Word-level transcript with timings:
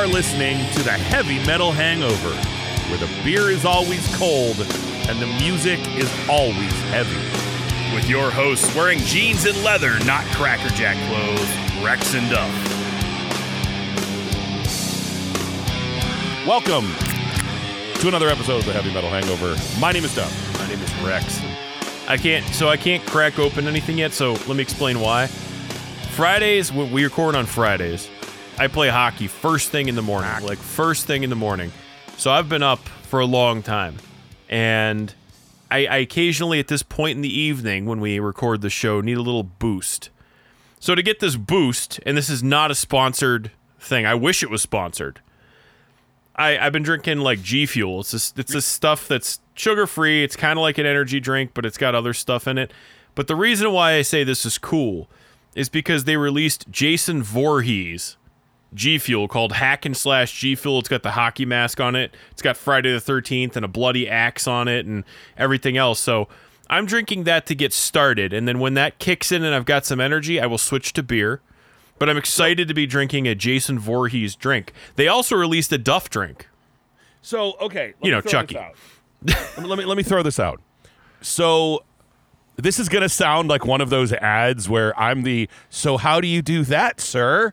are 0.00 0.06
listening 0.06 0.56
to 0.72 0.82
the 0.82 0.90
Heavy 0.92 1.44
Metal 1.44 1.72
Hangover, 1.72 2.30
where 2.88 2.98
the 2.98 3.22
beer 3.22 3.50
is 3.50 3.66
always 3.66 4.16
cold 4.16 4.56
and 5.10 5.20
the 5.20 5.26
music 5.38 5.78
is 5.98 6.10
always 6.26 6.72
heavy. 6.88 7.20
With 7.94 8.08
your 8.08 8.30
hosts 8.30 8.74
wearing 8.74 9.00
jeans 9.00 9.44
and 9.44 9.62
leather, 9.62 9.98
not 10.06 10.24
Cracker 10.28 10.70
Jack 10.70 10.96
clothes, 11.06 11.84
Rex 11.84 12.14
and 12.14 12.30
Duff. 12.30 12.48
Welcome 16.46 16.86
to 18.00 18.08
another 18.08 18.28
episode 18.28 18.60
of 18.60 18.64
the 18.64 18.72
Heavy 18.72 18.94
Metal 18.94 19.10
Hangover. 19.10 19.54
My 19.78 19.92
name 19.92 20.06
is 20.06 20.14
Duff. 20.14 20.58
My 20.58 20.66
name 20.66 20.80
is 20.80 20.94
Rex. 21.02 21.42
I 22.08 22.16
can't, 22.16 22.46
so 22.54 22.70
I 22.70 22.78
can't 22.78 23.04
crack 23.04 23.38
open 23.38 23.68
anything 23.68 23.98
yet. 23.98 24.12
So 24.12 24.32
let 24.32 24.56
me 24.56 24.62
explain 24.62 24.98
why. 25.00 25.26
Fridays, 25.26 26.72
we 26.72 27.04
record 27.04 27.36
on 27.36 27.44
Fridays, 27.44 28.08
I 28.60 28.68
play 28.68 28.90
hockey 28.90 29.26
first 29.26 29.70
thing 29.70 29.88
in 29.88 29.94
the 29.94 30.02
morning, 30.02 30.30
like 30.42 30.58
first 30.58 31.06
thing 31.06 31.22
in 31.22 31.30
the 31.30 31.36
morning. 31.36 31.72
So 32.18 32.30
I've 32.30 32.46
been 32.46 32.62
up 32.62 32.80
for 32.80 33.18
a 33.18 33.24
long 33.24 33.62
time, 33.62 33.96
and 34.50 35.14
I, 35.70 35.86
I 35.86 35.96
occasionally 35.96 36.60
at 36.60 36.68
this 36.68 36.82
point 36.82 37.16
in 37.16 37.22
the 37.22 37.34
evening 37.34 37.86
when 37.86 38.00
we 38.00 38.18
record 38.18 38.60
the 38.60 38.68
show 38.68 39.00
need 39.00 39.16
a 39.16 39.22
little 39.22 39.44
boost. 39.44 40.10
So 40.78 40.94
to 40.94 41.02
get 41.02 41.20
this 41.20 41.36
boost, 41.36 42.00
and 42.04 42.18
this 42.18 42.28
is 42.28 42.42
not 42.42 42.70
a 42.70 42.74
sponsored 42.74 43.50
thing. 43.78 44.04
I 44.04 44.14
wish 44.14 44.42
it 44.42 44.50
was 44.50 44.60
sponsored. 44.60 45.22
I, 46.36 46.58
I've 46.58 46.74
been 46.74 46.82
drinking 46.82 47.20
like 47.20 47.40
G 47.40 47.64
Fuel. 47.64 48.00
It's 48.00 48.10
this, 48.10 48.34
it's 48.36 48.52
this 48.52 48.66
stuff 48.66 49.08
that's 49.08 49.40
sugar 49.54 49.86
free. 49.86 50.22
It's 50.22 50.36
kind 50.36 50.58
of 50.58 50.62
like 50.62 50.76
an 50.76 50.84
energy 50.84 51.18
drink, 51.18 51.52
but 51.54 51.64
it's 51.64 51.78
got 51.78 51.94
other 51.94 52.12
stuff 52.12 52.46
in 52.46 52.58
it. 52.58 52.74
But 53.14 53.26
the 53.26 53.36
reason 53.36 53.72
why 53.72 53.94
I 53.94 54.02
say 54.02 54.22
this 54.22 54.44
is 54.44 54.58
cool 54.58 55.08
is 55.54 55.70
because 55.70 56.04
they 56.04 56.18
released 56.18 56.70
Jason 56.70 57.22
Voorhees 57.22 58.18
G 58.74 58.98
Fuel 58.98 59.28
called 59.28 59.52
Hack 59.52 59.84
and 59.84 59.96
Slash 59.96 60.38
G 60.38 60.54
Fuel. 60.54 60.78
It's 60.78 60.88
got 60.88 61.02
the 61.02 61.12
hockey 61.12 61.44
mask 61.44 61.80
on 61.80 61.96
it. 61.96 62.14
It's 62.30 62.42
got 62.42 62.56
Friday 62.56 62.92
the 62.92 62.98
13th 62.98 63.56
and 63.56 63.64
a 63.64 63.68
bloody 63.68 64.08
axe 64.08 64.46
on 64.46 64.68
it 64.68 64.86
and 64.86 65.04
everything 65.36 65.76
else. 65.76 65.98
So 66.00 66.28
I'm 66.68 66.86
drinking 66.86 67.24
that 67.24 67.46
to 67.46 67.54
get 67.54 67.72
started. 67.72 68.32
And 68.32 68.46
then 68.46 68.60
when 68.60 68.74
that 68.74 68.98
kicks 68.98 69.32
in 69.32 69.42
and 69.42 69.54
I've 69.54 69.64
got 69.64 69.84
some 69.84 70.00
energy, 70.00 70.40
I 70.40 70.46
will 70.46 70.58
switch 70.58 70.92
to 70.94 71.02
beer. 71.02 71.40
But 71.98 72.08
I'm 72.08 72.16
excited 72.16 72.66
to 72.68 72.74
be 72.74 72.86
drinking 72.86 73.28
a 73.28 73.34
Jason 73.34 73.78
Voorhees 73.78 74.34
drink. 74.34 74.72
They 74.96 75.06
also 75.06 75.36
released 75.36 75.70
a 75.72 75.78
Duff 75.78 76.08
drink. 76.08 76.48
So, 77.20 77.54
okay, 77.60 77.92
You 78.02 78.10
know, 78.10 78.22
Chucky. 78.22 78.54
this 78.54 79.36
out. 79.36 79.56
let, 79.58 79.58
me, 79.62 79.66
let 79.66 79.78
me 79.78 79.84
let 79.84 79.96
me 79.98 80.02
throw 80.02 80.22
this 80.22 80.40
out. 80.40 80.62
So, 81.20 81.84
this 82.56 82.78
is 82.78 82.88
going 82.88 83.02
to 83.02 83.08
sound 83.10 83.48
like 83.50 83.66
one 83.66 83.82
of 83.82 83.90
those 83.90 84.12
ads 84.14 84.68
where 84.68 84.98
I'm 84.98 85.22
the 85.24 85.48
so 85.68 85.98
how 85.98 86.20
do 86.22 86.26
you 86.26 86.40
do 86.40 86.64
that, 86.64 87.00
sir? 87.00 87.52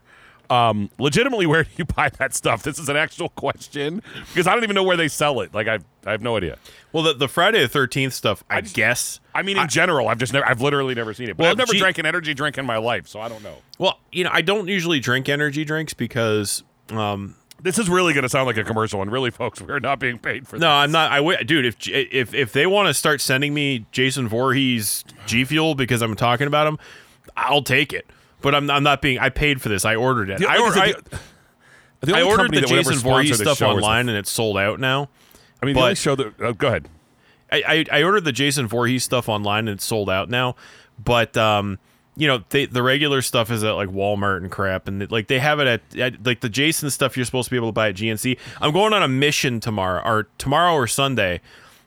Um, 0.50 0.90
legitimately, 0.98 1.46
where 1.46 1.64
do 1.64 1.70
you 1.78 1.86
buy 1.96 2.10
that 2.20 2.34
stuff? 2.34 2.64
This 2.64 2.80
is 2.80 2.88
an 2.90 2.96
actual 2.96 3.30
question 3.30 4.02
because 4.30 4.48
I 4.48 4.54
don't 4.54 4.64
even 4.64 4.76
know 4.76 4.84
where 4.84 4.96
they 4.98 5.08
sell 5.08 5.42
it. 5.42 5.54
Like 5.54 5.68
I, 5.68 5.80
I 6.06 6.12
have 6.12 6.22
no 6.22 6.38
idea. 6.38 6.58
Well, 6.94 7.04
the, 7.04 7.14
the 7.14 7.28
Friday 7.28 7.62
the 7.66 7.68
13th 7.80 8.14
stuff, 8.14 8.44
I, 8.50 8.62
just- 8.62 8.76
guess. 8.76 9.20
I 9.36 9.42
mean, 9.44 9.58
in 9.58 9.68
general, 9.68 10.08
I've 10.08 10.18
just 10.20 10.34
never, 10.34 10.46
I've 10.48 10.62
literally 10.62 10.96
never 10.96 11.14
seen 11.14 11.30
it. 11.30 11.38
But 11.38 11.44
Well, 11.44 11.52
I've 11.52 11.58
never 11.58 11.74
gee- 11.74 11.80
drank 11.80 11.98
an 11.98 12.06
energy 12.06 12.34
drink 12.34 12.58
in 12.58 12.66
my 12.66 12.78
life, 12.78 13.08
so 13.08 13.20
I 13.20 13.28
don't 13.30 13.44
know. 13.44 13.56
Well, 13.78 14.00
you 14.12 14.24
know, 14.24 14.30
I 14.34 14.42
don't 14.42 14.68
usually 14.68 15.00
drink 15.00 15.28
energy 15.30 15.64
drinks 15.66 15.94
because 15.94 16.64
um, 16.90 17.36
This 17.62 17.78
is 17.78 17.90
really 17.90 18.14
going 18.14 18.24
to 18.24 18.30
sound 18.30 18.48
like 18.48 18.58
a 18.58 18.64
commercial, 18.64 19.02
and 19.02 19.12
really, 19.12 19.30
folks, 19.32 19.62
we're 19.62 19.80
not 19.80 20.00
being 20.00 20.18
paid 20.18 20.48
for 20.48 20.58
No, 20.58 20.70
I'm 20.70 20.92
not. 20.92 21.12
I 21.12 21.18
wi- 21.18 21.44
dude. 21.44 21.66
If 21.66 21.88
if 21.88 22.34
if 22.34 22.54
they 22.54 22.66
want 22.66 22.88
to 22.88 22.94
start 22.94 23.20
sending 23.22 23.54
me 23.54 23.86
Jason 23.92 24.28
Voorhees 24.28 25.04
G 25.26 25.44
Fuel 25.44 25.76
because 25.76 26.02
I'm 26.02 26.16
talking 26.16 26.48
about 26.48 26.66
him, 26.68 26.80
I'll 27.36 27.62
take 27.64 27.92
it. 27.94 28.08
But 28.42 28.54
I'm, 28.56 28.70
I'm 28.70 28.84
not 28.84 29.02
being. 29.02 29.20
I 29.20 29.30
paid 29.30 29.62
for 29.62 29.70
this. 29.70 29.84
I 29.86 29.96
ordered 29.96 30.30
it. 30.30 30.40
The- 30.40 30.48
I, 30.48 30.58
like 30.58 30.60
I 30.60 30.64
or, 30.68 30.74
said, 30.74 30.82
I, 30.82 30.92
the- 32.02 32.06
the 32.06 32.16
I 32.16 32.22
ordered 32.22 32.54
the 32.54 32.62
Jason 32.62 32.96
Voorhees 32.98 33.38
stuff 33.40 33.60
the- 33.60 33.66
online 33.66 34.10
and 34.10 34.18
it's 34.18 34.32
sold 34.32 34.58
out 34.58 34.80
now. 34.80 35.10
I 35.62 35.66
mean, 35.66 35.74
the 35.74 35.80
but- 35.80 35.84
only 35.86 35.96
show 35.96 36.16
that. 36.16 36.34
Oh, 36.40 36.54
go 36.54 36.68
ahead. 36.68 36.88
I, 37.52 37.86
I 37.92 38.00
I 38.00 38.04
ordered 38.04 38.26
the 38.26 38.32
Jason 38.34 38.68
Voorhees 38.68 39.04
stuff 39.04 39.30
online 39.30 39.68
and 39.68 39.76
it's 39.76 39.86
sold 39.86 40.10
out 40.10 40.30
now. 40.30 40.56
But 41.04 41.36
um, 41.38 41.80
you 42.16 42.28
know, 42.28 42.44
they, 42.50 42.66
the 42.66 42.84
regular 42.84 43.22
stuff 43.22 43.50
is 43.52 43.64
at 43.64 43.72
like 43.72 43.90
Walmart 43.90 44.38
and 44.38 44.52
crap, 44.52 44.88
and 44.88 45.10
like 45.12 45.28
they 45.28 45.40
have 45.40 45.60
it 45.60 45.68
at, 45.68 45.98
at 45.98 46.26
like 46.26 46.42
the 46.42 46.50
Jason 46.50 46.90
stuff 46.90 47.16
you're 47.16 47.26
supposed 47.26 47.46
to 47.48 47.52
be 47.52 47.58
able 47.58 47.70
to 47.70 47.74
buy 47.74 47.90
at 47.90 47.96
GNC. 47.96 48.38
I'm 48.62 48.72
going 48.74 48.92
on 48.94 49.02
a 49.02 49.08
mission 49.08 49.60
tomorrow, 49.60 50.02
or 50.06 50.28
tomorrow 50.38 50.74
or 50.74 50.88
Sunday. 50.88 51.42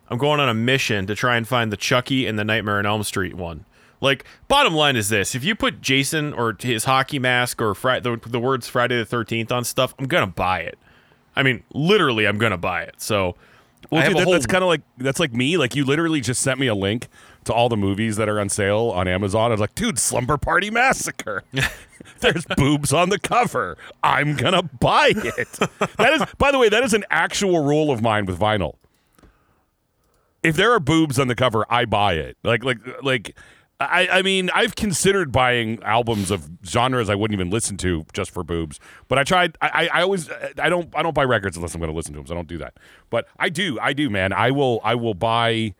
I'm 0.09 0.19
going 0.19 0.41
on 0.41 0.49
a 0.49 0.55
mission 0.55 1.06
to 1.06 1.15
try 1.15 1.37
and 1.37 1.47
find 1.47 1.71
the 1.71 1.77
Chucky 1.77 2.27
and 2.27 2.37
the 2.39 2.43
Nightmare 2.44 2.78
on 2.78 2.87
Elm 2.87 3.05
Street 3.05 3.34
one. 3.34 3.65
Like, 4.00 4.25
bottom 4.49 4.75
line 4.75 4.97
is 4.97 5.09
this: 5.09 5.34
if 5.34 5.44
you 5.44 5.55
put 5.55 5.81
Jason 5.81 6.33
or 6.33 6.56
his 6.59 6.84
hockey 6.84 7.19
mask 7.19 7.61
or 7.61 7.75
Fri- 7.75 8.00
the, 8.00 8.19
the 8.27 8.41
words 8.41 8.66
Friday 8.69 8.97
the 8.97 9.05
Thirteenth 9.05 9.53
on 9.53 9.65
stuff, 9.65 9.94
I'm 9.99 10.06
gonna 10.06 10.27
buy 10.27 10.61
it. 10.61 10.78
I 11.37 11.43
mean, 11.43 11.62
literally, 11.75 12.27
I'm 12.27 12.39
gonna 12.39 12.56
buy 12.59 12.83
it. 12.83 12.94
So, 12.99 13.37
Well, 13.91 14.06
dude, 14.06 14.16
that, 14.16 14.25
whole- 14.25 14.33
that's 14.33 14.47
kind 14.47 14.62
of 14.65 14.69
like 14.69 14.81
that's 14.99 15.21
like 15.21 15.33
me. 15.34 15.56
Like 15.56 15.75
you 15.77 15.84
literally 15.84 16.21
just 16.21 16.41
sent 16.41 16.59
me 16.59 16.66
a 16.66 16.75
link 16.75 17.09
to 17.44 17.53
all 17.53 17.69
the 17.69 17.77
movies 17.77 18.16
that 18.16 18.28
are 18.28 18.41
on 18.41 18.49
sale 18.49 18.91
on 18.94 19.06
Amazon. 19.09 19.50
I 19.50 19.55
was 19.55 19.60
like, 19.60 19.75
dude, 19.75 19.99
Slumber 19.99 20.37
Party 20.39 20.71
Massacre. 20.71 21.44
There's 22.21 22.44
boobs 22.56 22.93
on 22.93 23.09
the 23.10 23.19
cover. 23.19 23.77
I'm 24.03 24.34
gonna 24.34 24.62
buy 24.62 25.12
it. 25.15 25.53
That 25.99 26.12
is, 26.15 26.22
by 26.39 26.50
the 26.53 26.59
way, 26.59 26.69
that 26.71 26.83
is 26.83 26.94
an 26.94 27.05
actual 27.10 27.62
rule 27.65 27.91
of 27.91 28.00
mine 28.03 28.25
with 28.27 28.39
vinyl. 28.39 28.77
If 30.43 30.56
there 30.56 30.72
are 30.72 30.81
boobs 30.81 31.19
on 31.19 31.28
the 31.28 31.34
cover, 31.34 31.66
I 31.71 31.84
buy 31.84 32.15
it. 32.15 32.37
Like, 32.43 32.65
like, 32.65 32.78
like. 33.03 33.37
I, 33.80 34.08
I 34.18 34.22
mean, 34.22 34.50
I've 34.54 34.76
considered 34.76 35.32
buying 35.32 35.82
albums 35.82 36.30
of 36.30 36.50
genres 36.66 37.08
I 37.08 37.14
wouldn't 37.14 37.38
even 37.38 37.50
listen 37.50 37.78
to 37.78 38.04
just 38.12 38.30
for 38.30 38.44
boobs. 38.44 38.78
But 39.08 39.18
I 39.18 39.24
tried. 39.24 39.56
I, 39.62 39.88
I, 39.91 40.02
always. 40.02 40.30
I 40.58 40.68
don't. 40.68 40.94
I 40.94 41.02
don't 41.02 41.14
buy 41.14 41.24
records 41.24 41.56
unless 41.56 41.74
I'm 41.74 41.80
going 41.80 41.91
to 41.91 41.96
listen 41.96 42.12
to 42.12 42.18
them. 42.18 42.26
So 42.26 42.34
I 42.34 42.36
don't 42.36 42.48
do 42.48 42.58
that. 42.58 42.74
But 43.08 43.26
I 43.38 43.48
do. 43.48 43.78
I 43.80 43.94
do, 43.94 44.10
man. 44.10 44.34
I 44.34 44.50
will. 44.50 44.80
I 44.84 44.94
will 44.96 45.14
buy. 45.14 45.74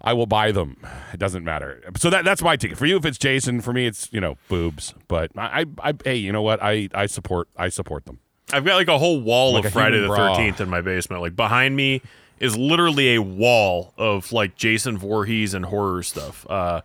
I 0.00 0.12
will 0.12 0.26
buy 0.26 0.52
them. 0.52 0.76
It 1.12 1.18
doesn't 1.18 1.42
matter. 1.42 1.82
So 1.96 2.08
that 2.10 2.24
that's 2.24 2.42
my 2.42 2.56
ticket. 2.56 2.78
For 2.78 2.86
you, 2.86 2.96
if 2.96 3.04
it's 3.04 3.18
Jason, 3.18 3.60
for 3.60 3.72
me, 3.72 3.86
it's 3.86 4.08
you 4.12 4.20
know 4.20 4.36
boobs. 4.48 4.94
But 5.08 5.32
I, 5.36 5.66
I, 5.82 5.90
I 5.90 5.94
hey, 6.04 6.16
you 6.16 6.30
know 6.30 6.42
what? 6.42 6.62
I, 6.62 6.88
I 6.94 7.06
support. 7.06 7.48
I 7.56 7.68
support 7.68 8.04
them. 8.06 8.20
I've 8.52 8.64
got 8.64 8.76
like 8.76 8.88
a 8.88 8.98
whole 8.98 9.20
wall 9.20 9.54
Like 9.54 9.64
of 9.64 9.72
Friday 9.72 10.00
the. 10.00 10.08
Thirteenth 10.08 10.60
in 10.60 10.68
my 10.68 10.82
basement. 10.82 11.22
Like 11.22 11.34
behind 11.34 11.74
me 11.74 12.02
is 12.42 12.56
literally 12.56 13.14
a 13.14 13.22
wall 13.22 13.94
of 13.96 14.32
like 14.32 14.56
Jason 14.56 14.98
Voorhees 14.98 15.54
and 15.54 15.64
horror 15.64 16.02
stuff. 16.02 16.44
Uh, 16.50 16.82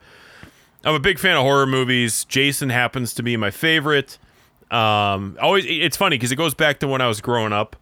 I'm 0.86 0.94
a 0.94 1.00
big 1.00 1.18
fan 1.18 1.36
of 1.36 1.42
horror 1.42 1.66
movies. 1.66 2.26
Jason 2.26 2.70
happens 2.70 3.16
to 3.16 3.24
be 3.24 3.36
my 3.36 3.50
favorite. 3.50 4.20
Um, 4.70 5.36
always, 5.42 5.66
it's 5.68 5.98
funny 5.98 6.16
because 6.16 6.32
it 6.32 6.36
goes 6.36 6.54
back 6.54 6.80
to 6.82 6.88
when 6.88 7.02
I 7.02 7.08
was 7.08 7.22
growing 7.22 7.54
up. 7.54 7.76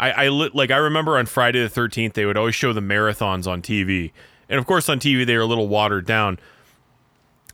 I, 0.00 0.10
I 0.10 0.28
li- 0.30 0.50
like 0.52 0.72
I 0.72 0.78
remember 0.78 1.16
on 1.16 1.26
Friday 1.26 1.62
the 1.62 1.68
Thirteenth 1.68 2.14
they 2.14 2.26
would 2.26 2.36
always 2.36 2.56
show 2.56 2.72
the 2.72 2.80
marathons 2.80 3.46
on 3.46 3.62
TV, 3.62 4.10
and 4.48 4.58
of 4.58 4.66
course 4.66 4.88
on 4.88 4.98
TV 4.98 5.24
they 5.24 5.36
were 5.36 5.42
a 5.42 5.46
little 5.46 5.68
watered 5.68 6.06
down. 6.06 6.40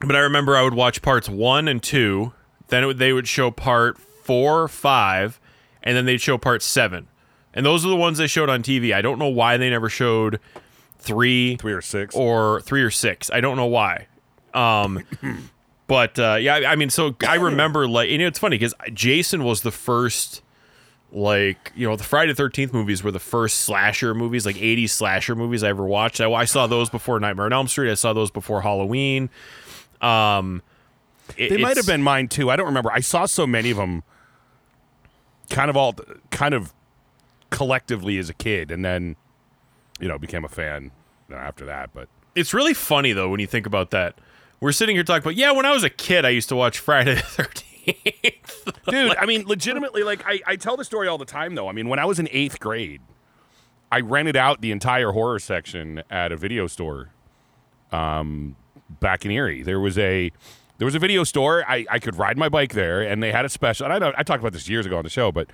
But 0.00 0.16
I 0.16 0.20
remember 0.20 0.56
I 0.56 0.62
would 0.62 0.74
watch 0.74 1.02
parts 1.02 1.28
one 1.28 1.68
and 1.68 1.82
two. 1.82 2.32
Then 2.68 2.84
it 2.84 2.94
they 2.96 3.12
would 3.12 3.28
show 3.28 3.50
part 3.50 3.98
four, 3.98 4.66
five, 4.66 5.38
and 5.82 5.94
then 5.94 6.06
they'd 6.06 6.22
show 6.22 6.38
part 6.38 6.62
seven. 6.62 7.08
And 7.58 7.66
those 7.66 7.84
are 7.84 7.88
the 7.88 7.96
ones 7.96 8.18
they 8.18 8.28
showed 8.28 8.48
on 8.48 8.62
TV. 8.62 8.94
I 8.94 9.02
don't 9.02 9.18
know 9.18 9.26
why 9.26 9.56
they 9.56 9.68
never 9.68 9.88
showed 9.88 10.38
three, 11.00 11.56
Three 11.56 11.72
or 11.72 11.82
six. 11.82 12.14
or 12.14 12.60
three 12.60 12.82
or 12.84 12.90
six. 12.90 13.30
I 13.32 13.40
don't 13.40 13.56
know 13.56 13.66
why. 13.66 14.06
Um, 14.54 15.02
but 15.88 16.16
uh, 16.20 16.36
yeah, 16.40 16.54
I 16.68 16.76
mean, 16.76 16.88
so 16.88 17.16
I 17.26 17.34
remember 17.34 17.88
like, 17.88 18.10
you 18.10 18.18
know, 18.18 18.28
it's 18.28 18.38
funny 18.38 18.58
because 18.58 18.74
Jason 18.94 19.42
was 19.42 19.62
the 19.62 19.72
first, 19.72 20.40
like, 21.10 21.72
you 21.74 21.88
know, 21.88 21.96
the 21.96 22.04
Friday 22.04 22.32
Thirteenth 22.32 22.72
movies 22.72 23.02
were 23.02 23.10
the 23.10 23.18
first 23.18 23.60
slasher 23.62 24.14
movies, 24.14 24.46
like 24.46 24.54
'80s 24.56 24.90
slasher 24.90 25.34
movies 25.34 25.64
I 25.64 25.70
ever 25.70 25.84
watched. 25.84 26.20
I, 26.20 26.30
I 26.30 26.44
saw 26.44 26.68
those 26.68 26.88
before 26.88 27.18
Nightmare 27.18 27.46
on 27.46 27.52
Elm 27.52 27.66
Street. 27.66 27.90
I 27.90 27.94
saw 27.94 28.12
those 28.12 28.30
before 28.30 28.62
Halloween. 28.62 29.30
Um, 30.00 30.62
it- 31.36 31.48
They 31.50 31.56
might 31.56 31.76
have 31.76 31.86
been 31.88 32.02
mine 32.02 32.28
too. 32.28 32.50
I 32.50 32.56
don't 32.56 32.66
remember. 32.66 32.92
I 32.92 33.00
saw 33.00 33.26
so 33.26 33.46
many 33.48 33.70
of 33.72 33.78
them, 33.78 34.04
kind 35.50 35.70
of 35.70 35.76
all, 35.76 35.94
kind 36.30 36.54
of 36.54 36.72
collectively 37.50 38.18
as 38.18 38.28
a 38.28 38.34
kid, 38.34 38.70
and 38.70 38.84
then, 38.84 39.16
you 40.00 40.08
know, 40.08 40.18
became 40.18 40.44
a 40.44 40.48
fan 40.48 40.90
you 41.28 41.34
know, 41.34 41.40
after 41.40 41.64
that. 41.66 41.90
But 41.92 42.08
It's 42.34 42.54
really 42.54 42.74
funny 42.74 43.12
though 43.12 43.28
when 43.28 43.40
you 43.40 43.46
think 43.46 43.66
about 43.66 43.90
that. 43.90 44.18
We're 44.60 44.72
sitting 44.72 44.96
here 44.96 45.04
talking 45.04 45.22
about, 45.22 45.36
yeah, 45.36 45.52
when 45.52 45.64
I 45.66 45.72
was 45.72 45.84
a 45.84 45.90
kid, 45.90 46.24
I 46.24 46.30
used 46.30 46.48
to 46.48 46.56
watch 46.56 46.80
Friday 46.80 47.14
the 47.14 47.20
Thirteenth. 47.22 47.64
dude, 48.88 49.16
I 49.16 49.24
mean, 49.24 49.46
legitimately, 49.46 50.02
like 50.02 50.22
I, 50.26 50.40
I 50.46 50.56
tell 50.56 50.76
the 50.76 50.84
story 50.84 51.08
all 51.08 51.18
the 51.18 51.24
time 51.24 51.54
though. 51.54 51.68
I 51.68 51.72
mean, 51.72 51.88
when 51.88 51.98
I 51.98 52.04
was 52.04 52.18
in 52.18 52.28
eighth 52.32 52.58
grade, 52.60 53.00
I 53.90 54.00
rented 54.00 54.36
out 54.36 54.60
the 54.60 54.72
entire 54.72 55.12
horror 55.12 55.38
section 55.38 56.02
at 56.10 56.32
a 56.32 56.36
video 56.36 56.66
store, 56.66 57.10
um, 57.92 58.56
back 59.00 59.24
in 59.24 59.30
Erie. 59.30 59.62
There 59.62 59.80
was 59.80 59.96
a 59.96 60.30
there 60.78 60.84
was 60.84 60.94
a 60.94 60.98
video 60.98 61.24
store. 61.24 61.64
I, 61.68 61.86
I 61.90 61.98
could 61.98 62.16
ride 62.16 62.36
my 62.36 62.48
bike 62.48 62.72
there, 62.72 63.02
and 63.02 63.22
they 63.22 63.32
had 63.32 63.44
a 63.44 63.48
special. 63.48 63.84
And 63.84 63.92
I 63.92 63.98
know 63.98 64.12
I 64.16 64.22
talked 64.22 64.40
about 64.40 64.52
this 64.52 64.68
years 64.68 64.86
ago 64.86 64.98
on 64.98 65.04
the 65.04 65.10
show, 65.10 65.32
but 65.32 65.48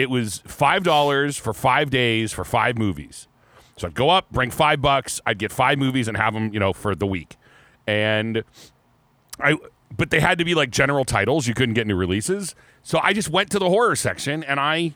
it 0.00 0.08
was 0.08 0.38
five 0.46 0.82
dollars 0.82 1.36
for 1.36 1.52
five 1.52 1.90
days 1.90 2.32
for 2.32 2.42
five 2.42 2.78
movies. 2.78 3.28
So 3.76 3.86
I'd 3.86 3.94
go 3.94 4.08
up, 4.08 4.30
bring 4.30 4.50
five 4.50 4.80
bucks. 4.80 5.20
I'd 5.26 5.38
get 5.38 5.52
five 5.52 5.78
movies 5.78 6.08
and 6.08 6.16
have 6.16 6.32
them, 6.32 6.52
you 6.54 6.60
know, 6.60 6.72
for 6.72 6.94
the 6.94 7.06
week. 7.06 7.36
And 7.86 8.44
I 9.38 9.56
but 9.94 10.10
they 10.10 10.20
had 10.20 10.38
to 10.38 10.44
be 10.44 10.54
like 10.54 10.70
general 10.70 11.04
titles. 11.04 11.46
You 11.46 11.54
couldn't 11.54 11.74
get 11.74 11.86
new 11.86 11.96
releases. 11.96 12.54
So 12.82 12.98
I 13.02 13.12
just 13.12 13.28
went 13.28 13.50
to 13.50 13.58
the 13.58 13.68
horror 13.68 13.96
section 13.96 14.42
and 14.42 14.58
I 14.58 14.94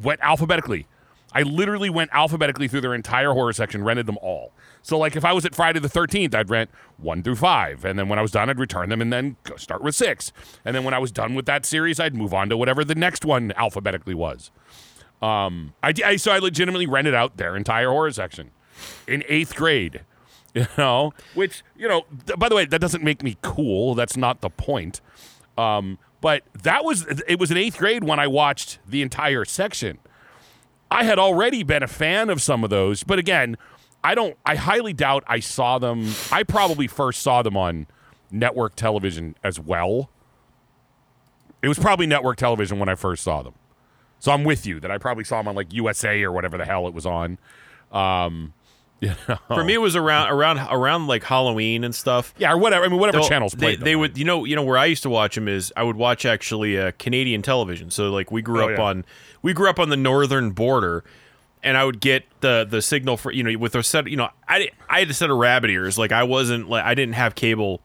went 0.00 0.20
alphabetically. 0.20 0.86
I 1.32 1.42
literally 1.42 1.90
went 1.90 2.10
alphabetically 2.12 2.68
through 2.68 2.82
their 2.82 2.94
entire 2.94 3.32
horror 3.32 3.52
section, 3.52 3.82
rented 3.82 4.06
them 4.06 4.18
all. 4.22 4.52
So 4.84 4.98
like 4.98 5.16
if 5.16 5.24
I 5.24 5.32
was 5.32 5.46
at 5.46 5.54
Friday 5.54 5.80
the 5.80 5.88
13th, 5.88 6.34
I'd 6.34 6.50
rent 6.50 6.70
1 6.98 7.22
through 7.22 7.36
5, 7.36 7.86
and 7.86 7.98
then 7.98 8.08
when 8.10 8.18
I 8.18 8.22
was 8.22 8.30
done 8.30 8.50
I'd 8.50 8.58
return 8.58 8.90
them 8.90 9.00
and 9.00 9.10
then 9.10 9.36
start 9.56 9.82
with 9.82 9.94
6. 9.94 10.30
And 10.64 10.76
then 10.76 10.84
when 10.84 10.92
I 10.92 10.98
was 10.98 11.10
done 11.10 11.34
with 11.34 11.46
that 11.46 11.64
series, 11.64 11.98
I'd 11.98 12.14
move 12.14 12.34
on 12.34 12.50
to 12.50 12.56
whatever 12.56 12.84
the 12.84 12.94
next 12.94 13.24
one 13.24 13.52
alphabetically 13.56 14.14
was. 14.14 14.50
Um 15.22 15.72
I, 15.82 15.94
I 16.04 16.16
so 16.16 16.32
I 16.32 16.38
legitimately 16.38 16.86
rented 16.86 17.14
out 17.14 17.38
their 17.38 17.56
entire 17.56 17.88
horror 17.88 18.12
section 18.12 18.50
in 19.08 19.22
8th 19.28 19.54
grade. 19.56 20.02
You 20.56 20.68
know, 20.78 21.12
which, 21.34 21.64
you 21.76 21.88
know, 21.88 22.04
th- 22.26 22.38
by 22.38 22.48
the 22.48 22.54
way, 22.54 22.64
that 22.64 22.80
doesn't 22.80 23.02
make 23.02 23.24
me 23.24 23.36
cool. 23.42 23.96
That's 23.96 24.16
not 24.16 24.40
the 24.40 24.50
point. 24.50 25.00
Um, 25.58 25.98
but 26.20 26.44
that 26.62 26.84
was 26.84 27.04
it 27.26 27.40
was 27.40 27.50
in 27.50 27.56
eighth 27.56 27.76
grade 27.76 28.04
when 28.04 28.20
I 28.20 28.28
watched 28.28 28.78
the 28.88 29.02
entire 29.02 29.44
section. 29.44 29.98
I 30.92 31.02
had 31.02 31.18
already 31.18 31.64
been 31.64 31.82
a 31.82 31.88
fan 31.88 32.30
of 32.30 32.40
some 32.40 32.62
of 32.62 32.70
those, 32.70 33.02
but 33.02 33.18
again, 33.18 33.56
I 34.04 34.14
don't 34.14 34.36
I 34.46 34.54
highly 34.56 34.92
doubt 34.92 35.24
I 35.26 35.40
saw 35.40 35.78
them. 35.78 36.12
I 36.30 36.42
probably 36.42 36.86
first 36.86 37.22
saw 37.22 37.42
them 37.42 37.56
on 37.56 37.86
network 38.30 38.76
television 38.76 39.34
as 39.42 39.58
well. 39.58 40.10
It 41.62 41.68
was 41.68 41.78
probably 41.78 42.06
network 42.06 42.36
television 42.36 42.78
when 42.78 42.88
I 42.90 42.94
first 42.94 43.22
saw 43.22 43.42
them. 43.42 43.54
So 44.18 44.32
I'm 44.32 44.44
with 44.44 44.66
you 44.66 44.80
that 44.80 44.90
I 44.90 44.98
probably 44.98 45.24
saw 45.24 45.38
them 45.38 45.48
on 45.48 45.54
like 45.54 45.72
USA 45.72 46.22
or 46.22 46.32
whatever 46.32 46.58
the 46.58 46.64
hell 46.66 46.86
it 46.86 46.94
was 46.94 47.06
on. 47.06 47.38
Um, 47.92 48.52
you 49.00 49.12
know. 49.28 49.38
For 49.48 49.64
me, 49.64 49.74
it 49.74 49.78
was 49.78 49.96
around 49.96 50.28
around 50.30 50.58
around 50.70 51.06
like 51.06 51.24
Halloween 51.24 51.84
and 51.84 51.94
stuff. 51.94 52.32
yeah, 52.38 52.52
or 52.52 52.58
whatever. 52.58 52.84
I 52.84 52.88
mean, 52.88 52.98
whatever 53.00 53.18
They'll- 53.18 53.28
channels 53.28 53.52
they, 53.52 53.76
they 53.76 53.96
would 53.96 54.16
you 54.18 54.24
know 54.24 54.44
you 54.44 54.54
know 54.56 54.62
where 54.62 54.78
I 54.78 54.84
used 54.86 55.02
to 55.04 55.10
watch 55.10 55.34
them 55.34 55.48
is 55.48 55.72
I 55.76 55.82
would 55.82 55.96
watch 55.96 56.24
actually 56.26 56.78
uh, 56.78 56.92
Canadian 56.98 57.42
television. 57.42 57.90
So 57.90 58.10
like 58.10 58.30
we 58.30 58.40
grew 58.42 58.60
Oh, 58.62 58.68
up 58.72 58.78
yeah. 58.78 58.84
on 58.84 59.04
we 59.42 59.52
grew 59.52 59.68
up 59.68 59.78
on 59.78 59.88
the 59.88 59.96
northern 59.96 60.50
border, 60.52 61.04
and 61.64 61.76
I 61.76 61.84
would 61.84 62.00
get 62.00 62.24
the 62.40 62.66
the 62.68 62.80
signal 62.80 63.16
for 63.16 63.32
you 63.32 63.42
know 63.42 63.58
with 63.58 63.74
a 63.74 63.82
set 63.82 64.06
you 64.06 64.16
know 64.16 64.28
I 64.46 64.70
I 64.88 65.00
had 65.00 65.10
a 65.10 65.14
set 65.14 65.30
of 65.30 65.38
rabbit 65.38 65.70
ears 65.70 65.98
like 65.98 66.12
I 66.12 66.22
wasn't 66.22 66.68
like 66.68 66.84
I 66.84 66.94
didn't 66.94 67.14
have 67.14 67.34
cable 67.34 67.80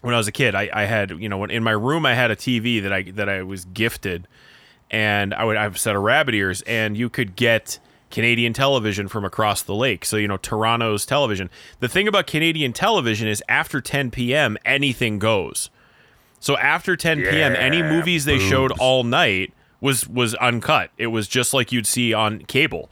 when 0.00 0.14
I 0.14 0.18
was 0.18 0.26
a 0.26 0.32
kid. 0.32 0.54
I, 0.54 0.68
I 0.72 0.84
had 0.84 1.10
you 1.10 1.28
know 1.28 1.38
when 1.38 1.50
in 1.50 1.62
my 1.62 1.70
room 1.70 2.04
I 2.04 2.14
had 2.14 2.30
a 2.30 2.36
TV 2.36 2.82
that 2.82 2.92
I 2.92 3.02
that 3.12 3.28
I 3.28 3.42
was 3.42 3.64
gifted, 3.66 4.26
and 4.90 5.32
I 5.32 5.44
would 5.44 5.56
I 5.56 5.62
have 5.62 5.76
a 5.76 5.78
set 5.78 5.94
of 5.94 6.02
rabbit 6.02 6.34
ears, 6.34 6.62
and 6.62 6.96
you 6.96 7.08
could 7.08 7.36
get 7.36 7.78
Canadian 8.10 8.52
television 8.52 9.08
from 9.08 9.24
across 9.24 9.62
the 9.62 9.74
lake. 9.74 10.04
So 10.04 10.16
you 10.16 10.28
know 10.28 10.36
Toronto's 10.38 11.06
television. 11.06 11.50
The 11.80 11.88
thing 11.88 12.08
about 12.08 12.26
Canadian 12.26 12.72
television 12.72 13.28
is 13.28 13.42
after 13.48 13.80
10 13.80 14.10
p.m. 14.10 14.58
anything 14.64 15.18
goes. 15.18 15.70
So 16.40 16.56
after 16.56 16.96
10 16.96 17.18
p.m. 17.22 17.54
any 17.54 17.82
movies 17.82 18.24
they 18.24 18.38
showed 18.38 18.72
all 18.72 19.04
night 19.04 19.54
was 19.82 20.08
was 20.08 20.34
uncut. 20.36 20.90
It 20.96 21.08
was 21.08 21.28
just 21.28 21.52
like 21.52 21.72
you'd 21.72 21.86
see 21.86 22.14
on 22.14 22.38
cable. 22.44 22.88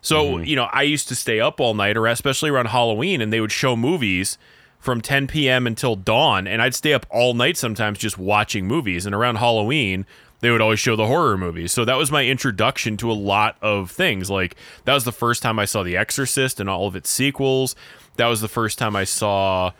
So 0.00 0.24
mm-hmm. 0.24 0.44
you 0.44 0.54
know 0.54 0.68
I 0.72 0.82
used 0.82 1.08
to 1.08 1.16
stay 1.16 1.40
up 1.40 1.58
all 1.58 1.74
night, 1.74 1.96
or 1.96 2.06
especially 2.06 2.50
around 2.50 2.66
Halloween, 2.66 3.20
and 3.20 3.32
they 3.32 3.40
would 3.40 3.50
show 3.50 3.74
movies 3.74 4.38
from 4.78 5.00
10 5.00 5.26
p.m. 5.26 5.66
until 5.66 5.96
dawn, 5.96 6.46
and 6.46 6.60
I'd 6.60 6.74
stay 6.74 6.92
up 6.92 7.06
all 7.10 7.32
night 7.32 7.56
sometimes 7.56 7.98
just 7.98 8.18
watching 8.18 8.66
movies. 8.66 9.06
And 9.06 9.14
around 9.14 9.36
Halloween, 9.36 10.04
they 10.40 10.50
would 10.50 10.60
always 10.60 10.78
show 10.78 10.94
the 10.94 11.06
horror 11.06 11.38
movies. 11.38 11.72
So 11.72 11.86
that 11.86 11.96
was 11.96 12.12
my 12.12 12.26
introduction 12.26 12.98
to 12.98 13.10
a 13.10 13.14
lot 13.14 13.56
of 13.62 13.90
things. 13.90 14.30
Like 14.30 14.56
that 14.84 14.92
was 14.92 15.04
the 15.04 15.12
first 15.12 15.42
time 15.42 15.58
I 15.58 15.64
saw 15.64 15.82
The 15.82 15.96
Exorcist 15.96 16.60
and 16.60 16.68
all 16.68 16.86
of 16.86 16.94
its 16.94 17.08
sequels. 17.08 17.74
That 18.16 18.26
was 18.26 18.42
the 18.42 18.48
first 18.48 18.78
time 18.78 18.94
I 18.94 19.04
saw 19.04 19.72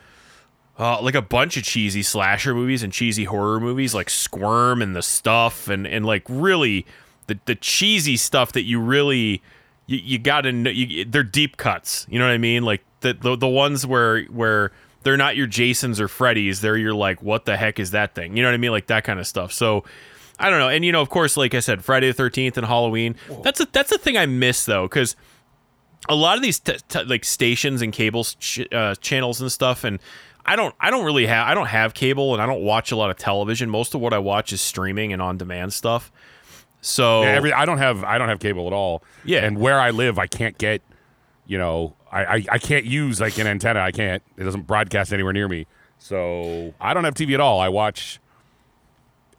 uh, 0.79 1.01
like 1.01 1.15
a 1.15 1.23
bunch 1.23 1.57
of 1.57 1.63
cheesy 1.63 2.03
slasher 2.03 2.55
movies 2.55 2.83
and 2.83 2.93
cheesy 2.93 3.25
horror 3.25 3.61
movies 3.61 3.95
like 3.95 4.11
Squirm 4.11 4.83
and 4.83 4.95
the 4.97 5.03
stuff 5.03 5.69
and 5.69 5.87
and 5.87 6.05
like 6.05 6.25
really 6.29 6.85
the 7.27 7.39
the 7.45 7.55
cheesy 7.55 8.17
stuff 8.17 8.53
that 8.53 8.63
you 8.63 8.81
really 8.81 9.43
you, 9.87 9.99
you 9.99 10.19
gotta 10.19 10.51
know 10.51 10.71
you, 10.71 11.05
they're 11.05 11.23
deep 11.23 11.57
cuts 11.57 12.07
you 12.09 12.19
know 12.19 12.27
what 12.27 12.33
I 12.33 12.39
mean? 12.39 12.65
Like 12.65 12.83
the, 13.01 13.15
the 13.15 13.37
the 13.37 13.49
ones 13.49 13.87
where 13.87 14.25
where 14.25 14.73
they're 15.05 15.17
not 15.17 15.37
your 15.37 15.47
Jasons 15.47 16.01
or 16.01 16.09
Freddys 16.09 16.61
they're 16.61 16.77
your 16.77 16.95
like 16.95 17.23
what 17.23 17.45
the 17.45 17.57
heck 17.57 17.79
is 17.79 17.93
that 17.93 18.15
thing? 18.15 18.37
You 18.37 18.43
know 18.43 18.49
what 18.49 18.55
I 18.55 18.59
mean? 18.59 18.73
Like 18.73 18.89
that 18.89 19.05
kind 19.05 19.21
of 19.21 19.27
stuff. 19.27 19.53
So 19.53 19.85
I 20.41 20.51
don't 20.51 20.59
know. 20.59 20.69
And 20.69 20.85
you 20.85 20.91
know 20.91 21.03
of 21.03 21.09
course 21.09 21.37
like 21.37 21.55
I 21.55 21.61
said 21.61 21.85
Friday 21.85 22.11
the 22.11 22.21
13th 22.21 22.57
and 22.57 22.67
Halloween. 22.67 23.15
That's 23.45 23.61
a 23.61 23.67
that's 23.67 23.93
a 23.93 23.99
thing 23.99 24.17
I 24.17 24.27
miss 24.27 24.65
though 24.65 24.89
because 24.89 25.15
a 26.09 26.15
lot 26.15 26.37
of 26.37 26.43
these 26.43 26.59
t- 26.59 26.77
t- 26.89 27.05
like 27.05 27.25
stations 27.25 27.81
and 27.81 27.93
cable 27.93 28.25
ch- 28.25 28.67
uh, 28.73 28.95
channels 28.97 29.41
and 29.41 29.51
stuff 29.51 29.85
and 29.85 29.99
I 30.47 30.57
don't 30.57 30.75
I 30.79 30.91
don't 30.91 31.05
really 31.05 31.27
have 31.27 31.47
I 31.47 31.55
don't 31.55 31.67
have 31.67 31.95
cable 31.95 32.35
and 32.35 32.43
I 32.43 32.47
don't 32.47 32.63
watch 32.63 32.93
a 32.93 32.97
lot 32.97 33.11
of 33.11 33.17
television 33.17 33.71
most 33.71 33.95
of 33.95 34.01
what 34.01 34.13
I 34.13 34.19
watch 34.19 34.53
is 34.53 34.61
streaming 34.61 35.13
and 35.13 35.21
on 35.23 35.39
demand 35.39 35.73
stuff 35.73 36.13
so 36.85 37.23
Yeah, 37.23 37.29
every, 37.29 37.53
I 37.53 37.65
don't 37.65 37.79
have 37.79 38.05
I 38.05 38.19
don't 38.19 38.29
have 38.29 38.41
cable 38.41 38.67
at 38.67 38.73
all. 38.75 39.03
Yeah. 39.25 39.45
and 39.45 39.59
where 39.59 39.81
I 39.81 39.91
live, 39.91 40.19
I 40.19 40.27
can't 40.27 40.57
get, 40.59 40.83
you 41.47 41.57
know, 41.57 41.97
I, 42.13 42.25
I 42.25 42.45
I 42.53 42.59
can't 42.59 42.85
use 42.85 43.21
like 43.23 43.39
an 43.39 43.47
antenna. 43.47 43.81
I 43.81 43.91
can't. 43.91 44.23
It 44.37 44.45
doesn't 44.45 44.67
broadcast 44.67 45.13
anywhere 45.13 45.33
near 45.33 45.49
me. 45.49 45.67
So 45.99 46.75
I 46.81 46.93
don't 46.93 47.05
have 47.05 47.15
TV 47.15 47.33
at 47.33 47.41
all. 47.41 47.59
I 47.59 47.71
watch 47.71 48.21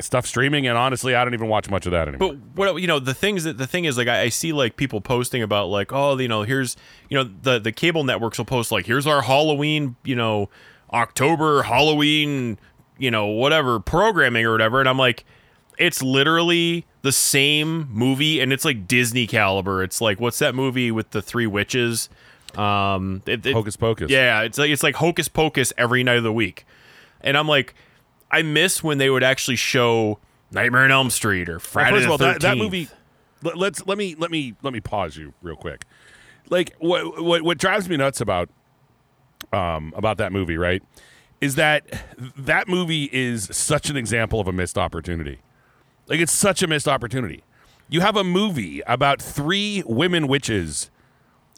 stuff 0.01 0.25
streaming, 0.25 0.65
and 0.65 0.75
honestly, 0.75 1.13
I 1.13 1.23
don't 1.23 1.35
even 1.35 1.47
watch 1.47 1.69
much 1.69 1.85
of 1.85 1.91
that 1.91 2.07
anymore. 2.07 2.33
But 2.33 2.73
what 2.73 2.81
you 2.81 2.87
know, 2.87 2.97
the 2.97 3.13
things 3.13 3.43
that 3.43 3.59
the 3.59 3.67
thing 3.67 3.85
is 3.85 3.95
like 3.95 4.07
I, 4.07 4.21
I 4.23 4.29
see 4.29 4.51
like 4.51 4.75
people 4.75 4.99
posting 4.99 5.43
about 5.43 5.67
like 5.67 5.93
oh 5.93 6.17
you 6.17 6.27
know 6.27 6.41
here's 6.41 6.75
you 7.09 7.17
know 7.17 7.23
the 7.23 7.59
the 7.59 7.71
cable 7.71 8.03
networks 8.03 8.39
will 8.39 8.45
post 8.45 8.71
like 8.71 8.87
here's 8.87 9.05
our 9.05 9.21
Halloween 9.21 9.97
you 10.03 10.15
know 10.15 10.49
October 10.93 11.63
Halloween 11.63 12.57
you 12.97 13.11
know 13.11 13.25
whatever 13.27 13.79
programming 13.79 14.45
or 14.45 14.51
whatever 14.53 14.79
and 14.79 14.87
I'm 14.87 14.97
like 14.97 15.25
it's 15.77 16.01
literally 16.01 16.85
the 17.01 17.11
same 17.11 17.89
movie 17.91 18.39
and 18.39 18.53
it's 18.53 18.63
like 18.63 18.87
Disney 18.87 19.27
caliber. 19.27 19.83
It's 19.83 19.99
like 19.99 20.19
what's 20.21 20.39
that 20.39 20.55
movie 20.55 20.89
with 20.91 21.11
the 21.11 21.21
three 21.21 21.47
witches? 21.47 22.07
Um, 22.55 23.21
it, 23.25 23.45
it- 23.45 23.53
Hocus 23.53 23.75
Pocus. 23.75 24.09
yeah, 24.09 24.41
it's 24.43 24.57
like 24.57 24.69
it's 24.69 24.83
like 24.83 24.95
Hocus 24.95 25.27
Pocus 25.27 25.73
every 25.77 26.03
night 26.03 26.15
of 26.17 26.23
the 26.23 26.31
week, 26.31 26.65
and 27.19 27.35
I'm 27.37 27.47
like, 27.49 27.75
I 28.31 28.41
miss 28.43 28.81
when 28.81 28.97
they 28.97 29.09
would 29.09 29.23
actually 29.23 29.57
show 29.57 30.19
Nightmare 30.51 30.83
on 30.85 30.91
Elm 30.91 31.09
Street 31.09 31.49
or 31.49 31.53
Well, 31.55 31.59
Friday 31.59 31.91
first 31.97 32.05
of 32.05 32.11
all, 32.11 32.17
that, 32.19 32.39
that 32.41 32.57
movie. 32.57 32.87
Let, 33.43 33.57
let's 33.57 33.85
let 33.85 33.97
me 33.97 34.15
let 34.17 34.31
me 34.31 34.55
let 34.63 34.71
me 34.71 34.79
pause 34.79 35.17
you 35.17 35.33
real 35.41 35.57
quick. 35.57 35.83
Like 36.49 36.73
what 36.79 37.21
what 37.21 37.41
what 37.41 37.57
drives 37.57 37.89
me 37.89 37.97
nuts 37.97 38.21
about 38.21 38.49
um 39.53 39.93
about 39.95 40.17
that 40.17 40.31
movie, 40.31 40.57
right? 40.57 40.83
Is 41.41 41.55
that 41.55 41.85
that 42.37 42.67
movie 42.67 43.09
is 43.11 43.49
such 43.55 43.89
an 43.89 43.97
example 43.97 44.39
of 44.39 44.47
a 44.47 44.51
missed 44.51 44.77
opportunity. 44.77 45.39
Like 46.07 46.19
it's 46.19 46.31
such 46.31 46.63
a 46.63 46.67
missed 46.67 46.87
opportunity. 46.87 47.43
You 47.89 48.01
have 48.01 48.15
a 48.15 48.23
movie 48.23 48.81
about 48.87 49.21
three 49.21 49.83
women 49.85 50.27
witches, 50.27 50.89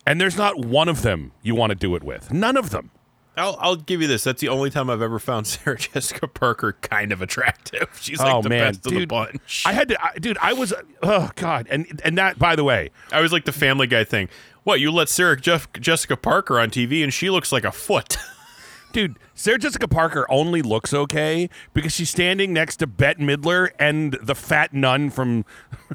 and 0.06 0.20
there's 0.20 0.38
not 0.38 0.60
one 0.60 0.90
of 0.90 1.02
them 1.02 1.32
you 1.42 1.56
want 1.56 1.72
to 1.72 1.76
do 1.76 1.96
it 1.96 2.04
with. 2.04 2.32
None 2.32 2.58
of 2.58 2.70
them. 2.70 2.92
I'll, 3.38 3.56
I'll 3.60 3.76
give 3.76 4.02
you 4.02 4.08
this. 4.08 4.24
That's 4.24 4.42
the 4.42 4.50
only 4.50 4.72
time 4.72 4.90
I've 4.90 5.02
ever 5.02 5.20
found 5.20 5.46
Sarah 5.48 5.78
Jessica 5.78 6.28
Parker 6.28 6.74
kind 6.82 7.12
of 7.12 7.22
attractive. 7.22 7.90
She's 8.02 8.20
like 8.20 8.34
oh 8.34 8.42
the 8.42 8.50
man, 8.50 8.74
best 8.74 8.88
of 8.88 8.94
the 8.94 9.06
bunch. 9.06 9.64
I 9.66 9.74
had 9.74 9.90
to, 9.90 10.04
I, 10.04 10.18
dude. 10.18 10.38
I 10.42 10.54
was, 10.54 10.74
oh 11.04 11.30
god, 11.36 11.68
and 11.70 12.02
and 12.04 12.18
that 12.18 12.40
by 12.40 12.56
the 12.56 12.64
way, 12.64 12.90
I 13.12 13.22
was 13.22 13.32
like 13.32 13.46
the 13.46 13.52
Family 13.52 13.88
Guy 13.88 14.04
thing. 14.04 14.30
What 14.68 14.82
you 14.82 14.92
let 14.92 15.08
Sarah 15.08 15.40
Jeff, 15.40 15.72
Jessica 15.80 16.18
Parker 16.18 16.60
on 16.60 16.72
TV 16.72 17.02
and 17.02 17.14
she 17.14 17.30
looks 17.30 17.54
like 17.54 17.64
a 17.64 17.72
foot. 17.72 18.18
Dude, 18.92 19.18
Sarah 19.34 19.58
Jessica 19.58 19.88
Parker 19.88 20.30
only 20.30 20.62
looks 20.62 20.94
okay 20.94 21.50
because 21.74 21.94
she's 21.94 22.10
standing 22.10 22.52
next 22.52 22.76
to 22.78 22.86
Bette 22.86 23.24
Midler 23.24 23.70
and 23.80 24.18
the 24.22 24.36
fat 24.36 24.74
nun 24.74 25.10
from, 25.10 25.46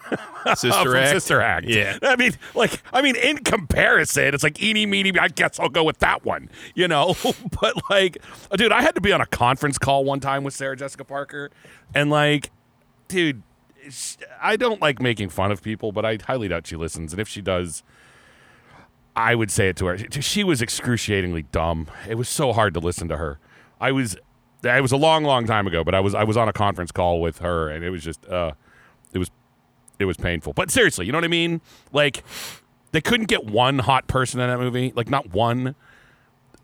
Sister 0.54 0.84
from 0.84 0.96
Act. 0.96 1.10
Sister 1.10 1.42
Act. 1.42 1.66
Yeah. 1.66 1.98
I 2.00 2.16
mean, 2.16 2.32
like, 2.54 2.82
I 2.94 3.02
mean, 3.02 3.14
in 3.14 3.36
comparison, 3.44 4.32
it's 4.32 4.42
like 4.42 4.62
eeny 4.62 4.86
meeny. 4.86 5.18
I 5.18 5.28
guess 5.28 5.60
I'll 5.60 5.68
go 5.68 5.84
with 5.84 5.98
that 5.98 6.24
one, 6.24 6.48
you 6.74 6.88
know. 6.88 7.14
but 7.60 7.74
like, 7.90 8.16
dude, 8.56 8.72
I 8.72 8.80
had 8.80 8.94
to 8.94 9.02
be 9.02 9.12
on 9.12 9.20
a 9.20 9.26
conference 9.26 9.76
call 9.76 10.02
one 10.02 10.20
time 10.20 10.44
with 10.44 10.54
Sarah 10.54 10.78
Jessica 10.78 11.04
Parker, 11.04 11.50
and 11.94 12.08
like, 12.08 12.50
dude, 13.08 13.42
I 14.40 14.56
don't 14.56 14.80
like 14.80 15.02
making 15.02 15.28
fun 15.28 15.52
of 15.52 15.62
people, 15.62 15.92
but 15.92 16.06
I 16.06 16.18
highly 16.26 16.48
doubt 16.48 16.66
she 16.66 16.76
listens. 16.76 17.12
And 17.12 17.20
if 17.20 17.28
she 17.28 17.42
does, 17.42 17.82
I 19.14 19.34
would 19.34 19.50
say 19.50 19.68
it 19.68 19.76
to 19.76 19.86
her. 19.86 19.98
She 19.98 20.42
was 20.42 20.62
excruciatingly 20.62 21.42
dumb. 21.52 21.88
It 22.08 22.16
was 22.16 22.28
so 22.28 22.52
hard 22.52 22.74
to 22.74 22.80
listen 22.80 23.08
to 23.08 23.16
her. 23.18 23.38
I 23.80 23.92
was 23.92 24.16
it 24.64 24.82
was 24.82 24.92
a 24.92 24.96
long, 24.96 25.24
long 25.24 25.46
time 25.46 25.66
ago, 25.66 25.84
but 25.84 25.94
I 25.94 26.00
was 26.00 26.14
I 26.14 26.24
was 26.24 26.36
on 26.36 26.48
a 26.48 26.52
conference 26.52 26.92
call 26.92 27.20
with 27.20 27.38
her 27.38 27.68
and 27.68 27.84
it 27.84 27.90
was 27.90 28.02
just 28.02 28.24
uh 28.26 28.52
it 29.12 29.18
was 29.18 29.30
it 29.98 30.04
was 30.04 30.16
painful. 30.16 30.52
But 30.52 30.70
seriously, 30.70 31.06
you 31.06 31.12
know 31.12 31.18
what 31.18 31.24
I 31.24 31.28
mean? 31.28 31.60
Like 31.92 32.24
they 32.92 33.00
couldn't 33.00 33.26
get 33.26 33.44
one 33.44 33.80
hot 33.80 34.06
person 34.06 34.40
in 34.40 34.48
that 34.48 34.58
movie, 34.58 34.92
like 34.94 35.10
not 35.10 35.32
one. 35.32 35.74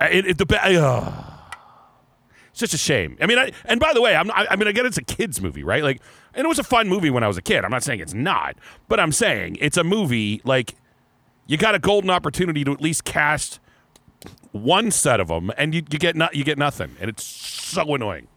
It, 0.00 0.26
it 0.26 0.38
the 0.38 0.60
uh, 0.62 1.38
it's 2.50 2.60
just 2.60 2.74
a 2.74 2.78
shame. 2.78 3.16
I 3.20 3.26
mean, 3.26 3.38
I, 3.38 3.52
and 3.64 3.80
by 3.80 3.92
the 3.92 4.00
way, 4.00 4.14
I'm, 4.14 4.30
I, 4.30 4.46
I 4.50 4.56
mean, 4.56 4.68
I 4.68 4.72
get 4.72 4.86
it's 4.86 4.98
a 4.98 5.02
kids 5.02 5.40
movie, 5.40 5.64
right? 5.64 5.82
Like, 5.82 6.00
and 6.34 6.44
it 6.44 6.48
was 6.48 6.58
a 6.58 6.64
fun 6.64 6.88
movie 6.88 7.10
when 7.10 7.24
I 7.24 7.28
was 7.28 7.36
a 7.36 7.42
kid. 7.42 7.64
I'm 7.64 7.70
not 7.70 7.82
saying 7.82 8.00
it's 8.00 8.14
not, 8.14 8.56
but 8.88 9.00
I'm 9.00 9.12
saying 9.12 9.58
it's 9.60 9.76
a 9.76 9.84
movie 9.84 10.40
like 10.44 10.74
you 11.48 11.56
got 11.56 11.74
a 11.74 11.80
golden 11.80 12.10
opportunity 12.10 12.62
to 12.62 12.70
at 12.70 12.80
least 12.80 13.02
cast 13.02 13.58
one 14.52 14.92
set 14.92 15.18
of 15.18 15.28
them, 15.28 15.50
and 15.58 15.74
you, 15.74 15.82
you 15.90 15.98
get 15.98 16.14
not 16.14 16.36
you 16.36 16.44
get 16.44 16.58
nothing, 16.58 16.94
and 17.00 17.08
it's 17.10 17.24
so 17.24 17.94
annoying. 17.94 18.28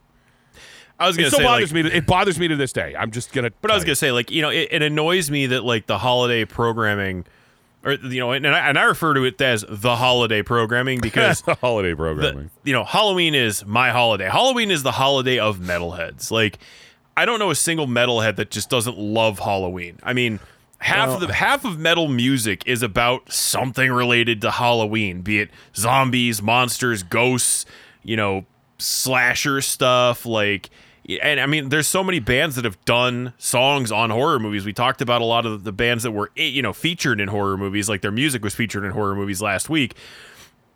I 1.00 1.08
was 1.08 1.18
gonna 1.18 1.28
it 1.28 1.32
still 1.32 1.40
say, 1.40 1.46
bothers 1.46 1.74
like- 1.74 1.84
me. 1.84 1.90
To, 1.90 1.98
it 1.98 2.06
bothers 2.06 2.40
me 2.40 2.48
to 2.48 2.56
this 2.56 2.74
day. 2.74 2.96
I'm 2.98 3.12
just 3.12 3.34
gonna. 3.34 3.52
But 3.62 3.72
I 3.72 3.76
was 3.76 3.84
gonna 3.84 3.96
say, 3.96 4.12
like, 4.12 4.32
you 4.32 4.42
know, 4.42 4.50
it, 4.50 4.70
it 4.72 4.82
annoys 4.82 5.30
me 5.30 5.48
that 5.48 5.64
like 5.64 5.88
the 5.88 5.98
holiday 5.98 6.46
programming, 6.46 7.26
or 7.84 7.94
you 7.94 8.20
know, 8.20 8.32
and 8.32 8.48
I, 8.48 8.70
and 8.70 8.78
I 8.78 8.84
refer 8.84 9.16
to 9.16 9.24
it 9.24 9.42
as 9.42 9.66
the 9.68 9.96
holiday 9.96 10.44
programming 10.44 10.98
you. 10.98 11.02
because 11.02 11.42
the 11.42 11.56
holiday 11.56 11.92
the, 11.92 11.96
programming. 11.96 12.52
you 12.64 12.74
know, 12.74 12.84
Halloween 12.84 13.34
is 13.36 13.66
my 13.66 13.90
holiday. 13.90 14.30
Halloween 14.30 14.70
is 14.70 14.84
the 14.84 14.92
holiday 14.92 15.40
of 15.40 15.58
metalheads. 15.58 16.30
Like, 16.30 16.60
I 17.18 17.26
don't 17.26 17.40
know 17.40 17.50
a 17.50 17.56
single 17.56 17.88
metalhead 17.88 18.36
that 18.36 18.52
just 18.52 18.70
doesn't 18.70 18.98
love 18.98 19.40
Halloween. 19.40 20.00
I 20.04 20.14
mean, 20.14 20.40
half 20.82 21.10
of 21.10 21.20
the 21.28 21.34
half 21.34 21.64
of 21.64 21.80
metal 21.80 22.08
music 22.08 22.64
is 22.66 22.82
about 22.82 23.32
something 23.32 23.92
related 23.92 24.42
to 24.42 24.52
Halloween, 24.52 25.22
be 25.22 25.40
it 25.40 25.50
zombies, 25.76 26.42
monsters, 26.42 27.04
ghosts, 27.04 27.66
you 28.04 28.18
know, 28.18 28.46
slasher 28.78 29.62
stuff, 29.62 30.26
like. 30.26 30.70
And 31.22 31.40
I 31.40 31.48
mean, 31.48 31.70
there's 31.70 31.88
so 31.88 32.04
many 32.04 32.20
bands 32.20 32.56
that 32.56 32.64
have 32.64 32.84
done 32.86 33.34
songs 33.40 33.92
on 33.92 34.12
horror 34.12 34.40
movies. 34.40 34.66
We 34.66 34.72
talked 34.72 35.02
about 35.02 35.22
a 35.22 35.26
lot 35.26 35.48
of 35.48 35.64
the 35.64 35.72
bands 35.72 36.04
that 36.04 36.12
were, 36.12 36.32
eh, 36.38 36.44
you 36.44 36.62
know, 36.62 36.74
featured 36.74 37.20
in 37.20 37.28
horror 37.28 37.58
movies, 37.58 37.90
like 37.90 38.02
their 38.02 38.12
music 38.12 38.44
was 38.44 38.54
featured 38.54 38.86
in 38.86 38.92
horror 38.92 39.16
movies 39.16 39.42
last 39.42 39.68
week. 39.68 39.96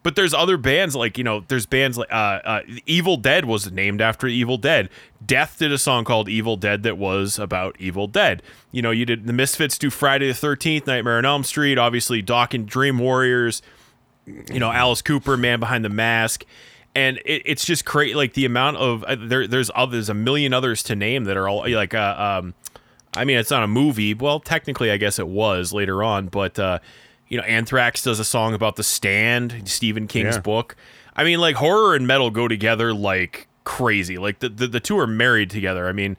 But 0.05 0.15
there's 0.15 0.35
other 0.35 0.57
bands 0.57 0.95
like 0.95 1.17
you 1.17 1.23
know, 1.23 1.43
there's 1.47 1.65
bands 1.65 1.97
like 1.97 2.11
uh, 2.11 2.39
uh, 2.45 2.61
Evil 2.85 3.17
Dead 3.17 3.45
was 3.45 3.71
named 3.71 4.01
after 4.01 4.27
Evil 4.27 4.59
Dead. 4.59 4.87
Death 5.25 5.55
did 5.57 5.71
a 5.71 5.79
song 5.79 6.03
called 6.03 6.29
Evil 6.29 6.57
Dead 6.57 6.83
that 6.83 6.99
was 6.99 7.39
about 7.39 7.75
Evil 7.79 8.05
Dead. 8.05 8.43
You 8.71 8.83
know, 8.83 8.91
you 8.91 9.07
did 9.07 9.25
the 9.25 9.33
Misfits 9.33 9.79
do 9.79 9.89
Friday 9.89 10.27
the 10.27 10.35
Thirteenth, 10.35 10.85
Nightmare 10.85 11.17
on 11.17 11.25
Elm 11.25 11.43
Street, 11.43 11.79
obviously 11.79 12.21
Dokken 12.21 12.67
Dream 12.67 12.99
Warriors. 12.99 13.63
You 14.27 14.59
know, 14.59 14.71
Alice 14.71 15.01
Cooper, 15.01 15.37
Man 15.37 15.59
Behind 15.59 15.83
the 15.83 15.89
Mask, 15.89 16.45
and 16.93 17.17
it, 17.25 17.41
it's 17.43 17.65
just 17.65 17.83
crazy. 17.83 18.13
Like 18.13 18.33
the 18.33 18.45
amount 18.45 18.77
of 18.77 19.03
uh, 19.05 19.15
there, 19.19 19.47
there's 19.47 19.71
others, 19.73 20.07
a 20.07 20.13
million 20.13 20.53
others 20.53 20.83
to 20.83 20.95
name 20.95 21.23
that 21.23 21.35
are 21.35 21.49
all 21.49 21.67
like 21.67 21.95
uh, 21.95 22.41
um, 22.43 22.53
I 23.15 23.25
mean, 23.25 23.37
it's 23.37 23.49
not 23.49 23.63
a 23.63 23.67
movie. 23.67 24.13
Well, 24.13 24.39
technically, 24.39 24.91
I 24.91 24.97
guess 24.97 25.17
it 25.17 25.27
was 25.27 25.73
later 25.73 26.03
on, 26.03 26.27
but 26.27 26.59
uh, 26.59 26.77
you 27.35 27.41
know, 27.41 27.47
Anthrax 27.47 28.01
does 28.01 28.17
a 28.17 28.23
song 28.23 28.53
about 28.53 28.77
the 28.77 28.83
Stand, 28.83 29.63
Stephen 29.67 30.07
King's 30.07 30.35
Yeah. 30.35 30.41
book. 30.41 30.77
I 31.17 31.25
mean, 31.25 31.39
like 31.39 31.57
horror 31.57 31.93
and 31.95 32.07
metal 32.07 32.31
go 32.31 32.47
together 32.47 32.93
like 32.93 33.47
crazy. 33.65 34.17
Like 34.17 34.39
the 34.39 34.47
the, 34.47 34.67
the 34.67 34.79
two 34.79 34.97
are 34.97 35.07
married 35.07 35.49
together. 35.49 35.87
I 35.87 35.91
mean. 35.91 36.15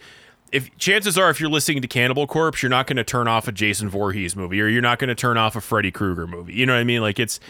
If 0.53 0.75
chances 0.79 1.19
are, 1.19 1.29
if 1.29 1.41
you're 1.41 1.51
listening 1.51 1.83
to 1.83 1.89
Cannibal 1.89 2.27
Corpse, 2.29 2.63
you're 2.63 2.71
not 2.71 2.87
going 2.87 2.97
to 2.99 3.05
turn 3.05 3.27
off 3.27 3.49
a 3.49 3.53
Jason 3.53 3.89
Voorhees 3.89 4.37
movie, 4.37 4.61
or 4.63 4.69
you're 4.69 4.81
not 4.81 5.01
going 5.01 5.09
to 5.09 5.15
turn 5.15 5.37
off 5.37 5.57
a 5.57 5.61
Freddy 5.61 5.91
Krueger 5.91 6.27
movie. 6.29 6.55
You 6.55 6.65
know 6.67 6.73
what 6.73 6.79
I 6.79 6.85
mean? 6.85 7.01
Like 7.01 7.19
it's, 7.19 7.41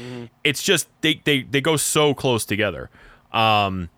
it's 0.43 0.63
just 0.63 0.89
they, 1.03 1.21
they 1.25 1.43
they 1.43 1.61
go 1.61 1.77
so 1.77 2.15
close 2.15 2.47
together. 2.47 2.89
Um, 3.33 3.91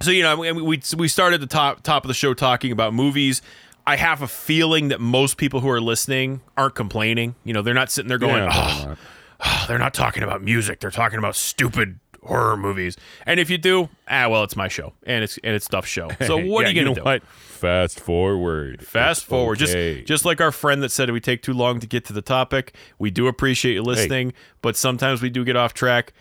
so 0.00 0.12
you 0.12 0.22
know, 0.22 0.36
we 0.36 0.52
we 0.52 0.80
we 0.96 1.08
started 1.08 1.40
the 1.40 1.48
top 1.48 1.82
top 1.82 2.04
of 2.04 2.08
the 2.08 2.14
show 2.14 2.32
talking 2.32 2.70
about 2.70 2.94
movies. 2.94 3.42
I 3.88 3.96
have 3.96 4.20
a 4.20 4.28
feeling 4.28 4.88
that 4.88 5.00
most 5.00 5.38
people 5.38 5.60
who 5.60 5.68
are 5.70 5.80
listening 5.80 6.42
aren't 6.58 6.74
complaining. 6.74 7.34
You 7.44 7.54
know, 7.54 7.62
they're 7.62 7.72
not 7.72 7.90
sitting 7.90 8.08
there 8.10 8.18
going, 8.18 8.44
Yeah, 8.44 8.50
"Oh, 8.52 8.96
oh, 9.40 9.64
they're 9.66 9.78
not 9.78 9.94
talking 9.94 10.22
about 10.22 10.42
music. 10.42 10.80
They're 10.80 10.90
talking 10.90 11.18
about 11.18 11.34
stupid 11.36 11.98
horror 12.22 12.58
movies." 12.58 12.98
And 13.24 13.40
if 13.40 13.48
you 13.48 13.56
do, 13.56 13.88
ah, 14.06 14.28
well, 14.28 14.44
it's 14.44 14.56
my 14.56 14.68
show 14.68 14.92
and 15.04 15.24
it's 15.24 15.38
and 15.38 15.54
it's 15.54 15.64
stuff 15.64 15.86
show. 15.86 16.10
So 16.26 16.36
what 16.36 16.62
Yeah, 16.62 16.66
are 16.66 16.70
you 16.72 16.74
gonna 16.82 16.88
know 16.90 16.94
do? 16.96 17.02
What? 17.02 17.22
Fast 17.24 17.98
forward. 17.98 18.82
Fast 18.86 19.22
It's 19.22 19.26
forward, 19.28 19.62
okay. 19.62 19.94
just 19.96 20.06
just 20.06 20.24
like 20.26 20.42
our 20.42 20.52
friend 20.52 20.82
that 20.82 20.90
said 20.92 21.10
we 21.10 21.20
take 21.20 21.42
too 21.42 21.54
long 21.54 21.80
to 21.80 21.86
get 21.86 22.04
to 22.04 22.12
the 22.12 22.22
topic. 22.22 22.74
We 22.98 23.10
do 23.10 23.26
appreciate 23.26 23.72
you 23.72 23.82
listening, 23.82 24.34
but 24.60 24.76
sometimes 24.76 25.22
we 25.22 25.30
do 25.30 25.44
get 25.46 25.56
off 25.56 25.72
track. 25.72 26.12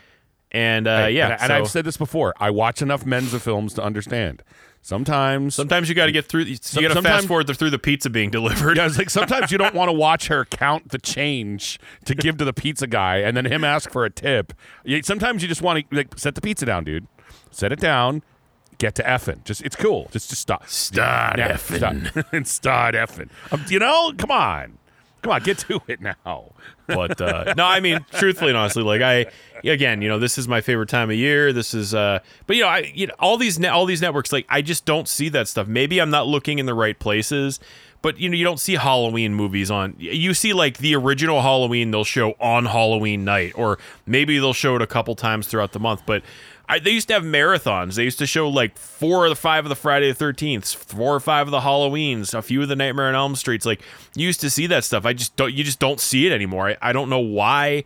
And 0.52 0.88
uh, 0.88 1.08
yeah, 1.12 1.34
and, 1.34 1.42
and 1.42 1.52
I've 1.54 1.68
said 1.70 1.84
this 1.84 1.98
before. 1.98 2.34
I 2.40 2.50
watch 2.50 2.82
enough 2.82 3.04
Menza 3.04 3.42
films 3.42 3.74
to 3.74 3.84
understand. 3.84 4.42
Sometimes, 4.88 5.54
sometimes 5.54 5.90
you 5.90 5.96
got 5.96 6.06
to 6.06 6.14
get 6.14 6.28
through. 6.28 6.44
You 6.44 6.58
got 6.88 6.94
to 6.94 7.02
fast 7.02 7.28
forward 7.28 7.46
through 7.58 7.72
the 7.72 7.78
pizza 7.78 8.10
being 8.10 8.30
delivered. 8.32 8.78
yeah, 8.78 8.86
it's 8.86 8.98
like 8.98 9.10
sometimes 9.10 9.52
you 9.52 9.58
don't 9.58 9.76
want 9.76 9.90
to 9.90 9.94
watch 9.94 10.28
her 10.30 10.46
count 10.46 10.92
the 10.92 10.98
change 10.98 11.78
to 12.06 12.16
give 12.16 12.38
to 12.38 12.46
the 12.46 12.54
pizza 12.54 12.88
guy, 12.88 13.18
and 13.18 13.36
then 13.36 13.44
him 13.44 13.66
ask 13.66 13.92
for 13.92 14.06
a 14.06 14.10
tip. 14.10 14.54
Sometimes 15.02 15.42
you 15.42 15.50
just 15.50 15.62
want 15.62 15.90
to 15.90 15.94
like 15.98 16.18
set 16.18 16.36
the 16.36 16.42
pizza 16.42 16.66
down, 16.66 16.86
dude. 16.86 17.06
Set 17.52 17.74
it 17.74 17.82
down. 17.82 18.24
Get 18.78 18.96
to 18.96 19.04
effing. 19.04 19.44
Just 19.44 19.62
it's 19.64 19.76
cool. 19.76 20.08
Just 20.14 20.30
just 20.30 20.42
stop. 20.42 20.66
Start 20.70 21.38
Yeah, 21.38 21.52
effing. 21.58 22.24
And 22.32 22.48
start 22.48 22.96
effing. 22.96 23.28
Um, 23.52 23.66
you 23.68 23.80
know, 23.80 24.14
come 24.18 24.32
on, 24.32 24.78
come 25.22 25.32
on, 25.32 25.44
get 25.44 25.58
to 25.60 25.82
it 25.88 26.02
now. 26.02 26.52
but 26.88 27.20
uh, 27.20 27.54
no, 27.58 27.66
I 27.66 27.80
mean, 27.80 28.06
truthfully 28.14 28.52
and 28.52 28.58
honestly, 28.58 28.84
like 28.84 29.02
I, 29.02 29.26
again, 29.64 30.02
you 30.02 30.08
know, 30.10 30.20
this 30.20 30.38
is 30.38 30.48
my 30.48 30.62
favorite 30.62 30.90
time 30.90 31.10
of 31.10 31.16
year. 31.16 31.52
This 31.52 31.74
is, 31.74 31.94
uh, 31.94 32.20
but 32.46 32.56
you 32.56 32.64
know, 32.64 32.70
I, 32.70 32.92
you 32.94 33.08
know, 33.08 33.14
all 33.20 33.38
these, 33.38 33.60
ne- 33.60 33.68
all 33.68 33.86
these 33.86 34.02
networks, 34.02 34.32
like 34.32 34.46
I 34.50 34.62
just 34.62 34.86
don't 34.86 35.08
see 35.08 35.30
that 35.30 35.48
stuff. 35.48 35.68
Maybe 35.68 36.00
I'm 36.00 36.10
not 36.10 36.28
looking 36.28 36.60
in 36.60 36.66
the 36.66 36.74
right 36.74 36.98
places, 36.98 37.60
but 38.02 38.20
you 38.20 38.30
know, 38.30 38.36
you 38.36 38.44
don't 38.44 38.60
see 38.60 38.76
Halloween 38.76 39.34
movies 39.34 39.70
on. 39.70 39.96
You 39.98 40.34
see 40.34 40.54
like 40.54 40.78
the 40.78 40.96
original 40.96 41.42
Halloween 41.42 41.92
they'll 41.92 42.04
show 42.04 42.36
on 42.40 42.66
Halloween 42.66 43.26
night, 43.26 43.54
or 43.56 43.80
maybe 44.06 44.38
they'll 44.40 44.54
show 44.54 44.76
it 44.76 44.82
a 44.82 44.88
couple 44.88 45.16
times 45.16 45.48
throughout 45.48 45.72
the 45.74 45.80
month, 45.80 46.04
but. 46.06 46.24
I, 46.70 46.80
they 46.80 46.92
used 46.92 47.08
to 47.08 47.14
have 47.14 47.24
marathons. 47.24 47.96
They 47.96 48.04
used 48.04 48.20
to 48.20 48.26
show 48.26 48.50
like 48.50 48.78
four 48.78 49.26
or 49.26 49.36
five 49.36 49.66
of 49.66 49.70
the 49.70 49.76
Friday 49.76 50.10
the 50.10 50.14
Thirteenth, 50.16 50.74
four 50.74 51.16
or 51.16 51.20
five 51.20 51.48
of 51.48 51.52
the 51.52 51.62
Halloweens, 51.62 52.34
a 52.34 52.42
few 52.42 52.62
of 52.62 52.68
the 52.68 52.76
Nightmare 52.76 53.08
on 53.08 53.16
Elm 53.16 53.36
Streets. 53.36 53.66
Like 53.66 53.82
you 54.16 54.26
used 54.26 54.42
to 54.42 54.50
see 54.50 54.68
that 54.68 54.84
stuff. 54.84 55.06
I 55.06 55.14
just 55.14 55.36
don't. 55.38 55.54
You 55.54 55.64
just 55.64 55.80
don't 55.80 56.00
see 56.00 56.28
it 56.28 56.34
anymore. 56.34 56.70
I, 56.70 56.78
I 56.82 56.94
don't 56.94 57.10
know 57.10 57.20
why. 57.20 57.86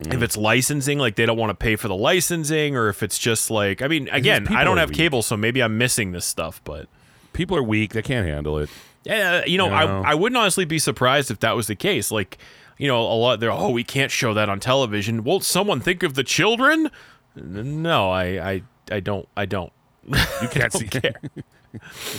If 0.00 0.22
it's 0.22 0.36
licensing, 0.36 0.98
like 0.98 1.14
they 1.14 1.24
don't 1.24 1.38
want 1.38 1.50
to 1.50 1.54
pay 1.54 1.76
for 1.76 1.86
the 1.86 1.94
licensing, 1.94 2.76
or 2.76 2.88
if 2.88 3.02
it's 3.02 3.16
just 3.16 3.48
like, 3.50 3.80
I 3.80 3.86
mean, 3.86 4.08
again, 4.10 4.48
I 4.48 4.64
don't 4.64 4.76
have 4.76 4.88
weak. 4.90 4.98
cable, 4.98 5.22
so 5.22 5.36
maybe 5.36 5.62
I'm 5.62 5.78
missing 5.78 6.10
this 6.12 6.26
stuff. 6.26 6.60
But 6.64 6.88
People 7.32 7.56
are 7.56 7.62
weak. 7.62 7.92
They 7.92 8.02
can't 8.02 8.26
handle 8.26 8.58
it. 8.58 8.68
yeah, 9.04 9.44
you 9.46 9.56
know, 9.56 9.66
You 9.66 9.70
know? 9.70 10.02
I 10.02 10.10
I 10.10 10.14
wouldn't 10.14 10.36
honestly 10.36 10.64
be 10.64 10.78
surprised 10.80 11.30
if 11.30 11.38
that 11.40 11.54
was 11.56 11.68
the 11.68 11.76
case. 11.76 12.10
Like, 12.10 12.38
you 12.76 12.88
know, 12.88 13.00
a 13.00 13.14
lot 13.14 13.38
they're 13.40 13.52
oh, 13.52 13.70
we 13.70 13.84
can't 13.84 14.10
show 14.10 14.34
that 14.34 14.48
on 14.48 14.58
television. 14.60 15.22
Won't 15.22 15.44
someone 15.44 15.80
think 15.80 16.02
of 16.02 16.14
the 16.14 16.24
children? 16.24 16.90
No, 17.36 18.10
I 18.10 18.24
I 18.52 18.62
I 18.90 19.00
don't 19.00 19.28
I 19.36 19.46
don't. 19.46 19.72
You 20.06 20.48
can't 20.50 20.72
see. 20.78 20.86
care. 20.88 21.20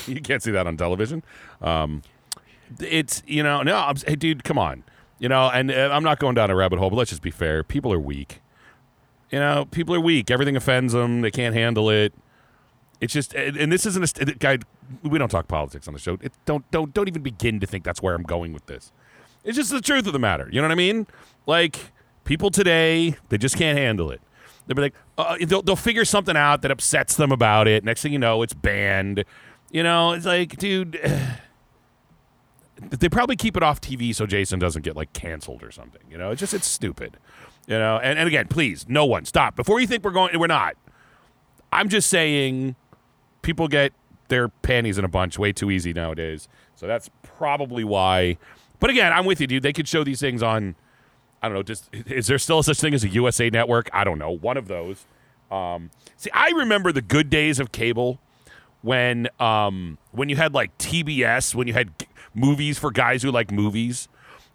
you 0.08 0.22
can't 0.22 0.44
see 0.44 0.52
that 0.52 0.68
on 0.68 0.78
television. 0.78 1.24
Um, 1.62 2.02
it's 2.80 3.24
you 3.26 3.44
know 3.44 3.62
no, 3.64 3.76
I'm, 3.78 3.96
hey 4.08 4.16
dude, 4.16 4.44
come 4.44 4.58
on, 4.58 4.84
you 5.20 5.30
know, 5.30 5.50
and 5.50 5.72
uh, 5.72 5.90
I'm 5.92 6.04
not 6.04 6.20
going 6.20 6.36
down 6.36 6.50
a 6.50 6.56
rabbit 6.56 6.80
hole, 6.80 6.90
but 6.90 6.98
let's 6.98 7.10
just 7.12 7.22
be 7.22 7.32
fair. 7.32 7.64
People 7.64 7.94
are 7.94 8.00
weak. 8.00 8.42
You 9.32 9.40
know, 9.40 9.66
people 9.66 9.96
are 9.96 10.00
weak. 10.00 10.30
Everything 10.30 10.56
offends 10.56 10.94
them. 10.94 11.22
They 11.22 11.32
can't 11.32 11.56
handle 11.56 11.90
it. 11.90 12.14
It's 13.02 13.14
just, 13.14 13.34
and 13.34 13.58
and 13.58 13.72
this 13.72 13.86
isn't 13.86 14.04
a 14.04 14.08
st- 14.08 14.40
guy. 14.40 14.60
We 15.04 15.18
don't 15.20 15.30
talk 15.30 15.48
politics 15.48 15.88
on 15.88 15.94
the 15.94 16.00
show. 16.00 16.18
It, 16.22 16.34
don't 16.46 16.70
don't 16.72 16.94
don't 16.94 17.08
even 17.08 17.22
begin 17.22 17.60
to 17.60 17.68
think 17.68 17.84
that's 17.84 18.02
where 18.02 18.16
I'm 18.16 18.24
going 18.24 18.54
with 18.54 18.66
this. 18.68 18.92
It's 19.44 19.58
just 19.58 19.70
the 19.72 19.82
truth 19.82 20.08
of 20.08 20.14
the 20.14 20.20
matter. 20.20 20.48
You 20.52 20.62
know 20.62 20.68
what 20.68 20.72
I 20.72 20.76
mean? 20.76 21.08
Like 21.46 21.92
people 22.24 22.50
today, 22.50 23.16
they 23.30 23.38
just 23.38 23.58
can't 23.58 23.78
handle 23.78 24.10
it. 24.12 24.22
They'll 24.68 24.76
be 24.76 24.82
like, 24.82 24.96
uh, 25.18 25.38
they'll, 25.42 25.62
they'll 25.62 25.76
figure 25.76 26.06
something 26.06 26.36
out 26.36 26.62
that 26.64 26.72
upsets 26.72 27.16
them 27.16 27.32
about 27.32 27.68
it. 27.68 27.84
Next 27.84 28.02
thing 28.02 28.14
you 28.14 28.20
know, 28.20 28.42
it's 28.42 28.54
banned. 28.54 29.24
You 29.72 29.84
know, 29.84 30.14
it's 30.14 30.26
like, 30.26 30.58
dude, 30.58 31.00
they 32.90 33.10
probably 33.10 33.36
keep 33.36 33.56
it 33.56 33.64
off 33.64 33.80
TV 33.82 34.14
so 34.14 34.26
Jason 34.26 34.60
doesn't 34.60 34.82
get 34.82 34.96
like 34.96 35.14
canceled 35.14 35.64
or 35.64 35.72
something. 35.72 36.02
You 36.10 36.18
know, 36.18 36.32
it's 36.32 36.40
just 36.40 36.54
it's 36.54 36.68
stupid. 36.68 37.18
You 37.68 37.80
know, 37.80 37.98
and, 37.98 38.20
and 38.20 38.28
again, 38.28 38.48
please, 38.48 38.86
no 38.88 39.06
one 39.06 39.26
stop 39.26 39.56
before 39.56 39.80
you 39.80 39.88
think 39.88 40.04
we're 40.04 40.12
going. 40.12 40.38
We're 40.40 40.48
not. 40.48 40.76
I'm 41.72 41.90
just 41.90 42.10
saying, 42.10 42.76
people 43.42 43.68
get 43.68 43.92
their 44.28 44.50
panties 44.50 44.98
in 44.98 45.06
a 45.06 45.08
bunch 45.08 45.38
way 45.38 45.52
too 45.52 45.72
easy 45.72 45.94
nowadays. 45.94 46.48
So 46.76 46.88
that's 46.88 47.10
probably 47.24 47.84
why. 47.84 48.38
But 48.80 48.90
again, 48.90 49.14
I'm 49.14 49.26
with 49.26 49.42
you, 49.42 49.48
dude. 49.48 49.64
They 49.64 49.74
could 49.74 49.88
show 49.88 50.04
these 50.04 50.20
things 50.20 50.44
on. 50.44 50.76
I 51.46 51.48
don't 51.48 51.58
know. 51.58 51.64
Just 51.64 51.90
is 51.94 52.26
there 52.26 52.40
still 52.40 52.64
such 52.64 52.80
thing 52.80 52.96
as 52.96 53.04
a 53.04 53.10
USA 53.10 53.52
Network? 53.52 53.88
I 53.94 54.04
don't 54.04 54.18
know. 54.18 54.32
One 54.32 54.58
of 54.58 54.68
those. 54.68 55.06
Um, 55.52 55.92
see, 56.18 56.32
I 56.34 56.50
remember 56.50 56.92
the 56.92 57.04
good 57.04 57.30
days 57.30 57.60
of 57.60 57.72
cable 57.72 58.20
when 58.82 59.28
um, 59.40 60.00
when 60.12 60.28
you 60.28 60.38
had 60.38 60.56
like 60.56 60.76
TBS, 60.80 61.54
when 61.54 61.68
you 61.68 61.74
had 61.74 61.98
g- 62.00 62.08
movies 62.34 62.80
for 62.80 62.90
guys 62.90 63.22
who 63.22 63.32
like 63.32 63.52
movies. 63.52 64.08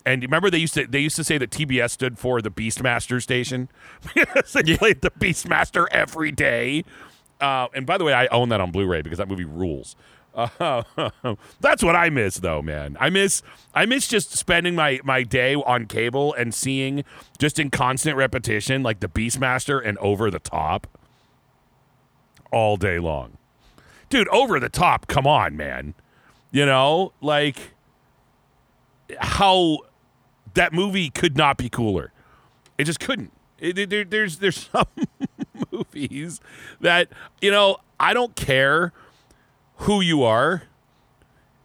And 0.05 0.23
remember 0.23 0.51
they 0.51 0.59
used 0.59 0.75
to 0.75 0.87
they 0.87 0.99
used 0.99 1.15
to 1.17 1.25
say 1.25 1.39
that 1.39 1.51
TBS 1.51 1.91
stood 1.91 2.19
for 2.19 2.43
the 2.43 2.51
Beastmaster 2.51 3.23
station. 3.23 3.69
Because 4.13 4.53
they 4.65 4.77
played 4.77 5.03
the 5.03 5.13
Beastmaster 5.13 5.87
every 5.93 6.33
day. 6.33 6.85
Uh, 7.41 7.69
and 7.73 7.87
by 7.87 7.99
the 7.99 8.05
way, 8.05 8.13
I 8.13 8.27
own 8.27 8.49
that 8.49 8.61
on 8.61 8.73
Blu-ray 8.73 9.03
because 9.03 9.19
that 9.19 9.29
movie 9.29 9.45
rules. 9.45 9.95
Uh, 10.35 10.83
that's 11.61 11.83
what 11.83 11.97
I 11.97 12.09
miss, 12.11 12.37
though, 12.37 12.63
man. 12.63 12.97
I 13.01 13.11
miss 13.11 13.43
I 13.75 13.85
miss 13.87 14.07
just 14.07 14.37
spending 14.37 14.75
my 14.75 15.01
my 15.05 15.23
day 15.23 15.55
on 15.55 15.87
cable 15.87 16.33
and 16.35 16.55
seeing 16.55 17.05
just 17.39 17.59
in 17.59 17.71
constant 17.71 18.17
repetition 18.17 18.83
like 18.83 19.01
the 19.01 19.09
Beastmaster 19.09 19.81
and 19.85 19.99
Over 19.99 20.31
the 20.31 20.39
Top 20.39 20.87
all 22.53 22.77
day 22.77 22.99
long, 22.99 23.37
dude. 24.09 24.29
Over 24.29 24.61
the 24.61 24.69
Top, 24.69 25.07
come 25.09 25.27
on, 25.27 25.57
man. 25.57 25.95
You 26.53 26.67
know, 26.67 27.13
like 27.21 27.73
how 29.19 29.79
that 30.55 30.73
movie 30.73 31.11
could 31.11 31.37
not 31.37 31.57
be 31.57 31.69
cooler. 31.69 32.13
It 32.79 32.85
just 32.85 33.01
couldn't. 33.01 33.33
It, 33.59 33.79
it- 33.79 33.91
there, 33.91 34.05
there's 34.05 34.39
there's 34.39 34.69
some 34.73 34.87
movies 35.73 36.41
that 36.81 37.09
you 37.41 37.51
know 37.51 37.79
I 37.99 38.15
don't 38.15 38.35
care 38.37 38.93
who 39.81 40.01
you 40.01 40.23
are, 40.23 40.65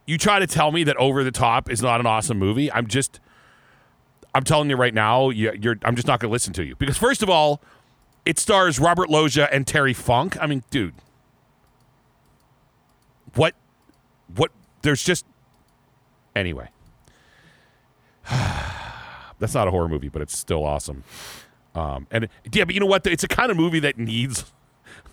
you 0.06 0.16
try 0.16 0.38
to 0.38 0.46
tell 0.46 0.72
me 0.72 0.84
that 0.84 0.96
Over 0.96 1.22
the 1.24 1.30
Top 1.30 1.70
is 1.70 1.82
not 1.82 2.00
an 2.00 2.06
awesome 2.06 2.38
movie. 2.38 2.72
I'm 2.72 2.86
just, 2.86 3.20
I'm 4.34 4.44
telling 4.44 4.70
you 4.70 4.76
right 4.76 4.94
now, 4.94 5.30
you, 5.30 5.52
you're. 5.60 5.76
I'm 5.84 5.96
just 5.96 6.06
not 6.06 6.20
going 6.20 6.30
to 6.30 6.32
listen 6.32 6.52
to 6.54 6.64
you 6.64 6.76
because 6.76 6.96
first 6.96 7.22
of 7.22 7.28
all, 7.28 7.60
it 8.24 8.38
stars 8.38 8.78
Robert 8.78 9.10
Loggia 9.10 9.52
and 9.52 9.66
Terry 9.66 9.92
Funk. 9.92 10.36
I 10.40 10.46
mean, 10.46 10.62
dude, 10.70 10.94
what, 13.34 13.54
what? 14.34 14.50
There's 14.82 15.02
just 15.02 15.26
anyway. 16.34 16.68
That's 18.30 19.52
not 19.54 19.68
a 19.68 19.70
horror 19.70 19.88
movie, 19.88 20.08
but 20.08 20.22
it's 20.22 20.36
still 20.36 20.64
awesome. 20.64 21.04
Um, 21.74 22.06
and 22.10 22.28
yeah, 22.50 22.64
but 22.64 22.74
you 22.74 22.80
know 22.80 22.86
what? 22.86 23.06
It's 23.06 23.24
a 23.24 23.28
kind 23.28 23.50
of 23.50 23.56
movie 23.58 23.80
that 23.80 23.98
needs 23.98 24.50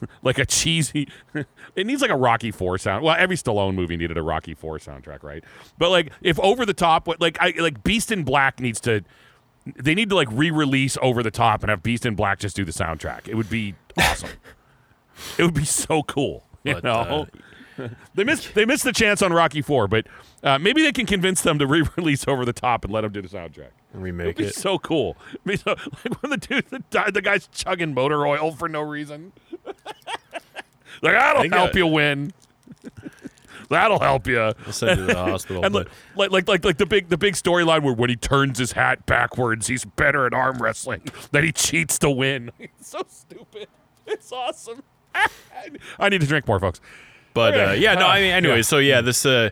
like 0.24 0.38
a 0.38 0.46
cheesy. 0.46 1.08
it 1.76 1.86
needs 1.88 2.02
like 2.02 2.12
a 2.12 2.16
Rocky 2.18 2.52
Four 2.52 2.78
sound. 2.78 3.04
Well, 3.04 3.16
every 3.18 3.36
Stallone 3.36 3.76
movie 3.76 3.98
needed 3.98 4.18
a 4.18 4.24
Rocky 4.24 4.54
Four 4.54 4.78
soundtrack, 4.80 5.24
right? 5.24 5.44
But 5.78 5.90
like, 5.92 6.12
if 6.22 6.40
Over 6.40 6.66
the 6.66 6.74
Top, 6.74 7.08
what 7.08 7.20
like 7.22 7.38
I 7.40 7.54
like 7.58 7.84
Beast 7.84 8.12
in 8.12 8.24
Black 8.24 8.60
needs 8.60 8.80
to. 8.82 9.04
They 9.78 9.96
need 9.96 10.10
to 10.10 10.16
like 10.16 10.28
re-release 10.30 10.98
Over 11.02 11.24
the 11.24 11.32
Top 11.32 11.64
and 11.64 11.70
have 11.70 11.82
Beast 11.82 12.06
in 12.06 12.16
Black 12.16 12.40
just 12.40 12.54
do 12.56 12.66
the 12.66 12.74
soundtrack. 12.74 13.30
It 13.30 13.36
would 13.36 13.50
be 13.50 13.76
awesome. 13.98 14.30
it 15.38 15.44
would 15.44 15.54
be 15.54 15.64
so 15.64 16.04
cool. 16.04 16.46
You 16.66 16.74
But, 16.76 16.84
know. 16.84 17.28
uh, 17.78 17.88
they 18.14 18.24
missed 18.26 18.54
they 18.56 18.66
missed 18.66 18.84
the 18.84 18.92
chance 18.92 19.22
on 19.22 19.32
Rocky 19.32 19.62
Four, 19.62 19.88
but 19.88 20.06
uh, 20.44 20.60
maybe 20.60 20.84
they 20.84 20.92
can 20.92 21.06
convince 21.06 21.42
them 21.42 21.60
to 21.60 21.66
re-release 21.68 22.28
Over 22.28 22.44
the 22.46 22.52
Top 22.54 22.84
and 22.84 22.94
let 22.94 23.02
them 23.02 23.14
do 23.14 23.22
the 23.22 23.30
soundtrack. 23.30 23.70
Remake 23.94 24.26
It'd 24.30 24.38
be 24.38 24.46
it. 24.46 24.56
so 24.56 24.80
cool. 24.80 25.16
It'd 25.30 25.44
be 25.46 25.56
so, 25.58 25.76
like 26.04 26.22
when 26.22 26.32
the 26.32 26.38
dude, 26.38 26.66
the, 26.70 26.80
di- 26.90 27.12
the 27.12 27.22
guy's 27.22 27.48
chugging 27.48 27.94
motor 27.94 28.26
oil 28.28 28.52
for 28.52 28.68
no 28.68 28.82
reason. 28.82 29.32
like 29.66 31.14
that'll 31.14 31.50
help 31.50 31.76
I- 31.76 31.78
you 31.78 31.88
win. 31.88 32.34
that'll 33.70 34.00
help 34.00 34.28
you. 34.28 34.40
I'll 34.40 34.72
send 34.72 35.00
you 35.00 35.08
to 35.08 35.14
the 35.14 35.20
hospital. 35.24 35.66
And 35.66 35.74
like, 35.74 35.88
like, 36.16 36.32
like, 36.32 36.48
like, 36.48 36.66
like 36.66 36.78
the 36.78 36.86
big, 36.86 37.10
the 37.10 37.18
big 37.18 37.34
storyline 37.34 37.84
where 37.84 37.94
when 37.94 38.10
he 38.10 38.16
turns 38.16 38.60
his 38.60 38.74
hat 38.74 39.06
backwards, 39.06 39.68
he's 39.68 39.86
better 39.86 40.26
at 40.26 40.34
arm 40.34 40.58
wrestling. 40.62 41.02
That 41.32 41.44
he 41.44 41.52
cheats 41.52 41.98
to 42.00 42.10
win. 42.10 42.52
It's 42.60 42.90
so 42.90 43.02
stupid. 43.10 43.68
It's 44.06 44.32
awesome. 44.32 44.84
I 46.00 46.10
need 46.10 46.22
to 46.22 46.28
drink 46.28 46.48
more, 46.48 46.60
folks. 46.60 46.82
But 47.34 47.58
uh, 47.58 47.72
yeah, 47.72 47.96
no, 47.96 48.06
I 48.08 48.20
mean, 48.20 48.32
anyway, 48.32 48.62
so 48.62 48.78
yeah, 48.78 49.02
this, 49.02 49.26
uh, 49.26 49.50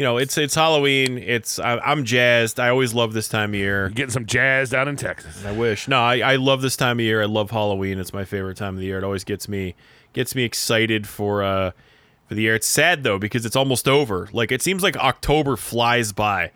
you 0.00 0.06
know, 0.06 0.16
it's 0.16 0.38
it's 0.38 0.54
Halloween. 0.54 1.18
It's 1.18 1.58
I, 1.58 1.76
I'm 1.76 2.06
jazzed. 2.06 2.58
I 2.58 2.70
always 2.70 2.94
love 2.94 3.12
this 3.12 3.28
time 3.28 3.50
of 3.50 3.56
year. 3.56 3.90
Getting 3.90 4.10
some 4.10 4.24
jazz 4.24 4.70
down 4.70 4.88
in 4.88 4.96
Texas. 4.96 5.44
I 5.44 5.52
wish. 5.52 5.88
No, 5.88 6.00
I, 6.00 6.20
I 6.20 6.36
love 6.36 6.62
this 6.62 6.74
time 6.74 6.98
of 6.98 7.04
year. 7.04 7.20
I 7.20 7.26
love 7.26 7.50
Halloween. 7.50 7.98
It's 7.98 8.14
my 8.14 8.24
favorite 8.24 8.56
time 8.56 8.76
of 8.76 8.80
the 8.80 8.86
year. 8.86 8.96
It 8.96 9.04
always 9.04 9.24
gets 9.24 9.46
me 9.46 9.74
gets 10.14 10.34
me 10.34 10.44
excited 10.44 11.06
for 11.06 11.42
uh 11.42 11.72
for 12.26 12.34
the 12.34 12.40
year. 12.40 12.54
It's 12.54 12.66
sad 12.66 13.02
though 13.02 13.18
because 13.18 13.44
it's 13.44 13.56
almost 13.56 13.86
over. 13.86 14.26
Like 14.32 14.50
it 14.50 14.62
seems 14.62 14.82
like 14.82 14.96
October 14.96 15.58
flies 15.58 16.12
by. 16.12 16.50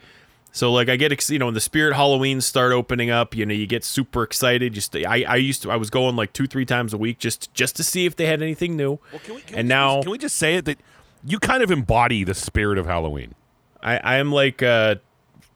So 0.52 0.72
like 0.72 0.88
I 0.88 0.96
get 0.96 1.12
ex- 1.12 1.28
you 1.28 1.38
know 1.38 1.44
when 1.44 1.54
the 1.54 1.60
spirit 1.60 1.94
Halloween 1.94 2.40
start 2.40 2.72
opening 2.72 3.10
up, 3.10 3.34
you 3.34 3.44
know 3.44 3.52
you 3.52 3.66
get 3.66 3.84
super 3.84 4.22
excited. 4.22 4.72
Just 4.72 4.96
I 4.96 5.22
I 5.28 5.36
used 5.36 5.60
to 5.64 5.70
I 5.70 5.76
was 5.76 5.90
going 5.90 6.16
like 6.16 6.32
two 6.32 6.46
three 6.46 6.64
times 6.64 6.94
a 6.94 6.96
week 6.96 7.18
just 7.18 7.52
just 7.52 7.76
to 7.76 7.84
see 7.84 8.06
if 8.06 8.16
they 8.16 8.24
had 8.24 8.40
anything 8.40 8.74
new. 8.74 9.00
Can 9.24 9.34
we, 9.34 9.40
can 9.42 9.54
and 9.58 9.66
we 9.66 9.68
now 9.68 10.00
can 10.00 10.12
we 10.12 10.16
just 10.16 10.36
say 10.36 10.54
it 10.54 10.64
that 10.64 10.78
you 11.26 11.38
kind 11.38 11.62
of 11.62 11.70
embody 11.70 12.24
the 12.24 12.34
spirit 12.34 12.78
of 12.78 12.86
Halloween? 12.86 13.34
I, 13.82 13.98
I 13.98 14.16
am 14.16 14.32
like 14.32 14.62
uh, 14.62 14.96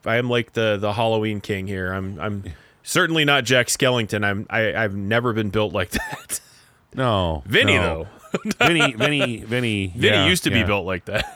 I 0.05 0.17
am 0.17 0.29
like 0.29 0.53
the 0.53 0.77
the 0.77 0.93
Halloween 0.93 1.41
king 1.41 1.67
here. 1.67 1.91
I'm 1.91 2.19
I'm 2.19 2.43
certainly 2.83 3.25
not 3.25 3.43
Jack 3.43 3.67
Skellington. 3.67 4.25
I'm 4.25 4.45
I, 4.49 4.73
I've 4.73 4.95
never 4.95 5.33
been 5.33 5.49
built 5.49 5.73
like 5.73 5.89
that. 5.91 6.39
No, 6.95 7.43
Vinny 7.45 7.75
no. 7.75 8.07
though, 8.31 8.39
Vinny, 8.65 8.93
Vinny, 8.93 9.37
Vinny. 9.37 9.37
Vinny 9.45 9.93
yeah, 9.95 10.27
used 10.27 10.43
to 10.43 10.51
yeah. 10.51 10.61
be 10.61 10.67
built 10.67 10.85
like 10.85 11.05
that. 11.05 11.35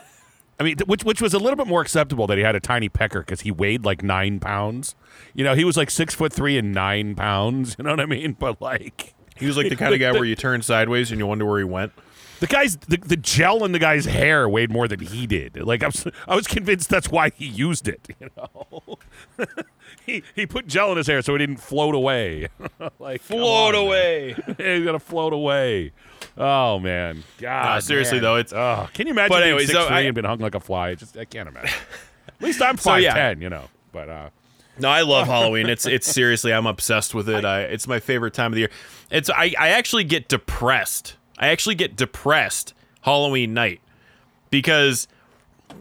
I 0.58 0.62
mean, 0.62 0.76
which 0.86 1.04
which 1.04 1.20
was 1.20 1.34
a 1.34 1.38
little 1.38 1.56
bit 1.56 1.66
more 1.66 1.80
acceptable 1.80 2.26
that 2.28 2.38
he 2.38 2.44
had 2.44 2.54
a 2.54 2.60
tiny 2.60 2.88
pecker 2.88 3.20
because 3.20 3.40
he 3.40 3.50
weighed 3.50 3.84
like 3.84 4.02
nine 4.02 4.38
pounds. 4.38 4.94
You 5.34 5.42
know, 5.42 5.54
he 5.54 5.64
was 5.64 5.76
like 5.76 5.90
six 5.90 6.14
foot 6.14 6.32
three 6.32 6.56
and 6.56 6.72
nine 6.72 7.14
pounds. 7.14 7.76
You 7.78 7.84
know 7.84 7.90
what 7.90 8.00
I 8.00 8.06
mean? 8.06 8.36
But 8.38 8.60
like 8.60 9.14
He 9.36 9.46
was 9.46 9.56
like 9.56 9.68
the 9.68 9.76
kind 9.76 9.92
of 9.92 10.00
guy 10.00 10.12
where 10.12 10.24
you 10.24 10.36
turn 10.36 10.62
sideways 10.62 11.10
and 11.10 11.18
you 11.18 11.26
wonder 11.26 11.44
where 11.44 11.58
he 11.58 11.64
went. 11.64 11.92
The 12.40 12.46
guy's 12.46 12.76
the, 12.76 12.96
the 12.96 13.16
gel 13.16 13.64
in 13.64 13.72
the 13.72 13.78
guy's 13.78 14.04
hair 14.04 14.48
weighed 14.48 14.70
more 14.70 14.88
than 14.88 15.00
he 15.00 15.26
did. 15.26 15.56
Like 15.60 15.82
I 15.82 15.86
was, 15.86 16.06
I 16.28 16.34
was 16.36 16.46
convinced 16.46 16.90
that's 16.90 17.08
why 17.10 17.30
he 17.34 17.46
used 17.46 17.88
it. 17.88 18.06
You 18.20 18.30
know, 18.36 18.98
he 20.06 20.22
he 20.34 20.46
put 20.46 20.66
gel 20.66 20.90
in 20.92 20.96
his 20.98 21.06
hair 21.06 21.22
so 21.22 21.34
it 21.34 21.38
didn't 21.38 21.56
float 21.58 21.94
away. 21.94 22.48
like 22.98 23.20
float 23.22 23.74
on, 23.74 23.88
man. 23.88 24.34
He's 24.58 24.84
gonna 24.84 24.98
float 24.98 25.32
away. 25.32 25.92
Oh 26.36 26.78
man, 26.78 27.22
God. 27.38 27.64
Nah, 27.64 27.78
seriously, 27.80 28.16
man. 28.18 28.22
though, 28.22 28.36
it's- 28.38 28.52
oh, 28.52 28.88
can 28.92 29.06
you 29.06 29.12
imagine 29.12 29.28
But 29.30 29.38
being 29.40 29.48
anyways, 29.50 29.66
six 29.68 29.78
so 29.78 29.86
three 29.88 29.96
I- 29.96 30.00
and 30.02 30.14
been 30.14 30.24
hung 30.24 30.38
like 30.38 30.54
a 30.54 30.60
fly? 30.60 30.90
It's 30.90 31.00
Just 31.00 31.16
I 31.16 31.24
can't 31.24 31.48
imagine. 31.48 31.70
At 32.28 32.42
least 32.42 32.60
I'm 32.62 32.76
So, 32.78 32.96
yeah. 32.96 33.14
ten, 33.14 33.40
you 33.40 33.48
know. 33.50 33.64
But 33.92 34.08
uh, 34.08 34.30
No, 34.78 34.88
I 34.88 35.02
love 35.02 35.26
Halloween. 35.28 35.68
It's 35.68 35.86
it's 35.86 36.10
seriously, 36.10 36.52
I'm 36.52 36.66
obsessed 36.66 37.14
with 37.14 37.28
it. 37.28 37.44
I, 37.44 37.60
it's 37.62 37.86
my 37.86 38.00
favorite 38.00 38.34
time 38.34 38.46
of 38.52 38.54
the 38.54 38.60
year. 38.62 38.70
It's 39.10 39.30
I, 39.30 39.54
I 39.58 39.68
actually 39.70 40.04
get 40.04 40.28
depressed. 40.28 41.16
I 41.38 41.48
actually 41.48 41.74
get 41.74 41.96
depressed 41.96 42.74
Halloween 43.02 43.54
night 43.54 43.80
because 44.50 45.08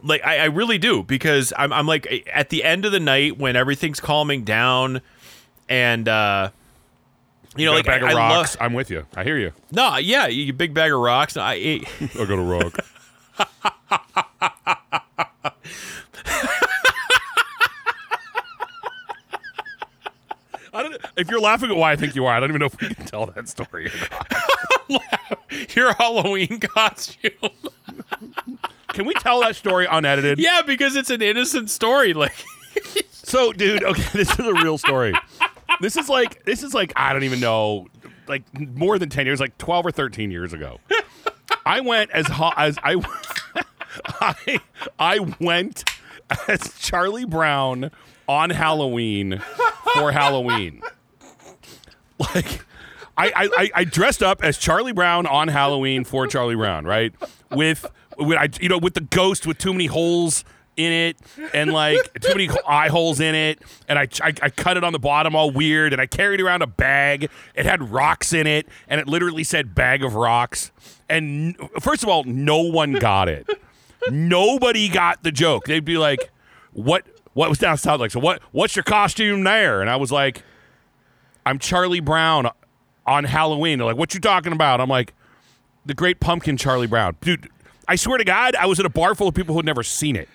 like 0.04 0.26
I, 0.26 0.40
I 0.40 0.46
really 0.46 0.78
do 0.78 1.04
because 1.04 1.54
I'm 1.58 1.72
I'm 1.72 1.86
like 1.88 2.28
at 2.34 2.50
the 2.50 2.64
end 2.64 2.86
of 2.86 2.92
the 2.92 3.00
night 3.00 3.38
when 3.38 3.56
everything's 3.56 4.00
calming 4.00 4.44
down 4.44 5.02
and 5.70 6.08
uh 6.08 6.50
you 7.56 7.66
know 7.66 7.72
got 7.72 7.78
like 7.78 7.86
a 7.86 7.88
bag 7.88 8.04
I, 8.04 8.12
of 8.12 8.18
I 8.18 8.38
rocks. 8.38 8.58
I'm 8.60 8.74
with 8.74 8.90
you. 8.90 9.06
I 9.16 9.24
hear 9.24 9.38
you. 9.38 9.54
no, 9.72 9.98
yeah, 9.98 10.28
you 10.28 10.54
big 10.54 10.74
bag 10.74 10.92
of 10.92 11.00
rocks. 11.00 11.38
I, 11.38 11.54
it, 11.56 11.84
I'll 12.20 12.26
go 12.26 12.36
to 12.36 12.42
rock. 12.42 12.80
I 20.76 20.82
don't, 20.82 20.98
if 21.16 21.30
you're 21.30 21.40
laughing 21.40 21.70
at 21.70 21.78
why 21.78 21.92
I 21.92 21.96
think 21.96 22.16
you 22.16 22.26
are, 22.26 22.36
I 22.36 22.40
don't 22.40 22.50
even 22.50 22.60
know 22.60 22.66
if 22.66 22.82
we 22.82 22.94
can 22.94 23.06
tell 23.06 23.28
that 23.28 23.48
story. 23.48 23.92
Your 25.76 25.94
Halloween 25.94 26.60
costume. 26.60 27.32
Can 28.90 29.06
we 29.06 29.14
tell 29.16 29.42
that 29.42 29.56
story 29.56 29.88
unedited? 29.90 30.40
yeah, 30.40 30.62
because 30.66 30.96
it's 30.96 31.10
an 31.10 31.22
innocent 31.22 31.70
story. 31.70 32.14
Like 32.14 32.34
So, 33.12 33.52
dude, 33.54 33.84
okay, 33.84 34.04
this 34.14 34.32
is 34.38 34.46
a 34.46 34.54
real 34.54 34.78
story. 34.78 35.14
This 35.82 35.96
is 35.98 36.10
like 36.10 36.44
this 36.46 36.62
is 36.64 36.74
like 36.74 36.94
I 36.96 37.14
don't 37.14 37.24
even 37.24 37.40
know, 37.40 37.88
like 38.28 38.44
more 38.76 39.00
than 39.00 39.10
ten 39.10 39.26
years, 39.26 39.40
like 39.40 39.58
twelve 39.58 39.86
or 39.86 39.92
thirteen 39.92 40.30
years 40.30 40.54
ago. 40.54 40.80
I 41.66 41.80
went 41.82 42.12
as 42.12 42.28
ho- 42.28 42.52
as 42.58 42.78
I, 42.84 43.02
I 44.22 44.60
I 45.00 45.20
went 45.40 45.84
as 46.48 46.78
Charlie 46.80 47.26
Brown 47.26 47.90
on 48.28 48.50
Halloween 48.52 49.42
for 49.96 50.12
Halloween. 50.12 50.82
Like. 52.20 52.66
I, 53.18 53.32
I, 53.36 53.70
I- 53.76 53.84
dressed 53.84 54.24
up 54.24 54.44
as 54.44 54.58
Charlie 54.58 54.92
Brown 54.94 55.26
on 55.28 55.48
Halloween 55.48 56.04
for 56.04 56.26
Charlie 56.28 56.56
Brown, 56.56 56.86
right? 56.86 57.14
With, 57.52 57.86
with 58.18 58.38
I, 58.38 58.50
you 58.60 58.70
know, 58.70 58.78
with 58.80 58.96
the 58.96 59.02
ghost 59.02 59.46
with 59.46 59.58
too 59.58 59.72
many 59.74 59.86
holes 59.86 60.44
in 60.76 60.92
it 60.92 61.18
and 61.54 61.72
like 61.72 62.00
too 62.22 62.30
many 62.34 62.50
eye 62.68 62.88
holes 62.90 63.20
in 63.20 63.36
it, 63.36 63.62
and 63.88 64.00
I, 64.00 64.08
I 64.24 64.34
I 64.42 64.50
cut 64.50 64.76
it 64.76 64.84
on 64.84 64.92
the 64.92 64.98
bottom 64.98 65.36
all 65.36 65.52
weird, 65.52 65.94
and 65.94 66.02
I 66.02 66.08
carried 66.08 66.42
around 66.42 66.64
a 66.64 66.68
bag. 66.68 67.30
It 67.54 67.66
had 67.68 67.92
rocks 67.92 68.34
in 68.34 68.48
it, 68.48 68.68
and 68.88 69.00
it 69.00 69.08
literally 69.08 69.44
said 69.44 69.76
"bag 69.76 70.04
of 70.04 70.16
rocks." 70.16 70.72
And 71.08 71.56
first 71.80 72.02
of 72.02 72.10
all, 72.10 72.24
no 72.24 72.58
one 72.64 72.94
got 72.94 73.30
it. 73.30 73.48
Nobody 74.10 74.90
got 74.90 75.22
the 75.22 75.32
joke. 75.32 75.66
They'd 75.66 75.86
be 75.86 75.98
like, 76.00 76.32
"What? 76.72 77.04
What 77.34 77.50
was 77.50 77.60
that 77.60 77.80
sound 77.80 78.02
like?" 78.02 78.10
So 78.10 78.20
what? 78.20 78.42
What's 78.52 78.76
your 78.76 78.84
costume 78.84 79.44
there? 79.44 79.80
And 79.80 79.90
I 79.92 79.96
was 79.98 80.12
like, 80.12 80.42
"I'm 81.46 81.60
Charlie 81.60 82.00
Brown 82.00 82.50
on 83.06 83.24
Halloween." 83.24 83.80
They're 83.80 83.88
like, 83.88 83.98
"What 83.98 84.14
you 84.14 84.20
talking 84.20 84.54
about?" 84.54 84.82
I'm 84.82 84.90
like, 84.90 85.14
"The 85.86 85.94
Great 85.94 86.20
Pumpkin, 86.20 86.58
Charlie 86.58 86.88
Brown." 86.88 87.16
Dude, 87.22 87.50
I 87.88 87.96
swear 87.96 88.18
to 88.18 88.24
God, 88.24 88.56
I 88.56 88.66
was 88.66 88.80
at 88.80 88.86
a 88.86 88.90
bar 88.90 89.16
full 89.16 89.28
of 89.28 89.36
people 89.36 89.54
who 89.54 89.60
had 89.60 89.66
never 89.66 89.84
seen 89.84 90.16
it. 90.16 90.30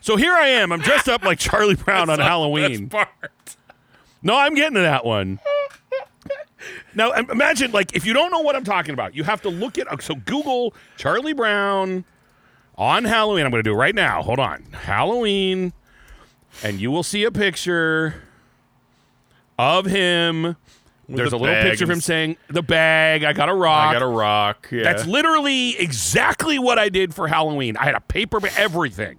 So 0.00 0.16
here 0.16 0.32
I 0.32 0.48
am. 0.48 0.72
I'm 0.72 0.80
dressed 0.80 1.08
up 1.08 1.22
like 1.22 1.38
Charlie 1.38 1.74
Brown 1.84 2.08
on 2.08 2.18
Halloween. 2.18 2.90
No, 4.22 4.36
I'm 4.36 4.54
getting 4.54 4.74
to 4.74 4.80
that 4.80 5.04
one. 5.04 5.38
Now 6.94 7.12
imagine, 7.12 7.70
like, 7.70 7.94
if 7.94 8.04
you 8.04 8.12
don't 8.12 8.30
know 8.30 8.40
what 8.40 8.56
I'm 8.56 8.64
talking 8.64 8.92
about, 8.92 9.14
you 9.14 9.22
have 9.24 9.42
to 9.42 9.48
look 9.48 9.78
at. 9.78 10.02
So 10.02 10.14
Google 10.14 10.74
Charlie 10.96 11.32
Brown 11.32 12.04
on 12.76 13.04
Halloween. 13.04 13.44
I'm 13.44 13.50
going 13.50 13.62
to 13.62 13.68
do 13.68 13.74
it 13.74 13.78
right 13.78 13.94
now. 13.94 14.22
Hold 14.22 14.38
on, 14.38 14.64
Halloween, 14.72 15.72
and 16.62 16.80
you 16.80 16.90
will 16.90 17.02
see 17.04 17.24
a 17.24 17.30
picture 17.30 18.22
of 19.58 19.86
him. 19.86 20.56
There's 21.08 21.30
the 21.30 21.36
a 21.36 21.38
little 21.38 21.62
picture 21.62 21.84
of 21.84 21.90
him 21.90 22.00
saying, 22.02 22.36
"The 22.48 22.62
bag. 22.62 23.24
I 23.24 23.32
got 23.32 23.48
a 23.48 23.54
rock. 23.54 23.90
I 23.90 23.92
got 23.94 24.02
a 24.02 24.06
rock. 24.06 24.68
Yeah. 24.70 24.82
That's 24.82 25.06
literally 25.06 25.78
exactly 25.78 26.58
what 26.58 26.78
I 26.78 26.90
did 26.90 27.14
for 27.14 27.28
Halloween. 27.28 27.76
I 27.78 27.84
had 27.84 27.94
a 27.94 28.00
paper, 28.00 28.40
everything. 28.56 29.18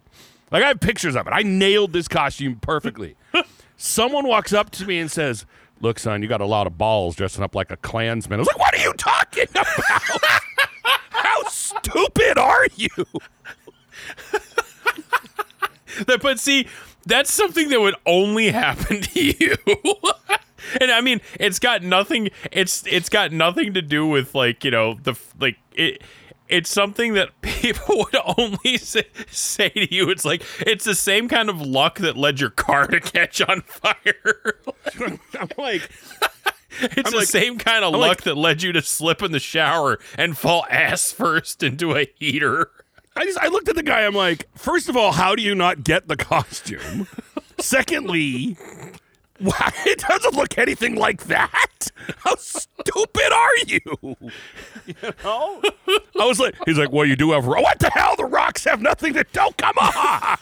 Like 0.51 0.63
I 0.63 0.67
have 0.67 0.79
pictures 0.79 1.15
of 1.15 1.25
it. 1.27 1.31
I 1.31 1.41
nailed 1.41 1.93
this 1.93 2.07
costume 2.07 2.57
perfectly. 2.57 3.15
Someone 3.77 4.27
walks 4.27 4.53
up 4.53 4.69
to 4.71 4.85
me 4.85 4.99
and 4.99 5.11
says, 5.11 5.45
"Look, 5.81 5.97
son, 5.97 6.21
you 6.21 6.27
got 6.27 6.41
a 6.41 6.45
lot 6.45 6.67
of 6.67 6.77
balls 6.77 7.15
dressing 7.15 7.43
up 7.43 7.55
like 7.55 7.71
a 7.71 7.77
Klansman." 7.77 8.39
I 8.39 8.41
was 8.41 8.47
like, 8.47 8.59
"What 8.59 8.77
are 8.77 8.83
you 8.83 8.93
talking 8.93 9.45
about? 9.49 9.65
How 11.09 11.43
stupid 11.47 12.37
are 12.37 12.67
you? 12.75 12.89
But 16.21 16.39
see, 16.39 16.67
that's 17.05 17.31
something 17.31 17.67
that 17.69 17.81
would 17.81 17.95
only 18.05 18.51
happen 18.51 19.01
to 19.01 19.21
you. 19.21 19.55
and 20.81 20.91
I 20.91 21.01
mean, 21.01 21.21
it's 21.39 21.59
got 21.59 21.83
nothing. 21.83 22.29
It's 22.51 22.83
it's 22.87 23.09
got 23.09 23.31
nothing 23.31 23.73
to 23.73 23.81
do 23.81 24.05
with 24.07 24.35
like 24.35 24.63
you 24.63 24.71
know 24.71 24.95
the 25.03 25.15
like 25.39 25.57
it. 25.73 26.01
It's 26.47 26.71
something 26.71 27.13
that 27.13 27.29
people 27.41 27.97
would 27.99 28.15
only 28.37 28.77
say, 28.77 29.03
say 29.29 29.69
to 29.69 29.93
you. 29.93 30.09
It's 30.09 30.25
like 30.25 30.41
it's 30.61 30.83
the 30.83 30.95
same 30.95 31.29
kind 31.29 31.47
of 31.47 31.61
luck 31.61 31.99
that 31.99 32.17
led 32.17 32.39
your 32.39 32.49
car 32.49 32.87
to 32.87 32.99
catch 32.99 33.39
on 33.41 33.61
fire. 33.61 34.55
I'm 35.39 35.49
like, 35.59 35.87
It's 36.81 36.97
I'm 36.97 37.11
the 37.11 37.17
like- 37.17 37.27
same 37.27 37.59
kind 37.59 37.83
of 37.85 37.93
I'm 37.93 37.99
luck 37.99 38.09
like- 38.09 38.23
that 38.23 38.35
led 38.35 38.63
you 38.63 38.71
to 38.71 38.81
slip 38.81 39.21
in 39.21 39.31
the 39.31 39.39
shower 39.39 39.99
and 40.17 40.35
fall 40.35 40.65
ass 40.71 41.11
first 41.11 41.61
into 41.61 41.95
a 41.95 42.07
heater. 42.17 42.71
I 43.15 43.25
just 43.25 43.37
I 43.37 43.49
looked 43.49 43.69
at 43.69 43.75
the 43.75 43.83
guy. 43.83 44.01
I'm 44.05 44.15
like, 44.15 44.47
first 44.55 44.89
of 44.89 44.97
all, 44.97 45.11
how 45.11 45.35
do 45.35 45.43
you 45.43 45.53
not 45.53 45.83
get 45.83 46.07
the 46.07 46.15
costume? 46.17 47.05
Secondly, 47.59 48.57
why 49.39 49.71
it 49.85 49.99
doesn't 49.99 50.35
look 50.35 50.57
anything 50.57 50.95
like 50.95 51.25
that. 51.25 51.89
How 52.17 52.35
stupid 52.35 53.31
are 53.33 53.57
you? 53.67 53.79
You 54.85 55.13
know? 55.23 55.61
I 56.19 56.25
was 56.25 56.39
like, 56.39 56.55
he's 56.65 56.77
like, 56.77 56.91
well, 56.91 57.05
you 57.05 57.15
do 57.15 57.31
have. 57.31 57.45
ro- 57.45 57.61
What 57.61 57.79
the 57.79 57.89
hell? 57.89 58.15
The 58.15 58.25
rocks 58.25 58.63
have 58.65 58.81
nothing 58.81 59.13
to 59.13 59.25
Don't 59.31 59.55
Come 59.57 59.77
on. 59.77 60.37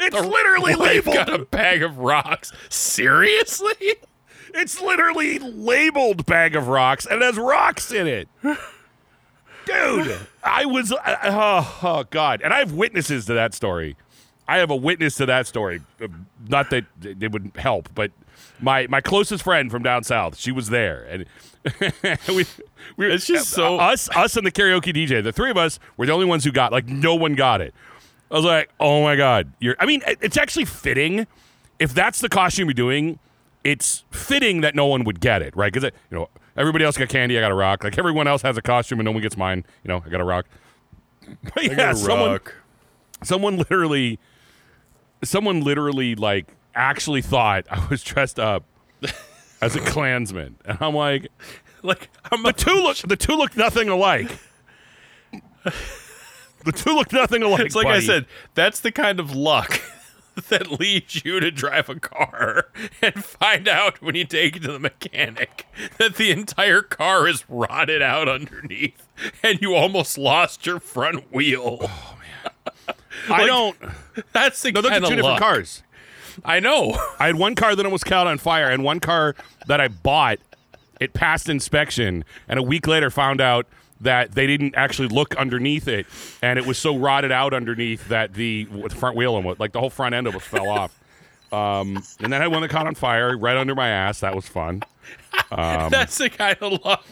It's 0.00 0.14
literally 0.20 0.74
They've 0.74 1.04
got 1.04 1.28
a 1.32 1.38
bag 1.44 1.82
of 1.82 1.98
rocks. 1.98 2.52
Seriously? 2.68 3.94
It's 4.54 4.80
literally 4.80 5.38
labeled 5.38 6.24
bag 6.26 6.56
of 6.56 6.68
rocks 6.68 7.04
and 7.06 7.22
it 7.22 7.24
has 7.24 7.36
rocks 7.36 7.92
in 7.92 8.06
it. 8.06 8.28
Dude, 8.42 10.16
I 10.44 10.64
was 10.64 10.92
uh, 10.92 11.16
oh, 11.24 11.78
oh 11.82 12.04
god, 12.10 12.40
and 12.40 12.54
I 12.54 12.60
have 12.60 12.72
witnesses 12.72 13.26
to 13.26 13.34
that 13.34 13.52
story. 13.52 13.96
I 14.48 14.58
have 14.58 14.70
a 14.70 14.76
witness 14.76 15.16
to 15.16 15.26
that 15.26 15.46
story. 15.46 15.80
Uh, 16.00 16.08
Not 16.48 16.70
that 16.70 16.84
it 17.02 17.32
would 17.32 17.52
help, 17.56 17.88
but 17.94 18.12
my 18.60 18.86
my 18.88 19.00
closest 19.00 19.42
friend 19.44 19.70
from 19.70 19.82
down 19.82 20.04
south, 20.04 20.36
she 20.38 20.52
was 20.52 20.68
there, 20.68 21.04
and 21.10 21.24
we, 22.28 22.44
we 22.96 23.06
It's 23.12 23.26
just 23.26 23.50
so- 23.50 23.78
us 23.78 24.08
us 24.16 24.36
and 24.36 24.46
the 24.46 24.52
karaoke 24.52 24.94
DJ. 24.94 25.22
The 25.22 25.32
three 25.32 25.50
of 25.50 25.56
us 25.56 25.78
were 25.96 26.06
the 26.06 26.12
only 26.12 26.26
ones 26.26 26.44
who 26.44 26.52
got 26.52 26.72
like 26.72 26.86
no 26.86 27.14
one 27.14 27.34
got 27.34 27.60
it. 27.60 27.74
I 28.30 28.34
was 28.34 28.44
like, 28.44 28.70
oh 28.80 29.02
my 29.02 29.16
god, 29.16 29.52
you're. 29.60 29.76
I 29.78 29.86
mean, 29.86 30.02
it's 30.06 30.36
actually 30.36 30.64
fitting. 30.64 31.26
If 31.78 31.92
that's 31.94 32.20
the 32.20 32.28
costume 32.28 32.68
you're 32.68 32.74
doing, 32.74 33.18
it's 33.64 34.04
fitting 34.10 34.62
that 34.62 34.74
no 34.74 34.86
one 34.86 35.04
would 35.04 35.20
get 35.20 35.42
it, 35.42 35.54
right? 35.56 35.72
Because 35.72 35.90
you 36.10 36.16
know 36.18 36.28
everybody 36.56 36.84
else 36.84 36.96
got 36.96 37.08
candy, 37.08 37.36
I 37.36 37.40
got 37.40 37.50
a 37.50 37.54
rock. 37.54 37.84
Like 37.84 37.98
everyone 37.98 38.26
else 38.26 38.42
has 38.42 38.56
a 38.56 38.62
costume 38.62 38.98
and 39.00 39.04
no 39.04 39.12
one 39.12 39.22
gets 39.22 39.36
mine. 39.36 39.64
You 39.84 39.88
know, 39.88 40.02
I 40.04 40.08
got 40.08 40.20
a 40.20 40.24
rock. 40.24 40.46
But 41.54 41.64
yeah, 41.64 41.92
someone, 41.92 42.38
someone 43.24 43.56
literally, 43.58 44.18
someone 45.24 45.62
literally 45.62 46.14
like 46.14 46.46
actually 46.74 47.22
thought 47.22 47.66
I 47.70 47.86
was 47.88 48.02
dressed 48.02 48.38
up 48.38 48.64
as 49.60 49.76
a 49.76 49.80
Klansman, 49.80 50.56
and 50.64 50.78
I'm 50.80 50.94
like, 50.94 51.28
like 51.82 52.10
I'm 52.30 52.42
the 52.42 52.52
two 52.52 52.74
look, 52.74 52.98
the 52.98 53.16
two 53.16 53.36
look 53.36 53.56
nothing 53.56 53.88
alike. 53.88 54.38
The 56.66 56.72
two 56.72 56.94
look 56.94 57.12
nothing 57.12 57.44
alike. 57.44 57.60
It's 57.60 57.76
like 57.76 57.86
I 57.86 58.00
said, 58.00 58.26
that's 58.54 58.80
the 58.80 58.90
kind 58.90 59.20
of 59.20 59.34
luck 59.34 59.80
that 60.48 60.80
leads 60.80 61.24
you 61.24 61.38
to 61.38 61.52
drive 61.52 61.88
a 61.88 61.94
car 61.94 62.66
and 63.02 63.24
find 63.24 63.68
out 63.68 64.02
when 64.02 64.16
you 64.16 64.24
take 64.24 64.56
it 64.56 64.62
to 64.62 64.72
the 64.72 64.80
mechanic 64.80 65.64
that 65.98 66.16
the 66.16 66.32
entire 66.32 66.82
car 66.82 67.28
is 67.28 67.48
rotted 67.48 68.02
out 68.02 68.28
underneath 68.28 69.08
and 69.44 69.62
you 69.62 69.74
almost 69.76 70.18
lost 70.18 70.66
your 70.66 70.80
front 70.80 71.32
wheel. 71.32 71.78
Oh, 71.82 72.16
I 73.28 73.38
like- 73.38 73.46
don't. 73.46 73.76
That's 74.32 74.60
the 74.62 74.72
No, 74.72 74.80
those 74.82 74.92
are 74.92 75.00
two 75.00 75.06
of 75.06 75.16
different 75.16 75.38
cars. 75.38 75.82
I 76.44 76.60
know. 76.60 76.96
I 77.18 77.26
had 77.26 77.36
one 77.36 77.54
car 77.54 77.74
that 77.74 77.84
almost 77.84 78.06
caught 78.06 78.26
on 78.26 78.38
fire, 78.38 78.68
and 78.68 78.84
one 78.84 79.00
car 79.00 79.34
that 79.66 79.80
I 79.80 79.88
bought, 79.88 80.38
it 81.00 81.12
passed 81.12 81.48
inspection, 81.48 82.24
and 82.48 82.58
a 82.58 82.62
week 82.62 82.86
later 82.86 83.10
found 83.10 83.40
out 83.40 83.66
that 84.00 84.32
they 84.32 84.46
didn't 84.46 84.74
actually 84.74 85.08
look 85.08 85.34
underneath 85.36 85.88
it, 85.88 86.06
and 86.42 86.58
it 86.58 86.66
was 86.66 86.76
so 86.78 86.96
rotted 86.96 87.32
out 87.32 87.54
underneath 87.54 88.08
that 88.08 88.34
the, 88.34 88.64
the 88.64 88.90
front 88.90 89.16
wheel 89.16 89.36
and 89.36 89.44
what, 89.44 89.58
like 89.58 89.72
the 89.72 89.80
whole 89.80 89.88
front 89.90 90.14
end 90.14 90.26
of 90.26 90.34
it 90.34 90.42
fell 90.42 90.68
off. 90.68 90.98
Um, 91.52 92.02
and 92.20 92.32
then 92.32 92.34
I 92.34 92.38
had 92.44 92.52
one 92.52 92.60
that 92.62 92.68
caught 92.68 92.86
on 92.86 92.94
fire 92.94 93.36
right 93.38 93.56
under 93.56 93.74
my 93.74 93.88
ass. 93.88 94.20
That 94.20 94.34
was 94.34 94.46
fun. 94.48 94.82
Um, 95.52 95.90
That's 95.90 96.18
the 96.18 96.28
kind 96.28 96.56
of 96.60 96.84
luck 96.84 97.06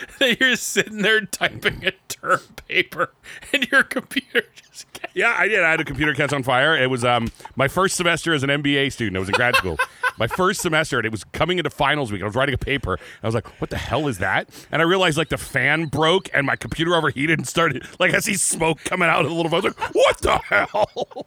that 0.18 0.40
you're 0.40 0.56
sitting 0.56 1.02
there 1.02 1.20
typing 1.22 1.84
a 1.86 1.92
term 2.08 2.40
paper 2.68 3.12
and 3.52 3.66
your 3.70 3.82
computer 3.82 4.44
just 4.54 4.86
Yeah, 5.14 5.34
I 5.38 5.48
did. 5.48 5.62
I 5.62 5.70
had 5.70 5.80
a 5.80 5.84
computer 5.84 6.14
catch 6.14 6.32
on 6.32 6.42
fire. 6.42 6.76
It 6.76 6.88
was 6.90 7.04
um, 7.04 7.30
my 7.56 7.68
first 7.68 7.96
semester 7.96 8.32
as 8.34 8.42
an 8.42 8.50
MBA 8.50 8.92
student. 8.92 9.16
I 9.16 9.20
was 9.20 9.28
in 9.28 9.34
grad 9.34 9.56
school. 9.56 9.78
my 10.18 10.26
first 10.26 10.60
semester, 10.60 10.98
and 10.98 11.06
it 11.06 11.12
was 11.12 11.24
coming 11.24 11.58
into 11.58 11.70
finals 11.70 12.12
week. 12.12 12.22
I 12.22 12.24
was 12.24 12.34
writing 12.34 12.54
a 12.54 12.58
paper. 12.58 12.98
I 13.22 13.26
was 13.26 13.34
like, 13.34 13.60
"What 13.60 13.70
the 13.70 13.78
hell 13.78 14.08
is 14.08 14.18
that?" 14.18 14.48
And 14.70 14.82
I 14.82 14.84
realized 14.84 15.18
like 15.18 15.28
the 15.28 15.38
fan 15.38 15.86
broke 15.86 16.28
and 16.32 16.46
my 16.46 16.56
computer 16.56 16.94
overheated 16.94 17.38
and 17.38 17.48
started 17.48 17.86
like 17.98 18.14
I 18.14 18.20
see 18.20 18.34
smoke 18.34 18.82
coming 18.84 19.08
out 19.08 19.24
of 19.24 19.30
the 19.30 19.34
little. 19.34 19.52
I 19.52 19.56
was 19.56 19.64
like, 19.64 19.94
"What 19.94 20.18
the 20.18 20.38
hell?" 20.38 21.26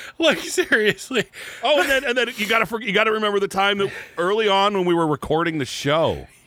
like 0.18 0.38
seriously. 0.38 1.24
Oh, 1.62 1.80
and 1.80 1.90
then 1.90 2.04
and 2.04 2.18
then 2.18 2.28
you 2.36 2.46
gotta 2.46 2.66
for, 2.66 2.80
you 2.80 2.92
gotta 2.92 3.12
remember 3.12 3.40
the 3.40 3.48
time 3.48 3.78
that 3.78 3.90
early 4.16 4.48
on 4.48 4.74
when 4.74 4.84
we 4.84 4.94
were 4.94 5.06
recording 5.06 5.58
the 5.58 5.64
show. 5.64 6.26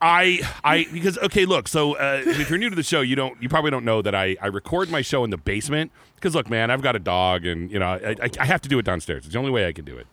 I 0.00 0.40
I 0.64 0.86
because 0.92 1.18
okay 1.18 1.44
look 1.44 1.68
so 1.68 1.94
uh, 1.94 2.22
if 2.24 2.48
you're 2.48 2.58
new 2.58 2.70
to 2.70 2.76
the 2.76 2.82
show 2.82 3.02
you 3.02 3.14
don't 3.14 3.40
you 3.42 3.48
probably 3.48 3.70
don't 3.70 3.84
know 3.84 4.00
that 4.02 4.14
I 4.14 4.36
I 4.40 4.46
record 4.46 4.90
my 4.90 5.02
show 5.02 5.24
in 5.24 5.30
the 5.30 5.36
basement. 5.36 5.92
Because 6.14 6.34
look 6.34 6.48
man 6.48 6.70
I've 6.70 6.82
got 6.82 6.96
a 6.96 6.98
dog 6.98 7.44
and 7.44 7.70
you 7.70 7.78
know 7.78 7.86
I, 7.86 8.16
I, 8.22 8.30
I 8.40 8.46
have 8.46 8.62
to 8.62 8.68
do 8.68 8.78
it 8.78 8.84
downstairs. 8.84 9.24
It's 9.24 9.34
the 9.34 9.38
only 9.38 9.50
way 9.50 9.66
I 9.66 9.72
can 9.72 9.84
do 9.84 9.96
it. 9.98 10.06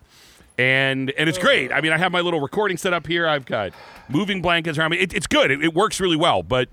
And 0.58 1.10
and 1.12 1.28
it's 1.28 1.38
great. 1.38 1.72
I 1.72 1.80
mean 1.80 1.92
I 1.92 1.98
have 1.98 2.12
my 2.12 2.20
little 2.20 2.40
recording 2.40 2.76
set 2.76 2.92
up 2.92 3.06
here. 3.06 3.26
I've 3.26 3.46
got 3.46 3.72
moving 4.08 4.42
blankets 4.42 4.78
around 4.78 4.90
me. 4.90 4.98
It, 4.98 5.14
it's 5.14 5.26
good. 5.26 5.50
It, 5.50 5.64
it 5.64 5.74
works 5.74 5.98
really 5.98 6.16
well. 6.16 6.42
But 6.42 6.68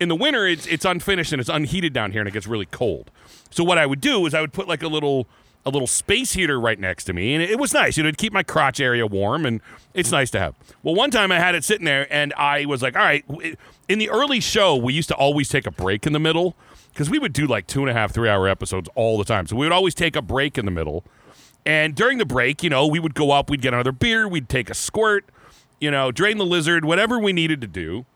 in 0.00 0.08
the 0.08 0.16
winter 0.16 0.46
it's 0.46 0.66
it's 0.66 0.84
unfinished 0.84 1.32
and 1.32 1.40
it's 1.40 1.50
unheated 1.50 1.92
down 1.92 2.12
here 2.12 2.20
and 2.20 2.28
it 2.28 2.32
gets 2.32 2.46
really 2.46 2.66
cold 2.66 3.10
so 3.50 3.64
what 3.64 3.78
I 3.78 3.86
would 3.86 4.00
do 4.00 4.26
is 4.26 4.34
I 4.34 4.40
would 4.40 4.52
put 4.52 4.68
like 4.68 4.82
a 4.82 4.88
little 4.88 5.28
a 5.66 5.70
little 5.70 5.86
space 5.86 6.32
heater 6.32 6.58
right 6.58 6.78
next 6.78 7.04
to 7.04 7.12
me, 7.12 7.34
and 7.34 7.42
it 7.42 7.58
was 7.58 7.74
nice. 7.74 7.96
You 7.96 8.02
know, 8.02 8.08
it'd 8.08 8.18
keep 8.18 8.32
my 8.32 8.42
crotch 8.42 8.80
area 8.80 9.06
warm, 9.06 9.44
and 9.44 9.60
it's 9.92 10.10
nice 10.10 10.30
to 10.30 10.38
have. 10.40 10.54
Well, 10.82 10.94
one 10.94 11.10
time 11.10 11.30
I 11.30 11.38
had 11.38 11.54
it 11.54 11.64
sitting 11.64 11.84
there, 11.84 12.10
and 12.10 12.32
I 12.34 12.64
was 12.64 12.82
like, 12.82 12.96
all 12.96 13.02
right. 13.02 13.24
In 13.88 13.98
the 13.98 14.08
early 14.08 14.40
show, 14.40 14.76
we 14.76 14.94
used 14.94 15.08
to 15.08 15.14
always 15.14 15.48
take 15.48 15.66
a 15.66 15.70
break 15.70 16.06
in 16.06 16.12
the 16.12 16.18
middle 16.18 16.56
because 16.92 17.10
we 17.10 17.18
would 17.18 17.32
do 17.32 17.46
like 17.46 17.66
two 17.66 17.80
and 17.80 17.90
a 17.90 17.92
half, 17.92 18.12
three 18.12 18.28
hour 18.28 18.48
episodes 18.48 18.88
all 18.94 19.18
the 19.18 19.24
time. 19.24 19.46
So 19.46 19.56
we 19.56 19.66
would 19.66 19.72
always 19.72 19.94
take 19.94 20.16
a 20.16 20.22
break 20.22 20.56
in 20.56 20.64
the 20.64 20.70
middle. 20.70 21.04
And 21.66 21.94
during 21.94 22.18
the 22.18 22.24
break, 22.24 22.62
you 22.62 22.70
know, 22.70 22.86
we 22.86 22.98
would 22.98 23.14
go 23.14 23.32
up, 23.32 23.50
we'd 23.50 23.60
get 23.60 23.74
another 23.74 23.92
beer, 23.92 24.26
we'd 24.26 24.48
take 24.48 24.70
a 24.70 24.74
squirt, 24.74 25.26
you 25.78 25.90
know, 25.90 26.10
drain 26.10 26.38
the 26.38 26.46
lizard, 26.46 26.84
whatever 26.84 27.18
we 27.18 27.32
needed 27.32 27.60
to 27.60 27.66
do. 27.66 28.06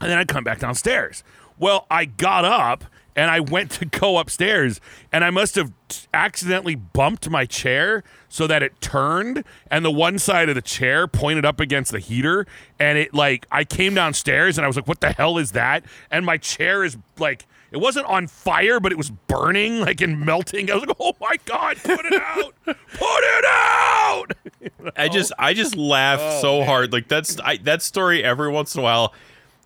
And 0.00 0.10
then 0.10 0.18
I'd 0.18 0.28
come 0.28 0.44
back 0.44 0.58
downstairs. 0.60 1.24
Well, 1.58 1.86
I 1.90 2.04
got 2.04 2.44
up 2.44 2.84
and 3.16 3.30
I 3.32 3.40
went 3.40 3.72
to 3.72 3.84
go 3.84 4.18
upstairs 4.18 4.80
and 5.10 5.24
I 5.24 5.30
must 5.30 5.56
have 5.56 5.72
t- 5.88 6.06
accidentally 6.14 6.76
bumped 6.76 7.28
my 7.28 7.46
chair 7.46 8.04
so 8.28 8.46
that 8.46 8.62
it 8.62 8.80
turned 8.80 9.42
and 9.70 9.84
the 9.84 9.90
one 9.90 10.18
side 10.20 10.48
of 10.48 10.54
the 10.54 10.62
chair 10.62 11.08
pointed 11.08 11.44
up 11.44 11.58
against 11.58 11.90
the 11.90 11.98
heater 11.98 12.46
and 12.78 12.96
it 12.96 13.12
like 13.12 13.44
I 13.50 13.64
came 13.64 13.94
downstairs 13.94 14.56
and 14.56 14.64
I 14.64 14.68
was 14.68 14.76
like 14.76 14.86
what 14.86 15.00
the 15.00 15.10
hell 15.12 15.36
is 15.36 15.50
that? 15.52 15.84
And 16.12 16.24
my 16.24 16.36
chair 16.36 16.84
is 16.84 16.96
like 17.18 17.46
it 17.72 17.78
wasn't 17.78 18.06
on 18.06 18.28
fire 18.28 18.78
but 18.78 18.92
it 18.92 18.98
was 18.98 19.10
burning 19.10 19.80
like 19.80 20.00
and 20.00 20.20
melting. 20.24 20.70
I 20.70 20.74
was 20.74 20.86
like, 20.86 20.96
"Oh 21.00 21.14
my 21.20 21.36
god, 21.44 21.76
put 21.82 22.06
it 22.06 22.14
out. 22.14 22.54
put 22.64 22.76
it 23.00 23.44
out." 23.44 24.26
I 24.96 25.08
just 25.08 25.32
I 25.38 25.54
just 25.54 25.74
laugh 25.76 26.20
Oh, 26.22 26.40
so 26.40 26.64
hard. 26.64 26.92
Like 26.92 27.08
that's 27.08 27.38
I, 27.40 27.56
that 27.58 27.82
story 27.82 28.22
every 28.22 28.48
once 28.50 28.74
in 28.76 28.80
a 28.80 28.84
while. 28.84 29.12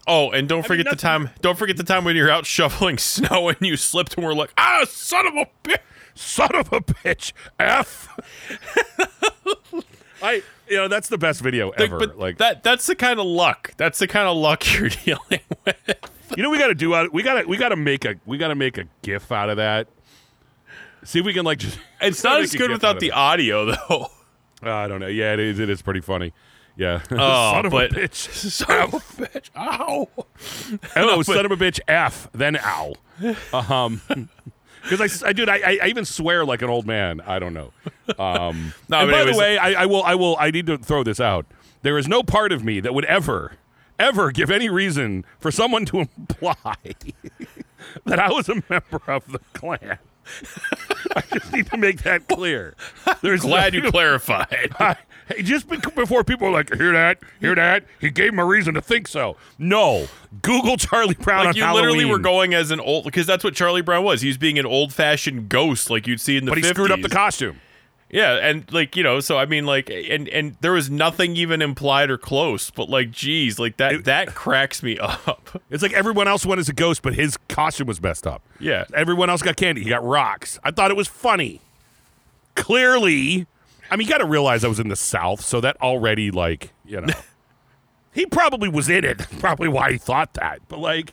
Oh, 0.06 0.30
and 0.30 0.48
don't 0.48 0.66
forget 0.66 0.86
the 0.90 0.96
time. 0.96 1.30
Don't 1.42 1.56
forget 1.56 1.76
the 1.76 1.84
time 1.84 2.04
when 2.04 2.16
you're 2.16 2.30
out 2.30 2.44
shoveling 2.56 2.98
snow 2.98 3.48
and 3.48 3.56
you 3.60 3.76
slipped 3.76 4.14
and 4.16 4.24
we're 4.24 4.34
like, 4.34 4.52
ah, 4.58 4.84
son 4.88 5.26
of 5.26 5.34
a 5.36 5.46
bitch. 5.62 5.78
son 6.14 6.54
of 6.54 6.72
a 6.72 6.80
bitch 6.80 7.32
f 7.58 8.06
i 10.22 10.42
you 10.68 10.76
know 10.76 10.86
that's 10.86 11.08
the 11.08 11.16
best 11.16 11.40
video 11.40 11.70
ever 11.70 11.98
but 11.98 12.18
like 12.18 12.36
that 12.38 12.62
that's 12.62 12.86
the 12.86 12.94
kind 12.94 13.18
of 13.18 13.24
luck. 13.26 13.72
That's 13.78 13.98
the 13.98 14.06
kind 14.06 14.28
of 14.28 14.36
luck 14.36 14.70
you're 14.78 14.90
dealing 14.90 15.40
with. 15.64 15.76
you 16.36 16.42
know 16.42 16.50
we 16.50 16.58
gotta 16.58 16.74
do 16.74 16.94
out 16.94 17.12
we 17.14 17.22
gotta 17.22 17.48
we 17.48 17.56
gotta 17.56 17.76
make 17.76 18.04
a 18.04 18.16
we 18.26 18.36
gotta 18.38 18.54
make 18.54 18.76
a 18.78 18.84
gif 19.02 19.32
out 19.32 19.48
of 19.48 19.56
that 19.56 19.88
see 21.02 21.18
if 21.20 21.24
we 21.26 21.32
can 21.32 21.44
like 21.46 21.58
just 21.58 21.78
It's 22.00 22.22
not 22.22 22.40
as 22.42 22.52
good 22.54 22.70
without 22.70 23.00
the 23.00 23.08
it. 23.08 23.12
audio 23.14 23.64
though. 23.64 24.08
i 24.62 24.86
don't 24.86 25.00
know 25.00 25.06
yeah 25.08 25.32
it 25.32 25.40
is 25.40 25.58
it 25.58 25.70
is 25.70 25.80
pretty 25.82 26.00
funny 26.02 26.32
yeah 26.76 27.00
Oh, 27.10 27.52
son 27.52 27.66
of 27.66 27.72
but 27.72 27.92
a 27.92 27.94
bitch 27.94 28.14
son 28.50 28.80
of 28.80 28.94
a 28.94 28.98
bitch. 28.98 29.50
Ow. 29.56 30.08
hello 30.94 31.16
but- 31.18 31.26
son 31.26 31.44
of 31.46 31.52
a 31.52 31.56
bitch 31.56 31.80
f 31.88 32.28
then 32.32 32.56
ow 32.58 32.94
um 33.52 34.00
because 34.90 35.22
I, 35.22 35.32
dude 35.32 35.48
I, 35.48 35.78
I 35.82 35.86
even 35.88 36.04
swear 36.04 36.44
like 36.44 36.62
an 36.62 36.70
old 36.70 36.86
man 36.86 37.20
I 37.20 37.38
don't 37.38 37.54
know 37.54 37.72
um 38.18 38.72
No, 38.88 39.00
and 39.00 39.10
by 39.10 39.18
anyways- 39.20 39.34
the 39.34 39.38
way 39.38 39.58
I, 39.58 39.82
I 39.82 39.86
will 39.86 40.02
I 40.02 40.14
will 40.14 40.36
I 40.38 40.50
need 40.50 40.66
to 40.66 40.78
throw 40.78 41.02
this 41.04 41.20
out 41.20 41.46
there 41.82 41.98
is 41.98 42.08
no 42.08 42.22
part 42.22 42.52
of 42.52 42.64
me 42.64 42.80
that 42.80 42.94
would 42.94 43.04
ever 43.06 43.52
ever 43.98 44.32
give 44.32 44.50
any 44.50 44.68
reason 44.68 45.24
for 45.38 45.50
someone 45.50 45.84
to 45.86 46.00
imply 46.00 46.54
that 48.04 48.18
I 48.18 48.30
was 48.32 48.48
a 48.48 48.54
member 48.68 49.00
of 49.06 49.30
the 49.30 49.38
Klan. 49.52 49.98
I 51.14 51.20
just 51.32 51.52
need 51.52 51.66
to 51.66 51.76
make 51.76 52.02
that 52.02 52.26
clear. 52.26 52.74
There's 53.20 53.42
Glad 53.42 53.74
you 53.74 53.90
clarified. 53.90 54.72
I- 54.80 54.96
hey, 55.28 55.42
just 55.42 55.68
be- 55.68 55.76
before 55.94 56.24
people 56.24 56.48
are 56.48 56.52
like, 56.52 56.72
hear 56.74 56.92
that, 56.92 57.18
hear 57.40 57.54
that, 57.54 57.84
he 58.00 58.10
gave 58.10 58.32
him 58.32 58.38
a 58.38 58.44
reason 58.44 58.74
to 58.74 58.80
think 58.82 59.08
so. 59.08 59.36
No, 59.58 60.06
Google 60.42 60.76
Charlie 60.76 61.14
Brown 61.14 61.46
Like 61.46 61.56
you 61.56 61.72
literally 61.72 62.04
were 62.04 62.18
going 62.18 62.54
as 62.54 62.70
an 62.70 62.80
old 62.80 63.04
because 63.04 63.26
that's 63.26 63.44
what 63.44 63.54
Charlie 63.54 63.82
Brown 63.82 64.04
was. 64.04 64.20
He 64.22 64.28
was 64.28 64.38
being 64.38 64.58
an 64.58 64.66
old 64.66 64.92
fashioned 64.92 65.48
ghost 65.48 65.90
like 65.90 66.06
you'd 66.06 66.20
see 66.20 66.36
in 66.36 66.44
the 66.44 66.50
but 66.50 66.58
he 66.58 66.64
50s. 66.64 66.68
screwed 66.68 66.90
up 66.90 67.00
the 67.02 67.08
costume. 67.08 67.60
Yeah, 68.10 68.34
and 68.34 68.70
like 68.70 68.94
you 68.94 69.02
know, 69.02 69.20
so 69.20 69.38
I 69.38 69.46
mean, 69.46 69.64
like, 69.64 69.88
and 69.88 70.28
and 70.28 70.54
there 70.60 70.72
was 70.72 70.90
nothing 70.90 71.34
even 71.34 71.62
implied 71.62 72.10
or 72.10 72.18
close, 72.18 72.70
but 72.70 72.90
like, 72.90 73.10
geez, 73.10 73.58
like 73.58 73.78
that 73.78 74.04
that 74.04 74.34
cracks 74.34 74.82
me 74.82 74.98
up. 75.00 75.62
It's 75.70 75.82
like 75.82 75.94
everyone 75.94 76.28
else 76.28 76.44
went 76.44 76.58
as 76.58 76.68
a 76.68 76.74
ghost, 76.74 77.00
but 77.00 77.14
his 77.14 77.38
costume 77.48 77.86
was 77.86 78.02
messed 78.02 78.26
up. 78.26 78.42
Yeah. 78.60 78.84
Everyone 78.92 79.30
else 79.30 79.40
got 79.40 79.56
candy. 79.56 79.82
He 79.82 79.88
got 79.88 80.04
rocks. 80.04 80.58
I 80.62 80.72
thought 80.72 80.90
it 80.90 80.96
was 80.96 81.08
funny. 81.08 81.62
Clearly, 82.54 83.46
I 83.92 83.96
mean, 83.96 84.06
you 84.06 84.10
got 84.10 84.18
to 84.18 84.24
realize 84.24 84.64
I 84.64 84.68
was 84.68 84.80
in 84.80 84.88
the 84.88 84.96
South, 84.96 85.42
so 85.42 85.60
that 85.60 85.78
already, 85.82 86.30
like, 86.30 86.72
you 86.82 87.02
know. 87.02 87.12
he 88.10 88.24
probably 88.24 88.70
was 88.70 88.88
in 88.88 89.04
it. 89.04 89.18
Probably 89.38 89.68
why 89.68 89.92
he 89.92 89.98
thought 89.98 90.32
that. 90.32 90.60
But, 90.66 90.78
like, 90.78 91.12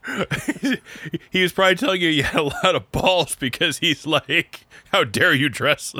he 1.29 1.41
was 1.41 1.51
probably 1.51 1.75
telling 1.75 1.99
you 1.99 2.07
you 2.07 2.23
had 2.23 2.39
a 2.39 2.43
lot 2.43 2.75
of 2.75 2.89
balls 2.93 3.35
because 3.35 3.79
he's 3.79 4.07
like, 4.07 4.65
how 4.93 5.03
dare 5.03 5.33
you 5.33 5.49
dress? 5.49 5.93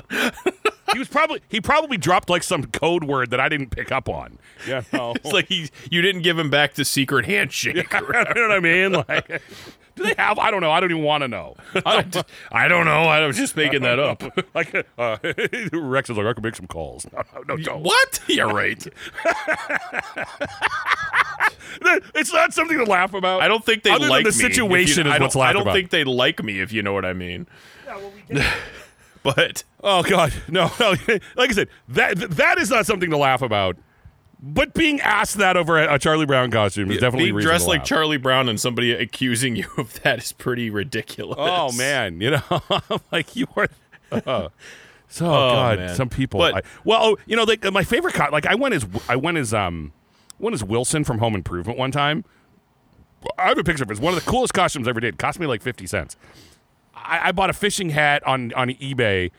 He 0.94 1.00
was 1.00 1.08
probably, 1.08 1.42
he 1.48 1.60
probably 1.62 1.98
dropped, 1.98 2.30
like, 2.30 2.44
some 2.44 2.64
code 2.66 3.04
word 3.04 3.30
that 3.32 3.40
I 3.40 3.50
didn't 3.50 3.70
pick 3.72 3.92
up 3.92 4.08
on. 4.10 4.38
Yeah, 4.68 4.82
know? 4.94 5.12
it's 5.16 5.32
like 5.32 5.48
he 5.48 5.70
you 5.90 6.02
didn't 6.02 6.22
give 6.22 6.38
him 6.40 6.50
back 6.50 6.74
the 6.76 6.86
secret 6.86 7.26
handshake. 7.26 7.76
you 7.94 8.00
know 8.02 8.24
what 8.24 8.52
I 8.52 8.60
mean? 8.60 8.92
Like, 8.94 9.42
do 9.96 10.04
they 10.04 10.14
have? 10.18 10.40
I 10.40 10.52
don't 10.52 10.62
know. 10.62 10.72
I 10.72 10.80
don't 10.80 10.92
even 10.92 11.04
want 11.04 11.22
to 11.24 11.28
know. 11.28 11.56
I 11.86 12.02
don't, 12.04 12.26
I 12.52 12.68
don't 12.68 12.86
know. 12.86 13.04
I 13.04 13.26
was 13.28 13.38
just 13.38 13.56
making 13.56 13.82
that 13.82 14.00
up. 14.00 14.24
like, 14.56 14.74
uh, 14.98 15.18
Rex 15.74 16.10
is 16.10 16.18
like, 16.18 16.26
I 16.26 16.34
can 16.34 16.44
make 16.44 16.56
some 16.56 16.68
calls. 16.68 17.06
No, 17.12 17.22
no, 17.34 17.56
no, 17.56 17.58
don't. 17.58 17.84
What? 17.84 18.22
You're 18.28 18.48
right. 18.54 18.86
It's 22.16 22.34
not 22.34 22.54
something 22.54 22.78
to 22.78 22.84
laugh 22.84 23.14
about. 23.14 23.42
I 23.42 23.48
don't 23.48 23.64
think 23.64 23.84
they 23.84 23.90
Other 23.92 24.00
than 24.02 24.10
like 24.10 24.24
the 24.26 24.32
me. 24.32 24.36
if 24.38 24.42
you- 24.42 24.50
situation 24.50 25.08
is 25.08 25.14
I 25.14 25.18
don't- 25.18 25.26
what's 25.26 25.36
laughed 25.36 25.50
I 25.50 25.54
don't 25.54 25.62
about. 25.64 25.74
think 25.76 25.90
they 25.92 26.04
like 26.04 26.44
me 26.44 26.60
if 26.60 26.72
you 26.74 26.82
know 26.84 26.94
what 26.94 27.06
I 27.06 27.14
mean. 27.14 27.48
But 29.24 29.64
Oh 29.84 30.04
God, 30.04 30.34
no, 30.48 30.72
no. 30.80 30.96
Like 31.36 31.50
I 31.50 31.54
said, 31.54 31.70
that 31.90 32.18
that 32.18 32.58
is 32.58 32.70
not 32.70 32.86
something 32.86 33.10
to 33.10 33.18
laugh 33.18 33.42
about. 33.42 33.78
But 34.42 34.74
being 34.74 35.02
asked 35.02 35.36
that 35.38 35.58
over 35.58 35.78
a, 35.78 35.96
a 35.96 36.00
Charlie 36.00 36.26
Brown 36.26 36.50
costume 36.50 36.92
is 36.92 37.00
definitely 37.00 37.32
being 37.32 37.42
dressed 37.44 37.68
like. 37.68 37.84
Charlie 37.84 38.18
Brown 38.18 38.48
and 38.48 38.58
somebody 38.60 38.94
accusing 38.94 39.58
you 39.58 39.68
of 39.78 40.02
that 40.04 40.20
is 40.20 40.32
pretty 40.32 40.70
ridiculous. 40.70 41.36
Oh 41.38 41.72
man, 41.74 42.22
you 42.22 42.32
know, 42.32 42.42
I'm 42.70 43.00
like 43.12 43.36
you 43.36 43.48
are. 43.58 43.68
uh, 44.12 44.48
so 45.10 45.26
God, 45.26 45.80
man. 45.80 45.96
some 45.96 46.08
people. 46.10 46.40
But- 46.40 46.56
I, 46.56 46.62
well, 46.86 47.00
oh, 47.04 47.18
you 47.26 47.36
know, 47.36 47.44
like 47.44 47.70
my 47.74 47.84
favorite 47.84 48.14
co- 48.14 48.30
like 48.32 48.46
I 48.46 48.56
went 48.56 48.76
as 48.76 48.88
I 49.10 49.18
went 49.18 49.38
as 49.38 49.54
um, 49.54 49.92
went 50.40 50.54
as 50.54 50.64
Wilson 50.64 51.04
from 51.04 51.18
Home 51.20 51.36
Improvement 51.36 51.78
one 51.78 51.92
time. 51.92 52.24
I 53.38 53.50
have 53.50 53.58
a 53.58 53.64
picture 53.66 53.84
of 53.84 53.90
it. 53.90 53.94
It's 53.94 54.02
one 54.02 54.14
of 54.14 54.24
the 54.24 54.30
coolest 54.32 54.54
costumes 54.54 54.88
I 54.88 54.92
ever 54.92 55.02
did. 55.02 55.18
Cost 55.18 55.38
me 55.38 55.48
like 55.48 55.62
fifty 55.62 55.86
cents. 55.86 56.16
I, 57.04 57.30
I 57.30 57.32
bought 57.32 57.50
a 57.50 57.54
fishing 57.54 57.90
hat 57.90 58.26
on 58.26 58.54
on 58.54 58.70
eBay, 58.70 59.32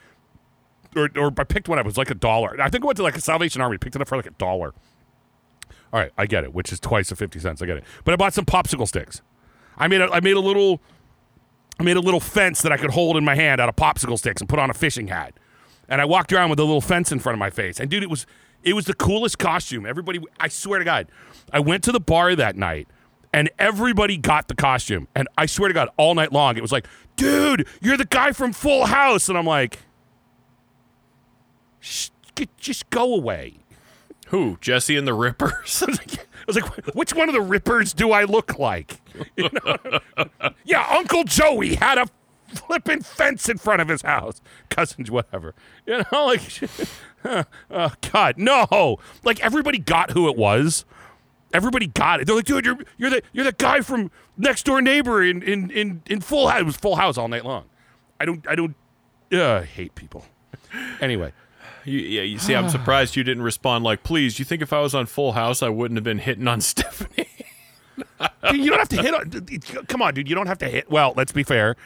or 0.96 1.10
or 1.16 1.32
I 1.38 1.44
picked 1.44 1.68
one 1.68 1.78
up. 1.78 1.84
It 1.84 1.88
was 1.88 1.98
like 1.98 2.10
a 2.10 2.14
dollar. 2.14 2.60
I 2.60 2.68
think 2.68 2.84
I 2.84 2.86
went 2.86 2.96
to 2.96 3.02
like 3.02 3.16
a 3.16 3.20
Salvation 3.20 3.60
Army. 3.60 3.78
Picked 3.78 3.96
it 3.96 4.02
up 4.02 4.08
for 4.08 4.16
like 4.16 4.26
a 4.26 4.32
dollar. 4.32 4.74
All 5.92 5.98
right, 5.98 6.12
I 6.16 6.26
get 6.26 6.44
it, 6.44 6.54
which 6.54 6.72
is 6.72 6.78
twice 6.78 7.08
the 7.08 7.16
fifty 7.16 7.38
cents. 7.38 7.60
I 7.62 7.66
get 7.66 7.78
it. 7.78 7.84
But 8.04 8.14
I 8.14 8.16
bought 8.16 8.34
some 8.34 8.44
popsicle 8.44 8.86
sticks. 8.86 9.22
I 9.76 9.88
made 9.88 10.00
a, 10.00 10.10
I 10.10 10.20
made 10.20 10.36
a 10.36 10.40
little 10.40 10.80
I 11.78 11.82
made 11.82 11.96
a 11.96 12.00
little 12.00 12.20
fence 12.20 12.62
that 12.62 12.72
I 12.72 12.76
could 12.76 12.90
hold 12.90 13.16
in 13.16 13.24
my 13.24 13.34
hand 13.34 13.60
out 13.60 13.68
of 13.68 13.76
popsicle 13.76 14.18
sticks 14.18 14.40
and 14.40 14.48
put 14.48 14.58
on 14.58 14.70
a 14.70 14.74
fishing 14.74 15.08
hat. 15.08 15.34
And 15.88 16.00
I 16.00 16.04
walked 16.04 16.32
around 16.32 16.50
with 16.50 16.60
a 16.60 16.64
little 16.64 16.82
fence 16.82 17.10
in 17.10 17.18
front 17.18 17.34
of 17.34 17.40
my 17.40 17.50
face. 17.50 17.80
And 17.80 17.90
dude, 17.90 18.02
it 18.02 18.10
was 18.10 18.26
it 18.62 18.74
was 18.74 18.84
the 18.84 18.94
coolest 18.94 19.38
costume. 19.38 19.86
Everybody 19.86 20.20
I 20.38 20.48
swear 20.48 20.78
to 20.78 20.84
God, 20.84 21.08
I 21.52 21.60
went 21.60 21.82
to 21.84 21.92
the 21.92 22.00
bar 22.00 22.36
that 22.36 22.56
night 22.56 22.86
and 23.32 23.50
everybody 23.58 24.16
got 24.16 24.48
the 24.48 24.54
costume. 24.54 25.08
And 25.14 25.28
I 25.36 25.46
swear 25.46 25.68
to 25.68 25.74
God, 25.74 25.88
all 25.96 26.14
night 26.14 26.32
long 26.32 26.56
it 26.56 26.62
was 26.62 26.72
like, 26.72 26.86
"Dude, 27.16 27.66
you're 27.80 27.96
the 27.96 28.04
guy 28.04 28.32
from 28.32 28.52
Full 28.52 28.86
House." 28.86 29.28
And 29.28 29.36
I'm 29.36 29.46
like, 29.46 29.80
just 32.58 32.88
go 32.90 33.14
away." 33.14 33.60
Who? 34.30 34.58
Jesse 34.60 34.96
and 34.96 35.08
the 35.08 35.14
Rippers? 35.14 35.82
I 35.86 35.86
was 35.86 35.98
like, 35.98 36.20
I 36.20 36.44
was 36.46 36.56
like, 36.56 36.94
which 36.94 37.14
one 37.14 37.28
of 37.28 37.34
the 37.34 37.40
Rippers 37.40 37.92
do 37.92 38.12
I 38.12 38.24
look 38.24 38.58
like? 38.58 39.00
You 39.36 39.50
know? 39.64 39.76
yeah, 40.64 40.86
Uncle 40.88 41.24
Joey 41.24 41.74
had 41.74 41.98
a 41.98 42.06
flipping 42.54 43.02
fence 43.02 43.48
in 43.48 43.58
front 43.58 43.82
of 43.82 43.88
his 43.88 44.02
house. 44.02 44.40
Cousins, 44.68 45.10
whatever. 45.10 45.54
You 45.84 46.04
know, 46.12 46.26
like, 46.26 46.42
oh, 47.70 47.92
God, 48.12 48.38
no. 48.38 48.98
Like, 49.24 49.40
everybody 49.40 49.78
got 49.78 50.12
who 50.12 50.28
it 50.28 50.36
was. 50.36 50.84
Everybody 51.52 51.88
got 51.88 52.20
it. 52.20 52.26
They're 52.26 52.36
like, 52.36 52.44
dude, 52.44 52.64
you're, 52.64 52.78
you're, 52.96 53.10
the, 53.10 53.22
you're 53.32 53.44
the 53.44 53.52
guy 53.52 53.80
from 53.80 54.10
next 54.36 54.64
door 54.66 54.80
neighbor 54.80 55.22
in, 55.22 55.42
in, 55.42 55.70
in, 55.70 56.02
in 56.06 56.20
Full 56.20 56.48
House. 56.48 56.60
It 56.60 56.64
was 56.66 56.76
Full 56.76 56.96
House 56.96 57.18
all 57.18 57.28
night 57.28 57.44
long. 57.44 57.64
I 58.20 58.24
don't, 58.24 58.46
I 58.48 58.54
don't, 58.54 58.74
uh, 59.32 59.62
hate 59.62 59.94
people. 59.94 60.24
Anyway. 61.00 61.32
you, 61.84 61.98
yeah, 61.98 62.22
you 62.22 62.38
see, 62.38 62.54
I'm 62.54 62.68
surprised 62.70 63.16
you 63.16 63.24
didn't 63.24 63.42
respond 63.42 63.82
like, 63.84 64.02
please, 64.02 64.38
you 64.38 64.44
think 64.44 64.62
if 64.62 64.72
I 64.72 64.80
was 64.80 64.94
on 64.94 65.06
Full 65.06 65.32
House, 65.32 65.62
I 65.62 65.68
wouldn't 65.68 65.96
have 65.96 66.04
been 66.04 66.18
hitting 66.18 66.46
on 66.46 66.60
Stephanie? 66.60 67.26
Dude, 68.50 68.60
you 68.64 68.70
don't 68.70 68.78
have 68.78 68.88
to 68.90 69.02
hit 69.02 69.14
on. 69.14 69.84
Come 69.86 70.00
on, 70.02 70.14
dude. 70.14 70.28
You 70.28 70.34
don't 70.34 70.46
have 70.46 70.58
to 70.58 70.68
hit. 70.68 70.90
Well, 70.90 71.12
let's 71.16 71.32
be 71.32 71.42
fair. 71.42 71.76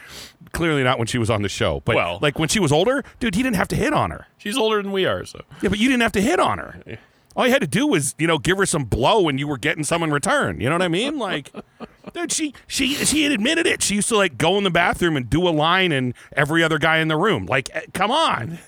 Clearly 0.53 0.83
not 0.83 0.97
when 0.97 1.07
she 1.07 1.17
was 1.17 1.29
on 1.29 1.41
the 1.41 1.49
show. 1.49 1.81
But 1.83 1.95
Well- 1.95 2.19
like 2.21 2.39
when 2.39 2.47
she 2.49 2.59
was 2.59 2.71
older, 2.71 3.03
dude, 3.19 3.35
he 3.35 3.43
didn't 3.43 3.57
have 3.57 3.67
to 3.69 3.75
hit 3.75 3.93
on 3.93 4.11
her. 4.11 4.27
She's 4.37 4.57
older 4.57 4.81
than 4.81 4.91
we 4.91 5.05
are, 5.05 5.25
so. 5.25 5.41
Yeah, 5.61 5.69
but 5.69 5.79
you 5.79 5.87
didn't 5.89 6.03
have 6.03 6.13
to 6.13 6.21
hit 6.21 6.39
on 6.39 6.57
her. 6.59 6.97
All 7.35 7.45
you 7.45 7.51
had 7.51 7.61
to 7.61 7.67
do 7.67 7.85
was, 7.87 8.15
you 8.17 8.27
know, 8.27 8.37
give 8.37 8.57
her 8.57 8.65
some 8.65 8.85
blow, 8.85 9.27
and 9.27 9.39
you 9.39 9.47
were 9.47 9.57
getting 9.57 9.83
some 9.83 10.01
in 10.03 10.11
return. 10.11 10.59
You 10.61 10.69
know 10.69 10.75
what 10.75 10.81
I 10.81 10.87
mean? 10.87 11.17
Like, 11.17 11.51
dude, 12.13 12.31
she 12.31 12.53
she 12.67 12.93
she 12.95 13.23
had 13.23 13.31
admitted 13.33 13.67
it. 13.67 13.83
She 13.83 13.95
used 13.95 14.09
to 14.09 14.15
like 14.17 14.37
go 14.37 14.57
in 14.57 14.63
the 14.63 14.69
bathroom 14.71 15.17
and 15.17 15.29
do 15.29 15.47
a 15.47 15.51
line, 15.51 15.91
and 15.91 16.13
every 16.35 16.63
other 16.63 16.79
guy 16.79 16.97
in 16.99 17.07
the 17.09 17.17
room. 17.17 17.45
Like, 17.45 17.69
eh, 17.73 17.81
come 17.93 18.11
on. 18.11 18.59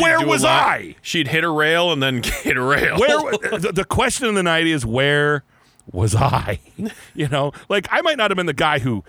Where 0.00 0.18
Do 0.18 0.24
a 0.24 0.28
was 0.28 0.44
I? 0.44 0.96
She'd 1.02 1.28
hit 1.28 1.44
a 1.44 1.48
rail 1.50 1.92
and 1.92 2.02
then 2.02 2.22
hit 2.42 2.56
a 2.56 2.62
rail. 2.62 2.98
where 2.98 3.18
the, 3.58 3.72
the 3.72 3.84
question 3.84 4.26
of 4.28 4.34
the 4.34 4.42
night 4.42 4.66
is 4.66 4.84
where 4.84 5.44
was 5.90 6.14
I? 6.14 6.60
You 7.14 7.28
know, 7.28 7.52
like 7.68 7.86
I 7.92 8.02
might 8.02 8.16
not 8.18 8.30
have 8.30 8.36
been 8.36 8.46
the 8.46 8.52
guy 8.52 8.80
who 8.80 9.04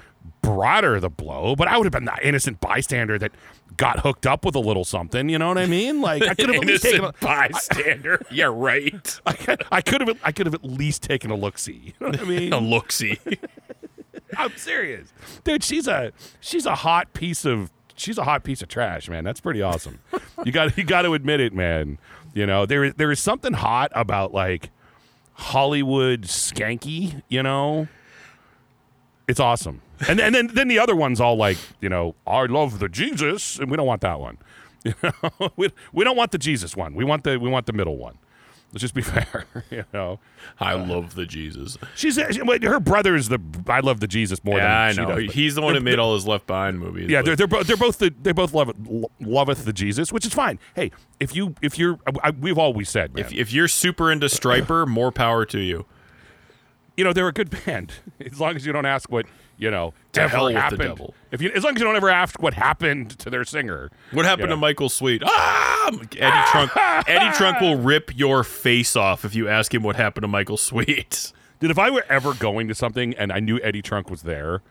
brought 0.45 0.83
her 0.83 0.99
the 0.99 1.09
blow, 1.09 1.55
but 1.55 1.67
I 1.67 1.77
would 1.77 1.85
have 1.85 1.91
been 1.91 2.05
the 2.05 2.17
innocent 2.21 2.59
bystander 2.61 3.17
that 3.17 3.31
got 3.77 3.99
hooked 3.99 4.25
up 4.27 4.45
with 4.45 4.55
a 4.55 4.59
little 4.59 4.85
something. 4.85 5.27
You 5.27 5.39
know 5.39 5.47
what 5.47 5.57
I 5.57 5.65
mean? 5.65 6.01
Like 6.01 6.21
I 6.23 6.35
could 6.35 6.49
have 6.49 6.61
at 6.61 6.67
least 6.67 6.83
taken. 6.83 7.05
A, 7.05 7.13
bystander. 7.19 8.21
yeah, 8.31 8.51
right. 8.53 9.19
I 9.25 9.33
could, 9.33 9.63
I 9.71 9.81
could 9.81 10.01
have. 10.07 10.19
I 10.23 10.31
could 10.31 10.45
have 10.45 10.53
at 10.53 10.63
least 10.63 11.03
taken 11.03 11.31
a 11.31 11.35
look. 11.35 11.57
See, 11.57 11.73
you 11.85 11.93
know 11.99 12.07
what 12.07 12.19
I 12.19 12.23
mean? 12.23 12.53
A 12.53 12.59
look 12.59 12.91
see. 12.91 13.19
I'm 14.37 14.55
serious, 14.57 15.13
dude. 15.43 15.63
She's 15.63 15.87
a 15.87 16.11
she's 16.39 16.65
a 16.65 16.75
hot 16.75 17.13
piece 17.13 17.45
of 17.45 17.71
she's 17.95 18.17
a 18.17 18.23
hot 18.23 18.43
piece 18.43 18.61
of 18.61 18.67
trash, 18.67 19.09
man. 19.09 19.23
That's 19.23 19.39
pretty 19.39 19.61
awesome. 19.61 19.99
you 20.45 20.51
got 20.51 20.77
you 20.77 20.83
got 20.83 21.03
to 21.03 21.13
admit 21.13 21.39
it, 21.39 21.53
man. 21.53 21.97
You 22.33 22.45
know 22.45 22.65
there 22.65 22.83
is 22.83 22.93
there 22.95 23.11
is 23.11 23.19
something 23.19 23.53
hot 23.53 23.91
about 23.95 24.33
like 24.33 24.69
Hollywood 25.33 26.23
skanky. 26.23 27.23
You 27.29 27.43
know, 27.43 27.87
it's 29.27 29.39
awesome. 29.39 29.81
And 30.07 30.19
and 30.19 30.33
then 30.35 30.47
then 30.47 30.67
the 30.67 30.79
other 30.79 30.95
one's 30.95 31.19
all 31.21 31.35
like 31.37 31.57
you 31.81 31.89
know 31.89 32.15
I 32.27 32.43
love 32.45 32.79
the 32.79 32.89
Jesus, 32.89 33.57
and 33.59 33.69
we 33.71 33.77
don't 33.77 33.87
want 33.87 34.01
that 34.01 34.19
one. 34.19 34.37
You 34.85 34.93
know, 35.01 35.49
we, 35.55 35.69
we 35.93 36.03
don't 36.03 36.15
want 36.15 36.29
the 36.31 36.37
Jesus 36.37 36.75
one. 36.77 36.93
We 36.93 37.03
want 37.03 37.23
the 37.23 37.37
we 37.39 37.49
want 37.49 37.65
the 37.65 37.73
middle 37.73 37.97
one. 37.97 38.19
Let's 38.71 38.81
just 38.81 38.93
be 38.93 39.01
fair. 39.15 39.45
You 39.71 39.85
know. 39.91 40.19
I 40.59 40.73
uh, 40.73 40.85
love 40.85 41.15
the 41.15 41.25
Jesus. 41.25 41.75
She's 41.95 42.19
uh, 42.19 42.31
she, 42.31 42.39
her 42.67 42.79
brother 42.79 43.15
is 43.15 43.29
the 43.29 43.39
I 43.67 43.79
love 43.79 43.99
the 43.99 44.07
Jesus 44.07 44.43
more 44.43 44.57
Yeah, 44.59 44.79
I 44.79 44.87
than 44.93 44.95
she 44.95 45.01
know. 45.11 45.19
does. 45.25 45.33
He's 45.33 45.55
the 45.55 45.61
one 45.63 45.73
they're- 45.73 45.81
made 45.81 45.97
all 45.97 46.13
his 46.13 46.27
Left 46.27 46.45
Behind 46.45 46.77
movies. 46.79 47.09
Yeah, 47.09 47.21
but- 47.21 47.25
they're 47.25 47.35
they're, 47.35 47.47
bo- 47.47 47.63
they're 47.63 47.77
both 47.77 47.97
the, 47.97 48.13
they 48.21 48.31
both 48.31 48.53
love 48.53 48.73
loveth 49.19 49.65
the 49.65 49.73
Jesus, 49.73 50.13
which 50.13 50.23
is 50.25 50.33
fine. 50.35 50.59
Hey, 50.75 50.91
if 51.19 51.35
you 51.35 51.55
if 51.63 51.79
you're 51.79 51.97
I, 52.21 52.29
we've 52.29 52.59
always 52.59 52.87
said, 52.87 53.15
man, 53.15 53.25
if, 53.25 53.33
if 53.33 53.51
you're 53.51 53.67
super 53.67 54.11
into 54.11 54.27
Stryper, 54.27 54.85
more 54.87 55.11
power 55.11 55.45
to 55.45 55.59
you. 55.59 55.85
you 56.95 57.03
know 57.03 57.11
they're 57.11 57.27
a 57.27 57.33
good 57.33 57.49
band 57.65 57.93
as 58.23 58.39
long 58.39 58.55
as 58.55 58.67
you 58.67 58.71
don't 58.73 58.85
ask 58.85 59.09
what 59.09 59.25
you 59.57 59.71
know 59.71 59.93
To 60.13 60.27
hell 60.27 60.45
with 60.45 60.69
the 60.69 60.77
devil. 60.77 61.13
If 61.31 61.41
you 61.41 61.51
as 61.55 61.63
long 61.63 61.73
as 61.75 61.79
you 61.79 61.85
don't 61.85 61.95
ever 61.95 62.09
ask 62.09 62.41
what 62.41 62.53
happened 62.53 63.17
to 63.19 63.29
their 63.29 63.43
singer. 63.45 63.89
What 64.11 64.25
happened 64.25 64.49
Yeah. 64.49 64.55
to 64.55 64.57
Michael 64.57 64.89
Sweet? 64.89 65.21
Ah! 65.25 65.89
Eddie 65.91 66.49
Trunk. 66.51 66.71
Eddie 67.07 67.35
Trunk 67.37 67.59
will 67.61 67.77
rip 67.77 68.17
your 68.17 68.43
face 68.43 68.95
off 68.95 69.23
if 69.25 69.35
you 69.35 69.47
ask 69.47 69.73
him 69.73 69.83
what 69.83 69.95
happened 69.95 70.23
to 70.23 70.27
Michael 70.27 70.57
Sweet. 70.57 71.31
Dude, 71.59 71.71
if 71.71 71.79
I 71.79 71.89
were 71.89 72.05
ever 72.09 72.33
going 72.33 72.67
to 72.67 72.75
something 72.75 73.13
and 73.15 73.31
I 73.31 73.39
knew 73.39 73.59
Eddie 73.61 73.81
Trunk 73.81 74.09
was 74.09 74.23
there, 74.23 74.61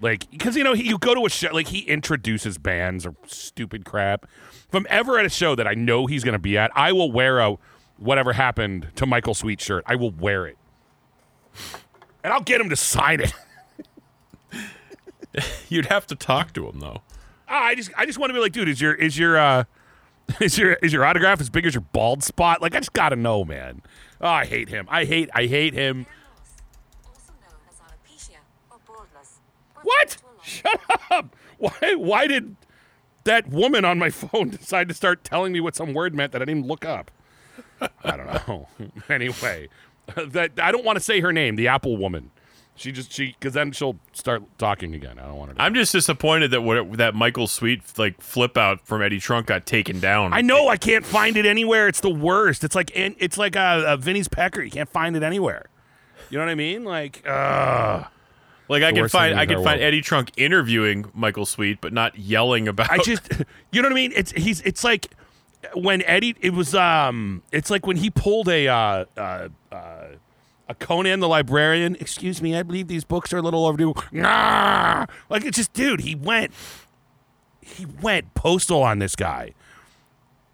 like, 0.00 0.30
because 0.30 0.56
you 0.56 0.64
know, 0.64 0.72
he, 0.72 0.84
you 0.88 0.96
go 0.98 1.14
to 1.14 1.26
a 1.26 1.28
show, 1.30 1.48
like 1.52 1.68
he 1.68 1.80
introduces 1.80 2.56
bands 2.58 3.04
or 3.04 3.14
stupid 3.26 3.84
crap. 3.84 4.26
If 4.68 4.74
I'm 4.74 4.86
ever 4.88 5.18
at 5.18 5.26
a 5.26 5.28
show 5.28 5.54
that 5.54 5.66
I 5.66 5.74
know 5.74 6.06
he's 6.06 6.24
going 6.24 6.32
to 6.32 6.38
be 6.38 6.56
at, 6.56 6.70
I 6.74 6.92
will 6.92 7.12
wear 7.12 7.38
a 7.40 7.56
whatever 7.98 8.32
happened 8.32 8.88
to 8.96 9.06
Michael 9.06 9.34
Sweet 9.34 9.60
shirt. 9.60 9.84
I 9.86 9.96
will 9.96 10.10
wear 10.12 10.46
it. 10.46 10.56
and 12.22 12.32
I'll 12.32 12.40
get 12.42 12.60
him 12.60 12.70
to 12.70 12.76
sign 12.76 13.20
it. 13.20 13.32
You'd 15.68 15.86
have 15.86 16.06
to 16.08 16.14
talk 16.14 16.52
to 16.54 16.68
him 16.68 16.80
though. 16.80 17.02
Ah, 17.48 17.64
I 17.64 17.74
just 17.74 17.90
I 17.96 18.06
just 18.06 18.18
want 18.18 18.30
to 18.30 18.34
be 18.34 18.40
like, 18.40 18.52
dude, 18.52 18.68
is 18.68 18.80
your 18.80 18.94
is 18.94 19.18
your 19.18 19.36
uh 19.36 19.64
is 20.40 20.58
your 20.58 20.74
is 20.74 20.92
your 20.92 21.04
autograph 21.04 21.40
as 21.40 21.50
big 21.50 21.66
as 21.66 21.74
your 21.74 21.84
bald 21.92 22.22
spot? 22.22 22.62
Like 22.62 22.74
I 22.74 22.78
just 22.78 22.92
gotta 22.92 23.16
know, 23.16 23.44
man. 23.44 23.82
Oh, 24.20 24.28
I 24.28 24.44
hate 24.46 24.68
him. 24.68 24.86
I 24.88 25.04
hate 25.04 25.30
I 25.34 25.46
hate 25.46 25.74
him. 25.74 26.06
What? 29.82 30.16
Shut 30.42 30.80
up. 31.10 31.36
Why 31.58 31.94
why 31.94 32.26
did 32.26 32.56
that 33.24 33.48
woman 33.48 33.84
on 33.84 33.98
my 33.98 34.10
phone 34.10 34.50
decide 34.50 34.88
to 34.88 34.94
start 34.94 35.24
telling 35.24 35.52
me 35.52 35.60
what 35.60 35.76
some 35.76 35.94
word 35.94 36.14
meant 36.14 36.32
that 36.32 36.42
I 36.42 36.44
didn't 36.44 36.58
even 36.58 36.68
look 36.68 36.84
up? 36.84 37.10
I 38.02 38.16
don't 38.16 38.26
know. 38.48 38.68
anyway, 39.08 39.68
that 40.16 40.52
I 40.58 40.72
don't 40.72 40.84
want 40.84 40.96
to 40.96 41.04
say 41.04 41.20
her 41.20 41.32
name, 41.32 41.56
the 41.56 41.68
Apple 41.68 41.96
woman. 41.96 42.30
She 42.76 42.90
just 42.90 43.12
she 43.12 43.36
because 43.38 43.54
then 43.54 43.70
she'll 43.70 43.96
start 44.12 44.42
talking 44.58 44.94
again. 44.94 45.20
I 45.20 45.22
don't 45.22 45.36
want 45.36 45.56
to. 45.56 45.62
I'm 45.62 45.74
just 45.74 45.92
disappointed 45.92 46.50
that 46.50 46.62
what 46.62 46.98
that 46.98 47.14
Michael 47.14 47.46
Sweet 47.46 47.82
like 47.96 48.20
flip 48.20 48.56
out 48.56 48.84
from 48.84 49.00
Eddie 49.00 49.20
Trunk 49.20 49.46
got 49.46 49.64
taken 49.64 50.00
down. 50.00 50.32
I 50.32 50.40
know 50.40 50.68
I 50.68 50.76
can't 50.76 51.06
find 51.06 51.36
it 51.36 51.46
anywhere. 51.46 51.86
It's 51.86 52.00
the 52.00 52.10
worst. 52.10 52.64
It's 52.64 52.74
like 52.74 52.90
it's 52.94 53.38
like 53.38 53.54
a, 53.54 53.84
a 53.86 53.96
Vinny's 53.96 54.26
Pecker. 54.26 54.60
You 54.60 54.72
can't 54.72 54.88
find 54.88 55.14
it 55.16 55.22
anywhere. 55.22 55.66
You 56.30 56.38
know 56.38 56.46
what 56.46 56.50
I 56.50 56.56
mean? 56.56 56.82
Like, 56.82 57.24
uh, 57.28 58.04
like 58.68 58.82
I 58.82 58.90
can 58.90 59.08
find 59.08 59.38
I 59.38 59.46
can 59.46 59.56
find 59.56 59.78
world. 59.78 59.82
Eddie 59.82 60.00
Trunk 60.00 60.32
interviewing 60.36 61.10
Michael 61.14 61.46
Sweet, 61.46 61.80
but 61.80 61.92
not 61.92 62.18
yelling 62.18 62.66
about. 62.66 62.90
I 62.90 62.98
just, 62.98 63.30
you 63.70 63.82
know 63.82 63.86
what 63.86 63.92
I 63.92 63.94
mean? 63.94 64.12
It's 64.16 64.32
he's 64.32 64.60
it's 64.62 64.82
like 64.82 65.14
when 65.74 66.02
Eddie. 66.02 66.34
It 66.40 66.54
was 66.54 66.74
um. 66.74 67.44
It's 67.52 67.70
like 67.70 67.86
when 67.86 67.98
he 67.98 68.10
pulled 68.10 68.48
a 68.48 68.66
uh 68.66 69.04
uh. 69.16 69.48
uh 69.70 70.06
a 70.68 70.74
Conan 70.74 71.20
the 71.20 71.28
Librarian. 71.28 71.96
Excuse 72.00 72.40
me, 72.40 72.56
I 72.56 72.62
believe 72.62 72.88
these 72.88 73.04
books 73.04 73.32
are 73.32 73.38
a 73.38 73.42
little 73.42 73.66
overdue. 73.66 73.94
Nah! 74.12 75.06
Like 75.28 75.44
it's 75.44 75.56
just, 75.56 75.72
dude. 75.72 76.00
He 76.00 76.14
went, 76.14 76.52
he 77.60 77.86
went 78.02 78.34
postal 78.34 78.82
on 78.82 78.98
this 78.98 79.16
guy 79.16 79.54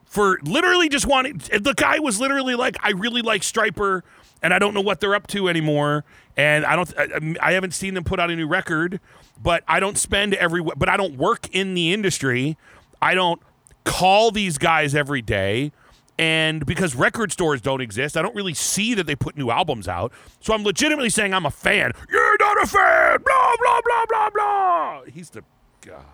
for 0.05 0.39
literally 0.43 0.89
just 0.89 1.07
wanting. 1.07 1.39
The 1.39 1.75
guy 1.77 1.99
was 2.01 2.21
literally 2.21 2.55
like, 2.55 2.77
I 2.81 2.91
really 2.91 3.23
like 3.23 3.43
Stryper, 3.43 4.03
and 4.43 4.53
I 4.53 4.59
don't 4.59 4.75
know 4.75 4.81
what 4.81 5.01
they're 5.01 5.15
up 5.15 5.27
to 5.29 5.49
anymore. 5.49 6.05
And 6.37 6.65
I 6.65 6.77
don't, 6.77 6.93
I, 6.99 7.35
I 7.41 7.53
haven't 7.53 7.75
seen 7.75 7.95
them 7.95 8.05
put 8.05 8.19
out 8.19 8.31
a 8.31 8.37
new 8.37 8.47
record, 8.49 9.01
but 9.41 9.63
I 9.69 9.79
don't 9.79 9.99
spend 9.99 10.35
every, 10.35 10.63
but 10.63 10.89
I 10.89 10.97
don't 10.97 11.17
work 11.17 11.49
in 11.55 11.75
the 11.75 11.93
industry. 11.93 12.57
I 13.01 13.15
don't 13.15 13.41
call 13.85 14.31
these 14.31 14.59
guys 14.59 14.95
every 14.95 15.23
day. 15.23 15.73
And 16.21 16.67
because 16.67 16.95
record 16.95 17.33
stores 17.33 17.63
don't 17.63 17.81
exist, 17.81 18.15
I 18.15 18.21
don't 18.21 18.35
really 18.35 18.53
see 18.53 18.93
that 18.93 19.07
they 19.07 19.17
put 19.17 19.39
new 19.39 19.49
albums 19.49 19.89
out. 19.89 20.13
So 20.41 20.53
I'm 20.53 20.63
legitimately 20.63 21.09
saying 21.09 21.33
I'm 21.33 21.47
a 21.47 21.51
fan. 21.51 21.93
You're 22.13 22.37
not 22.39 22.63
a 22.63 22.67
fan. 22.67 23.23
Blah 23.25 23.55
blah 23.59 23.81
blah 23.83 24.05
blah 24.07 24.31
blah. 24.31 25.03
He's 25.11 25.31
the 25.31 25.43
God. 25.81 26.05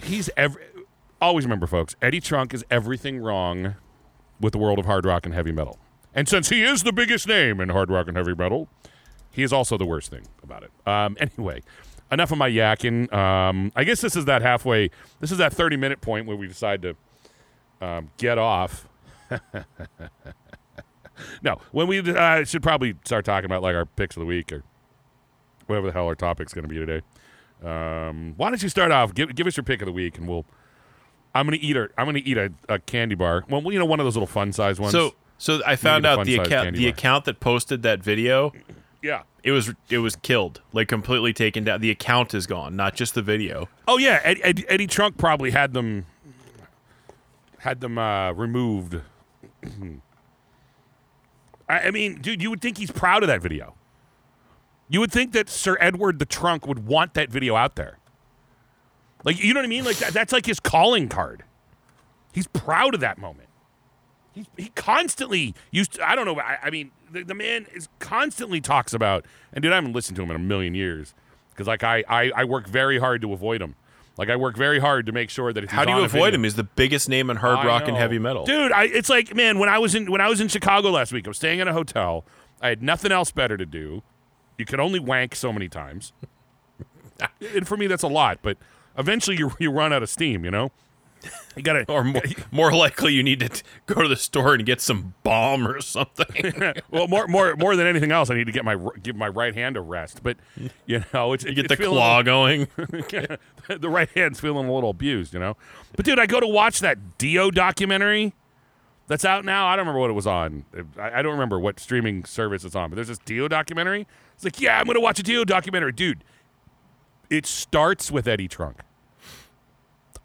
He's 0.00 0.30
every. 0.36 0.62
Always 1.20 1.44
remember, 1.44 1.66
folks. 1.66 1.96
Eddie 2.00 2.20
Trunk 2.20 2.54
is 2.54 2.64
everything 2.70 3.18
wrong 3.18 3.74
with 4.40 4.52
the 4.52 4.58
world 4.58 4.78
of 4.78 4.86
hard 4.86 5.04
rock 5.04 5.26
and 5.26 5.34
heavy 5.34 5.50
metal. 5.50 5.80
And 6.14 6.28
since 6.28 6.50
he 6.50 6.62
is 6.62 6.84
the 6.84 6.92
biggest 6.92 7.26
name 7.26 7.60
in 7.60 7.70
hard 7.70 7.90
rock 7.90 8.06
and 8.06 8.16
heavy 8.16 8.36
metal, 8.36 8.68
he 9.32 9.42
is 9.42 9.52
also 9.52 9.76
the 9.76 9.86
worst 9.86 10.10
thing 10.10 10.22
about 10.40 10.62
it. 10.62 10.70
Um, 10.86 11.16
anyway, 11.20 11.62
enough 12.12 12.30
of 12.30 12.38
my 12.38 12.48
yakking. 12.48 13.12
Um, 13.12 13.72
I 13.74 13.82
guess 13.82 14.00
this 14.00 14.14
is 14.14 14.26
that 14.26 14.40
halfway. 14.40 14.90
This 15.18 15.32
is 15.32 15.38
that 15.38 15.52
30 15.52 15.76
minute 15.76 16.00
point 16.00 16.28
where 16.28 16.36
we 16.36 16.46
decide 16.46 16.80
to 16.82 16.94
um, 17.84 18.10
get 18.16 18.38
off. 18.38 18.88
no, 21.42 21.58
when 21.72 21.86
we 21.86 21.98
uh, 22.00 22.44
should 22.44 22.62
probably 22.62 22.94
start 23.04 23.24
talking 23.24 23.46
about 23.46 23.62
like 23.62 23.74
our 23.74 23.86
picks 23.86 24.16
of 24.16 24.20
the 24.20 24.26
week 24.26 24.52
or 24.52 24.62
whatever 25.66 25.86
the 25.88 25.92
hell 25.92 26.06
our 26.06 26.14
topic's 26.14 26.52
going 26.52 26.62
to 26.62 26.68
be 26.68 26.76
today. 26.78 27.02
Um, 27.62 28.34
why 28.36 28.50
don't 28.50 28.62
you 28.62 28.68
start 28.68 28.92
off? 28.92 29.14
Give, 29.14 29.34
give 29.34 29.46
us 29.46 29.56
your 29.56 29.64
pick 29.64 29.80
of 29.82 29.86
the 29.86 29.92
week, 29.92 30.18
and 30.18 30.28
we'll. 30.28 30.44
I'm 31.36 31.46
gonna 31.46 31.58
eat 31.60 31.76
a. 31.76 31.88
I'm 31.98 32.06
gonna 32.06 32.20
eat 32.24 32.36
a, 32.36 32.52
a 32.68 32.78
candy 32.78 33.16
bar. 33.16 33.44
Well, 33.48 33.60
you 33.72 33.78
know, 33.78 33.84
one 33.84 33.98
of 33.98 34.06
those 34.06 34.14
little 34.14 34.26
fun 34.26 34.52
size 34.52 34.78
ones. 34.78 34.92
so 34.92 35.14
so 35.36 35.60
I 35.66 35.74
found 35.74 36.06
out 36.06 36.24
the 36.24 36.36
account 36.36 36.76
the 36.76 36.84
bar. 36.84 36.90
account 36.90 37.24
that 37.24 37.40
posted 37.40 37.82
that 37.82 38.02
video 38.02 38.52
yeah. 39.04 39.22
it 39.42 39.52
was 39.52 39.72
it 39.90 39.98
was 39.98 40.16
killed 40.16 40.62
like 40.72 40.88
completely 40.88 41.32
taken 41.32 41.64
down. 41.64 41.80
The 41.80 41.90
account 41.90 42.34
is 42.34 42.46
gone, 42.46 42.74
not 42.74 42.94
just 42.94 43.14
the 43.14 43.22
video. 43.22 43.68
Oh 43.86 43.98
yeah, 43.98 44.20
Ed, 44.24 44.38
Ed, 44.42 44.64
Eddie 44.68 44.86
Trunk 44.86 45.18
probably 45.18 45.50
had 45.50 45.74
them 45.74 46.06
had 47.64 47.80
them 47.80 47.96
uh, 47.96 48.30
removed. 48.32 49.00
I, 51.66 51.78
I 51.78 51.90
mean, 51.90 52.20
dude, 52.20 52.42
you 52.42 52.50
would 52.50 52.60
think 52.60 52.76
he's 52.76 52.90
proud 52.90 53.22
of 53.22 53.26
that 53.28 53.40
video. 53.40 53.74
You 54.86 55.00
would 55.00 55.10
think 55.10 55.32
that 55.32 55.48
Sir 55.48 55.78
Edward 55.80 56.18
the 56.18 56.26
Trunk 56.26 56.66
would 56.66 56.86
want 56.86 57.14
that 57.14 57.30
video 57.30 57.56
out 57.56 57.76
there. 57.76 57.98
Like, 59.24 59.42
you 59.42 59.54
know 59.54 59.60
what 59.60 59.64
I 59.64 59.68
mean? 59.68 59.84
Like 59.84 59.96
that, 59.96 60.12
that's 60.12 60.30
like 60.30 60.44
his 60.44 60.60
calling 60.60 61.08
card. 61.08 61.42
He's 62.34 62.46
proud 62.48 62.92
of 62.92 63.00
that 63.00 63.16
moment. 63.16 63.48
He, 64.34 64.46
he 64.58 64.68
constantly 64.74 65.54
used 65.70 65.94
to, 65.94 66.06
I 66.06 66.14
don't 66.14 66.26
know. 66.26 66.38
I, 66.38 66.58
I 66.64 66.70
mean, 66.70 66.90
the, 67.10 67.24
the 67.24 67.34
man 67.34 67.66
is 67.74 67.88
constantly 67.98 68.60
talks 68.60 68.92
about, 68.92 69.24
and 69.54 69.62
dude, 69.62 69.72
I 69.72 69.76
haven't 69.76 69.94
listened 69.94 70.16
to 70.16 70.22
him 70.22 70.28
in 70.28 70.36
a 70.36 70.40
million 70.40 70.74
years 70.74 71.14
because 71.48 71.66
like 71.66 71.82
I, 71.82 72.04
I, 72.08 72.30
I 72.36 72.44
work 72.44 72.66
very 72.66 72.98
hard 72.98 73.22
to 73.22 73.32
avoid 73.32 73.62
him. 73.62 73.74
Like 74.16 74.30
I 74.30 74.36
work 74.36 74.56
very 74.56 74.78
hard 74.78 75.06
to 75.06 75.12
make 75.12 75.28
sure 75.30 75.52
that 75.52 75.64
if 75.64 75.70
How 75.70 75.84
do 75.84 75.90
you 75.90 75.98
avoid 75.98 76.10
video- 76.10 76.34
him? 76.36 76.44
He's 76.44 76.54
the 76.54 76.62
biggest 76.64 77.08
name 77.08 77.30
in 77.30 77.36
hard 77.38 77.58
I 77.58 77.66
rock 77.66 77.88
and 77.88 77.96
heavy 77.96 78.18
metal. 78.18 78.44
dude. 78.44 78.70
I, 78.72 78.84
it's 78.84 79.08
like 79.08 79.34
man, 79.34 79.58
when 79.58 79.68
I 79.68 79.78
was 79.78 79.94
in 79.94 80.10
when 80.10 80.20
I 80.20 80.28
was 80.28 80.40
in 80.40 80.48
Chicago 80.48 80.90
last 80.90 81.12
week, 81.12 81.26
I 81.26 81.30
was 81.30 81.36
staying 81.36 81.58
in 81.60 81.66
a 81.68 81.72
hotel. 81.72 82.24
I 82.60 82.68
had 82.68 82.82
nothing 82.82 83.10
else 83.12 83.30
better 83.32 83.56
to 83.56 83.66
do. 83.66 84.02
You 84.56 84.64
could 84.64 84.78
only 84.78 85.00
wank 85.00 85.34
so 85.34 85.52
many 85.52 85.68
times, 85.68 86.12
and 87.54 87.66
for 87.66 87.76
me, 87.76 87.86
that's 87.88 88.04
a 88.04 88.08
lot. 88.08 88.38
But 88.42 88.56
eventually, 88.96 89.36
you 89.36 89.52
you 89.58 89.70
run 89.72 89.92
out 89.92 90.02
of 90.02 90.08
steam. 90.10 90.44
You 90.44 90.50
know, 90.52 90.70
you 91.56 91.62
gotta 91.62 91.84
Or 91.90 92.04
more, 92.04 92.22
more 92.50 92.72
likely, 92.72 93.12
you 93.14 93.22
need 93.22 93.40
to 93.40 93.48
t- 93.48 93.62
go 93.86 94.02
to 94.02 94.08
the 94.08 94.16
store 94.16 94.54
and 94.54 94.64
get 94.66 94.80
some 94.80 95.14
balm 95.22 95.66
or 95.66 95.80
something. 95.80 96.52
well, 96.90 97.08
more 97.08 97.26
more 97.26 97.56
more 97.56 97.76
than 97.76 97.86
anything 97.86 98.12
else, 98.12 98.30
I 98.30 98.34
need 98.34 98.46
to 98.46 98.52
get 98.52 98.64
my 98.64 98.76
give 99.02 99.16
my 99.16 99.28
right 99.28 99.54
hand 99.54 99.76
a 99.76 99.80
rest. 99.80 100.22
But 100.22 100.36
you 100.86 101.04
know, 101.12 101.32
it's 101.32 101.44
You 101.44 101.54
get 101.54 101.66
it's 101.70 101.76
the 101.76 101.86
claw 101.86 102.18
little- 102.18 102.22
going. 102.24 102.68
the 102.76 103.88
right 103.88 104.08
hand's 104.14 104.40
feeling 104.40 104.66
a 104.68 104.72
little 104.72 104.90
abused, 104.90 105.32
you 105.34 105.40
know. 105.40 105.56
But 105.96 106.04
dude, 106.04 106.18
I 106.18 106.26
go 106.26 106.40
to 106.40 106.46
watch 106.46 106.80
that 106.80 107.18
Dio 107.18 107.50
documentary 107.50 108.34
that's 109.06 109.24
out 109.24 109.44
now. 109.44 109.66
I 109.66 109.76
don't 109.76 109.80
remember 109.86 110.00
what 110.00 110.10
it 110.10 110.14
was 110.14 110.26
on. 110.26 110.64
I, 110.98 111.18
I 111.18 111.22
don't 111.22 111.32
remember 111.32 111.58
what 111.60 111.78
streaming 111.78 112.24
service 112.24 112.64
it's 112.64 112.74
on. 112.74 112.90
But 112.90 112.96
there's 112.96 113.08
this 113.08 113.18
Dio 113.18 113.48
documentary. 113.48 114.06
It's 114.34 114.44
like, 114.44 114.60
yeah, 114.60 114.78
I'm 114.80 114.86
gonna 114.86 115.00
watch 115.00 115.18
a 115.18 115.22
Dio 115.22 115.44
documentary, 115.44 115.92
dude. 115.92 116.24
It 117.30 117.46
starts 117.46 118.10
with 118.10 118.26
Eddie 118.28 118.48
Trunk. 118.48 118.78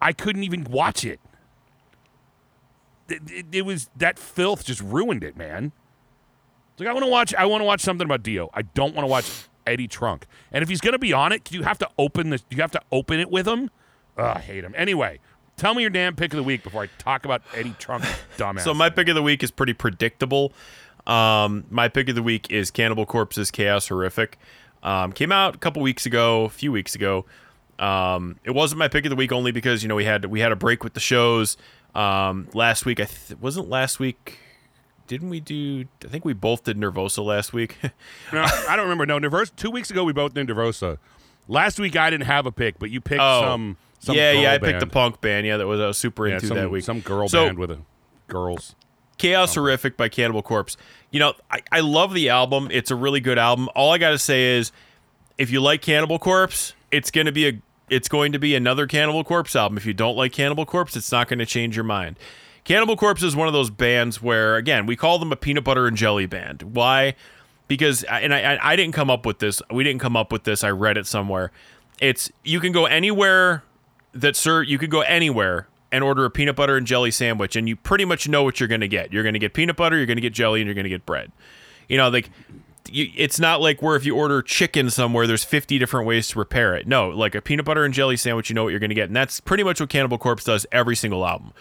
I 0.00 0.12
couldn't 0.12 0.44
even 0.44 0.64
watch 0.64 1.04
it. 1.04 1.20
It, 3.08 3.22
it- 3.30 3.46
it 3.52 3.62
was 3.62 3.90
that 3.96 4.18
filth 4.18 4.64
just 4.64 4.80
ruined 4.80 5.24
it, 5.24 5.36
man. 5.36 5.72
It's 6.72 6.80
like 6.80 6.88
I 6.88 6.92
want 6.92 7.04
to 7.04 7.10
watch. 7.10 7.34
I 7.34 7.44
want 7.46 7.60
to 7.60 7.64
watch 7.64 7.80
something 7.80 8.04
about 8.04 8.22
Dio. 8.22 8.50
I 8.54 8.62
don't 8.62 8.94
want 8.94 9.04
to 9.04 9.10
watch 9.10 9.28
Eddie 9.66 9.88
Trunk. 9.88 10.26
And 10.52 10.62
if 10.62 10.68
he's 10.68 10.80
gonna 10.80 10.98
be 10.98 11.12
on 11.12 11.32
it, 11.32 11.50
you 11.52 11.62
have 11.64 11.78
to 11.78 11.88
open 11.98 12.30
this. 12.30 12.44
You 12.50 12.58
have 12.58 12.70
to 12.72 12.80
open 12.92 13.18
it 13.20 13.30
with 13.30 13.46
him. 13.46 13.70
Ugh, 14.16 14.36
I 14.36 14.40
hate 14.40 14.64
him. 14.64 14.74
Anyway, 14.76 15.18
tell 15.56 15.74
me 15.74 15.82
your 15.82 15.90
damn 15.90 16.14
pick 16.16 16.32
of 16.32 16.36
the 16.36 16.42
week 16.42 16.62
before 16.62 16.82
I 16.84 16.88
talk 16.98 17.24
about 17.24 17.42
Eddie 17.54 17.74
Trunk, 17.78 18.04
dumbass. 18.38 18.60
So 18.62 18.72
my 18.72 18.88
pick 18.90 19.08
of 19.08 19.14
the 19.14 19.22
week 19.22 19.42
is 19.42 19.50
pretty 19.50 19.72
predictable. 19.72 20.52
Um, 21.06 21.64
my 21.70 21.88
pick 21.88 22.08
of 22.08 22.14
the 22.14 22.22
week 22.22 22.50
is 22.50 22.70
Cannibal 22.70 23.06
Corpse's 23.06 23.50
Chaos 23.50 23.88
Horrific. 23.88 24.38
Um, 24.82 25.12
came 25.12 25.32
out 25.32 25.56
a 25.56 25.58
couple 25.58 25.82
weeks 25.82 26.06
ago, 26.06 26.44
a 26.44 26.48
few 26.50 26.70
weeks 26.72 26.94
ago. 26.94 27.26
Um, 27.80 28.36
it 28.44 28.50
wasn't 28.50 28.78
my 28.78 28.88
pick 28.88 29.06
of 29.06 29.10
the 29.10 29.16
week 29.16 29.32
only 29.32 29.52
because 29.52 29.82
you 29.82 29.88
know 29.88 29.94
we 29.96 30.04
had 30.04 30.26
we 30.26 30.40
had 30.40 30.52
a 30.52 30.56
break 30.56 30.84
with 30.84 30.94
the 30.94 31.00
shows. 31.00 31.56
Um, 31.94 32.46
last 32.54 32.84
week 32.86 33.00
I 33.00 33.04
th- 33.04 33.40
wasn't 33.40 33.68
last 33.68 33.98
week. 33.98 34.38
Didn't 35.06 35.30
we 35.30 35.40
do? 35.40 35.86
I 36.04 36.08
think 36.08 36.24
we 36.24 36.34
both 36.34 36.62
did 36.62 36.76
Nervosa 36.76 37.24
last 37.24 37.52
week. 37.52 37.76
No, 38.32 38.42
I 38.68 38.76
don't 38.76 38.84
remember. 38.88 39.06
No, 39.06 39.18
Nervosa. 39.18 39.56
Two 39.56 39.70
weeks 39.70 39.90
ago 39.90 40.04
we 40.04 40.12
both 40.12 40.34
did 40.34 40.46
Nervosa. 40.46 40.98
Last 41.48 41.80
week 41.80 41.96
I 41.96 42.10
didn't 42.10 42.26
have 42.26 42.46
a 42.46 42.52
pick, 42.52 42.78
but 42.78 42.90
you 42.90 43.00
picked 43.00 43.20
Oh. 43.22 43.40
some. 43.42 43.76
some 43.98 44.14
yeah, 44.14 44.30
yeah, 44.32 44.52
I 44.52 44.58
band. 44.58 44.62
picked 44.72 44.80
the 44.80 44.86
punk 44.86 45.20
band. 45.20 45.46
Yeah, 45.46 45.56
that 45.56 45.66
was 45.66 45.80
I 45.80 45.86
was 45.88 45.98
super 45.98 46.28
yeah, 46.28 46.34
into 46.34 46.46
some, 46.48 46.56
that 46.58 46.70
week. 46.70 46.84
Some 46.84 47.00
girl 47.00 47.28
So- 47.28 47.46
band 47.46 47.58
with 47.58 47.70
a 47.72 47.78
girls. 48.28 48.74
Chaos 49.18 49.54
Horrific 49.54 49.96
by 49.98 50.08
Cannibal 50.08 50.42
Corpse. 50.42 50.76
You 51.10 51.20
know, 51.20 51.34
I, 51.50 51.60
I 51.72 51.80
love 51.80 52.14
the 52.14 52.30
album. 52.30 52.68
It's 52.70 52.90
a 52.90 52.94
really 52.96 53.20
good 53.20 53.38
album. 53.38 53.68
All 53.74 53.92
I 53.92 53.98
gotta 53.98 54.18
say 54.18 54.56
is, 54.56 54.70
if 55.36 55.50
you 55.50 55.60
like 55.60 55.82
Cannibal 55.82 56.18
Corpse, 56.18 56.72
it's 56.90 57.10
gonna 57.10 57.32
be 57.32 57.48
a 57.48 57.60
it's 57.90 58.08
going 58.08 58.32
to 58.32 58.38
be 58.38 58.54
another 58.54 58.86
Cannibal 58.86 59.24
Corpse 59.24 59.54
album. 59.54 59.76
If 59.76 59.84
you 59.84 59.92
don't 59.92 60.16
like 60.16 60.32
Cannibal 60.32 60.64
Corpse, 60.64 60.96
it's 60.96 61.12
not 61.12 61.28
going 61.28 61.40
to 61.40 61.46
change 61.46 61.76
your 61.76 61.84
mind. 61.84 62.18
Cannibal 62.64 62.96
Corpse 62.96 63.22
is 63.22 63.36
one 63.36 63.48
of 63.48 63.52
those 63.52 63.68
bands 63.68 64.22
where, 64.22 64.56
again, 64.56 64.86
we 64.86 64.96
call 64.96 65.18
them 65.18 65.32
a 65.32 65.36
peanut 65.36 65.64
butter 65.64 65.86
and 65.86 65.96
jelly 65.96 66.26
band. 66.26 66.62
Why? 66.62 67.14
Because, 67.68 68.04
and 68.04 68.32
I, 68.34 68.58
I 68.62 68.76
didn't 68.76 68.94
come 68.94 69.10
up 69.10 69.26
with 69.26 69.40
this. 69.40 69.60
We 69.70 69.84
didn't 69.84 70.00
come 70.00 70.16
up 70.16 70.32
with 70.32 70.44
this. 70.44 70.64
I 70.64 70.70
read 70.70 70.96
it 70.96 71.06
somewhere. 71.06 71.52
It's 72.00 72.30
you 72.44 72.60
can 72.60 72.72
go 72.72 72.86
anywhere 72.86 73.64
that 74.12 74.36
sir 74.36 74.62
you 74.62 74.78
could 74.78 74.90
go 74.90 75.02
anywhere 75.02 75.68
and 75.92 76.02
order 76.02 76.24
a 76.24 76.30
peanut 76.30 76.56
butter 76.56 76.76
and 76.76 76.86
jelly 76.86 77.10
sandwich 77.10 77.56
and 77.56 77.68
you 77.68 77.76
pretty 77.76 78.04
much 78.04 78.28
know 78.28 78.42
what 78.42 78.58
you're 78.58 78.68
going 78.68 78.80
to 78.80 78.88
get 78.88 79.12
you're 79.12 79.22
going 79.22 79.34
to 79.34 79.38
get 79.38 79.54
peanut 79.54 79.76
butter 79.76 79.96
you're 79.96 80.06
going 80.06 80.16
to 80.16 80.22
get 80.22 80.32
jelly 80.32 80.60
and 80.60 80.66
you're 80.66 80.74
going 80.74 80.84
to 80.84 80.90
get 80.90 81.06
bread 81.06 81.30
You 81.88 81.96
know, 81.96 82.08
like 82.08 82.30
you, 82.90 83.10
it's 83.16 83.38
not 83.38 83.60
like 83.60 83.82
where 83.82 83.96
if 83.96 84.04
you 84.04 84.16
order 84.16 84.42
chicken 84.42 84.90
somewhere, 84.90 85.26
there's 85.26 85.44
50 85.44 85.78
different 85.78 86.06
ways 86.06 86.28
to 86.28 86.34
prepare 86.34 86.74
it. 86.74 86.86
No, 86.86 87.08
like 87.08 87.34
a 87.34 87.40
peanut 87.40 87.64
butter 87.64 87.84
and 87.84 87.94
jelly 87.94 88.16
sandwich, 88.16 88.50
you 88.50 88.54
know 88.54 88.64
what 88.64 88.70
you're 88.70 88.80
going 88.80 88.90
to 88.90 88.94
get, 88.94 89.08
and 89.08 89.16
that's 89.16 89.40
pretty 89.40 89.62
much 89.62 89.80
what 89.80 89.88
Cannibal 89.88 90.18
Corpse 90.18 90.44
does 90.44 90.66
every 90.72 90.96
single 90.96 91.26
album. 91.26 91.52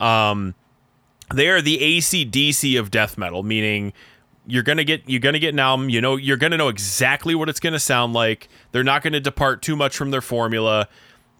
Um, 0.00 0.54
they 1.34 1.48
are 1.48 1.60
the 1.60 1.78
ACDC 1.78 2.78
of 2.78 2.90
death 2.90 3.18
metal, 3.18 3.42
meaning 3.42 3.92
you're 4.46 4.62
gonna 4.62 4.84
get 4.84 5.02
you're 5.06 5.20
gonna 5.20 5.38
get 5.38 5.52
an 5.52 5.58
album. 5.58 5.88
You 5.88 6.00
know 6.00 6.16
you're 6.16 6.36
gonna 6.36 6.56
know 6.56 6.68
exactly 6.68 7.34
what 7.34 7.48
it's 7.48 7.60
gonna 7.60 7.80
sound 7.80 8.12
like. 8.12 8.48
They're 8.72 8.84
not 8.84 9.02
gonna 9.02 9.20
depart 9.20 9.62
too 9.62 9.74
much 9.74 9.96
from 9.96 10.10
their 10.10 10.20
formula. 10.20 10.88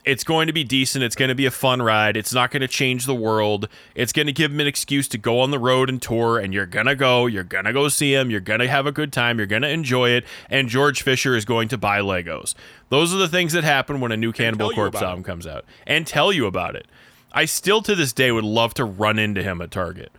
It's 0.06 0.22
going 0.22 0.46
to 0.46 0.52
be 0.52 0.62
decent. 0.62 1.02
It's 1.04 1.16
going 1.16 1.30
to 1.30 1.34
be 1.34 1.46
a 1.46 1.50
fun 1.50 1.82
ride. 1.82 2.16
It's 2.16 2.32
not 2.32 2.52
going 2.52 2.60
to 2.60 2.68
change 2.68 3.06
the 3.06 3.14
world. 3.14 3.68
It's 3.96 4.12
going 4.12 4.26
to 4.26 4.32
give 4.32 4.52
them 4.52 4.60
an 4.60 4.68
excuse 4.68 5.08
to 5.08 5.18
go 5.18 5.40
on 5.40 5.50
the 5.50 5.58
road 5.58 5.90
and 5.90 6.00
tour, 6.00 6.38
and 6.38 6.54
you're 6.54 6.64
going 6.64 6.86
to 6.86 6.94
go. 6.94 7.26
You're 7.26 7.42
going 7.42 7.64
to 7.64 7.72
go 7.72 7.88
see 7.88 8.14
them. 8.14 8.30
You're 8.30 8.40
going 8.40 8.60
to 8.60 8.68
have 8.68 8.86
a 8.86 8.92
good 8.92 9.12
time. 9.12 9.38
You're 9.38 9.48
going 9.48 9.62
to 9.62 9.68
enjoy 9.68 10.10
it. 10.10 10.24
And 10.48 10.68
George 10.68 11.02
Fisher 11.02 11.34
is 11.34 11.44
going 11.44 11.68
to 11.68 11.76
buy 11.76 11.98
Legos. 11.98 12.54
Those 12.88 13.12
are 13.12 13.18
the 13.18 13.28
things 13.28 13.52
that 13.52 13.64
happen 13.64 14.00
when 14.00 14.12
a 14.12 14.16
new 14.16 14.32
Cannibal 14.32 14.70
Corpse 14.70 15.02
album 15.02 15.24
comes 15.24 15.46
out 15.46 15.64
and 15.86 16.06
tell 16.06 16.32
you 16.32 16.46
about 16.46 16.76
it. 16.76 16.86
I 17.32 17.44
still 17.44 17.82
to 17.82 17.94
this 17.94 18.12
day 18.12 18.30
would 18.30 18.44
love 18.44 18.74
to 18.74 18.84
run 18.84 19.18
into 19.18 19.42
him 19.42 19.60
at 19.60 19.70
Target. 19.70 20.12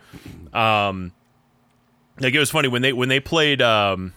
Um, 0.52 1.12
like 2.20 2.34
it 2.34 2.38
was 2.38 2.50
funny 2.50 2.68
when 2.68 2.82
they 2.82 2.92
when 2.92 3.08
they 3.08 3.20
played 3.20 3.62
um, 3.62 4.12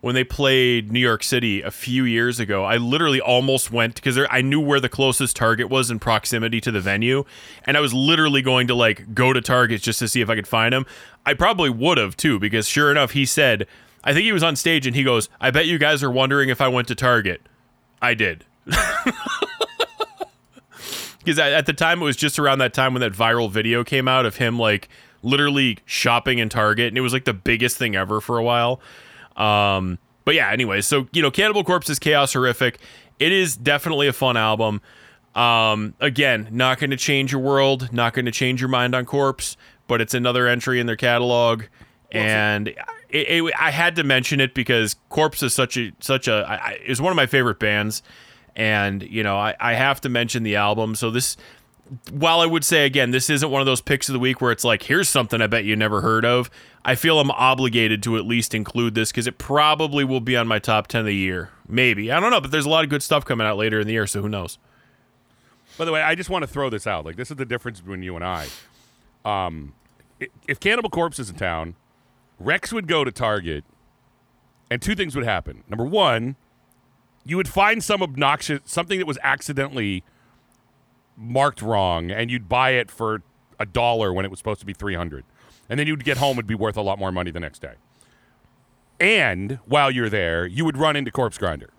when 0.00 0.14
they 0.14 0.24
played 0.24 0.92
New 0.92 1.00
York 1.00 1.24
City 1.24 1.60
a 1.60 1.70
few 1.70 2.04
years 2.04 2.38
ago. 2.38 2.64
I 2.64 2.76
literally 2.76 3.20
almost 3.20 3.72
went 3.72 3.96
because 3.96 4.18
I 4.30 4.42
knew 4.42 4.60
where 4.60 4.78
the 4.80 4.88
closest 4.88 5.34
Target 5.36 5.68
was 5.68 5.90
in 5.90 5.98
proximity 5.98 6.60
to 6.60 6.70
the 6.70 6.80
venue, 6.80 7.24
and 7.64 7.76
I 7.76 7.80
was 7.80 7.92
literally 7.92 8.42
going 8.42 8.68
to 8.68 8.74
like 8.74 9.14
go 9.14 9.32
to 9.32 9.40
Target 9.40 9.82
just 9.82 9.98
to 9.98 10.08
see 10.08 10.20
if 10.20 10.30
I 10.30 10.36
could 10.36 10.48
find 10.48 10.72
him. 10.72 10.86
I 11.26 11.34
probably 11.34 11.70
would 11.70 11.98
have 11.98 12.16
too 12.16 12.38
because 12.38 12.68
sure 12.68 12.90
enough, 12.90 13.12
he 13.12 13.24
said. 13.26 13.66
I 14.04 14.14
think 14.14 14.24
he 14.24 14.32
was 14.32 14.44
on 14.44 14.54
stage 14.54 14.86
and 14.86 14.94
he 14.94 15.02
goes, 15.02 15.28
"I 15.40 15.50
bet 15.50 15.66
you 15.66 15.76
guys 15.76 16.04
are 16.04 16.10
wondering 16.10 16.48
if 16.48 16.60
I 16.60 16.68
went 16.68 16.88
to 16.88 16.94
Target." 16.94 17.42
I 18.00 18.14
did. 18.14 18.44
because 21.18 21.38
at 21.38 21.66
the 21.66 21.72
time 21.72 22.00
it 22.00 22.04
was 22.04 22.16
just 22.16 22.38
around 22.38 22.58
that 22.60 22.72
time 22.72 22.94
when 22.94 23.00
that 23.00 23.12
viral 23.12 23.50
video 23.50 23.82
came 23.82 24.06
out 24.06 24.24
of 24.24 24.36
him 24.36 24.58
like 24.58 24.88
literally 25.22 25.78
shopping 25.84 26.38
in 26.38 26.48
Target, 26.48 26.88
and 26.88 26.96
it 26.96 27.00
was 27.00 27.12
like 27.12 27.24
the 27.24 27.34
biggest 27.34 27.76
thing 27.76 27.96
ever 27.96 28.20
for 28.20 28.38
a 28.38 28.42
while. 28.42 28.80
Um, 29.38 29.98
but 30.24 30.34
yeah, 30.34 30.50
anyway, 30.50 30.82
so 30.82 31.08
you 31.12 31.22
know, 31.22 31.30
Cannibal 31.30 31.64
Corpse 31.64 31.88
is 31.88 31.98
chaos 31.98 32.34
horrific. 32.34 32.78
It 33.18 33.32
is 33.32 33.56
definitely 33.56 34.08
a 34.08 34.12
fun 34.12 34.36
album. 34.36 34.82
Um, 35.34 35.94
again, 36.00 36.48
not 36.50 36.78
going 36.78 36.90
to 36.90 36.96
change 36.96 37.32
your 37.32 37.40
world, 37.40 37.92
not 37.92 38.12
going 38.12 38.26
to 38.26 38.32
change 38.32 38.60
your 38.60 38.68
mind 38.68 38.94
on 38.94 39.06
Corpse, 39.06 39.56
but 39.86 40.00
it's 40.00 40.12
another 40.12 40.46
entry 40.46 40.80
in 40.80 40.86
their 40.86 40.96
catalog, 40.96 41.64
and 42.10 42.68
it, 42.68 42.74
it, 43.08 43.54
I 43.58 43.70
had 43.70 43.96
to 43.96 44.04
mention 44.04 44.40
it 44.40 44.52
because 44.54 44.96
Corpse 45.08 45.42
is 45.42 45.54
such 45.54 45.76
a 45.76 45.92
such 46.00 46.28
a 46.28 46.44
I, 46.46 46.78
is 46.84 47.00
one 47.00 47.10
of 47.10 47.16
my 47.16 47.26
favorite 47.26 47.58
bands 47.58 48.02
and 48.58 49.02
you 49.02 49.22
know 49.22 49.36
I, 49.36 49.54
I 49.60 49.74
have 49.74 50.00
to 50.02 50.08
mention 50.08 50.42
the 50.42 50.56
album 50.56 50.94
so 50.94 51.10
this 51.10 51.36
while 52.10 52.40
i 52.40 52.46
would 52.46 52.64
say 52.64 52.84
again 52.84 53.10
this 53.12 53.30
isn't 53.30 53.50
one 53.50 53.60
of 53.60 53.66
those 53.66 53.80
picks 53.80 54.08
of 54.08 54.12
the 54.12 54.18
week 54.18 54.40
where 54.40 54.52
it's 54.52 54.64
like 54.64 54.82
here's 54.82 55.08
something 55.08 55.40
i 55.40 55.46
bet 55.46 55.64
you 55.64 55.74
never 55.74 56.00
heard 56.02 56.24
of 56.24 56.50
i 56.84 56.94
feel 56.94 57.18
i'm 57.18 57.30
obligated 57.30 58.02
to 58.02 58.16
at 58.16 58.26
least 58.26 58.54
include 58.54 58.94
this 58.94 59.10
because 59.10 59.26
it 59.26 59.38
probably 59.38 60.04
will 60.04 60.20
be 60.20 60.36
on 60.36 60.46
my 60.46 60.58
top 60.58 60.86
10 60.86 61.00
of 61.00 61.06
the 61.06 61.14
year 61.14 61.50
maybe 61.66 62.12
i 62.12 62.20
don't 62.20 62.30
know 62.30 62.40
but 62.40 62.50
there's 62.50 62.66
a 62.66 62.68
lot 62.68 62.84
of 62.84 62.90
good 62.90 63.02
stuff 63.02 63.24
coming 63.24 63.46
out 63.46 63.56
later 63.56 63.80
in 63.80 63.86
the 63.86 63.92
year 63.94 64.06
so 64.06 64.20
who 64.20 64.28
knows 64.28 64.58
By 65.78 65.84
the 65.84 65.92
way, 65.92 66.02
I 66.02 66.14
just 66.14 66.28
want 66.28 66.42
to 66.42 66.48
throw 66.48 66.68
this 66.70 66.88
out. 66.88 67.04
Like, 67.04 67.14
this 67.14 67.30
is 67.30 67.36
the 67.36 67.44
difference 67.46 67.80
between 67.80 68.02
you 68.02 68.16
and 68.16 68.24
I. 68.24 68.48
Um, 69.24 69.74
if 70.48 70.58
Cannibal 70.58 70.90
Corpse 70.90 71.20
is 71.20 71.30
in 71.30 71.36
town, 71.36 71.76
Rex 72.40 72.72
would 72.72 72.88
go 72.88 73.04
to 73.04 73.12
Target, 73.12 73.64
and 74.70 74.82
two 74.82 74.96
things 74.96 75.14
would 75.14 75.24
happen. 75.24 75.62
Number 75.68 75.84
one, 75.84 76.34
you 77.24 77.36
would 77.36 77.46
find 77.46 77.84
some 77.84 78.02
obnoxious 78.02 78.58
something 78.64 78.98
that 78.98 79.06
was 79.06 79.18
accidentally 79.22 80.02
marked 81.18 81.60
wrong, 81.60 82.10
and 82.10 82.30
you'd 82.30 82.48
buy 82.48 82.70
it 82.70 82.90
for 82.90 83.22
a 83.58 83.66
dollar 83.66 84.12
when 84.12 84.24
it 84.24 84.30
was 84.30 84.38
supposed 84.38 84.60
to 84.60 84.66
be 84.66 84.72
three 84.72 84.94
hundred, 84.94 85.24
and 85.68 85.78
then 85.78 85.86
you'd 85.86 86.04
get 86.04 86.18
home; 86.18 86.36
it'd 86.36 86.46
be 86.46 86.54
worth 86.54 86.76
a 86.76 86.82
lot 86.82 86.98
more 86.98 87.12
money 87.12 87.30
the 87.30 87.40
next 87.40 87.60
day. 87.60 87.74
And 89.00 89.58
while 89.66 89.90
you're 89.90 90.08
there, 90.08 90.46
you 90.46 90.64
would 90.64 90.76
run 90.76 90.96
into 90.96 91.10
Corpse 91.10 91.38
Grinder. 91.38 91.70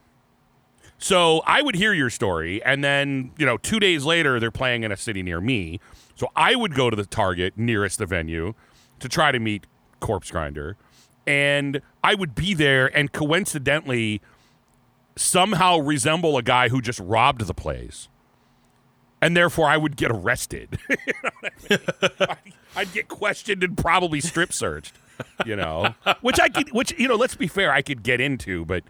So 0.97 1.41
I 1.45 1.61
would 1.61 1.75
hear 1.75 1.93
your 1.93 2.09
story, 2.09 2.61
and 2.63 2.83
then 2.83 3.31
you 3.37 3.45
know, 3.45 3.57
two 3.57 3.79
days 3.79 4.03
later, 4.03 4.39
they're 4.39 4.51
playing 4.51 4.83
in 4.83 4.91
a 4.91 4.97
city 4.97 5.23
near 5.23 5.39
me. 5.39 5.79
So 6.15 6.27
I 6.35 6.55
would 6.55 6.75
go 6.75 6.89
to 6.89 6.95
the 6.95 7.05
Target 7.05 7.53
nearest 7.57 7.99
the 7.99 8.05
venue 8.05 8.53
to 8.99 9.07
try 9.07 9.31
to 9.31 9.39
meet 9.39 9.65
Corpse 10.01 10.31
Grinder, 10.31 10.75
and 11.25 11.81
I 12.03 12.15
would 12.15 12.35
be 12.35 12.53
there, 12.53 12.87
and 12.95 13.11
coincidentally, 13.13 14.21
somehow 15.15 15.77
resemble 15.77 16.37
a 16.37 16.43
guy 16.43 16.69
who 16.69 16.81
just 16.81 16.99
robbed 16.99 17.45
the 17.45 17.53
place, 17.53 18.09
and 19.21 19.35
therefore 19.35 19.67
I 19.67 19.77
would 19.77 19.95
get 19.95 20.11
arrested. 20.11 20.79
You 21.69 21.77
know 21.77 22.09
I 22.21 22.37
mean? 22.45 22.53
I'd 22.75 22.91
get 22.93 23.07
questioned 23.07 23.63
and 23.63 23.77
probably 23.77 24.21
strip 24.21 24.53
searched. 24.53 24.95
You 25.45 25.55
know, 25.55 25.93
which 26.21 26.39
I 26.39 26.47
could, 26.49 26.71
which 26.71 26.97
you 26.97 27.07
know, 27.07 27.15
let's 27.15 27.35
be 27.35 27.47
fair, 27.47 27.71
I 27.71 27.81
could 27.81 28.03
get 28.03 28.21
into, 28.21 28.65
but 28.65 28.83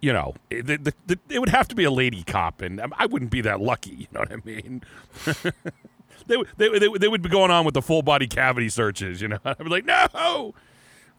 you 0.00 0.12
know, 0.12 0.34
it, 0.50 0.66
the, 0.66 0.78
the, 0.78 0.94
the, 1.06 1.18
it 1.28 1.38
would 1.38 1.50
have 1.50 1.68
to 1.68 1.74
be 1.74 1.84
a 1.84 1.90
lady 1.90 2.22
cop, 2.22 2.60
and 2.62 2.80
I 2.96 3.06
wouldn't 3.06 3.30
be 3.30 3.40
that 3.42 3.60
lucky. 3.60 3.90
You 3.90 4.06
know 4.12 4.20
what 4.20 4.32
I 4.32 4.36
mean? 4.44 4.82
they, 6.26 6.36
they, 6.56 6.78
they, 6.78 6.88
they 6.98 7.08
would 7.08 7.22
be 7.22 7.28
going 7.28 7.50
on 7.50 7.64
with 7.64 7.74
the 7.74 7.82
full 7.82 8.02
body 8.02 8.26
cavity 8.26 8.68
searches. 8.68 9.20
You 9.20 9.28
know, 9.28 9.38
I'd 9.44 9.58
be 9.58 9.68
like, 9.68 9.84
no, 9.84 10.54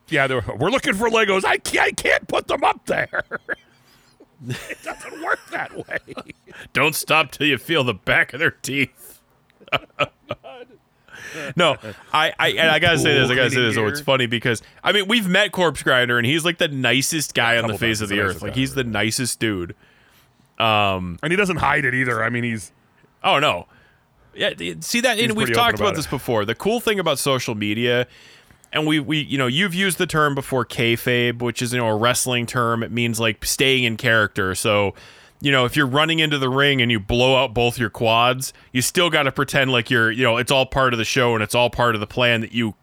yeah, 0.09 0.27
they're, 0.27 0.43
we're 0.57 0.69
looking 0.69 0.93
for 0.95 1.09
Legos. 1.09 1.45
I 1.45 1.57
can't, 1.57 1.87
I 1.87 1.91
can't 1.91 2.27
put 2.27 2.47
them 2.47 2.63
up 2.63 2.85
there. 2.87 3.23
It 4.47 4.77
doesn't 4.83 5.21
work 5.23 5.39
that 5.51 5.75
way. 5.75 6.33
don't 6.73 6.95
stop 6.95 7.31
till 7.31 7.47
you 7.47 7.57
feel 7.57 7.83
the 7.83 7.93
back 7.93 8.33
of 8.33 8.39
their 8.39 8.51
teeth 8.51 9.21
no 11.55 11.77
i 12.11 12.33
i 12.39 12.49
and 12.49 12.69
i 12.69 12.79
gotta 12.79 12.97
say 12.97 13.13
this 13.13 13.29
i 13.29 13.35
gotta 13.35 13.49
say 13.51 13.61
this 13.61 13.77
oh 13.77 13.87
it's 13.87 14.01
funny 14.01 14.25
because 14.25 14.61
i 14.83 14.91
mean 14.91 15.07
we've 15.07 15.27
met 15.27 15.51
corpse 15.51 15.81
grinder 15.83 16.17
and 16.17 16.25
he's 16.25 16.43
like 16.43 16.57
the 16.57 16.67
nicest 16.67 17.33
guy 17.33 17.57
on 17.57 17.67
the 17.67 17.77
face 17.77 18.01
of 18.01 18.09
the 18.09 18.15
the 18.15 18.21
earth 18.21 18.41
like 18.41 18.55
he's 18.55 18.73
the 18.75 18.83
nicest 18.83 19.39
dude 19.39 19.75
um 20.59 21.17
And 21.23 21.31
he 21.31 21.37
doesn't 21.37 21.57
hide 21.57 21.85
it 21.85 21.95
either. 21.95 22.23
I 22.23 22.29
mean, 22.29 22.43
he's 22.43 22.71
Oh 23.23 23.39
no. 23.39 23.67
Yeah, 24.33 24.53
see 24.79 25.01
that, 25.01 25.19
and 25.19 25.35
we've 25.35 25.51
talked 25.51 25.75
about, 25.75 25.87
about 25.89 25.95
this 25.95 26.07
before. 26.07 26.45
The 26.45 26.55
cool 26.55 26.79
thing 26.79 26.99
about 26.99 27.19
social 27.19 27.53
media, 27.53 28.07
and 28.73 28.87
we 28.87 28.99
we 28.99 29.19
you 29.19 29.37
know 29.37 29.47
you've 29.47 29.75
used 29.75 29.97
the 29.97 30.07
term 30.07 30.35
before 30.35 30.65
kayfabe, 30.65 31.41
which 31.41 31.61
is 31.61 31.73
you 31.73 31.79
know 31.79 31.87
a 31.87 31.95
wrestling 31.95 32.45
term. 32.45 32.83
It 32.83 32.91
means 32.91 33.19
like 33.19 33.43
staying 33.45 33.83
in 33.83 33.97
character. 33.97 34.55
So, 34.55 34.93
you 35.41 35.51
know, 35.51 35.65
if 35.65 35.75
you're 35.75 35.87
running 35.87 36.19
into 36.19 36.37
the 36.37 36.49
ring 36.49 36.81
and 36.81 36.91
you 36.91 36.99
blow 36.99 37.35
out 37.35 37.53
both 37.53 37.77
your 37.77 37.89
quads, 37.89 38.53
you 38.71 38.81
still 38.81 39.09
got 39.09 39.23
to 39.23 39.31
pretend 39.31 39.71
like 39.71 39.89
you're 39.89 40.11
you 40.11 40.23
know 40.23 40.37
it's 40.37 40.51
all 40.51 40.65
part 40.65 40.93
of 40.93 40.97
the 40.97 41.05
show 41.05 41.33
and 41.33 41.43
it's 41.43 41.55
all 41.55 41.69
part 41.69 41.95
of 41.95 42.01
the 42.01 42.07
plan 42.07 42.41
that 42.41 42.53
you 42.53 42.75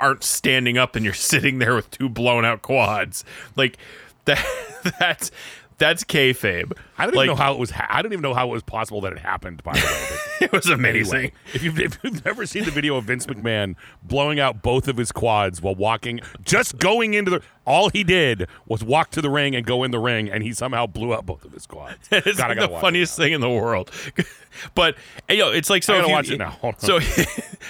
aren't 0.00 0.24
standing 0.24 0.76
up 0.76 0.96
and 0.96 1.04
you're 1.04 1.14
sitting 1.32 1.58
there 1.58 1.74
with 1.74 1.90
two 1.90 2.08
blown 2.08 2.44
out 2.44 2.62
quads. 2.62 3.24
Like 3.54 3.78
that 4.24 4.44
that's 4.98 5.30
that's 5.78 6.04
kayfabe. 6.04 6.72
I 6.98 7.04
don't 7.04 7.14
like, 7.14 7.26
even 7.26 7.36
know 7.36 7.42
how 7.42 7.52
it 7.52 7.58
was. 7.58 7.70
Ha- 7.70 7.86
I 7.90 8.02
don't 8.02 8.12
even 8.12 8.22
know 8.22 8.34
how 8.34 8.48
it 8.48 8.52
was 8.52 8.62
possible 8.62 9.00
that 9.02 9.12
it 9.12 9.18
happened. 9.18 9.62
By 9.62 9.74
the 9.74 9.80
way, 9.80 10.46
it 10.46 10.52
was 10.52 10.66
amazing. 10.66 11.14
anyway, 11.14 11.32
if 11.52 11.62
you've, 11.62 11.78
if 11.78 11.98
you've 12.02 12.24
never 12.24 12.46
seen 12.46 12.64
the 12.64 12.70
video 12.70 12.96
of 12.96 13.04
Vince 13.04 13.26
McMahon 13.26 13.76
blowing 14.02 14.40
out 14.40 14.62
both 14.62 14.88
of 14.88 14.96
his 14.96 15.12
quads 15.12 15.60
while 15.60 15.74
walking, 15.74 16.20
just 16.42 16.78
going 16.78 17.14
into 17.14 17.30
the, 17.30 17.42
all 17.66 17.90
he 17.90 18.04
did 18.04 18.48
was 18.66 18.82
walk 18.82 19.10
to 19.10 19.20
the 19.20 19.28
ring 19.28 19.54
and 19.54 19.66
go 19.66 19.82
in 19.82 19.90
the 19.90 19.98
ring, 19.98 20.30
and 20.30 20.42
he 20.42 20.52
somehow 20.52 20.86
blew 20.86 21.12
out 21.12 21.26
both 21.26 21.44
of 21.44 21.52
his 21.52 21.66
quads. 21.66 21.98
it's 22.10 22.38
God, 22.38 22.56
like 22.56 22.70
the 22.70 22.78
funniest 22.78 23.16
thing 23.16 23.32
in 23.32 23.40
the 23.40 23.50
world. 23.50 23.90
but 24.74 24.96
you 25.28 25.38
know, 25.38 25.50
it's 25.50 25.68
like 25.68 25.82
so. 25.82 25.94
I 25.94 26.00
if 26.00 26.06
you, 26.06 26.12
watch 26.12 26.30
it 26.30 26.38
now. 26.38 26.50
Hold 26.50 26.74
on. 26.74 26.80
So, 26.80 27.00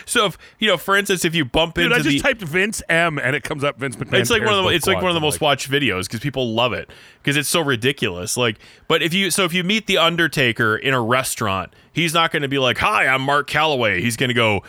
so 0.05 0.27
if 0.27 0.39
you 0.59 0.69
know, 0.69 0.77
for 0.77 0.97
instance, 0.97 1.25
if 1.25 1.35
you 1.35 1.45
bump 1.45 1.75
Dude, 1.75 1.87
into 1.87 1.97
I 1.97 1.99
just 2.01 2.11
the, 2.11 2.21
typed 2.21 2.43
Vince 2.43 2.83
M, 2.89 3.19
and 3.19 3.35
it 3.35 3.43
comes 3.43 3.65
up 3.65 3.79
Vince 3.79 3.97
McMahon. 3.97 4.21
it's 4.21 4.31
like 4.31 4.45
one 4.45 4.55
of 4.55 4.65
the 4.65 4.71
it's 4.71 4.87
like 4.87 5.01
one 5.01 5.11
of 5.11 5.15
the 5.15 5.21
most 5.21 5.41
watched 5.41 5.71
videos 5.71 6.05
because 6.05 6.21
people 6.21 6.53
love 6.53 6.73
it 6.75 6.91
because 7.23 7.37
it's 7.37 7.49
so 7.49 7.63
ridiculous. 7.63 8.37
Like, 8.37 8.59
but 8.89 9.03
if 9.03 9.15
you 9.15 9.16
so 9.31 9.45
if 9.45 9.53
you 9.53 9.65
meet 9.65 9.87
the 9.87 9.99
Undertaker 9.99 10.77
in 10.77 10.95
a 10.95 11.01
restaurant, 11.01 11.73
he's 11.93 12.15
not 12.15 12.31
going 12.31 12.43
to 12.43 12.49
be 12.49 12.59
like, 12.59 12.79
"Hi, 12.79 13.07
I'm 13.07 13.23
Mark 13.23 13.49
Calaway." 13.49 14.01
He's 14.01 14.17
going 14.17 14.29
to 14.29 14.35
go, 14.35 14.63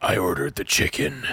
"I 0.00 0.16
ordered 0.16 0.56
the 0.56 0.64
chicken." 0.64 1.26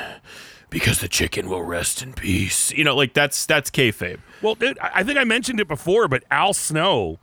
Because 0.69 1.01
the 1.01 1.07
chicken 1.07 1.49
will 1.49 1.61
rest 1.61 2.01
in 2.01 2.13
peace, 2.13 2.71
you 2.71 2.83
know, 2.83 2.95
like 2.95 3.13
that's 3.13 3.45
that's 3.45 3.69
kayfabe. 3.69 4.19
Well, 4.41 4.55
dude, 4.55 4.79
I 4.79 4.89
I 4.95 5.03
think 5.03 5.19
I 5.19 5.23
mentioned 5.23 5.59
it 5.59 5.67
before, 5.67 6.07
but 6.07 6.23
Al 6.31 6.51
Snow, 6.53 7.19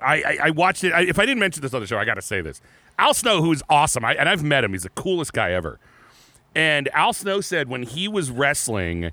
I, 0.00 0.14
I, 0.14 0.38
I 0.44 0.50
watched 0.50 0.82
it. 0.82 0.92
I, 0.94 1.02
if 1.02 1.18
I 1.18 1.26
didn't 1.26 1.40
mention 1.40 1.60
this 1.60 1.74
on 1.74 1.82
the 1.82 1.86
show, 1.86 1.98
I 1.98 2.06
got 2.06 2.14
to 2.14 2.22
say 2.22 2.40
this. 2.40 2.62
Al 2.98 3.12
Snow, 3.12 3.42
who's 3.42 3.62
awesome, 3.68 4.02
I, 4.02 4.14
and 4.14 4.30
I've 4.30 4.42
met 4.42 4.64
him. 4.64 4.72
He's 4.72 4.84
the 4.84 4.88
coolest 4.88 5.34
guy 5.34 5.52
ever. 5.52 5.78
And 6.54 6.88
Al 6.94 7.12
Snow 7.12 7.40
said 7.40 7.68
when 7.68 7.82
he 7.82 8.08
was 8.08 8.30
wrestling, 8.30 9.10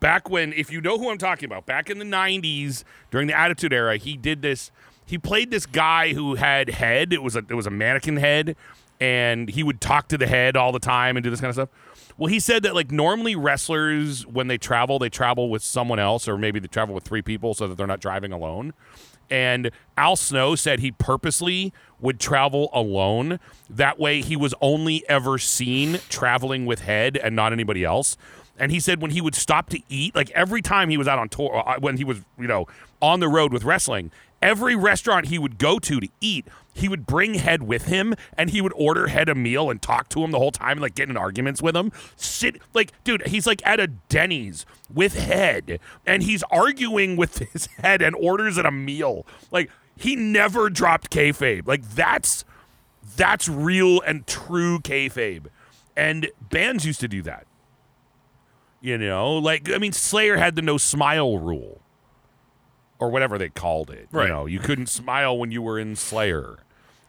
back 0.00 0.28
when, 0.30 0.52
if 0.52 0.70
you 0.70 0.80
know 0.80 0.98
who 0.98 1.10
I'm 1.10 1.18
talking 1.18 1.46
about, 1.46 1.66
back 1.66 1.90
in 1.90 1.98
the 1.98 2.04
90s 2.04 2.84
during 3.10 3.26
the 3.26 3.38
Attitude 3.38 3.72
Era, 3.72 3.96
he 3.96 4.16
did 4.16 4.42
this. 4.42 4.70
he 5.04 5.18
played 5.18 5.50
this 5.50 5.66
guy 5.66 6.12
who 6.12 6.34
had 6.36 6.70
head. 6.70 7.12
It 7.12 7.22
was 7.22 7.36
a 7.36 7.40
it 7.48 7.54
was 7.54 7.66
a 7.66 7.70
mannequin 7.70 8.16
head, 8.16 8.56
and 9.00 9.48
he 9.48 9.62
would 9.62 9.80
talk 9.80 10.08
to 10.08 10.18
the 10.18 10.26
head 10.26 10.56
all 10.56 10.72
the 10.72 10.78
time 10.78 11.16
and 11.16 11.24
do 11.24 11.30
this 11.30 11.40
kind 11.40 11.50
of 11.50 11.54
stuff. 11.54 11.68
Well, 12.16 12.28
he 12.28 12.40
said 12.40 12.64
that 12.64 12.74
like 12.74 12.90
normally 12.90 13.36
wrestlers 13.36 14.26
when 14.26 14.48
they 14.48 14.58
travel, 14.58 14.98
they 14.98 15.08
travel 15.08 15.50
with 15.50 15.62
someone 15.62 15.98
else, 16.00 16.26
or 16.26 16.36
maybe 16.36 16.58
they 16.58 16.66
travel 16.66 16.94
with 16.94 17.04
three 17.04 17.22
people 17.22 17.54
so 17.54 17.68
that 17.68 17.76
they're 17.76 17.86
not 17.86 18.00
driving 18.00 18.32
alone. 18.32 18.74
And 19.30 19.70
Al 19.96 20.16
Snow 20.16 20.54
said 20.54 20.80
he 20.80 20.90
purposely 20.90 21.72
would 22.00 22.18
travel 22.18 22.70
alone. 22.72 23.38
That 23.68 23.98
way, 23.98 24.22
he 24.22 24.36
was 24.36 24.54
only 24.60 25.08
ever 25.08 25.38
seen 25.38 26.00
traveling 26.08 26.66
with 26.66 26.80
Head 26.80 27.16
and 27.16 27.36
not 27.36 27.52
anybody 27.52 27.84
else. 27.84 28.16
And 28.58 28.72
he 28.72 28.80
said 28.80 29.00
when 29.00 29.12
he 29.12 29.20
would 29.20 29.34
stop 29.34 29.70
to 29.70 29.80
eat, 29.88 30.14
like 30.14 30.30
every 30.30 30.62
time 30.62 30.90
he 30.90 30.96
was 30.96 31.08
out 31.08 31.18
on 31.18 31.28
tour, 31.28 31.62
uh, 31.66 31.78
when 31.78 31.96
he 31.96 32.04
was, 32.04 32.22
you 32.38 32.46
know, 32.46 32.66
on 33.00 33.20
the 33.20 33.28
road 33.28 33.52
with 33.52 33.64
wrestling, 33.64 34.10
every 34.42 34.74
restaurant 34.74 35.26
he 35.26 35.38
would 35.38 35.58
go 35.58 35.78
to 35.78 36.00
to 36.00 36.08
eat, 36.20 36.46
he 36.72 36.88
would 36.88 37.06
bring 37.06 37.34
Head 37.34 37.62
with 37.62 37.86
him 37.86 38.14
and 38.36 38.50
he 38.50 38.60
would 38.60 38.72
order 38.74 39.08
Head 39.08 39.28
a 39.28 39.34
meal 39.34 39.70
and 39.70 39.80
talk 39.80 40.08
to 40.10 40.22
him 40.22 40.30
the 40.30 40.38
whole 40.38 40.50
time 40.50 40.72
and 40.72 40.80
like 40.80 40.94
get 40.94 41.08
in 41.08 41.16
arguments 41.16 41.62
with 41.62 41.76
him. 41.76 41.92
Sit, 42.16 42.60
like, 42.74 42.92
dude, 43.04 43.26
he's 43.26 43.46
like 43.46 43.64
at 43.66 43.80
a 43.80 43.86
Denny's 43.86 44.66
with 44.92 45.14
Head 45.18 45.80
and 46.06 46.22
he's 46.22 46.42
arguing 46.44 47.16
with 47.16 47.38
his 47.52 47.66
head 47.78 48.02
and 48.02 48.14
orders 48.16 48.58
at 48.58 48.66
a 48.66 48.70
meal. 48.70 49.26
Like, 49.50 49.70
he 49.96 50.14
never 50.14 50.70
dropped 50.70 51.10
kayfabe. 51.10 51.66
Like, 51.66 51.82
that's 51.90 52.44
that's 53.16 53.48
real 53.48 54.00
and 54.02 54.26
true 54.26 54.78
kayfabe. 54.78 55.46
And 55.96 56.30
bands 56.50 56.86
used 56.86 57.00
to 57.00 57.08
do 57.08 57.22
that. 57.22 57.46
You 58.80 58.96
know, 58.98 59.34
like 59.34 59.70
I 59.70 59.78
mean, 59.78 59.92
Slayer 59.92 60.36
had 60.36 60.54
the 60.54 60.62
no 60.62 60.78
smile 60.78 61.38
rule, 61.38 61.80
or 62.98 63.10
whatever 63.10 63.38
they 63.38 63.48
called 63.48 63.90
it. 63.90 64.08
Right. 64.12 64.24
You 64.24 64.28
know, 64.32 64.46
you 64.46 64.60
couldn't 64.60 64.88
smile 64.88 65.36
when 65.36 65.50
you 65.50 65.62
were 65.62 65.78
in 65.78 65.96
Slayer. 65.96 66.58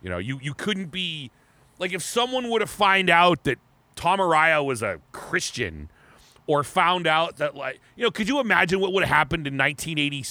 You 0.02 0.10
know, 0.10 0.18
you 0.18 0.40
you 0.42 0.54
couldn't 0.54 0.88
be 0.88 1.32
like 1.78 1.94
if 1.94 2.02
someone 2.02 2.50
would 2.50 2.62
have 2.62 2.70
find 2.70 3.10
out 3.10 3.44
that 3.44 3.60
Tom 3.96 4.20
Araya 4.20 4.66
was 4.66 4.82
a 4.82 5.00
Christian, 5.12 5.90
or 6.48 6.64
found 6.64 7.06
out 7.06 7.38
that 7.38 7.56
like 7.56 7.80
you 7.96 8.04
know, 8.04 8.12
could 8.12 8.28
you 8.28 8.40
imagine 8.40 8.80
what 8.80 8.92
would 8.94 9.04
have 9.04 9.16
happened 9.16 9.46
in 9.46 9.56
1980, 9.56 10.26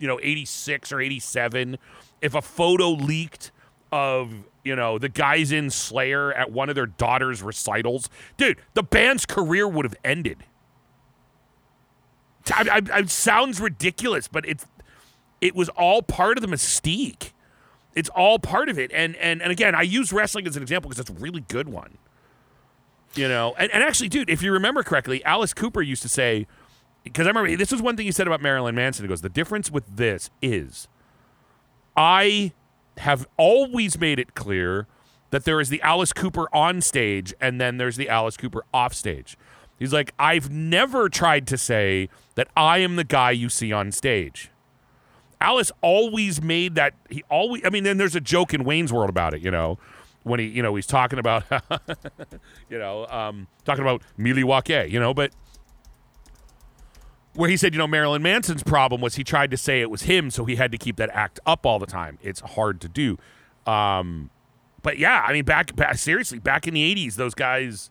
you 0.00 0.08
know, 0.08 0.18
86 0.20 0.90
or 0.90 1.00
87 1.00 1.78
if 2.20 2.34
a 2.34 2.42
photo 2.42 2.90
leaked 2.90 3.52
of 3.92 4.32
you 4.64 4.74
know 4.74 4.98
the 4.98 5.08
guys 5.08 5.52
in 5.52 5.70
Slayer 5.70 6.32
at 6.32 6.50
one 6.50 6.68
of 6.68 6.74
their 6.74 6.86
daughter's 6.86 7.42
recitals, 7.42 8.08
dude, 8.36 8.58
the 8.72 8.82
band's 8.82 9.24
career 9.26 9.68
would 9.68 9.84
have 9.84 9.96
ended. 10.04 10.38
I, 12.52 12.80
I, 12.92 12.98
it 12.98 13.10
sounds 13.10 13.60
ridiculous, 13.60 14.28
but 14.28 14.46
it's 14.46 14.66
it 15.40 15.54
was 15.54 15.68
all 15.70 16.02
part 16.02 16.38
of 16.38 16.42
the 16.42 16.48
mystique. 16.48 17.32
It's 17.94 18.08
all 18.10 18.38
part 18.38 18.68
of 18.68 18.78
it, 18.78 18.90
and 18.92 19.16
and 19.16 19.40
and 19.40 19.52
again, 19.52 19.74
I 19.74 19.82
use 19.82 20.12
wrestling 20.12 20.46
as 20.46 20.56
an 20.56 20.62
example 20.62 20.88
because 20.88 21.00
it's 21.00 21.10
a 21.10 21.22
really 21.22 21.42
good 21.48 21.68
one. 21.68 21.98
You 23.14 23.28
know, 23.28 23.54
and, 23.58 23.70
and 23.70 23.82
actually, 23.82 24.08
dude, 24.08 24.28
if 24.28 24.42
you 24.42 24.52
remember 24.52 24.82
correctly, 24.82 25.24
Alice 25.24 25.54
Cooper 25.54 25.80
used 25.80 26.02
to 26.02 26.08
say, 26.08 26.48
because 27.04 27.26
I 27.26 27.30
remember 27.30 27.56
this 27.56 27.70
was 27.70 27.80
one 27.80 27.96
thing 27.96 28.06
he 28.06 28.12
said 28.12 28.26
about 28.26 28.42
Marilyn 28.42 28.74
Manson. 28.74 29.04
He 29.04 29.08
goes, 29.08 29.20
the 29.20 29.28
difference 29.28 29.70
with 29.70 29.84
this 29.96 30.30
is, 30.42 30.88
I 31.96 32.52
have 32.98 33.28
always 33.36 34.00
made 34.00 34.18
it 34.18 34.34
clear 34.34 34.88
that 35.30 35.44
there 35.44 35.60
is 35.60 35.68
the 35.68 35.80
Alice 35.82 36.12
Cooper 36.12 36.48
on 36.52 36.80
stage 36.80 37.34
and 37.40 37.60
then 37.60 37.76
there's 37.76 37.96
the 37.96 38.08
Alice 38.08 38.36
Cooper 38.36 38.64
off 38.72 38.94
stage. 38.94 39.36
He's 39.78 39.92
like, 39.92 40.12
I've 40.18 40.50
never 40.50 41.08
tried 41.08 41.46
to 41.48 41.58
say 41.58 42.08
that 42.36 42.48
I 42.56 42.78
am 42.78 42.96
the 42.96 43.04
guy 43.04 43.32
you 43.32 43.48
see 43.48 43.72
on 43.72 43.92
stage. 43.92 44.50
Alice 45.40 45.72
always 45.82 46.40
made 46.40 46.74
that. 46.76 46.94
He 47.10 47.22
always. 47.28 47.62
I 47.64 47.70
mean, 47.70 47.84
then 47.84 47.98
there's 47.98 48.14
a 48.14 48.20
joke 48.20 48.54
in 48.54 48.64
Wayne's 48.64 48.92
World 48.92 49.10
about 49.10 49.34
it. 49.34 49.42
You 49.42 49.50
know, 49.50 49.78
when 50.22 50.40
he, 50.40 50.46
you 50.46 50.62
know, 50.62 50.74
he's 50.74 50.86
talking 50.86 51.18
about, 51.18 51.44
you 52.70 52.78
know, 52.78 53.06
um, 53.08 53.46
talking 53.64 53.82
about 53.82 54.02
Milwaukee. 54.16 54.86
You 54.88 55.00
know, 55.00 55.12
but 55.12 55.32
where 57.34 57.50
he 57.50 57.56
said, 57.56 57.74
you 57.74 57.78
know, 57.78 57.86
Marilyn 57.86 58.22
Manson's 58.22 58.62
problem 58.62 59.00
was 59.00 59.16
he 59.16 59.24
tried 59.24 59.50
to 59.50 59.56
say 59.56 59.80
it 59.80 59.90
was 59.90 60.02
him, 60.02 60.30
so 60.30 60.44
he 60.44 60.56
had 60.56 60.72
to 60.72 60.78
keep 60.78 60.96
that 60.96 61.10
act 61.10 61.40
up 61.44 61.66
all 61.66 61.78
the 61.78 61.86
time. 61.86 62.18
It's 62.22 62.40
hard 62.40 62.80
to 62.82 62.88
do. 62.88 63.18
Um, 63.66 64.30
but 64.82 64.98
yeah, 64.98 65.24
I 65.26 65.32
mean, 65.32 65.44
back, 65.44 65.74
back 65.74 65.96
seriously, 65.96 66.38
back 66.38 66.66
in 66.68 66.74
the 66.74 66.94
'80s, 66.94 67.16
those 67.16 67.34
guys, 67.34 67.90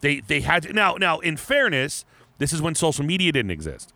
they 0.00 0.20
they 0.20 0.40
had 0.40 0.64
to, 0.64 0.72
now 0.72 0.94
now. 0.94 1.18
In 1.20 1.36
fairness, 1.36 2.04
this 2.38 2.52
is 2.52 2.62
when 2.62 2.74
social 2.74 3.04
media 3.04 3.32
didn't 3.32 3.50
exist, 3.50 3.92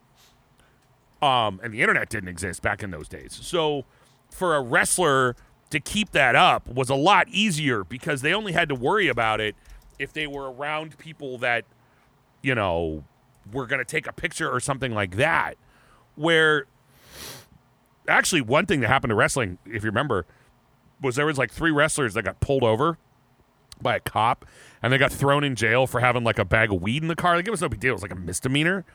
um, 1.21 1.59
and 1.63 1.73
the 1.73 1.81
internet 1.81 2.09
didn't 2.09 2.29
exist 2.29 2.61
back 2.61 2.83
in 2.83 2.91
those 2.91 3.07
days. 3.07 3.37
So 3.41 3.85
for 4.29 4.55
a 4.55 4.61
wrestler 4.61 5.35
to 5.69 5.79
keep 5.79 6.11
that 6.11 6.35
up 6.35 6.67
was 6.67 6.89
a 6.89 6.95
lot 6.95 7.27
easier 7.29 7.83
because 7.83 8.21
they 8.21 8.33
only 8.33 8.51
had 8.51 8.69
to 8.69 8.75
worry 8.75 9.07
about 9.07 9.41
it 9.41 9.55
if 9.97 10.13
they 10.13 10.27
were 10.27 10.51
around 10.51 10.97
people 10.97 11.37
that 11.39 11.65
you 12.41 12.53
know 12.55 13.03
were 13.51 13.65
going 13.65 13.79
to 13.79 13.85
take 13.85 14.07
a 14.07 14.13
picture 14.13 14.49
or 14.49 14.59
something 14.59 14.93
like 14.93 15.15
that. 15.17 15.57
Where 16.15 16.67
actually, 18.07 18.41
one 18.41 18.65
thing 18.65 18.81
that 18.81 18.87
happened 18.87 19.11
to 19.11 19.15
wrestling, 19.15 19.57
if 19.65 19.83
you 19.83 19.89
remember, 19.89 20.25
was 21.01 21.15
there 21.15 21.25
was 21.25 21.37
like 21.37 21.51
three 21.51 21.71
wrestlers 21.71 22.13
that 22.13 22.23
got 22.23 22.39
pulled 22.39 22.63
over 22.63 22.97
by 23.81 23.95
a 23.95 23.99
cop 23.99 24.45
and 24.85 24.93
they 24.93 24.99
got 24.99 25.11
thrown 25.11 25.43
in 25.43 25.55
jail 25.55 25.87
for 25.87 25.99
having 25.99 26.23
like 26.23 26.37
a 26.37 26.45
bag 26.45 26.71
of 26.71 26.79
weed 26.79 27.01
in 27.01 27.07
the 27.07 27.15
car. 27.15 27.35
Like 27.35 27.47
it 27.47 27.51
was 27.51 27.59
no 27.59 27.67
big 27.67 27.79
deal. 27.79 27.89
It 27.89 27.93
was 27.93 28.01
like 28.03 28.11
a 28.11 28.15
misdemeanor. 28.15 28.85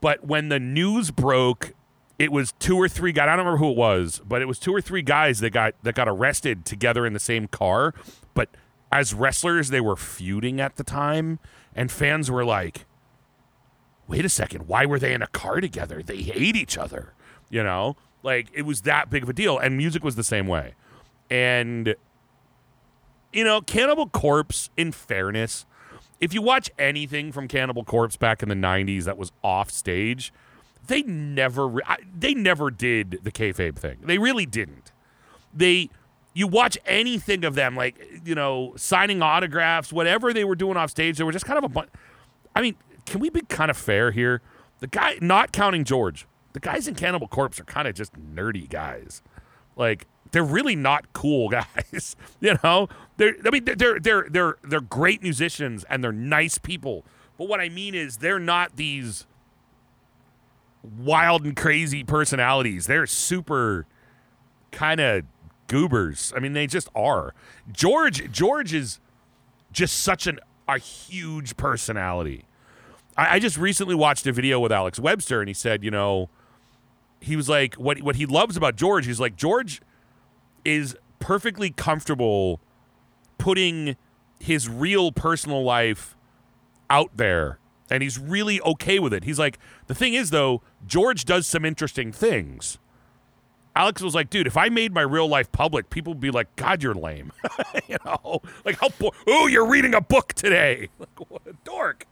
But 0.00 0.24
when 0.26 0.48
the 0.48 0.58
news 0.58 1.12
broke, 1.12 1.72
it 2.18 2.32
was 2.32 2.50
two 2.58 2.76
or 2.76 2.88
three 2.88 3.12
guys. 3.12 3.28
I 3.28 3.36
don't 3.36 3.46
remember 3.46 3.58
who 3.58 3.70
it 3.70 3.76
was, 3.76 4.20
but 4.26 4.42
it 4.42 4.46
was 4.46 4.58
two 4.58 4.74
or 4.74 4.80
three 4.80 5.02
guys 5.02 5.38
that 5.38 5.50
got 5.50 5.74
that 5.84 5.94
got 5.94 6.08
arrested 6.08 6.64
together 6.64 7.06
in 7.06 7.12
the 7.12 7.20
same 7.20 7.46
car. 7.46 7.94
But 8.34 8.48
as 8.90 9.14
wrestlers, 9.14 9.68
they 9.68 9.80
were 9.80 9.94
feuding 9.94 10.60
at 10.60 10.74
the 10.74 10.82
time, 10.82 11.38
and 11.76 11.92
fans 11.92 12.28
were 12.28 12.44
like, 12.44 12.84
"Wait 14.08 14.24
a 14.24 14.28
second, 14.28 14.66
why 14.66 14.84
were 14.84 14.98
they 14.98 15.14
in 15.14 15.22
a 15.22 15.28
car 15.28 15.60
together? 15.60 16.02
They 16.02 16.22
hate 16.22 16.56
each 16.56 16.76
other." 16.76 17.14
You 17.50 17.62
know, 17.62 17.96
like 18.24 18.48
it 18.52 18.62
was 18.62 18.80
that 18.80 19.10
big 19.10 19.22
of 19.22 19.28
a 19.28 19.32
deal. 19.32 19.58
And 19.58 19.76
music 19.76 20.02
was 20.02 20.16
the 20.16 20.24
same 20.24 20.48
way. 20.48 20.74
And 21.30 21.94
you 23.38 23.44
know, 23.44 23.60
Cannibal 23.60 24.08
Corpse, 24.08 24.68
in 24.76 24.90
fairness, 24.92 25.64
if 26.20 26.34
you 26.34 26.42
watch 26.42 26.70
anything 26.78 27.30
from 27.30 27.46
Cannibal 27.46 27.84
Corpse 27.84 28.16
back 28.16 28.42
in 28.42 28.48
the 28.48 28.54
'90s 28.56 29.04
that 29.04 29.16
was 29.16 29.30
off 29.44 29.70
stage, 29.70 30.32
they 30.88 31.02
never 31.02 31.68
re- 31.68 31.82
I- 31.86 31.98
they 32.18 32.34
never 32.34 32.70
did 32.70 33.20
the 33.22 33.30
kayfabe 33.30 33.76
thing. 33.78 33.98
They 34.02 34.18
really 34.18 34.44
didn't. 34.44 34.90
They 35.54 35.90
you 36.34 36.46
watch 36.48 36.76
anything 36.86 37.44
of 37.44 37.54
them, 37.54 37.76
like 37.76 38.20
you 38.24 38.34
know, 38.34 38.72
signing 38.76 39.22
autographs, 39.22 39.92
whatever 39.92 40.32
they 40.32 40.44
were 40.44 40.56
doing 40.56 40.76
off 40.76 40.90
stage, 40.90 41.18
they 41.18 41.24
were 41.24 41.32
just 41.32 41.46
kind 41.46 41.58
of 41.58 41.64
a 41.64 41.68
bunch. 41.68 41.90
I 42.56 42.60
mean, 42.62 42.74
can 43.06 43.20
we 43.20 43.30
be 43.30 43.42
kind 43.42 43.70
of 43.70 43.76
fair 43.76 44.10
here? 44.10 44.42
The 44.80 44.88
guy, 44.88 45.18
not 45.20 45.52
counting 45.52 45.84
George, 45.84 46.26
the 46.52 46.60
guys 46.60 46.88
in 46.88 46.94
Cannibal 46.96 47.28
Corpse 47.28 47.60
are 47.60 47.64
kind 47.64 47.86
of 47.86 47.94
just 47.94 48.12
nerdy 48.14 48.68
guys. 48.68 49.22
Like 49.76 50.06
they're 50.32 50.44
really 50.44 50.76
not 50.76 51.12
cool 51.12 51.48
guys. 51.50 52.16
you 52.40 52.56
know, 52.62 52.88
they're 53.16 53.34
I 53.44 53.50
mean 53.50 53.64
they're 53.64 53.98
they're 53.98 54.26
they're 54.28 54.56
they're 54.62 54.80
great 54.80 55.22
musicians 55.22 55.84
and 55.84 56.02
they're 56.02 56.12
nice 56.12 56.58
people. 56.58 57.04
But 57.36 57.48
what 57.48 57.60
I 57.60 57.68
mean 57.68 57.94
is 57.94 58.18
they're 58.18 58.40
not 58.40 58.76
these 58.76 59.26
wild 60.82 61.44
and 61.44 61.56
crazy 61.56 62.04
personalities. 62.04 62.86
They're 62.86 63.06
super 63.06 63.86
kind 64.72 65.00
of 65.00 65.24
goobers. 65.66 66.32
I 66.36 66.40
mean, 66.40 66.52
they 66.52 66.66
just 66.66 66.88
are. 66.94 67.34
George 67.70 68.30
George 68.32 68.74
is 68.74 69.00
just 69.72 69.98
such 70.00 70.26
an 70.26 70.40
a 70.66 70.78
huge 70.78 71.56
personality. 71.56 72.44
I, 73.16 73.36
I 73.36 73.38
just 73.38 73.56
recently 73.56 73.94
watched 73.94 74.26
a 74.26 74.32
video 74.32 74.60
with 74.60 74.70
Alex 74.70 75.00
Webster, 75.00 75.40
and 75.40 75.48
he 75.48 75.54
said, 75.54 75.82
you 75.82 75.90
know, 75.90 76.28
he 77.20 77.36
was 77.36 77.48
like, 77.48 77.74
what 77.74 78.02
what 78.02 78.16
he 78.16 78.26
loves 78.26 78.56
about 78.56 78.76
George, 78.76 79.06
he's 79.06 79.20
like 79.20 79.36
George 79.36 79.80
is 80.68 80.96
perfectly 81.18 81.70
comfortable 81.70 82.60
putting 83.38 83.96
his 84.38 84.68
real 84.68 85.10
personal 85.10 85.62
life 85.62 86.16
out 86.90 87.10
there 87.16 87.58
and 87.90 88.02
he's 88.02 88.18
really 88.18 88.60
okay 88.60 88.98
with 88.98 89.14
it. 89.14 89.24
He's 89.24 89.38
like, 89.38 89.58
the 89.86 89.94
thing 89.94 90.14
is 90.14 90.30
though, 90.30 90.62
George 90.86 91.24
does 91.24 91.46
some 91.46 91.64
interesting 91.64 92.12
things. 92.12 92.78
Alex 93.74 94.02
was 94.02 94.14
like, 94.14 94.28
dude, 94.28 94.46
if 94.46 94.56
I 94.56 94.68
made 94.68 94.92
my 94.92 95.02
real 95.02 95.28
life 95.28 95.50
public, 95.52 95.88
people 95.88 96.12
would 96.12 96.20
be 96.20 96.30
like, 96.30 96.54
God, 96.56 96.82
you're 96.82 96.94
lame. 96.94 97.32
you 97.88 97.96
know, 98.04 98.42
like 98.64 98.78
how, 98.78 98.88
oh, 99.26 99.46
you're 99.46 99.66
reading 99.66 99.94
a 99.94 100.00
book 100.00 100.34
today. 100.34 100.88
Like, 100.98 101.30
what 101.30 101.42
a 101.46 101.54
dork. 101.64 102.06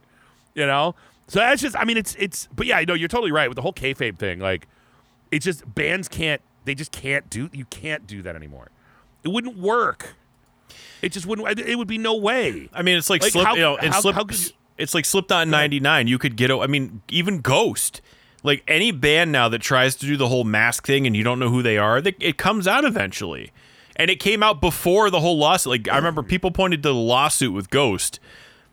You 0.55 0.67
know? 0.67 0.95
So 1.27 1.41
that's 1.41 1.61
just, 1.61 1.77
I 1.77 1.85
mean, 1.85 1.97
it's, 1.97 2.15
it's, 2.19 2.49
but 2.55 2.67
yeah, 2.67 2.81
no, 2.87 2.95
you're 2.95 3.09
totally 3.09 3.33
right 3.33 3.49
with 3.49 3.57
the 3.57 3.63
whole 3.63 3.73
kayfabe 3.73 4.17
thing. 4.17 4.39
Like, 4.39 4.69
it's 5.33 5.45
just, 5.45 5.75
bands 5.75 6.09
can't, 6.09 6.41
they 6.67 6.75
just 6.75 6.93
can't 6.93 7.31
do, 7.31 7.49
you 7.53 7.65
can't 7.65 8.07
do 8.07 8.21
that 8.23 8.37
anymore. 8.37 8.69
It 9.25 9.29
wouldn't 9.29 9.57
work. 9.57 10.15
It 11.01 11.13
just 11.13 11.25
wouldn't, 11.27 11.59
it 11.59 11.77
would 11.77 11.89
be 11.89 11.99
no 11.99 12.15
way. 12.15 12.69
I 12.73 12.83
mean, 12.83 12.99
it's 12.99 13.09
like, 13.09 13.23
Like, 13.23 13.33
slip, 13.33 13.47
how- 13.47 13.55
you 13.55 13.61
know, 13.63 13.77
and 13.79 13.95
how- 13.95 14.01
slip. 14.01 14.15
how 14.15 14.25
could 14.25 14.39
it's 14.79 14.95
like 14.95 15.05
Slipknot 15.05 15.45
in 15.45 15.51
'99. 15.51 16.07
You 16.07 16.19
could 16.19 16.37
get. 16.37 16.51
I 16.51 16.67
mean, 16.67 17.03
even 17.09 17.41
Ghost. 17.41 18.01
Like 18.43 18.63
any 18.69 18.93
band 18.93 19.33
now 19.33 19.49
that 19.49 19.61
tries 19.61 19.97
to 19.97 20.07
do 20.07 20.17
the 20.17 20.29
whole 20.29 20.45
mask 20.45 20.87
thing 20.87 21.07
and 21.07 21.17
you 21.17 21.25
don't 21.25 21.41
know 21.41 21.49
who 21.49 21.63
they 21.63 21.79
are, 21.79 22.01
they, 22.01 22.15
it 22.21 22.37
comes 22.37 22.69
out 22.69 22.85
eventually. 22.85 23.51
And 23.97 24.11
it 24.11 24.21
came 24.21 24.43
out 24.43 24.61
before 24.61 25.11
the 25.11 25.19
whole 25.21 25.37
lawsuit. 25.37 25.71
Like 25.71 25.89
I 25.89 25.97
remember 25.97 26.23
mm. 26.23 26.29
people 26.29 26.51
pointed 26.51 26.83
to 26.83 26.91
the 26.91 26.95
lawsuit 26.95 27.53
with 27.53 27.71
Ghost. 27.71 28.21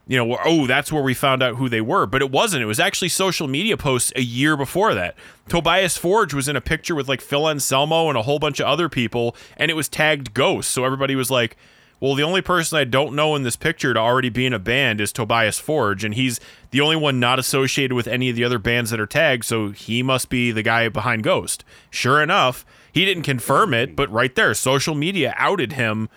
You 0.05 0.17
know, 0.17 0.37
oh, 0.43 0.67
that's 0.67 0.91
where 0.91 1.01
we 1.01 1.13
found 1.13 1.41
out 1.41 1.55
who 1.55 1.69
they 1.69 1.79
were, 1.79 2.05
but 2.05 2.21
it 2.21 2.29
wasn't. 2.29 2.61
It 2.61 2.67
was 2.67 2.79
actually 2.79 3.09
social 3.09 3.47
media 3.47 3.77
posts 3.77 4.11
a 4.17 4.21
year 4.21 4.57
before 4.57 4.93
that. 4.93 5.15
Tobias 5.47 5.97
Forge 5.97 6.33
was 6.33 6.49
in 6.49 6.57
a 6.57 6.61
picture 6.61 6.93
with 6.93 7.07
like 7.07 7.21
Phil 7.21 7.47
Anselmo 7.47 8.09
and 8.09 8.17
a 8.17 8.23
whole 8.23 8.39
bunch 8.39 8.59
of 8.59 8.67
other 8.67 8.89
people, 8.89 9.33
and 9.55 9.71
it 9.71 9.75
was 9.75 9.87
tagged 9.87 10.33
Ghost. 10.33 10.71
So 10.71 10.83
everybody 10.83 11.15
was 11.15 11.31
like, 11.31 11.55
well, 12.01 12.15
the 12.15 12.23
only 12.23 12.41
person 12.41 12.77
I 12.77 12.83
don't 12.83 13.15
know 13.15 13.33
in 13.33 13.43
this 13.43 13.55
picture 13.55 13.93
to 13.93 13.99
already 13.99 14.27
be 14.27 14.45
in 14.45 14.51
a 14.51 14.59
band 14.59 14.99
is 14.99 15.13
Tobias 15.13 15.57
Forge, 15.57 16.03
and 16.03 16.13
he's 16.13 16.37
the 16.71 16.81
only 16.81 16.97
one 16.97 17.17
not 17.17 17.39
associated 17.39 17.95
with 17.95 18.09
any 18.09 18.29
of 18.29 18.35
the 18.35 18.43
other 18.43 18.59
bands 18.59 18.89
that 18.89 18.99
are 18.99 19.05
tagged, 19.05 19.45
so 19.45 19.69
he 19.69 20.03
must 20.03 20.27
be 20.27 20.51
the 20.51 20.63
guy 20.63 20.89
behind 20.89 21.23
Ghost. 21.23 21.63
Sure 21.89 22.21
enough, 22.21 22.65
he 22.91 23.05
didn't 23.05 23.23
confirm 23.23 23.73
it, 23.73 23.95
but 23.95 24.11
right 24.11 24.35
there, 24.35 24.53
social 24.53 24.95
media 24.95 25.33
outed 25.37 25.73
him 25.73 26.09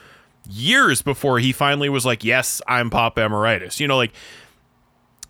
years 0.49 1.03
before 1.03 1.39
he 1.39 1.53
finally 1.53 1.89
was 1.89 2.05
like, 2.05 2.25
"Yes, 2.25 2.63
I'm 2.67 2.91
Pop 2.91 3.19
Emeritus." 3.19 3.81
You 3.81 3.89
know, 3.89 3.97
like 3.97 4.13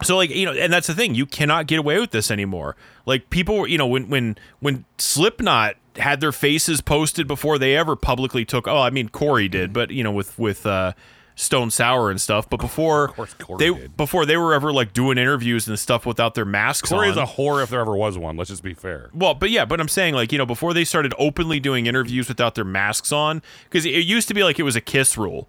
so 0.03 0.17
like 0.17 0.31
you 0.31 0.45
know 0.45 0.53
and 0.53 0.73
that's 0.73 0.87
the 0.87 0.95
thing 0.95 1.15
you 1.15 1.27
cannot 1.27 1.67
get 1.67 1.79
away 1.79 1.99
with 1.99 2.11
this 2.11 2.31
anymore 2.31 2.77
like 3.07 3.31
people 3.31 3.57
were 3.59 3.67
you 3.67 3.79
know 3.79 3.87
when 3.87 4.09
when 4.09 4.37
when 4.61 4.85
slipknot 4.99 5.77
had 5.97 6.21
their 6.21 6.33
faces 6.33 6.83
posted 6.83 7.27
before 7.27 7.59
they 7.59 7.75
ever 7.75 7.97
publicly 7.97 8.45
took 8.45 8.69
oh 8.69 8.79
i 8.81 8.91
mean 8.91 9.09
corey 9.09 9.49
did 9.49 9.73
but 9.73 9.91
you 9.91 10.05
know 10.05 10.13
with 10.13 10.39
with 10.39 10.67
uh 10.67 10.93
stone 11.39 11.71
sour 11.71 12.11
and 12.11 12.19
stuff 12.19 12.49
but 12.49 12.59
before 12.59 13.15
they 13.59 13.71
did. 13.71 13.95
before 13.95 14.25
they 14.25 14.39
were 14.39 14.55
ever 14.55 14.73
like 14.73 14.95
doing 14.95 15.19
interviews 15.19 15.69
and 15.69 15.79
stuff 15.79 16.07
without 16.07 16.35
their 16.35 16.47
masks 16.47 16.89
Corey 16.89 17.09
on 17.09 17.13
is 17.13 17.19
a 17.19 17.27
whore 17.27 17.63
if 17.63 17.69
there 17.69 17.81
ever 17.81 17.95
was 17.95 18.17
one. 18.17 18.39
Let's 18.39 18.49
just 18.49 18.63
be 18.63 18.73
fair. 18.73 19.11
well, 19.15 19.35
but 19.35 19.51
yeah, 19.51 19.67
but 19.67 19.79
I'm 19.79 19.89
saying 19.89 20.15
like 20.15 20.33
you 20.33 20.39
know 20.39 20.47
before 20.47 20.73
they 20.73 20.85
started 20.85 21.13
openly 21.19 21.61
doing 21.61 21.87
interviews 21.87 22.27
without 22.29 22.55
their 22.55 22.65
masks 22.65 23.13
on, 23.13 23.43
because 23.65 23.85
it 23.85 23.91
used 23.91 24.29
to 24.29 24.35
be 24.35 24.43
like 24.43 24.59
it 24.59 24.63
was 24.63 24.77
a 24.77 24.81
Kiss 24.81 25.19
rule, 25.19 25.47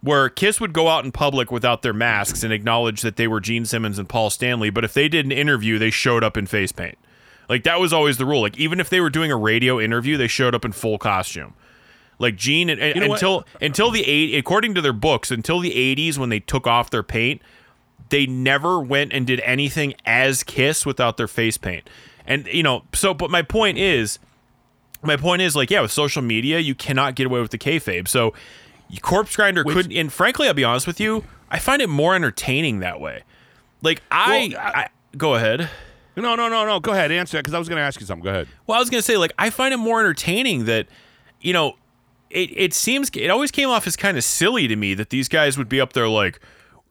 where 0.00 0.28
Kiss 0.28 0.60
would 0.60 0.72
go 0.72 0.88
out 0.88 1.04
in 1.04 1.12
public 1.12 1.52
without 1.52 1.82
their 1.82 1.92
masks 1.92 2.42
and 2.42 2.52
acknowledge 2.52 3.02
that 3.02 3.14
they 3.16 3.28
were 3.28 3.38
Gene 3.40 3.64
Simmons 3.64 3.98
and 3.98 4.08
Paul 4.08 4.30
Stanley, 4.30 4.70
but 4.70 4.84
if 4.84 4.94
they 4.94 5.08
did 5.08 5.24
an 5.24 5.32
interview, 5.32 5.78
they 5.78 5.90
showed 5.90 6.24
up 6.24 6.36
in 6.36 6.46
face 6.46 6.72
paint. 6.72 6.98
Like 7.48 7.62
that 7.64 7.78
was 7.78 7.92
always 7.92 8.16
the 8.16 8.26
rule. 8.26 8.40
Like 8.40 8.58
even 8.58 8.80
if 8.80 8.90
they 8.90 9.00
were 9.00 9.10
doing 9.10 9.30
a 9.30 9.36
radio 9.36 9.78
interview, 9.80 10.16
they 10.16 10.28
showed 10.28 10.54
up 10.56 10.64
in 10.64 10.72
full 10.72 10.98
costume. 10.98 11.54
Like 12.20 12.36
Gene 12.36 12.68
and, 12.70 12.78
know 13.00 13.08
what? 13.08 13.16
until 13.16 13.44
until 13.60 13.90
the 13.90 14.04
eight 14.06 14.36
according 14.38 14.74
to 14.74 14.80
their 14.82 14.92
books 14.92 15.30
until 15.30 15.58
the 15.58 15.70
80s 15.72 16.18
when 16.18 16.28
they 16.28 16.38
took 16.38 16.66
off 16.66 16.90
their 16.90 17.02
paint, 17.02 17.40
they 18.10 18.26
never 18.26 18.78
went 18.78 19.12
and 19.14 19.26
did 19.26 19.40
anything 19.40 19.94
as 20.04 20.42
Kiss 20.42 20.84
without 20.84 21.16
their 21.16 21.26
face 21.26 21.56
paint. 21.56 21.88
And 22.26 22.46
you 22.46 22.62
know, 22.62 22.82
so 22.92 23.14
but 23.14 23.30
my 23.30 23.40
point 23.40 23.78
is, 23.78 24.18
my 25.02 25.16
point 25.16 25.40
is 25.40 25.56
like 25.56 25.70
yeah, 25.70 25.80
with 25.80 25.92
social 25.92 26.20
media, 26.20 26.58
you 26.58 26.74
cannot 26.74 27.14
get 27.14 27.26
away 27.26 27.40
with 27.40 27.52
the 27.52 27.58
kayfabe. 27.58 28.06
So, 28.06 28.34
Corpse 29.00 29.34
Grinder 29.34 29.64
couldn't. 29.64 29.92
And 29.92 30.12
frankly, 30.12 30.46
I'll 30.46 30.52
be 30.54 30.62
honest 30.64 30.86
with 30.86 31.00
you, 31.00 31.24
I 31.50 31.58
find 31.58 31.80
it 31.80 31.88
more 31.88 32.14
entertaining 32.14 32.80
that 32.80 33.00
way. 33.00 33.22
Like 33.82 34.02
I, 34.10 34.50
Well, 34.52 34.60
I- 34.60 34.80
I 34.80 34.88
go 35.16 35.34
ahead. 35.36 35.70
No, 36.16 36.34
no, 36.34 36.48
no, 36.50 36.66
no. 36.66 36.80
Go 36.80 36.92
ahead, 36.92 37.10
answer 37.10 37.38
that 37.38 37.44
because 37.44 37.54
I 37.54 37.58
was 37.58 37.68
going 37.68 37.78
to 37.78 37.82
ask 37.82 37.98
you 37.98 38.04
something. 38.04 38.24
Go 38.24 38.30
ahead. 38.30 38.48
Well, 38.66 38.76
I 38.76 38.80
was 38.80 38.90
gonna 38.90 39.00
say 39.00 39.16
like 39.16 39.32
I 39.38 39.48
find 39.48 39.72
it 39.72 39.78
more 39.78 40.00
entertaining 40.00 40.66
that, 40.66 40.86
you 41.40 41.54
know, 41.54 41.76
it 42.30 42.50
it 42.56 42.74
seems 42.74 43.10
it 43.14 43.28
always 43.28 43.50
came 43.50 43.68
off 43.68 43.86
as 43.86 43.96
kind 43.96 44.16
of 44.16 44.24
silly 44.24 44.68
to 44.68 44.76
me 44.76 44.94
that 44.94 45.10
these 45.10 45.28
guys 45.28 45.58
would 45.58 45.68
be 45.68 45.80
up 45.80 45.92
there 45.92 46.08
like, 46.08 46.40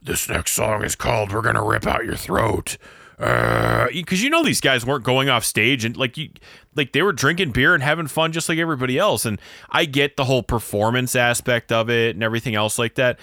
this 0.02 0.30
next 0.30 0.52
song 0.52 0.84
is 0.84 0.96
called 0.96 1.32
"We're 1.32 1.42
Gonna 1.42 1.64
Rip 1.64 1.88
Out 1.88 2.06
Your 2.06 2.16
Throat," 2.16 2.78
uh, 3.18 3.88
because 3.92 4.24
you 4.24 4.30
know 4.30 4.44
these 4.44 4.62
guys 4.62 4.86
weren't 4.86 5.04
going 5.04 5.30
off 5.30 5.44
stage 5.44 5.86
and 5.86 5.96
like 5.98 6.18
you 6.18 6.30
like 6.76 6.94
they 6.94 7.02
were 7.02 7.14
drinking 7.14 7.52
beer 7.52 7.74
and 7.74 7.84
having 7.84 8.08
fun 8.08 8.32
just 8.32 8.50
like 8.50 8.60
everybody 8.60 8.98
else. 8.98 9.26
And 9.26 9.42
I 9.70 9.86
get 9.86 10.18
the 10.18 10.26
whole 10.26 10.44
performance 10.44 11.16
aspect 11.16 11.72
of 11.72 11.90
it 11.90 12.16
and 12.16 12.24
everything 12.24 12.56
else 12.56 12.78
like 12.80 12.96
that. 12.96 13.20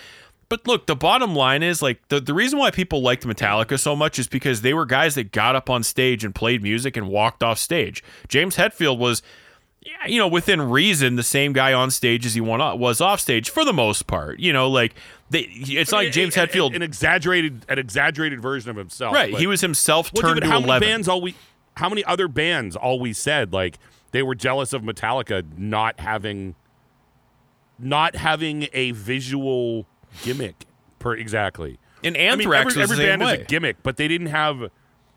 But 0.49 0.67
look, 0.67 0.87
the 0.87 0.95
bottom 0.95 1.35
line 1.35 1.63
is 1.63 1.83
like 1.83 2.07
the, 2.09 2.21
the 2.21 2.35
reason 2.35 2.59
why 2.59 2.71
people 2.71 3.03
liked 3.03 3.27
Metallica 3.27 3.79
so 3.79 3.97
much 3.97 4.19
is 4.19 4.29
because 4.29 4.61
they 4.61 4.75
were 4.75 4.87
guys 4.87 5.17
that 5.17 5.33
got 5.33 5.57
up 5.57 5.69
on 5.69 5.83
stage 5.83 6.25
and 6.25 6.35
played 6.35 6.63
music 6.63 6.97
and 6.97 7.09
walked 7.09 7.43
off 7.43 7.59
stage. 7.59 8.03
James 8.29 8.57
Hetfield 8.57 8.99
was, 8.99 9.23
you 10.07 10.19
know, 10.19 10.29
within 10.29 10.61
reason, 10.61 11.17
the 11.17 11.23
same 11.23 11.53
guy 11.53 11.73
on 11.73 11.91
stage 11.91 12.27
as 12.27 12.35
he 12.35 12.41
was 12.41 13.01
off 13.01 13.21
stage 13.21 13.51
for 13.51 13.65
the 13.65 13.73
most 13.73 14.07
part. 14.07 14.39
You 14.41 14.53
know, 14.53 14.69
like 14.69 14.95
they, 15.31 15.41
it's 15.51 15.91
not 15.93 15.99
like 15.99 16.13
James 16.13 16.37
An- 16.37 16.47
Hetfield, 16.49 16.75
an 16.75 16.83
exaggerated, 16.83 17.65
an 17.69 17.79
exaggerated 17.79 18.41
version 18.41 18.71
of 18.71 18.77
himself. 18.77 19.15
right? 19.15 19.35
He 19.37 19.47
was 19.47 19.61
himself 19.61 20.11
Well, 20.15 20.23
turned 20.23 20.35
dude, 20.37 20.45
to 20.45 20.49
how 20.51 20.59
many 20.61 20.65
eleven. 20.69 20.89
bands 20.89 21.09
always, 21.09 21.35
how 21.77 21.89
many 21.89 22.05
other 22.05 22.29
bands 22.29 22.75
always 22.77 23.19
said 23.19 23.53
like 23.53 23.79
they 24.13 24.23
were 24.23 24.35
jealous 24.35 24.73
of 24.73 24.83
Metallica 24.83 25.45
not 25.59 26.01
having, 26.01 26.55
not 27.79 28.17
having 28.17 28.69
a 28.73 28.93
visual 28.93 29.87
gimmick 30.23 30.65
per 30.99 31.15
exactly. 31.15 31.79
and 32.03 32.17
I 32.17 32.21
mean, 32.21 32.41
Anthrax 32.41 32.77
every, 32.77 32.83
every 32.83 32.97
band 32.99 33.23
way. 33.23 33.35
is 33.35 33.41
a 33.43 33.45
gimmick, 33.45 33.83
but 33.83 33.97
they 33.97 34.09
didn't 34.09 34.29
have, 34.29 34.71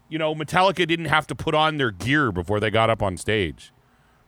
you 0.10 0.18
know, 0.20 0.36
Metallica 0.36 0.86
didn't 0.88 1.06
have 1.06 1.26
to 1.28 1.36
put 1.36 1.56
on 1.56 1.78
their 1.78 1.92
gear 1.92 2.32
before 2.32 2.60
they 2.60 2.70
got 2.70 2.90
up 2.90 3.02
on 3.02 3.16
stage. 3.18 3.72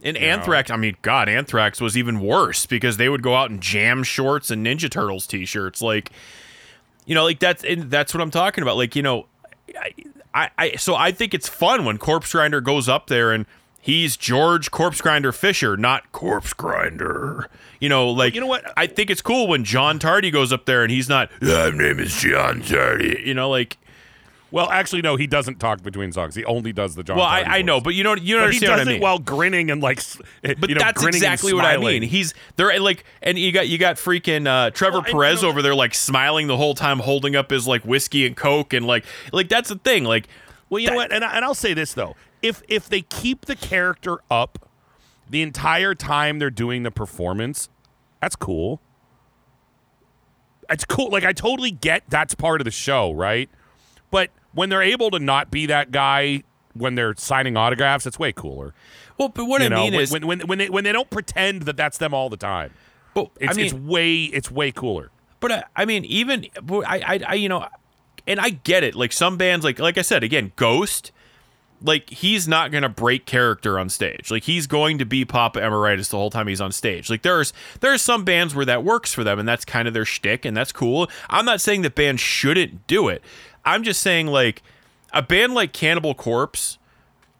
And 0.04 0.18
Anthrax, 0.18 0.72
I 0.72 0.78
mean, 0.78 0.98
God, 1.04 1.30
Anthrax 1.30 1.80
was 1.80 1.96
even 1.96 2.20
worse 2.22 2.66
because 2.66 2.98
they 2.98 3.08
would 3.08 3.22
go 3.22 3.36
out 3.36 3.52
in 3.52 3.60
jam 3.60 4.04
shorts 4.04 4.50
and 4.50 4.66
Ninja 4.66 4.90
Turtles 4.90 5.28
t-shirts. 5.28 5.82
Like, 5.82 6.12
you 7.06 7.14
know, 7.14 7.24
like 7.24 7.40
that's 7.40 7.64
that's 7.68 8.14
what 8.14 8.22
I'm 8.22 8.32
talking 8.32 8.64
about. 8.64 8.78
Like, 8.78 8.96
you 8.96 9.04
know, 9.04 9.28
I, 9.80 9.94
I, 10.34 10.50
I 10.58 10.76
so 10.78 10.96
I 10.96 11.12
think 11.12 11.34
it's 11.34 11.48
fun 11.48 11.86
when 11.86 12.00
Corpse 12.00 12.32
Grinder 12.32 12.62
goes 12.62 12.90
up 12.90 13.08
there 13.08 13.32
and 13.32 13.46
he's 13.80 14.18
George 14.18 14.72
Corpse 14.72 15.02
Grinder 15.02 15.32
Fisher, 15.32 15.78
not 15.78 16.12
Corpse 16.12 16.54
Grinder. 16.54 17.48
You 17.80 17.90
know, 17.90 18.10
like 18.10 18.34
you 18.34 18.42
know 18.42 18.48
what? 18.48 18.74
I 18.76 18.88
think 18.88 19.12
it's 19.12 19.22
cool 19.22 19.48
when 19.48 19.64
John 19.64 20.00
Tardy 20.00 20.32
goes 20.32 20.52
up 20.52 20.66
there 20.66 20.82
and 20.82 20.92
he's 20.92 21.10
not. 21.10 21.30
My 21.42 21.70
name 21.70 22.00
is 22.00 22.16
John 22.16 22.62
Tardy. 22.62 23.22
You 23.24 23.36
know, 23.36 23.50
like. 23.50 23.78
Well, 24.52 24.70
actually, 24.70 25.02
no, 25.02 25.16
he 25.16 25.28
doesn't 25.28 25.60
talk 25.60 25.82
between 25.82 26.12
songs. 26.12 26.36
He 26.36 26.44
only 26.44 26.74
does 26.74 26.96
the 26.96 27.04
John. 27.04 27.18
Well, 27.18 27.26
I, 27.26 27.42
I 27.42 27.62
know, 27.62 27.80
but 27.80 27.96
you 27.96 28.04
know, 28.04 28.16
you 28.16 28.38
But 28.38 28.54
he 28.54 28.60
does 28.60 28.80
what 28.80 28.88
I 28.88 28.92
it 28.92 29.02
while 29.02 29.18
grinning 29.18 29.72
and 29.72 29.82
like, 29.82 30.04
But 30.42 30.68
you 30.70 30.76
know, 30.76 30.80
that's 30.80 31.04
exactly 31.06 31.54
what 31.54 31.64
I 31.64 31.78
mean. 31.78 32.02
He's 32.04 32.34
they're 32.58 32.78
like, 32.80 33.06
and 33.24 33.40
you 33.40 33.54
got 33.54 33.70
you 33.70 33.78
got 33.78 33.96
freaking 33.96 34.48
uh, 34.48 34.72
Trevor 34.72 35.00
Well, 35.00 35.12
Peres 35.12 35.42
know- 35.42 35.50
over 35.50 35.62
there, 35.62 35.74
like 35.74 35.96
smiling 35.96 36.48
the 36.48 36.58
whole 36.58 36.76
time, 36.76 37.00
holding 37.00 37.36
up 37.36 37.50
his 37.50 37.66
like 37.66 37.84
whiskey 37.84 38.28
and 38.28 38.36
coke, 38.36 38.74
and 38.74 38.86
like 38.86 39.06
like 39.32 39.48
that's 39.48 39.70
the 39.70 39.78
thing. 39.78 40.04
Like, 40.04 40.28
Well, 40.70 40.80
you 40.80 40.90
know 40.90 40.98
what? 40.98 41.14
And, 41.14 41.24
I, 41.24 41.36
and 41.38 41.46
I'll 41.46 41.56
say 41.56 41.74
this 41.74 41.94
though: 41.94 42.18
if 42.42 42.62
if 42.68 42.90
they 42.90 43.02
keep 43.02 43.46
the 43.46 43.56
character 43.56 44.18
up 44.30 44.70
the 45.30 45.42
entire 45.42 45.96
time 45.96 46.40
they're 46.40 46.50
doing 46.50 46.84
the 46.84 46.92
performance, 46.92 47.70
that's 48.22 48.36
cool. 48.36 48.82
It's 50.70 50.84
cool. 50.84 51.10
Like 51.10 51.24
I 51.24 51.32
totally 51.32 51.72
get 51.72 52.04
that's 52.10 52.36
part 52.36 52.60
of 52.60 52.66
the 52.66 52.72
show, 52.72 53.12
right? 53.12 53.50
But 54.10 54.30
when 54.54 54.70
they're 54.70 54.82
able 54.82 55.12
to 55.12 55.20
not 55.20 55.52
be 55.52 55.66
that 55.68 55.92
guy 55.92 56.44
when 56.74 56.96
they're 56.96 57.16
signing 57.18 57.58
autographs, 57.58 58.06
it's 58.06 58.18
way 58.18 58.32
cooler. 58.32 58.74
well, 59.18 59.30
but 59.30 59.46
what 59.46 59.62
you 59.62 59.66
I 59.66 59.70
know, 59.70 59.84
mean 59.84 59.94
when, 59.94 60.02
is, 60.04 60.12
when 60.12 60.28
when 60.28 60.40
when 60.42 60.58
they, 60.58 60.70
when 60.70 60.84
they 60.84 60.92
don't 60.92 61.10
pretend 61.10 61.64
that 61.64 61.78
that's 61.78 61.98
them 61.98 62.14
all 62.14 62.30
the 62.30 62.38
time. 62.38 62.72
but, 63.14 63.30
It's, 63.40 63.54
I 63.54 63.56
mean, 63.56 63.66
it's 63.66 63.74
way 63.74 64.24
it's 64.24 64.50
way 64.50 64.72
cooler. 64.72 65.12
But 65.40 65.52
I, 65.52 65.64
I 65.76 65.86
mean, 65.86 66.06
even 66.06 66.46
I, 66.70 67.02
I, 67.06 67.20
I, 67.28 67.34
you 67.34 67.50
know, 67.50 67.66
and 68.28 68.40
I 68.40 68.52
get 68.52 68.84
it. 68.84 68.96
Like 68.96 69.12
some 69.12 69.38
bands, 69.38 69.66
like 69.66 69.80
like 69.80 69.98
I 69.98 70.02
said 70.02 70.24
again, 70.24 70.54
Ghost, 70.56 71.12
like 71.82 72.10
he's 72.10 72.48
not 72.48 72.72
gonna 72.72 72.90
break 72.90 73.26
character 73.26 73.80
on 73.80 73.90
stage. 73.90 74.30
Like 74.32 74.44
he's 74.44 74.68
going 74.68 74.98
to 75.00 75.06
be 75.06 75.26
Papa 75.26 75.60
Emeritus 75.60 76.10
the 76.10 76.18
whole 76.18 76.30
time 76.30 76.48
he's 76.48 76.62
on 76.62 76.72
stage. 76.72 77.10
Like 77.10 77.24
there's 77.24 77.54
there 77.80 77.92
are 77.92 77.98
some 77.98 78.24
bands 78.24 78.54
where 78.56 78.66
that 78.66 78.84
works 78.84 79.14
for 79.14 79.24
them, 79.24 79.40
and 79.40 79.48
that's 79.48 79.66
kind 79.66 79.88
of 79.88 79.94
their 79.94 80.06
shtick, 80.06 80.46
and 80.46 80.56
that's 80.56 80.72
cool. 80.72 81.10
I'm 81.30 81.46
not 81.46 81.60
saying 81.60 81.82
that 81.82 81.96
bands 81.96 82.22
shouldn't 82.22 82.86
do 82.88 83.08
it. 83.08 83.24
I'm 83.66 83.84
just 83.84 84.02
saying 84.02 84.28
like 84.28 84.64
a 85.14 85.22
band 85.22 85.54
like 85.54 85.74
Cannibal 85.74 86.14
Corpse. 86.14 86.78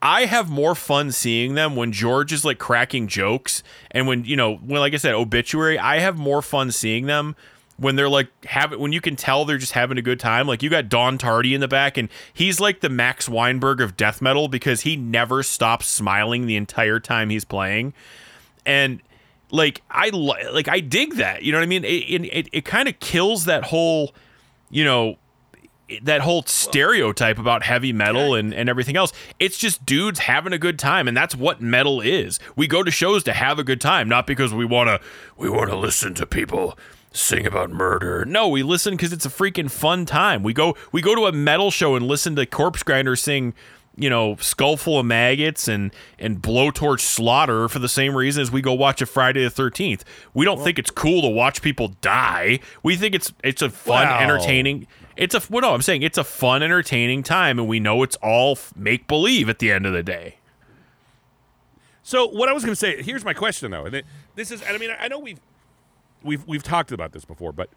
I 0.04 0.24
have 0.24 0.50
more 0.50 0.74
fun 0.74 1.12
seeing 1.12 1.54
them 1.54 1.76
when 1.76 1.92
George 1.92 2.32
is 2.32 2.44
like 2.44 2.58
cracking 2.58 3.06
jokes 3.06 3.62
and 3.92 4.08
when 4.08 4.24
you 4.24 4.34
know 4.34 4.56
when 4.56 4.80
like 4.80 4.94
I 4.94 4.96
said 4.96 5.14
obituary 5.14 5.78
I 5.78 6.00
have 6.00 6.18
more 6.18 6.42
fun 6.42 6.72
seeing 6.72 7.06
them 7.06 7.36
when 7.76 7.94
they're 7.94 8.08
like 8.08 8.28
having 8.44 8.80
when 8.80 8.92
you 8.92 9.00
can 9.00 9.14
tell 9.14 9.44
they're 9.44 9.58
just 9.58 9.72
having 9.72 9.98
a 9.98 10.02
good 10.02 10.18
time 10.18 10.48
like 10.48 10.60
you 10.60 10.70
got 10.70 10.88
Don 10.88 11.18
Tardy 11.18 11.54
in 11.54 11.60
the 11.60 11.68
back 11.68 11.96
and 11.96 12.08
he's 12.32 12.58
like 12.58 12.80
the 12.80 12.88
Max 12.88 13.28
Weinberg 13.28 13.80
of 13.80 13.96
death 13.96 14.20
metal 14.20 14.48
because 14.48 14.80
he 14.80 14.96
never 14.96 15.44
stops 15.44 15.86
smiling 15.86 16.46
the 16.46 16.56
entire 16.56 16.98
time 16.98 17.30
he's 17.30 17.44
playing 17.44 17.94
and 18.66 19.00
like 19.52 19.82
I 19.88 20.08
like 20.08 20.66
I 20.66 20.80
dig 20.80 21.14
that 21.14 21.44
you 21.44 21.52
know 21.52 21.58
what 21.58 21.64
I 21.64 21.66
mean 21.66 21.84
it 21.84 21.88
it, 21.88 22.48
it 22.50 22.64
kind 22.64 22.88
of 22.88 22.98
kills 22.98 23.44
that 23.44 23.64
whole 23.66 24.14
you 24.68 24.84
know 24.84 25.16
that 26.02 26.20
whole 26.22 26.42
stereotype 26.44 27.38
about 27.38 27.62
heavy 27.62 27.92
metal 27.92 28.34
and, 28.34 28.52
and 28.54 28.68
everything 28.68 28.96
else. 28.96 29.12
It's 29.38 29.58
just 29.58 29.84
dudes 29.84 30.20
having 30.20 30.52
a 30.52 30.58
good 30.58 30.78
time, 30.78 31.08
and 31.08 31.16
that's 31.16 31.34
what 31.34 31.60
metal 31.60 32.00
is. 32.00 32.38
We 32.56 32.66
go 32.66 32.82
to 32.82 32.90
shows 32.90 33.22
to 33.24 33.32
have 33.32 33.58
a 33.58 33.64
good 33.64 33.80
time, 33.80 34.08
not 34.08 34.26
because 34.26 34.54
we 34.54 34.64
wanna 34.64 35.00
we 35.36 35.48
wanna 35.50 35.76
listen 35.76 36.14
to 36.14 36.26
people 36.26 36.78
sing 37.12 37.46
about 37.46 37.70
murder. 37.70 38.24
No, 38.24 38.48
we 38.48 38.62
listen 38.62 38.94
because 38.94 39.12
it's 39.12 39.26
a 39.26 39.30
freaking 39.30 39.70
fun 39.70 40.06
time. 40.06 40.42
We 40.42 40.52
go 40.52 40.76
we 40.92 41.02
go 41.02 41.14
to 41.14 41.26
a 41.26 41.32
metal 41.32 41.70
show 41.70 41.94
and 41.94 42.06
listen 42.06 42.36
to 42.36 42.46
Corpse 42.46 42.82
Grinder 42.82 43.16
sing, 43.16 43.52
you 43.96 44.08
know, 44.08 44.36
skull 44.36 44.78
full 44.78 44.98
of 44.98 45.04
maggots 45.06 45.68
and 45.68 45.92
and 46.18 46.40
blowtorch 46.40 47.00
slaughter 47.00 47.68
for 47.68 47.78
the 47.80 47.88
same 47.88 48.16
reason 48.16 48.40
as 48.40 48.50
we 48.50 48.62
go 48.62 48.72
watch 48.72 49.02
a 49.02 49.06
Friday 49.06 49.44
the 49.44 49.50
Thirteenth. 49.50 50.04
We 50.32 50.46
don't 50.46 50.62
think 50.62 50.78
it's 50.78 50.90
cool 50.90 51.20
to 51.22 51.28
watch 51.28 51.60
people 51.60 51.88
die. 52.00 52.60
We 52.82 52.96
think 52.96 53.14
it's 53.14 53.32
it's 53.44 53.60
a 53.60 53.68
fun, 53.68 54.08
Well- 54.08 54.20
entertaining. 54.20 54.86
It's 55.16 55.34
a 55.34 55.42
well, 55.50 55.62
no, 55.62 55.74
I'm 55.74 55.82
saying 55.82 56.02
it's 56.02 56.18
a 56.18 56.24
fun, 56.24 56.62
entertaining 56.62 57.22
time, 57.22 57.58
and 57.58 57.68
we 57.68 57.80
know 57.80 58.02
it's 58.02 58.16
all 58.16 58.58
make 58.74 59.06
believe 59.06 59.48
at 59.48 59.58
the 59.58 59.70
end 59.70 59.86
of 59.86 59.92
the 59.92 60.02
day. 60.02 60.36
So 62.02 62.26
what 62.26 62.48
I 62.48 62.52
was 62.52 62.64
going 62.64 62.72
to 62.72 62.76
say, 62.76 63.02
here's 63.02 63.24
my 63.24 63.34
question 63.34 63.70
though, 63.70 63.84
and 63.86 63.94
it, 63.94 64.06
this 64.34 64.50
is, 64.50 64.62
I 64.68 64.76
mean, 64.78 64.90
I 64.98 65.08
know 65.08 65.18
we've 65.18 65.40
we've 66.22 66.46
we've 66.46 66.62
talked 66.62 66.92
about 66.92 67.12
this 67.12 67.24
before, 67.24 67.52
but 67.52 67.68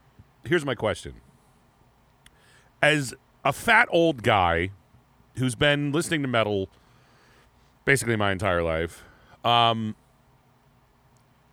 here's 0.45 0.65
my 0.65 0.75
question: 0.75 1.15
As 2.81 3.13
a 3.43 3.53
fat 3.53 3.87
old 3.91 4.23
guy 4.23 4.71
who's 5.37 5.55
been 5.55 5.91
listening 5.91 6.21
to 6.21 6.27
metal 6.27 6.69
basically 7.83 8.15
my 8.15 8.31
entire 8.31 8.63
life, 8.63 9.03
um, 9.43 9.95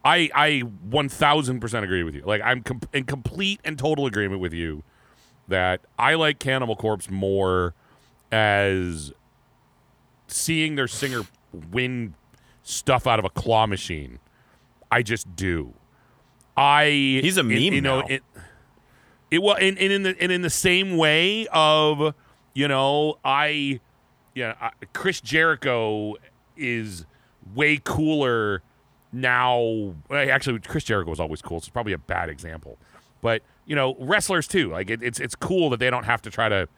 I 0.04 0.30
I 0.34 0.60
one 0.60 1.08
thousand 1.08 1.60
percent 1.60 1.84
agree 1.84 2.04
with 2.04 2.14
you. 2.14 2.22
Like 2.22 2.40
I'm 2.42 2.62
com- 2.62 2.80
in 2.92 3.04
complete 3.04 3.60
and 3.64 3.78
total 3.78 4.06
agreement 4.06 4.40
with 4.40 4.52
you 4.52 4.84
that 5.48 5.80
I 5.98 6.14
like 6.14 6.38
Cannibal 6.38 6.76
Corpse 6.76 7.10
more 7.10 7.74
as 8.30 9.12
seeing 10.28 10.74
their 10.76 10.88
singer 10.88 11.22
win 11.70 12.14
stuff 12.62 13.06
out 13.06 13.18
of 13.18 13.24
a 13.24 13.30
claw 13.30 13.66
machine. 13.66 14.18
I 14.90 15.02
just 15.02 15.34
do. 15.36 15.74
I 16.56 16.86
He's 16.86 17.36
a 17.36 17.40
it- 17.40 17.44
meme 17.44 17.58
you 17.60 17.80
know, 17.80 18.00
now. 18.00 18.06
It, 18.08 18.22
it 19.30 19.42
well, 19.42 19.56
and, 19.58 19.78
and 19.78 19.92
in 19.92 20.02
the 20.02 20.16
and 20.20 20.30
in 20.30 20.42
the 20.42 20.50
same 20.50 20.96
way 20.96 21.46
of 21.52 22.14
you 22.54 22.68
know, 22.68 23.18
I 23.24 23.80
yeah, 24.34 24.54
I, 24.60 24.70
Chris 24.92 25.20
Jericho 25.20 26.16
is 26.56 27.06
way 27.54 27.80
cooler 27.82 28.62
now. 29.12 29.94
Actually, 30.10 30.58
Chris 30.60 30.84
Jericho 30.84 31.10
was 31.10 31.20
always 31.20 31.40
cool. 31.42 31.60
So 31.60 31.64
it's 31.64 31.68
probably 31.70 31.94
a 31.94 31.98
bad 31.98 32.28
example, 32.28 32.76
but 33.22 33.42
you 33.66 33.76
know, 33.76 33.96
wrestlers 33.98 34.46
too. 34.46 34.70
Like 34.70 34.90
it, 34.90 35.02
it's 35.02 35.20
it's 35.20 35.34
cool 35.34 35.70
that 35.70 35.80
they 35.80 35.90
don't 35.90 36.04
have 36.04 36.22
to 36.22 36.30
try 36.30 36.48
to 36.48 36.68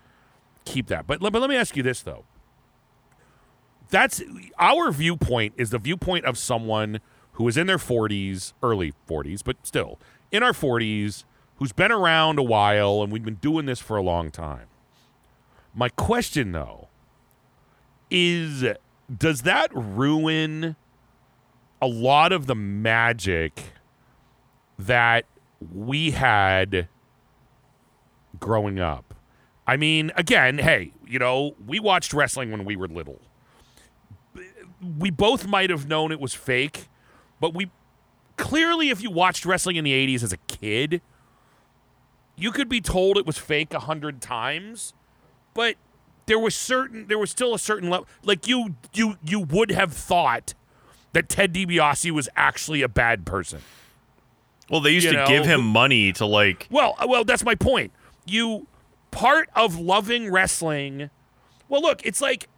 keep 0.65 0.87
that. 0.89 1.07
But 1.07 1.21
but 1.21 1.33
let 1.33 1.51
me 1.51 1.57
ask 1.57 1.77
you 1.77 1.83
this 1.83 2.03
though 2.03 2.25
that's 3.91 4.23
our 4.59 4.91
viewpoint 4.91 5.55
is 5.57 5.71
the 5.71 5.79
viewpoint 5.79 6.25
of 6.25 6.37
someone 6.37 7.01
who 7.33 7.47
is 7.49 7.57
in 7.57 7.67
their 7.67 7.79
40s, 7.79 8.53
early 8.63 8.93
40s, 9.09 9.43
but 9.45 9.57
still 9.63 10.01
in 10.33 10.43
our 10.43 10.53
40s, 10.53 11.25
who's 11.57 11.73
been 11.73 11.93
around 11.93 12.39
a 12.39 12.43
while 12.43 13.03
and 13.03 13.13
we've 13.13 13.25
been 13.25 13.37
doing 13.37 13.67
this 13.67 13.81
for 13.81 13.97
a 13.97 14.03
long 14.03 14.31
time. 14.31 14.67
My 15.75 15.89
question 15.89 16.53
though 16.53 16.89
is 18.11 18.65
does 19.17 19.43
that 19.43 19.71
ruin 19.73 20.77
a 21.81 21.87
lot 21.87 22.33
of 22.33 22.47
the 22.47 22.55
magic 22.55 23.63
that 24.79 25.25
we 25.61 26.13
had 26.13 26.89
growing 28.39 28.81
up? 28.81 29.15
I 29.67 29.77
mean, 29.77 30.13
again, 30.17 30.59
hey, 30.59 30.93
you 31.07 31.19
know, 31.19 31.55
we 31.67 31.81
watched 31.81 32.13
wrestling 32.13 32.51
when 32.51 32.65
we 32.65 32.77
were 32.77 32.89
little 32.89 33.21
we 34.99 35.11
both 35.11 35.47
might 35.47 35.71
have 35.71 35.87
known 35.89 36.13
it 36.13 36.21
was 36.21 36.35
fake, 36.35 36.89
but 37.41 37.55
we 37.55 37.71
clearly, 38.37 38.91
if 38.91 39.03
you 39.03 39.11
watched 39.11 39.45
wrestling 39.45 39.77
in 39.77 39.85
the 39.85 39.93
80s 39.93 40.23
as 40.23 40.33
a 40.33 40.37
kid, 40.37 41.01
you 42.37 42.51
could 42.51 42.69
be 42.69 42.81
told 42.81 43.17
it 43.17 43.27
was 43.27 43.39
fake 43.39 43.73
a 43.73 43.81
hundred 43.81 44.21
times, 44.21 44.93
but 45.55 45.77
there 46.27 46.39
was 46.39 46.55
certain, 46.55 47.07
there 47.07 47.19
was 47.19 47.31
still 47.31 47.55
a 47.55 47.59
certain 47.59 47.91
level. 47.91 48.07
Like 48.23 48.47
you, 48.47 48.77
you, 48.93 49.17
you 49.25 49.41
would 49.41 49.71
have 49.71 49.93
thought 49.93 50.55
that 51.13 51.29
Ted 51.29 51.55
DiBiase 51.55 52.11
was 52.11 52.29
actually 52.37 52.83
a 52.83 52.89
bad 52.89 53.25
person. 53.25 53.61
Well, 54.71 54.81
they 54.81 54.91
used 54.91 55.09
to 55.09 55.13
know, 55.13 55.27
give 55.27 55.45
him 55.45 55.65
money 55.65 56.13
to 56.15 56.27
like. 56.27 56.67
Well, 56.71 56.95
uh, 56.99 57.07
well, 57.09 57.25
that's 57.25 57.45
my 57.45 57.55
point. 57.55 57.93
You 58.27 58.67
part 59.11 59.49
of 59.55 59.79
loving 59.79 60.31
wrestling. 60.31 61.11
Well, 61.69 61.83
look, 61.83 62.05
it's 62.05 62.21
like 62.21 62.49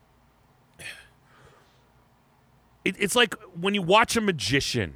it, 2.85 2.95
it's 2.99 3.17
like 3.17 3.35
when 3.59 3.75
you 3.75 3.83
watch 3.83 4.17
a 4.17 4.21
magician. 4.21 4.95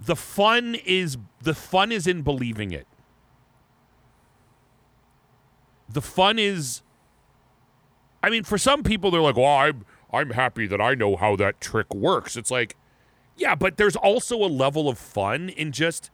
The 0.00 0.16
fun 0.16 0.76
is 0.84 1.16
the 1.40 1.54
fun 1.54 1.90
is 1.90 2.06
in 2.06 2.22
believing 2.22 2.72
it. 2.72 2.86
The 5.88 6.02
fun 6.02 6.38
is 6.38 6.82
I 8.24 8.30
mean, 8.30 8.42
for 8.42 8.56
some 8.56 8.82
people 8.82 9.10
they're 9.10 9.20
like, 9.20 9.36
"Well, 9.36 9.46
I'm 9.46 9.84
I'm 10.10 10.30
happy 10.30 10.66
that 10.66 10.80
I 10.80 10.94
know 10.94 11.14
how 11.16 11.36
that 11.36 11.60
trick 11.60 11.94
works." 11.94 12.36
It's 12.36 12.50
like, 12.50 12.74
yeah, 13.36 13.54
but 13.54 13.76
there's 13.76 13.96
also 13.96 14.36
a 14.36 14.46
level 14.46 14.88
of 14.88 14.98
fun 14.98 15.48
in 15.48 15.72
just 15.72 16.10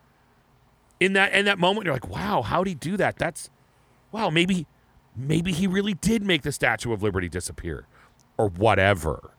in 0.99 1.13
that 1.15 1.33
in 1.33 1.45
that 1.47 1.59
moment 1.59 1.87
you're 1.87 1.95
like, 1.95 2.09
"Wow, 2.09 2.43
how'd 2.43 2.67
he 2.67 2.75
do 2.75 2.97
that?" 2.97 3.19
That's 3.19 3.51
wow, 4.13 4.31
maybe 4.31 4.67
maybe 5.17 5.53
he 5.53 5.67
really 5.67 5.95
did 5.95 6.23
make 6.23 6.43
the 6.43 6.53
Statue 6.53 6.93
of 6.93 7.03
Liberty 7.03 7.29
disappear 7.29 7.87
or 8.39 8.49
whatever. 8.49 9.33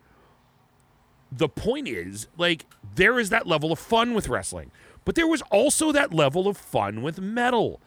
The 1.31 1.47
point 1.47 1.87
is, 1.87 2.27
like, 2.37 2.65
there 2.95 3.17
is 3.17 3.29
that 3.29 3.47
level 3.47 3.71
of 3.71 3.79
fun 3.79 4.13
with 4.13 4.27
wrestling, 4.27 4.69
but 5.05 5.15
there 5.15 5.27
was 5.27 5.41
also 5.43 5.91
that 5.93 6.13
level 6.13 6.47
of 6.47 6.57
fun 6.57 7.01
with 7.01 7.19
metal. 7.19 7.79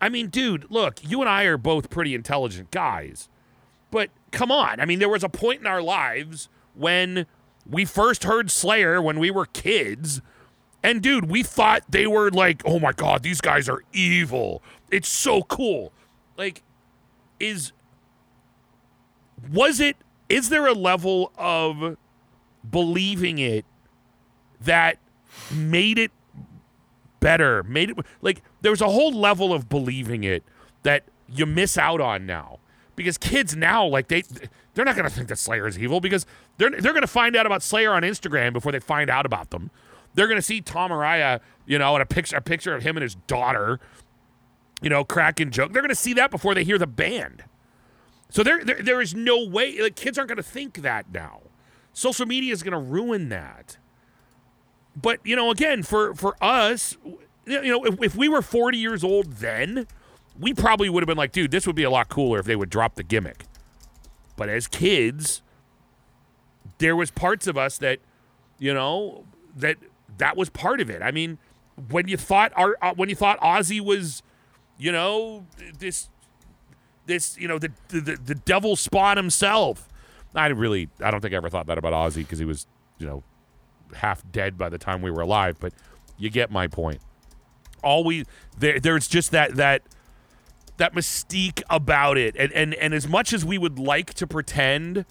I 0.00 0.08
mean, 0.08 0.28
dude, 0.28 0.66
look, 0.70 1.00
you 1.02 1.20
and 1.20 1.28
I 1.28 1.44
are 1.44 1.56
both 1.56 1.90
pretty 1.90 2.14
intelligent 2.14 2.70
guys, 2.70 3.28
but 3.90 4.10
come 4.30 4.50
on. 4.50 4.80
I 4.80 4.84
mean, 4.84 4.98
there 4.98 5.08
was 5.08 5.24
a 5.24 5.28
point 5.28 5.60
in 5.60 5.66
our 5.66 5.82
lives 5.82 6.48
when 6.74 7.26
we 7.68 7.84
first 7.84 8.24
heard 8.24 8.50
Slayer 8.50 9.00
when 9.00 9.18
we 9.18 9.30
were 9.30 9.46
kids. 9.46 10.20
And 10.82 11.00
dude, 11.00 11.30
we 11.30 11.42
thought 11.42 11.82
they 11.88 12.06
were 12.06 12.30
like, 12.30 12.62
oh 12.64 12.80
my 12.80 12.92
God, 12.92 13.22
these 13.22 13.40
guys 13.40 13.68
are 13.68 13.82
evil. 13.92 14.62
It's 14.90 15.08
so 15.08 15.42
cool. 15.42 15.92
Like, 16.36 16.62
is 17.38 17.72
was 19.50 19.80
it 19.80 19.96
is 20.28 20.48
there 20.48 20.66
a 20.66 20.72
level 20.72 21.32
of 21.36 21.96
believing 22.68 23.38
it 23.38 23.64
that 24.60 24.98
made 25.52 25.98
it 25.98 26.12
better 27.20 27.62
made 27.64 27.90
it 27.90 27.96
like 28.20 28.42
there 28.60 28.70
was 28.70 28.80
a 28.80 28.88
whole 28.88 29.12
level 29.12 29.52
of 29.52 29.68
believing 29.68 30.24
it 30.24 30.44
that 30.82 31.04
you 31.28 31.46
miss 31.46 31.76
out 31.76 32.00
on 32.00 32.26
now 32.26 32.58
because 32.94 33.18
kids 33.18 33.56
now 33.56 33.84
like 33.84 34.08
they 34.08 34.22
they're 34.74 34.84
not 34.84 34.96
going 34.96 35.08
to 35.08 35.14
think 35.14 35.28
that 35.28 35.38
slayer 35.38 35.66
is 35.66 35.78
evil 35.78 36.00
because 36.00 36.26
they're 36.58 36.70
they're 36.70 36.92
going 36.92 37.02
to 37.02 37.06
find 37.06 37.36
out 37.36 37.46
about 37.46 37.62
slayer 37.62 37.92
on 37.92 38.02
instagram 38.02 38.52
before 38.52 38.72
they 38.72 38.80
find 38.80 39.10
out 39.10 39.26
about 39.26 39.50
them 39.50 39.70
they're 40.14 40.26
going 40.26 40.38
to 40.38 40.42
see 40.42 40.60
tom 40.60 40.90
araya 40.90 41.40
you 41.66 41.78
know 41.78 41.94
and 41.94 42.02
a 42.02 42.06
picture 42.06 42.36
a 42.36 42.40
picture 42.40 42.74
of 42.74 42.82
him 42.82 42.96
and 42.96 43.02
his 43.02 43.14
daughter 43.26 43.80
you 44.80 44.88
know 44.88 45.04
cracking 45.04 45.50
joke 45.50 45.72
they're 45.72 45.82
going 45.82 45.88
to 45.88 45.94
see 45.94 46.12
that 46.14 46.30
before 46.30 46.54
they 46.54 46.64
hear 46.64 46.78
the 46.78 46.86
band 46.86 47.44
so 48.32 48.42
there, 48.42 48.64
there, 48.64 48.80
there 48.82 49.00
is 49.02 49.14
no 49.14 49.44
way. 49.44 49.78
Like 49.78 49.94
kids 49.94 50.16
aren't 50.16 50.28
going 50.28 50.38
to 50.38 50.42
think 50.42 50.78
that 50.78 51.12
now. 51.12 51.42
Social 51.92 52.24
media 52.24 52.54
is 52.54 52.62
going 52.62 52.72
to 52.72 52.78
ruin 52.78 53.28
that. 53.28 53.76
But 54.96 55.20
you 55.22 55.36
know, 55.36 55.50
again, 55.50 55.82
for 55.82 56.14
for 56.14 56.42
us, 56.42 56.96
you 57.44 57.62
know, 57.62 57.84
if, 57.84 58.02
if 58.02 58.16
we 58.16 58.30
were 58.30 58.40
forty 58.40 58.78
years 58.78 59.04
old 59.04 59.34
then, 59.34 59.86
we 60.38 60.54
probably 60.54 60.88
would 60.88 61.02
have 61.02 61.06
been 61.06 61.18
like, 61.18 61.32
dude, 61.32 61.50
this 61.50 61.66
would 61.66 61.76
be 61.76 61.82
a 61.82 61.90
lot 61.90 62.08
cooler 62.08 62.38
if 62.38 62.46
they 62.46 62.56
would 62.56 62.70
drop 62.70 62.94
the 62.94 63.02
gimmick. 63.02 63.44
But 64.36 64.48
as 64.48 64.66
kids, 64.66 65.42
there 66.78 66.96
was 66.96 67.10
parts 67.10 67.46
of 67.46 67.56
us 67.56 67.78
that, 67.78 67.98
you 68.58 68.72
know, 68.72 69.24
that 69.56 69.76
that 70.18 70.36
was 70.36 70.48
part 70.50 70.80
of 70.80 70.90
it. 70.90 71.02
I 71.02 71.10
mean, 71.10 71.38
when 71.90 72.08
you 72.08 72.16
thought 72.16 72.52
our 72.56 72.76
uh, 72.82 72.94
when 72.94 73.08
you 73.08 73.14
thought 73.14 73.40
Ozzy 73.40 73.80
was, 73.80 74.22
you 74.78 74.92
know, 74.92 75.46
this 75.78 76.08
this 77.06 77.36
you 77.38 77.48
know 77.48 77.58
the 77.58 77.70
the, 77.88 78.18
the 78.22 78.34
devil 78.34 78.76
spawn 78.76 79.16
himself. 79.16 79.88
I 80.34 80.46
really 80.48 80.88
I 81.00 81.10
don't 81.10 81.20
think 81.20 81.34
I 81.34 81.36
ever 81.36 81.50
thought 81.50 81.66
that 81.66 81.78
about 81.78 81.92
Ozzy 81.92 82.16
because 82.16 82.38
he 82.38 82.44
was 82.44 82.66
you 82.98 83.06
know 83.06 83.22
half 83.94 84.22
dead 84.30 84.56
by 84.56 84.68
the 84.68 84.78
time 84.78 85.02
we 85.02 85.10
were 85.10 85.22
alive. 85.22 85.56
But 85.60 85.72
you 86.16 86.30
get 86.30 86.50
my 86.50 86.68
point. 86.68 87.00
Always 87.82 88.26
there 88.58 88.80
there's 88.80 89.08
just 89.08 89.30
that 89.32 89.56
that 89.56 89.82
that 90.76 90.94
mystique 90.94 91.62
about 91.70 92.16
it, 92.18 92.34
and 92.38 92.52
and 92.52 92.74
and 92.74 92.94
as 92.94 93.08
much 93.08 93.32
as 93.32 93.44
we 93.44 93.58
would 93.58 93.78
like 93.78 94.14
to 94.14 94.26
pretend 94.26 95.04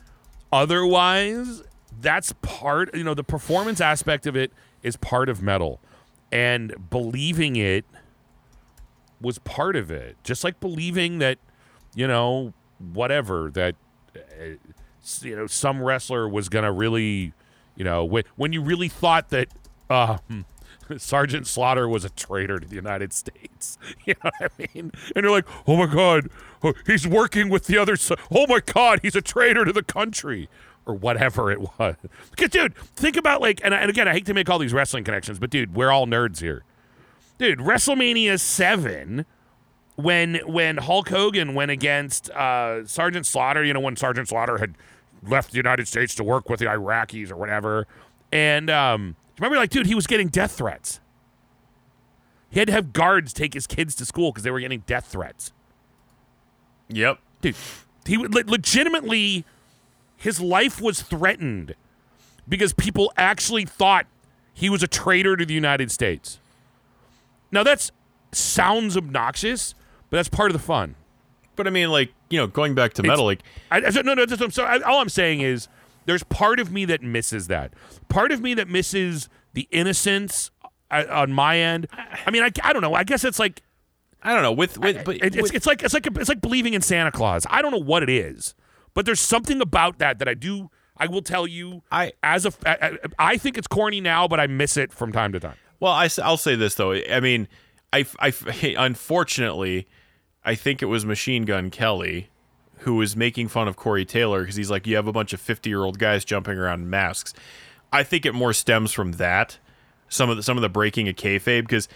otherwise, 0.51 1.63
that's 1.99 2.33
part 2.41 2.93
you 2.95 3.03
know 3.03 3.13
the 3.13 3.23
performance 3.23 3.79
aspect 3.81 4.25
of 4.25 4.35
it 4.35 4.51
is 4.83 4.97
part 4.97 5.29
of 5.29 5.41
metal, 5.41 5.79
and 6.31 6.89
believing 6.89 7.55
it 7.55 7.85
was 9.21 9.37
part 9.39 9.75
of 9.75 9.91
it. 9.91 10.17
Just 10.23 10.43
like 10.43 10.59
believing 10.59 11.19
that 11.19 11.37
you 11.95 12.07
know, 12.07 12.53
whatever 12.93 13.51
that 13.53 13.75
uh, 14.15 14.55
you 15.21 15.35
know 15.35 15.47
some 15.47 15.81
wrestler 15.81 16.27
was 16.27 16.49
gonna 16.49 16.71
really, 16.71 17.33
you 17.75 17.83
know, 17.83 18.05
when 18.05 18.23
when 18.35 18.53
you 18.53 18.61
really 18.61 18.87
thought 18.87 19.29
that, 19.29 19.47
uh, 19.89 20.17
Sergeant 20.97 21.47
Slaughter 21.47 21.87
was 21.87 22.05
a 22.05 22.09
traitor 22.09 22.59
to 22.59 22.67
the 22.67 22.75
United 22.75 23.13
States. 23.13 23.77
You 24.05 24.15
know 24.23 24.31
what 24.39 24.51
I 24.59 24.67
mean? 24.73 24.91
And 25.15 25.23
you're 25.23 25.31
like, 25.31 25.45
oh 25.67 25.77
my 25.77 25.85
God, 25.85 26.29
oh, 26.63 26.73
he's 26.85 27.07
working 27.07 27.49
with 27.49 27.65
the 27.65 27.77
other. 27.77 27.95
Oh 28.31 28.47
my 28.47 28.59
God, 28.59 28.99
he's 29.01 29.15
a 29.15 29.21
traitor 29.21 29.65
to 29.65 29.73
the 29.73 29.83
country. 29.83 30.49
Or 30.87 30.95
whatever 30.95 31.51
it 31.51 31.59
was. 31.79 31.95
Because, 32.31 32.49
dude, 32.49 32.75
think 32.75 33.15
about 33.15 33.39
like, 33.39 33.61
and, 33.63 33.71
and 33.73 33.89
again, 33.89 34.07
I 34.07 34.13
hate 34.13 34.25
to 34.25 34.33
make 34.33 34.49
all 34.49 34.57
these 34.57 34.73
wrestling 34.73 35.03
connections, 35.03 35.37
but 35.37 35.51
dude, 35.51 35.75
we're 35.75 35.91
all 35.91 36.07
nerds 36.07 36.41
here. 36.41 36.63
Dude, 37.37 37.59
WrestleMania 37.59 38.39
7 38.39 39.25
when 39.95 40.35
when 40.47 40.77
Hulk 40.77 41.09
Hogan 41.09 41.53
went 41.53 41.71
against 41.71 42.29
uh, 42.31 42.85
Sergeant 42.85 43.25
Slaughter, 43.25 43.63
you 43.63 43.73
know, 43.73 43.79
when 43.79 43.95
Sergeant 43.95 44.27
Slaughter 44.27 44.57
had 44.57 44.75
left 45.23 45.51
the 45.51 45.57
United 45.57 45.87
States 45.87 46.15
to 46.15 46.23
work 46.23 46.49
with 46.49 46.59
the 46.59 46.65
Iraqis 46.65 47.31
or 47.31 47.35
whatever, 47.35 47.87
and 48.31 48.69
um, 48.69 49.15
remember, 49.41 49.57
like, 49.57 49.69
dude, 49.69 49.87
he 49.87 49.95
was 49.95 50.07
getting 50.07 50.27
death 50.27 50.51
threats. 50.53 50.99
He 52.49 52.59
had 52.59 52.67
to 52.67 52.73
have 52.73 52.93
guards 52.93 53.33
take 53.33 53.53
his 53.53 53.65
kids 53.65 53.95
to 53.95 54.05
school 54.05 54.31
because 54.31 54.43
they 54.43 54.51
were 54.51 54.59
getting 54.59 54.83
death 54.85 55.07
threats. 55.07 55.51
Yep. 56.89 57.19
Dude, 57.41 57.55
he 58.05 58.17
would 58.17 58.33
le- 58.33 58.43
legitimately, 58.45 59.45
his 60.17 60.39
life 60.39 60.81
was 60.81 61.01
threatened 61.01 61.75
because 62.47 62.73
people 62.73 63.11
actually 63.17 63.65
thought 63.65 64.05
he 64.53 64.69
was 64.69 64.83
a 64.83 64.87
traitor 64.87 65.35
to 65.37 65.45
the 65.45 65.53
United 65.53 65.91
States. 65.91 66.39
Now 67.51 67.63
that's 67.63 67.91
sounds 68.31 68.95
obnoxious, 68.95 69.75
but 70.09 70.17
that's 70.17 70.29
part 70.29 70.51
of 70.51 70.53
the 70.53 70.63
fun. 70.63 70.95
But 71.55 71.67
I 71.67 71.69
mean, 71.69 71.89
like 71.89 72.11
you 72.29 72.37
know, 72.37 72.47
going 72.47 72.75
back 72.75 72.93
to 72.93 73.03
metal, 73.03 73.25
like 73.25 73.43
I, 73.71 73.77
I, 73.77 74.01
no, 74.01 74.13
no. 74.13 74.25
That's, 74.25 74.55
so 74.55 74.63
I, 74.63 74.79
all 74.81 74.99
I'm 74.99 75.09
saying 75.09 75.41
is, 75.41 75.67
there's 76.05 76.23
part 76.23 76.59
of 76.59 76.71
me 76.71 76.85
that 76.85 77.01
misses 77.01 77.47
that. 77.47 77.73
Part 78.07 78.31
of 78.31 78.41
me 78.41 78.53
that 78.53 78.67
misses 78.67 79.29
the 79.53 79.67
innocence 79.71 80.51
uh, 80.89 81.05
on 81.09 81.31
my 81.33 81.57
end. 81.57 81.87
I 82.25 82.31
mean, 82.31 82.43
I, 82.43 82.51
I 82.63 82.73
don't 82.73 82.81
know. 82.81 82.93
I 82.93 83.03
guess 83.03 83.23
it's 83.23 83.39
like 83.39 83.61
I 84.23 84.33
don't 84.33 84.43
know 84.43 84.51
with 84.51 84.77
with 84.77 85.03
but 85.05 85.15
it- 85.17 85.35
it's, 85.35 85.41
with- 85.41 85.55
it's 85.55 85.65
like 85.65 85.83
it's 85.83 85.93
like 85.93 86.07
it's 86.07 86.29
like 86.29 86.41
believing 86.41 86.73
in 86.73 86.81
Santa 86.81 87.11
Claus. 87.11 87.45
I 87.49 87.61
don't 87.61 87.71
know 87.71 87.77
what 87.81 88.03
it 88.03 88.09
is, 88.09 88.55
but 88.93 89.05
there's 89.05 89.19
something 89.21 89.61
about 89.61 89.97
that 89.99 90.19
that 90.19 90.27
I 90.27 90.33
do. 90.33 90.69
I 90.97 91.07
will 91.07 91.21
tell 91.23 91.47
you. 91.47 91.81
I- 91.91 92.13
as 92.21 92.45
a 92.45 92.51
I, 92.65 92.97
I- 93.17 93.37
think 93.37 93.57
it's 93.57 93.67
corny 93.67 94.01
now, 94.01 94.27
but 94.27 94.39
I 94.39 94.47
miss 94.47 94.77
it 94.77 94.91
from 94.93 95.11
time 95.11 95.31
to 95.33 95.39
time. 95.39 95.55
Well, 95.79 95.93
I, 95.93 96.07
will 96.17 96.37
say 96.37 96.55
this 96.55 96.75
though. 96.75 96.91
I 96.93 97.19
mean, 97.19 97.47
I, 97.91 98.05
I, 98.19 98.31
unfortunately, 98.77 99.87
I 100.45 100.53
think 100.55 100.81
it 100.81 100.85
was 100.85 101.05
Machine 101.05 101.43
Gun 101.45 101.71
Kelly 101.71 102.29
who 102.79 102.95
was 102.95 103.15
making 103.15 103.47
fun 103.47 103.67
of 103.67 103.75
Corey 103.75 104.05
Taylor 104.05 104.41
because 104.41 104.55
he's 104.55 104.71
like, 104.71 104.87
you 104.87 104.95
have 104.95 105.07
a 105.07 105.11
bunch 105.11 105.33
of 105.33 105.41
fifty-year-old 105.41 105.97
guys 105.99 106.23
jumping 106.25 106.57
around 106.57 106.81
in 106.81 106.89
masks. 106.89 107.33
I 107.91 108.03
think 108.03 108.25
it 108.25 108.33
more 108.33 108.53
stems 108.53 108.91
from 108.91 109.13
that. 109.13 109.57
Some 110.09 110.29
of 110.29 110.37
the 110.37 110.43
some 110.43 110.57
of 110.57 110.61
the 110.61 110.69
breaking 110.69 111.07
of 111.07 111.15
kayfabe 111.15 111.61
because 111.61 111.87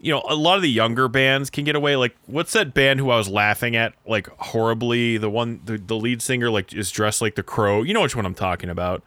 you 0.00 0.12
know 0.12 0.22
a 0.28 0.34
lot 0.34 0.56
of 0.56 0.62
the 0.62 0.70
younger 0.70 1.08
bands 1.08 1.48
can 1.48 1.64
get 1.64 1.74
away. 1.74 1.96
Like, 1.96 2.16
what's 2.26 2.52
that 2.52 2.74
band 2.74 3.00
who 3.00 3.10
I 3.10 3.16
was 3.16 3.28
laughing 3.28 3.76
at 3.76 3.94
like 4.06 4.28
horribly? 4.38 5.16
The 5.16 5.30
one 5.30 5.60
the, 5.64 5.78
the 5.78 5.96
lead 5.96 6.20
singer 6.20 6.50
like 6.50 6.72
is 6.74 6.90
dressed 6.90 7.22
like 7.22 7.34
the 7.34 7.42
Crow. 7.42 7.82
You 7.82 7.94
know 7.94 8.02
which 8.02 8.14
one 8.16 8.26
I'm 8.26 8.34
talking 8.34 8.68
about. 8.68 9.02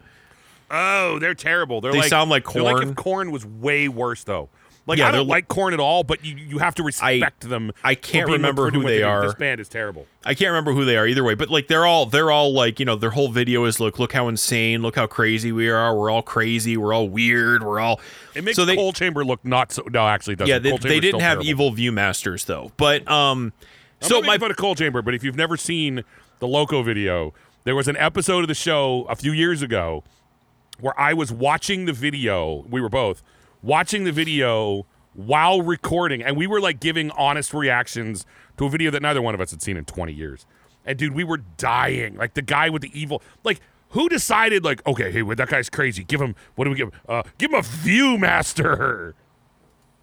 Oh, 0.70 1.18
they're 1.20 1.34
terrible. 1.34 1.80
They're 1.80 1.92
They 1.92 1.98
like, 2.00 2.08
sound 2.08 2.28
like 2.28 2.50
they're 2.52 2.62
like 2.62 2.84
if 2.84 2.96
Korn 2.96 3.30
was 3.30 3.46
way 3.46 3.88
worse 3.88 4.24
though. 4.24 4.48
Like 4.86 4.98
Yeah, 5.00 5.08
I 5.08 5.10
don't 5.10 5.26
like 5.26 5.48
Korn 5.48 5.74
at 5.74 5.80
all, 5.80 6.04
but 6.04 6.24
you 6.24 6.36
you 6.36 6.58
have 6.58 6.74
to 6.76 6.82
respect 6.82 7.48
them. 7.48 7.72
I 7.82 7.96
can't 7.96 8.28
remember 8.28 8.70
who 8.70 8.80
what 8.80 8.86
they 8.86 9.02
are. 9.02 9.22
This 9.22 9.34
band 9.34 9.60
is 9.60 9.68
terrible. 9.68 10.06
I 10.24 10.34
can't 10.34 10.50
remember 10.50 10.72
who 10.72 10.84
they 10.84 10.96
are 10.96 11.06
either 11.06 11.24
way, 11.24 11.34
but 11.34 11.50
like 11.50 11.66
they're 11.66 11.84
all 11.84 12.06
they're 12.06 12.30
all 12.30 12.52
like 12.52 12.78
you 12.78 12.86
know 12.86 12.94
their 12.94 13.10
whole 13.10 13.28
video 13.28 13.64
is 13.64 13.80
look 13.80 13.98
look 13.98 14.12
how 14.12 14.28
insane, 14.28 14.82
look 14.82 14.94
how 14.94 15.06
crazy 15.06 15.50
we 15.50 15.68
are. 15.68 15.96
We're 15.96 16.10
all 16.10 16.22
crazy. 16.22 16.76
We're 16.76 16.92
all 16.92 17.08
weird. 17.08 17.64
We're 17.64 17.80
all. 17.80 18.00
It 18.34 18.44
makes 18.44 18.56
so 18.56 18.64
they 18.64 18.76
Coal 18.76 18.92
Chamber 18.92 19.24
look 19.24 19.44
not 19.44 19.72
so. 19.72 19.82
No, 19.90 20.06
actually, 20.06 20.34
it 20.34 20.38
doesn't. 20.38 20.48
yeah 20.48 20.58
they, 20.58 20.76
they 20.88 21.00
didn't 21.00 21.20
have 21.20 21.42
terrible. 21.42 21.70
evil 21.70 21.72
viewmasters 21.72 22.46
though, 22.46 22.72
but 22.76 23.08
um. 23.10 23.52
I'm 24.02 24.08
so 24.08 24.20
my 24.20 24.36
fun 24.36 24.50
of 24.50 24.58
Coal 24.58 24.74
Chamber, 24.74 25.00
but 25.00 25.14
if 25.14 25.24
you've 25.24 25.36
never 25.36 25.56
seen 25.56 26.04
the 26.38 26.46
Loco 26.46 26.82
video, 26.82 27.32
there 27.64 27.74
was 27.74 27.88
an 27.88 27.96
episode 27.96 28.40
of 28.40 28.48
the 28.48 28.54
show 28.54 29.06
a 29.08 29.16
few 29.16 29.32
years 29.32 29.62
ago 29.62 30.04
where 30.78 30.98
I 31.00 31.14
was 31.14 31.32
watching 31.32 31.86
the 31.86 31.94
video. 31.94 32.66
We 32.68 32.82
were 32.82 32.90
both 32.90 33.22
watching 33.66 34.04
the 34.04 34.12
video 34.12 34.86
while 35.14 35.60
recording, 35.62 36.22
and 36.22 36.36
we 36.36 36.46
were 36.46 36.60
like 36.60 36.80
giving 36.80 37.10
honest 37.12 37.52
reactions 37.52 38.24
to 38.56 38.66
a 38.66 38.70
video 38.70 38.90
that 38.90 39.02
neither 39.02 39.20
one 39.20 39.34
of 39.34 39.40
us 39.40 39.50
had 39.50 39.60
seen 39.62 39.76
in 39.76 39.84
20 39.84 40.12
years. 40.12 40.46
And 40.84 40.98
dude, 40.98 41.14
we 41.14 41.24
were 41.24 41.38
dying. 41.56 42.16
Like 42.16 42.34
the 42.34 42.42
guy 42.42 42.70
with 42.70 42.82
the 42.82 42.98
evil, 42.98 43.22
like. 43.44 43.60
Who 43.90 44.08
decided 44.08 44.64
like 44.64 44.84
okay, 44.84 45.12
hey, 45.12 45.22
well, 45.22 45.36
that 45.36 45.48
guy's 45.48 45.70
crazy. 45.70 46.02
Give 46.02 46.20
him 46.20 46.34
what 46.56 46.64
do 46.64 46.70
we 46.72 46.76
give? 46.76 46.92
him? 46.92 47.00
Uh, 47.08 47.22
give 47.38 47.52
him 47.52 47.60
a 47.60 47.62
ViewMaster. 47.62 49.14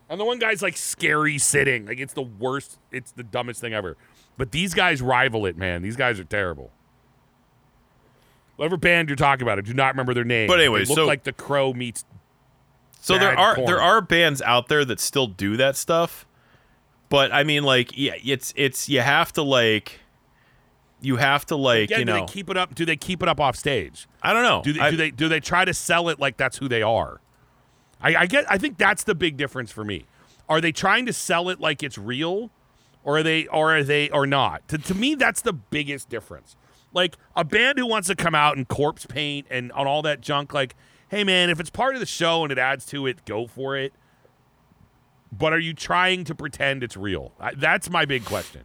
And 0.10 0.20
the 0.20 0.26
one 0.26 0.40
guy's 0.40 0.62
like 0.62 0.78
scary 0.78 1.38
sitting. 1.38 1.86
Like 1.86 2.00
it's 2.00 2.14
the 2.14 2.22
worst. 2.22 2.80
It's 2.92 3.12
the 3.12 3.24
dumbest 3.24 3.60
thing 3.60 3.74
ever. 3.74 3.98
But 4.38 4.52
these 4.52 4.74
guys 4.74 5.02
rival 5.02 5.46
it, 5.46 5.58
man. 5.58 5.82
These 5.82 5.98
guys 5.98 6.18
are 6.18 6.24
terrible. 6.24 6.72
Whatever 8.56 8.78
band 8.78 9.10
you're 9.10 9.16
talking 9.16 9.44
about, 9.44 9.58
I 9.58 9.62
do 9.62 9.74
not 9.74 9.94
remember 9.94 10.14
their 10.14 10.24
name. 10.24 10.48
But 10.48 10.60
anyway, 10.60 10.86
they 10.86 10.90
look 10.90 10.96
so- 10.96 11.06
like 11.06 11.24
the 11.24 11.34
Crow 11.34 11.74
meets. 11.74 12.06
So 13.04 13.18
there 13.18 13.38
are 13.38 13.56
Korn. 13.56 13.68
there 13.68 13.82
are 13.82 14.00
bands 14.02 14.42
out 14.42 14.70
there 14.70 14.86
that 14.86 15.00
still 15.00 15.28
do 15.28 15.58
that 15.58 15.76
stuff, 15.76 16.26
but 17.10 17.34
I 17.34 17.44
mean 17.44 17.64
like 17.64 17.98
yeah, 17.98 18.14
it's 18.24 18.54
it's 18.56 18.88
you 18.88 19.02
have 19.02 19.34
to 19.34 19.44
like. 19.44 20.00
You 21.02 21.18
have 21.18 21.46
to 21.48 21.58
like 21.58 21.90
Yeah, 21.90 21.98
you 21.98 22.06
do 22.06 22.14
know 22.14 22.26
they 22.26 22.32
keep 22.32 22.50
it 22.50 22.56
up? 22.56 22.74
Do 22.74 22.86
they 22.86 22.96
keep 22.96 23.22
it 23.22 23.28
up 23.28 23.42
off 23.42 23.58
stage? 23.58 24.08
I 24.22 24.32
don't 24.32 24.44
know 24.44 24.62
Do 24.64 24.72
they, 24.72 24.80
I- 24.80 24.90
do 24.92 24.96
they 24.96 25.12
do 25.12 25.28
they 25.28 25.42
try 25.42 25.66
to 25.66 25.74
sell 25.74 26.08
it 26.08 26.18
like 26.18 26.38
that's 26.38 26.58
who 26.60 26.70
they 26.70 26.82
are? 26.82 27.20
I, 28.02 28.16
I 28.16 28.26
get. 28.26 28.50
I 28.50 28.58
think 28.58 28.78
that's 28.78 29.04
the 29.04 29.14
big 29.16 29.36
difference 29.36 29.70
for 29.70 29.84
me. 29.84 30.06
Are 30.48 30.62
they 30.62 30.72
trying 30.72 31.06
to 31.08 31.14
sell 31.14 31.50
it 31.50 31.60
like 31.60 31.84
it's 31.84 31.98
real, 31.98 32.52
or 33.04 33.18
are 33.18 33.24
they, 33.24 33.48
or 33.48 33.76
are 33.76 33.84
they, 33.84 34.10
or 34.12 34.26
not? 34.28 34.66
To, 34.70 34.78
to 34.78 34.94
me, 34.94 35.16
that's 35.16 35.42
the 35.42 35.54
biggest 35.54 36.08
difference. 36.10 36.56
Like 36.94 37.18
a 37.36 37.44
band 37.44 37.80
who 37.80 37.86
wants 37.88 38.08
to 38.10 38.16
come 38.16 38.36
out 38.36 38.56
in 38.58 38.64
corpse 38.66 39.06
paint 39.06 39.48
and 39.50 39.72
on 39.74 39.88
all 39.88 40.02
that 40.04 40.20
junk. 40.22 40.54
Like, 40.54 40.76
hey 41.14 41.24
man, 41.24 41.52
if 41.52 41.60
it's 41.60 41.70
part 41.70 41.94
of 41.94 42.00
the 42.00 42.08
show 42.08 42.42
and 42.42 42.52
it 42.52 42.58
adds 42.58 42.86
to 42.88 43.06
it, 43.06 43.24
go 43.26 43.46
for 43.46 43.78
it. 43.78 43.94
But 45.32 45.54
are 45.54 45.60
you 45.60 45.74
trying 45.74 46.24
to 46.26 46.36
pretend 46.36 46.84
it's 46.84 46.98
real? 46.98 47.34
That's 47.56 47.90
my 47.90 48.06
big 48.06 48.26
question. 48.26 48.62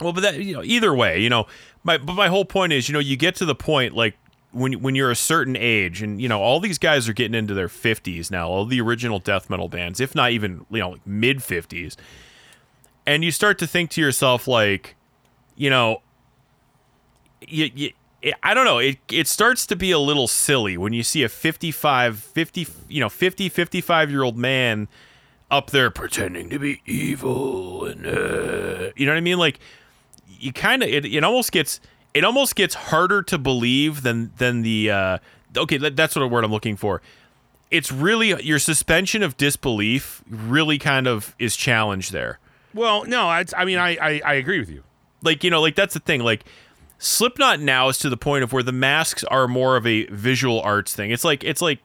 Well, 0.00 0.12
but 0.12 0.20
that 0.20 0.36
you 0.36 0.54
know, 0.54 0.62
either 0.62 0.94
way, 0.94 1.20
you 1.20 1.28
know, 1.28 1.46
my 1.82 1.98
but 1.98 2.14
my 2.14 2.28
whole 2.28 2.44
point 2.44 2.72
is, 2.72 2.88
you 2.88 2.92
know, 2.92 3.00
you 3.00 3.16
get 3.16 3.34
to 3.36 3.44
the 3.44 3.54
point 3.54 3.94
like 3.94 4.16
when 4.52 4.80
when 4.80 4.94
you're 4.94 5.10
a 5.10 5.16
certain 5.16 5.56
age, 5.56 6.02
and 6.02 6.20
you 6.20 6.28
know, 6.28 6.40
all 6.40 6.60
these 6.60 6.78
guys 6.78 7.08
are 7.08 7.12
getting 7.12 7.34
into 7.34 7.52
their 7.52 7.68
fifties 7.68 8.30
now, 8.30 8.48
all 8.48 8.64
the 8.64 8.80
original 8.80 9.18
death 9.18 9.50
metal 9.50 9.68
bands, 9.68 10.00
if 10.00 10.14
not 10.14 10.30
even 10.30 10.64
you 10.70 10.78
know, 10.78 10.90
like 10.90 11.06
mid 11.06 11.42
fifties, 11.42 11.96
and 13.06 13.24
you 13.24 13.30
start 13.30 13.58
to 13.58 13.66
think 13.66 13.90
to 13.90 14.00
yourself 14.00 14.48
like, 14.48 14.96
you 15.56 15.68
know, 15.68 16.00
you, 17.46 17.70
you 17.74 17.90
I 18.42 18.54
don't 18.54 18.64
know. 18.64 18.78
It 18.78 18.98
it 19.10 19.26
starts 19.26 19.66
to 19.66 19.76
be 19.76 19.90
a 19.90 19.98
little 19.98 20.28
silly 20.28 20.76
when 20.76 20.92
you 20.92 21.02
see 21.02 21.22
a 21.22 21.28
55, 21.28 22.18
50, 22.18 22.66
you 22.88 23.00
know, 23.00 23.08
50, 23.08 23.48
55 23.48 24.10
year 24.10 24.22
old 24.22 24.36
man 24.36 24.88
up 25.50 25.70
there 25.70 25.90
pretending 25.90 26.48
to 26.50 26.58
be 26.58 26.80
evil 26.86 27.84
and 27.84 28.06
uh, 28.06 28.90
you 28.94 29.06
know 29.06 29.12
what 29.12 29.18
I 29.18 29.22
mean? 29.22 29.38
Like 29.38 29.58
you 30.28 30.52
kind 30.52 30.82
of 30.82 30.88
it, 30.88 31.04
it 31.04 31.24
almost 31.24 31.50
gets 31.52 31.80
it 32.14 32.24
almost 32.24 32.56
gets 32.56 32.74
harder 32.74 33.22
to 33.22 33.38
believe 33.38 34.02
than 34.02 34.32
than 34.38 34.62
the 34.62 34.90
uh 34.90 35.18
okay 35.56 35.76
that, 35.78 35.96
that's 35.96 36.14
what 36.14 36.22
a 36.22 36.28
word 36.28 36.44
I'm 36.44 36.52
looking 36.52 36.76
for. 36.76 37.00
It's 37.70 37.90
really 37.90 38.42
your 38.42 38.58
suspension 38.58 39.22
of 39.22 39.36
disbelief 39.36 40.22
really 40.28 40.78
kind 40.78 41.06
of 41.06 41.34
is 41.38 41.56
challenged 41.56 42.12
there. 42.12 42.38
Well, 42.74 43.04
no, 43.04 43.30
it's, 43.32 43.54
I 43.56 43.64
mean, 43.64 43.78
I, 43.78 43.96
I 43.96 44.20
I 44.24 44.34
agree 44.34 44.58
with 44.58 44.70
you. 44.70 44.82
Like 45.22 45.42
you 45.42 45.50
know 45.50 45.60
like 45.60 45.74
that's 45.74 45.94
the 45.94 46.00
thing 46.00 46.20
like 46.20 46.44
Slipknot 47.02 47.60
now 47.60 47.88
is 47.88 47.98
to 48.00 48.10
the 48.10 48.16
point 48.18 48.44
of 48.44 48.52
where 48.52 48.62
the 48.62 48.72
masks 48.72 49.24
are 49.24 49.48
more 49.48 49.76
of 49.76 49.86
a 49.86 50.04
visual 50.06 50.60
arts 50.60 50.94
thing. 50.94 51.10
It's 51.10 51.24
like 51.24 51.42
it's 51.42 51.62
like 51.62 51.78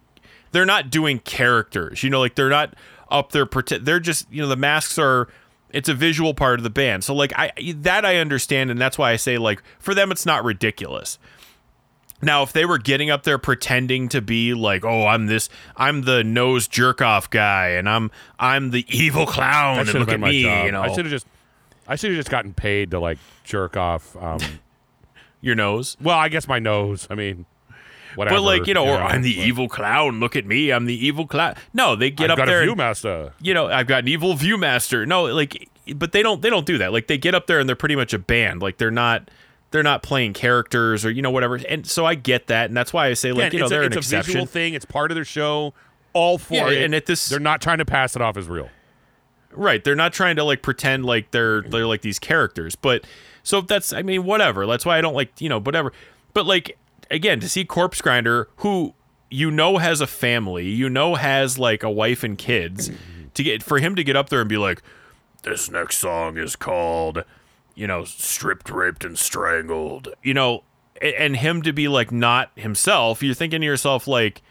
they're 0.52 0.66
not 0.66 0.90
doing 0.90 1.20
characters. 1.20 2.04
You 2.04 2.10
know, 2.10 2.20
like 2.20 2.36
they're 2.36 2.50
not 2.50 2.76
up 3.10 3.32
there. 3.32 3.46
Pretend, 3.46 3.86
they're 3.86 4.02
just 4.02 4.30
you 4.30 4.42
know 4.42 4.50
the 4.50 4.58
masks 4.58 5.00
are. 5.00 5.30
It's 5.72 5.88
a 5.88 5.94
visual 5.94 6.34
part 6.34 6.60
of 6.60 6.64
the 6.64 6.70
band. 6.70 7.06
So 7.06 7.16
like 7.16 7.32
I 7.38 7.54
that 7.78 8.04
I 8.04 8.18
understand, 8.18 8.72
and 8.72 8.80
that's 8.80 8.98
why 8.98 9.12
I 9.12 9.16
say 9.16 9.38
like 9.38 9.64
for 9.80 9.94
them 9.94 10.12
it's 10.12 10.26
not 10.26 10.44
ridiculous. 10.44 11.18
Now, 12.22 12.44
if 12.44 12.52
they 12.52 12.66
were 12.66 12.78
getting 12.78 13.10
up 13.10 13.24
there 13.24 13.38
pretending 13.38 14.10
to 14.10 14.22
be 14.22 14.54
like, 14.54 14.84
"Oh, 14.84 15.06
I'm 15.08 15.28
this, 15.28 15.48
I'm 15.78 16.02
the 16.02 16.24
nose 16.24 16.68
jerk 16.68 17.02
off 17.02 17.30
guy, 17.30 17.70
and 17.70 17.88
I'm 17.88 18.12
I'm 18.38 18.72
the 18.72 18.86
evil 18.90 19.26
clown, 19.26 19.80
and 19.80 19.94
look 19.94 20.10
at 20.10 20.20
me," 20.20 20.42
you 20.66 20.72
know, 20.72 20.82
I 20.82 20.94
should 20.94 21.06
have 21.06 21.12
just, 21.12 21.28
I 21.88 21.96
should 21.96 22.12
have 22.12 22.18
just 22.18 22.30
gotten 22.30 22.54
paid 22.54 22.92
to 22.92 23.00
like 23.00 23.18
jerk 23.44 23.78
off. 23.78 24.16
Um, 24.18 24.40
your 25.46 25.56
nose. 25.56 25.96
well, 26.02 26.18
I 26.18 26.28
guess 26.30 26.48
my 26.48 26.60
nose. 26.60 27.08
I 27.10 27.16
mean, 27.16 27.46
whatever. 28.16 28.38
But 28.38 28.42
like 28.44 28.68
you 28.68 28.74
know, 28.74 28.88
or 28.88 28.98
I'm 28.98 29.22
the 29.22 29.34
evil 29.40 29.70
clown. 29.70 30.20
Look 30.20 30.36
at 30.36 30.46
me, 30.46 30.72
I'm 30.72 30.86
the 30.86 31.06
evil 31.06 31.28
clown. 31.28 31.56
No, 31.74 31.96
they 31.96 32.10
get 32.12 32.26
I've 32.26 32.32
up 32.32 32.38
got 32.40 32.46
there. 32.48 32.62
a 32.64 32.70
and- 32.72 32.78
ViewMaster. 32.80 33.32
you 33.42 33.54
know, 33.54 33.68
I've 33.68 33.88
got 33.88 34.04
an 34.04 34.08
evil 34.10 34.34
viewmaster. 34.36 35.08
No, 35.08 35.24
like, 35.26 35.70
but 35.96 36.12
they 36.12 36.24
don't. 36.24 36.42
They 36.42 36.50
don't 36.50 36.66
do 36.66 36.78
that. 36.80 36.92
Like, 36.92 37.08
they 37.08 37.18
get 37.18 37.36
up 37.36 37.48
there 37.48 37.60
and 37.60 37.70
they're 37.70 37.76
pretty 37.76 37.96
much 37.96 38.14
a 38.14 38.20
band. 38.20 38.62
Like, 38.62 38.78
they're 38.78 38.92
not. 38.92 39.30
They're 39.72 39.84
not 39.84 40.04
playing 40.04 40.34
characters 40.34 41.06
or 41.06 41.12
you 41.12 41.22
know 41.22 41.32
whatever. 41.32 41.56
And 41.56 41.86
so 41.86 42.06
I 42.06 42.16
get 42.16 42.48
that, 42.48 42.68
and 42.68 42.78
that's 42.78 42.94
why 42.94 43.08
I 43.08 43.14
say 43.14 43.32
like 43.34 43.52
Yeah, 43.52 43.58
you 43.58 43.60
know 43.64 43.68
they're 43.70 43.82
a, 43.84 43.88
an 43.88 43.94
it's 43.98 44.12
a 44.12 44.16
visual 44.22 44.46
thing. 44.46 44.74
It's 44.74 44.86
part 44.86 45.12
of 45.12 45.16
their 45.16 45.26
show. 45.26 45.74
all 46.14 46.38
for 46.38 46.54
Yeah, 46.54 46.70
it. 46.70 46.82
and 46.84 46.96
at 46.96 47.08
this- 47.08 47.28
they're 47.28 47.40
not 47.40 47.62
trying 47.62 47.80
to 47.80 47.86
pass 47.86 48.16
it 48.16 48.22
off 48.22 48.38
as 48.38 48.48
real. 48.48 48.70
Right. 49.52 49.84
They're 49.84 49.96
not 49.96 50.14
trying 50.14 50.38
to 50.38 50.44
like 50.46 50.62
pretend 50.62 51.06
like 51.06 51.32
they're 51.32 51.62
they're 51.62 51.88
like 51.88 52.02
these 52.02 52.20
characters. 52.20 52.76
But 52.76 53.06
so 53.46 53.62
that's 53.62 53.94
I 53.94 54.02
mean, 54.02 54.26
whatever. 54.26 54.66
That's 54.66 54.86
why 54.86 54.98
I 54.98 55.02
don't 55.02 55.14
like, 55.14 55.40
you 55.40 55.48
know, 55.48 55.62
whatever. 55.62 55.94
But 56.34 56.46
like 56.46 56.78
again, 57.10 57.40
to 57.40 57.48
see 57.48 57.64
Corpse 57.64 58.02
Grinder 58.02 58.50
who 58.58 58.94
you 59.30 59.52
know 59.52 59.78
has 59.78 60.02
a 60.02 60.08
family, 60.08 60.68
you 60.68 60.90
know 60.90 61.16
has 61.16 61.58
like 61.58 61.84
a 61.84 61.90
wife 61.90 62.24
and 62.24 62.38
kids, 62.38 62.90
to 63.36 63.44
get 63.44 63.64
for 63.64 63.80
him 63.80 63.96
to 63.96 64.04
get 64.04 64.16
up 64.16 64.30
there 64.30 64.42
and 64.42 64.50
be 64.50 64.58
like, 64.58 64.82
This 65.44 65.70
next 65.70 66.00
song 66.00 66.38
is 66.38 66.56
called, 66.56 67.24
you 67.76 67.86
know, 67.86 68.04
stripped, 68.04 68.70
raped, 68.70 69.06
and 69.06 69.18
strangled. 69.18 70.10
You 70.24 70.34
know, 70.34 70.64
and 71.00 71.36
him 71.36 71.62
to 71.62 71.72
be 71.72 71.88
like 71.88 72.12
not 72.12 72.52
himself, 72.56 73.22
you're 73.22 73.36
thinking 73.36 73.62
to 73.62 73.66
yourself 73.66 74.08
like 74.08 74.42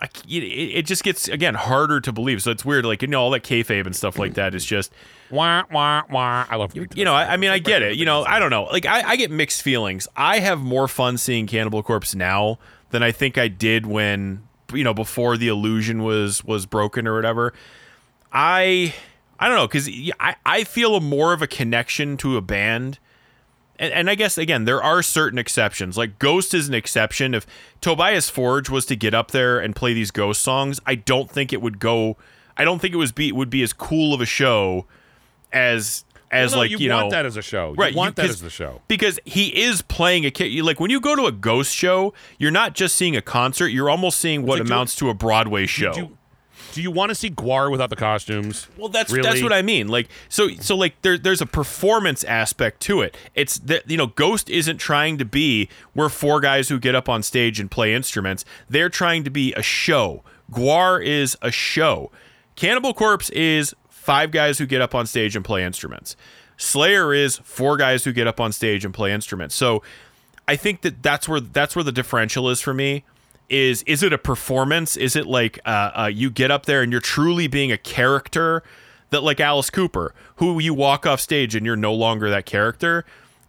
I 0.00 0.06
it, 0.28 0.42
it 0.42 0.86
just 0.86 1.04
gets 1.04 1.28
again 1.28 1.54
harder 1.54 2.00
to 2.00 2.12
believe. 2.12 2.42
So 2.42 2.50
it's 2.50 2.64
weird, 2.64 2.84
like 2.84 3.02
you 3.02 3.08
know, 3.08 3.20
all 3.20 3.30
that 3.30 3.42
kayfabe 3.42 3.86
and 3.86 3.94
stuff 3.94 4.18
like 4.18 4.34
that 4.34 4.54
is 4.54 4.64
just, 4.64 4.92
Wah 5.30 5.64
wah 5.70 6.02
wah. 6.10 6.46
I 6.48 6.56
love 6.56 6.74
you 6.74 6.86
You 6.94 7.04
know. 7.04 7.14
I, 7.14 7.34
I 7.34 7.36
mean, 7.36 7.50
I 7.50 7.58
get 7.58 7.82
it. 7.82 7.96
You 7.96 8.04
know, 8.04 8.24
I 8.24 8.38
don't 8.38 8.50
know. 8.50 8.64
Like 8.64 8.86
I, 8.86 9.10
I 9.10 9.16
get 9.16 9.30
mixed 9.30 9.62
feelings. 9.62 10.08
I 10.16 10.40
have 10.40 10.60
more 10.60 10.88
fun 10.88 11.18
seeing 11.18 11.46
Cannibal 11.46 11.82
Corpse 11.82 12.14
now 12.14 12.58
than 12.90 13.02
I 13.02 13.12
think 13.12 13.38
I 13.38 13.48
did 13.48 13.86
when 13.86 14.42
you 14.72 14.84
know 14.84 14.94
before 14.94 15.36
the 15.36 15.48
illusion 15.48 16.02
was 16.02 16.44
was 16.44 16.66
broken 16.66 17.06
or 17.06 17.14
whatever. 17.14 17.52
I 18.32 18.94
I 19.38 19.48
don't 19.48 19.56
know 19.56 19.66
because 19.66 19.88
I 20.18 20.36
I 20.44 20.64
feel 20.64 20.96
a 20.96 21.00
more 21.00 21.32
of 21.32 21.42
a 21.42 21.46
connection 21.46 22.16
to 22.18 22.36
a 22.36 22.40
band. 22.40 22.98
And, 23.80 23.92
and 23.94 24.10
I 24.10 24.14
guess 24.14 24.36
again, 24.38 24.66
there 24.66 24.80
are 24.82 25.02
certain 25.02 25.38
exceptions. 25.38 25.96
Like 25.98 26.18
Ghost 26.20 26.52
is 26.54 26.68
an 26.68 26.74
exception. 26.74 27.34
If 27.34 27.46
Tobias 27.80 28.28
Forge 28.30 28.68
was 28.70 28.84
to 28.86 28.94
get 28.94 29.14
up 29.14 29.30
there 29.32 29.58
and 29.58 29.74
play 29.74 29.94
these 29.94 30.10
Ghost 30.12 30.42
songs, 30.42 30.78
I 30.86 30.94
don't 30.94 31.28
think 31.30 31.52
it 31.52 31.62
would 31.62 31.80
go. 31.80 32.16
I 32.56 32.64
don't 32.64 32.78
think 32.78 32.92
it 32.94 32.98
was 32.98 33.10
be 33.10 33.32
would 33.32 33.50
be 33.50 33.62
as 33.62 33.72
cool 33.72 34.12
of 34.14 34.20
a 34.20 34.26
show 34.26 34.86
as 35.52 36.04
as 36.30 36.50
Well, 36.52 36.58
no, 36.58 36.62
like 36.62 36.70
you, 36.70 36.78
you, 36.78 36.90
want 36.92 37.06
know 37.06 37.10
that 37.10 37.26
as 37.26 37.36
a 37.36 37.42
show. 37.42 37.74
Right, 37.76 37.90
You 37.92 37.96
want 37.98 38.16
you- 38.16 38.22
that 38.22 38.30
as 38.30 38.40
the 38.40 38.50
show. 38.50 38.82
because 38.86 39.18
he 39.24 39.62
is 39.62 39.82
playing 39.82 40.24
a 40.26 40.30
kid. 40.30 40.62
Like 40.62 40.78
when 40.78 40.90
you 40.90 41.00
go 41.00 41.16
to 41.16 41.26
a 41.26 41.32
Ghost 41.32 41.74
show, 41.74 42.14
you're 42.38 42.52
not 42.52 42.74
just 42.74 42.94
seeing 42.96 43.16
a 43.16 43.22
concert. 43.22 43.68
You're 43.68 43.90
almost 43.90 44.18
seeing 44.20 44.42
what 44.42 44.58
like, 44.60 44.66
do- 44.66 44.72
amounts 44.72 44.94
to 44.96 45.08
a 45.10 45.14
Broadway 45.14 45.66
show. 45.66 45.92
Do 45.92 46.16
do 46.72 46.82
you 46.82 46.90
want 46.90 47.10
to 47.10 47.14
see 47.14 47.30
Gwar 47.30 47.70
without 47.70 47.90
the 47.90 47.96
costumes? 47.96 48.68
Well, 48.76 48.88
that's 48.88 49.12
really? 49.12 49.28
that's 49.28 49.42
what 49.42 49.52
I 49.52 49.62
mean. 49.62 49.88
Like 49.88 50.08
so 50.28 50.48
so 50.56 50.76
like 50.76 51.00
there 51.02 51.18
there's 51.18 51.40
a 51.40 51.46
performance 51.46 52.24
aspect 52.24 52.80
to 52.82 53.00
it. 53.00 53.16
It's 53.34 53.58
that 53.58 53.90
you 53.90 53.96
know 53.96 54.08
Ghost 54.08 54.50
isn't 54.50 54.78
trying 54.78 55.18
to 55.18 55.24
be 55.24 55.68
we're 55.94 56.08
four 56.08 56.40
guys 56.40 56.68
who 56.68 56.78
get 56.78 56.94
up 56.94 57.08
on 57.08 57.22
stage 57.22 57.60
and 57.60 57.70
play 57.70 57.94
instruments. 57.94 58.44
They're 58.68 58.88
trying 58.88 59.24
to 59.24 59.30
be 59.30 59.52
a 59.54 59.62
show. 59.62 60.22
Gwar 60.50 61.04
is 61.04 61.36
a 61.42 61.50
show. 61.50 62.10
Cannibal 62.56 62.92
Corpse 62.92 63.30
is 63.30 63.74
five 63.88 64.30
guys 64.30 64.58
who 64.58 64.66
get 64.66 64.80
up 64.80 64.94
on 64.94 65.06
stage 65.06 65.36
and 65.36 65.44
play 65.44 65.64
instruments. 65.64 66.16
Slayer 66.56 67.14
is 67.14 67.38
four 67.38 67.76
guys 67.76 68.04
who 68.04 68.12
get 68.12 68.26
up 68.26 68.38
on 68.40 68.52
stage 68.52 68.84
and 68.84 68.92
play 68.92 69.12
instruments. 69.12 69.54
So 69.54 69.82
I 70.46 70.56
think 70.56 70.82
that 70.82 71.02
that's 71.02 71.28
where 71.28 71.40
that's 71.40 71.74
where 71.74 71.84
the 71.84 71.92
differential 71.92 72.50
is 72.50 72.60
for 72.60 72.74
me. 72.74 73.04
Is 73.50 73.82
is 73.82 74.02
it 74.04 74.12
a 74.12 74.18
performance? 74.18 74.96
Is 74.96 75.16
it 75.16 75.26
like 75.26 75.58
uh, 75.66 75.90
uh, 76.02 76.06
you 76.06 76.30
get 76.30 76.50
up 76.50 76.66
there 76.66 76.82
and 76.82 76.92
you're 76.92 77.00
truly 77.00 77.48
being 77.48 77.72
a 77.72 77.76
character 77.78 78.62
that 79.10 79.22
like 79.24 79.40
Alice 79.40 79.70
Cooper, 79.70 80.14
who 80.36 80.58
you 80.60 80.72
walk 80.72 81.04
off 81.04 81.20
stage 81.20 81.54
and 81.56 81.66
you're 81.66 81.74
no 81.76 81.92
longer 81.92 82.30
that 82.30 82.46
character, 82.46 83.04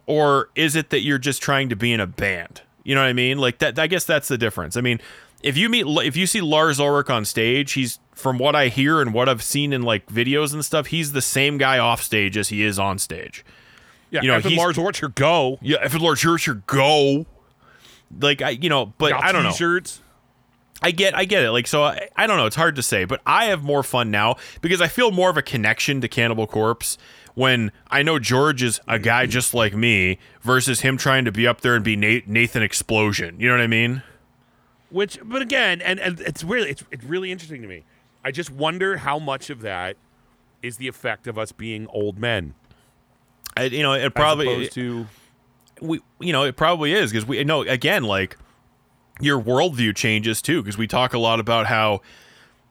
or 0.06 0.50
is 0.56 0.74
it 0.74 0.90
that 0.90 1.02
you're 1.02 1.18
just 1.18 1.40
trying 1.40 1.68
to 1.68 1.76
be 1.76 1.92
in 1.92 2.00
a 2.00 2.06
band? 2.06 2.62
You 2.82 2.96
know 2.96 3.00
what 3.00 3.06
I 3.08 3.12
mean? 3.12 3.38
Like 3.38 3.58
that. 3.58 3.78
I 3.78 3.86
guess 3.86 4.04
that's 4.04 4.26
the 4.26 4.36
difference. 4.36 4.76
I 4.76 4.80
mean, 4.80 5.00
if 5.40 5.56
you 5.56 5.68
meet 5.68 5.86
if 6.04 6.16
you 6.16 6.26
see 6.26 6.40
Lars 6.40 6.80
Ulrich 6.80 7.08
on 7.08 7.24
stage, 7.24 7.72
he's 7.74 8.00
from 8.12 8.38
what 8.38 8.56
I 8.56 8.68
hear 8.68 9.00
and 9.00 9.14
what 9.14 9.28
I've 9.28 9.42
seen 9.42 9.72
in 9.72 9.82
like 9.82 10.06
videos 10.06 10.52
and 10.52 10.64
stuff, 10.64 10.86
he's 10.88 11.12
the 11.12 11.22
same 11.22 11.58
guy 11.58 11.78
off 11.78 12.02
stage 12.02 12.36
as 12.36 12.48
he 12.48 12.64
is 12.64 12.76
on 12.78 12.98
stage. 12.98 13.44
Yeah, 14.10 14.22
You 14.22 14.28
know, 14.28 14.40
he's- 14.40 14.58
Lars 14.58 14.76
Orchard, 14.78 15.14
go. 15.14 15.58
Yeah, 15.62 15.78
if 15.84 15.98
Lord 15.98 16.18
Churcher 16.18 16.54
go. 16.66 17.24
Like 18.20 18.42
I, 18.42 18.50
you 18.50 18.68
know, 18.68 18.92
but 18.98 19.10
Got 19.10 19.24
I 19.24 19.32
don't 19.32 19.42
know. 19.42 19.50
T-shirts. 19.50 20.00
I 20.84 20.90
get, 20.90 21.16
I 21.16 21.24
get 21.26 21.44
it. 21.44 21.52
Like 21.52 21.68
so, 21.68 21.84
I, 21.84 22.08
I 22.16 22.26
don't 22.26 22.36
know. 22.36 22.46
It's 22.46 22.56
hard 22.56 22.74
to 22.76 22.82
say, 22.82 23.04
but 23.04 23.20
I 23.24 23.46
have 23.46 23.62
more 23.62 23.84
fun 23.84 24.10
now 24.10 24.36
because 24.60 24.80
I 24.80 24.88
feel 24.88 25.12
more 25.12 25.30
of 25.30 25.36
a 25.36 25.42
connection 25.42 26.00
to 26.00 26.08
Cannibal 26.08 26.48
Corpse 26.48 26.98
when 27.34 27.70
I 27.88 28.02
know 28.02 28.18
George 28.18 28.62
is 28.62 28.80
a 28.88 28.98
guy 28.98 29.26
just 29.26 29.54
like 29.54 29.74
me 29.74 30.18
versus 30.40 30.80
him 30.80 30.96
trying 30.96 31.24
to 31.24 31.32
be 31.32 31.46
up 31.46 31.60
there 31.60 31.76
and 31.76 31.84
be 31.84 31.94
Nathan 31.96 32.62
Explosion. 32.62 33.38
You 33.38 33.48
know 33.48 33.54
what 33.54 33.62
I 33.62 33.68
mean? 33.68 34.02
Which, 34.90 35.18
but 35.22 35.40
again, 35.40 35.80
and, 35.80 36.00
and 36.00 36.20
it's 36.20 36.42
really 36.42 36.70
it's, 36.70 36.82
it's 36.90 37.04
really 37.04 37.30
interesting 37.30 37.62
to 37.62 37.68
me. 37.68 37.84
I 38.24 38.32
just 38.32 38.50
wonder 38.50 38.98
how 38.98 39.18
much 39.18 39.50
of 39.50 39.62
that 39.62 39.96
is 40.62 40.76
the 40.76 40.88
effect 40.88 41.26
of 41.26 41.38
us 41.38 41.52
being 41.52 41.86
old 41.88 42.18
men, 42.18 42.54
I, 43.56 43.64
you 43.64 43.82
know, 43.82 43.92
it 43.92 44.02
as 44.02 44.12
probably 44.12 44.46
opposed 44.46 44.72
to 44.72 45.06
we 45.82 46.00
you 46.20 46.32
know 46.32 46.44
it 46.44 46.56
probably 46.56 46.92
is 46.92 47.10
because 47.10 47.26
we 47.26 47.42
know 47.44 47.62
again 47.62 48.04
like 48.04 48.36
your 49.20 49.40
worldview 49.40 49.94
changes 49.94 50.40
too 50.40 50.62
because 50.62 50.78
we 50.78 50.86
talk 50.86 51.12
a 51.12 51.18
lot 51.18 51.40
about 51.40 51.66
how 51.66 52.00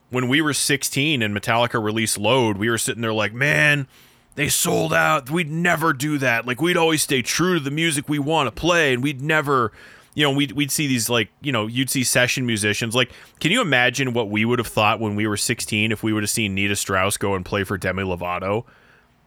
when 0.10 0.28
we 0.28 0.42
were 0.42 0.54
16 0.54 1.22
and 1.22 1.36
Metallica 1.36 1.82
released 1.82 2.18
Load 2.18 2.58
we 2.58 2.70
were 2.70 2.78
sitting 2.78 3.02
there 3.02 3.14
like 3.14 3.34
man 3.34 3.88
they 4.36 4.48
sold 4.48 4.94
out. 4.94 5.30
We'd 5.30 5.50
never 5.50 5.92
do 5.92 6.18
that. 6.20 6.48
Like 6.48 6.62
we'd 6.62 6.78
always 6.78 7.02
stay 7.02 7.22
true 7.22 7.56
to 7.56 7.60
the 7.60 7.72
music 7.72 8.08
we 8.08 8.18
want 8.18 8.48
to 8.48 8.52
play 8.52 8.94
and 8.94 9.04
we'd 9.04 9.22
never 9.22 9.72
you 10.14 10.24
know 10.24 10.32
we'd, 10.32 10.54
we'd 10.54 10.72
see 10.72 10.88
these 10.88 11.10
like 11.10 11.30
you 11.42 11.52
know 11.52 11.68
you'd 11.68 11.90
see 11.90 12.04
session 12.04 12.46
musicians. 12.46 12.96
Like 12.96 13.12
can 13.40 13.52
you 13.52 13.62
imagine 13.62 14.14
what 14.14 14.30
we 14.30 14.46
would 14.46 14.60
have 14.60 14.68
thought 14.68 15.00
when 15.00 15.16
we 15.16 15.28
were 15.28 15.38
16 15.38 15.92
if 15.92 16.02
we 16.02 16.14
would 16.14 16.24
have 16.24 16.30
seen 16.30 16.56
Nita 16.56 16.76
Strauss 16.76 17.18
go 17.18 17.36
and 17.36 17.46
play 17.46 17.64
for 17.64 17.78
Demi 17.78 18.04
Lovato? 18.04 18.64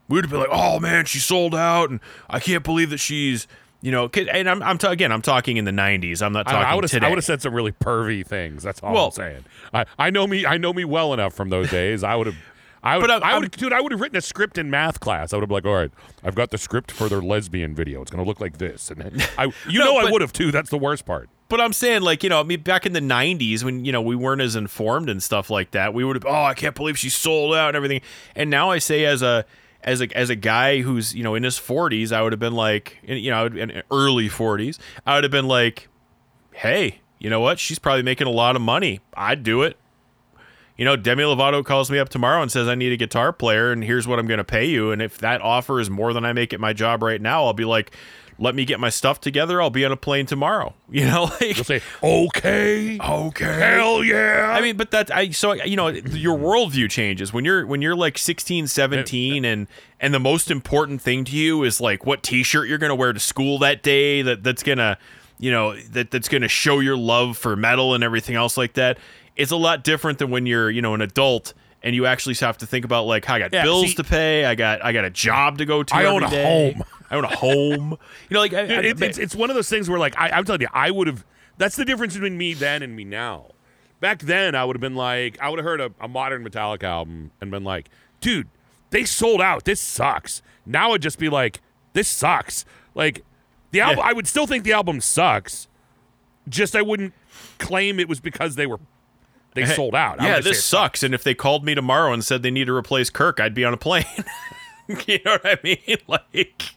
We 0.09 0.17
would 0.17 0.25
have 0.25 0.31
been 0.31 0.41
like, 0.41 0.51
"Oh 0.53 0.79
man, 0.81 1.07
she 1.07 1.19
sold 1.19 1.55
out, 1.55 1.89
and 1.89 1.99
I 2.29 2.39
can't 2.39 2.63
believe 2.63 2.91
that 2.91 2.99
she's." 2.99 3.47
You 3.85 3.91
know, 3.91 4.09
and 4.15 4.49
I'm, 4.49 4.63
I'm 4.63 4.79
again, 4.89 5.13
I'm 5.13 5.21
talking 5.21 5.59
in 5.59 5.67
the 5.67 5.71
'90s. 5.71 6.23
I'm 6.23 6.33
not 6.33 6.47
talking 6.47 6.67
I 6.67 6.75
would 6.75 6.85
have 6.85 6.91
today. 6.91 7.05
I 7.07 7.11
would 7.11 7.19
have 7.19 7.25
said 7.27 7.43
some 7.43 7.53
really 7.53 7.73
pervy 7.73 8.27
things. 8.27 8.63
That's 8.63 8.83
all 8.83 8.95
Well- 8.95 9.05
I'm 9.07 9.11
saying. 9.13 9.45
I, 9.75 9.85
I 9.99 10.09
know 10.09 10.27
me 10.27 10.47
I 10.47 10.57
know 10.57 10.73
me 10.73 10.87
well 10.87 11.13
enough 11.13 11.35
from 11.35 11.51
those 11.51 11.71
days. 11.71 12.03
I 12.03 12.15
would 12.17 12.27
have. 12.27 12.37
I 12.83 12.97
would, 12.97 13.09
But 13.09 13.23
I 13.23 13.39
would, 13.39 13.51
dude. 13.51 13.75
I 13.75 13.83
would 13.83 13.93
have 13.93 14.01
written 14.01 14.17
a 14.17 14.23
script 14.23 14.57
in 14.57 14.71
math 14.71 15.01
class. 15.01 15.33
I 15.33 15.37
would 15.37 15.43
have 15.43 15.49
been 15.51 15.55
like, 15.55 15.67
all 15.67 15.75
right, 15.75 15.91
I've 16.23 16.35
got 16.35 16.51
the 16.51 16.57
script 16.57 16.91
for 16.93 17.11
their 17.11 17.21
lesbian 17.21 17.75
video. 17.75 18.01
It's 18.01 18.11
going 18.11 18.25
to 18.25 18.29
look 18.29 18.41
like 18.41 18.57
this, 18.57 18.91
and 18.91 19.23
I, 19.37 19.45
you 19.69 19.79
No, 19.79 19.85
know, 19.85 19.99
I 19.99 20.11
would 20.11 20.23
have 20.23 20.33
too. 20.33 20.51
That's 20.51 20.71
the 20.71 20.79
worst 20.79 21.05
part. 21.05 21.29
But 21.51 21.61
I'm 21.61 21.75
saying, 21.75 22.01
like, 22.03 22.23
you 22.23 22.31
know, 22.31 22.41
I 22.41 22.43
mean, 22.43 22.63
back 22.63 22.87
in 22.87 22.95
the 22.95 23.01
'90s 23.01 23.65
when 23.65 23.85
you 23.85 23.93
know 23.93 24.01
we 24.01 24.17
weren't 24.17 24.41
as 24.41 24.57
informed 24.57 25.11
and 25.11 25.23
stuff 25.23 25.51
like 25.51 25.73
that, 25.73 25.93
we 25.93 26.05
would 26.05 26.17
have, 26.17 26.25
oh, 26.27 26.43
I 26.45 26.55
can't 26.55 26.75
believe 26.75 26.99
she 26.99 27.11
sold 27.11 27.55
out 27.55 27.69
and 27.69 27.77
everything. 27.77 28.01
And 28.35 28.49
now 28.49 28.71
I 28.71 28.79
say, 28.79 29.05
as 29.05 29.21
a 29.23 29.45
as 29.85 30.01
a 30.01 30.17
as 30.17 30.31
a 30.31 30.35
guy 30.35 30.81
who's 30.81 31.15
you 31.15 31.23
know 31.23 31.35
in 31.35 31.43
his 31.43 31.59
40s, 31.59 32.11
I 32.11 32.23
would 32.23 32.33
have 32.33 32.41
been 32.41 32.55
like, 32.55 32.99
you 33.03 33.31
know, 33.31 33.47
in 33.47 33.83
early 33.91 34.29
40s, 34.29 34.79
I 35.07 35.15
would 35.15 35.25
have 35.25 35.31
been 35.31 35.47
like, 35.47 35.89
hey, 36.53 37.01
you 37.19 37.31
know 37.31 37.41
what? 37.41 37.59
She's 37.59 37.79
probably 37.79 38.03
making 38.03 38.27
a 38.27 38.31
lot 38.31 38.57
of 38.57 38.63
money. 38.63 39.01
I'd 39.15 39.43
do 39.43 39.63
it. 39.63 39.77
You 40.77 40.85
know, 40.85 40.97
Demi 40.97 41.23
Lovato 41.23 41.65
calls 41.65 41.89
me 41.89 42.01
up 42.01 42.09
tomorrow 42.09 42.43
and 42.43 42.51
says 42.51 42.67
I 42.67 42.75
need 42.75 42.93
a 42.93 42.97
guitar 42.97 43.33
player, 43.33 43.71
and 43.71 43.85
here's 43.85 44.09
what 44.09 44.19
I'm 44.19 44.27
going 44.27 44.39
to 44.39 44.45
pay 44.45 44.65
you. 44.65 44.91
And 44.91 45.01
if 45.01 45.19
that 45.19 45.41
offer 45.41 45.79
is 45.79 45.89
more 45.89 46.13
than 46.13 46.25
I 46.25 46.33
make 46.33 46.53
at 46.53 46.59
my 46.59 46.73
job 46.73 47.03
right 47.03 47.21
now, 47.21 47.45
I'll 47.45 47.53
be 47.53 47.65
like, 47.65 47.95
let 48.39 48.55
me 48.55 48.65
get 48.65 48.81
my 48.81 48.89
stuff 48.91 49.21
together. 49.21 49.61
I'll 49.63 49.71
be 49.71 49.85
on 49.85 49.93
a 49.93 49.97
plane 49.97 50.27
tomorrow. 50.27 50.75
You 50.91 51.07
know, 51.07 51.25
like 51.41 51.57
You'll 51.57 51.65
say, 51.65 51.81
okay, 52.03 52.99
okay. 53.01 53.45
hell 53.45 54.05
yeah. 54.05 54.53
I 54.57 54.61
mean, 54.61 54.77
but 54.77 54.91
that 54.93 55.11
I 55.15 55.31
so 55.31 55.53
you 55.53 55.77
know 55.77 55.89
your 55.89 56.39
worldview 56.39 56.89
changes 56.91 57.33
when 57.33 57.45
you're 57.45 57.67
when 57.67 57.83
you're 57.83 57.97
like 57.97 58.17
16, 58.17 58.69
17 58.69 59.45
and 59.45 59.67
and 60.01 60.15
the 60.15 60.21
most 60.21 60.51
important 60.51 61.01
thing 61.03 61.25
to 61.25 61.33
you 61.37 61.65
is 61.65 61.81
like 61.81 62.07
what 62.07 62.23
t-shirt 62.23 62.69
you're 62.69 62.79
going 62.79 62.91
to 62.91 62.95
wear 62.95 63.13
to 63.13 63.19
school 63.21 63.59
that 63.59 63.83
day 63.83 64.23
that 64.23 64.43
that's 64.45 64.63
going 64.63 64.79
to 64.79 64.97
you 65.39 65.51
know 65.51 65.77
that 65.91 66.11
that's 66.13 66.29
going 66.29 66.43
to 66.43 66.49
show 66.49 66.79
your 66.81 66.97
love 66.97 67.37
for 67.37 67.57
metal 67.57 67.95
and 67.95 68.05
everything 68.05 68.37
else 68.37 68.57
like 68.57 68.75
that. 68.75 68.99
It's 69.37 69.51
a 69.51 69.57
lot 69.57 69.83
different 69.83 70.19
than 70.21 70.31
when 70.31 70.47
you're, 70.47 70.71
you 70.71 70.81
know, 70.81 70.95
an 70.95 71.01
adult 71.01 71.55
and 71.83 71.95
you 71.97 72.07
actually 72.07 72.37
have 72.37 72.57
to 72.59 72.67
think 72.67 72.85
about 72.85 73.05
like 73.07 73.29
I 73.29 73.41
got 73.41 73.53
Yeah, 73.53 73.65
bills 73.65 73.89
see- 73.89 73.95
to 73.97 74.05
pay, 74.05 74.45
I 74.45 74.55
got 74.55 74.85
I 74.85 74.93
got 74.93 75.05
a 75.05 75.11
job 75.11 75.59
to 75.59 75.65
go 75.67 75.83
to 75.83 75.95
I 75.95 76.05
every 76.05 76.11
own 76.11 76.23
a 76.23 76.31
day. 76.31 76.73
home. 76.73 76.85
I 77.15 77.19
own 77.19 77.25
a 77.25 77.35
home. 77.37 77.99
You 78.29 78.35
know 78.35 78.41
like 78.41 78.53
I, 78.55 78.61
I- 78.61 78.63
It- 78.63 79.03
it's, 79.03 79.19
it's 79.19 79.35
one 79.35 79.51
of 79.51 79.57
those 79.57 79.69
things 79.69 79.89
where 79.89 79.99
like 79.99 80.19
I, 80.19 80.31
I'm 80.31 80.45
telling 80.45 80.61
you, 80.63 80.69
I 80.73 80.91
would 80.91 81.07
have. 81.07 81.25
That's 81.57 81.77
the 81.77 81.85
difference 81.85 82.15
between 82.15 82.37
me 82.37 82.53
then 82.55 82.83
and 82.83 82.97
me 82.97 83.05
now. 83.05 83.47
Back 84.01 84.21
then, 84.21 84.55
I 84.55 84.65
would 84.65 84.77
have 84.77 84.81
been 84.81 84.97
like, 84.97 85.41
I 85.41 85.49
would 85.49 85.59
have 85.59 85.65
heard 85.65 85.81
a, 85.81 85.93
a 86.01 86.09
modern 86.09 86.45
Metallica 86.45 86.83
album 86.85 87.31
and 87.41 87.51
been 87.51 87.65
like, 87.65 87.89
dude, 88.21 88.49
they 88.91 89.05
sold 89.05 89.41
out. 89.41 89.65
This 89.65 89.81
sucks. 89.81 90.43
Now 90.67 90.93
I'd 90.93 91.01
just 91.03 91.19
be 91.19 91.29
like, 91.29 91.61
this 91.93 92.09
sucks. 92.09 92.65
Like 92.95 93.25
the 93.71 93.81
album, 93.81 93.99
Yeah. 93.99 94.11
I 94.11 94.13
would 94.13 94.27
still 94.27 94.47
think 94.47 94.65
the 94.65 94.73
album 94.73 95.01
sucks. 95.01 95.69
Just 96.49 96.75
I 96.77 96.83
wouldn't 96.83 97.15
claim 97.59 97.99
it 98.01 98.09
was 98.09 98.21
because 98.21 98.57
they 98.57 98.67
were 98.67 98.81
they 99.55 99.65
sold 99.81 99.95
out. 99.95 100.21
I 100.21 100.27
Yeah, 100.27 100.41
this 100.41 100.63
sucks. 100.65 101.03
And 101.05 101.15
if 101.15 101.23
they 101.23 101.35
called 101.35 101.65
me 101.65 101.75
tomorrow 101.75 102.13
and 102.13 102.25
said 102.25 102.43
they 102.43 102.51
need 102.51 102.67
to 102.67 102.75
replace 102.75 103.09
Kirk, 103.11 103.39
I'd 103.41 103.55
be 103.55 103.65
on 103.65 103.73
a 103.73 103.77
plane. 103.79 104.05
you 105.07 105.19
know 105.25 105.39
what 105.43 105.47
I 105.47 105.59
mean? 105.63 105.97
Like, 106.09 106.75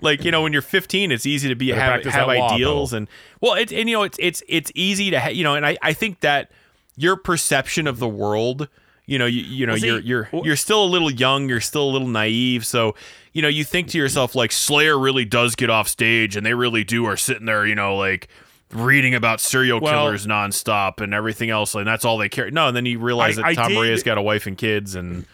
like 0.00 0.24
you 0.24 0.30
know, 0.30 0.42
when 0.42 0.52
you're 0.52 0.62
15, 0.62 1.10
it's 1.12 1.26
easy 1.26 1.48
to 1.48 1.54
be 1.54 1.70
Better 1.70 1.80
have, 1.80 2.04
have 2.04 2.28
that 2.28 2.38
law, 2.38 2.54
ideals 2.54 2.92
and 2.92 3.08
well, 3.40 3.54
it's 3.54 3.72
and 3.72 3.88
you 3.88 3.96
know, 3.96 4.02
it's 4.02 4.18
it's 4.20 4.42
it's 4.48 4.70
easy 4.74 5.10
to 5.10 5.20
ha- 5.20 5.28
you 5.30 5.44
know, 5.44 5.54
and 5.54 5.64
I 5.66 5.76
I 5.82 5.92
think 5.92 6.20
that 6.20 6.50
your 6.96 7.16
perception 7.16 7.86
of 7.86 7.98
the 7.98 8.08
world. 8.08 8.68
You 9.08 9.20
know, 9.20 9.26
you, 9.26 9.42
you 9.42 9.66
know, 9.66 9.74
Well, 9.74 9.80
see, 9.80 9.86
you're 9.86 10.00
you're 10.00 10.28
you're 10.42 10.56
still 10.56 10.82
a 10.82 10.90
little 10.90 11.12
young, 11.12 11.48
you're 11.48 11.60
still 11.60 11.88
a 11.88 11.92
little 11.92 12.08
naive, 12.08 12.66
so 12.66 12.96
you 13.32 13.40
know, 13.40 13.46
you 13.46 13.62
think 13.62 13.86
to 13.90 13.98
yourself 13.98 14.34
like 14.34 14.50
Slayer 14.50 14.98
really 14.98 15.24
does 15.24 15.54
get 15.54 15.70
off 15.70 15.86
stage, 15.86 16.34
and 16.34 16.44
they 16.44 16.54
really 16.54 16.82
do 16.82 17.04
are 17.04 17.16
sitting 17.16 17.46
there, 17.46 17.64
you 17.64 17.76
know, 17.76 17.94
like 17.96 18.26
reading 18.72 19.14
about 19.14 19.40
serial 19.40 19.78
Well- 19.78 19.92
killers 20.06 20.26
nonstop 20.26 21.00
and 21.00 21.14
everything 21.14 21.50
else, 21.50 21.76
and 21.76 21.86
that's 21.86 22.04
all 22.04 22.18
they 22.18 22.28
care. 22.28 22.50
No, 22.50 22.66
and 22.66 22.76
then 22.76 22.84
you 22.84 22.98
realize 22.98 23.38
I- 23.38 23.42
that 23.42 23.48
I 23.50 23.54
Tom 23.54 23.68
did- 23.68 23.74
Maria's 23.76 24.02
got 24.02 24.18
a 24.18 24.22
wife 24.22 24.48
and 24.48 24.58
kids, 24.58 24.96
and 24.96 25.24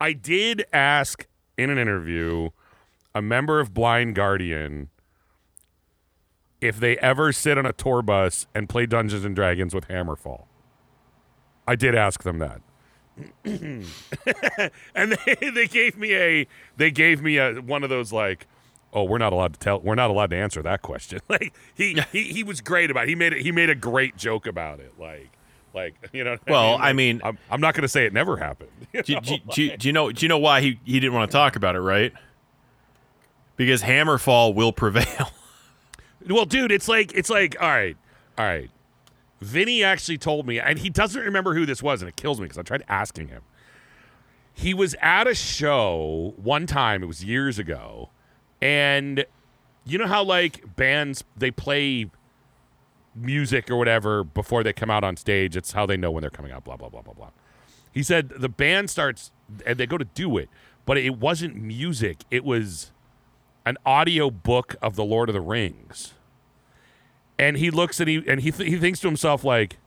I 0.00 0.12
did 0.12 0.64
ask 0.72 1.26
in 1.58 1.70
an 1.70 1.78
interview 1.78 2.50
a 3.14 3.22
member 3.22 3.60
of 3.60 3.72
Blind 3.74 4.14
Guardian 4.14 4.88
if 6.60 6.78
they 6.78 6.96
ever 6.98 7.32
sit 7.32 7.58
on 7.58 7.66
a 7.66 7.72
tour 7.72 8.02
bus 8.02 8.46
and 8.54 8.68
play 8.68 8.86
Dungeons 8.86 9.24
and 9.24 9.34
Dragons 9.36 9.74
with 9.74 9.88
Hammerfall. 9.88 10.44
I 11.66 11.76
did 11.76 11.94
ask 11.94 12.22
them 12.22 12.38
that. 12.38 12.60
and 13.44 13.86
they, 14.94 15.50
they 15.54 15.66
gave 15.68 15.96
me 15.96 16.14
a 16.16 16.46
they 16.76 16.90
gave 16.90 17.22
me 17.22 17.36
a 17.38 17.54
one 17.60 17.84
of 17.84 17.88
those 17.90 18.12
like 18.12 18.48
oh 18.92 19.04
we're 19.04 19.18
not 19.18 19.32
allowed 19.32 19.52
to 19.52 19.58
tell 19.60 19.78
we're 19.80 19.94
not 19.94 20.10
allowed 20.10 20.30
to 20.30 20.36
answer 20.36 20.60
that 20.62 20.82
question 20.82 21.20
like 21.28 21.54
he 21.76 21.96
he, 22.10 22.24
he 22.32 22.42
was 22.42 22.60
great 22.60 22.90
about 22.90 23.04
it. 23.04 23.10
he 23.10 23.14
made 23.14 23.32
it 23.32 23.40
he 23.42 23.52
made 23.52 23.70
a 23.70 23.74
great 23.76 24.16
joke 24.16 24.48
about 24.48 24.80
it 24.80 24.92
like 24.98 25.30
like 25.74 25.94
you 26.12 26.24
know 26.24 26.32
what 26.32 26.48
Well, 26.48 26.72
Like, 26.72 26.80
I 26.82 26.92
mean- 26.92 27.20
I'm, 27.22 27.38
I'm 27.48 27.60
not 27.60 27.74
going 27.74 27.82
to 27.82 27.88
say 27.88 28.04
it 28.04 28.12
never 28.12 28.36
happened 28.36 28.70
you 28.92 29.02
do, 29.04 29.14
know? 29.14 29.20
do, 29.20 29.38
do, 29.52 29.76
do 29.76 29.88
you 29.88 29.92
know 29.92 30.10
do 30.10 30.24
you 30.24 30.28
know 30.28 30.38
why 30.38 30.60
he, 30.60 30.80
he 30.84 30.98
didn't 30.98 31.14
want 31.14 31.30
to 31.30 31.32
talk 31.32 31.54
about 31.54 31.76
it, 31.76 31.80
right? 31.82 32.12
Because 33.56 33.82
Hammerfall 33.82 34.54
will 34.54 34.72
prevail. 34.72 35.30
Well, 36.26 36.46
dude, 36.46 36.72
it's 36.72 36.88
like 36.88 37.12
it's 37.14 37.28
like 37.28 37.54
all 37.60 37.68
right, 37.68 37.98
all 38.38 38.46
right. 38.46 38.70
Vinny 39.42 39.84
actually 39.84 40.16
told 40.16 40.46
me, 40.46 40.58
and 40.58 40.78
he 40.78 40.88
doesn't 40.88 41.20
remember 41.20 41.52
who 41.52 41.66
this 41.66 41.82
was, 41.82 42.00
and 42.00 42.08
it 42.08 42.16
kills 42.16 42.40
me 42.40 42.46
because 42.46 42.56
I 42.56 42.62
tried 42.62 42.82
asking 42.88 43.28
him. 43.28 43.42
He 44.54 44.72
was 44.72 44.96
at 45.02 45.26
a 45.26 45.34
show 45.34 46.32
one 46.36 46.66
time. 46.66 47.02
It 47.02 47.06
was 47.06 47.22
years 47.22 47.58
ago, 47.58 48.08
and 48.62 49.26
you 49.84 49.98
know 49.98 50.06
how 50.06 50.24
like 50.24 50.76
bands 50.76 51.24
they 51.36 51.50
play 51.50 52.10
music 53.14 53.70
or 53.70 53.76
whatever 53.76 54.24
before 54.24 54.62
they 54.62 54.72
come 54.72 54.90
out 54.90 55.04
on 55.04 55.16
stage. 55.16 55.56
It's 55.56 55.72
how 55.72 55.84
they 55.84 55.98
know 55.98 56.10
when 56.10 56.22
they're 56.22 56.30
coming 56.30 56.52
out. 56.52 56.64
Blah 56.64 56.76
blah 56.76 56.88
blah 56.88 57.02
blah 57.02 57.12
blah. 57.12 57.30
He 57.92 58.02
said 58.02 58.30
the 58.30 58.48
band 58.48 58.88
starts 58.88 59.30
and 59.66 59.78
they 59.78 59.86
go 59.86 59.98
to 59.98 60.06
do 60.06 60.38
it, 60.38 60.48
but 60.86 60.96
it 60.96 61.18
wasn't 61.18 61.56
music. 61.56 62.24
It 62.30 62.44
was 62.44 62.92
an 63.66 63.76
audio 63.86 64.30
book 64.30 64.76
of 64.82 64.96
the 64.96 65.04
Lord 65.04 65.28
of 65.28 65.34
the 65.34 65.40
Rings. 65.40 66.14
And 67.38 67.56
he 67.56 67.70
looks 67.70 67.98
and 68.00 68.08
he 68.08 68.22
and 68.26 68.40
he 68.40 68.50
th- 68.50 68.68
he 68.68 68.76
thinks 68.76 69.00
to 69.00 69.08
himself 69.08 69.42
like, 69.42 69.78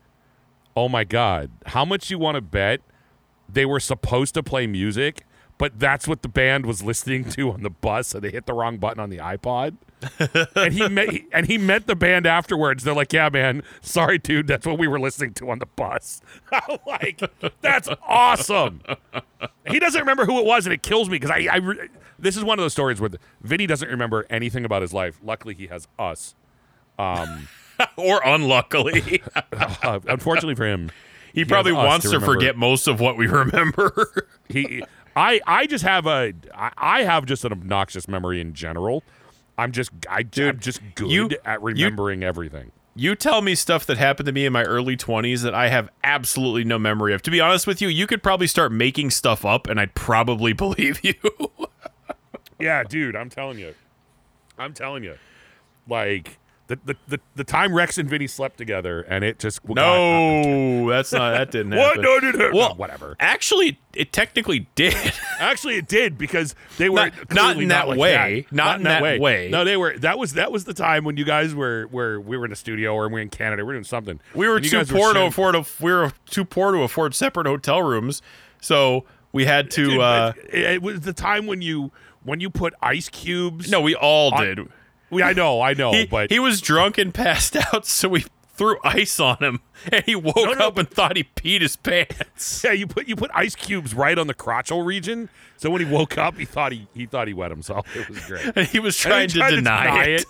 "Oh 0.75 0.89
my 0.89 1.03
god, 1.03 1.51
how 1.67 1.85
much 1.85 2.09
you 2.09 2.19
want 2.19 2.35
to 2.35 2.41
bet 2.41 2.81
they 3.47 3.65
were 3.65 3.79
supposed 3.79 4.33
to 4.33 4.43
play 4.43 4.67
music, 4.67 5.25
but 5.57 5.79
that's 5.79 6.07
what 6.07 6.21
the 6.23 6.27
band 6.27 6.65
was 6.65 6.83
listening 6.83 7.23
to 7.31 7.51
on 7.51 7.63
the 7.63 7.69
bus 7.69 8.13
and 8.13 8.23
they 8.23 8.31
hit 8.31 8.45
the 8.45 8.53
wrong 8.53 8.77
button 8.77 8.99
on 8.99 9.09
the 9.09 9.17
iPod?" 9.17 9.77
And 10.55 10.73
he 10.73 10.87
met 10.87 11.09
and 11.31 11.47
he 11.47 11.57
met 11.57 11.87
the 11.87 11.95
band 11.95 12.25
afterwards. 12.27 12.83
They're 12.83 12.93
like, 12.93 13.13
"Yeah, 13.13 13.29
man, 13.29 13.63
sorry, 13.81 14.17
dude, 14.19 14.47
that's 14.47 14.65
what 14.65 14.77
we 14.77 14.87
were 14.87 14.99
listening 14.99 15.33
to 15.35 15.49
on 15.49 15.59
the 15.59 15.65
bus." 15.65 16.21
I'm 16.51 16.77
like, 16.85 17.21
"That's 17.61 17.89
awesome." 18.07 18.81
He 19.67 19.79
doesn't 19.79 19.99
remember 19.99 20.25
who 20.25 20.39
it 20.39 20.45
was, 20.45 20.65
and 20.65 20.73
it 20.73 20.83
kills 20.83 21.09
me 21.09 21.15
because 21.19 21.31
I, 21.31 21.47
I 21.51 21.55
re- 21.57 21.89
this 22.19 22.37
is 22.37 22.43
one 22.43 22.59
of 22.59 22.63
those 22.63 22.73
stories 22.73 22.99
where 22.99 23.09
the, 23.09 23.19
Vinny 23.41 23.65
doesn't 23.67 23.89
remember 23.89 24.25
anything 24.29 24.65
about 24.65 24.81
his 24.81 24.93
life. 24.93 25.19
Luckily, 25.23 25.53
he 25.55 25.67
has 25.67 25.87
us. 25.99 26.35
um, 26.99 27.47
or 27.97 28.21
unluckily. 28.23 29.21
Uh, 29.83 29.99
unfortunately 30.07 30.55
for 30.55 30.65
him, 30.65 30.91
He 31.33 31.45
probably 31.45 31.71
wants 31.71 32.05
to 32.09 32.19
to, 32.19 32.25
forget 32.25 32.55
most 32.57 32.87
of 32.87 32.99
what 32.99 33.17
we 33.17 33.27
remember. 33.27 34.27
he, 34.49 34.83
I, 35.15 35.39
I 35.47 35.65
just 35.67 35.83
have 35.83 36.05
a, 36.07 36.33
I, 36.53 36.71
I 36.77 37.03
have 37.03 37.25
just 37.25 37.45
an 37.45 37.51
obnoxious 37.51 38.07
memory 38.07 38.41
in 38.41 38.53
general. 38.53 39.03
I'm 39.57 39.71
just, 39.71 39.91
I, 40.09 40.23
am 40.37 40.59
just 40.59 40.81
good 40.95 41.09
you- 41.09 41.29
at 41.45 41.61
remembering 41.61 42.23
everything. 42.23 42.71
you 42.95 43.15
tell 43.15 43.41
me 43.41 43.55
stuff 43.55 43.85
that 43.87 43.97
happened 43.97 44.25
to 44.27 44.31
me 44.31 44.45
in 44.45 44.53
my 44.53 44.63
early 44.63 44.95
20s 44.97 45.41
that 45.43 45.53
I 45.55 45.69
have 45.69 45.89
absolutely 46.03 46.63
no 46.63 46.77
memory 46.79 47.13
of. 47.13 47.21
To 47.23 47.31
be 47.31 47.39
honest 47.41 47.65
with 47.67 47.81
you, 47.81 47.87
you 47.87 48.05
could 48.07 48.21
probably 48.23 48.47
start 48.47 48.71
making 48.71 49.09
stuff 49.11 49.45
up 49.45 49.67
and 49.67 49.79
I'd 49.79 49.93
probably 49.95 50.53
believe 50.65 51.03
you. 51.03 51.13
Yeah, 52.59 52.83
dude, 52.83 53.15
I'm 53.15 53.29
telling 53.29 53.59
you, 53.59 53.75
I'm 54.57 54.73
telling 54.73 55.03
you, 55.03 55.15
like 55.87 56.37
the 56.67 56.77
the 56.85 56.95
the, 57.07 57.19
the 57.35 57.43
time 57.43 57.73
Rex 57.73 57.97
and 57.97 58.09
Vinny 58.09 58.27
slept 58.27 58.57
together, 58.57 59.01
and 59.01 59.23
it 59.23 59.39
just 59.39 59.61
no, 59.67 60.89
that's 60.89 61.11
not 61.13 61.31
that 61.31 61.51
didn't 61.51 61.71
What? 61.75 61.97
happen. 61.97 62.01
No, 62.03 62.17
no, 62.19 62.31
no, 62.31 62.49
no, 62.49 62.55
Well, 62.57 62.75
whatever. 62.75 63.15
Actually, 63.19 63.79
it 63.93 64.11
technically 64.11 64.67
did. 64.75 64.93
Actually, 65.39 65.75
it 65.75 65.87
did 65.87 66.17
because 66.17 66.55
they 66.77 66.89
were 66.89 66.95
Not- 66.97 67.33
not 67.33 67.57
in 67.57 67.67
that 67.69 67.87
like 67.87 67.97
way. 67.97 68.41
that. 68.41 68.51
Not 68.55 68.77
in 68.77 68.83
that 68.83 69.19
way. 69.21 69.49
No, 69.49 69.63
they 69.63 69.77
were. 69.77 69.97
That 69.97 70.19
was 70.19 70.33
that 70.33 70.51
was 70.51 70.65
the 70.65 70.73
time 70.73 71.03
when 71.03 71.17
you 71.17 71.25
guys 71.25 71.55
were 71.55 71.87
where 71.91 72.19
we 72.19 72.37
were 72.37 72.45
in 72.45 72.51
a 72.51 72.55
studio 72.55 72.93
or 72.93 73.07
we 73.07 73.13
were 73.13 73.19
in 73.19 73.29
Canada. 73.29 73.63
We 73.63 73.67
were 73.67 73.73
doing 73.73 73.83
something. 73.83 74.19
We 74.35 74.47
were 74.47 74.59
too 74.59 74.83
poor 74.85 75.13
to 75.13 75.25
afford 75.25 75.55
a, 75.55 75.65
we 75.81 75.91
were 75.91 76.11
too 76.29 76.45
poor 76.45 76.71
to 76.71 76.79
afford 76.79 77.15
separate 77.15 77.47
hotel 77.47 77.81
rooms, 77.81 78.21
so 78.61 79.05
we 79.31 79.45
had 79.45 79.71
to. 79.71 79.85
Dude, 79.91 79.99
uh, 79.99 80.33
it, 80.49 80.63
it 80.65 80.81
was 80.81 81.01
the 81.01 81.13
time 81.13 81.47
when 81.47 81.61
you 81.61 81.91
when 82.23 82.39
you 82.41 82.49
put 82.49 82.73
ice 82.81 83.07
cubes. 83.07 83.71
no, 83.71 83.79
we 83.79 83.95
all 83.95 84.33
on- 84.33 84.43
did. 84.45 84.59
We, 85.09 85.23
I 85.23 85.33
know, 85.33 85.61
I 85.61 85.73
know, 85.73 85.91
He, 85.91 86.05
but 86.05 86.29
he 86.29 86.39
was 86.39 86.61
drunk 86.61 86.97
and 86.97 87.13
passed 87.13 87.55
out, 87.73 87.85
so 87.85 88.09
we 88.09 88.25
threw 88.57 88.77
ice 88.83 89.19
on 89.19 89.37
him, 89.37 89.61
and 89.91 90.03
he 90.03 90.15
woke 90.15 90.35
no, 90.35 90.67
up 90.67 90.77
and 90.77 90.89
thought 90.89 91.15
he 91.15 91.23
peed 91.23 91.61
his 91.61 91.75
pants. 91.75 92.63
yeah, 92.65 92.71
you 92.71 92.87
put 92.87 93.07
you 93.07 93.15
put 93.15 93.31
ice 93.33 93.55
cubes 93.55 93.93
right 93.93 94.17
on 94.17 94.27
the 94.27 94.33
crotchal 94.33 94.85
region. 94.85 95.29
So 95.57 95.69
when 95.69 95.85
he 95.85 95.91
woke 95.91 96.17
up, 96.17 96.37
he 96.37 96.45
thought 96.45 96.71
he 96.71 96.87
he 96.93 97.05
thought 97.05 97.27
he 97.27 97.33
wet 97.33 97.51
himself. 97.51 97.87
It 97.95 98.09
was 98.09 98.19
great. 98.25 98.51
And 98.55 98.67
he 98.67 98.79
was 98.79 98.97
trying 98.97 99.29
he 99.29 99.33
to 99.33 99.39
tried 99.39 99.51
deny, 99.51 100.03
it. 100.05 100.25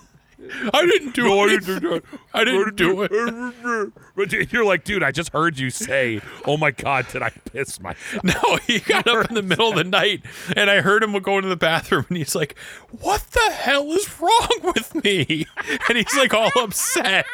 I 0.72 0.86
didn't 0.86 1.16
do 1.16 1.24
No, 1.24 1.40
I 1.40 1.46
it. 1.46 1.66
didn't 1.66 1.82
do 1.82 1.90
that. 1.90 2.04
I 2.34 2.44
didn't 2.44 2.76
do 2.76 3.02
it. 3.02 3.12
it. 3.12 3.94
But 4.16 4.32
you're 4.54 4.66
like, 4.66 4.84
dude, 4.84 5.02
I 5.02 5.12
just 5.12 5.32
heard 5.34 5.58
you 5.58 5.70
say, 5.72 6.22
"Oh 6.46 6.58
my 6.58 6.70
god, 6.72 7.08
did 7.12 7.22
I 7.24 7.30
piss 7.30 7.80
my?" 7.80 7.96
No, 8.24 8.58
he 8.68 8.80
got 8.80 9.08
up 9.08 9.30
in 9.30 9.36
the 9.36 9.42
middle 9.44 9.70
of 9.70 9.76
the 9.76 9.84
night, 9.84 10.22
and 10.56 10.70
I 10.70 10.82
heard 10.82 11.02
him 11.04 11.14
go 11.22 11.38
into 11.38 11.50
the 11.50 11.56
bathroom, 11.56 12.06
and 12.10 12.18
he's 12.18 12.36
like, 12.36 12.56
"What 12.92 13.22
the 13.32 13.52
hell 13.52 13.92
is 13.94 14.20
wrong 14.20 14.50
with 14.76 14.94
me?" 15.04 15.48
And 15.90 15.98
he's 15.98 16.16
like 16.16 16.34
all 16.34 16.52
upset. 16.56 17.26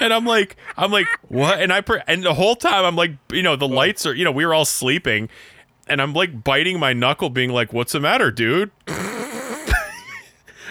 And 0.00 0.12
I'm 0.12 0.24
like, 0.24 0.56
I'm 0.76 0.90
like, 0.90 1.06
what? 1.28 1.60
And 1.60 1.72
I 1.72 1.80
pre- 1.80 2.02
and 2.06 2.22
the 2.24 2.34
whole 2.34 2.56
time 2.56 2.84
I'm 2.84 2.96
like, 2.96 3.12
you 3.32 3.42
know, 3.42 3.56
the 3.56 3.68
lights 3.68 4.06
are, 4.06 4.14
you 4.14 4.24
know, 4.24 4.32
we 4.32 4.44
were 4.46 4.54
all 4.54 4.64
sleeping, 4.64 5.28
and 5.88 6.00
I'm 6.00 6.12
like 6.12 6.44
biting 6.44 6.78
my 6.78 6.92
knuckle, 6.92 7.30
being 7.30 7.50
like, 7.50 7.72
"What's 7.72 7.92
the 7.92 8.00
matter, 8.00 8.30
dude?" 8.30 8.70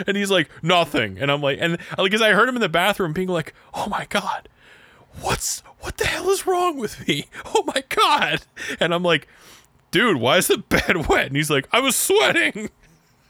And 0.08 0.18
he's 0.18 0.32
like, 0.32 0.50
"Nothing." 0.62 1.18
And 1.20 1.32
I'm 1.32 1.42
like, 1.42 1.60
and 1.62 1.78
like, 1.98 2.12
because 2.12 2.22
I 2.22 2.34
heard 2.34 2.48
him 2.50 2.56
in 2.56 2.62
the 2.62 2.70
bathroom 2.70 3.14
being 3.14 3.30
like, 3.30 3.54
"Oh 3.74 3.88
my 3.88 4.06
god." 4.10 4.48
what's 5.20 5.62
what 5.80 5.98
the 5.98 6.06
hell 6.06 6.30
is 6.30 6.48
wrong 6.48 6.78
with 6.78 7.08
me? 7.08 7.26
Oh 7.54 7.64
my 7.66 7.84
god! 7.90 8.42
And 8.80 8.94
I'm 8.94 9.04
like, 9.04 9.28
dude, 9.92 10.18
why 10.18 10.38
is 10.38 10.48
the 10.48 10.58
bed 10.70 11.08
wet? 11.08 11.28
And 11.28 11.36
he's 11.36 11.50
like, 11.50 11.68
I 11.72 11.80
was 11.80 11.96
sweating. 11.96 12.70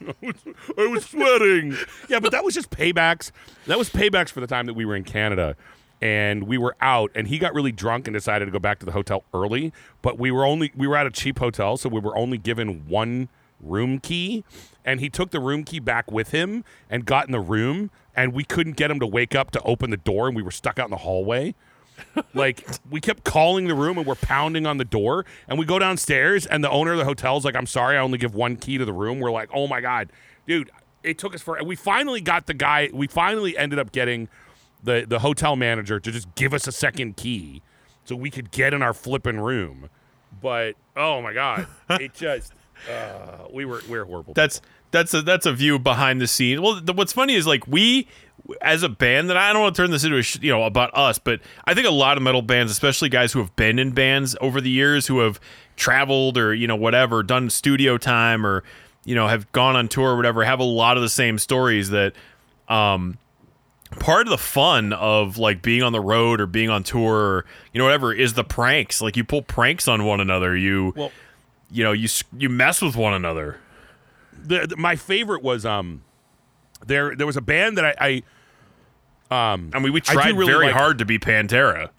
I 0.00 0.86
was 0.86 1.06
sweating. 1.06 1.76
yeah, 2.08 2.20
but 2.20 2.32
that 2.32 2.44
was 2.44 2.54
just 2.54 2.70
paybacks. 2.70 3.30
That 3.66 3.78
was 3.78 3.90
paybacks 3.90 4.30
for 4.30 4.40
the 4.40 4.46
time 4.46 4.66
that 4.66 4.74
we 4.74 4.84
were 4.84 4.96
in 4.96 5.04
Canada 5.04 5.56
and 6.00 6.44
we 6.44 6.58
were 6.58 6.76
out 6.80 7.10
and 7.14 7.28
he 7.28 7.38
got 7.38 7.54
really 7.54 7.70
drunk 7.72 8.08
and 8.08 8.14
decided 8.14 8.46
to 8.46 8.50
go 8.50 8.58
back 8.58 8.80
to 8.80 8.86
the 8.86 8.92
hotel 8.92 9.24
early, 9.32 9.72
but 10.02 10.18
we 10.18 10.30
were 10.30 10.44
only 10.44 10.72
we 10.76 10.86
were 10.86 10.96
at 10.96 11.06
a 11.06 11.10
cheap 11.10 11.38
hotel, 11.38 11.76
so 11.76 11.88
we 11.88 12.00
were 12.00 12.16
only 12.16 12.38
given 12.38 12.86
one 12.88 13.28
room 13.62 13.98
key 13.98 14.44
and 14.84 15.00
he 15.00 15.08
took 15.08 15.30
the 15.30 15.40
room 15.40 15.64
key 15.64 15.78
back 15.78 16.10
with 16.10 16.30
him 16.30 16.64
and 16.90 17.04
got 17.04 17.26
in 17.26 17.32
the 17.32 17.40
room 17.40 17.90
and 18.14 18.32
we 18.32 18.44
couldn't 18.44 18.76
get 18.76 18.90
him 18.90 19.00
to 19.00 19.06
wake 19.06 19.34
up 19.34 19.50
to 19.52 19.62
open 19.62 19.90
the 19.90 19.96
door 19.96 20.26
and 20.26 20.36
we 20.36 20.42
were 20.42 20.50
stuck 20.50 20.78
out 20.78 20.86
in 20.86 20.90
the 20.90 20.98
hallway. 20.98 21.54
like 22.34 22.66
we 22.90 23.00
kept 23.00 23.24
calling 23.24 23.68
the 23.68 23.74
room 23.74 23.98
and 23.98 24.06
we're 24.06 24.14
pounding 24.14 24.66
on 24.66 24.78
the 24.78 24.84
door 24.84 25.24
and 25.48 25.58
we 25.58 25.64
go 25.64 25.78
downstairs 25.78 26.46
and 26.46 26.64
the 26.64 26.70
owner 26.70 26.92
of 26.92 26.98
the 26.98 27.04
hotel's 27.04 27.44
like 27.44 27.54
i'm 27.54 27.66
sorry 27.66 27.96
i 27.96 28.00
only 28.00 28.18
give 28.18 28.34
one 28.34 28.56
key 28.56 28.78
to 28.78 28.84
the 28.84 28.92
room 28.92 29.20
we're 29.20 29.30
like 29.30 29.48
oh 29.52 29.68
my 29.68 29.80
god 29.80 30.10
dude 30.46 30.70
it 31.02 31.18
took 31.18 31.34
us 31.34 31.42
for 31.42 31.56
and 31.56 31.66
we 31.66 31.76
finally 31.76 32.20
got 32.20 32.46
the 32.46 32.54
guy 32.54 32.88
we 32.92 33.06
finally 33.06 33.56
ended 33.56 33.78
up 33.78 33.92
getting 33.92 34.28
the 34.82 35.04
the 35.06 35.18
hotel 35.18 35.54
manager 35.54 36.00
to 36.00 36.10
just 36.10 36.34
give 36.34 36.54
us 36.54 36.66
a 36.66 36.72
second 36.72 37.16
key 37.16 37.62
so 38.04 38.16
we 38.16 38.30
could 38.30 38.50
get 38.50 38.72
in 38.74 38.82
our 38.82 38.94
flipping 38.94 39.38
room 39.38 39.88
but 40.40 40.74
oh 40.96 41.20
my 41.20 41.32
god 41.32 41.66
it 41.90 42.14
just 42.14 42.52
uh, 42.90 43.46
we 43.52 43.64
were 43.64 43.80
we 43.88 43.98
were 43.98 44.04
horrible 44.04 44.34
That's 44.34 44.60
that's 44.90 45.14
a 45.14 45.22
that's 45.22 45.46
a 45.46 45.52
view 45.52 45.78
behind 45.78 46.20
the 46.20 46.26
scenes. 46.26 46.60
Well, 46.60 46.80
the, 46.80 46.92
what's 46.92 47.12
funny 47.12 47.34
is 47.34 47.46
like 47.46 47.66
we 47.66 48.06
as 48.60 48.82
a 48.82 48.88
band 48.88 49.30
that 49.30 49.36
I 49.36 49.52
don't 49.52 49.62
want 49.62 49.76
to 49.76 49.82
turn 49.82 49.90
this 49.90 50.04
into 50.04 50.18
a 50.18 50.22
sh- 50.22 50.38
you 50.42 50.50
know 50.50 50.64
about 50.64 50.90
us, 50.96 51.18
but 51.18 51.40
I 51.64 51.74
think 51.74 51.86
a 51.86 51.90
lot 51.92 52.16
of 52.16 52.22
metal 52.22 52.42
bands, 52.42 52.72
especially 52.72 53.08
guys 53.08 53.32
who 53.32 53.38
have 53.38 53.54
been 53.56 53.78
in 53.78 53.92
bands 53.92 54.36
over 54.40 54.60
the 54.60 54.70
years, 54.70 55.06
who 55.06 55.20
have 55.20 55.40
traveled 55.76 56.36
or 56.36 56.52
you 56.54 56.66
know 56.66 56.76
whatever, 56.76 57.22
done 57.22 57.48
studio 57.50 57.96
time 57.98 58.44
or 58.44 58.64
you 59.04 59.14
know 59.14 59.28
have 59.28 59.50
gone 59.52 59.76
on 59.76 59.88
tour 59.88 60.10
or 60.10 60.16
whatever, 60.16 60.44
have 60.44 60.60
a 60.60 60.64
lot 60.64 60.96
of 60.96 61.02
the 61.02 61.08
same 61.08 61.38
stories 61.38 61.90
that 61.90 62.14
um 62.68 63.16
part 64.00 64.26
of 64.26 64.30
the 64.30 64.38
fun 64.38 64.92
of 64.94 65.36
like 65.38 65.60
being 65.62 65.82
on 65.82 65.92
the 65.92 66.00
road 66.00 66.40
or 66.40 66.46
being 66.46 66.70
on 66.70 66.82
tour 66.82 67.14
or 67.14 67.44
you 67.72 67.78
know 67.78 67.84
whatever 67.84 68.12
is 68.12 68.34
the 68.34 68.44
pranks. 68.44 69.00
Like 69.00 69.16
you 69.16 69.24
pull 69.24 69.42
pranks 69.42 69.86
on 69.88 70.04
one 70.04 70.20
another. 70.20 70.56
You 70.56 70.92
Well- 70.96 71.12
you 71.72 71.82
know 71.82 71.92
you 71.92 72.08
you 72.36 72.48
mess 72.48 72.80
with 72.82 72.94
one 72.96 73.14
another 73.14 73.58
the, 74.44 74.66
the- 74.66 74.76
my 74.76 74.94
favorite 74.96 75.42
was 75.42 75.64
um 75.66 76.02
there 76.86 77.14
there 77.16 77.26
was 77.26 77.36
a 77.36 77.40
band 77.42 77.78
that 77.78 77.84
I, 78.00 78.22
I 79.30 79.52
um 79.54 79.70
i 79.74 79.78
mean 79.78 79.92
we 79.92 80.00
tried 80.00 80.36
really 80.36 80.52
very 80.52 80.66
like- 80.66 80.74
hard 80.74 80.98
to 80.98 81.04
be 81.04 81.18
pantera 81.18 81.90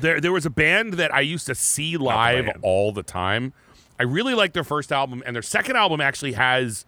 there 0.00 0.20
there 0.20 0.32
was 0.32 0.46
a 0.46 0.50
band 0.50 0.94
that 0.94 1.12
I 1.12 1.20
used 1.22 1.46
to 1.48 1.54
see 1.56 1.96
live 1.96 2.44
band. 2.46 2.58
all 2.62 2.92
the 2.92 3.02
time. 3.02 3.52
I 3.98 4.04
really 4.04 4.32
liked 4.32 4.54
their 4.54 4.62
first 4.62 4.92
album, 4.92 5.24
and 5.26 5.34
their 5.34 5.42
second 5.42 5.74
album 5.74 6.00
actually 6.00 6.34
has 6.34 6.84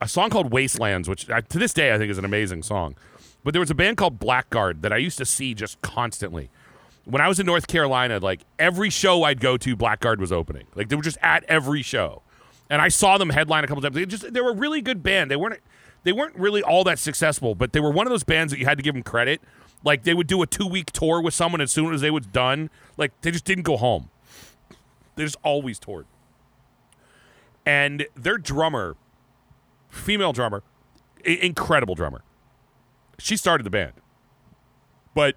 a 0.00 0.08
song 0.08 0.30
called 0.30 0.50
Wastelands, 0.50 1.10
which 1.10 1.28
uh, 1.28 1.42
to 1.42 1.58
this 1.58 1.74
day 1.74 1.92
I 1.94 1.98
think 1.98 2.10
is 2.10 2.16
an 2.16 2.24
amazing 2.24 2.62
song. 2.62 2.96
But 3.44 3.52
there 3.52 3.60
was 3.60 3.70
a 3.70 3.74
band 3.74 3.98
called 3.98 4.18
Blackguard 4.18 4.80
that 4.80 4.94
I 4.94 4.96
used 4.96 5.18
to 5.18 5.26
see 5.26 5.52
just 5.52 5.82
constantly. 5.82 6.48
When 7.04 7.20
I 7.20 7.28
was 7.28 7.40
in 7.40 7.46
North 7.46 7.66
Carolina, 7.66 8.18
like 8.20 8.42
every 8.58 8.88
show 8.90 9.24
I'd 9.24 9.40
go 9.40 9.56
to, 9.56 9.76
Blackguard 9.76 10.18
was 10.18 10.30
opening. 10.32 10.66
Like 10.74 10.88
they 10.88 10.96
were 10.96 11.02
just 11.02 11.18
at 11.20 11.42
every 11.44 11.82
show, 11.82 12.22
and 12.70 12.80
I 12.80 12.88
saw 12.88 13.18
them 13.18 13.30
headline 13.30 13.64
a 13.64 13.66
couple 13.66 13.82
times. 13.82 13.94
They 13.96 14.06
just 14.06 14.32
they 14.32 14.40
were 14.40 14.50
a 14.50 14.56
really 14.56 14.80
good 14.80 15.02
band. 15.02 15.30
They 15.30 15.36
weren't 15.36 15.60
they 16.04 16.12
weren't 16.12 16.36
really 16.36 16.62
all 16.62 16.84
that 16.84 16.98
successful, 16.98 17.54
but 17.54 17.72
they 17.72 17.80
were 17.80 17.90
one 17.90 18.06
of 18.06 18.10
those 18.10 18.24
bands 18.24 18.52
that 18.52 18.58
you 18.60 18.66
had 18.66 18.78
to 18.78 18.82
give 18.82 18.94
them 18.94 19.02
credit. 19.02 19.40
Like 19.84 20.04
they 20.04 20.14
would 20.14 20.28
do 20.28 20.40
a 20.42 20.46
two 20.46 20.66
week 20.66 20.92
tour 20.92 21.20
with 21.20 21.34
someone 21.34 21.60
as 21.60 21.72
soon 21.72 21.92
as 21.92 22.00
they 22.02 22.10
was 22.10 22.24
done. 22.26 22.70
Like 22.96 23.12
they 23.22 23.32
just 23.32 23.44
didn't 23.44 23.64
go 23.64 23.76
home. 23.76 24.08
They 25.16 25.24
just 25.24 25.36
always 25.42 25.78
toured. 25.80 26.06
And 27.66 28.06
their 28.14 28.38
drummer, 28.38 28.96
female 29.88 30.32
drummer, 30.32 30.62
i- 31.26 31.30
incredible 31.30 31.94
drummer. 31.94 32.22
She 33.18 33.36
started 33.36 33.64
the 33.64 33.70
band, 33.70 33.92
but 35.14 35.36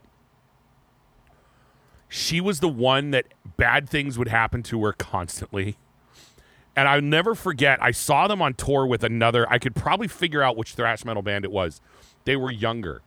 she 2.16 2.40
was 2.40 2.62
the 2.62 2.70
one 2.70 3.12
that 3.12 3.26
bad 3.58 3.90
things 3.90 4.18
would 4.18 4.30
happen 4.30 4.64
to 4.64 4.82
her 4.86 4.94
constantly. 4.94 5.76
And 6.74 6.88
I'll 6.88 7.02
never 7.02 7.36
forget, 7.36 7.78
I 7.82 7.92
saw 7.92 8.30
them 8.30 8.42
on 8.42 8.54
tour 8.54 8.86
with 8.86 9.04
another. 9.04 9.46
I 9.52 9.60
could 9.60 9.76
probably 9.76 10.08
figure 10.08 10.42
out 10.42 10.56
which 10.56 10.76
thrash 10.76 11.04
metal 11.04 11.22
band 11.22 11.44
it 11.44 11.52
was. 11.52 11.82
They 12.24 12.38
were 12.38 12.52
younger. 12.52 13.02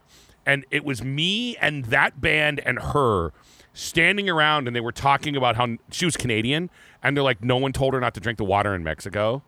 And 0.45 0.67
it 0.71 0.85
was 0.85 1.03
me 1.03 1.57
and 1.57 1.87
that 1.87 2.21
band 2.21 2.61
and 2.61 2.79
her 2.79 3.33
standing 3.73 4.29
around, 4.29 4.67
and 4.67 4.77
they 4.77 4.81
were 4.81 4.93
talking 4.93 5.37
about 5.37 5.57
how 5.57 5.77
she 5.91 6.05
was 6.05 6.17
Canadian. 6.17 6.69
And 7.03 7.17
they're 7.17 7.25
like, 7.25 7.43
no 7.43 7.57
one 7.57 7.73
told 7.73 7.95
her 7.95 8.01
not 8.01 8.13
to 8.13 8.21
drink 8.21 8.37
the 8.37 8.45
water 8.45 8.75
in 8.75 8.85
Mexico. 8.85 9.43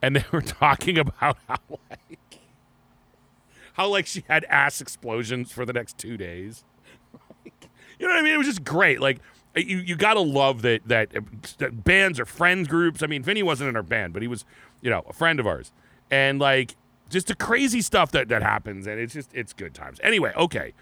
And 0.00 0.16
they 0.16 0.24
were 0.32 0.40
talking 0.40 0.96
about 0.96 1.36
how, 1.46 1.58
like, 1.68 2.38
how, 3.74 3.88
like, 3.88 4.06
she 4.06 4.24
had 4.28 4.44
ass 4.44 4.80
explosions 4.80 5.52
for 5.52 5.66
the 5.66 5.74
next 5.74 5.98
two 5.98 6.16
days. 6.16 6.64
You 8.02 8.08
know 8.08 8.14
what 8.14 8.20
I 8.20 8.22
mean? 8.24 8.34
It 8.34 8.38
was 8.38 8.48
just 8.48 8.64
great. 8.64 9.00
Like 9.00 9.20
uh, 9.56 9.60
you, 9.60 9.78
you 9.78 9.94
gotta 9.94 10.18
love 10.18 10.62
that, 10.62 10.80
that 10.86 11.16
uh, 11.16 11.20
that 11.58 11.84
bands 11.84 12.18
are 12.18 12.24
friends 12.24 12.66
groups. 12.66 13.00
I 13.00 13.06
mean, 13.06 13.22
Vinny 13.22 13.44
wasn't 13.44 13.70
in 13.70 13.76
our 13.76 13.84
band, 13.84 14.12
but 14.12 14.22
he 14.22 14.28
was, 14.28 14.44
you 14.80 14.90
know, 14.90 15.04
a 15.08 15.12
friend 15.12 15.38
of 15.38 15.46
ours, 15.46 15.70
and 16.10 16.40
like 16.40 16.74
just 17.10 17.28
the 17.28 17.36
crazy 17.36 17.80
stuff 17.80 18.10
that 18.10 18.26
that 18.26 18.42
happens, 18.42 18.88
and 18.88 18.98
it's 18.98 19.14
just 19.14 19.30
it's 19.32 19.52
good 19.52 19.72
times. 19.72 20.00
Anyway, 20.02 20.32
okay, 20.36 20.72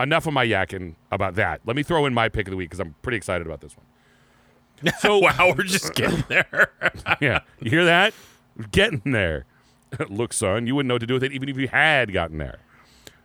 enough 0.00 0.26
of 0.26 0.32
my 0.32 0.44
yakking 0.44 0.96
about 1.12 1.36
that. 1.36 1.60
Let 1.64 1.76
me 1.76 1.84
throw 1.84 2.06
in 2.06 2.12
my 2.12 2.28
pick 2.28 2.48
of 2.48 2.50
the 2.50 2.56
week 2.56 2.70
because 2.70 2.80
I'm 2.80 2.96
pretty 3.02 3.18
excited 3.18 3.46
about 3.46 3.60
this 3.60 3.76
one. 3.76 3.86
So 4.98 5.18
wow 5.18 5.54
we're 5.56 5.62
just 5.62 5.94
getting 5.94 6.24
there 6.28 6.72
yeah, 7.20 7.40
you 7.60 7.70
hear 7.70 7.84
that? 7.84 8.12
We're 8.56 8.66
getting 8.66 9.12
there. 9.12 9.46
Look, 10.08 10.32
son, 10.32 10.66
you 10.66 10.74
wouldn't 10.74 10.88
know 10.88 10.94
what 10.94 11.00
to 11.00 11.06
do 11.06 11.14
with 11.14 11.22
it 11.24 11.32
even 11.32 11.48
if 11.48 11.56
you 11.56 11.68
had 11.68 12.12
gotten 12.12 12.38
there. 12.38 12.58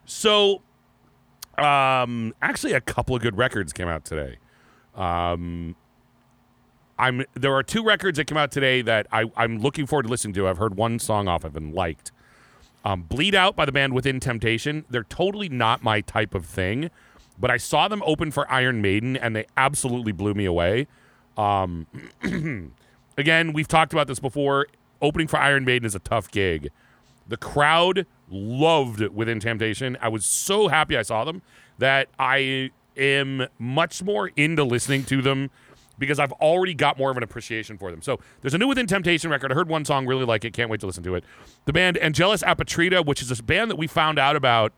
So, 0.04 0.62
um, 1.60 2.34
actually, 2.42 2.72
a 2.72 2.80
couple 2.80 3.14
of 3.14 3.22
good 3.22 3.36
records 3.36 3.72
came 3.72 3.88
out 3.88 4.04
today. 4.04 4.38
Um, 4.94 5.76
I'm 6.98 7.24
there 7.34 7.54
are 7.54 7.62
two 7.62 7.82
records 7.82 8.18
that 8.18 8.26
came 8.26 8.36
out 8.36 8.50
today 8.52 8.82
that 8.82 9.06
I, 9.10 9.24
I'm 9.36 9.58
looking 9.58 9.86
forward 9.86 10.04
to 10.04 10.08
listening 10.08 10.34
to. 10.34 10.46
I've 10.46 10.58
heard 10.58 10.76
one 10.76 10.98
song 10.98 11.28
off 11.28 11.44
of 11.44 11.56
and 11.56 11.72
liked. 11.72 12.12
Um, 12.84 13.02
Bleed 13.02 13.34
Out 13.34 13.56
by 13.56 13.64
the 13.64 13.72
band 13.72 13.92
Within 13.94 14.20
Temptation. 14.20 14.84
They're 14.88 15.04
totally 15.04 15.48
not 15.48 15.82
my 15.82 16.00
type 16.00 16.34
of 16.34 16.46
thing, 16.46 16.90
but 17.38 17.50
I 17.50 17.56
saw 17.56 17.88
them 17.88 18.02
open 18.06 18.30
for 18.30 18.50
Iron 18.50 18.80
Maiden 18.80 19.16
and 19.16 19.34
they 19.36 19.46
absolutely 19.56 20.12
blew 20.12 20.34
me 20.34 20.44
away. 20.44 20.86
Um, 21.36 21.86
again, 23.18 23.52
we've 23.52 23.68
talked 23.68 23.92
about 23.92 24.06
this 24.06 24.18
before. 24.18 24.66
Opening 25.02 25.26
for 25.26 25.38
Iron 25.38 25.64
Maiden 25.64 25.86
is 25.86 25.94
a 25.94 26.00
tough 26.00 26.30
gig. 26.30 26.70
The 27.26 27.36
crowd 27.36 28.06
loved 28.30 29.00
Within 29.08 29.40
Temptation. 29.40 29.96
I 30.00 30.08
was 30.08 30.24
so 30.24 30.68
happy 30.68 30.96
I 30.96 31.02
saw 31.02 31.24
them 31.24 31.42
that 31.78 32.08
I 32.18 32.70
am 32.96 33.46
much 33.58 34.02
more 34.02 34.30
into 34.36 34.64
listening 34.64 35.04
to 35.04 35.22
them 35.22 35.50
because 35.98 36.18
I've 36.18 36.32
already 36.32 36.74
got 36.74 36.98
more 36.98 37.10
of 37.10 37.16
an 37.16 37.22
appreciation 37.22 37.76
for 37.76 37.90
them. 37.90 38.00
So 38.00 38.18
there's 38.40 38.54
a 38.54 38.58
new 38.58 38.68
Within 38.68 38.86
Temptation 38.86 39.30
record. 39.30 39.52
I 39.52 39.54
heard 39.54 39.68
one 39.68 39.84
song, 39.84 40.06
really 40.06 40.24
like 40.24 40.44
it. 40.44 40.52
Can't 40.52 40.70
wait 40.70 40.80
to 40.80 40.86
listen 40.86 41.02
to 41.04 41.14
it. 41.14 41.24
The 41.66 41.72
band 41.72 41.98
Angelus 41.98 42.42
Apatrida, 42.42 43.04
which 43.04 43.20
is 43.20 43.28
this 43.28 43.40
band 43.40 43.70
that 43.70 43.76
we 43.76 43.86
found 43.86 44.18
out 44.18 44.34
about 44.34 44.72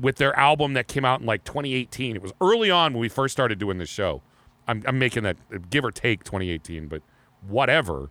with 0.00 0.16
their 0.16 0.36
album 0.38 0.74
that 0.74 0.88
came 0.88 1.04
out 1.04 1.20
in 1.20 1.26
like 1.26 1.44
2018. 1.44 2.16
It 2.16 2.22
was 2.22 2.32
early 2.40 2.70
on 2.70 2.94
when 2.94 3.00
we 3.00 3.08
first 3.08 3.32
started 3.32 3.58
doing 3.58 3.78
this 3.78 3.90
show. 3.90 4.22
I'm, 4.66 4.82
I'm 4.86 4.98
making 4.98 5.22
that 5.24 5.36
give 5.70 5.84
or 5.84 5.90
take 5.90 6.24
2018, 6.24 6.88
but 6.88 7.02
whatever. 7.46 8.10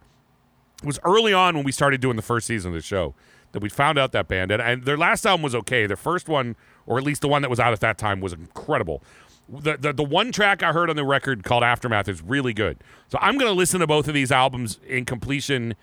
It 0.83 0.85
was 0.85 0.99
early 1.03 1.33
on 1.33 1.55
when 1.55 1.63
we 1.63 1.71
started 1.71 2.01
doing 2.01 2.17
the 2.17 2.21
first 2.21 2.45
season 2.45 2.69
of 2.69 2.75
the 2.75 2.81
show 2.81 3.15
that 3.51 3.61
we 3.61 3.69
found 3.69 3.97
out 3.97 4.11
that 4.11 4.27
band. 4.27 4.51
And, 4.51 4.61
and 4.61 4.83
their 4.83 4.97
last 4.97 5.25
album 5.25 5.41
was 5.41 5.55
okay. 5.55 5.87
Their 5.87 5.97
first 5.97 6.27
one, 6.27 6.55
or 6.85 6.97
at 6.97 7.03
least 7.03 7.21
the 7.21 7.27
one 7.27 7.41
that 7.41 7.49
was 7.49 7.59
out 7.59 7.73
at 7.73 7.79
that 7.81 7.97
time, 7.97 8.19
was 8.19 8.33
incredible. 8.33 9.01
The, 9.49 9.77
the, 9.77 9.93
the 9.93 10.03
one 10.03 10.31
track 10.31 10.61
I 10.61 10.73
heard 10.73 10.89
on 10.89 10.95
the 10.95 11.05
record 11.05 11.43
called 11.43 11.63
Aftermath 11.63 12.07
is 12.07 12.21
really 12.21 12.53
good. 12.53 12.77
So 13.07 13.17
I'm 13.21 13.37
going 13.37 13.49
to 13.49 13.55
listen 13.55 13.79
to 13.79 13.87
both 13.87 14.07
of 14.07 14.13
these 14.13 14.31
albums 14.31 14.79
in 14.85 15.05
completion. 15.05 15.75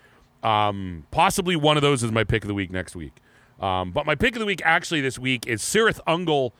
Um, 0.43 1.07
possibly 1.09 1.55
one 1.55 1.75
of 1.75 1.81
those 1.81 2.03
is 2.03 2.11
my 2.11 2.23
pick 2.23 2.43
of 2.43 2.47
the 2.47 2.53
week 2.53 2.71
next 2.71 2.95
week. 2.95 3.13
Um, 3.59 3.91
but 3.91 4.05
my 4.05 4.15
pick 4.15 4.35
of 4.35 4.39
the 4.39 4.45
week 4.45 4.61
actually 4.63 5.01
this 5.01 5.17
week 5.17 5.47
is 5.47 5.61
Cirith 5.61 5.99
Ungol 6.07 6.51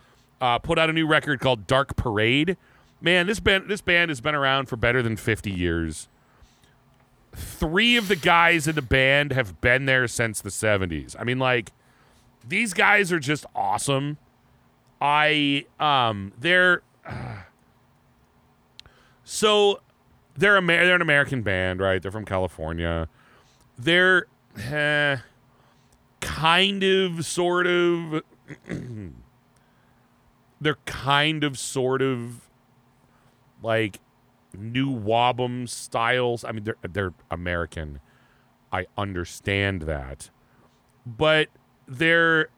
uh, 0.41 0.59
put 0.59 0.79
out 0.79 0.89
a 0.89 0.93
new 0.93 1.07
record 1.07 1.39
called 1.39 1.67
Dark 1.67 1.95
Parade. 1.95 2.57
Man, 3.01 3.27
this 3.27 3.39
band 3.39 3.69
this 3.69 3.81
band 3.81 4.09
has 4.09 4.21
been 4.21 4.35
around 4.35 4.67
for 4.67 4.77
better 4.77 5.01
than 5.01 5.15
50 5.15 5.51
years. 5.51 6.07
Three 7.35 7.97
of 7.97 8.07
the 8.07 8.15
guys 8.15 8.67
in 8.67 8.75
the 8.75 8.81
band 8.81 9.31
have 9.33 9.59
been 9.61 9.85
there 9.85 10.07
since 10.07 10.41
the 10.41 10.49
70s. 10.49 11.15
I 11.19 11.23
mean, 11.23 11.39
like, 11.39 11.71
these 12.47 12.73
guys 12.73 13.11
are 13.11 13.19
just 13.19 13.45
awesome. 13.55 14.17
I 15.01 15.65
um 15.79 16.31
they're 16.39 16.81
so 19.23 19.81
they're 20.37 20.57
Amer- 20.57 20.85
they're 20.85 20.95
an 20.95 21.01
American 21.01 21.41
band, 21.41 21.79
right? 21.79 22.01
They're 22.01 22.11
from 22.11 22.25
California. 22.25 23.07
They're 23.77 24.27
eh, 24.57 25.17
kind 26.21 26.83
of 26.83 27.25
sort 27.25 27.67
of 27.67 28.21
they're 30.61 30.77
kind 30.85 31.43
of 31.43 31.59
sort 31.59 32.01
of 32.01 32.47
like 33.61 33.99
new 34.59 34.89
Wobum 34.89 35.67
styles. 35.67 36.43
I 36.43 36.51
mean, 36.51 36.63
they're 36.63 36.77
they're 36.81 37.13
American. 37.29 37.99
I 38.71 38.85
understand 38.97 39.83
that, 39.83 40.29
but 41.05 41.49
they're 41.87 42.49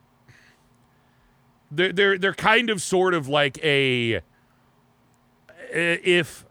they're 1.69 1.93
they're 1.93 2.17
they're 2.17 2.33
kind 2.33 2.69
of 2.69 2.81
sort 2.81 3.13
of 3.13 3.27
like 3.27 3.63
a 3.63 4.21
if 5.71 6.45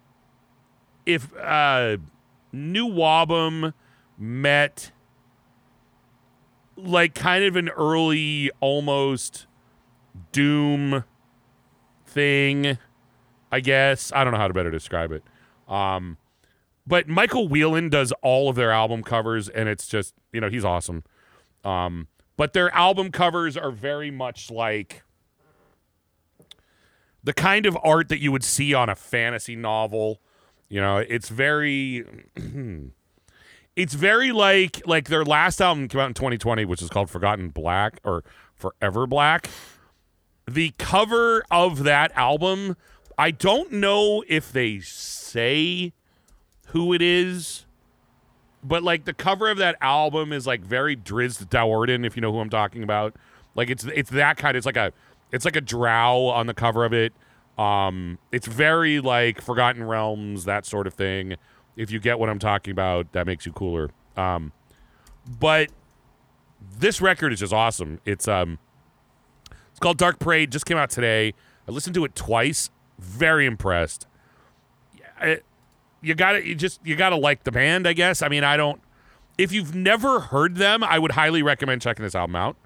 if 1.05 1.35
uh 1.37 1.97
new 2.53 2.87
Wobum 2.89 3.73
met 4.19 4.93
like 6.77 7.15
kind 7.15 7.45
of 7.45 7.57
an 7.57 7.69
early 7.71 8.51
almost 8.61 9.47
doom 10.33 11.05
thing 12.07 12.79
i 13.51 13.61
guess 13.61 14.13
i 14.15 14.25
don't 14.25 14.33
know 14.33 14.39
how 14.39 14.49
to 14.49 14.55
better 14.55 14.71
describe 14.71 15.13
it 15.13 15.23
um 15.69 16.17
but 16.87 17.09
michael 17.09 17.49
whelan 17.49 17.89
does 17.89 18.13
all 18.23 18.49
of 18.49 18.57
their 18.57 18.71
album 18.71 19.03
covers 19.03 19.49
and 19.49 19.69
it's 19.69 19.87
just 19.87 20.15
you 20.33 20.41
know 20.41 20.49
he's 20.49 20.65
awesome. 20.65 21.03
Um 21.65 22.09
but 22.37 22.53
their 22.53 22.73
album 22.75 23.11
covers 23.11 23.57
are 23.57 23.71
very 23.71 24.11
much 24.11 24.51
like 24.51 25.03
the 27.25 27.33
kind 27.33 27.67
of 27.67 27.77
art 27.83 28.09
that 28.09 28.21
you 28.21 28.31
would 28.31 28.45
see 28.45 28.73
on 28.75 28.89
a 28.89 28.95
fantasy 28.95 29.57
novel. 29.57 30.21
You 30.69 30.81
know 30.81 30.99
it's 30.99 31.29
very 31.29 32.05
it's 33.77 33.95
very 33.95 34.33
like 34.33 34.83
like 34.87 35.09
their 35.09 35.25
last 35.25 35.61
album 35.61 35.89
came 35.89 36.01
out 36.01 36.09
in 36.09 36.15
2020 36.15 36.65
which 36.65 36.83
is 36.83 36.89
called 36.89 37.11
forgotten 37.11 37.49
black 37.49 37.99
or 38.05 38.23
forever 38.55 39.07
black. 39.07 39.49
The 40.49 40.73
cover 40.79 41.45
of 41.51 41.83
that 41.83 42.13
album 42.15 42.77
i 43.19 43.31
don't 43.31 43.73
know 43.73 44.23
if 44.29 44.53
they 44.53 44.79
say 45.37 45.93
who 46.69 46.93
it 46.93 47.03
is 47.03 47.67
but 48.67 48.83
like 48.83 49.05
the 49.05 49.15
cover 49.15 49.49
of 49.49 49.59
that 49.59 49.77
album 49.81 50.33
is 50.33 50.47
like 50.47 50.61
very 50.61 50.97
Drizzt 50.97 51.47
Do'Urden, 51.49 52.05
if 52.05 52.17
you 52.17 52.23
know 52.23 52.33
who 52.33 52.41
I'm 52.41 52.51
talking 52.51 52.83
about. 52.83 53.15
Like 53.55 53.71
it's 53.71 53.85
it's 53.85 54.11
that 54.11 54.37
kind. 54.37 54.57
It's 54.57 54.67
like 54.67 54.77
a 54.77 54.93
it's 55.31 55.45
like 55.45 55.57
a 55.57 55.61
drow 55.61 56.27
on 56.27 56.47
the 56.47 56.55
cover 56.55 56.85
of 56.85 56.93
it. 56.93 57.13
Um, 57.57 58.19
it's 58.33 58.47
very 58.47 59.01
like 59.01 59.41
Forgotten 59.41 59.85
Realms, 59.85 60.45
that 60.45 60.67
sort 60.67 60.87
of 60.87 60.95
thing. 60.95 61.37
If 61.77 61.91
you 61.91 62.01
get 62.01 62.19
what 62.19 62.29
I'm 62.29 62.39
talking 62.39 62.73
about, 62.73 63.13
that 63.13 63.27
makes 63.27 63.47
you 63.47 63.53
cooler. 63.53 63.91
Um, 64.17 64.53
but 65.39 65.71
this 66.79 67.01
record 67.01 67.33
is 67.33 67.41
just 67.41 67.53
awesome. 67.53 68.01
It's 68.05 68.27
um, 68.27 68.59
it's 69.71 69.79
called 69.79 69.99
Dark 69.99 70.19
Parade. 70.19 70.51
Just 70.51 70.67
came 70.67 70.77
out 70.77 70.91
today. 70.91 71.35
I 71.69 71.71
listened 71.71 71.95
to 71.95 72.05
it 72.05 72.15
twice. 72.17 72.71
Very 72.99 73.47
impressed. 73.47 74.07
I, 75.21 75.41
you 76.01 76.15
got 76.15 76.33
to 76.33 76.47
you 76.47 76.55
just 76.55 76.81
you 76.85 76.97
got 76.97 77.11
to 77.11 77.17
like 77.17 77.45
the 77.45 77.53
band, 77.53 77.87
I 77.87 77.93
guess. 77.93 78.23
I 78.23 78.29
mean, 78.29 78.45
I 78.45 78.57
don't. 78.57 78.81
If 79.39 79.53
you've 79.53 79.75
never 79.75 80.21
heard 80.21 80.57
them, 80.57 80.83
I 80.83 80.99
would 80.99 81.13
highly 81.13 81.43
recommend 81.43 81.83
checking 81.83 82.05
this 82.05 82.15
album 82.15 82.37
out. 82.37 82.57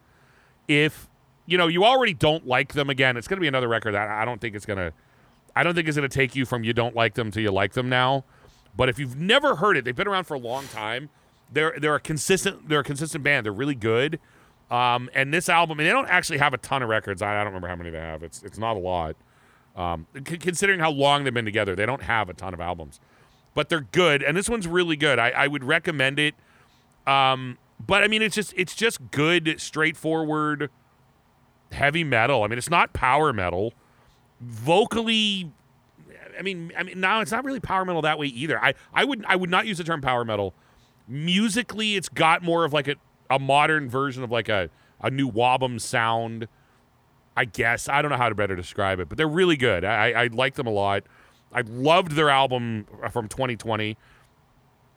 If 0.69 1.09
you 1.47 1.59
know 1.59 1.67
you 1.67 1.85
already 1.85 2.15
don't 2.15 2.47
like 2.47 2.75
them, 2.75 2.91
again, 2.91 3.17
it's 3.17 3.27
going 3.29 3.39
to 3.39 3.41
be 3.41 3.49
another 3.49 3.69
record 3.69 3.93
that 3.93 4.09
I 4.09 4.25
don't 4.25 4.41
think 4.41 4.55
it's 4.55 4.67
going 4.67 4.79
to. 4.79 4.93
I 5.57 5.63
don't 5.63 5.75
think 5.75 5.89
it's 5.89 5.97
going 5.97 6.09
to 6.09 6.15
take 6.15 6.37
you 6.37 6.45
from 6.45 6.63
you 6.63 6.73
don't 6.73 6.95
like 6.95 7.15
them 7.15 7.31
to 7.33 7.41
you 7.41 7.51
like 7.51 7.73
them 7.73 7.89
now. 7.89 8.25
But 8.77 8.89
if 8.89 8.99
you've 8.99 9.17
never 9.17 9.57
heard 9.57 9.77
it, 9.77 9.85
they've 9.85 9.97
been 9.97 10.07
around 10.07 10.25
for 10.25 10.35
a 10.35 10.39
long 10.39 10.67
time. 10.69 11.11
They're 11.53 11.75
they're 11.79 11.97
a 11.97 12.01
consistent 12.01 12.69
they're 12.69 12.81
a 12.81 12.85
consistent 12.85 13.25
band. 13.25 13.45
They're 13.47 13.53
really 13.53 13.75
good. 13.75 14.21
Um, 14.71 15.11
and 15.15 15.35
this 15.35 15.49
album, 15.49 15.81
and 15.81 15.87
they 15.89 15.93
don't 15.93 16.09
actually 16.09 16.39
have 16.39 16.55
a 16.55 16.59
ton 16.59 16.83
of 16.83 16.89
records. 16.89 17.23
I, 17.23 17.33
I 17.33 17.39
don't 17.39 17.49
remember 17.49 17.67
how 17.67 17.75
many 17.75 17.91
they 17.91 17.99
have. 17.99 18.23
It's 18.23 18.43
it's 18.43 18.59
not 18.59 18.77
a 18.77 18.79
lot. 18.79 19.17
Um, 19.77 20.07
c- 20.15 20.37
considering 20.37 20.81
how 20.81 20.91
long 20.91 21.25
they've 21.25 21.33
been 21.33 21.45
together, 21.45 21.75
they 21.77 21.87
don't 21.87 22.03
have 22.03 22.29
a 22.29 22.35
ton 22.35 22.53
of 22.55 22.61
albums, 22.61 23.01
but 23.55 23.69
they're 23.69 23.87
good. 23.93 24.23
And 24.23 24.37
this 24.37 24.49
one's 24.49 24.67
really 24.67 24.97
good. 24.97 25.19
I, 25.19 25.31
I 25.31 25.47
would 25.47 25.65
recommend 25.65 26.19
it. 26.19 26.35
Um, 27.07 27.59
but 27.85 28.03
I 28.03 28.09
mean, 28.09 28.21
it's 28.23 28.35
just 28.35 28.53
it's 28.57 28.75
just 28.75 29.11
good, 29.11 29.55
straightforward, 29.59 30.71
heavy 31.73 32.05
metal. 32.05 32.43
I 32.43 32.49
mean, 32.49 32.59
it's 32.59 32.71
not 32.71 32.93
power 32.93 33.33
metal. 33.33 33.73
Vocally, 34.41 35.51
I 36.39 36.43
mean, 36.43 36.73
I 36.77 36.83
mean, 36.83 37.01
now 37.01 37.21
it's 37.21 37.31
not 37.31 37.45
really 37.45 37.61
power 37.61 37.85
metal 37.85 38.03
that 38.03 38.19
way 38.19 38.27
either. 38.27 38.63
I 38.63 38.75
I 38.93 39.05
would 39.05 39.25
I 39.27 39.37
would 39.37 39.51
not 39.51 39.67
use 39.67 39.79
the 39.79 39.85
term 39.85 40.01
power 40.01 40.25
metal. 40.25 40.55
Musically, 41.09 41.97
it's 41.97 42.09
got 42.09 42.43
more 42.43 42.65
of 42.65 42.73
like 42.73 42.89
a, 42.89 42.97
a 43.31 43.39
modern 43.39 43.89
version 43.89 44.23
of 44.23 44.31
like 44.31 44.49
a 44.49 44.69
a 45.01 45.11
new 45.11 45.31
Wobum 45.31 45.81
sound. 45.81 46.49
I 47.41 47.47
guess 47.47 47.89
I 47.89 48.03
don't 48.03 48.11
know 48.11 48.19
how 48.19 48.29
to 48.29 48.35
better 48.35 48.55
describe 48.55 49.01
it, 49.01 49.09
but 49.09 49.17
they're 49.17 49.27
really 49.27 49.57
good. 49.57 49.83
I, 49.83 50.11
I 50.13 50.27
like 50.27 50.57
them 50.57 50.67
a 50.67 50.71
lot. 50.71 51.05
I 51.51 51.63
loved 51.63 52.13
their 52.13 52.29
album 52.29 52.87
from 53.11 53.29
2020. 53.29 53.97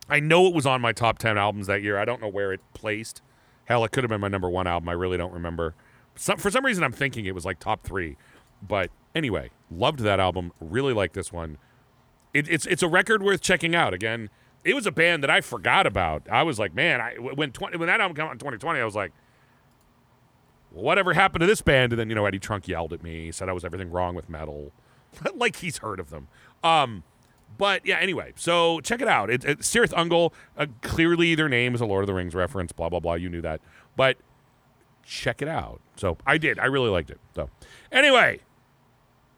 I 0.09 0.19
know 0.19 0.45
it 0.47 0.53
was 0.53 0.65
on 0.65 0.81
my 0.81 0.91
top 0.91 1.19
10 1.19 1.37
albums 1.37 1.67
that 1.67 1.81
year. 1.81 1.97
I 1.97 2.03
don't 2.03 2.21
know 2.21 2.27
where 2.27 2.51
it 2.51 2.59
placed. 2.73 3.21
Hell, 3.63 3.85
it 3.85 3.93
could 3.93 4.03
have 4.03 4.09
been 4.09 4.19
my 4.19 4.27
number 4.27 4.49
one 4.49 4.67
album. 4.67 4.89
I 4.89 4.91
really 4.91 5.15
don't 5.15 5.31
remember. 5.31 5.73
Some, 6.15 6.37
for 6.37 6.51
some 6.51 6.65
reason, 6.65 6.83
I'm 6.83 6.91
thinking 6.91 7.25
it 7.25 7.33
was 7.33 7.45
like 7.45 7.59
top 7.59 7.81
three. 7.83 8.17
But 8.61 8.91
anyway, 9.15 9.51
loved 9.71 9.99
that 9.99 10.19
album. 10.19 10.51
Really 10.59 10.91
like 10.91 11.13
this 11.13 11.31
one. 11.31 11.57
It, 12.33 12.49
it's 12.49 12.65
it's 12.65 12.83
a 12.83 12.89
record 12.89 13.23
worth 13.23 13.39
checking 13.39 13.73
out. 13.73 13.93
Again, 13.93 14.29
it 14.65 14.73
was 14.73 14.85
a 14.85 14.91
band 14.91 15.23
that 15.23 15.29
I 15.29 15.39
forgot 15.39 15.87
about. 15.87 16.27
I 16.29 16.43
was 16.43 16.59
like, 16.59 16.75
man, 16.75 16.99
I 16.99 17.13
when 17.19 17.53
20, 17.53 17.77
when 17.77 17.87
that 17.87 18.01
album 18.01 18.17
came 18.17 18.25
out 18.25 18.33
in 18.33 18.39
2020, 18.39 18.81
I 18.81 18.83
was 18.83 18.95
like, 18.95 19.13
whatever 20.73 21.13
happened 21.13 21.41
to 21.41 21.47
this 21.47 21.61
band? 21.61 21.93
And 21.93 21.99
then 21.99 22.09
you 22.09 22.15
know 22.15 22.25
Eddie 22.25 22.39
Trunk 22.39 22.67
yelled 22.67 22.93
at 22.93 23.03
me, 23.03 23.31
said 23.31 23.49
I 23.49 23.53
was 23.53 23.63
everything 23.63 23.91
wrong 23.91 24.15
with 24.15 24.29
metal, 24.29 24.71
like 25.35 25.57
he's 25.57 25.77
heard 25.77 25.99
of 25.99 26.09
them. 26.09 26.27
Um, 26.63 27.03
but 27.57 27.85
yeah, 27.85 27.97
anyway, 27.99 28.33
so 28.35 28.79
check 28.81 29.01
it 29.01 29.07
out. 29.07 29.29
It, 29.29 29.45
it, 29.45 29.59
Cirith 29.59 29.93
Ungol, 29.93 30.33
uh, 30.57 30.65
clearly 30.81 31.35
their 31.35 31.49
name 31.49 31.75
is 31.75 31.81
a 31.81 31.85
Lord 31.85 32.03
of 32.03 32.07
the 32.07 32.13
Rings 32.13 32.33
reference. 32.33 32.71
Blah 32.71 32.89
blah 32.89 32.99
blah. 32.99 33.13
You 33.13 33.29
knew 33.29 33.41
that, 33.41 33.61
but 33.95 34.17
check 35.05 35.41
it 35.41 35.47
out. 35.47 35.81
So 35.95 36.17
I 36.25 36.37
did. 36.37 36.59
I 36.59 36.65
really 36.65 36.89
liked 36.89 37.11
it. 37.11 37.19
So 37.35 37.49
anyway, 37.91 38.39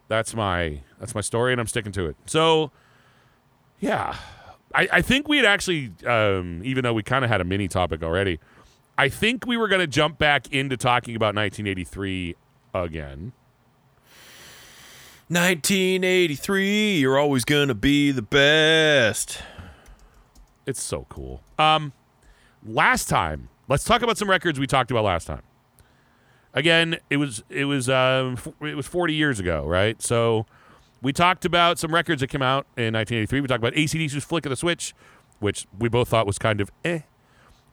that's 0.08 0.34
my 0.34 0.80
that's 0.98 1.14
my 1.14 1.20
story, 1.20 1.52
and 1.52 1.60
I'm 1.60 1.66
sticking 1.66 1.92
to 1.92 2.06
it. 2.06 2.16
So 2.26 2.70
yeah, 3.80 4.16
I, 4.74 4.88
I 4.92 5.02
think 5.02 5.28
we 5.28 5.36
had 5.36 5.46
actually, 5.46 5.92
um, 6.06 6.62
even 6.64 6.82
though 6.84 6.92
we 6.92 7.02
kind 7.02 7.24
of 7.24 7.30
had 7.30 7.40
a 7.40 7.44
mini 7.44 7.68
topic 7.68 8.02
already, 8.02 8.38
I 8.98 9.08
think 9.08 9.46
we 9.46 9.56
were 9.56 9.68
going 9.68 9.80
to 9.80 9.86
jump 9.86 10.18
back 10.18 10.52
into 10.52 10.76
talking 10.76 11.16
about 11.16 11.34
1983 11.34 12.34
again. 12.74 13.32
1983, 15.28 16.98
you're 16.98 17.18
always 17.18 17.44
gonna 17.44 17.74
be 17.74 18.12
the 18.12 18.22
best. 18.22 19.42
It's 20.66 20.80
so 20.80 21.04
cool. 21.08 21.42
Um, 21.58 21.92
last 22.64 23.08
time, 23.08 23.48
let's 23.66 23.82
talk 23.82 24.02
about 24.02 24.18
some 24.18 24.30
records 24.30 24.60
we 24.60 24.68
talked 24.68 24.92
about 24.92 25.02
last 25.02 25.26
time. 25.26 25.42
Again, 26.54 26.98
it 27.10 27.16
was 27.16 27.42
it 27.50 27.64
was 27.64 27.88
um, 27.88 28.38
it 28.60 28.76
was 28.76 28.86
40 28.86 29.14
years 29.14 29.40
ago, 29.40 29.66
right? 29.66 30.00
So 30.00 30.46
we 31.02 31.12
talked 31.12 31.44
about 31.44 31.80
some 31.80 31.92
records 31.92 32.20
that 32.20 32.28
came 32.28 32.42
out 32.42 32.66
in 32.76 32.94
1983. 32.94 33.40
We 33.40 33.48
talked 33.48 33.58
about 33.58 33.74
ACDC's 33.74 34.24
Flick 34.24 34.46
of 34.46 34.50
the 34.50 34.56
Switch, 34.56 34.94
which 35.40 35.66
we 35.76 35.88
both 35.88 36.08
thought 36.08 36.28
was 36.28 36.38
kind 36.38 36.60
of 36.60 36.70
eh. 36.84 37.00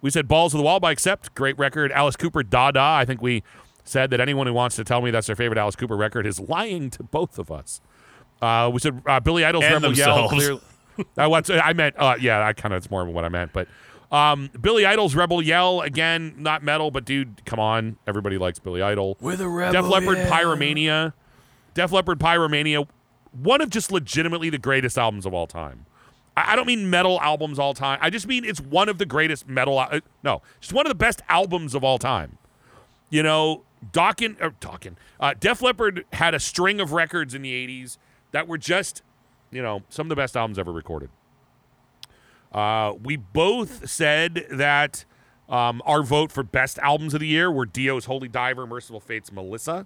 We 0.03 0.09
said 0.09 0.27
Balls 0.27 0.51
to 0.51 0.57
the 0.57 0.63
Wall 0.63 0.81
by 0.81 0.91
Accept, 0.91 1.33
great 1.33 1.57
record. 1.57 1.89
Alice 1.93 2.17
Cooper, 2.17 2.43
Da 2.43 2.71
Da. 2.71 2.97
I 2.97 3.05
think 3.05 3.21
we 3.21 3.41
said 3.85 4.09
that 4.09 4.19
anyone 4.19 4.47
who 4.47 4.53
wants 4.53 4.75
to 4.75 4.83
tell 4.83 5.01
me 5.01 5.11
that's 5.11 5.27
their 5.27 5.35
favorite 5.35 5.57
Alice 5.57 5.77
Cooper 5.77 5.95
record 5.95 6.27
is 6.27 6.41
lying 6.41 6.89
to 6.89 7.03
both 7.03 7.39
of 7.39 7.49
us. 7.49 7.79
Uh, 8.41 8.69
we 8.71 8.81
said 8.81 9.01
uh, 9.07 9.21
Billy 9.21 9.45
Idol's 9.45 9.63
And 9.63 9.75
Rebel 9.75 9.93
Yell. 9.93 10.27
themselves. 10.29 10.61
Clear, 10.95 11.05
I, 11.17 11.27
what's, 11.27 11.49
I 11.49 11.71
meant, 11.71 11.95
uh, 11.97 12.15
yeah, 12.19 12.45
I 12.45 12.51
kind 12.51 12.73
of, 12.73 12.79
it's 12.79 12.91
more 12.91 13.01
of 13.01 13.07
what 13.07 13.23
I 13.23 13.29
meant. 13.29 13.53
But 13.53 13.69
um, 14.11 14.49
Billy 14.59 14.85
Idol's 14.85 15.15
Rebel 15.15 15.41
Yell, 15.41 15.79
again, 15.79 16.35
not 16.37 16.63
metal, 16.63 16.91
but 16.91 17.05
dude, 17.05 17.45
come 17.45 17.61
on. 17.61 17.95
Everybody 18.05 18.37
likes 18.37 18.59
Billy 18.59 18.81
Idol. 18.81 19.15
With 19.21 19.39
a 19.39 19.47
rebel. 19.47 19.81
Def 19.81 19.89
Leppard 19.89 20.17
Pyromania. 20.27 21.13
Def 21.75 21.93
Leppard 21.93 22.19
Pyromania, 22.19 22.85
one 23.31 23.61
of 23.61 23.69
just 23.69 23.89
legitimately 23.89 24.49
the 24.49 24.59
greatest 24.59 24.97
albums 24.97 25.25
of 25.25 25.33
all 25.33 25.47
time. 25.47 25.85
I, 26.35 26.55
don't 26.55 26.65
mean 26.65 26.89
metal 26.89 27.19
albums 27.21 27.59
all 27.59 27.73
time. 27.73 27.99
I 28.01 28.09
just 28.09 28.27
mean 28.27 28.43
it's 28.43 28.59
one 28.59 28.89
of 28.89 28.97
the 28.97 29.05
greatest 29.05 29.47
metal. 29.47 29.77
Uh, 29.77 29.99
no, 30.23 30.41
it's 30.57 30.73
one 30.73 30.85
of 30.85 30.89
the 30.89 30.95
best 30.95 31.21
albums 31.29 31.75
of 31.75 31.83
all 31.83 31.99
time. 31.99 32.37
You 33.09 33.23
know, 33.23 33.63
Dawkins 33.91 34.37
or 34.41 34.51
Dawkins, 34.59 34.97
uh, 35.19 35.33
Def 35.39 35.61
Leppard 35.61 36.05
had 36.13 36.33
a 36.33 36.39
string 36.39 36.81
of 36.81 36.91
records 36.91 37.35
in 37.35 37.41
the 37.41 37.51
'80s 37.51 37.97
that 38.31 38.47
were 38.47 38.57
just, 38.57 39.03
you 39.51 39.61
know, 39.61 39.83
some 39.89 40.07
of 40.07 40.09
the 40.09 40.15
best 40.15 40.35
albums 40.35 40.57
ever 40.57 40.71
recorded. 40.71 41.09
Uh, 42.51 42.93
we 43.01 43.15
both 43.15 43.89
said 43.89 44.47
that 44.51 45.05
um, 45.49 45.81
our 45.85 46.03
vote 46.03 46.31
for 46.31 46.43
best 46.43 46.79
albums 46.79 47.13
of 47.13 47.19
the 47.19 47.27
year 47.27 47.51
were 47.51 47.65
Dio's 47.65 48.05
Holy 48.05 48.27
Diver, 48.27 48.65
Mercyful 48.65 48.99
Fate's 48.99 49.31
Melissa. 49.31 49.85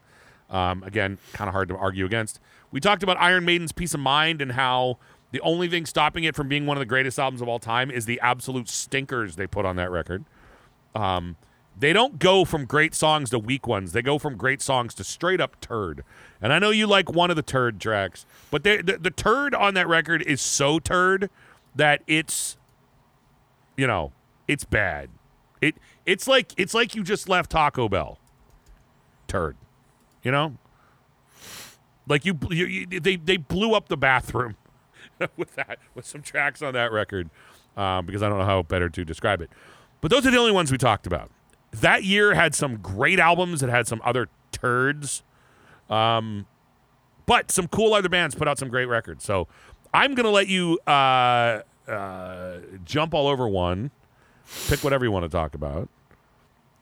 Um, 0.50 0.84
again, 0.84 1.18
kind 1.34 1.48
of 1.50 1.54
hard 1.54 1.68
to 1.70 1.76
argue 1.76 2.06
against. 2.06 2.40
We 2.72 2.80
talked 2.80 3.04
about 3.04 3.18
Iron 3.18 3.46
Maiden's 3.46 3.72
Piece 3.72 3.94
of 3.94 4.00
Mind 4.00 4.42
and 4.42 4.54
how 4.54 4.98
the 5.32 5.42
only 5.42 5.68
thing 5.68 5.86
stopping 5.86 6.24
it 6.24 6.36
from 6.36 6.48
being 6.48 6.66
one 6.66 6.78
of 6.78 6.80
the 6.80 6.86
greatest 6.86 7.20
albums 7.20 7.42
of 7.42 7.48
all 7.48 7.60
time 7.60 7.92
is 7.92 8.06
the 8.06 8.20
absolute 8.22 8.70
stinkers 8.70 9.36
they 9.36 9.48
put 9.48 9.66
on 9.66 9.76
that 9.76 9.92
record. 9.92 10.24
Um, 10.96 11.36
they 11.80 11.94
don't 11.94 12.18
go 12.18 12.44
from 12.44 12.66
great 12.66 12.96
songs 12.96 13.30
to 13.30 13.40
weak 13.40 13.68
ones. 13.68 13.92
They 13.92 14.02
go 14.02 14.18
from 14.18 14.36
great 14.36 14.62
songs 14.62 14.94
to 14.96 15.04
straight 15.04 15.40
up 15.40 15.60
turd. 15.62 16.04
And 16.42 16.52
I 16.52 16.60
know 16.60 16.72
you 16.72 16.88
like 16.88 17.12
one 17.12 17.30
of 17.30 17.36
the 17.36 17.44
turd 17.44 17.80
tracks, 17.80 18.26
but 18.50 18.64
they, 18.64 18.82
the, 18.82 18.98
the 18.98 19.12
turd 19.12 19.54
on 19.54 19.74
that 19.76 19.88
record 19.88 20.22
is 20.24 20.42
so 20.42 20.80
turd 20.80 21.30
that 21.76 22.02
it's, 22.08 22.58
you 23.76 23.86
know, 23.86 24.12
it's 24.48 24.64
bad. 24.64 25.10
It 25.62 25.76
it's 26.06 26.28
like 26.28 26.54
it's 26.58 26.74
like 26.74 26.96
you 26.96 27.04
just 27.04 27.28
left 27.28 27.52
Taco 27.52 27.90
Bell. 27.90 28.18
Turd, 29.28 29.58
you 30.24 30.32
know. 30.32 30.58
Like 32.08 32.26
you, 32.26 32.38
you, 32.50 32.66
you 32.66 33.00
they 33.00 33.18
they 33.18 33.38
blew 33.38 33.74
up 33.74 33.90
the 33.90 33.98
bathroom 33.98 34.56
with 35.38 35.56
that 35.56 35.80
with 35.96 36.06
some 36.06 36.22
tracks 36.22 36.62
on 36.62 36.74
that 36.74 36.92
record 36.92 37.30
um, 37.76 38.06
because 38.06 38.24
I 38.24 38.30
don't 38.30 38.40
know 38.40 38.46
how 38.46 38.64
better 38.64 38.90
to 38.90 39.06
describe 39.06 39.42
it. 39.42 39.50
But 40.02 40.12
those 40.12 40.26
are 40.26 40.32
the 40.32 40.38
only 40.38 40.52
ones 40.52 40.72
we 40.72 40.78
talked 40.78 41.08
about. 41.08 41.32
That 41.72 42.04
year 42.04 42.34
had 42.34 42.56
some 42.56 42.78
great 42.78 43.20
albums. 43.20 43.62
It 43.62 43.70
had 43.70 43.88
some 43.88 44.02
other 44.04 44.30
turds, 44.52 45.24
um, 45.90 46.46
but 47.26 47.52
some 47.52 47.68
cool 47.68 47.94
other 47.94 48.10
bands 48.10 48.36
put 48.36 48.48
out 48.48 48.58
some 48.58 48.70
great 48.70 48.86
records. 48.86 49.24
So 49.24 49.48
I'm 49.94 50.16
gonna 50.16 50.32
let 50.32 50.48
you 50.48 50.80
uh, 50.88 51.62
uh, 51.88 52.60
jump 52.84 53.14
all 53.14 53.28
over 53.28 53.48
one, 53.48 53.92
pick 54.68 54.84
whatever 54.84 55.06
you 55.06 55.12
want 55.12 55.24
to 55.24 55.30
talk 55.30 55.56
about, 55.56 55.90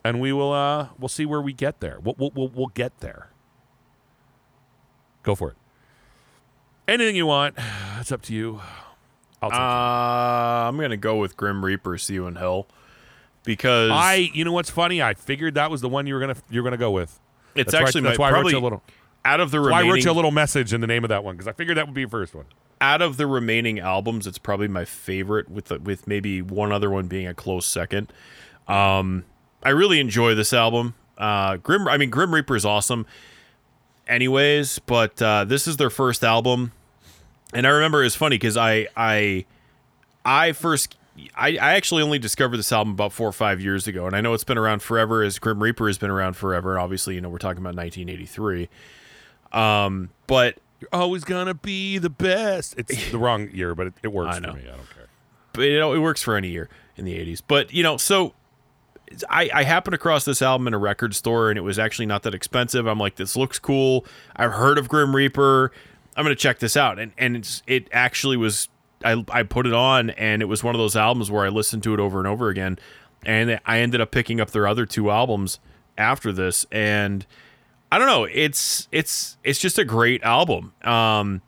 and 0.04 0.22
we 0.22 0.32
will 0.32 0.54
uh, 0.54 0.90
we'll 1.00 1.10
see 1.10 1.26
where 1.26 1.42
we 1.42 1.54
get 1.54 1.80
there. 1.80 2.00
We'll, 2.02 2.16
we'll, 2.18 2.32
we'll, 2.36 2.50
we'll 2.50 2.68
get 2.68 3.00
there. 3.00 3.30
Go 5.24 5.34
for 5.34 5.52
it. 5.52 5.58
Anything 6.88 7.16
you 7.16 7.26
want. 7.28 7.56
It's 7.98 8.12
up 8.12 8.22
to 8.24 8.34
you. 8.36 8.62
I'll 9.42 9.50
take 9.50 9.60
uh, 9.60 9.64
I'm 9.64 10.78
gonna 10.78 10.96
go 10.98 11.16
with 11.16 11.36
Grim 11.36 11.66
Reaper. 11.66 11.98
See 11.98 12.14
you 12.14 12.28
in 12.28 12.36
hell, 12.36 12.68
because 13.44 13.90
I, 13.90 14.30
you 14.34 14.46
know 14.46 14.52
what's 14.52 14.70
funny? 14.70 15.02
I 15.02 15.16
figured 15.16 15.56
that 15.56 15.72
was 15.72 15.82
the 15.82 15.90
one 15.90 16.06
you 16.06 16.14
were 16.14 16.20
gonna 16.20 16.36
you're 16.52 16.64
gonna 16.64 16.78
go 16.78 16.92
with. 16.92 17.20
it's 17.56 17.72
That's 17.72 17.82
why- 17.82 17.88
actually 17.88 18.02
that's 18.02 18.20
my 18.20 18.30
why 18.32 18.38
I 18.38 18.42
wrote 18.42 18.52
you 18.52 18.60
a 18.60 18.60
little. 18.60 18.84
out 19.24 19.40
of 19.40 19.50
the 19.50 19.60
Why 19.60 19.82
I 19.82 19.88
wrote 19.90 20.04
you 20.04 20.12
a 20.12 20.14
little 20.14 20.30
message 20.30 20.72
in 20.72 20.82
the 20.82 20.88
name 20.88 21.04
of 21.04 21.10
that 21.10 21.24
one 21.24 21.36
because 21.36 21.48
I 21.48 21.54
figured 21.54 21.78
that 21.78 21.88
would 21.88 21.96
be 21.96 22.02
your 22.02 22.10
first 22.12 22.36
one. 22.36 22.46
out 22.80 23.02
of 23.02 23.18
the 23.18 23.26
remaining 23.26 23.80
albums, 23.80 24.28
it's 24.28 24.38
probably 24.38 24.68
my 24.68 24.86
favorite, 24.86 25.50
with 25.50 25.66
the, 25.66 25.80
with 25.80 26.06
maybe 26.08 26.44
one 26.44 26.72
other 26.72 26.92
one 26.92 27.08
being 27.08 27.26
a 27.26 27.34
close 27.34 27.66
second. 27.66 28.14
Um, 28.68 29.26
I 29.64 29.70
really 29.70 30.00
enjoy 30.00 30.36
this 30.36 30.54
album. 30.54 30.94
Uh, 31.18 31.58
Grim, 31.58 31.88
I 31.88 31.98
mean, 31.98 32.12
Grim 32.12 32.36
Reaper 32.36 32.56
is 32.56 32.66
awesome, 32.66 33.08
anyways. 34.08 34.80
But 34.80 35.22
uh, 35.22 35.46
this 35.46 35.68
is 35.68 35.78
their 35.78 35.90
first 35.90 36.24
album, 36.24 36.72
and 37.54 37.66
I 37.66 37.70
remember 37.70 38.04
it's 38.04 38.16
funny 38.16 38.36
because 38.36 38.58
I, 38.58 38.88
I, 38.96 39.46
I 40.24 40.52
first, 40.54 40.96
I, 41.36 41.50
I 41.58 41.74
actually 41.76 42.04
only 42.04 42.20
discovered 42.20 42.58
this 42.58 42.72
album 42.72 42.94
about 42.94 43.14
four 43.14 43.28
or 43.28 43.32
five 43.34 43.62
years 43.62 43.88
ago, 43.88 44.06
and 44.08 44.16
I 44.16 44.22
know 44.22 44.34
it's 44.34 44.44
been 44.44 44.58
around 44.58 44.82
forever. 44.82 45.24
As 45.24 45.40
Grim 45.40 45.62
Reaper 45.62 45.88
has 45.88 45.98
been 45.98 46.10
around 46.12 46.36
forever, 46.36 46.72
and 46.74 46.82
obviously, 46.82 47.16
you 47.16 47.22
know, 47.22 47.30
we're 47.30 47.38
talking 47.38 47.62
about 47.62 47.76
1983. 47.76 48.70
Um, 49.52 50.10
but 50.28 50.58
You're 50.82 50.90
always 50.92 51.24
gonna 51.24 51.54
be 51.54 51.98
the 51.98 52.10
best. 52.10 52.76
It's 52.78 53.12
the 53.12 53.18
wrong 53.18 53.50
year, 53.52 53.76
but 53.76 53.88
it, 53.88 53.94
it 54.04 54.08
works 54.14 54.36
I 54.36 54.40
know. 54.40 54.52
for 54.52 54.58
me. 54.58 54.64
I 54.64 54.76
don't 54.76 54.90
care. 54.94 55.08
but 55.54 55.62
you 55.64 55.80
know 55.80 55.94
it 55.94 56.00
works 56.00 56.22
for 56.22 56.36
any 56.36 56.50
year 56.50 56.68
in 56.98 57.06
the 57.06 57.14
80s 57.14 57.42
but 57.48 57.74
you 57.74 57.84
know 57.84 57.96
so 57.98 58.34
I, 59.30 59.50
I 59.54 59.64
happened 59.64 59.94
across 59.94 60.26
this 60.26 60.42
album 60.42 60.68
in 60.68 60.74
a 60.74 60.78
record 60.78 61.16
store 61.16 61.50
and 61.50 61.58
it 61.58 61.62
was 61.62 61.78
actually 61.78 62.06
not 62.06 62.24
that 62.24 62.34
expensive. 62.34 62.86
I'm 62.86 63.00
like 63.00 63.16
this 63.16 63.36
looks 63.36 63.60
cool. 63.60 64.06
I've 64.36 64.54
heard 64.54 64.78
of 64.78 64.90
grim 64.90 65.16
reaper. 65.16 65.72
I'm 66.16 66.24
gonna 66.24 66.36
check 66.36 66.60
this 66.60 66.76
out. 66.76 67.00
And 67.00 67.12
and 67.18 67.62
it 67.68 67.88
actually 67.92 68.38
was 68.38 68.70
I, 69.04 69.24
I 69.30 69.44
put 69.44 69.68
it 69.68 69.74
on 69.74 70.10
and 70.12 70.42
it 70.42 70.46
was 70.46 70.64
one 70.64 70.74
of 70.74 70.80
those 70.80 70.96
albums 70.96 71.30
where 71.30 71.46
i 71.46 71.50
listened 71.50 71.84
to 71.84 71.94
it 71.94 72.00
over 72.00 72.18
and 72.18 72.28
over 72.28 72.50
again 72.50 72.80
and 73.26 73.60
i 73.66 73.80
ended 73.80 74.02
up 74.02 74.10
picking 74.10 74.40
up 74.42 74.52
their 74.52 74.68
other 74.68 74.86
two 74.86 75.12
albums 75.12 75.60
after 75.98 76.32
this. 76.32 76.66
And 76.72 77.26
i 77.92 77.98
don't 77.98 78.08
know 78.08 78.26
it's 78.26 78.88
it's 78.92 79.38
it's 79.44 79.60
just 79.60 79.78
a 79.78 79.86
great 79.86 80.24
album. 80.24 80.74
Um 80.84 81.42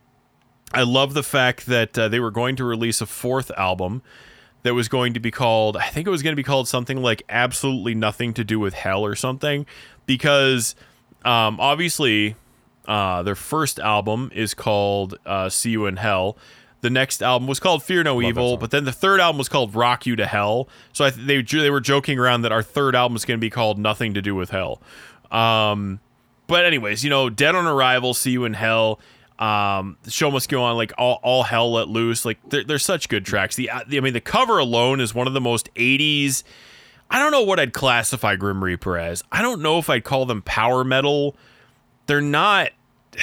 I 0.74 0.84
love 0.84 1.14
the 1.14 1.24
fact 1.24 1.66
that 1.68 1.98
uh, 1.98 2.10
they 2.10 2.20
were 2.20 2.30
going 2.30 2.58
to 2.58 2.66
release 2.66 3.00
a 3.00 3.06
fourth 3.06 3.52
album 3.52 4.02
that 4.68 4.74
was 4.74 4.90
going 4.90 5.14
to 5.14 5.20
be 5.22 5.32
called, 5.32 5.78
I 5.78 5.88
think 5.88 6.06
it 6.08 6.12
was 6.12 6.22
going 6.22 6.34
to 6.34 6.36
be 6.36 6.44
called 6.44 6.68
something 6.68 7.02
like 7.02 7.24
Absolutely 7.30 7.96
Nothing 7.96 8.34
to 8.34 8.44
Do 8.44 8.60
with 8.60 8.74
Hell 8.74 9.06
or 9.06 9.16
something, 9.16 9.66
because 10.06 10.76
um, 11.24 11.58
obviously 11.62 12.36
uh, 12.86 13.24
their 13.24 13.34
first 13.34 13.80
album 13.80 14.30
is 14.36 14.54
called 14.54 15.18
uh, 15.26 15.48
See 15.48 15.70
You 15.70 15.86
in 15.86 15.96
Hell. 15.96 16.38
The 16.82 16.90
next 16.90 17.24
album 17.24 17.48
was 17.48 17.62
called 17.62 17.82
Fear 17.82 18.04
No 18.04 18.22
Evil, 18.22 18.58
but 18.58 18.72
then 18.72 18.84
the 18.84 18.92
third 18.92 19.22
album 19.22 19.38
was 19.38 19.48
called 19.48 19.74
Rock 19.74 20.06
You 20.06 20.18
to 20.18 20.26
Hell. 20.26 20.68
So 20.92 21.06
I 21.06 21.12
th- 21.12 21.26
they 21.26 21.42
they 21.42 21.70
were 21.70 21.80
joking 21.80 22.20
around 22.20 22.42
that 22.42 22.52
our 22.52 22.62
third 22.62 22.94
album 22.94 23.16
is 23.16 23.24
going 23.24 23.38
to 23.38 23.42
be 23.42 23.50
called 23.50 23.80
Nothing 23.80 24.14
to 24.16 24.22
Do 24.22 24.36
with 24.36 24.50
Hell. 24.50 24.82
Um, 25.32 26.02
but 26.46 26.66
anyways, 26.66 27.06
you 27.06 27.10
know, 27.10 27.30
Dead 27.30 27.56
on 27.56 27.66
Arrival, 27.66 28.14
See 28.14 28.32
You 28.32 28.44
in 28.44 28.54
Hell, 28.54 29.00
um, 29.40 29.98
the 30.04 30.12
show 30.12 30.32
must 30.32 30.50
go 30.50 30.64
on, 30.64 30.76
like 30.78 30.92
all, 30.98 31.20
all 31.22 31.44
hell 31.44 31.74
let 31.74 31.88
loose. 31.88 32.26
Like 32.26 32.40
they're, 32.50 32.64
they're 32.64 32.80
such 32.80 33.08
good 33.10 33.26
tracks. 33.26 33.56
The, 33.56 33.70
uh, 33.70 33.82
the 33.88 33.98
I 33.98 34.02
mean, 34.02 34.14
the 34.14 34.22
cover 34.22 34.58
alone 34.58 35.00
is 35.00 35.14
one 35.14 35.28
of 35.28 35.34
the 35.34 35.42
most 35.42 35.74
'80s. 35.76 36.44
I 37.10 37.20
don't 37.20 37.32
know 37.32 37.44
what 37.44 37.60
I'd 37.60 37.74
classify 37.74 38.36
Grim 38.36 38.64
Reaper 38.64 38.98
as. 38.98 39.24
I 39.32 39.42
don't 39.42 39.62
know 39.62 39.78
if 39.78 39.90
I'd 39.90 40.04
call 40.04 40.26
them 40.26 40.42
power 40.42 40.84
metal. 40.84 41.36
They're 42.08 42.22
not. 42.22 42.70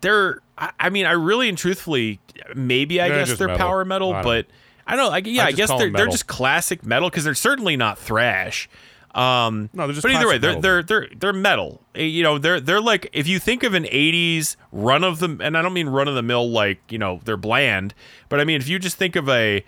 They're. 0.00 0.40
I 0.58 0.72
I 0.80 0.90
mean, 0.90 1.06
I 1.06 1.12
really 1.12 1.48
and 1.48 1.56
truthfully, 1.58 2.18
maybe 2.54 3.00
I 3.00 3.08
They're 3.08 3.24
guess 3.24 3.38
they're 3.38 3.48
metal. 3.48 3.66
power 3.66 3.84
metal, 3.84 4.14
I 4.14 4.22
but 4.22 4.46
I 4.86 4.96
don't. 4.96 5.06
know. 5.06 5.12
I, 5.12 5.18
yeah, 5.18 5.44
I 5.44 5.48
I, 5.48 5.52
guess 5.52 5.68
they're 5.68 5.90
they're 5.90 6.06
just 6.06 6.26
classic 6.26 6.84
metal 6.84 7.08
because 7.08 7.24
they're 7.24 7.34
certainly 7.34 7.76
not 7.76 7.98
thrash. 7.98 8.68
Um, 9.14 9.68
No, 9.74 9.86
they're 9.86 9.94
just 9.94 10.02
but 10.02 10.12
either 10.12 10.26
way, 10.28 10.38
they're 10.38 10.60
they're 10.60 10.82
they're 10.82 11.08
they're 11.14 11.32
metal. 11.32 11.82
Eh, 11.94 12.04
You 12.04 12.22
know, 12.22 12.38
they're 12.38 12.60
they're 12.60 12.80
like 12.80 13.10
if 13.12 13.26
you 13.26 13.38
think 13.38 13.62
of 13.62 13.74
an 13.74 13.84
'80s 13.84 14.56
run 14.72 15.04
of 15.04 15.18
the, 15.18 15.36
and 15.40 15.56
I 15.56 15.62
don't 15.62 15.74
mean 15.74 15.88
run 15.88 16.08
of 16.08 16.14
the 16.14 16.22
mill 16.22 16.50
like 16.50 16.80
you 16.90 16.98
know 16.98 17.20
they're 17.24 17.36
bland, 17.36 17.94
but 18.28 18.40
I 18.40 18.44
mean 18.44 18.56
if 18.60 18.68
you 18.68 18.78
just 18.78 18.96
think 18.96 19.14
of 19.16 19.28
a 19.28 19.64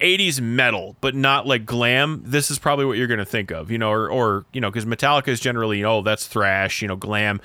80s 0.00 0.40
metal, 0.40 0.96
but 1.00 1.14
not 1.14 1.46
like 1.46 1.64
glam, 1.64 2.22
this 2.24 2.50
is 2.50 2.58
probably 2.58 2.84
what 2.84 2.98
you're 2.98 3.06
going 3.06 3.18
to 3.18 3.24
think 3.24 3.50
of, 3.50 3.70
you 3.70 3.78
know, 3.78 3.90
or, 3.90 4.10
or 4.10 4.44
you 4.52 4.60
know, 4.60 4.70
because 4.70 4.84
Metallica 4.84 5.28
is 5.28 5.40
generally, 5.40 5.82
oh, 5.84 6.02
that's 6.02 6.26
thrash, 6.26 6.82
you 6.82 6.88
know, 6.88 6.96
glam. 6.96 7.40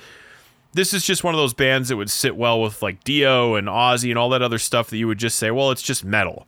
This 0.74 0.92
is 0.92 1.02
just 1.04 1.24
one 1.24 1.34
of 1.34 1.38
those 1.38 1.54
bands 1.54 1.88
that 1.88 1.96
would 1.96 2.10
sit 2.10 2.36
well 2.36 2.60
with 2.60 2.82
like 2.82 3.04
Dio 3.04 3.54
and 3.54 3.68
Ozzy 3.68 4.10
and 4.10 4.18
all 4.18 4.28
that 4.30 4.42
other 4.42 4.58
stuff 4.58 4.90
that 4.90 4.98
you 4.98 5.06
would 5.06 5.16
just 5.18 5.38
say, 5.38 5.50
well, 5.50 5.70
it's 5.70 5.80
just 5.82 6.04
metal. 6.04 6.46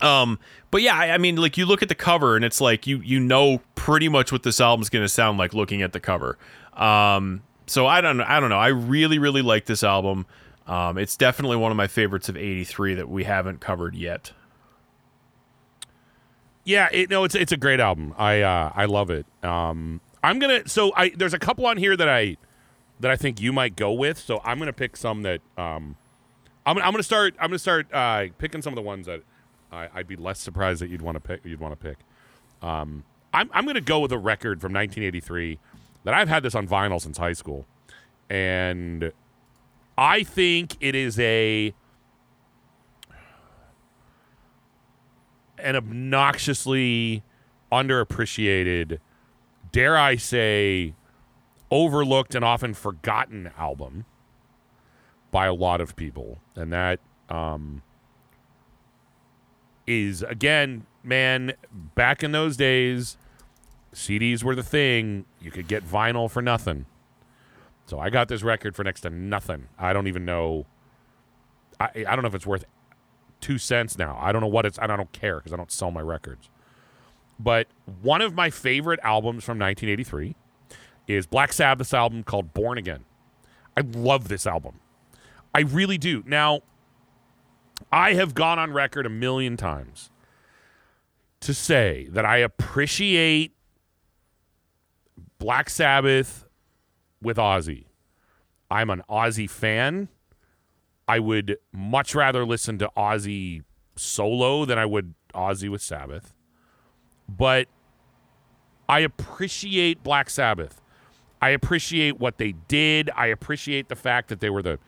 Um, 0.00 0.38
but 0.70 0.82
yeah, 0.82 0.96
I, 0.96 1.18
mean, 1.18 1.36
like 1.36 1.56
you 1.56 1.64
look 1.64 1.82
at 1.82 1.88
the 1.88 1.94
cover 1.94 2.36
and 2.36 2.44
it's 2.44 2.60
like 2.60 2.86
you 2.86 2.98
you 2.98 3.20
know 3.20 3.62
pretty 3.74 4.08
much 4.08 4.32
what 4.32 4.42
this 4.42 4.60
album's 4.60 4.90
going 4.90 5.04
to 5.04 5.08
sound 5.08 5.38
like 5.38 5.54
looking 5.54 5.82
at 5.82 5.92
the 5.92 6.00
cover. 6.00 6.38
Um, 6.74 7.42
so 7.66 7.86
I 7.86 8.00
don't 8.00 8.20
I 8.20 8.40
don't 8.40 8.50
know. 8.50 8.58
I 8.58 8.68
really 8.68 9.18
really 9.18 9.42
like 9.42 9.66
this 9.66 9.82
album. 9.82 10.26
Um, 10.66 10.98
it's 10.98 11.16
definitely 11.16 11.56
one 11.56 11.70
of 11.70 11.76
my 11.76 11.86
favorites 11.86 12.28
of 12.28 12.36
'83 12.36 12.94
that 12.94 13.08
we 13.08 13.24
haven't 13.24 13.60
covered 13.60 13.94
yet. 13.94 14.32
Yeah, 16.64 16.88
it, 16.92 17.08
no, 17.08 17.24
it's 17.24 17.34
it's 17.34 17.52
a 17.52 17.56
great 17.56 17.80
album. 17.80 18.14
I 18.18 18.42
uh, 18.42 18.72
I 18.74 18.84
love 18.84 19.10
it. 19.10 19.24
Um, 19.42 20.02
I'm 20.22 20.38
gonna 20.38 20.68
so 20.68 20.92
I 20.94 21.10
there's 21.10 21.34
a 21.34 21.38
couple 21.38 21.64
on 21.66 21.78
here 21.78 21.96
that 21.96 22.08
I 22.08 22.36
that 23.00 23.10
I 23.10 23.16
think 23.16 23.40
you 23.40 23.52
might 23.52 23.74
go 23.74 23.92
with. 23.92 24.18
So 24.18 24.42
I'm 24.44 24.58
gonna 24.58 24.74
pick 24.74 24.96
some 24.96 25.22
that 25.22 25.40
um, 25.56 25.96
I'm 26.66 26.76
I'm 26.78 26.92
gonna 26.92 27.02
start 27.02 27.34
I'm 27.40 27.48
gonna 27.48 27.58
start 27.58 27.92
uh, 27.92 28.26
picking 28.36 28.60
some 28.60 28.72
of 28.72 28.76
the 28.76 28.82
ones 28.82 29.06
that 29.06 29.22
I, 29.72 29.88
I'd 29.94 30.06
be 30.06 30.16
less 30.16 30.38
surprised 30.40 30.80
that 30.82 30.90
you'd 30.90 31.02
want 31.02 31.16
to 31.16 31.20
pick. 31.20 31.44
You'd 31.44 31.60
want 31.60 31.78
to 31.78 31.88
pick. 31.88 31.98
Um, 32.62 33.04
I'm 33.32 33.50
I'm 33.52 33.66
gonna 33.66 33.80
go 33.80 34.00
with 34.00 34.12
a 34.12 34.18
record 34.18 34.60
from 34.60 34.72
1983 34.72 35.58
that 36.04 36.14
I've 36.14 36.28
had 36.28 36.42
this 36.42 36.54
on 36.54 36.66
vinyl 36.66 37.00
since 37.00 37.18
high 37.18 37.32
school, 37.32 37.66
and 38.30 39.12
I 39.96 40.22
think 40.22 40.76
it 40.80 40.94
is 40.94 41.18
a 41.18 41.74
an 45.58 45.76
obnoxiously 45.76 47.22
underappreciated, 47.72 48.98
dare 49.72 49.98
I 49.98 50.16
say, 50.16 50.94
overlooked 51.70 52.34
and 52.34 52.44
often 52.44 52.74
forgotten 52.74 53.50
album 53.58 54.04
by 55.30 55.46
a 55.46 55.54
lot 55.54 55.80
of 55.80 55.96
people. 55.96 56.38
And 56.54 56.72
that 56.72 57.00
um, 57.28 57.82
is, 59.88 60.22
again, 60.22 60.86
man, 61.02 61.54
back 61.72 62.22
in 62.22 62.32
those 62.32 62.56
days, 62.56 63.16
CDs 63.94 64.44
were 64.44 64.54
the 64.54 64.62
thing. 64.62 65.24
You 65.40 65.50
could 65.50 65.66
get 65.66 65.84
vinyl 65.84 66.30
for 66.30 66.42
nothing. 66.42 66.86
So 67.86 67.98
I 67.98 68.10
got 68.10 68.28
this 68.28 68.42
record 68.42 68.76
for 68.76 68.84
next 68.84 69.00
to 69.00 69.10
nothing. 69.10 69.68
I 69.78 69.92
don't 69.92 70.06
even 70.06 70.24
know. 70.24 70.66
I, 71.80 72.04
I 72.06 72.14
don't 72.14 72.22
know 72.22 72.28
if 72.28 72.34
it's 72.34 72.46
worth 72.46 72.64
two 73.40 73.56
cents 73.56 73.96
now. 73.96 74.18
I 74.20 74.30
don't 74.30 74.42
know 74.42 74.48
what 74.48 74.66
it's. 74.66 74.78
I 74.78 74.86
don't 74.86 75.10
care 75.12 75.38
because 75.38 75.52
I 75.52 75.56
don't 75.56 75.72
sell 75.72 75.90
my 75.90 76.02
records. 76.02 76.50
But 77.40 77.68
one 78.02 78.20
of 78.20 78.34
my 78.34 78.50
favorite 78.50 79.00
albums 79.02 79.44
from 79.44 79.58
1983 79.58 80.34
is 81.06 81.26
Black 81.26 81.52
Sabbath's 81.52 81.94
album 81.94 82.24
called 82.24 82.52
Born 82.52 82.76
Again. 82.76 83.04
I 83.76 83.80
love 83.80 84.28
this 84.28 84.46
album. 84.46 84.80
I 85.54 85.60
really 85.60 85.98
do. 85.98 86.22
Now, 86.26 86.60
I 87.92 88.14
have 88.14 88.34
gone 88.34 88.58
on 88.58 88.72
record 88.72 89.06
a 89.06 89.10
million 89.10 89.56
times 89.56 90.10
to 91.40 91.54
say 91.54 92.08
that 92.10 92.24
I 92.24 92.38
appreciate 92.38 93.52
Black 95.38 95.70
Sabbath 95.70 96.46
with 97.22 97.36
Ozzy. 97.36 97.84
I'm 98.70 98.90
an 98.90 99.02
Ozzy 99.08 99.48
fan. 99.48 100.08
I 101.06 101.18
would 101.20 101.58
much 101.72 102.14
rather 102.14 102.44
listen 102.44 102.78
to 102.78 102.90
Ozzy 102.96 103.62
solo 103.96 104.64
than 104.64 104.78
I 104.78 104.84
would 104.84 105.14
Ozzy 105.34 105.70
with 105.70 105.82
Sabbath. 105.82 106.34
But 107.28 107.68
I 108.88 109.00
appreciate 109.00 110.02
Black 110.02 110.28
Sabbath. 110.28 110.80
I 111.40 111.50
appreciate 111.50 112.18
what 112.18 112.38
they 112.38 112.52
did. 112.66 113.10
I 113.16 113.26
appreciate 113.26 113.88
the 113.88 113.96
fact 113.96 114.28
that 114.28 114.40
they 114.40 114.50
were 114.50 114.62
the, 114.62 114.78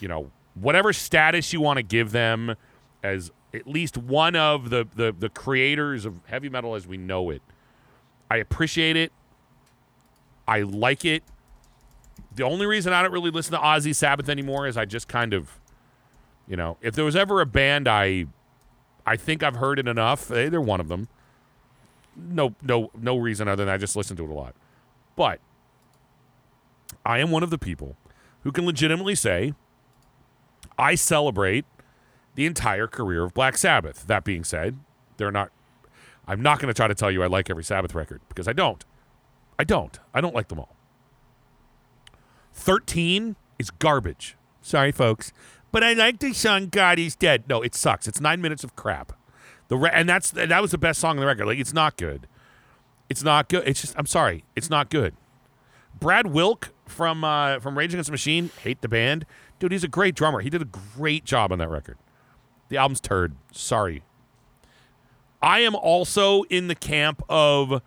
you 0.00 0.08
know, 0.08 0.30
whatever 0.54 0.92
status 0.92 1.52
you 1.52 1.60
want 1.60 1.78
to 1.78 1.82
give 1.82 2.12
them 2.12 2.54
as 3.02 3.30
at 3.54 3.66
least 3.66 3.96
one 3.98 4.34
of 4.36 4.70
the, 4.70 4.86
the, 4.94 5.14
the 5.16 5.28
creators 5.28 6.04
of 6.04 6.20
heavy 6.26 6.48
metal 6.48 6.74
as 6.74 6.86
we 6.86 6.96
know 6.96 7.30
it. 7.30 7.42
I 8.30 8.36
appreciate 8.36 8.96
it. 8.96 9.12
I 10.48 10.62
like 10.62 11.04
it. 11.04 11.22
The 12.34 12.44
only 12.44 12.66
reason 12.66 12.92
I 12.92 13.02
don't 13.02 13.12
really 13.12 13.30
listen 13.30 13.52
to 13.52 13.58
Ozzy 13.58 13.94
Sabbath 13.94 14.28
anymore 14.28 14.66
is 14.66 14.76
I 14.76 14.84
just 14.86 15.06
kind 15.06 15.34
of, 15.34 15.60
you 16.48 16.56
know, 16.56 16.78
if 16.80 16.94
there 16.94 17.04
was 17.04 17.14
ever 17.16 17.40
a 17.40 17.46
band 17.46 17.86
I, 17.88 18.26
I 19.06 19.16
think 19.16 19.42
I've 19.42 19.56
heard 19.56 19.78
it 19.78 19.86
enough. 19.86 20.30
eh, 20.30 20.48
They're 20.48 20.60
one 20.60 20.80
of 20.80 20.88
them. 20.88 21.08
No, 22.16 22.54
no, 22.62 22.90
no 22.98 23.16
reason 23.16 23.48
other 23.48 23.64
than 23.64 23.72
I 23.72 23.76
just 23.78 23.96
listen 23.96 24.16
to 24.16 24.24
it 24.24 24.30
a 24.30 24.34
lot. 24.34 24.54
But 25.16 25.40
I 27.04 27.18
am 27.18 27.30
one 27.30 27.42
of 27.42 27.50
the 27.50 27.58
people 27.58 27.96
who 28.42 28.52
can 28.52 28.64
legitimately 28.66 29.14
say 29.14 29.54
I 30.78 30.94
celebrate 30.94 31.64
the 32.34 32.46
entire 32.46 32.86
career 32.86 33.24
of 33.24 33.34
Black 33.34 33.56
Sabbath. 33.56 34.06
That 34.06 34.24
being 34.24 34.44
said, 34.44 34.78
they're 35.16 35.32
not. 35.32 35.50
I'm 36.26 36.40
not 36.40 36.60
going 36.60 36.68
to 36.68 36.74
try 36.74 36.88
to 36.88 36.94
tell 36.94 37.10
you 37.10 37.22
I 37.22 37.26
like 37.26 37.50
every 37.50 37.64
Sabbath 37.64 37.94
record 37.94 38.20
because 38.28 38.46
I 38.46 38.52
don't. 38.52 38.84
I 39.58 39.64
don't. 39.64 39.98
I 40.14 40.20
don't 40.20 40.34
like 40.34 40.48
them 40.48 40.60
all. 40.60 40.76
13 42.54 43.36
is 43.58 43.70
garbage. 43.70 44.36
Sorry, 44.60 44.92
folks. 44.92 45.32
But 45.72 45.82
I 45.82 45.94
like 45.94 46.20
the 46.20 46.32
song 46.32 46.68
God 46.68 46.98
is 46.98 47.16
Dead. 47.16 47.44
No, 47.48 47.62
it 47.62 47.74
sucks. 47.74 48.06
It's 48.06 48.20
nine 48.20 48.40
minutes 48.40 48.62
of 48.62 48.76
crap. 48.76 49.12
The 49.68 49.76
re- 49.76 49.90
and 49.92 50.08
that's 50.08 50.30
that 50.32 50.60
was 50.60 50.70
the 50.70 50.78
best 50.78 51.00
song 51.00 51.12
on 51.12 51.20
the 51.20 51.26
record. 51.26 51.46
Like 51.46 51.58
it's 51.58 51.72
not 51.72 51.96
good. 51.96 52.28
It's 53.08 53.22
not 53.22 53.48
good. 53.48 53.66
It's 53.66 53.80
just 53.80 53.94
I'm 53.98 54.06
sorry. 54.06 54.44
It's 54.54 54.68
not 54.68 54.90
good. 54.90 55.14
Brad 55.98 56.26
Wilk 56.26 56.70
from 56.86 57.24
uh, 57.24 57.58
from 57.58 57.78
Rage 57.78 57.94
Against 57.94 58.08
the 58.08 58.12
Machine, 58.12 58.50
hate 58.62 58.82
the 58.82 58.88
band. 58.88 59.24
Dude, 59.62 59.70
he's 59.70 59.84
a 59.84 59.88
great 59.88 60.16
drummer. 60.16 60.40
He 60.40 60.50
did 60.50 60.60
a 60.60 60.64
great 60.64 61.24
job 61.24 61.52
on 61.52 61.60
that 61.60 61.70
record. 61.70 61.96
The 62.68 62.78
album's 62.78 63.00
turd. 63.00 63.36
Sorry. 63.52 64.02
I 65.40 65.60
am 65.60 65.76
also 65.76 66.42
in 66.50 66.66
the 66.66 66.74
camp 66.74 67.22
of 67.28 67.80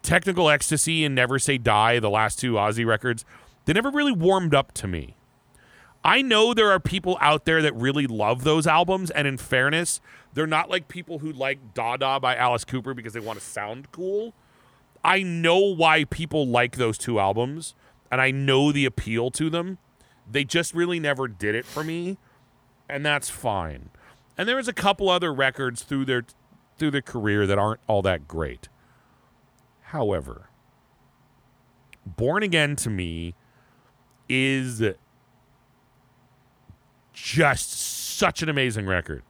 Technical 0.00 0.48
Ecstasy 0.48 1.04
and 1.04 1.14
Never 1.14 1.38
Say 1.38 1.58
Die, 1.58 1.98
the 1.98 2.08
last 2.08 2.38
two 2.38 2.54
Ozzy 2.54 2.86
records. 2.86 3.26
They 3.66 3.74
never 3.74 3.90
really 3.90 4.12
warmed 4.12 4.54
up 4.54 4.72
to 4.72 4.88
me. 4.88 5.14
I 6.02 6.22
know 6.22 6.54
there 6.54 6.70
are 6.70 6.80
people 6.80 7.18
out 7.20 7.44
there 7.44 7.60
that 7.60 7.76
really 7.76 8.06
love 8.06 8.42
those 8.42 8.66
albums, 8.66 9.10
and 9.10 9.28
in 9.28 9.36
fairness, 9.36 10.00
they're 10.32 10.46
not 10.46 10.70
like 10.70 10.88
people 10.88 11.18
who 11.18 11.34
like 11.34 11.74
Dada 11.74 12.18
by 12.18 12.34
Alice 12.34 12.64
Cooper 12.64 12.94
because 12.94 13.12
they 13.12 13.20
want 13.20 13.38
to 13.38 13.44
sound 13.44 13.92
cool. 13.92 14.32
I 15.04 15.22
know 15.22 15.58
why 15.58 16.04
people 16.04 16.46
like 16.46 16.76
those 16.76 16.96
two 16.96 17.20
albums, 17.20 17.74
and 18.10 18.22
I 18.22 18.30
know 18.30 18.72
the 18.72 18.86
appeal 18.86 19.30
to 19.32 19.50
them. 19.50 19.76
They 20.30 20.44
just 20.44 20.74
really 20.74 21.00
never 21.00 21.28
did 21.28 21.54
it 21.54 21.66
for 21.66 21.84
me, 21.84 22.18
and 22.88 23.04
that's 23.04 23.28
fine. 23.28 23.90
And 24.38 24.48
there 24.48 24.56
was 24.56 24.68
a 24.68 24.72
couple 24.72 25.08
other 25.08 25.32
records 25.32 25.82
through 25.82 26.06
their 26.06 26.24
through 26.78 26.90
their 26.90 27.02
career 27.02 27.46
that 27.46 27.58
aren't 27.58 27.80
all 27.86 28.02
that 28.02 28.26
great. 28.26 28.68
However, 29.82 30.48
Born 32.06 32.42
Again 32.42 32.76
to 32.76 32.90
me 32.90 33.34
is 34.28 34.82
just 37.12 37.72
such 37.72 38.42
an 38.42 38.48
amazing 38.48 38.86
record. 38.86 39.22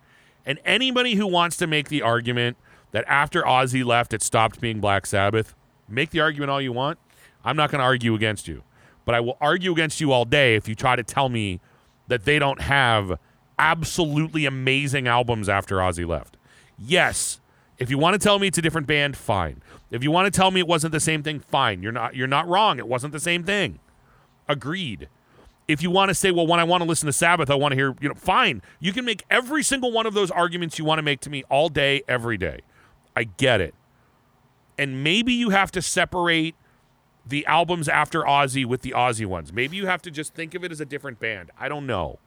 And 0.46 0.58
anybody 0.64 1.14
who 1.14 1.26
wants 1.26 1.56
to 1.58 1.66
make 1.66 1.88
the 1.88 2.02
argument 2.02 2.56
that 2.92 3.04
after 3.06 3.42
Ozzy 3.42 3.84
left, 3.84 4.12
it 4.12 4.22
stopped 4.22 4.60
being 4.60 4.80
Black 4.80 5.06
Sabbath, 5.06 5.54
make 5.88 6.10
the 6.10 6.20
argument 6.20 6.50
all 6.50 6.60
you 6.60 6.72
want. 6.72 6.98
I'm 7.44 7.56
not 7.56 7.70
going 7.70 7.80
to 7.80 7.84
argue 7.84 8.14
against 8.14 8.48
you. 8.48 8.62
But 9.04 9.14
I 9.14 9.20
will 9.20 9.36
argue 9.40 9.72
against 9.72 10.00
you 10.00 10.12
all 10.12 10.24
day 10.24 10.54
if 10.54 10.68
you 10.68 10.74
try 10.74 10.96
to 10.96 11.02
tell 11.02 11.28
me 11.28 11.60
that 12.08 12.24
they 12.24 12.38
don't 12.38 12.60
have 12.60 13.18
absolutely 13.58 14.46
amazing 14.46 15.08
albums 15.08 15.48
after 15.48 15.76
Ozzy 15.76 16.06
left. 16.06 16.36
Yes, 16.78 17.40
if 17.78 17.90
you 17.90 17.98
want 17.98 18.14
to 18.14 18.18
tell 18.18 18.38
me 18.38 18.46
it's 18.46 18.58
a 18.58 18.62
different 18.62 18.86
band, 18.86 19.16
fine. 19.16 19.62
If 19.90 20.02
you 20.02 20.10
want 20.10 20.32
to 20.32 20.36
tell 20.36 20.50
me 20.50 20.60
it 20.60 20.68
wasn't 20.68 20.92
the 20.92 21.00
same 21.00 21.22
thing, 21.22 21.40
fine. 21.40 21.82
You're 21.82 21.92
not 21.92 22.14
you're 22.14 22.26
not 22.26 22.48
wrong. 22.48 22.78
It 22.78 22.88
wasn't 22.88 23.12
the 23.12 23.20
same 23.20 23.44
thing. 23.44 23.78
Agreed 24.48 25.08
if 25.68 25.82
you 25.82 25.90
want 25.90 26.08
to 26.08 26.14
say, 26.14 26.30
well, 26.30 26.46
when 26.46 26.60
I 26.60 26.64
want 26.64 26.82
to 26.82 26.88
listen 26.88 27.06
to 27.06 27.12
Sabbath, 27.12 27.50
I 27.50 27.54
want 27.54 27.72
to 27.72 27.76
hear, 27.76 27.94
you 28.00 28.08
know, 28.08 28.14
fine. 28.14 28.62
You 28.80 28.92
can 28.92 29.04
make 29.04 29.24
every 29.30 29.62
single 29.62 29.92
one 29.92 30.06
of 30.06 30.14
those 30.14 30.30
arguments 30.30 30.78
you 30.78 30.84
want 30.84 30.98
to 30.98 31.02
make 31.02 31.20
to 31.20 31.30
me 31.30 31.44
all 31.48 31.68
day, 31.68 32.02
every 32.08 32.36
day. 32.36 32.60
I 33.16 33.24
get 33.24 33.60
it. 33.60 33.74
And 34.76 35.04
maybe 35.04 35.32
you 35.32 35.50
have 35.50 35.70
to 35.72 35.82
separate 35.82 36.54
the 37.26 37.46
albums 37.46 37.88
after 37.88 38.22
Ozzy 38.22 38.64
with 38.64 38.82
the 38.82 38.90
Ozzy 38.90 39.26
ones. 39.26 39.52
Maybe 39.52 39.76
you 39.76 39.86
have 39.86 40.02
to 40.02 40.10
just 40.10 40.34
think 40.34 40.54
of 40.54 40.64
it 40.64 40.72
as 40.72 40.80
a 40.80 40.84
different 40.84 41.20
band. 41.20 41.50
I 41.58 41.68
don't 41.68 41.86
know. 41.86 42.18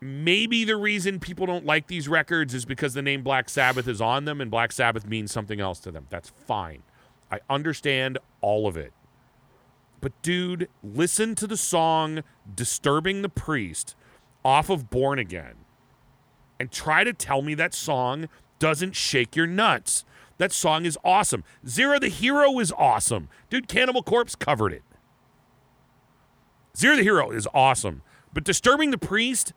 Maybe 0.00 0.64
the 0.64 0.76
reason 0.76 1.20
people 1.20 1.44
don't 1.44 1.66
like 1.66 1.86
these 1.86 2.08
records 2.08 2.54
is 2.54 2.64
because 2.64 2.94
the 2.94 3.02
name 3.02 3.22
Black 3.22 3.50
Sabbath 3.50 3.86
is 3.86 4.00
on 4.00 4.24
them 4.24 4.40
and 4.40 4.50
Black 4.50 4.72
Sabbath 4.72 5.06
means 5.06 5.30
something 5.30 5.60
else 5.60 5.78
to 5.80 5.90
them. 5.90 6.06
That's 6.08 6.30
fine. 6.46 6.82
I 7.30 7.40
understand 7.50 8.18
all 8.40 8.66
of 8.66 8.78
it. 8.78 8.94
But 10.00 10.12
dude, 10.22 10.68
listen 10.82 11.34
to 11.34 11.46
the 11.46 11.58
song 11.58 12.22
Disturbing 12.52 13.20
the 13.20 13.28
Priest 13.28 13.94
off 14.42 14.70
of 14.70 14.88
Born 14.88 15.18
Again 15.18 15.56
and 16.58 16.72
try 16.72 17.04
to 17.04 17.12
tell 17.12 17.42
me 17.42 17.54
that 17.54 17.74
song 17.74 18.28
doesn't 18.58 18.96
shake 18.96 19.36
your 19.36 19.46
nuts. 19.46 20.04
That 20.40 20.52
song 20.52 20.86
is 20.86 20.96
awesome. 21.04 21.44
Zero 21.68 21.98
the 21.98 22.08
Hero 22.08 22.58
is 22.60 22.72
awesome. 22.78 23.28
Dude, 23.50 23.68
Cannibal 23.68 24.02
Corpse 24.02 24.34
covered 24.34 24.72
it. 24.72 24.82
Zero 26.74 26.96
the 26.96 27.02
Hero 27.02 27.30
is 27.30 27.46
awesome. 27.52 28.00
But 28.32 28.44
Disturbing 28.44 28.90
the 28.90 28.96
Priest, 28.96 29.52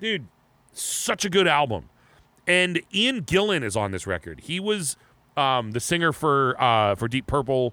dude, 0.00 0.26
such 0.72 1.24
a 1.24 1.30
good 1.30 1.46
album. 1.46 1.88
And 2.48 2.82
Ian 2.92 3.22
Gillan 3.22 3.62
is 3.62 3.76
on 3.76 3.92
this 3.92 4.08
record. 4.08 4.40
He 4.40 4.58
was 4.58 4.96
um, 5.36 5.70
the 5.70 5.78
singer 5.78 6.12
for 6.12 6.60
uh, 6.60 6.96
for 6.96 7.06
Deep 7.06 7.28
Purple 7.28 7.72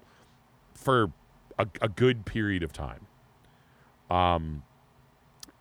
for 0.72 1.10
a, 1.58 1.66
a 1.80 1.88
good 1.88 2.24
period 2.26 2.62
of 2.62 2.72
time. 2.72 3.08
Um, 4.08 4.62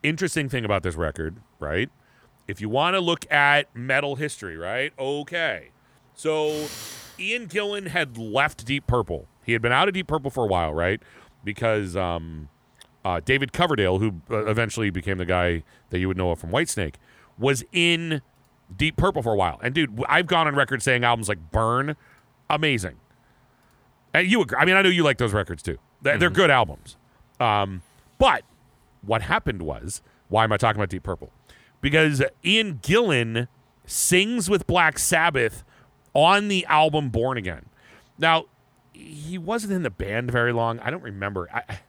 interesting 0.04 0.50
thing 0.50 0.66
about 0.66 0.84
this 0.84 0.94
record, 0.94 1.38
right? 1.60 1.90
If 2.48 2.62
you 2.62 2.70
want 2.70 2.94
to 2.94 3.00
look 3.00 3.26
at 3.32 3.76
metal 3.76 4.18
history, 4.18 4.56
right? 4.56 4.94
Okay. 5.00 5.72
So 6.22 6.68
Ian 7.18 7.48
Gillan 7.48 7.88
had 7.88 8.16
left 8.16 8.64
Deep 8.64 8.86
Purple. 8.86 9.28
He 9.44 9.54
had 9.54 9.62
been 9.64 9.72
out 9.72 9.88
of 9.88 9.96
Deep 9.96 10.06
Purple 10.06 10.30
for 10.30 10.44
a 10.44 10.48
while, 10.48 10.72
right? 10.72 11.02
Because 11.44 11.96
um, 11.96 12.48
uh, 13.04 13.22
David 13.26 13.54
Coverdale, 13.54 13.98
who 13.98 14.22
uh, 14.30 14.46
eventually 14.46 14.92
became 14.92 15.18
the 15.18 15.26
guy 15.26 15.64
that 15.90 15.98
you 15.98 16.08
would 16.08 16.18
know 16.18 16.30
of 16.30 16.38
from 16.38 16.52
Whitesnake, 16.52 16.98
was 17.40 17.64
in 17.72 18.22
Deep 18.78 18.98
Purple 18.98 19.24
for 19.24 19.34
a 19.34 19.36
while. 19.36 19.60
And 19.64 19.74
dude, 19.74 20.00
I've 20.08 20.28
gone 20.28 20.46
on 20.46 20.54
record 20.54 20.84
saying 20.84 21.04
albums 21.04 21.28
like 21.28 21.50
Burn, 21.52 21.96
amazing. 22.52 22.98
And 24.14 24.28
you 24.28 24.44
agree. 24.44 24.60
I 24.60 24.66
mean, 24.66 24.76
I 24.76 24.84
know 24.84 24.90
you 24.90 25.02
like 25.02 25.18
those 25.18 25.34
records 25.34 25.64
too. 25.64 25.80
They're, 26.04 26.20
they're 26.20 26.30
good 26.30 26.52
albums. 26.52 26.98
Um, 27.40 27.82
but 28.20 28.44
what 29.02 29.24
happened 29.24 29.64
was, 29.64 30.04
why 30.30 30.44
am 30.44 30.52
I 30.52 30.58
talking 30.58 30.80
about 30.80 30.90
Deep 30.90 31.02
Purple? 31.02 31.32
Because 31.82 32.22
Ian 32.46 32.76
Gillan 32.76 33.48
sings 33.88 34.52
with 34.52 34.68
Black 34.68 35.00
Sabbath 35.00 35.64
on 36.14 36.48
the 36.48 36.66
album 36.66 37.10
Born 37.10 37.38
Again. 37.38 37.66
Now, 38.18 38.46
he 38.94 39.38
wasn't 39.38 39.74
in 39.74 39.84
the 39.84 39.90
band 39.90 40.32
very 40.32 40.54
long. 40.54 40.80
I 40.80 40.90
don't 40.90 41.04
remember. 41.04 41.50
I, 41.54 41.80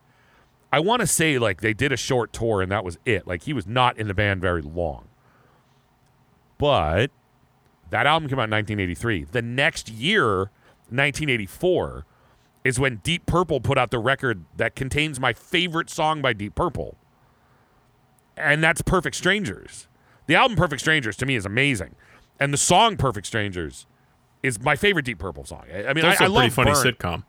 I 0.72 0.80
want 0.80 1.00
to 1.00 1.06
say 1.06 1.38
like 1.38 1.60
they 1.60 1.74
did 1.74 1.92
a 1.92 1.96
short 1.96 2.32
tour 2.32 2.62
and 2.62 2.72
that 2.72 2.84
was 2.84 2.98
it. 3.04 3.26
Like 3.26 3.42
he 3.42 3.52
was 3.52 3.66
not 3.66 3.98
in 3.98 4.08
the 4.08 4.14
band 4.14 4.40
very 4.40 4.62
long. 4.62 5.08
But 6.58 7.10
that 7.90 8.06
album 8.06 8.28
came 8.28 8.38
out 8.38 8.44
in 8.44 8.50
1983. 8.50 9.24
The 9.24 9.42
next 9.42 9.90
year, 9.90 10.50
1984, 10.88 12.06
is 12.64 12.78
when 12.78 12.96
Deep 12.98 13.26
Purple 13.26 13.60
put 13.60 13.76
out 13.76 13.90
the 13.90 13.98
record 13.98 14.44
that 14.56 14.74
contains 14.74 15.20
my 15.20 15.32
favorite 15.32 15.90
song 15.90 16.22
by 16.22 16.32
Deep 16.32 16.54
Purple. 16.54 16.96
And 18.36 18.62
that's 18.62 18.80
Perfect 18.80 19.16
Strangers. 19.16 19.88
The 20.26 20.36
album 20.36 20.56
Perfect 20.56 20.80
Strangers 20.80 21.16
to 21.18 21.26
me 21.26 21.34
is 21.34 21.44
amazing. 21.44 21.96
And 22.40 22.52
the 22.52 22.58
song 22.58 22.96
Perfect 22.96 23.26
Strangers 23.26 23.86
is 24.42 24.60
my 24.60 24.76
favorite 24.76 25.04
Deep 25.04 25.18
Purple 25.18 25.44
song. 25.44 25.64
I, 25.72 25.86
I 25.86 25.92
mean, 25.94 26.04
It's 26.04 26.20
I, 26.20 26.24
also 26.24 26.28
love 26.28 26.42
pretty 26.42 26.50
funny 26.50 26.72
Burn. 26.72 26.84
sitcom. 26.94 27.24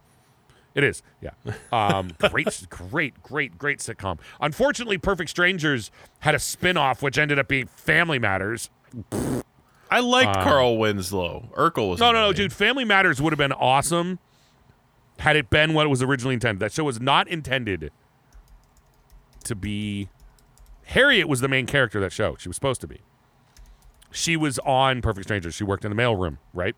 It 0.76 0.84
is, 0.84 1.04
yeah. 1.22 1.32
Um, 1.72 2.12
great, 2.32 2.66
great, 2.70 3.22
great, 3.22 3.58
great 3.60 3.80
sitcom. 3.80 4.20
Unfortunately, 4.42 4.98
Perfect 4.98 5.30
Strangers 5.30 5.92
had 6.22 6.34
a 6.34 6.40
spin-off 6.40 7.04
which 7.04 7.18
ended 7.20 7.38
up 7.38 7.48
being 7.48 7.68
Family 7.68 8.18
Matters. 8.18 8.72
I 9.92 10.00
liked 10.00 10.34
Carl 10.42 10.78
Winslow. 10.80 11.50
Urkel 11.56 11.92
was 11.92 12.02
Uh, 12.02 12.06
No, 12.06 12.12
no, 12.12 12.28
no, 12.28 12.34
dude. 12.34 12.52
Family 12.52 12.86
Matters 12.86 13.22
would 13.22 13.32
have 13.32 13.38
been 13.38 13.52
awesome 13.52 14.18
had 15.20 15.36
it 15.36 15.52
been 15.52 15.76
what 15.76 15.86
it 15.86 15.90
was 15.90 16.02
originally 16.02 16.34
intended. 16.34 16.60
That 16.60 16.72
show 16.72 16.84
was 16.86 17.00
not 17.00 17.28
intended 17.28 17.92
to 19.44 19.56
be. 19.56 20.10
Harriet 20.86 21.28
was 21.30 21.40
the 21.40 21.48
main 21.48 21.68
character 21.68 22.00
of 22.00 22.02
that 22.02 22.12
show. 22.12 22.36
She 22.40 22.50
was 22.50 22.56
supposed 22.56 22.82
to 22.82 22.88
be. 22.88 23.02
She 24.12 24.36
was 24.36 24.58
on 24.60 25.02
Perfect 25.02 25.26
Strangers. 25.26 25.54
She 25.54 25.64
worked 25.64 25.86
in 25.86 25.96
the 25.96 26.02
mailroom, 26.02 26.38
right? 26.54 26.76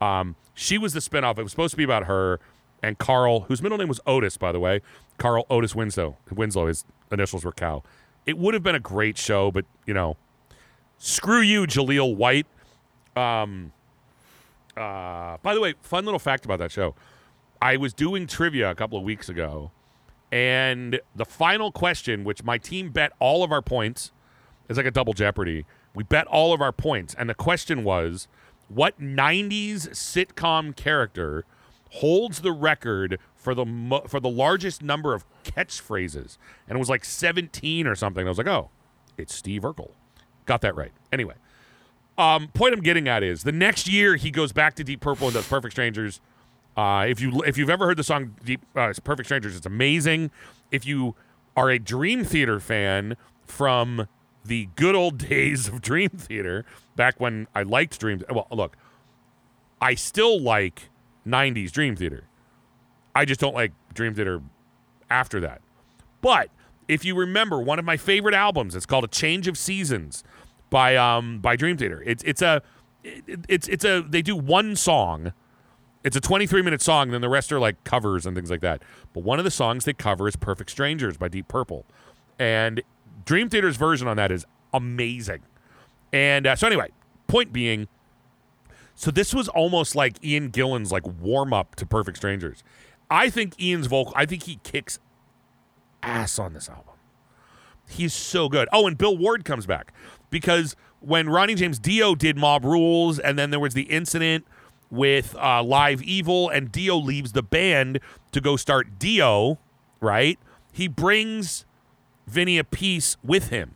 Um, 0.00 0.36
she 0.54 0.78
was 0.78 0.92
the 0.92 1.00
spinoff. 1.00 1.38
It 1.38 1.42
was 1.42 1.52
supposed 1.52 1.72
to 1.72 1.76
be 1.76 1.84
about 1.84 2.04
her 2.04 2.40
and 2.82 2.98
Carl, 2.98 3.40
whose 3.40 3.62
middle 3.62 3.78
name 3.78 3.88
was 3.88 4.00
Otis, 4.06 4.36
by 4.36 4.52
the 4.52 4.60
way. 4.60 4.80
Carl 5.18 5.46
Otis 5.50 5.74
Winslow. 5.74 6.16
Winslow. 6.30 6.66
His 6.66 6.84
initials 7.12 7.44
were 7.44 7.52
Cow. 7.52 7.82
It 8.26 8.38
would 8.38 8.54
have 8.54 8.62
been 8.62 8.74
a 8.74 8.80
great 8.80 9.18
show, 9.18 9.50
but 9.50 9.64
you 9.86 9.94
know, 9.94 10.16
screw 10.98 11.40
you, 11.40 11.66
Jaleel 11.66 12.16
White. 12.16 12.46
Um, 13.16 13.72
uh, 14.76 15.36
by 15.42 15.54
the 15.54 15.60
way, 15.60 15.74
fun 15.82 16.04
little 16.04 16.18
fact 16.18 16.44
about 16.44 16.58
that 16.60 16.70
show. 16.70 16.94
I 17.60 17.76
was 17.76 17.92
doing 17.92 18.26
trivia 18.26 18.70
a 18.70 18.74
couple 18.74 18.96
of 18.96 19.04
weeks 19.04 19.28
ago, 19.28 19.70
and 20.32 21.00
the 21.14 21.24
final 21.24 21.70
question, 21.72 22.24
which 22.24 22.42
my 22.44 22.56
team 22.56 22.90
bet 22.90 23.12
all 23.18 23.42
of 23.42 23.52
our 23.52 23.62
points, 23.62 24.12
is 24.68 24.76
like 24.76 24.86
a 24.86 24.90
double 24.90 25.12
jeopardy. 25.12 25.66
We 25.94 26.04
bet 26.04 26.26
all 26.28 26.54
of 26.54 26.62
our 26.62 26.72
points, 26.72 27.14
and 27.14 27.28
the 27.28 27.34
question 27.34 27.84
was, 27.84 28.28
what 28.70 29.00
'90s 29.00 29.90
sitcom 29.90 30.74
character 30.74 31.44
holds 31.94 32.40
the 32.40 32.52
record 32.52 33.18
for 33.34 33.54
the 33.54 33.64
mo- 33.64 34.04
for 34.06 34.20
the 34.20 34.28
largest 34.28 34.82
number 34.82 35.12
of 35.14 35.24
catchphrases? 35.44 36.38
And 36.68 36.76
it 36.76 36.78
was 36.78 36.88
like 36.88 37.04
17 37.04 37.86
or 37.86 37.94
something. 37.94 38.24
I 38.26 38.28
was 38.28 38.38
like, 38.38 38.46
oh, 38.46 38.70
it's 39.18 39.34
Steve 39.34 39.62
Urkel. 39.62 39.90
Got 40.46 40.60
that 40.62 40.74
right. 40.74 40.92
Anyway, 41.12 41.34
um, 42.18 42.48
point 42.48 42.74
I'm 42.74 42.80
getting 42.80 43.08
at 43.08 43.22
is 43.22 43.42
the 43.42 43.52
next 43.52 43.88
year 43.88 44.16
he 44.16 44.30
goes 44.30 44.52
back 44.52 44.74
to 44.76 44.84
Deep 44.84 45.00
Purple 45.00 45.28
and 45.28 45.34
does 45.34 45.46
Perfect 45.48 45.72
Strangers. 45.72 46.20
Uh, 46.76 47.06
if 47.08 47.20
you 47.20 47.42
if 47.42 47.58
you've 47.58 47.70
ever 47.70 47.86
heard 47.86 47.96
the 47.96 48.04
song 48.04 48.36
Deep 48.44 48.60
uh, 48.76 48.92
Perfect 49.04 49.26
Strangers, 49.26 49.56
it's 49.56 49.66
amazing. 49.66 50.30
If 50.70 50.86
you 50.86 51.14
are 51.56 51.70
a 51.70 51.78
Dream 51.78 52.24
Theater 52.24 52.60
fan 52.60 53.16
from 53.44 54.06
the 54.44 54.68
good 54.76 54.94
old 54.94 55.18
days 55.28 55.68
of 55.68 55.80
Dream 55.80 56.10
Theater, 56.10 56.64
back 56.96 57.20
when 57.20 57.46
I 57.54 57.62
liked 57.62 57.98
Dream. 57.98 58.22
Well, 58.30 58.46
look, 58.50 58.76
I 59.80 59.94
still 59.94 60.40
like 60.40 60.90
90s 61.26 61.70
Dream 61.70 61.96
Theater. 61.96 62.24
I 63.14 63.24
just 63.24 63.40
don't 63.40 63.54
like 63.54 63.72
Dream 63.94 64.14
Theater 64.14 64.40
after 65.08 65.40
that. 65.40 65.60
But 66.20 66.50
if 66.88 67.04
you 67.04 67.14
remember 67.14 67.60
one 67.60 67.78
of 67.78 67.84
my 67.84 67.96
favorite 67.96 68.34
albums, 68.34 68.74
it's 68.74 68.86
called 68.86 69.04
A 69.04 69.08
Change 69.08 69.48
of 69.48 69.56
Seasons 69.56 70.24
by 70.70 70.96
um 70.96 71.38
by 71.40 71.56
Dream 71.56 71.76
Theater. 71.76 72.02
It's 72.06 72.22
it's 72.24 72.42
a 72.42 72.62
it, 73.02 73.44
it's 73.48 73.68
it's 73.68 73.84
a 73.84 74.02
they 74.02 74.22
do 74.22 74.36
one 74.36 74.76
song. 74.76 75.32
It's 76.02 76.16
a 76.16 76.20
23 76.20 76.62
minute 76.62 76.80
song, 76.80 77.10
then 77.10 77.20
the 77.20 77.28
rest 77.28 77.52
are 77.52 77.60
like 77.60 77.82
covers 77.84 78.24
and 78.24 78.34
things 78.34 78.50
like 78.50 78.62
that. 78.62 78.82
But 79.12 79.22
one 79.22 79.38
of 79.38 79.44
the 79.44 79.50
songs 79.50 79.84
they 79.84 79.92
cover 79.92 80.28
is 80.28 80.36
Perfect 80.36 80.70
Strangers 80.70 81.16
by 81.16 81.28
Deep 81.28 81.46
Purple. 81.46 81.84
And 82.38 82.82
Dream 83.24 83.48
Theater's 83.48 83.76
version 83.76 84.08
on 84.08 84.16
that 84.16 84.30
is 84.30 84.44
amazing. 84.72 85.40
And 86.12 86.46
uh, 86.46 86.56
so 86.56 86.66
anyway, 86.66 86.90
point 87.26 87.52
being, 87.52 87.88
so 88.94 89.10
this 89.10 89.32
was 89.32 89.48
almost 89.48 89.94
like 89.94 90.22
Ian 90.24 90.50
Gillan's 90.50 90.92
like 90.92 91.04
warm 91.20 91.52
up 91.52 91.76
to 91.76 91.86
Perfect 91.86 92.16
Strangers. 92.16 92.62
I 93.10 93.30
think 93.30 93.60
Ian's 93.60 93.86
vocal, 93.86 94.12
I 94.16 94.26
think 94.26 94.44
he 94.44 94.60
kicks 94.62 94.98
ass 96.02 96.38
on 96.38 96.52
this 96.52 96.68
album. 96.68 96.94
He's 97.88 98.14
so 98.14 98.48
good. 98.48 98.68
Oh, 98.72 98.86
and 98.86 98.96
Bill 98.96 99.16
Ward 99.16 99.44
comes 99.44 99.66
back 99.66 99.92
because 100.30 100.76
when 101.00 101.28
Ronnie 101.28 101.54
James 101.54 101.78
Dio 101.78 102.14
did 102.14 102.36
Mob 102.36 102.64
Rules, 102.64 103.18
and 103.18 103.38
then 103.38 103.50
there 103.50 103.58
was 103.58 103.74
the 103.74 103.82
incident 103.82 104.46
with 104.90 105.34
uh, 105.36 105.62
Live 105.62 106.02
Evil, 106.02 106.48
and 106.48 106.70
Dio 106.70 106.96
leaves 106.96 107.32
the 107.32 107.42
band 107.42 108.00
to 108.32 108.40
go 108.40 108.56
start 108.56 108.98
Dio, 108.98 109.58
right? 110.00 110.38
He 110.72 110.86
brings 110.88 111.64
Vinny 112.26 112.62
Appice 112.62 113.16
with 113.22 113.48
him. 113.48 113.74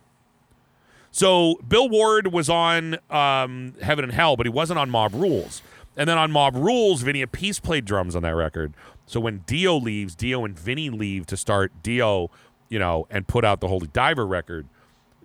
So 1.10 1.56
Bill 1.66 1.88
Ward 1.88 2.32
was 2.32 2.48
on 2.48 2.96
um, 3.08 3.74
Heaven 3.80 4.04
and 4.04 4.12
Hell, 4.12 4.36
but 4.36 4.46
he 4.46 4.50
wasn't 4.50 4.78
on 4.78 4.90
Mob 4.90 5.14
Rules. 5.14 5.62
And 5.96 6.08
then 6.08 6.18
on 6.18 6.32
Mob 6.32 6.56
Rules, 6.56 7.02
Vinny 7.02 7.24
Appice 7.24 7.62
played 7.62 7.84
drums 7.84 8.16
on 8.16 8.22
that 8.24 8.34
record. 8.34 8.74
So 9.06 9.20
when 9.20 9.44
Dio 9.46 9.76
leaves, 9.76 10.14
Dio 10.14 10.44
and 10.44 10.58
Vinny 10.58 10.90
leave 10.90 11.26
to 11.26 11.36
start 11.36 11.70
Dio, 11.82 12.30
you 12.68 12.78
know, 12.78 13.06
and 13.10 13.26
put 13.28 13.44
out 13.44 13.60
the 13.60 13.68
Holy 13.68 13.86
Diver 13.88 14.26
record. 14.26 14.66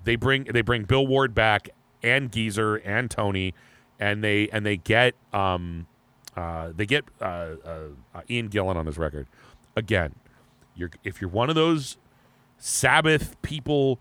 They 0.04 0.16
bring 0.16 0.44
they 0.46 0.62
bring 0.62 0.84
Bill 0.84 1.06
Ward 1.06 1.34
back 1.34 1.70
and 2.04 2.32
Geezer 2.32 2.76
and 2.78 3.10
Tony, 3.10 3.54
and 4.00 4.24
they 4.24 4.48
and 4.50 4.66
they 4.66 4.78
get 4.78 5.16
um, 5.34 5.88
uh, 6.36 6.72
they 6.76 6.86
get 6.86 7.06
uh, 7.22 7.26
uh, 7.66 7.80
uh, 8.16 8.22
Ian 8.30 8.50
Gillan 8.50 8.76
on 8.76 8.86
this 8.86 8.98
record. 8.98 9.28
Again, 9.76 10.14
you're 10.76 10.92
if 11.04 11.20
you're 11.20 11.30
one 11.30 11.50
of 11.50 11.56
those 11.56 11.98
Sabbath 12.60 13.42
people, 13.42 14.00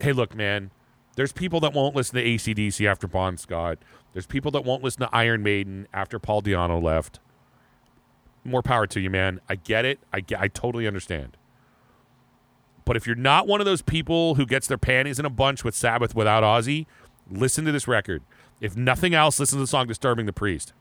hey, 0.00 0.12
look, 0.12 0.34
man, 0.34 0.70
there's 1.16 1.32
people 1.32 1.60
that 1.60 1.72
won't 1.72 1.94
listen 1.94 2.16
to 2.16 2.24
ACDC 2.24 2.86
after 2.86 3.06
Bon 3.06 3.36
Scott. 3.36 3.78
There's 4.12 4.26
people 4.26 4.50
that 4.50 4.64
won't 4.64 4.82
listen 4.82 5.00
to 5.00 5.14
Iron 5.14 5.42
Maiden 5.42 5.86
after 5.92 6.18
Paul 6.18 6.42
Di'Anno 6.42 6.82
left. 6.82 7.20
More 8.44 8.62
power 8.62 8.86
to 8.88 9.00
you, 9.00 9.10
man. 9.10 9.40
I 9.48 9.54
get 9.54 9.84
it. 9.84 10.00
I 10.12 10.20
get, 10.20 10.40
I 10.40 10.48
totally 10.48 10.86
understand. 10.86 11.36
But 12.84 12.96
if 12.96 13.06
you're 13.06 13.16
not 13.16 13.46
one 13.46 13.60
of 13.60 13.64
those 13.64 13.80
people 13.80 14.34
who 14.34 14.44
gets 14.44 14.66
their 14.66 14.76
panties 14.76 15.18
in 15.18 15.24
a 15.24 15.30
bunch 15.30 15.64
with 15.64 15.74
Sabbath 15.74 16.14
without 16.14 16.42
Ozzy, 16.42 16.86
listen 17.30 17.64
to 17.64 17.72
this 17.72 17.88
record. 17.88 18.22
If 18.60 18.76
nothing 18.76 19.14
else, 19.14 19.40
listen 19.40 19.56
to 19.56 19.62
the 19.62 19.68
song 19.68 19.86
Disturbing 19.86 20.26
the 20.26 20.32
Priest. 20.32 20.72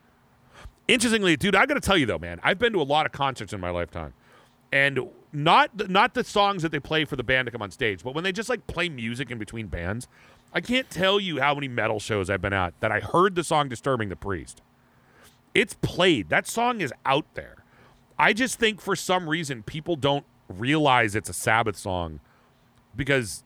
Interestingly, 0.87 1.37
dude, 1.37 1.55
I 1.55 1.65
got 1.65 1.75
to 1.75 1.79
tell 1.79 1.97
you 1.97 2.05
though, 2.05 2.19
man, 2.19 2.39
I've 2.43 2.59
been 2.59 2.73
to 2.73 2.81
a 2.81 2.83
lot 2.83 3.05
of 3.05 3.13
concerts 3.13 3.53
in 3.53 3.61
my 3.61 3.69
lifetime. 3.69 4.13
And 4.71 4.99
not 5.33 5.89
not 5.89 6.13
the 6.13 6.23
songs 6.23 6.61
that 6.61 6.71
they 6.71 6.79
play 6.79 7.05
for 7.05 7.15
the 7.15 7.23
band 7.23 7.47
to 7.47 7.51
come 7.51 7.61
on 7.61 7.71
stage, 7.71 8.03
but 8.03 8.13
when 8.13 8.23
they 8.23 8.31
just 8.31 8.49
like 8.49 8.67
play 8.67 8.87
music 8.87 9.31
in 9.31 9.37
between 9.37 9.67
bands, 9.67 10.07
I 10.53 10.61
can't 10.61 10.89
tell 10.89 11.19
you 11.19 11.39
how 11.39 11.55
many 11.55 11.67
metal 11.67 11.99
shows 11.99 12.29
I've 12.29 12.41
been 12.41 12.53
at 12.53 12.79
that 12.79 12.91
I 12.91 12.99
heard 12.99 13.35
the 13.35 13.43
song 13.43 13.67
Disturbing 13.69 14.09
the 14.09 14.15
Priest. 14.15 14.61
It's 15.53 15.73
played. 15.81 16.29
That 16.29 16.47
song 16.47 16.81
is 16.81 16.93
out 17.05 17.25
there. 17.33 17.63
I 18.17 18.33
just 18.33 18.59
think 18.59 18.79
for 18.79 18.95
some 18.95 19.27
reason 19.27 19.63
people 19.63 19.95
don't 19.95 20.25
realize 20.47 21.15
it's 21.15 21.29
a 21.29 21.33
Sabbath 21.33 21.75
song 21.75 22.19
because 22.95 23.43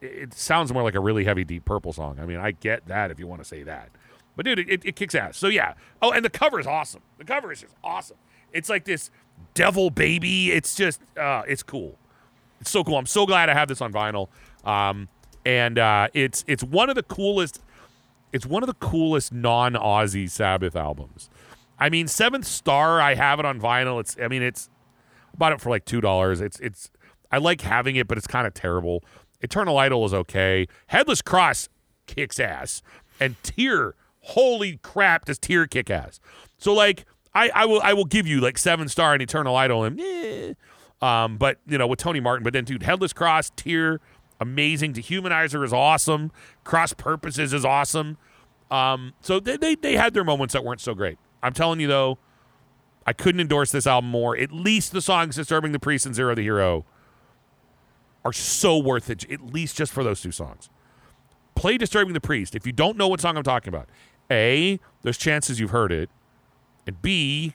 it 0.00 0.08
it 0.08 0.34
sounds 0.34 0.72
more 0.72 0.82
like 0.82 0.94
a 0.94 1.00
really 1.00 1.24
heavy 1.24 1.44
Deep 1.44 1.64
Purple 1.64 1.92
song. 1.92 2.18
I 2.20 2.26
mean, 2.26 2.38
I 2.38 2.52
get 2.52 2.86
that 2.86 3.10
if 3.10 3.18
you 3.18 3.26
want 3.26 3.42
to 3.42 3.48
say 3.48 3.62
that. 3.64 3.90
But 4.36 4.44
dude, 4.44 4.60
it, 4.60 4.84
it 4.84 4.96
kicks 4.96 5.14
ass. 5.14 5.36
So 5.36 5.48
yeah. 5.48 5.74
Oh, 6.00 6.12
and 6.12 6.24
the 6.24 6.30
cover 6.30 6.60
is 6.60 6.66
awesome. 6.66 7.02
The 7.18 7.24
cover 7.24 7.50
is 7.52 7.60
just 7.60 7.74
awesome. 7.82 8.16
It's 8.52 8.68
like 8.68 8.84
this 8.84 9.10
devil 9.54 9.90
baby. 9.90 10.52
It's 10.52 10.74
just 10.74 11.00
uh 11.16 11.42
it's 11.46 11.62
cool. 11.62 11.98
It's 12.60 12.70
so 12.70 12.84
cool. 12.84 12.96
I'm 12.96 13.06
so 13.06 13.26
glad 13.26 13.48
I 13.48 13.54
have 13.54 13.68
this 13.68 13.80
on 13.80 13.92
vinyl. 13.92 14.28
Um 14.64 15.08
and 15.44 15.78
uh 15.78 16.08
it's 16.14 16.44
it's 16.46 16.62
one 16.62 16.88
of 16.90 16.96
the 16.96 17.02
coolest 17.02 17.60
it's 18.32 18.44
one 18.44 18.62
of 18.62 18.66
the 18.66 18.74
coolest 18.74 19.32
non-Ozzy 19.32 20.28
Sabbath 20.28 20.76
albums. 20.76 21.30
I 21.78 21.88
mean, 21.88 22.08
Seventh 22.08 22.44
Star, 22.44 23.00
I 23.00 23.14
have 23.14 23.38
it 23.38 23.46
on 23.46 23.60
vinyl. 23.60 24.00
It's 24.00 24.16
I 24.20 24.28
mean, 24.28 24.42
it's 24.42 24.68
I 25.32 25.36
bought 25.36 25.52
it 25.52 25.60
for 25.60 25.70
like 25.70 25.84
two 25.84 26.00
dollars. 26.00 26.40
It's 26.40 26.58
it's 26.60 26.90
I 27.30 27.38
like 27.38 27.60
having 27.60 27.96
it, 27.96 28.08
but 28.08 28.18
it's 28.18 28.26
kind 28.26 28.46
of 28.46 28.54
terrible. 28.54 29.04
Eternal 29.40 29.78
Idol 29.78 30.04
is 30.04 30.14
okay. 30.14 30.66
Headless 30.88 31.22
Cross 31.22 31.68
kicks 32.06 32.40
ass. 32.40 32.82
And 33.20 33.40
Tyr, 33.42 33.94
holy 34.20 34.78
crap, 34.82 35.26
does 35.26 35.38
Tyr 35.38 35.66
kick 35.66 35.90
ass. 35.90 36.20
So 36.58 36.72
like 36.72 37.04
I, 37.38 37.50
I 37.54 37.66
will 37.66 37.80
I 37.82 37.92
will 37.92 38.04
give 38.04 38.26
you 38.26 38.40
like 38.40 38.58
seven 38.58 38.88
star 38.88 39.12
and 39.12 39.22
Eternal 39.22 39.54
Idol 39.54 39.84
and 39.84 40.00
eh. 40.00 40.54
um, 41.00 41.36
but 41.36 41.58
you 41.66 41.78
know, 41.78 41.86
with 41.86 42.00
Tony 42.00 42.20
Martin, 42.20 42.42
but 42.42 42.52
then 42.52 42.64
dude, 42.64 42.82
Headless 42.82 43.12
Cross, 43.12 43.52
Tyr, 43.56 44.00
amazing. 44.40 44.92
Dehumanizer 44.92 45.64
is 45.64 45.72
awesome. 45.72 46.32
Cross 46.64 46.94
Purposes 46.94 47.52
is 47.52 47.64
awesome. 47.64 48.18
Um, 48.70 49.14
so 49.20 49.38
they, 49.38 49.56
they 49.56 49.76
they 49.76 49.96
had 49.96 50.14
their 50.14 50.24
moments 50.24 50.52
that 50.54 50.64
weren't 50.64 50.80
so 50.80 50.94
great. 50.94 51.18
I'm 51.42 51.52
telling 51.52 51.78
you 51.78 51.86
though, 51.86 52.18
I 53.06 53.12
couldn't 53.12 53.40
endorse 53.40 53.70
this 53.70 53.86
album 53.86 54.10
more. 54.10 54.36
At 54.36 54.52
least 54.52 54.92
the 54.92 55.00
songs 55.00 55.36
Disturbing 55.36 55.72
the 55.72 55.78
Priest 55.78 56.06
and 56.06 56.14
Zero 56.14 56.34
the 56.34 56.42
Hero 56.42 56.84
are 58.24 58.32
so 58.32 58.76
worth 58.76 59.08
it, 59.08 59.30
at 59.30 59.52
least 59.52 59.76
just 59.76 59.92
for 59.92 60.02
those 60.02 60.20
two 60.20 60.32
songs. 60.32 60.68
Play 61.54 61.78
Disturbing 61.78 62.14
the 62.14 62.20
Priest. 62.20 62.56
If 62.56 62.66
you 62.66 62.72
don't 62.72 62.96
know 62.96 63.08
what 63.08 63.20
song 63.20 63.36
I'm 63.36 63.44
talking 63.44 63.72
about, 63.72 63.88
A, 64.30 64.80
there's 65.02 65.16
chances 65.16 65.60
you've 65.60 65.70
heard 65.70 65.92
it, 65.92 66.10
and 66.88 67.00
B, 67.00 67.54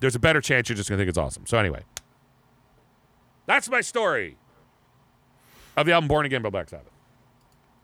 there's 0.00 0.16
a 0.16 0.18
better 0.18 0.40
chance 0.40 0.68
you're 0.68 0.76
just 0.76 0.88
going 0.88 0.98
to 0.98 1.02
think 1.02 1.08
it's 1.08 1.18
awesome. 1.18 1.46
So, 1.46 1.58
anyway, 1.58 1.82
that's 3.46 3.68
my 3.68 3.80
story 3.80 4.36
of 5.76 5.86
the 5.86 5.92
album 5.92 6.08
Born 6.08 6.26
Again 6.26 6.42
by 6.42 6.50
Black 6.50 6.68
Sabbath. 6.68 6.90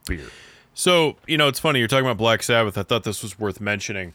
Beer. 0.08 0.26
So 0.74 1.16
you 1.26 1.38
know, 1.38 1.48
it's 1.48 1.60
funny 1.60 1.78
you're 1.78 1.88
talking 1.88 2.04
about 2.04 2.18
Black 2.18 2.42
Sabbath. 2.42 2.76
I 2.76 2.82
thought 2.82 3.04
this 3.04 3.22
was 3.22 3.38
worth 3.38 3.60
mentioning. 3.60 4.12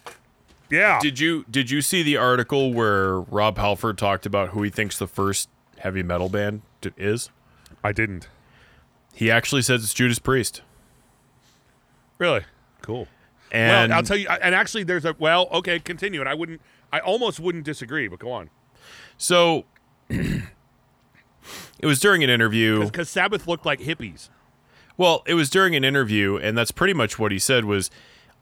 Yeah. 0.69 0.99
Did 1.01 1.19
you 1.19 1.45
did 1.49 1.71
you 1.71 1.81
see 1.81 2.03
the 2.03 2.17
article 2.17 2.73
where 2.73 3.21
Rob 3.21 3.57
Halford 3.57 3.97
talked 3.97 4.25
about 4.25 4.49
who 4.49 4.61
he 4.61 4.69
thinks 4.69 4.99
the 4.99 5.07
first 5.07 5.49
heavy 5.77 6.03
metal 6.03 6.29
band 6.29 6.61
is? 6.97 7.29
I 7.83 7.93
didn't. 7.93 8.27
He 9.13 9.31
actually 9.31 9.61
says 9.61 9.83
it's 9.83 9.93
Judas 9.93 10.19
Priest. 10.19 10.61
Really? 12.17 12.41
Cool. 12.81 13.07
And 13.51 13.89
well, 13.89 13.97
I'll 13.97 14.03
tell 14.03 14.17
you, 14.17 14.27
and 14.27 14.53
actually, 14.53 14.83
there's 14.83 15.05
a, 15.05 15.15
well, 15.17 15.47
okay, 15.51 15.79
continue. 15.79 16.19
And 16.19 16.29
I 16.29 16.33
wouldn't, 16.33 16.61
I 16.91 16.99
almost 16.99 17.39
wouldn't 17.39 17.63
disagree, 17.63 18.07
but 18.07 18.19
go 18.19 18.31
on. 18.31 18.49
so 19.17 19.65
it 20.09 20.43
was 21.83 21.99
during 21.99 22.23
an 22.23 22.29
interview. 22.29 22.85
Because 22.85 23.09
Sabbath 23.09 23.47
looked 23.47 23.65
like 23.65 23.79
hippies. 23.79 24.29
Well, 24.97 25.23
it 25.25 25.33
was 25.33 25.49
during 25.49 25.75
an 25.75 25.85
interview, 25.85 26.35
and 26.37 26.57
that's 26.57 26.71
pretty 26.71 26.93
much 26.93 27.17
what 27.17 27.31
he 27.31 27.39
said 27.39 27.65
was 27.65 27.89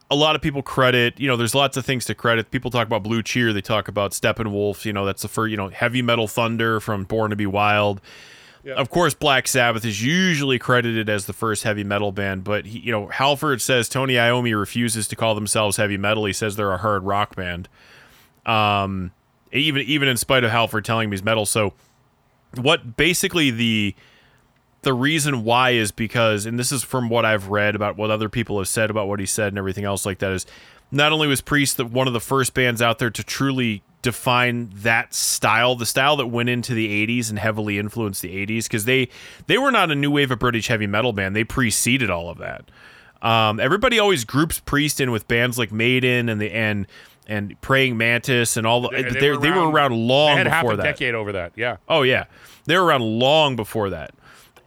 a 0.09 0.15
lot 0.15 0.35
of 0.35 0.41
people 0.41 0.63
credit, 0.63 1.19
you 1.19 1.27
know, 1.27 1.35
there's 1.35 1.53
lots 1.53 1.77
of 1.77 1.85
things 1.85 2.05
to 2.05 2.15
credit. 2.15 2.49
People 2.49 2.71
talk 2.71 2.87
about 2.87 3.03
Blue 3.03 3.21
Cheer, 3.21 3.53
they 3.53 3.61
talk 3.61 3.87
about 3.87 4.11
Steppenwolf, 4.11 4.85
you 4.85 4.93
know, 4.93 5.05
that's 5.05 5.21
the 5.21 5.27
first, 5.27 5.51
you 5.51 5.57
know, 5.57 5.67
Heavy 5.69 6.01
Metal 6.01 6.27
Thunder 6.27 6.79
from 6.79 7.03
Born 7.03 7.29
to 7.29 7.35
Be 7.35 7.45
Wild. 7.45 8.01
Of 8.75 8.89
course, 8.89 9.13
Black 9.13 9.47
Sabbath 9.47 9.85
is 9.85 10.03
usually 10.03 10.59
credited 10.59 11.09
as 11.09 11.25
the 11.25 11.33
first 11.33 11.63
heavy 11.63 11.83
metal 11.83 12.11
band, 12.11 12.43
but 12.43 12.65
he, 12.65 12.79
you 12.79 12.91
know, 12.91 13.07
Halford 13.07 13.61
says 13.61 13.87
Tony 13.87 14.15
Iommi 14.15 14.57
refuses 14.57 15.07
to 15.09 15.15
call 15.15 15.35
themselves 15.35 15.77
heavy 15.77 15.97
metal. 15.97 16.25
He 16.25 16.33
says 16.33 16.55
they're 16.55 16.71
a 16.71 16.77
hard 16.77 17.03
rock 17.03 17.35
band. 17.35 17.69
Um, 18.45 19.11
even 19.51 19.83
even 19.83 20.07
in 20.07 20.17
spite 20.17 20.43
of 20.43 20.51
Halford 20.51 20.85
telling 20.85 21.09
me 21.09 21.15
he's 21.15 21.23
metal. 21.23 21.45
So, 21.45 21.73
what 22.55 22.97
basically 22.97 23.51
the 23.51 23.95
the 24.81 24.93
reason 24.93 25.43
why 25.43 25.71
is 25.71 25.91
because, 25.91 26.45
and 26.45 26.57
this 26.57 26.71
is 26.71 26.83
from 26.83 27.09
what 27.09 27.25
I've 27.25 27.49
read 27.49 27.75
about 27.75 27.97
what 27.97 28.11
other 28.11 28.29
people 28.29 28.57
have 28.59 28.67
said 28.67 28.89
about 28.89 29.07
what 29.07 29.19
he 29.19 29.25
said 29.25 29.49
and 29.49 29.57
everything 29.57 29.83
else 29.83 30.05
like 30.05 30.19
that, 30.19 30.31
is 30.31 30.45
not 30.91 31.11
only 31.11 31.27
was 31.27 31.41
Priest 31.41 31.77
the, 31.77 31.85
one 31.85 32.07
of 32.07 32.13
the 32.13 32.19
first 32.19 32.53
bands 32.53 32.81
out 32.81 32.99
there 32.99 33.09
to 33.09 33.23
truly 33.23 33.83
define 34.01 34.69
that 34.75 35.13
style, 35.13 35.75
the 35.75 35.85
style 35.85 36.15
that 36.17 36.27
went 36.27 36.49
into 36.49 36.73
the 36.73 37.05
80s 37.07 37.29
and 37.29 37.37
heavily 37.39 37.77
influenced 37.77 38.21
the 38.21 38.45
80s, 38.45 38.63
because 38.63 38.85
they 38.85 39.09
they 39.47 39.57
were 39.57 39.71
not 39.71 39.91
a 39.91 39.95
new 39.95 40.11
wave 40.11 40.31
of 40.31 40.39
British 40.39 40.67
heavy 40.67 40.87
metal 40.87 41.13
band. 41.13 41.35
They 41.35 41.43
preceded 41.43 42.09
all 42.09 42.29
of 42.29 42.37
that. 42.37 42.65
Um, 43.21 43.59
everybody 43.59 43.97
always 43.99 44.23
groups 44.25 44.59
Priest 44.59 45.01
in 45.01 45.11
with 45.11 45.27
bands 45.27 45.57
like 45.57 45.71
Maiden 45.71 46.29
and 46.29 46.39
the 46.39 46.51
and 46.51 46.85
and 47.29 47.59
Praying 47.61 47.97
Mantis 47.97 48.55
and 48.55 48.65
all 48.65 48.79
the 48.81 48.89
They- 48.89 49.01
they, 49.03 49.09
they 49.09 49.19
they, 49.19 49.29
were 49.31 49.37
were, 49.39 49.49
around- 49.49 49.73
around 49.73 50.07
long 50.07 50.27
They 50.35 50.37
had 50.37 50.47
half 50.47 50.61
before 50.63 50.73
a 50.73 50.77
that. 50.77 50.83
decade 50.83 51.13
over 51.15 51.31
that. 51.33 51.51
Yeah. 51.55 51.77
Oh 51.89 52.03
yeah, 52.03 52.25
they 52.65 52.77
were 52.77 52.85
around 52.85 53.01
long 53.01 53.55
before 53.57 53.89
that, 53.89 54.11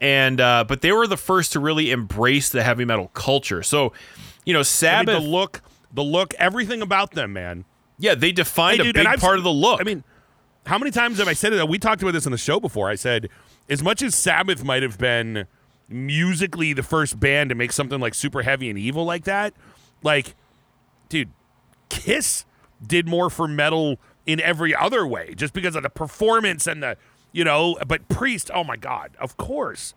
and 0.01 0.40
uh, 0.40 0.64
but 0.66 0.82
they 0.82 0.92
were 0.92 1.06
the 1.06 1.16
first 1.16 1.52
to 1.52 1.60
really 1.60 1.90
embrace 1.92 2.51
the 2.51 2.62
heavy 2.62 2.84
metal 2.84 3.09
culture. 3.14 3.62
So, 3.62 3.92
you 4.44 4.52
know, 4.52 4.59
I 4.59 4.60
mean, 4.60 4.64
Sabbath. 4.64 5.22
the 5.22 5.28
look, 5.28 5.62
the 5.92 6.02
look, 6.02 6.34
everything 6.34 6.82
about 6.82 7.12
them, 7.12 7.32
man. 7.32 7.64
Yeah, 7.98 8.14
they 8.14 8.32
defined 8.32 8.80
Hey, 8.80 8.90
a 8.90 8.92
big 8.92 9.06
part 9.18 9.38
of 9.38 9.44
the 9.44 9.52
look. 9.52 9.80
I 9.80 9.84
mean, 9.84 10.04
how 10.66 10.78
many 10.78 10.90
times 10.90 11.18
have 11.18 11.28
I 11.28 11.32
said 11.32 11.52
it? 11.52 11.68
We 11.68 11.78
talked 11.78 12.02
about 12.02 12.12
this 12.12 12.26
in 12.26 12.32
the 12.32 12.38
show 12.38 12.60
before. 12.60 12.88
I 12.88 12.94
said, 12.94 13.28
as 13.68 13.82
much 13.82 14.02
as 14.02 14.14
Sabbath 14.14 14.64
might 14.64 14.82
have 14.82 14.98
been 14.98 15.46
musically 15.88 16.72
the 16.72 16.82
first 16.82 17.18
band 17.20 17.50
to 17.50 17.54
make 17.54 17.72
something 17.72 18.00
like 18.00 18.14
super 18.14 18.42
heavy 18.42 18.70
and 18.70 18.78
evil 18.78 19.04
like 19.04 19.24
that, 19.24 19.52
like, 20.02 20.34
dude, 21.08 21.30
Kiss 21.88 22.44
did 22.86 23.06
more 23.08 23.28
for 23.28 23.46
metal 23.48 23.98
in 24.26 24.40
every 24.40 24.74
other 24.74 25.06
way, 25.06 25.34
just 25.34 25.52
because 25.52 25.74
of 25.76 25.82
the 25.82 25.90
performance 25.90 26.66
and 26.66 26.82
the, 26.82 26.96
you 27.32 27.44
know. 27.44 27.76
But 27.86 28.08
Priest, 28.08 28.50
oh 28.54 28.64
my 28.64 28.76
God, 28.76 29.10
of 29.18 29.36
course, 29.36 29.94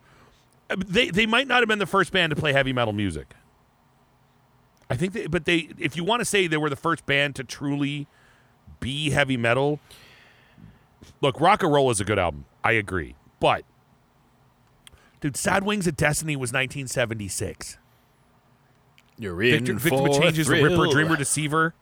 Uh, 0.70 0.76
they 0.78 1.10
they 1.10 1.26
might 1.26 1.48
not 1.48 1.60
have 1.60 1.68
been 1.68 1.80
the 1.80 1.86
first 1.86 2.12
band 2.12 2.32
to 2.32 2.36
play 2.36 2.52
heavy 2.54 2.74
metal 2.74 2.94
music. 2.94 3.36
I 4.94 4.96
think, 4.96 5.14
they, 5.14 5.26
but 5.28 5.46
they, 5.46 5.70
if 5.80 5.98
you 5.98 6.04
want 6.04 6.22
to 6.22 6.26
say 6.26 6.46
they 6.46 6.58
were 6.58 6.70
the 6.70 6.76
first 6.76 7.06
band 7.08 7.36
to 7.38 7.44
truly 7.44 8.06
be 8.80 9.10
heavy 9.10 9.38
metal, 9.38 9.80
look, 11.20 11.42
Rock 11.42 11.64
and 11.64 11.74
Roll 11.74 11.90
is 11.90 12.00
a 12.00 12.06
good 12.06 12.20
album. 12.20 12.46
I 12.64 12.74
agree, 12.74 13.16
but 13.40 13.64
dude, 15.20 15.36
Sad 15.36 15.64
Wings 15.64 15.88
of 15.88 15.98
Destiny 15.98 16.36
was 16.36 16.50
1976. 16.52 17.78
You're 19.18 19.42
in 19.42 19.66
Victor, 19.66 19.80
for 19.80 19.90
Victor 19.90 20.06
a 20.06 20.22
changes 20.22 20.48
the 20.48 20.62
Ripper. 20.62 20.92
Dreamer, 20.92 21.16
Deceiver, 21.16 21.74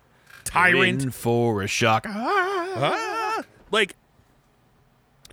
Tyrant. 0.45 1.03
in 1.03 1.11
for 1.11 1.61
a 1.61 1.67
shock. 1.67 2.05
Ah! 2.07 3.43
like, 3.71 3.95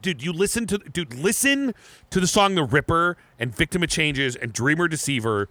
dude, 0.02 0.22
you 0.22 0.32
listen 0.32 0.66
to 0.66 0.78
dude, 0.78 1.14
listen 1.14 1.74
to 2.10 2.18
the 2.18 2.26
song 2.26 2.56
"The 2.56 2.64
Ripper" 2.64 3.16
and 3.38 3.54
"Victim 3.54 3.84
of 3.84 3.88
Changes" 3.88 4.34
and 4.34 4.52
"Dreamer, 4.52 4.88
Deceiver," 4.88 5.48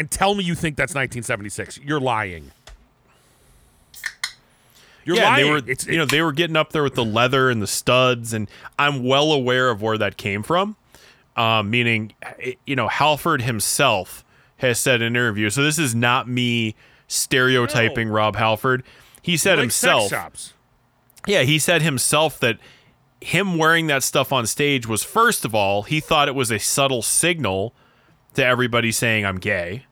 and 0.00 0.10
tell 0.10 0.34
me 0.34 0.42
you 0.42 0.54
think 0.54 0.76
that's 0.76 0.94
1976. 0.94 1.78
You're 1.84 2.00
lying. 2.00 2.52
You're 5.04 5.16
yeah, 5.16 5.24
lying. 5.30 5.44
they 5.44 5.50
were 5.50 5.58
It's- 5.58 5.86
you 5.86 5.98
know 5.98 6.06
they 6.06 6.22
were 6.22 6.32
getting 6.32 6.56
up 6.56 6.72
there 6.72 6.82
with 6.82 6.94
the 6.94 7.04
leather 7.04 7.50
and 7.50 7.60
the 7.60 7.66
studs, 7.66 8.32
and 8.32 8.48
I'm 8.78 9.04
well 9.04 9.30
aware 9.30 9.68
of 9.70 9.82
where 9.82 9.98
that 9.98 10.16
came 10.16 10.42
from. 10.42 10.76
Um, 11.36 11.70
meaning, 11.70 12.12
eh, 12.42 12.52
you 12.66 12.76
know, 12.76 12.88
Halford 12.88 13.42
himself 13.42 14.24
has 14.56 14.80
said 14.80 14.96
in 15.02 15.08
an 15.08 15.16
interview. 15.16 15.50
So 15.50 15.62
this 15.62 15.78
is 15.78 15.94
not 15.94 16.28
me 16.28 16.74
stereotyping 17.08 18.08
No. 18.08 18.14
Rob 18.14 18.36
Halford. 18.36 18.82
He 19.22 19.36
said 19.36 19.52
like 19.56 19.60
himself. 19.64 20.12
Yeah, 21.26 21.42
he 21.42 21.58
said 21.58 21.82
himself 21.82 22.40
that 22.40 22.58
him 23.20 23.58
wearing 23.58 23.86
that 23.88 24.02
stuff 24.02 24.32
on 24.32 24.46
stage 24.46 24.86
was 24.86 25.02
first 25.02 25.44
of 25.44 25.54
all, 25.54 25.82
he 25.82 26.00
thought 26.00 26.26
it 26.28 26.34
was 26.34 26.50
a 26.50 26.58
subtle 26.58 27.02
signal 27.02 27.74
to 28.34 28.44
everybody 28.44 28.92
saying 28.92 29.24
I'm 29.26 29.38
gay. 29.38 29.84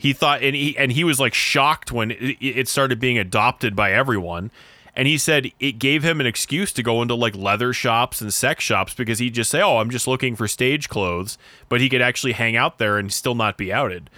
He 0.00 0.12
thought 0.12 0.42
and 0.42 0.54
he 0.54 0.78
and 0.78 0.92
he 0.92 1.02
was 1.04 1.18
like 1.18 1.34
shocked 1.34 1.90
when 1.92 2.12
it, 2.12 2.36
it 2.40 2.68
started 2.68 3.00
being 3.00 3.18
adopted 3.18 3.74
by 3.76 3.92
everyone. 3.92 4.50
And 4.94 5.06
he 5.06 5.18
said 5.18 5.50
it 5.60 5.72
gave 5.78 6.02
him 6.04 6.20
an 6.20 6.26
excuse 6.26 6.72
to 6.72 6.82
go 6.82 7.02
into 7.02 7.14
like 7.14 7.34
leather 7.36 7.72
shops 7.72 8.20
and 8.20 8.32
sex 8.32 8.64
shops 8.64 8.94
because 8.94 9.18
he'd 9.18 9.34
just 9.34 9.50
say, 9.50 9.60
"Oh, 9.60 9.78
I'm 9.78 9.90
just 9.90 10.06
looking 10.08 10.34
for 10.36 10.48
stage 10.48 10.88
clothes," 10.88 11.36
but 11.68 11.80
he 11.80 11.88
could 11.88 12.00
actually 12.00 12.32
hang 12.32 12.56
out 12.56 12.78
there 12.78 12.96
and 12.96 13.12
still 13.12 13.34
not 13.34 13.56
be 13.58 13.72
outed. 13.72 14.08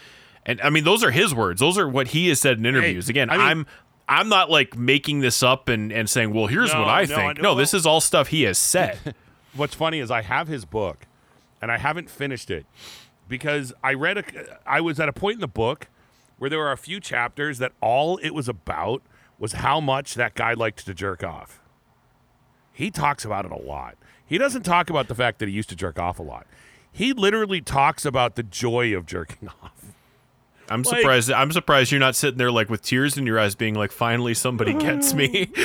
And 0.46 0.60
I 0.62 0.70
mean, 0.70 0.84
those 0.84 1.02
are 1.02 1.10
his 1.10 1.34
words. 1.34 1.60
Those 1.60 1.76
are 1.78 1.88
what 1.88 2.08
he 2.08 2.28
has 2.28 2.40
said 2.40 2.58
in 2.58 2.66
interviews. 2.66 3.08
Again, 3.08 3.28
I 3.30 3.36
mean- 3.36 3.46
I'm 3.46 3.66
I'm 4.08 4.28
not 4.28 4.50
like 4.50 4.76
making 4.76 5.20
this 5.20 5.42
up 5.42 5.68
and, 5.68 5.92
and 5.92 6.08
saying, 6.10 6.32
well, 6.34 6.46
here's 6.46 6.72
No, 6.72 6.80
what 6.80 6.88
I 6.88 7.02
no, 7.04 7.14
think. 7.14 7.38
I 7.38 7.42
No, 7.42 7.54
this 7.54 7.72
is 7.74 7.86
all 7.86 8.00
stuff 8.00 8.28
he 8.28 8.42
has 8.42 8.58
said. 8.58 9.14
What's 9.54 9.74
funny 9.74 9.98
is 10.00 10.10
I 10.10 10.22
have 10.22 10.48
his 10.48 10.64
book, 10.64 11.06
and 11.62 11.70
I 11.70 11.78
haven't 11.78 12.10
finished 12.10 12.50
it 12.50 12.66
because 13.30 13.72
I 13.82 13.94
read 13.94 14.18
a. 14.18 14.58
I 14.66 14.82
was 14.82 15.00
at 15.00 15.08
a 15.08 15.12
point 15.14 15.36
in 15.36 15.40
the 15.40 15.48
book 15.48 15.88
where 16.36 16.50
there 16.50 16.58
were 16.58 16.72
a 16.72 16.76
few 16.76 17.00
chapters 17.00 17.56
that 17.58 17.72
all 17.80 18.18
it 18.18 18.30
was 18.34 18.48
about 18.48 19.02
was 19.38 19.52
how 19.54 19.80
much 19.80 20.14
that 20.16 20.34
guy 20.34 20.52
liked 20.52 20.84
to 20.84 20.92
jerk 20.92 21.24
off. 21.24 21.62
He 22.72 22.90
talks 22.90 23.24
about 23.24 23.44
it 23.46 23.50
a 23.52 23.56
lot. 23.58 23.96
He 24.26 24.36
doesn't 24.36 24.62
talk 24.62 24.90
about 24.90 25.08
the 25.08 25.14
fact 25.14 25.38
that 25.38 25.48
he 25.48 25.54
used 25.54 25.68
to 25.70 25.76
jerk 25.76 25.98
off 25.98 26.18
a 26.18 26.22
lot. 26.22 26.46
He 26.92 27.12
literally 27.12 27.60
talks 27.60 28.04
about 28.04 28.36
the 28.36 28.42
joy 28.42 28.94
of 28.96 29.06
jerking 29.06 29.48
off. 29.62 29.72
I'm 30.68 30.82
Like- 30.82 30.98
surprised. 30.98 31.32
I'm 31.32 31.52
surprised 31.52 31.90
you're 31.90 32.00
not 32.00 32.16
sitting 32.16 32.38
there 32.38 32.50
like 32.52 32.68
with 32.68 32.82
tears 32.82 33.16
in 33.16 33.26
your 33.26 33.38
eyes, 33.40 33.54
being 33.54 33.74
like, 33.74 33.92
"Finally, 33.92 34.34
somebody 34.34 34.74
gets 34.74 35.14
me." 35.14 35.50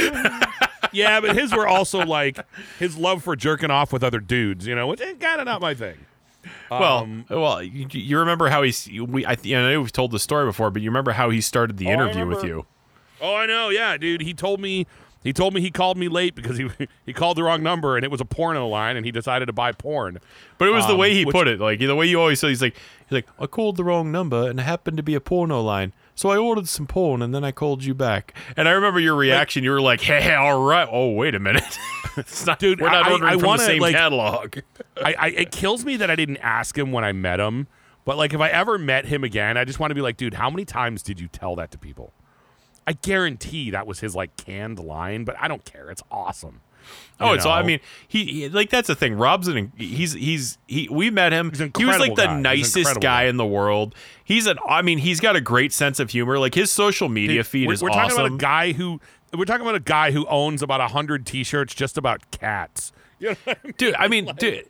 Yeah, 0.92 1.20
but 1.20 1.36
his 1.36 1.52
were 1.54 1.68
also 1.68 2.06
like 2.06 2.40
his 2.80 2.96
love 2.96 3.22
for 3.22 3.36
jerking 3.36 3.70
off 3.70 3.92
with 3.92 4.02
other 4.02 4.22
dudes, 4.22 4.66
you 4.66 4.76
know, 4.76 4.88
which 4.88 5.02
eh, 5.02 5.08
is 5.10 5.18
kind 5.20 5.42
of 5.42 5.46
not 5.46 5.60
my 5.60 5.74
thing. 5.74 5.98
Well, 6.70 6.98
Um, 7.00 7.26
well, 7.30 7.62
you, 7.64 7.88
you 7.92 8.20
remember 8.20 8.50
how 8.50 8.62
he's 8.64 8.88
we? 8.90 9.26
I, 9.26 9.36
you 9.44 9.56
know, 9.56 9.68
I 9.68 9.74
know 9.74 9.82
we've 9.82 9.92
told 9.92 10.12
the 10.12 10.20
story 10.20 10.46
before, 10.46 10.72
but 10.72 10.82
you 10.82 10.90
remember 10.90 11.12
how 11.12 11.30
he 11.30 11.42
started 11.42 11.78
the 11.78 11.88
Oh, 11.88 11.92
interview 11.92 12.26
with 12.26 12.44
you? 12.44 12.66
Oh, 13.22 13.36
I 13.36 13.46
know. 13.46 13.70
Yeah, 13.70 13.98
dude. 13.98 14.22
He 14.22 14.34
told 14.34 14.60
me. 14.60 14.88
He 15.24 15.34
told 15.34 15.56
me 15.56 15.62
he 15.62 15.72
called 15.72 15.98
me 15.98 16.08
late 16.08 16.36
because 16.36 16.58
he 16.58 16.70
he 17.06 17.12
called 17.12 17.36
the 17.38 17.42
wrong 17.44 17.64
number 17.64 17.96
and 17.96 18.04
it 18.06 18.12
was 18.12 18.22
a 18.22 18.26
porn 18.26 18.56
on 18.58 18.62
the 18.62 18.68
line 18.68 18.96
and 18.96 19.04
he 19.08 19.12
decided 19.12 19.48
to 19.48 19.54
buy 19.54 19.72
porn. 19.72 20.20
But 20.60 20.68
it 20.68 20.72
was 20.72 20.86
the 20.86 20.94
Um, 20.94 21.00
way 21.00 21.14
he 21.16 21.26
which- 21.26 21.34
put 21.34 21.48
it, 21.48 21.60
like 21.60 21.80
the 21.80 21.96
way 21.96 22.06
you 22.06 22.20
always 22.20 22.40
say. 22.40 22.50
He's 22.50 22.62
like, 22.62 22.76
he's 23.10 23.12
like, 23.12 23.28
I 23.40 23.48
called 23.48 23.76
the 23.78 23.84
wrong 23.84 24.12
number 24.12 24.48
and 24.48 24.60
it 24.60 24.64
happened 24.64 24.98
to 24.98 25.04
be 25.04 25.16
a 25.16 25.20
porno 25.20 25.62
line, 25.62 25.94
so 26.16 26.30
I 26.30 26.38
ordered 26.38 26.68
some 26.68 26.88
porn 26.88 27.22
and 27.22 27.36
then 27.36 27.44
I 27.44 27.52
called 27.52 27.84
you 27.84 27.94
back. 27.94 28.34
And 28.58 28.68
I 28.68 28.72
remember 28.72 29.00
your 29.00 29.16
reaction. 29.16 29.64
you 29.64 29.72
were 29.72 29.82
like, 29.82 30.02
Hey, 30.02 30.34
all 30.34 30.64
right. 30.64 30.88
Oh, 30.92 31.12
wait 31.12 31.36
a 31.36 31.40
minute, 31.40 31.78
it's 32.18 32.46
not, 32.46 32.58
Dude, 32.60 32.82
We're 32.82 32.90
not 32.90 33.06
I- 33.08 33.12
ordering 33.12 33.32
I 33.32 33.36
from 33.38 33.44
wanna, 33.48 33.60
the 33.60 33.66
same 33.66 33.82
like- 33.82 33.96
catalog. 33.96 34.60
I, 34.98 35.14
I 35.20 35.28
it 35.28 35.52
kills 35.52 35.86
me 35.86 35.98
that 35.98 36.10
I 36.10 36.16
didn't 36.16 36.38
ask 36.38 36.78
him 36.78 36.92
when 36.92 37.04
I 37.04 37.12
met 37.12 37.40
him. 37.40 37.68
But 38.06 38.18
like, 38.18 38.34
if 38.34 38.40
I 38.40 38.50
ever 38.50 38.78
met 38.78 39.06
him 39.08 39.24
again, 39.24 39.58
I 39.58 39.66
just 39.66 39.80
want 39.80 39.90
to 39.92 39.96
be 39.96 40.02
like, 40.02 40.16
dude, 40.16 40.36
how 40.36 40.50
many 40.50 40.64
times 40.64 41.02
did 41.02 41.20
you 41.20 41.28
tell 41.28 41.56
that 41.56 41.72
to 41.72 41.78
people? 41.78 42.14
I 42.88 42.94
guarantee 42.94 43.72
that 43.72 43.88
was 43.88 44.00
his 44.02 44.16
like 44.16 44.38
canned 44.38 44.78
line, 44.78 45.24
but 45.26 45.36
I 45.40 45.48
don't 45.48 45.66
care. 45.66 45.90
It's 45.90 46.04
awesome. 46.12 46.62
Oh, 47.20 47.34
it's 47.34 47.46
all. 47.46 47.54
I 47.54 47.64
mean, 47.64 47.80
he, 48.08 48.26
he- 48.26 48.50
like 48.50 48.70
that's 48.70 48.88
the 48.88 48.96
thing. 48.96 49.16
Rob's 49.16 49.48
an 49.48 49.72
he's 49.78 50.14
he's 50.14 50.58
he. 50.68 50.90
We 50.92 51.10
met 51.10 51.32
him. 51.32 51.52
He 51.78 51.86
was 51.86 51.98
like 51.98 52.16
the 52.16 52.26
guy. 52.26 52.40
Nicest 52.40 53.00
guy 53.00 53.24
in 53.24 53.38
the 53.38 53.46
world. 53.46 53.96
He's 54.24 54.48
an. 54.48 54.58
I 54.68 54.82
mean, 54.82 54.98
he's 54.98 55.20
got 55.20 55.36
a 55.36 55.42
great 55.42 55.72
sense 55.72 56.00
of 56.00 56.10
humor. 56.10 56.38
Like 56.40 56.56
his 56.56 56.72
social 56.72 57.08
media 57.08 57.38
Dude, 57.40 57.48
feed 57.48 57.68
we're, 57.68 57.74
is 57.74 57.82
we're 57.84 57.90
awesome. 57.92 58.10
talking 58.10 58.26
about 58.26 58.32
a 58.34 58.38
guy 58.38 58.72
who 58.74 59.00
we're 59.34 59.46
talking 59.46 59.62
about 59.62 59.76
a 59.76 59.80
guy 59.80 60.12
who 60.12 60.26
owns 60.28 60.62
about 60.62 60.82
a 60.82 60.88
hundred 60.88 61.26
T-shirts 61.26 61.74
just 61.74 61.98
about 61.98 62.30
cats. 62.32 62.92
You 63.18 63.30
know 63.30 63.36
I 63.48 63.56
mean? 63.64 63.74
dude. 63.78 63.96
I 63.96 64.08
mean, 64.10 64.32
dude. 64.38 64.66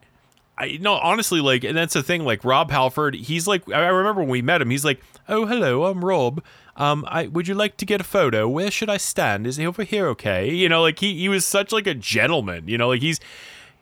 I 0.57 0.77
no, 0.79 0.93
honestly, 0.93 1.41
like, 1.41 1.63
and 1.63 1.75
that's 1.75 1.95
the 1.95 2.03
thing. 2.03 2.23
Like 2.23 2.45
Rob 2.45 2.69
Halford, 2.69 3.15
he's 3.15 3.47
like. 3.47 3.69
I 3.71 3.87
remember 3.87 4.21
when 4.21 4.29
we 4.29 4.43
met 4.43 4.61
him. 4.61 4.69
He's 4.69 4.85
like, 4.85 5.01
"Oh, 5.27 5.47
hello, 5.47 5.85
I'm 5.85 6.05
Rob. 6.05 6.43
Um, 6.77 7.05
I 7.07 7.27
would 7.27 7.47
you 7.47 7.55
like 7.55 7.77
to 7.77 7.85
get 7.85 8.01
a 8.01 8.03
photo? 8.03 8.47
Where 8.49 8.69
should 8.69 8.89
I 8.89 8.97
stand? 8.97 9.47
Is 9.47 9.55
he 9.57 9.65
over 9.65 9.83
here? 9.83 10.07
Okay. 10.09 10.49
You 10.53 10.67
know, 10.67 10.81
like 10.81 10.99
he 10.99 11.15
he 11.17 11.29
was 11.29 11.45
such 11.45 11.71
like 11.71 11.87
a 11.87 11.93
gentleman. 11.93 12.67
You 12.67 12.77
know, 12.77 12.89
like 12.89 13.01
he's 13.01 13.19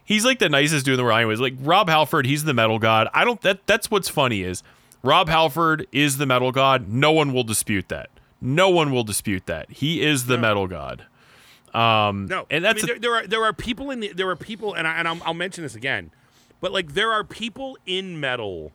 he's 0.05 0.23
like 0.25 0.39
the 0.39 0.49
nicest 0.49 0.85
dude 0.85 0.93
in 0.93 0.97
the 0.97 1.03
world. 1.03 1.17
Anyways, 1.17 1.39
like 1.39 1.55
Rob 1.59 1.89
Halford, 1.89 2.25
he's 2.27 2.43
the 2.43 2.53
metal 2.53 2.77
god. 2.79 3.07
I 3.13 3.25
don't. 3.25 3.41
That 3.41 3.65
that's 3.65 3.89
what's 3.89 4.09
funny 4.09 4.43
is 4.43 4.61
Rob 5.01 5.27
Halford 5.27 5.87
is 5.91 6.17
the 6.17 6.25
metal 6.27 6.51
god. 6.51 6.87
No 6.87 7.11
one 7.11 7.33
will 7.33 7.43
dispute 7.43 7.89
that. 7.89 8.09
No 8.39 8.69
one 8.69 8.91
will 8.91 9.03
dispute 9.03 9.45
that. 9.47 9.71
He 9.71 10.01
is 10.03 10.25
the 10.27 10.37
metal 10.37 10.67
god. 10.67 11.05
Um, 11.73 12.27
No, 12.27 12.45
and 12.51 12.65
I 12.67 12.73
that's 12.73 12.83
mean, 12.85 12.97
a- 12.97 12.99
there, 12.99 12.99
there 12.99 13.15
are 13.15 13.27
there 13.27 13.43
are 13.45 13.53
people 13.53 13.89
in 13.89 14.01
the 14.01 14.09
there 14.13 14.29
are 14.29 14.35
people, 14.35 14.75
and 14.75 14.87
I, 14.87 14.97
and 14.97 15.07
I'll, 15.07 15.19
I'll 15.25 15.33
mention 15.33 15.63
this 15.63 15.73
again, 15.73 16.11
but 16.61 16.71
like 16.71 16.93
there 16.93 17.11
are 17.11 17.23
people 17.23 17.75
in 17.87 18.19
metal 18.19 18.71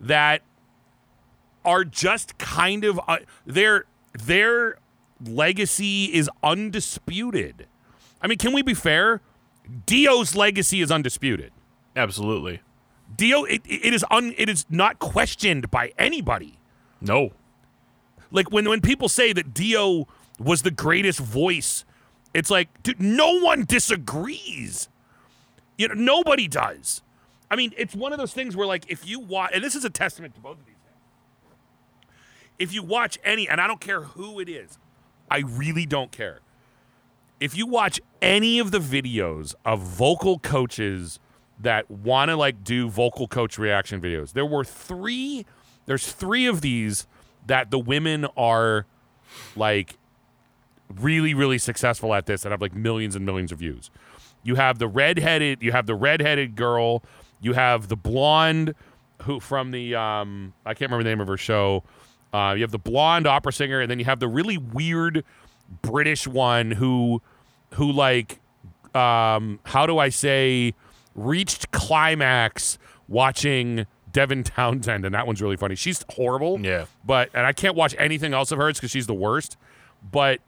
that 0.00 0.40
are 1.64 1.84
just 1.84 2.38
kind 2.38 2.84
of 2.84 3.00
uh, 3.08 3.18
their 3.46 3.84
their 4.12 4.76
legacy 5.24 6.06
is 6.06 6.28
undisputed. 6.42 7.66
I 8.20 8.26
mean, 8.26 8.38
can 8.38 8.52
we 8.52 8.62
be 8.62 8.74
fair? 8.74 9.20
Dio's 9.86 10.34
legacy 10.34 10.80
is 10.80 10.90
undisputed. 10.90 11.52
absolutely 11.96 12.60
Dio, 13.14 13.44
it, 13.44 13.62
it 13.64 13.92
is 13.92 14.04
un, 14.10 14.34
it 14.38 14.48
is 14.48 14.64
not 14.70 14.98
questioned 14.98 15.70
by 15.70 15.92
anybody. 15.98 16.58
no. 17.00 17.30
Like 18.30 18.50
when 18.50 18.66
when 18.66 18.80
people 18.80 19.10
say 19.10 19.34
that 19.34 19.52
Dio 19.52 20.08
was 20.38 20.62
the 20.62 20.70
greatest 20.70 21.18
voice, 21.20 21.84
it's 22.32 22.48
like, 22.50 22.82
dude, 22.82 22.98
no 23.00 23.38
one 23.40 23.64
disagrees. 23.66 24.88
You 25.76 25.88
know, 25.88 25.94
nobody 25.94 26.48
does. 26.48 27.02
I 27.50 27.56
mean, 27.56 27.74
it's 27.76 27.94
one 27.94 28.12
of 28.12 28.18
those 28.18 28.32
things 28.32 28.56
where 28.56 28.66
like 28.66 28.86
if 28.88 29.06
you 29.06 29.20
watch, 29.20 29.50
and 29.54 29.62
this 29.62 29.74
is 29.74 29.84
a 29.84 29.90
testament 29.90 30.34
to 30.36 30.40
both 30.40 30.58
of 30.58 30.64
these 30.64 30.68
things. 30.68 30.71
If 32.58 32.72
you 32.72 32.82
watch 32.82 33.18
any, 33.24 33.48
and 33.48 33.60
I 33.60 33.66
don't 33.66 33.80
care 33.80 34.02
who 34.02 34.38
it 34.40 34.48
is, 34.48 34.78
I 35.30 35.38
really 35.38 35.86
don't 35.86 36.12
care. 36.12 36.40
If 37.40 37.56
you 37.56 37.66
watch 37.66 38.00
any 38.20 38.58
of 38.58 38.70
the 38.70 38.78
videos 38.78 39.54
of 39.64 39.80
vocal 39.80 40.38
coaches 40.38 41.18
that 41.58 41.90
want 41.90 42.28
to 42.28 42.36
like 42.36 42.62
do 42.62 42.88
vocal 42.88 43.26
coach 43.26 43.58
reaction 43.58 44.00
videos, 44.00 44.32
there 44.32 44.46
were 44.46 44.64
three. 44.64 45.44
There's 45.86 46.12
three 46.12 46.46
of 46.46 46.60
these 46.60 47.06
that 47.46 47.70
the 47.70 47.78
women 47.78 48.26
are 48.36 48.86
like 49.56 49.96
really 51.00 51.32
really 51.34 51.58
successful 51.58 52.12
at 52.14 52.26
this 52.26 52.44
and 52.44 52.52
have 52.52 52.60
like 52.60 52.74
millions 52.74 53.16
and 53.16 53.24
millions 53.24 53.50
of 53.50 53.58
views. 53.58 53.90
You 54.42 54.56
have 54.56 54.78
the 54.78 54.88
redheaded, 54.88 55.62
you 55.62 55.72
have 55.72 55.86
the 55.86 55.94
redheaded 55.94 56.54
girl, 56.56 57.02
you 57.40 57.54
have 57.54 57.88
the 57.88 57.96
blonde 57.96 58.74
who 59.22 59.40
from 59.40 59.70
the 59.70 59.94
um 59.94 60.52
I 60.66 60.74
can't 60.74 60.90
remember 60.90 61.04
the 61.04 61.10
name 61.10 61.20
of 61.20 61.28
her 61.28 61.36
show 61.36 61.84
Uh, 62.32 62.54
you 62.56 62.62
have 62.62 62.70
the 62.70 62.78
blonde 62.78 63.26
opera 63.26 63.52
singer, 63.52 63.80
and 63.80 63.90
then 63.90 63.98
you 63.98 64.04
have 64.04 64.20
the 64.20 64.28
really 64.28 64.56
weird 64.56 65.24
British 65.82 66.26
one 66.26 66.72
who, 66.72 67.20
who 67.74 67.90
like, 67.92 68.40
um, 68.94 69.60
how 69.64 69.86
do 69.86 69.98
I 69.98 70.08
say, 70.08 70.74
reached 71.14 71.70
climax 71.70 72.78
watching 73.08 73.86
Devin 74.12 74.44
Townsend, 74.44 75.04
and 75.04 75.14
that 75.14 75.26
one's 75.26 75.42
really 75.42 75.56
funny. 75.56 75.74
She's 75.74 76.04
horrible. 76.10 76.60
Yeah. 76.60 76.86
But 77.04 77.30
and 77.34 77.46
I 77.46 77.52
can't 77.52 77.74
watch 77.74 77.94
anything 77.98 78.34
else 78.34 78.52
of 78.52 78.58
hers 78.58 78.76
because 78.76 78.90
she's 78.90 79.06
the 79.06 79.14
worst. 79.14 79.56
But 80.10 80.40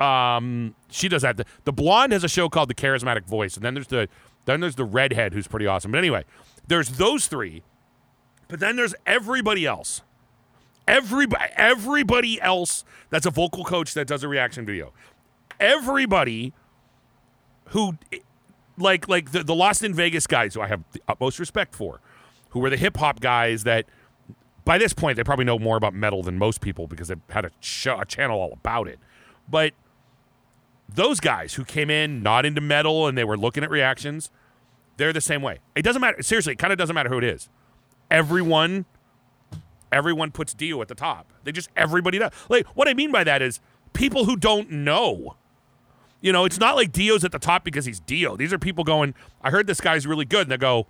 um, 0.00 0.74
she 0.90 1.08
does 1.08 1.22
that. 1.22 1.36
The, 1.36 1.44
the 1.64 1.72
blonde 1.72 2.12
has 2.12 2.24
a 2.24 2.28
show 2.28 2.48
called 2.48 2.68
The 2.68 2.74
Charismatic 2.74 3.24
Voice, 3.24 3.56
and 3.56 3.64
then 3.64 3.74
there's 3.74 3.86
the 3.86 4.08
then 4.44 4.60
there's 4.60 4.74
the 4.74 4.84
redhead 4.84 5.32
who's 5.32 5.46
pretty 5.46 5.66
awesome. 5.66 5.92
But 5.92 5.98
anyway, 5.98 6.24
there's 6.66 6.90
those 6.90 7.26
three, 7.26 7.62
but 8.48 8.60
then 8.60 8.76
there's 8.76 8.94
everybody 9.06 9.64
else. 9.66 10.02
Everybody, 10.86 11.52
everybody 11.56 12.40
else 12.40 12.84
that's 13.10 13.26
a 13.26 13.30
vocal 13.30 13.64
coach 13.64 13.94
that 13.94 14.06
does 14.06 14.22
a 14.24 14.28
reaction 14.28 14.66
video. 14.66 14.92
Everybody 15.60 16.52
who, 17.66 17.98
like, 18.76 19.08
like 19.08 19.32
the, 19.32 19.44
the 19.44 19.54
Lost 19.54 19.82
in 19.82 19.94
Vegas 19.94 20.26
guys, 20.26 20.54
who 20.54 20.60
I 20.60 20.66
have 20.66 20.82
the 20.92 21.00
utmost 21.08 21.38
respect 21.38 21.74
for, 21.74 22.00
who 22.50 22.60
were 22.60 22.70
the 22.70 22.76
hip 22.76 22.96
hop 22.96 23.20
guys 23.20 23.64
that, 23.64 23.86
by 24.64 24.78
this 24.78 24.92
point, 24.92 25.16
they 25.16 25.24
probably 25.24 25.44
know 25.44 25.58
more 25.58 25.76
about 25.76 25.94
metal 25.94 26.22
than 26.22 26.38
most 26.38 26.60
people 26.60 26.86
because 26.86 27.08
they 27.08 27.16
had 27.30 27.44
a, 27.44 27.50
show, 27.60 28.00
a 28.00 28.04
channel 28.04 28.40
all 28.40 28.52
about 28.52 28.88
it. 28.88 28.98
But 29.48 29.72
those 30.88 31.20
guys 31.20 31.54
who 31.54 31.64
came 31.64 31.90
in 31.90 32.22
not 32.22 32.44
into 32.44 32.60
metal 32.60 33.06
and 33.06 33.16
they 33.16 33.24
were 33.24 33.36
looking 33.36 33.64
at 33.64 33.70
reactions, 33.70 34.30
they're 34.96 35.12
the 35.12 35.20
same 35.20 35.42
way. 35.42 35.58
It 35.74 35.82
doesn't 35.82 36.00
matter. 36.00 36.22
Seriously, 36.22 36.52
it 36.52 36.58
kind 36.58 36.72
of 36.72 36.78
doesn't 36.78 36.94
matter 36.94 37.08
who 37.08 37.18
it 37.18 37.24
is. 37.24 37.48
Everyone, 38.10 38.84
everyone 39.92 40.30
puts 40.32 40.54
Dio 40.54 40.80
at 40.82 40.88
the 40.88 40.94
top. 40.94 41.32
They 41.44 41.52
just 41.52 41.68
everybody 41.76 42.18
does. 42.18 42.32
Like 42.48 42.66
what 42.68 42.88
I 42.88 42.94
mean 42.94 43.12
by 43.12 43.24
that 43.24 43.42
is 43.42 43.60
people 43.92 44.24
who 44.24 44.36
don't 44.36 44.70
know. 44.70 45.36
You 46.20 46.32
know, 46.32 46.44
it's 46.44 46.58
not 46.58 46.76
like 46.76 46.92
Dio's 46.92 47.24
at 47.24 47.32
the 47.32 47.38
top 47.40 47.64
because 47.64 47.84
he's 47.84 47.98
Dio. 48.00 48.36
These 48.36 48.52
are 48.52 48.58
people 48.58 48.84
going, 48.84 49.14
I 49.42 49.50
heard 49.50 49.66
this 49.66 49.80
guy's 49.80 50.06
really 50.06 50.24
good. 50.24 50.42
And 50.42 50.52
they 50.52 50.56
go, 50.56 50.86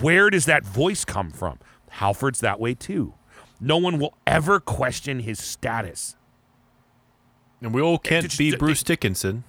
where 0.00 0.30
does 0.30 0.46
that 0.46 0.64
voice 0.64 1.04
come 1.04 1.30
from? 1.30 1.58
Halford's 1.90 2.40
that 2.40 2.58
way 2.58 2.74
too. 2.74 3.14
No 3.60 3.76
one 3.78 3.98
will 3.98 4.14
ever 4.26 4.58
question 4.60 5.20
his 5.20 5.38
status. 5.40 6.16
And 7.62 7.72
we 7.72 7.80
all 7.80 7.98
can't 7.98 8.24
Just- 8.24 8.36
be 8.38 8.54
Bruce 8.56 8.82
Dickinson. 8.82 9.44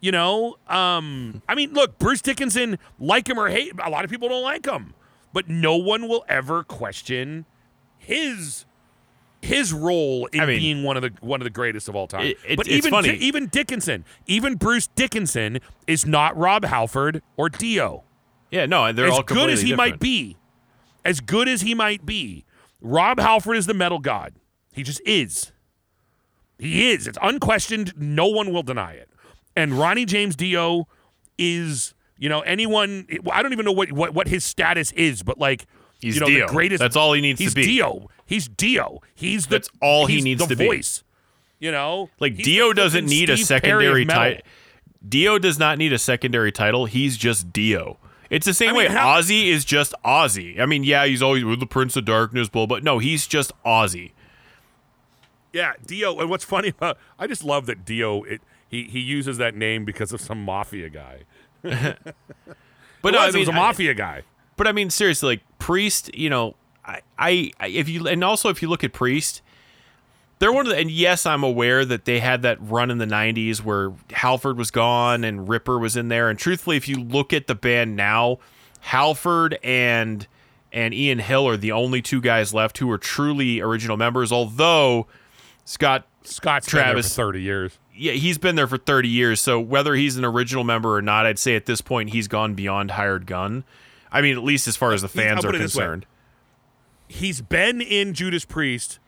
You 0.00 0.12
know, 0.12 0.56
um, 0.68 1.40
I 1.48 1.54
mean, 1.54 1.72
look, 1.72 1.98
Bruce 1.98 2.20
Dickinson, 2.20 2.78
like 3.00 3.26
him 3.26 3.38
or 3.40 3.48
hate, 3.48 3.72
a 3.82 3.88
lot 3.88 4.04
of 4.04 4.10
people 4.10 4.28
don't 4.28 4.42
like 4.42 4.66
him, 4.66 4.92
but 5.34 5.48
no 5.50 5.76
one 5.76 6.08
will 6.08 6.24
ever 6.30 6.64
question 6.64 7.44
his 7.98 8.64
his 9.42 9.74
role 9.74 10.24
in 10.32 10.40
I 10.40 10.46
mean- 10.46 10.58
being 10.60 10.82
one 10.84 10.96
of 10.96 11.02
the 11.02 11.12
one 11.20 11.40
of 11.42 11.44
the 11.44 11.50
greatest 11.50 11.86
of 11.86 11.94
all 11.94 12.06
time. 12.06 12.22
It- 12.28 12.38
it- 12.48 12.56
but 12.56 12.66
it's 12.66 12.76
even 12.76 12.90
funny. 12.90 13.10
Even 13.16 13.48
Dickinson, 13.48 14.06
even 14.26 14.54
Bruce 14.54 14.86
Dickinson 14.86 15.58
is 15.86 16.06
not 16.06 16.34
Rob 16.34 16.64
Halford 16.64 17.20
or 17.36 17.50
Dio. 17.50 18.04
Yeah, 18.50 18.64
no, 18.64 18.90
they're 18.92 19.10
all 19.10 19.18
as 19.18 19.24
good 19.26 19.50
as 19.50 19.60
he 19.60 19.74
might 19.74 19.98
be, 20.00 20.36
as 21.04 21.20
good 21.20 21.48
as 21.48 21.60
he 21.60 21.74
might 21.74 22.06
be, 22.06 22.44
Rob 22.80 23.18
Halford 23.20 23.56
is 23.58 23.66
the 23.66 23.74
metal 23.74 23.98
god. 23.98 24.34
He 24.72 24.82
just 24.82 25.00
is. 25.04 25.52
He 26.58 26.90
is. 26.90 27.06
It's 27.06 27.18
unquestioned. 27.20 27.92
No 27.96 28.26
one 28.28 28.52
will 28.52 28.62
deny 28.62 28.92
it. 28.92 29.08
And 29.56 29.74
Ronnie 29.78 30.04
James 30.04 30.36
Dio 30.36 30.86
is, 31.36 31.93
you 32.18 32.28
know, 32.28 32.40
anyone. 32.40 33.06
I 33.30 33.42
don't 33.42 33.52
even 33.52 33.64
know 33.64 33.72
what 33.72 33.92
what, 33.92 34.14
what 34.14 34.28
his 34.28 34.44
status 34.44 34.92
is, 34.92 35.22
but 35.22 35.38
like, 35.38 35.66
He's 36.00 36.16
you 36.16 36.20
know, 36.20 36.26
Dio. 36.26 36.46
the 36.46 36.52
greatest. 36.52 36.80
That's 36.80 36.96
all 36.96 37.12
he 37.14 37.20
needs 37.20 37.38
to 37.38 37.44
he's 37.44 37.54
be. 37.54 37.64
Dio. 37.64 38.10
He's 38.26 38.48
Dio. 38.48 39.00
He's 39.14 39.46
the. 39.46 39.56
That's 39.56 39.68
all 39.80 40.06
he 40.06 40.20
needs 40.20 40.46
the 40.46 40.54
to 40.54 40.56
be. 40.56 40.82
You 41.60 41.72
know, 41.72 42.10
Like 42.20 42.36
Dio 42.36 42.72
doesn't 42.72 43.06
need 43.06 43.30
a 43.30 43.36
Steve 43.36 43.44
of 43.44 43.46
secondary 43.46 44.04
title. 44.04 44.42
Dio 45.06 45.38
does 45.38 45.58
not 45.58 45.78
need 45.78 45.92
a 45.92 45.98
secondary 45.98 46.52
title. 46.52 46.86
He's 46.86 47.16
just 47.16 47.52
Dio. 47.52 47.98
It's 48.28 48.44
the 48.46 48.54
same 48.54 48.70
I 48.70 48.72
mean, 48.72 48.78
way 48.78 48.88
how- 48.88 49.18
Ozzy 49.20 49.46
is 49.46 49.64
just 49.64 49.94
Ozzy. 50.04 50.58
I 50.60 50.66
mean, 50.66 50.84
yeah, 50.84 51.06
he's 51.06 51.22
always 51.22 51.44
with 51.44 51.60
the 51.60 51.66
Prince 51.66 51.96
of 51.96 52.04
Darkness, 52.04 52.48
blah, 52.48 52.66
but 52.66 52.82
no, 52.82 52.98
he's 52.98 53.26
just 53.26 53.52
Ozzy. 53.64 54.12
Yeah, 55.52 55.74
Dio. 55.86 56.18
And 56.18 56.28
what's 56.28 56.44
funny 56.44 56.68
about 56.68 56.98
I 57.18 57.26
just 57.26 57.44
love 57.44 57.66
that 57.66 57.84
Dio. 57.84 58.24
It, 58.24 58.40
he 58.68 58.84
he 58.84 58.98
uses 58.98 59.38
that 59.38 59.54
name 59.54 59.84
because 59.84 60.12
of 60.12 60.20
some 60.20 60.42
mafia 60.42 60.88
guy. 60.90 61.20
But 63.02 63.12
it 63.14 63.18
no, 63.18 63.26
was, 63.26 63.34
I 63.34 63.38
it 63.38 63.40
was 63.40 63.48
mean, 63.48 63.56
a 63.56 63.60
I- 63.60 63.66
mafia 63.66 63.94
guy. 63.94 64.22
But 64.56 64.66
I 64.66 64.72
mean, 64.72 64.88
seriously, 64.88 65.28
like 65.28 65.40
Priest, 65.58 66.14
you 66.14 66.30
know, 66.30 66.54
I, 66.84 67.00
I, 67.18 67.50
I- 67.60 67.66
if 67.68 67.88
you, 67.88 68.06
and 68.08 68.24
also 68.24 68.48
if 68.48 68.62
you 68.62 68.68
look 68.68 68.82
at 68.84 68.92
Priest, 68.94 69.42
they're 70.38 70.52
one 70.52 70.66
of 70.66 70.72
the, 70.72 70.78
and 70.78 70.90
yes, 70.90 71.26
I'm 71.26 71.42
aware 71.42 71.84
that 71.84 72.06
they 72.06 72.20
had 72.20 72.42
that 72.42 72.58
run 72.60 72.90
in 72.90 72.98
the 72.98 73.04
'90s 73.06 73.58
where 73.62 73.92
Halford 74.12 74.56
was 74.56 74.70
gone 74.70 75.22
and 75.24 75.48
Ripper 75.48 75.78
was 75.78 75.96
in 75.96 76.08
there. 76.08 76.28
And 76.30 76.38
truthfully, 76.38 76.76
if 76.76 76.88
you 76.88 76.96
look 76.96 77.32
at 77.32 77.46
the 77.46 77.54
band 77.54 77.94
now, 77.96 78.38
Halford 78.80 79.58
and 79.62 80.26
and 80.72 80.92
Ian 80.94 81.18
Hill 81.20 81.46
are 81.46 81.56
the 81.56 81.72
only 81.72 82.00
two 82.02 82.20
guys 82.20 82.52
left 82.54 82.78
who 82.78 82.90
are 82.90 82.98
truly 82.98 83.60
original 83.60 83.96
members. 83.96 84.32
Although 84.32 85.06
Scott 85.64 86.06
Scott's 86.24 86.66
Travis. 86.66 86.88
been 86.88 86.94
there 86.94 87.02
for 87.02 87.08
thirty 87.14 87.42
years. 87.42 87.78
Yeah, 87.96 88.12
he's 88.12 88.38
been 88.38 88.56
there 88.56 88.66
for 88.66 88.78
30 88.78 89.08
years. 89.08 89.40
So 89.40 89.60
whether 89.60 89.94
he's 89.94 90.16
an 90.16 90.24
original 90.24 90.64
member 90.64 90.96
or 90.96 91.02
not, 91.02 91.26
I'd 91.26 91.38
say 91.38 91.56
at 91.56 91.66
this 91.66 91.80
point 91.80 92.10
he's 92.10 92.28
gone 92.28 92.54
beyond 92.54 92.92
hired 92.92 93.26
gun. 93.26 93.64
I 94.10 94.20
mean, 94.20 94.36
at 94.36 94.44
least 94.44 94.68
as 94.68 94.76
far 94.76 94.92
as 94.92 95.02
the 95.02 95.08
fans 95.08 95.44
are 95.44 95.48
put 95.48 95.56
it 95.56 95.58
this 95.58 95.74
way. 95.74 95.82
concerned. 95.82 96.06
He's 97.08 97.40
been 97.40 97.80
in 97.80 98.14
Judas 98.14 98.44
Priest 98.44 98.98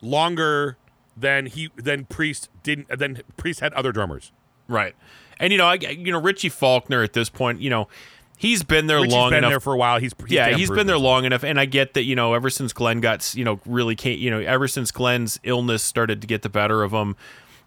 longer 0.00 0.76
than 1.16 1.46
he 1.46 1.70
than 1.76 2.06
Priest 2.06 2.48
didn't. 2.62 2.88
Than 2.88 3.22
Priest 3.36 3.60
had 3.60 3.72
other 3.74 3.92
drummers. 3.92 4.32
Right. 4.66 4.94
And 5.38 5.52
you 5.52 5.58
know, 5.58 5.66
I, 5.66 5.74
you 5.74 6.12
know, 6.12 6.20
Richie 6.20 6.48
Faulkner 6.48 7.02
at 7.02 7.12
this 7.12 7.28
point, 7.28 7.60
you 7.60 7.70
know, 7.70 7.88
he's 8.36 8.62
been 8.62 8.86
there 8.86 8.98
Richie's 8.98 9.12
long 9.12 9.30
been 9.30 9.38
enough. 9.38 9.50
there 9.50 9.60
for 9.60 9.72
a 9.72 9.76
while. 9.76 9.98
He's, 9.98 10.12
he's 10.20 10.32
yeah, 10.32 10.56
he's 10.56 10.70
been 10.70 10.86
there 10.86 10.98
long 10.98 11.24
enough, 11.24 11.44
and 11.44 11.58
I 11.58 11.66
get 11.66 11.94
that. 11.94 12.04
You 12.04 12.16
know, 12.16 12.34
ever 12.34 12.50
since 12.50 12.72
Glenn 12.72 13.00
got, 13.00 13.34
you 13.34 13.44
know, 13.44 13.60
really 13.66 13.94
came, 13.94 14.18
you 14.18 14.30
know, 14.30 14.40
ever 14.40 14.68
since 14.68 14.90
Glenn's 14.90 15.38
illness 15.42 15.82
started 15.82 16.20
to 16.20 16.26
get 16.26 16.42
the 16.42 16.48
better 16.48 16.82
of 16.82 16.92
him, 16.92 17.16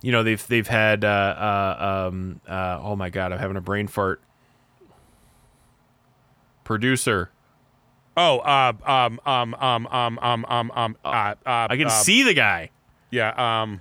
you 0.02 0.12
know, 0.12 0.24
they've 0.24 0.46
they've 0.48 0.68
had, 0.68 1.04
uh, 1.04 1.08
uh, 1.08 2.08
um, 2.10 2.42
uh, 2.48 2.80
oh 2.82 2.96
my 2.96 3.10
god, 3.10 3.32
I'm 3.34 3.40
having 3.40 3.58
a 3.58 3.62
brain 3.62 3.88
fart. 3.88 4.22
Producer, 6.64 7.32
Oh, 8.20 8.40
uh, 8.40 8.74
um, 8.84 9.20
um, 9.26 9.54
um, 9.56 9.88
um, 9.92 10.20
um, 10.20 10.46
um, 10.50 10.72
um, 10.76 10.98
uh, 11.06 11.08
uh, 11.08 11.36
I 11.70 11.78
can 11.78 11.86
uh, 11.86 11.90
see 11.92 12.24
the 12.24 12.34
guy, 12.34 12.72
Yeah, 13.12 13.62
um, 13.62 13.80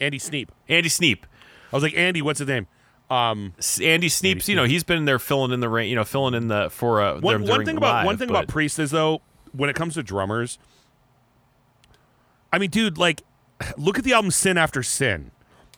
Andy 0.00 0.18
Sneap. 0.18 0.50
Andy 0.68 0.88
Sneap. 0.88 1.26
I 1.72 1.76
was 1.76 1.82
like, 1.82 1.94
Andy, 1.94 2.22
what's 2.22 2.38
his 2.38 2.48
name? 2.48 2.66
Um, 3.10 3.52
Andy 3.82 4.08
Sneap's, 4.08 4.48
you 4.48 4.56
know, 4.56 4.64
he's 4.64 4.82
been 4.82 5.04
there 5.04 5.18
filling 5.18 5.52
in 5.52 5.60
the 5.60 5.68
rain, 5.68 5.88
you 5.90 5.94
know, 5.94 6.04
filling 6.04 6.32
in 6.34 6.48
the 6.48 6.68
for 6.70 7.02
uh, 7.02 7.20
one, 7.20 7.46
one 7.46 7.64
thing 7.66 7.76
about 7.76 7.96
live, 7.96 8.06
one 8.06 8.16
thing 8.16 8.28
but- 8.28 8.34
about 8.44 8.48
Priest 8.48 8.78
is 8.78 8.90
though, 8.90 9.20
when 9.52 9.68
it 9.70 9.76
comes 9.76 9.94
to 9.94 10.02
drummers, 10.02 10.58
I 12.52 12.58
mean, 12.58 12.70
dude, 12.70 12.96
like, 12.98 13.22
look 13.76 13.98
at 13.98 14.04
the 14.04 14.12
album 14.12 14.30
Sin 14.30 14.58
After 14.58 14.82
Sin. 14.82 15.30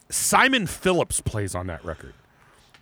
Simon 0.08 0.66
Phillips 0.66 1.20
plays 1.20 1.54
on 1.54 1.66
that 1.66 1.84
record. 1.84 2.14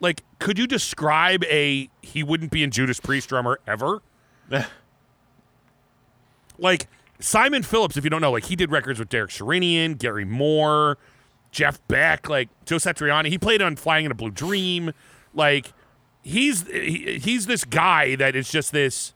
Like, 0.00 0.22
could 0.38 0.58
you 0.58 0.66
describe 0.66 1.44
a 1.44 1.88
he 2.02 2.22
wouldn't 2.22 2.50
be 2.50 2.62
in 2.62 2.70
Judas 2.70 3.00
Priest 3.00 3.28
drummer 3.28 3.58
ever? 3.66 4.02
like 6.58 6.88
Simon 7.20 7.62
Phillips, 7.62 7.96
if 7.96 8.04
you 8.04 8.10
don't 8.10 8.20
know, 8.20 8.32
like 8.32 8.44
he 8.44 8.56
did 8.56 8.70
records 8.70 8.98
with 8.98 9.08
Derek 9.08 9.30
Sherinian, 9.30 9.96
Gary 9.96 10.24
Moore, 10.24 10.98
Jeff 11.50 11.80
Beck, 11.88 12.28
like 12.28 12.48
Joe 12.66 12.76
Satriani. 12.76 13.28
He 13.28 13.38
played 13.38 13.62
on 13.62 13.76
Flying 13.76 14.04
in 14.04 14.10
a 14.10 14.14
Blue 14.14 14.30
Dream. 14.30 14.92
Like 15.32 15.72
he's 16.22 16.66
he, 16.68 17.18
he's 17.22 17.46
this 17.46 17.64
guy 17.64 18.16
that 18.16 18.36
is 18.36 18.50
just 18.50 18.72
this. 18.72 19.14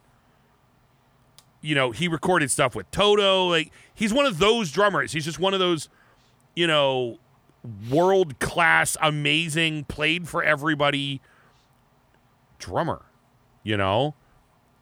You 1.60 1.74
know, 1.74 1.90
he 1.90 2.06
recorded 2.06 2.52
stuff 2.52 2.76
with 2.76 2.88
Toto. 2.92 3.48
Like 3.48 3.72
he's 3.98 4.12
one 4.12 4.24
of 4.26 4.38
those 4.38 4.70
drummers. 4.70 5.10
He's 5.12 5.24
just 5.24 5.40
one 5.40 5.52
of 5.54 5.60
those, 5.60 5.88
you 6.54 6.66
know, 6.68 7.18
world 7.90 8.38
class, 8.38 8.96
amazing, 9.02 9.84
played 9.84 10.28
for 10.28 10.42
everybody 10.42 11.20
drummer. 12.58 13.02
You 13.64 13.76
know, 13.76 14.14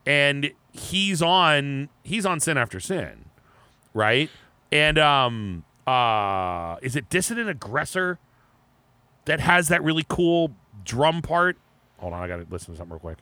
and 0.05 0.53
he's 0.71 1.23
on 1.23 1.89
he's 2.05 2.25
on 2.27 2.39
Sin 2.39 2.57
After 2.59 2.79
Sin, 2.79 3.25
right? 3.95 4.31
And 4.71 4.99
um, 4.99 5.65
uh, 5.87 6.77
is 6.83 6.95
it 6.95 7.09
Dissident 7.09 7.49
Aggressor 7.49 8.19
that 9.25 9.41
has 9.41 9.69
that 9.69 9.83
really 9.83 10.05
cool 10.09 10.53
drum 10.85 11.23
part? 11.23 11.57
Hold 11.99 12.13
on, 12.13 12.23
I 12.23 12.29
gotta 12.29 12.47
listen 12.49 12.75
to 12.75 12.79
something 12.79 12.93
real 12.93 13.01
quick. 13.01 13.19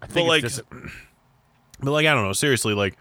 I 0.00 0.06
think 0.06 0.28
But, 0.28 0.44
it's 0.44 0.58
like, 0.58 0.70
Dis- 0.82 0.92
But 1.80 1.90
like 1.90 2.06
I 2.06 2.14
don't 2.14 2.24
know, 2.24 2.32
seriously, 2.32 2.72
like 2.72 2.96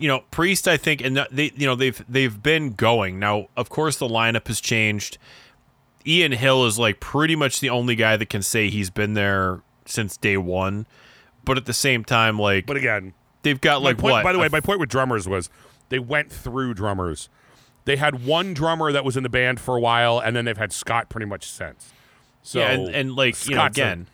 you 0.00 0.08
know, 0.08 0.24
Priest, 0.30 0.66
I 0.66 0.76
think, 0.78 1.02
and 1.02 1.26
they, 1.30 1.52
you 1.54 1.66
know, 1.66 1.74
they've 1.74 2.02
they've 2.08 2.42
been 2.42 2.72
going 2.72 3.18
now. 3.18 3.48
Of 3.56 3.68
course, 3.68 3.96
the 3.98 4.08
lineup 4.08 4.46
has 4.48 4.60
changed. 4.60 5.18
Ian 6.06 6.32
Hill 6.32 6.64
is 6.64 6.78
like 6.78 7.00
pretty 7.00 7.36
much 7.36 7.60
the 7.60 7.68
only 7.68 7.94
guy 7.94 8.16
that 8.16 8.30
can 8.30 8.42
say 8.42 8.70
he's 8.70 8.88
been 8.88 9.12
there 9.12 9.60
since 9.84 10.16
day 10.16 10.38
one. 10.38 10.86
But 11.44 11.58
at 11.58 11.66
the 11.66 11.74
same 11.74 12.02
time, 12.04 12.38
like 12.38 12.64
but 12.66 12.78
again, 12.78 13.12
they've 13.42 13.60
got 13.60 13.82
like 13.82 13.98
point, 13.98 14.12
what? 14.12 14.24
By 14.24 14.32
the 14.32 14.38
way, 14.38 14.48
my 14.48 14.60
point 14.60 14.80
with 14.80 14.88
drummers 14.88 15.28
was 15.28 15.50
they 15.90 15.98
went 15.98 16.32
through 16.32 16.74
drummers. 16.74 17.28
They 17.84 17.96
had 17.96 18.24
one 18.24 18.54
drummer 18.54 18.92
that 18.92 19.04
was 19.04 19.16
in 19.16 19.22
the 19.22 19.28
band 19.28 19.60
for 19.60 19.76
a 19.76 19.80
while, 19.80 20.18
and 20.18 20.34
then 20.34 20.46
they've 20.46 20.56
had 20.56 20.72
Scott 20.72 21.08
pretty 21.10 21.26
much 21.26 21.50
since. 21.50 21.92
So 22.42 22.58
yeah, 22.60 22.70
and, 22.70 22.88
and 22.94 23.16
like 23.16 23.46
you 23.46 23.54
know 23.54 23.62
Scott's 23.62 23.78
a- 23.78 23.82
again, 23.82 24.06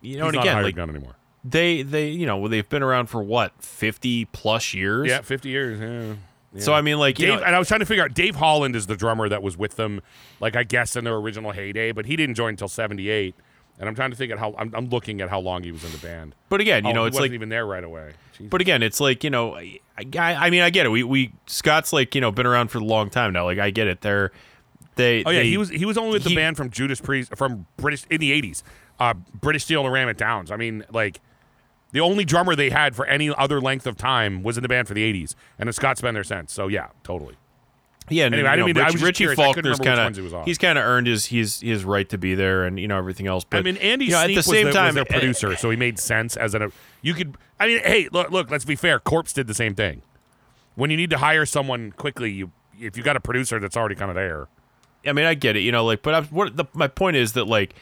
you 0.00 0.18
know, 0.18 0.28
and 0.28 0.36
again, 0.36 0.54
hired 0.54 0.64
like 0.64 0.76
gun 0.76 0.88
anymore. 0.90 1.16
They 1.44 1.82
they 1.82 2.08
you 2.08 2.26
know 2.26 2.48
they've 2.48 2.68
been 2.68 2.82
around 2.82 3.06
for 3.06 3.22
what 3.22 3.52
fifty 3.62 4.24
plus 4.26 4.74
years. 4.74 5.08
Yeah, 5.08 5.20
fifty 5.22 5.48
years. 5.50 5.80
Yeah. 5.80 6.60
So 6.60 6.72
I 6.72 6.80
mean, 6.82 6.98
like 6.98 7.18
you 7.20 7.26
Dave, 7.28 7.38
know, 7.40 7.44
and 7.44 7.54
I 7.54 7.58
was 7.60 7.68
trying 7.68 7.80
to 7.80 7.86
figure 7.86 8.02
out. 8.04 8.12
Dave 8.12 8.34
Holland 8.36 8.74
is 8.74 8.86
the 8.88 8.96
drummer 8.96 9.28
that 9.28 9.40
was 9.42 9.56
with 9.56 9.76
them, 9.76 10.00
like 10.40 10.56
I 10.56 10.64
guess 10.64 10.96
in 10.96 11.04
their 11.04 11.14
original 11.14 11.52
heyday, 11.52 11.92
but 11.92 12.06
he 12.06 12.16
didn't 12.16 12.34
join 12.34 12.50
until 12.50 12.66
'78. 12.68 13.34
And 13.78 13.88
I'm 13.88 13.94
trying 13.94 14.10
to 14.10 14.16
think 14.16 14.30
at 14.30 14.38
how 14.38 14.54
I'm, 14.58 14.74
I'm 14.74 14.88
looking 14.90 15.22
at 15.22 15.30
how 15.30 15.40
long 15.40 15.62
he 15.62 15.72
was 15.72 15.82
in 15.84 15.92
the 15.92 15.98
band. 15.98 16.34
but 16.50 16.60
again, 16.60 16.84
you 16.84 16.90
Oh, 16.90 16.94
know, 16.94 17.02
he 17.04 17.08
it's 17.08 17.14
wasn't 17.14 17.30
like 17.30 17.34
even 17.36 17.48
there 17.48 17.64
right 17.64 17.82
away. 17.84 18.12
Jesus. 18.32 18.50
But 18.50 18.60
again, 18.60 18.82
it's 18.82 19.00
like 19.00 19.22
you 19.24 19.30
know, 19.30 19.54
I, 19.56 19.78
I, 19.96 20.34
I 20.34 20.50
mean, 20.50 20.60
I 20.62 20.68
get 20.70 20.84
it. 20.86 20.90
We 20.90 21.02
we 21.04 21.32
Scott's 21.46 21.92
like 21.92 22.14
you 22.16 22.20
know 22.20 22.30
been 22.32 22.46
around 22.46 22.68
for 22.72 22.78
a 22.78 22.84
long 22.84 23.08
time 23.10 23.32
now. 23.32 23.44
Like 23.44 23.58
I 23.58 23.70
get 23.70 23.86
it. 23.86 24.00
They're 24.02 24.32
they. 24.96 25.22
Oh 25.24 25.30
yeah, 25.30 25.38
they- 25.38 25.48
he 25.48 25.56
was 25.56 25.68
he 25.70 25.84
was 25.86 25.96
only 25.96 26.12
with 26.14 26.24
the 26.24 26.34
band 26.34 26.56
from 26.58 26.68
Judas 26.70 27.00
Priest 27.00 27.34
from 27.36 27.66
British 27.76 28.04
in 28.10 28.20
the 28.20 28.32
'80s, 28.32 28.62
uh, 28.98 29.14
British 29.40 29.64
Steel 29.64 29.84
and 29.84 29.92
Ram 29.92 30.08
It 30.08 30.18
Downs. 30.18 30.50
I 30.50 30.56
mean, 30.56 30.84
like 30.92 31.20
the 31.92 32.00
only 32.00 32.24
drummer 32.24 32.54
they 32.54 32.70
had 32.70 32.94
for 32.94 33.04
any 33.06 33.30
other 33.34 33.60
length 33.60 33.86
of 33.86 33.96
time 33.96 34.42
was 34.42 34.56
in 34.56 34.62
the 34.62 34.68
band 34.68 34.88
for 34.88 34.94
the 34.94 35.02
'80s, 35.12 35.34
and 35.58 35.66
then 35.68 35.72
Scott's 35.72 36.00
been 36.00 36.14
there 36.14 36.24
since. 36.24 36.52
So 36.52 36.68
yeah, 36.68 36.88
totally. 37.02 37.36
Yeah, 38.08 38.26
and 38.26 38.34
Anyway, 38.34 38.48
you 38.48 38.52
I 38.52 38.56
know, 38.56 38.66
didn't 38.66 38.66
mean 38.66 38.74
to- 38.74 38.80
I 38.80 38.84
Rich- 38.86 38.92
was 38.94 39.02
Richie 39.04 39.16
curious. 39.24 39.36
Faulkner's 39.38 39.78
kind 39.78 39.98
ones 40.00 40.16
he 40.16 40.22
was 40.24 40.32
of 40.34 40.44
he's 40.44 40.58
kind 40.58 40.76
of 40.78 40.84
earned 40.84 41.06
his 41.06 41.26
his 41.26 41.60
his 41.60 41.84
right 41.84 42.08
to 42.08 42.18
be 42.18 42.34
there, 42.34 42.64
and 42.64 42.78
you 42.80 42.88
know 42.88 42.98
everything 42.98 43.26
else. 43.28 43.44
But 43.44 43.58
I 43.58 43.62
mean, 43.62 43.76
Andy 43.76 44.06
you 44.06 44.10
know, 44.12 44.18
at 44.22 44.34
the 44.34 44.42
same 44.42 44.66
the- 44.66 44.72
time, 44.72 44.86
was 44.86 44.94
their 44.96 45.04
eh, 45.08 45.12
producer, 45.12 45.54
so 45.56 45.70
he 45.70 45.76
made 45.76 45.98
sense 45.98 46.36
as 46.36 46.54
an. 46.54 46.72
You 47.02 47.14
could. 47.14 47.36
I 47.60 47.66
mean, 47.68 47.80
hey, 47.84 48.08
look, 48.10 48.30
look. 48.30 48.50
Let's 48.50 48.64
be 48.64 48.74
fair. 48.74 48.98
Corpse 48.98 49.32
did 49.32 49.46
the 49.46 49.54
same 49.54 49.74
thing. 49.74 50.02
When 50.74 50.90
you 50.90 50.96
need 50.96 51.10
to 51.10 51.18
hire 51.18 51.46
someone 51.46 51.92
quickly, 51.92 52.30
you 52.32 52.50
if 52.80 52.96
you 52.96 53.02
got 53.02 53.14
a 53.16 53.20
producer 53.20 53.60
that's 53.60 53.76
already 53.76 53.94
kind 53.94 54.10
of 54.10 54.14
there. 54.16 54.48
I 55.06 55.12
mean, 55.12 55.24
I 55.26 55.34
get 55.34 55.56
it, 55.56 55.60
you 55.60 55.72
know, 55.72 55.84
like, 55.84 56.02
but 56.02 56.14
I'm, 56.14 56.24
what 56.26 56.56
the, 56.56 56.64
my 56.74 56.86
point 56.88 57.16
is 57.16 57.32
that 57.34 57.46
like 57.46 57.74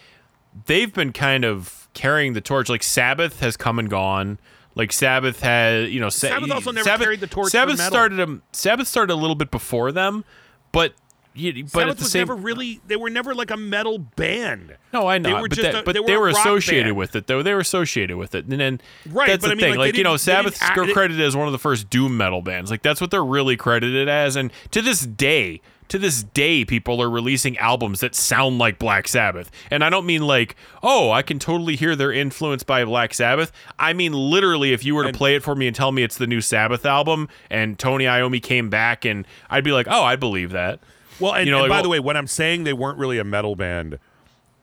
they've 0.67 0.93
been 0.93 1.13
kind 1.13 1.45
of 1.45 1.78
carrying 1.95 2.33
the 2.35 2.41
torch. 2.41 2.69
Like 2.69 2.83
Sabbath 2.83 3.41
has 3.41 3.57
come 3.57 3.79
and 3.79 3.89
gone. 3.91 4.39
Like 4.75 4.93
Sabbath 4.93 5.41
had, 5.41 5.89
you 5.91 5.99
know, 6.01 6.09
Sa- 6.09 6.29
Sabbath 6.29 6.51
also 6.53 6.71
never 6.71 6.85
Sabbath, 6.85 7.05
carried 7.05 7.21
the 7.21 7.27
torch 7.27 7.51
Sabbath 7.51 7.81
started 7.81 8.41
Sabbath 8.53 8.87
started 8.87 9.13
a 9.13 9.17
little 9.17 9.35
bit 9.35 9.51
before 9.51 9.91
them, 9.91 10.25
but 10.71 10.93
you, 11.35 11.53
but 11.65 11.71
Sabbath 11.71 11.91
at 11.91 11.97
the 11.99 12.03
was 12.05 12.13
same 12.13 12.21
never 12.21 12.35
really. 12.37 12.81
They 12.87 12.97
were 12.97 13.11
never 13.11 13.35
like 13.35 13.51
a 13.51 13.57
metal 13.57 13.99
band. 13.99 14.77
No, 14.93 15.07
I 15.09 15.19
know, 15.19 15.29
They 15.29 15.35
were 15.43 15.49
but, 15.49 15.59
that- 15.59 15.75
a- 15.75 15.83
but 15.83 15.93
they 15.95 16.03
they 16.05 16.15
were 16.17 16.21
were, 16.23 16.29
a 16.29 16.33
rock 16.33 16.45
associated 16.47 16.85
band. 16.87 16.97
with 16.97 17.17
it, 17.17 17.27
though. 17.27 17.43
They 17.43 17.55
were 17.55 17.61
associated 17.61 18.17
with 18.17 18.35
it, 18.37 18.47
and 18.47 18.61
then 18.61 18.81
Right, 19.09 19.27
That's 19.29 19.43
but 19.43 19.49
the 19.49 19.53
I 19.53 19.55
mean, 19.57 19.61
thing, 19.61 19.71
like, 19.79 19.79
like, 19.89 19.97
you 19.97 20.05
know, 20.05 20.13
they 20.13 20.19
Sabbath's 20.19 20.59
credited 20.71 21.21
as 21.21 21.35
one 21.37 21.47
of 21.49 21.53
the 21.53 21.59
first 21.59 21.91
doom 21.91 22.17
metal 22.17 22.43
bands. 22.43 22.71
Like 22.71 22.83
that's 22.83 23.01
what 23.01 23.11
they're 23.11 23.25
really 23.25 23.57
credited 23.57 24.09
as, 24.09 24.37
and 24.37 24.53
to 24.73 24.81
this 24.83 25.01
day, 25.03 25.61
to 25.89 25.99
this 25.99 26.23
day, 26.23 26.65
people 26.65 27.01
are 27.03 27.09
releasing 27.11 27.57
albums 27.59 28.01
that 28.01 28.15
sound 28.15 28.59
like 28.59 28.79
Black 28.79 29.09
Sabbath. 29.09 29.51
And 29.71 29.83
I 29.83 29.91
don't 29.91 30.05
mean 30.07 30.23
like, 30.23 30.55
oh, 30.83 31.11
I 31.11 31.23
can 31.23 31.39
totally 31.39 31.77
hear 31.77 31.97
their 31.97 32.13
influence 32.13 32.63
by 32.63 32.85
Black 32.85 33.15
Sabbath. 33.15 33.51
I 33.79 33.93
mean 33.95 34.13
literally, 34.13 34.73
if 34.73 34.85
you 34.85 34.95
were 34.95 35.05
to 35.05 35.13
play 35.13 35.35
it 35.35 35.43
for 35.43 35.55
me 35.55 35.67
and 35.67 35.75
tell 35.75 35.91
me 35.93 36.03
it's 36.03 36.19
the 36.19 36.27
new 36.27 36.41
Sabbath 36.41 36.85
album, 36.85 37.29
and 37.51 37.79
Tony 37.79 38.05
Iommi 38.05 38.43
came 38.43 38.69
back, 38.69 39.05
and 39.05 39.27
I'd 39.49 39.65
be 39.65 39.73
like, 39.73 39.87
oh, 39.89 40.03
I 40.05 40.17
believe 40.17 40.51
that. 40.51 40.81
Well, 41.21 41.35
and, 41.35 41.47
You 41.47 41.53
know, 41.53 41.59
and 41.59 41.63
like, 41.65 41.71
by 41.71 41.77
well- 41.77 41.83
the 41.85 41.89
way, 41.89 42.01
when 42.01 42.17
I'm 42.17 42.27
saying 42.27 42.65
they 42.65 42.73
weren't 42.75 42.99
really 42.99 43.19
a 43.19 43.25
metal 43.25 43.57
band, 43.57 43.99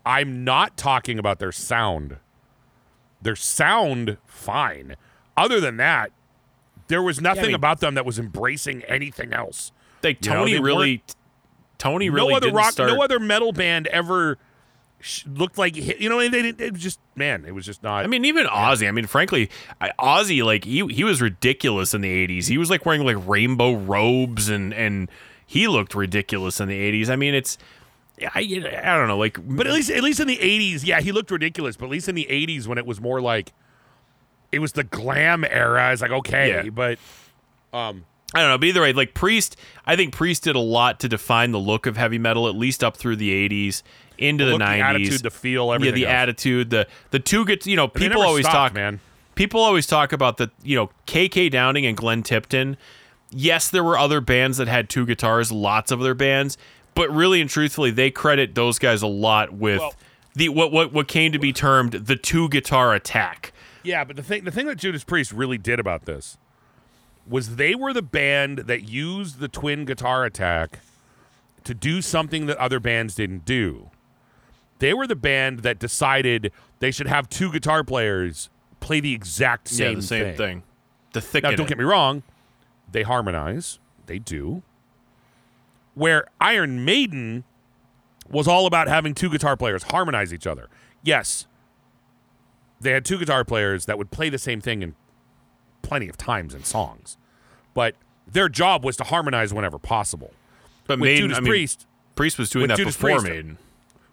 I'm 0.06 0.44
not 0.44 0.78
talking 0.78 1.18
about 1.18 1.40
their 1.40 1.52
sound. 1.52 2.18
Their 3.22 3.36
sound, 3.36 4.18
fine. 4.28 4.96
Other 5.36 5.60
than 5.60 5.78
that, 5.78 6.12
there 6.88 7.02
was 7.02 7.20
nothing 7.20 7.48
mean- 7.48 7.56
about 7.56 7.80
them 7.80 7.96
that 7.96 8.06
was 8.06 8.20
embracing 8.20 8.84
anything 8.84 9.34
else. 9.34 9.72
Like 10.06 10.26
You 10.26 10.32
know, 10.32 10.40
Tony 10.40 10.60
really, 10.60 11.04
Tony 11.78 12.10
really 12.10 12.30
no 12.32 12.38
other 12.38 12.52
rock, 12.52 12.72
start. 12.72 12.90
no 12.90 13.02
other 13.04 13.20
metal 13.20 13.52
band 13.52 13.88
ever 13.88 14.38
sh- 15.02 15.26
looked 15.28 15.58
like 15.58 15.76
you 15.76 16.08
know. 16.10 16.20
They 16.20 16.30
didn't. 16.30 16.62
It 16.62 16.74
was 16.74 16.82
just 16.82 17.00
man, 17.16 17.44
it 17.46 17.52
was 17.54 17.66
just 17.66 17.84
not. 17.84 18.06
I 18.06 18.08
mean, 18.08 18.24
even 18.26 18.46
Ozzy. 18.48 18.88
I 18.88 18.92
mean, 18.92 19.08
frankly, 19.08 19.50
I, 19.82 19.92
Ozzy 20.00 20.44
like 20.44 20.64
he 20.64 20.86
he 20.88 21.04
was 21.04 21.22
ridiculous 21.22 21.94
in 21.94 22.02
the 22.02 22.28
'80s. 22.28 22.48
He 22.48 22.58
was 22.58 22.70
like 22.70 22.86
wearing 22.86 23.04
like 23.04 23.18
rainbow 23.28 23.74
robes 23.74 24.48
and 24.50 24.74
and 24.74 25.10
he 25.46 25.68
looked 25.68 25.94
ridiculous 25.96 26.60
in 26.62 26.68
the 26.70 26.80
'80s. 27.04 27.10
I 27.10 27.16
mean, 27.18 27.34
it's 27.34 27.58
I 28.34 28.40
I 28.40 28.96
don't 28.98 29.08
know, 29.10 29.18
like 29.18 29.38
But 29.46 29.68
at 29.68 29.74
least, 29.74 29.90
at 29.92 30.02
least 30.02 30.20
in 30.22 30.28
the 30.28 30.38
'80s, 30.38 30.86
yeah, 30.86 31.02
he 31.02 31.12
looked 31.12 31.32
ridiculous. 31.32 31.76
But 31.76 31.86
at 31.86 31.92
least 31.92 32.08
in 32.08 32.16
the 32.16 32.28
'80s, 32.30 32.66
when 32.68 32.78
it 32.78 32.86
was 32.86 33.02
more 33.02 33.20
like, 33.22 33.52
it 34.54 34.60
was 34.60 34.72
the 34.72 34.86
glam 34.86 35.44
era. 35.44 35.92
It's 35.92 36.02
like 36.02 36.12
okay, 36.12 36.64
Yeah. 36.64 36.70
but 36.70 36.98
um, 37.74 38.06
I 38.34 38.40
don't 38.42 38.50
know. 38.50 38.58
But 38.58 38.68
either 38.68 38.82
way, 38.82 38.94
like 38.94 39.14
Priest, 39.14 39.56
I 39.86 39.96
think 39.96 40.14
Priest 40.14 40.44
did 40.44 40.56
a 40.56 40.60
lot 40.60 41.00
to 41.02 41.08
define 41.10 41.52
the 41.52 41.60
look 41.60 41.86
of 41.86 41.96
heavy 41.96 42.18
metal, 42.18 42.48
at 42.48 42.56
least 42.56 42.84
up 42.84 42.98
through 42.98 43.16
the 43.18 43.32
'80s 43.50 43.84
into 44.18 44.46
the, 44.46 44.52
look, 44.52 44.60
the 44.60 44.66
'90s. 44.66 44.82
attitude, 44.82 45.22
the 45.24 45.30
feel, 45.30 45.80
yeah, 45.86 45.92
the 45.92 46.06
else. 46.06 46.12
attitude, 46.14 46.70
the 46.70 46.88
the 47.12 47.20
two 47.20 47.46
gets. 47.46 47.68
You 47.68 47.76
know, 47.76 47.88
people 47.88 48.22
always 48.22 48.46
stopped, 48.46 48.56
talk, 48.56 48.74
man. 48.74 49.00
people 49.36 49.60
always 49.62 49.86
talk 49.88 50.12
about 50.12 50.38
the 50.38 50.50
you 50.64 50.76
know 50.76 50.90
KK 51.08 51.52
Downing 51.52 51.86
and 51.86 51.96
Glenn 51.96 52.24
Tipton. 52.24 52.78
Yes, 53.32 53.70
there 53.70 53.84
were 53.84 53.98
other 53.98 54.22
bands 54.22 54.58
that 54.58 54.68
had 54.68 54.90
two 54.90 55.06
guitars, 55.06 55.52
lots 55.52 55.92
of 55.92 56.00
other 56.02 56.14
bands, 56.14 56.58
but 56.94 57.10
really 57.12 57.42
and 57.42 57.50
truthfully, 57.50 57.92
they 57.92 58.10
credit 58.12 58.56
those 58.56 58.80
guys 58.80 59.02
a 59.02 59.08
lot 59.08 59.54
with 59.54 59.80
Well- 59.80 59.94
the 60.36 60.50
what 60.50 60.72
what 60.72 60.92
what 60.92 61.08
came 61.08 61.32
to 61.32 61.40
be 61.40 61.54
termed 61.54 61.94
the 61.94 62.16
two 62.16 62.50
guitar 62.50 62.94
attack. 62.94 63.54
Yeah, 63.84 64.04
but 64.04 64.16
the 64.16 64.24
thing 64.24 64.44
the 64.46 64.52
thing 64.52 64.66
that 64.68 64.76
Judas 64.78 65.04
Priest 65.04 65.32
really 65.32 65.58
did 65.58 65.80
about 65.80 66.06
this 66.06 66.38
was 67.28 67.56
they 67.56 67.76
were 67.76 67.94
the 67.94 68.02
band 68.02 68.60
that 68.60 68.88
used 68.88 69.40
the 69.40 69.48
twin 69.48 69.86
guitar 69.86 70.26
attack 70.26 70.80
to 71.64 71.74
do 71.74 72.02
something 72.02 72.46
that 72.46 72.58
other 72.58 72.80
bands 72.80 73.16
didn't 73.16 73.46
do. 73.46 73.90
They 74.80 74.94
were 74.94 75.08
the 75.08 75.16
band 75.16 75.60
that 75.60 75.80
decided 75.80 76.52
they 76.80 76.92
should 76.92 77.08
have 77.08 77.30
two 77.30 77.52
guitar 77.52 77.84
players 77.84 78.50
play 78.80 79.00
the 79.00 79.14
exact 79.14 79.68
same, 79.68 79.90
yeah, 79.90 79.96
the 79.96 80.02
same 80.02 80.36
thing. 80.36 80.64
The 81.14 81.22
thick. 81.22 81.44
Now, 81.44 81.52
don't 81.52 81.68
get 81.68 81.78
me 81.78 81.86
wrong, 81.86 82.24
they 82.92 83.04
harmonize. 83.04 83.80
They 84.06 84.20
do. 84.20 84.62
Where 85.96 86.28
Iron 86.40 86.86
Maiden 86.86 87.46
was 88.30 88.48
all 88.48 88.68
about 88.68 88.88
having 88.88 89.16
two 89.16 89.30
guitar 89.30 89.56
players 89.56 89.84
harmonize 89.84 90.34
each 90.34 90.46
other. 90.46 90.70
Yes, 91.04 91.48
they 92.82 92.92
had 92.92 93.06
two 93.06 93.18
guitar 93.18 93.44
players 93.44 93.86
that 93.86 93.98
would 93.98 94.12
play 94.12 94.30
the 94.30 94.38
same 94.38 94.62
thing 94.62 94.82
in 94.82 94.94
plenty 95.86 96.10
of 96.10 96.18
times 96.18 96.54
in 96.54 96.64
songs, 96.64 97.18
but 97.74 97.96
their 98.28 98.50
job 98.50 98.84
was 98.84 98.98
to 98.98 99.04
harmonize 99.04 99.54
whenever 99.54 99.78
possible. 99.78 100.32
But 100.88 101.00
With 101.00 101.08
Maiden, 101.08 101.22
Judas 101.24 101.38
I 101.38 101.42
mean, 101.42 101.52
Priest, 101.52 101.88
Priest 102.16 102.38
was 102.38 102.50
doing 102.50 102.68
that 102.68 102.78
Judas 102.78 102.96
before 102.96 103.20
Priest- 103.20 103.26
Maiden. 103.26 103.58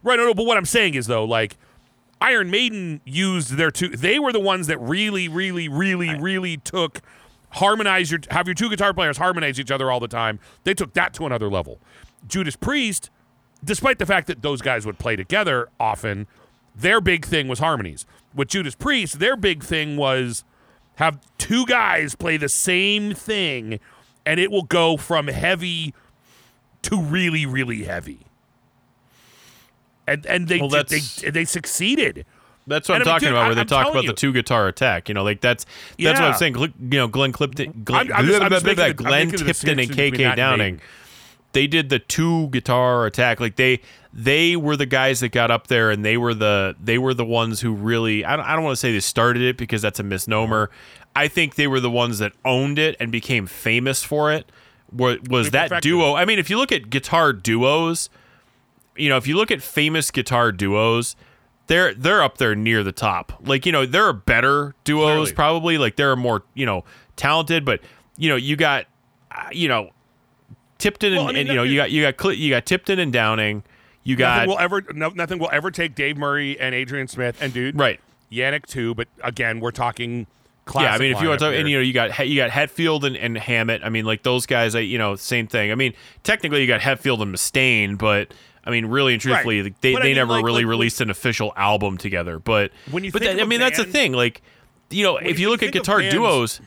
Right, 0.02 0.16
no, 0.18 0.26
no, 0.26 0.34
but 0.34 0.46
what 0.46 0.56
I'm 0.56 0.64
saying 0.64 0.94
is 0.94 1.06
though, 1.06 1.24
like 1.24 1.56
Iron 2.20 2.50
Maiden 2.50 3.00
used 3.04 3.52
their 3.52 3.70
two 3.70 3.88
they 3.88 4.18
were 4.18 4.32
the 4.32 4.40
ones 4.40 4.66
that 4.66 4.78
really, 4.78 5.28
really, 5.28 5.68
really, 5.68 6.14
really 6.18 6.56
took 6.56 7.00
harmonize 7.50 8.10
your 8.10 8.20
have 8.30 8.46
your 8.46 8.54
two 8.54 8.70
guitar 8.70 8.92
players 8.94 9.18
harmonize 9.18 9.60
each 9.60 9.70
other 9.70 9.90
all 9.90 10.00
the 10.00 10.08
time. 10.08 10.40
They 10.64 10.74
took 10.74 10.92
that 10.94 11.14
to 11.14 11.26
another 11.26 11.48
level. 11.48 11.78
Judas 12.26 12.56
Priest, 12.56 13.10
despite 13.64 13.98
the 13.98 14.06
fact 14.06 14.26
that 14.28 14.42
those 14.42 14.60
guys 14.62 14.86
would 14.86 14.98
play 14.98 15.16
together 15.16 15.68
often, 15.78 16.26
their 16.74 17.00
big 17.00 17.24
thing 17.24 17.48
was 17.48 17.58
harmonies. 17.58 18.06
With 18.34 18.48
Judas 18.48 18.74
Priest, 18.74 19.18
their 19.18 19.36
big 19.36 19.62
thing 19.62 19.96
was 19.96 20.44
have 21.02 21.18
two 21.38 21.66
guys 21.66 22.14
play 22.14 22.36
the 22.36 22.48
same 22.48 23.12
thing 23.14 23.80
and 24.24 24.38
it 24.40 24.50
will 24.50 24.62
go 24.62 24.96
from 24.96 25.26
heavy 25.28 25.94
to 26.82 27.00
really, 27.00 27.44
really 27.46 27.84
heavy 27.84 28.20
and 30.06 30.24
and 30.26 30.48
they 30.48 30.58
Well, 30.60 30.68
did- 30.68 30.88
they 30.88 31.30
they 31.30 31.44
succeeded. 31.44 32.24
That's 32.66 32.88
what 32.88 33.00
And 33.00 33.08
I'm 33.08 33.08
I 33.08 33.12
mean, 33.14 33.20
talking 33.20 33.26
dude, 33.28 33.34
about. 33.36 33.46
Where 33.46 33.54
they 33.56 33.60
I'm 33.62 33.66
talk 33.66 33.90
about 33.90 34.02
you. 34.04 34.08
the 34.10 34.14
two 34.14 34.32
guitar 34.32 34.68
attack. 34.68 35.08
You 35.08 35.14
know, 35.16 35.24
like 35.24 35.40
that's 35.40 35.66
that's 35.98 36.20
what 36.20 36.28
I'm 36.30 36.34
saying. 36.34 36.56
You 36.58 36.72
know, 36.90 37.08
Glenn 37.08 37.32
Clipton, 37.32 37.82
Glenn, 37.84 38.12
I'm- 38.12 38.20
I'm 38.20 38.26
just- 38.26 38.40
I'm 38.42 38.50
just 38.50 38.64
making 38.66 38.76
the- 38.76 38.90
I'm 38.90 38.96
Glenn 38.96 39.26
Tipton, 39.30 39.40
and 39.40 39.46
distinction 39.48 39.88
between 39.96 40.12
that 40.22 40.34
KK 40.34 40.36
Downing. 40.36 40.80
They 41.52 41.66
did 41.66 41.88
the 41.88 41.98
two 41.98 42.48
guitar 42.48 43.06
attack. 43.06 43.40
Like 43.40 43.56
they 43.56 43.80
they 44.12 44.56
were 44.56 44.76
the 44.76 44.86
guys 44.86 45.20
that 45.20 45.30
got 45.30 45.50
up 45.50 45.66
there, 45.66 45.90
and 45.90 46.04
they 46.04 46.16
were 46.16 46.34
the 46.34 46.76
they 46.82 46.98
were 46.98 47.14
the 47.14 47.24
ones 47.24 47.60
who 47.60 47.72
really. 47.72 48.24
I 48.24 48.36
don't, 48.36 48.44
I 48.44 48.54
don't 48.54 48.64
want 48.64 48.72
to 48.72 48.80
say 48.80 48.92
they 48.92 49.00
started 49.00 49.42
it 49.42 49.56
because 49.56 49.82
that's 49.82 50.00
a 50.00 50.02
misnomer. 50.02 50.70
I 51.14 51.28
think 51.28 51.56
they 51.56 51.66
were 51.66 51.80
the 51.80 51.90
ones 51.90 52.18
that 52.18 52.32
owned 52.44 52.78
it 52.78 52.96
and 52.98 53.12
became 53.12 53.46
famous 53.46 54.02
for 54.02 54.32
it. 54.32 54.50
Was, 54.94 55.18
was 55.28 55.50
that 55.50 55.82
duo? 55.82 56.14
I 56.14 56.24
mean, 56.24 56.38
if 56.38 56.50
you 56.50 56.58
look 56.58 56.72
at 56.72 56.90
guitar 56.90 57.32
duos, 57.32 58.10
you 58.96 59.08
know, 59.08 59.16
if 59.16 59.26
you 59.26 59.36
look 59.36 59.50
at 59.50 59.62
famous 59.62 60.10
guitar 60.10 60.52
duos, 60.52 61.16
they're 61.66 61.94
they're 61.94 62.22
up 62.22 62.38
there 62.38 62.54
near 62.54 62.82
the 62.82 62.92
top. 62.92 63.32
Like, 63.46 63.64
you 63.64 63.72
know, 63.72 63.86
there 63.86 64.04
are 64.04 64.12
better 64.12 64.74
duos 64.84 65.04
Clearly. 65.04 65.32
probably. 65.32 65.78
Like 65.78 65.96
there 65.96 66.10
are 66.10 66.16
more, 66.16 66.42
you 66.54 66.66
know, 66.66 66.84
talented, 67.16 67.64
but 67.64 67.80
you 68.16 68.28
know, 68.28 68.36
you 68.36 68.56
got 68.56 68.86
uh, 69.30 69.48
you 69.52 69.68
know, 69.68 69.90
Tipton 70.82 71.12
and, 71.12 71.18
Well, 71.18 71.28
I 71.28 71.32
mean, 71.32 71.40
and, 71.42 71.48
you 71.48 71.54
know, 71.54 71.62
you 71.62 71.76
got 71.76 71.90
you 71.92 72.02
got 72.02 72.20
Cl- 72.20 72.34
you 72.34 72.50
got 72.50 72.66
Tipton 72.66 72.98
and 72.98 73.12
Downing. 73.12 73.62
You 74.04 74.16
got 74.16 74.34
Nothing 74.34 74.48
will 74.50 74.58
ever 74.58 74.82
no, 74.94 75.08
nothing 75.10 75.38
will 75.38 75.50
ever 75.52 75.70
take 75.70 75.94
Dave 75.94 76.16
Murray 76.18 76.58
and 76.58 76.74
Adrian 76.74 77.06
Smith 77.06 77.40
and 77.40 77.52
dude 77.54 77.78
right. 77.78 78.00
Janick 78.32 78.66
too. 78.66 78.94
But 78.96 79.06
again, 79.22 79.60
we're 79.60 79.70
talking 79.70 80.26
classic 80.64 80.88
yeah, 80.88 80.94
I 80.94 80.98
mean, 80.98 81.16
if 81.16 81.22
you 81.22 81.28
want 81.28 81.38
to, 81.40 81.46
talk, 81.46 81.54
and 81.54 81.68
you 81.68 81.76
know, 81.76 81.82
you 81.82 81.92
got 81.92 82.26
you 82.28 82.34
got 82.36 82.50
Hetfield 82.50 83.04
and, 83.04 83.16
and 83.16 83.38
Hammett. 83.38 83.82
I 83.84 83.90
mean, 83.90 84.04
like 84.04 84.24
those 84.24 84.44
guys, 84.46 84.74
I- 84.74 84.80
you 84.80 84.98
know, 84.98 85.14
same 85.14 85.46
thing. 85.46 85.70
I 85.70 85.76
mean, 85.76 85.94
technically, 86.24 86.60
you 86.62 86.66
got 86.66 86.80
Hetfield 86.80 87.22
and 87.22 87.32
Mustaine, 87.32 87.96
but 87.96 88.34
I 88.64 88.70
mean, 88.70 88.86
really 88.86 89.12
and 89.12 89.22
truthfully, 89.22 89.62
Right. 89.62 89.74
they, 89.80 89.92
But 89.92 90.02
I 90.02 90.04
they 90.04 90.08
mean, 90.10 90.16
never 90.16 90.32
like- 90.32 90.44
really 90.44 90.64
like, 90.64 90.70
released 90.70 91.00
an 91.00 91.10
official 91.10 91.52
album 91.56 91.96
together. 91.98 92.38
But 92.40 92.72
When 92.90 93.04
you 93.04 93.12
but 93.12 93.22
that- 93.22 93.40
I 93.40 93.44
mean, 93.44 93.60
that's 93.60 93.78
the 93.78 93.84
thing. 93.84 94.12
Like, 94.12 94.42
you 94.90 95.04
know, 95.04 95.16
if 95.18 95.38
you 95.38 95.46
you 95.46 95.50
look 95.50 95.62
at 95.62 95.72
guitar 95.72 95.98
bands- 96.00 96.14
duos 96.14 96.60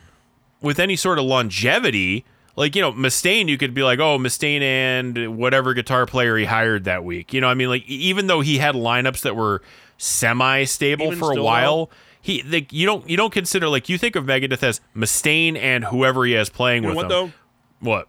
with 0.62 0.80
any 0.80 0.96
sort 0.96 1.20
of 1.20 1.26
longevity. 1.26 2.24
Like 2.56 2.76
you 2.76 2.82
know, 2.82 2.92
Mustaine, 2.94 3.48
you 3.50 3.58
could 3.58 3.74
be 3.74 3.84
like, 3.84 4.00
oh, 4.00 4.18
Mustaine 4.18 4.62
and 4.62 5.38
whatever 5.38 5.74
guitar 5.74 6.06
player 6.06 6.38
he 6.38 6.46
hired 6.46 6.86
that 6.86 7.04
week. 7.04 7.34
You 7.34 7.42
know, 7.42 7.48
I 7.48 7.54
mean, 7.54 7.70
like 7.70 7.86
even 7.88 8.28
though 8.28 8.42
he 8.42 8.58
had 8.60 8.76
lineups 8.76 9.22
that 9.22 9.36
were 9.36 9.62
semi-stable 9.98 11.08
Even 11.08 11.20
for 11.20 11.38
a 11.38 11.42
while, 11.42 11.90
he 12.22 12.42
like 12.44 12.72
you 12.72 12.86
don't 12.86 13.10
you 13.10 13.18
don't 13.18 13.34
consider 13.34 13.68
like 13.68 13.90
you 13.90 13.98
think 13.98 14.16
of 14.16 14.26
Megadeth 14.26 14.64
as 14.64 14.80
Mustaine 14.96 15.58
and 15.58 15.86
whoever 15.86 16.26
he 16.26 16.34
has 16.34 16.50
playing 16.50 16.84
You 16.84 16.90
with 16.90 16.96
what 16.98 17.04
him. 17.06 17.10
though? 17.10 17.32
What? 17.80 18.08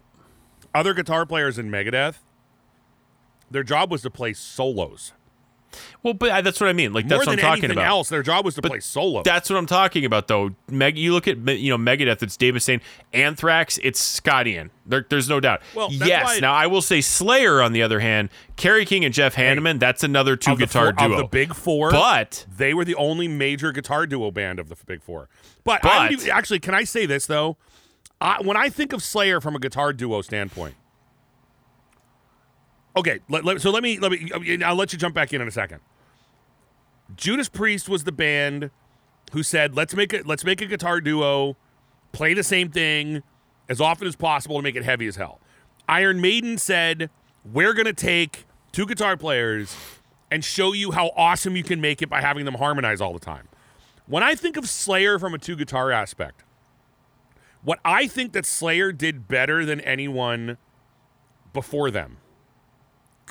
Other 0.74 0.94
guitar 0.94 1.26
players 1.26 1.58
in 1.58 1.70
Megadeth, 1.70 2.18
their 3.50 3.62
job 3.62 3.90
was 3.90 4.02
to 4.02 4.10
play 4.10 4.32
solos. 4.32 5.12
Well, 6.02 6.14
but 6.14 6.42
that's 6.44 6.60
what 6.60 6.68
I 6.70 6.72
mean. 6.72 6.92
Like 6.92 7.04
More 7.04 7.18
that's 7.18 7.26
what 7.26 7.32
I'm 7.34 7.38
talking 7.38 7.64
anything 7.64 7.78
about. 7.78 7.86
else, 7.88 8.08
their 8.08 8.22
job 8.22 8.44
was 8.44 8.54
to 8.54 8.62
play 8.62 8.80
solo. 8.80 9.22
That's 9.22 9.50
what 9.50 9.56
I'm 9.56 9.66
talking 9.66 10.04
about, 10.04 10.28
though. 10.28 10.50
Meg, 10.70 10.96
you 10.96 11.12
look 11.12 11.26
at 11.28 11.36
you 11.58 11.70
know 11.70 11.78
Megadeth. 11.78 12.22
It's 12.22 12.36
Dave 12.36 12.54
Mustaine. 12.54 12.80
Anthrax. 13.12 13.78
It's 13.82 14.00
Scott 14.00 14.46
Ian. 14.46 14.70
There, 14.86 15.04
there's 15.08 15.28
no 15.28 15.40
doubt. 15.40 15.62
Well, 15.74 15.90
yes. 15.92 16.24
why- 16.24 16.38
now 16.38 16.52
I 16.54 16.66
will 16.68 16.82
say 16.82 17.00
Slayer, 17.00 17.60
on 17.60 17.72
the 17.72 17.82
other 17.82 18.00
hand, 18.00 18.28
Kerry 18.56 18.84
King 18.86 19.04
and 19.04 19.12
Jeff 19.12 19.34
Hanneman. 19.34 19.78
that's 19.80 20.02
another 20.04 20.36
two 20.36 20.56
guitar 20.56 20.92
four- 20.96 21.08
duo. 21.08 21.12
of 21.12 21.18
the 21.18 21.24
big 21.28 21.54
four. 21.54 21.90
but 21.90 22.46
they 22.56 22.72
were 22.72 22.84
the 22.84 22.94
only 22.94 23.28
major 23.28 23.72
guitar 23.72 24.06
duo 24.06 24.30
band 24.30 24.58
of 24.58 24.68
the 24.68 24.76
big 24.86 25.02
four. 25.02 25.28
But, 25.64 25.84
I 25.84 26.06
But- 26.08 26.12
even- 26.12 26.30
actually, 26.30 26.60
can 26.60 26.74
I 26.74 26.84
say 26.84 27.06
this 27.06 27.26
though? 27.26 27.56
I, 28.20 28.40
when 28.40 28.56
I 28.56 28.68
think 28.70 28.92
of 28.94 29.02
Slayer 29.02 29.40
from 29.40 29.54
a 29.56 29.58
guitar 29.58 29.92
duo 29.92 30.22
standpoint, 30.22 30.74
okay. 32.96 33.20
Let, 33.28 33.44
let- 33.44 33.60
so 33.60 33.70
let 33.70 33.82
me 33.82 33.98
let 33.98 34.12
me. 34.12 34.62
I'll 34.64 34.74
let 34.76 34.92
you 34.92 34.98
jump 34.98 35.14
back 35.14 35.32
in 35.32 35.40
in 35.40 35.48
a 35.48 35.52
second. 35.52 35.80
Judas 37.16 37.48
Priest 37.48 37.88
was 37.88 38.04
the 38.04 38.12
band 38.12 38.70
who 39.32 39.42
said, 39.42 39.74
"Let's 39.76 39.94
make 39.94 40.12
it. 40.12 40.26
Let's 40.26 40.44
make 40.44 40.60
a 40.60 40.66
guitar 40.66 41.00
duo, 41.00 41.56
play 42.12 42.34
the 42.34 42.42
same 42.42 42.70
thing 42.70 43.22
as 43.68 43.80
often 43.80 44.06
as 44.08 44.16
possible 44.16 44.56
to 44.56 44.62
make 44.62 44.76
it 44.76 44.84
heavy 44.84 45.06
as 45.06 45.16
hell." 45.16 45.40
Iron 45.88 46.20
Maiden 46.20 46.58
said, 46.58 47.10
"We're 47.44 47.74
gonna 47.74 47.92
take 47.92 48.44
two 48.72 48.86
guitar 48.86 49.16
players 49.16 49.76
and 50.30 50.44
show 50.44 50.72
you 50.72 50.90
how 50.92 51.10
awesome 51.16 51.54
you 51.54 51.62
can 51.62 51.80
make 51.80 52.02
it 52.02 52.08
by 52.08 52.20
having 52.20 52.44
them 52.44 52.54
harmonize 52.54 53.00
all 53.00 53.12
the 53.12 53.20
time." 53.20 53.48
When 54.06 54.22
I 54.22 54.34
think 54.34 54.56
of 54.56 54.68
Slayer 54.68 55.18
from 55.18 55.34
a 55.34 55.38
two 55.38 55.56
guitar 55.56 55.90
aspect, 55.92 56.42
what 57.62 57.78
I 57.84 58.06
think 58.06 58.32
that 58.32 58.46
Slayer 58.46 58.92
did 58.92 59.26
better 59.28 59.64
than 59.64 59.80
anyone 59.80 60.58
before 61.52 61.90
them, 61.90 62.18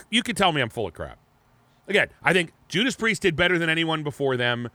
you 0.10 0.24
can 0.24 0.36
tell 0.36 0.52
me 0.52 0.62
I'm 0.62 0.70
full 0.70 0.88
of 0.88 0.94
crap. 0.94 1.18
Again, 1.88 2.08
I 2.24 2.34
think 2.34 2.52
Judas 2.68 2.96
Priest 2.96 3.22
did 3.22 3.36
better 3.36 3.58
than 3.60 3.70
anyone 3.70 4.04
before 4.04 4.38
them. 4.38 4.70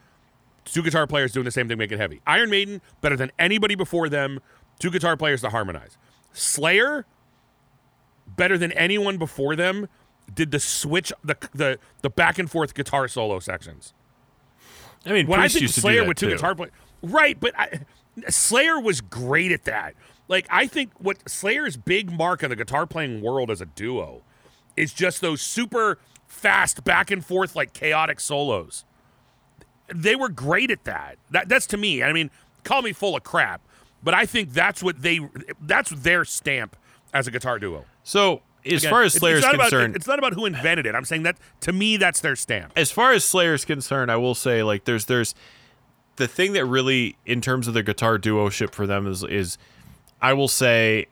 Two 0.64 0.82
guitar 0.82 1.06
players 1.06 1.32
doing 1.32 1.44
the 1.44 1.50
same 1.50 1.66
thing, 1.68 1.78
make 1.78 1.90
it 1.90 1.98
heavy. 1.98 2.20
Iron 2.26 2.50
Maiden, 2.50 2.80
better 3.00 3.16
than 3.16 3.32
anybody 3.38 3.74
before 3.74 4.08
them. 4.08 4.40
Two 4.78 4.90
guitar 4.90 5.16
players 5.16 5.40
to 5.40 5.50
harmonize. 5.50 5.96
Slayer, 6.32 7.06
better 8.36 8.56
than 8.56 8.70
anyone 8.72 9.16
before 9.18 9.56
them, 9.56 9.88
did 10.32 10.50
the 10.52 10.60
switch, 10.60 11.12
the 11.24 11.36
the 11.54 11.78
the 12.02 12.10
back 12.10 12.38
and 12.38 12.50
forth 12.50 12.74
guitar 12.74 13.08
solo 13.08 13.40
sections. 13.40 13.92
I 15.04 15.12
mean, 15.12 15.26
When 15.26 15.40
Priest 15.40 15.56
I 15.56 15.58
think 15.60 15.70
Slayer 15.72 16.04
with 16.06 16.18
two 16.18 16.28
too. 16.28 16.36
guitar 16.36 16.54
players, 16.54 16.72
right? 17.02 17.38
But 17.40 17.58
I, 17.58 17.80
Slayer 18.28 18.78
was 18.78 19.00
great 19.00 19.50
at 19.50 19.64
that. 19.64 19.94
Like 20.28 20.46
I 20.50 20.66
think 20.66 20.92
what 20.98 21.28
Slayer's 21.28 21.76
big 21.76 22.12
mark 22.12 22.42
in 22.44 22.50
the 22.50 22.56
guitar 22.56 22.86
playing 22.86 23.22
world 23.22 23.50
as 23.50 23.60
a 23.60 23.66
duo 23.66 24.22
is 24.76 24.92
just 24.92 25.20
those 25.20 25.40
super 25.40 25.98
fast 26.26 26.84
back 26.84 27.10
and 27.10 27.24
forth 27.24 27.54
like 27.56 27.72
chaotic 27.72 28.20
solos. 28.20 28.84
They 29.92 30.14
were 30.14 30.28
great 30.28 30.70
at 30.70 30.84
that. 30.84 31.18
That 31.30 31.48
that's 31.48 31.66
to 31.68 31.76
me. 31.76 32.02
I 32.02 32.12
mean, 32.12 32.30
call 32.64 32.82
me 32.82 32.92
full 32.92 33.16
of 33.16 33.24
crap, 33.24 33.60
but 34.02 34.14
I 34.14 34.26
think 34.26 34.52
that's 34.52 34.82
what 34.82 35.02
they 35.02 35.20
that's 35.60 35.90
their 35.90 36.24
stamp 36.24 36.76
as 37.12 37.26
a 37.26 37.30
guitar 37.30 37.58
duo. 37.58 37.84
So 38.04 38.42
as 38.64 38.82
Again, 38.82 38.90
far 38.90 39.02
as 39.02 39.14
Slayer's 39.14 39.42
it's 39.44 39.56
concerned, 39.56 39.84
about, 39.86 39.96
it's 39.96 40.06
not 40.06 40.18
about 40.18 40.34
who 40.34 40.46
invented 40.46 40.86
it. 40.86 40.94
I'm 40.94 41.04
saying 41.04 41.22
that 41.24 41.38
to 41.62 41.72
me, 41.72 41.96
that's 41.96 42.20
their 42.20 42.36
stamp. 42.36 42.72
as 42.76 42.92
far 42.92 43.12
as 43.12 43.24
Slayer's 43.24 43.64
concerned, 43.64 44.12
I 44.12 44.16
will 44.16 44.34
say 44.34 44.62
like 44.62 44.84
there's 44.84 45.06
there's 45.06 45.34
the 46.16 46.28
thing 46.28 46.52
that 46.52 46.64
really 46.66 47.16
in 47.26 47.40
terms 47.40 47.66
of 47.66 47.74
the 47.74 47.82
guitar 47.82 48.18
duo 48.18 48.48
ship 48.50 48.74
for 48.74 48.86
them 48.86 49.06
is 49.06 49.24
is 49.24 49.58
I 50.22 50.34
will 50.34 50.48
say 50.48 51.06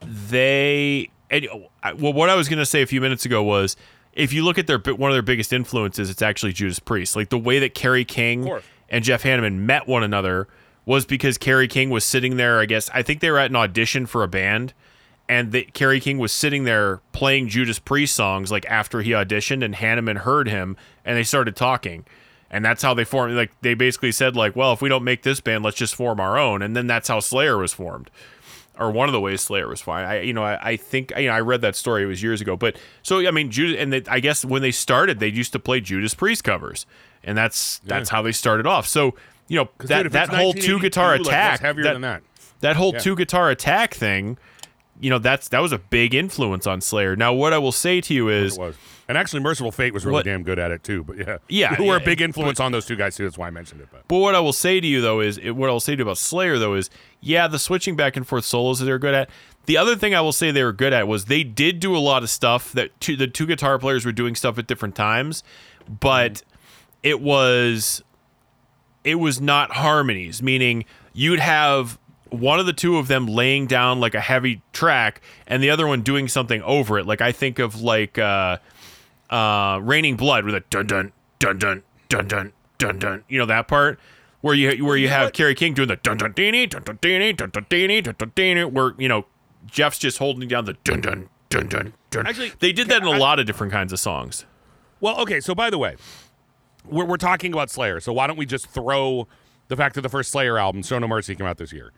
they 0.00 1.10
and 1.30 1.46
uh, 1.82 1.92
well 1.98 2.12
what 2.12 2.28
I 2.28 2.34
was 2.34 2.48
going 2.48 2.58
to 2.58 2.66
say 2.66 2.82
a 2.82 2.86
few 2.86 3.00
minutes 3.00 3.24
ago 3.24 3.42
was 3.42 3.76
if 4.12 4.32
you 4.32 4.44
look 4.44 4.58
at 4.58 4.66
their 4.66 4.78
one 4.78 5.10
of 5.10 5.14
their 5.14 5.22
biggest 5.22 5.52
influences 5.52 6.10
it's 6.10 6.22
actually 6.22 6.52
Judas 6.52 6.78
Priest. 6.78 7.16
Like 7.16 7.30
the 7.30 7.38
way 7.38 7.58
that 7.60 7.74
Kerry 7.74 8.04
King 8.04 8.44
and 8.88 9.04
Jeff 9.04 9.22
Hanneman 9.22 9.58
met 9.58 9.86
one 9.86 10.02
another 10.02 10.48
was 10.84 11.04
because 11.06 11.38
Kerry 11.38 11.68
King 11.68 11.90
was 11.90 12.04
sitting 12.04 12.36
there, 12.36 12.58
I 12.58 12.66
guess 12.66 12.90
I 12.92 13.02
think 13.02 13.20
they 13.20 13.30
were 13.30 13.38
at 13.38 13.50
an 13.50 13.56
audition 13.56 14.06
for 14.06 14.22
a 14.22 14.28
band 14.28 14.74
and 15.30 15.52
that 15.52 15.74
Kerry 15.74 16.00
King 16.00 16.18
was 16.18 16.32
sitting 16.32 16.64
there 16.64 17.00
playing 17.12 17.46
Judas 17.46 17.78
Priest 17.78 18.16
songs 18.16 18.50
like 18.50 18.66
after 18.66 19.00
he 19.00 19.12
auditioned, 19.12 19.64
and 19.64 19.76
Hanneman 19.76 20.18
heard 20.18 20.48
him, 20.48 20.76
and 21.04 21.16
they 21.16 21.22
started 21.22 21.54
talking, 21.54 22.04
and 22.50 22.64
that's 22.64 22.82
how 22.82 22.94
they 22.94 23.04
formed. 23.04 23.36
Like 23.36 23.52
they 23.60 23.74
basically 23.74 24.10
said, 24.10 24.34
like, 24.34 24.56
well, 24.56 24.72
if 24.72 24.82
we 24.82 24.88
don't 24.88 25.04
make 25.04 25.22
this 25.22 25.40
band, 25.40 25.62
let's 25.62 25.76
just 25.76 25.94
form 25.94 26.18
our 26.18 26.36
own, 26.36 26.62
and 26.62 26.74
then 26.74 26.88
that's 26.88 27.06
how 27.06 27.20
Slayer 27.20 27.56
was 27.56 27.72
formed, 27.72 28.10
or 28.80 28.90
one 28.90 29.08
of 29.08 29.12
the 29.12 29.20
ways 29.20 29.40
Slayer 29.42 29.68
was 29.68 29.80
fine. 29.80 30.04
I, 30.04 30.22
you 30.22 30.32
know, 30.32 30.42
I, 30.42 30.70
I 30.70 30.76
think 30.76 31.12
you 31.16 31.26
know 31.28 31.32
I 31.34 31.40
read 31.40 31.60
that 31.60 31.76
story. 31.76 32.02
It 32.02 32.06
was 32.06 32.22
years 32.22 32.40
ago, 32.40 32.56
but 32.56 32.76
so 33.02 33.24
I 33.26 33.30
mean, 33.30 33.50
Judas, 33.50 33.76
and 33.78 33.92
they, 33.92 34.02
I 34.08 34.18
guess 34.18 34.44
when 34.44 34.62
they 34.62 34.70
started, 34.72 35.20
they 35.20 35.28
used 35.28 35.52
to 35.52 35.58
play 35.58 35.80
Judas 35.80 36.14
Priest 36.14 36.42
covers, 36.42 36.86
and 37.22 37.38
that's 37.38 37.80
that's 37.84 38.08
how 38.08 38.22
they 38.22 38.32
started 38.32 38.66
off. 38.66 38.86
So. 38.86 39.14
You 39.48 39.56
know 39.56 39.68
that 39.78 40.04
Dude, 40.04 40.12
that 40.12 40.28
whole 40.28 40.52
two 40.52 40.78
guitar 40.78 41.14
attack 41.14 41.58
heavier 41.58 41.82
that, 41.82 41.94
than 41.94 42.02
that. 42.02 42.22
that 42.60 42.76
whole 42.76 42.92
Yeah. 42.92 43.00
two 43.00 43.16
guitar 43.16 43.50
attack 43.50 43.94
thing, 43.94 44.38
you 45.00 45.10
know, 45.10 45.18
that's 45.18 45.48
that 45.48 45.60
was 45.60 45.72
a 45.72 45.78
big 45.78 46.14
influence 46.14 46.66
on 46.66 46.80
Slayer. 46.80 47.16
Now, 47.16 47.32
what 47.32 47.52
I 47.52 47.58
will 47.58 47.72
say 47.72 48.00
to 48.02 48.14
you 48.14 48.28
is, 48.28 48.56
It 48.56 48.60
was. 48.60 48.76
And 49.08 49.18
actually, 49.18 49.40
Mercyful 49.40 49.72
Fate 49.72 49.92
was 49.92 50.04
really 50.06 50.14
What- 50.18 50.24
damn 50.24 50.44
good 50.44 50.60
at 50.60 50.70
it 50.70 50.84
too. 50.84 51.02
But 51.02 51.16
yeah, 51.18 51.38
Yeah, 51.48 51.74
who 51.76 51.86
were 51.86 51.96
a 51.96 52.00
big 52.00 52.20
influence 52.20 52.60
on 52.60 52.70
those 52.70 52.86
two 52.86 52.94
guys 52.94 53.16
too. 53.16 53.24
That's 53.24 53.36
why 53.36 53.48
I 53.48 53.50
mentioned 53.50 53.80
it. 53.80 53.88
But 53.90 54.06
but 54.06 54.18
what 54.18 54.34
I 54.36 54.40
will 54.40 54.52
say 54.52 54.78
to 54.80 54.86
you 54.86 55.00
though 55.00 55.20
is, 55.20 55.40
what 55.40 55.68
I 55.68 55.72
will 55.72 55.80
say 55.80 55.96
to 55.96 55.98
you 55.98 56.04
about 56.04 56.18
Slayer 56.18 56.58
though 56.58 56.74
is, 56.74 56.90
yeah, 57.20 57.48
the 57.48 57.58
switching 57.58 57.96
back 57.96 58.16
and 58.16 58.24
forth 58.26 58.44
solos 58.44 58.78
that 58.78 58.84
they're 58.84 58.98
good 59.00 59.14
at. 59.14 59.28
The 59.66 59.76
other 59.76 59.96
thing 59.96 60.14
I 60.14 60.20
will 60.20 60.32
say 60.32 60.50
they 60.52 60.62
were 60.64 60.72
good 60.72 60.92
at 60.92 61.08
was 61.08 61.24
they 61.26 61.42
did 61.44 61.80
do 61.80 61.96
a 61.96 61.98
lot 61.98 62.22
of 62.22 62.30
stuff 62.30 62.72
that 62.72 62.98
two, 63.00 63.16
the 63.16 63.26
two 63.26 63.46
guitar 63.46 63.78
players 63.78 64.04
were 64.06 64.12
doing 64.12 64.34
stuff 64.34 64.58
at 64.58 64.66
different 64.66 64.94
times, 64.94 65.42
but 65.88 66.42
it 67.02 67.20
was 67.20 68.02
it 69.02 69.16
was 69.16 69.40
not 69.40 69.72
harmonies, 69.72 70.42
meaning 70.42 70.84
you'd 71.12 71.40
have 71.40 71.98
one 72.30 72.58
of 72.60 72.66
the 72.66 72.72
two 72.72 72.96
of 72.96 73.08
them 73.08 73.26
laying 73.26 73.66
down 73.66 74.00
like 74.00 74.14
a 74.14 74.20
heavy 74.20 74.62
track 74.72 75.20
and 75.46 75.62
the 75.62 75.70
other 75.70 75.86
one 75.86 76.02
doing 76.02 76.28
something 76.28 76.62
over 76.62 76.98
it. 76.98 77.06
Like 77.06 77.20
I 77.20 77.32
think 77.32 77.58
of 77.58 77.80
like 77.82 78.18
uh 78.18 78.58
uh 79.30 79.80
Raining 79.82 80.16
Blood 80.16 80.44
with 80.44 80.54
a 80.54 80.60
dun 80.70 80.86
dun 80.86 81.12
dun 81.38 81.58
dun 81.58 81.82
dun 82.08 82.28
dun 82.28 82.52
dun 82.78 82.98
dun. 82.98 83.24
You 83.28 83.38
know 83.38 83.46
that 83.46 83.68
part? 83.68 83.98
Where 84.40 84.54
you 84.54 84.84
where 84.84 84.96
you 84.96 85.08
have 85.08 85.26
what? 85.26 85.34
Kerry 85.34 85.54
King 85.54 85.74
doing 85.74 85.88
the 85.88 85.96
dun 85.96 86.16
dun 86.16 86.32
dun 86.32 86.52
dun 86.52 86.68
dun 86.68 86.82
dun 86.84 86.98
dun 87.00 87.50
dun 87.50 87.64
dun 87.68 88.02
dun 88.02 88.14
dun 88.18 88.32
dun 88.34 88.72
where 88.74 88.94
you 88.98 89.08
know 89.08 89.26
Jeff's 89.66 89.98
just 89.98 90.18
holding 90.18 90.48
down 90.48 90.64
the 90.64 90.74
dun 90.84 91.00
dun 91.00 91.28
dun 91.50 91.68
dun 91.68 91.92
dun. 92.10 92.26
Actually, 92.26 92.52
they 92.60 92.72
did 92.72 92.88
that 92.88 93.02
in 93.02 93.08
a 93.08 93.12
I- 93.12 93.18
lot 93.18 93.38
of 93.38 93.46
different 93.46 93.72
kinds 93.72 93.92
of 93.92 94.00
songs. 94.00 94.46
well, 95.00 95.18
okay. 95.20 95.40
So 95.40 95.54
by 95.54 95.68
the 95.70 95.78
way, 95.78 95.96
we're 96.84 97.04
we're 97.04 97.16
talking 97.18 97.52
about 97.52 97.70
Slayer. 97.70 98.00
So 98.00 98.12
why 98.12 98.26
don't 98.26 98.36
we 98.38 98.46
just 98.46 98.68
throw 98.68 99.28
the 99.68 99.76
fact 99.76 99.94
that 99.96 100.00
the 100.00 100.08
first 100.08 100.30
Slayer 100.32 100.58
album, 100.58 100.82
"Show 100.82 100.98
No 100.98 101.06
Mercy," 101.06 101.34
came 101.36 101.46
out 101.46 101.58
this 101.58 101.72
year? 101.72 101.92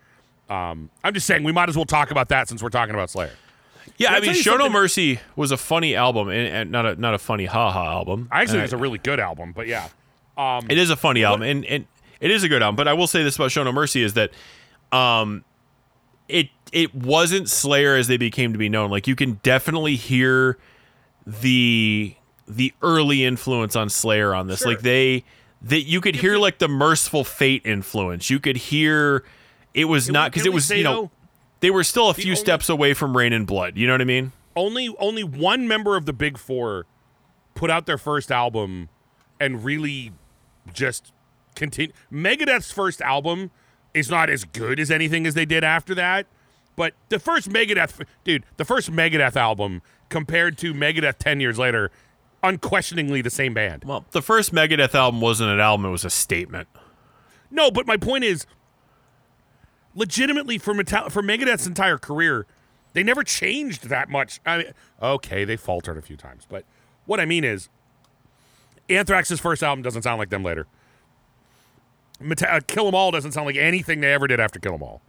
Um, 0.48 0.90
I'm 1.02 1.14
just 1.14 1.26
saying 1.26 1.44
we 1.44 1.52
might 1.52 1.68
as 1.68 1.76
well 1.76 1.84
talk 1.86 2.10
about 2.10 2.28
that 2.28 2.48
since 2.48 2.62
we're 2.62 2.68
talking 2.68 2.94
about 2.94 3.10
Slayer. 3.10 3.32
Yeah, 3.96 4.08
Can 4.08 4.14
I 4.14 4.16
I 4.18 4.20
mean, 4.20 4.32
tell 4.34 4.42
Show 4.42 4.56
No 4.56 4.68
Mercy 4.68 5.20
was 5.36 5.50
a 5.50 5.56
funny 5.56 5.94
album, 5.94 6.28
and, 6.28 6.46
and 6.48 6.70
not 6.70 6.86
a 6.86 6.96
not 6.96 7.14
a 7.14 7.18
funny 7.18 7.46
haha 7.46 7.84
album. 7.90 8.28
I 8.30 8.42
actually 8.42 8.58
Uh, 8.58 8.60
think 8.60 8.64
it's 8.64 8.72
a 8.74 8.76
really 8.78 8.98
good 8.98 9.20
album. 9.20 9.52
But 9.52 9.66
yeah, 9.66 9.88
It 10.38 10.78
is 10.78 10.90
a 10.90 10.96
funny 10.96 11.24
album, 11.24 11.42
and, 11.42 11.64
and 11.66 11.86
it 12.20 12.30
is 12.30 12.42
a 12.44 12.48
good 12.48 12.62
album. 12.62 12.76
But 12.76 12.88
I 12.88 12.92
will 12.92 13.06
say 13.06 13.22
this 13.22 13.36
about 13.36 13.50
Show 13.50 13.64
No 13.64 13.72
Mercy 13.72 14.02
is 14.02 14.14
that, 14.14 14.30
um, 14.92 15.44
it 16.28 16.48
it 16.72 16.94
wasn't 16.94 17.48
Slayer 17.48 17.96
as 17.96 18.06
they 18.08 18.16
became 18.16 18.52
to 18.52 18.58
be 18.58 18.68
known. 18.68 18.90
Like 18.90 19.06
you 19.06 19.16
can 19.16 19.40
definitely 19.42 19.96
hear 19.96 20.58
the 21.26 22.14
the 22.48 22.72
early 22.82 23.24
influence 23.24 23.76
on 23.76 23.88
Slayer 23.88 24.34
on 24.34 24.46
this. 24.46 24.60
Sure. 24.60 24.68
Like 24.72 24.80
they 24.80 25.24
that 25.62 25.82
you 25.82 26.00
could 26.00 26.16
hear 26.16 26.38
like 26.38 26.58
the 26.58 26.68
Mercyful 26.68 27.24
Fate 27.24 27.62
influence. 27.64 28.30
You 28.30 28.40
could 28.40 28.56
hear 28.56 29.24
it 29.74 29.86
was 29.86 30.06
Can 30.06 30.14
not 30.14 30.32
because 30.32 30.46
it 30.46 30.52
was 30.52 30.68
you 30.70 30.84
know 30.84 31.02
though, 31.02 31.10
they 31.60 31.70
were 31.70 31.84
still 31.84 32.10
a 32.10 32.14
few 32.14 32.32
only- 32.32 32.36
steps 32.36 32.68
away 32.68 32.94
from 32.94 33.16
Raining 33.16 33.44
Blood. 33.44 33.76
You 33.76 33.86
know 33.86 33.94
what 33.94 34.00
I 34.00 34.04
mean? 34.04 34.32
only 34.54 34.94
only 34.98 35.24
one 35.24 35.66
member 35.66 35.96
of 35.96 36.06
the 36.06 36.12
Big 36.12 36.38
Four 36.38 36.86
put 37.54 37.70
out 37.70 37.86
their 37.86 37.98
first 37.98 38.30
album 38.30 38.88
and 39.40 39.64
really 39.64 40.12
just 40.72 41.12
continue. 41.54 41.92
Megadeth's 42.12 42.70
first 42.70 43.00
album 43.00 43.50
is 43.94 44.10
not 44.10 44.30
as 44.30 44.44
good 44.44 44.80
as 44.80 44.90
anything 44.90 45.26
as 45.26 45.34
they 45.34 45.44
did 45.44 45.64
after 45.64 45.94
that. 45.94 46.26
But 46.76 46.94
the 47.10 47.18
first 47.18 47.50
Megadeth, 47.50 48.04
dude, 48.24 48.44
the 48.56 48.64
first 48.64 48.90
Megadeth 48.90 49.36
album 49.36 49.82
compared 50.08 50.56
to 50.58 50.72
Megadeth 50.72 51.18
10 51.18 51.40
years 51.40 51.58
later, 51.58 51.90
unquestioningly 52.42 53.20
the 53.20 53.30
same 53.30 53.52
band. 53.52 53.84
Well, 53.84 54.06
the 54.12 54.22
first 54.22 54.54
Megadeth 54.54 54.94
album 54.94 55.20
wasn't 55.20 55.50
an 55.50 55.60
album; 55.60 55.86
it 55.86 55.90
was 55.90 56.04
a 56.04 56.10
statement. 56.10 56.68
No, 57.50 57.70
but 57.70 57.86
my 57.86 57.98
point 57.98 58.24
is, 58.24 58.46
legitimately 59.94 60.58
for 60.58 60.74
Metal- 60.74 61.10
for 61.10 61.22
Megadeth's 61.22 61.66
entire 61.66 61.98
career, 61.98 62.46
they 62.92 63.02
never 63.02 63.22
changed 63.22 63.88
that 63.88 64.08
much. 64.08 64.40
I 64.44 64.58
mean, 64.58 64.66
okay, 65.00 65.44
they 65.44 65.56
faltered 65.56 65.96
a 65.96 66.02
few 66.02 66.16
times, 66.16 66.46
but 66.48 66.64
what 67.06 67.20
I 67.20 67.24
mean 67.24 67.44
is, 67.44 67.68
Anthrax's 68.88 69.40
first 69.40 69.62
album 69.62 69.82
doesn't 69.82 70.02
sound 70.02 70.18
like 70.18 70.30
them 70.30 70.42
later. 70.42 70.66
Meta- 72.20 72.52
uh, 72.52 72.60
Kill 72.66 72.86
'Em 72.88 72.94
All 72.94 73.10
doesn't 73.10 73.32
sound 73.32 73.46
like 73.46 73.56
anything 73.56 74.00
they 74.00 74.12
ever 74.12 74.26
did 74.26 74.40
after 74.40 74.58
Kill 74.60 74.74
'Em 74.74 74.82
All, 74.82 75.00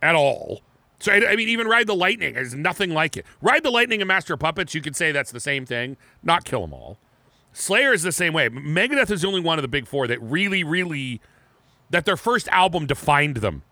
at 0.00 0.14
all. 0.14 0.62
So 1.00 1.12
I, 1.12 1.32
I 1.32 1.36
mean, 1.36 1.48
even 1.48 1.66
Ride 1.66 1.86
the 1.86 1.94
Lightning 1.96 2.36
is 2.36 2.54
nothing 2.54 2.90
like 2.90 3.16
it. 3.16 3.26
Ride 3.40 3.62
the 3.64 3.70
Lightning 3.70 4.00
and 4.00 4.08
Master 4.08 4.34
of 4.34 4.40
Puppets, 4.40 4.74
you 4.74 4.80
could 4.80 4.94
say 4.96 5.10
that's 5.12 5.32
the 5.32 5.40
same 5.40 5.66
thing, 5.66 5.96
not 6.22 6.44
Kill 6.44 6.62
'Em 6.62 6.72
All. 6.72 6.98
Slayer 7.52 7.92
is 7.92 8.02
the 8.02 8.12
same 8.12 8.32
way. 8.32 8.48
Megadeth 8.48 9.10
is 9.10 9.22
the 9.22 9.28
only 9.28 9.40
one 9.40 9.58
of 9.58 9.62
the 9.62 9.68
big 9.68 9.86
four 9.86 10.06
that 10.06 10.22
really, 10.22 10.64
really 10.64 11.20
that 11.90 12.06
their 12.06 12.16
first 12.16 12.48
album 12.48 12.86
defined 12.86 13.38
them. 13.38 13.62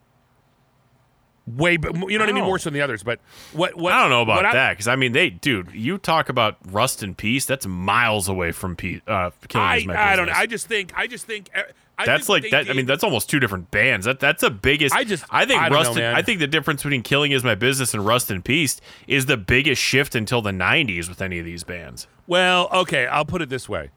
Way, 1.57 1.77
b- 1.77 1.89
you 2.09 2.19
know 2.19 2.25
what 2.25 2.29
I 2.29 2.33
mean, 2.33 2.45
more 2.45 2.59
so 2.59 2.65
than 2.71 2.75
the 2.75 2.83
others. 2.83 3.03
But 3.03 3.21
what? 3.53 3.77
What? 3.77 3.93
I 3.93 4.01
don't 4.01 4.11
know 4.11 4.23
about 4.23 4.43
that 4.53 4.73
because 4.73 4.89
I 4.89 4.97
mean, 4.97 5.13
they, 5.13 5.31
dude, 5.31 5.71
you 5.73 5.99
talk 5.99 6.29
about 6.29 6.57
Rust 6.71 7.03
in 7.03 7.15
Peace. 7.15 7.45
That's 7.47 7.67
miles 7.67 8.29
away 8.29 8.53
from 8.53 8.77
Pe- 8.77 9.01
uh, 9.07 9.31
Killing 9.49 9.67
I, 9.67 9.77
Is 9.79 9.87
My 9.87 9.97
I 10.13 10.17
don't 10.17 10.27
know. 10.27 10.33
I 10.35 10.47
just 10.47 10.67
think. 10.67 10.93
I 10.97 11.07
just 11.07 11.27
think. 11.27 11.51
I 11.99 12.07
that's 12.07 12.27
think 12.27 12.45
like 12.45 12.51
that. 12.53 12.71
I 12.71 12.73
mean, 12.73 12.87
that's 12.87 13.05
almost 13.05 13.29
two 13.29 13.39
different 13.41 13.71
bands. 13.71 14.07
That 14.07 14.21
that's 14.21 14.41
the 14.41 14.51
biggest. 14.51 14.95
I 14.95 15.05
just- 15.05 15.25
I 15.31 15.45
think 15.45 15.61
I 15.61 15.69
Rust. 15.69 15.97
know, 15.97 16.03
in- 16.11 16.17
I 16.17 16.23
think 16.23 16.39
the 16.41 16.47
difference 16.47 16.83
between 16.83 17.03
Killing 17.03 17.33
Is 17.33 17.45
My 17.45 17.55
Business 17.55 17.93
and 17.93 18.07
Rust 18.07 18.31
in 18.31 18.41
Peace 18.43 18.81
is 19.07 19.27
the 19.27 19.37
biggest 19.37 19.83
shift 19.83 20.15
until 20.15 20.41
the 20.41 20.51
'90s 20.53 21.09
with 21.11 21.21
any 21.21 21.39
of 21.39 21.45
these 21.45 21.63
bands. 21.63 22.07
Well, 22.27 22.69
okay, 22.73 23.07
I'll 23.07 23.25
put 23.27 23.43
it 23.43 23.49
this 23.51 23.69
way. 23.69 23.91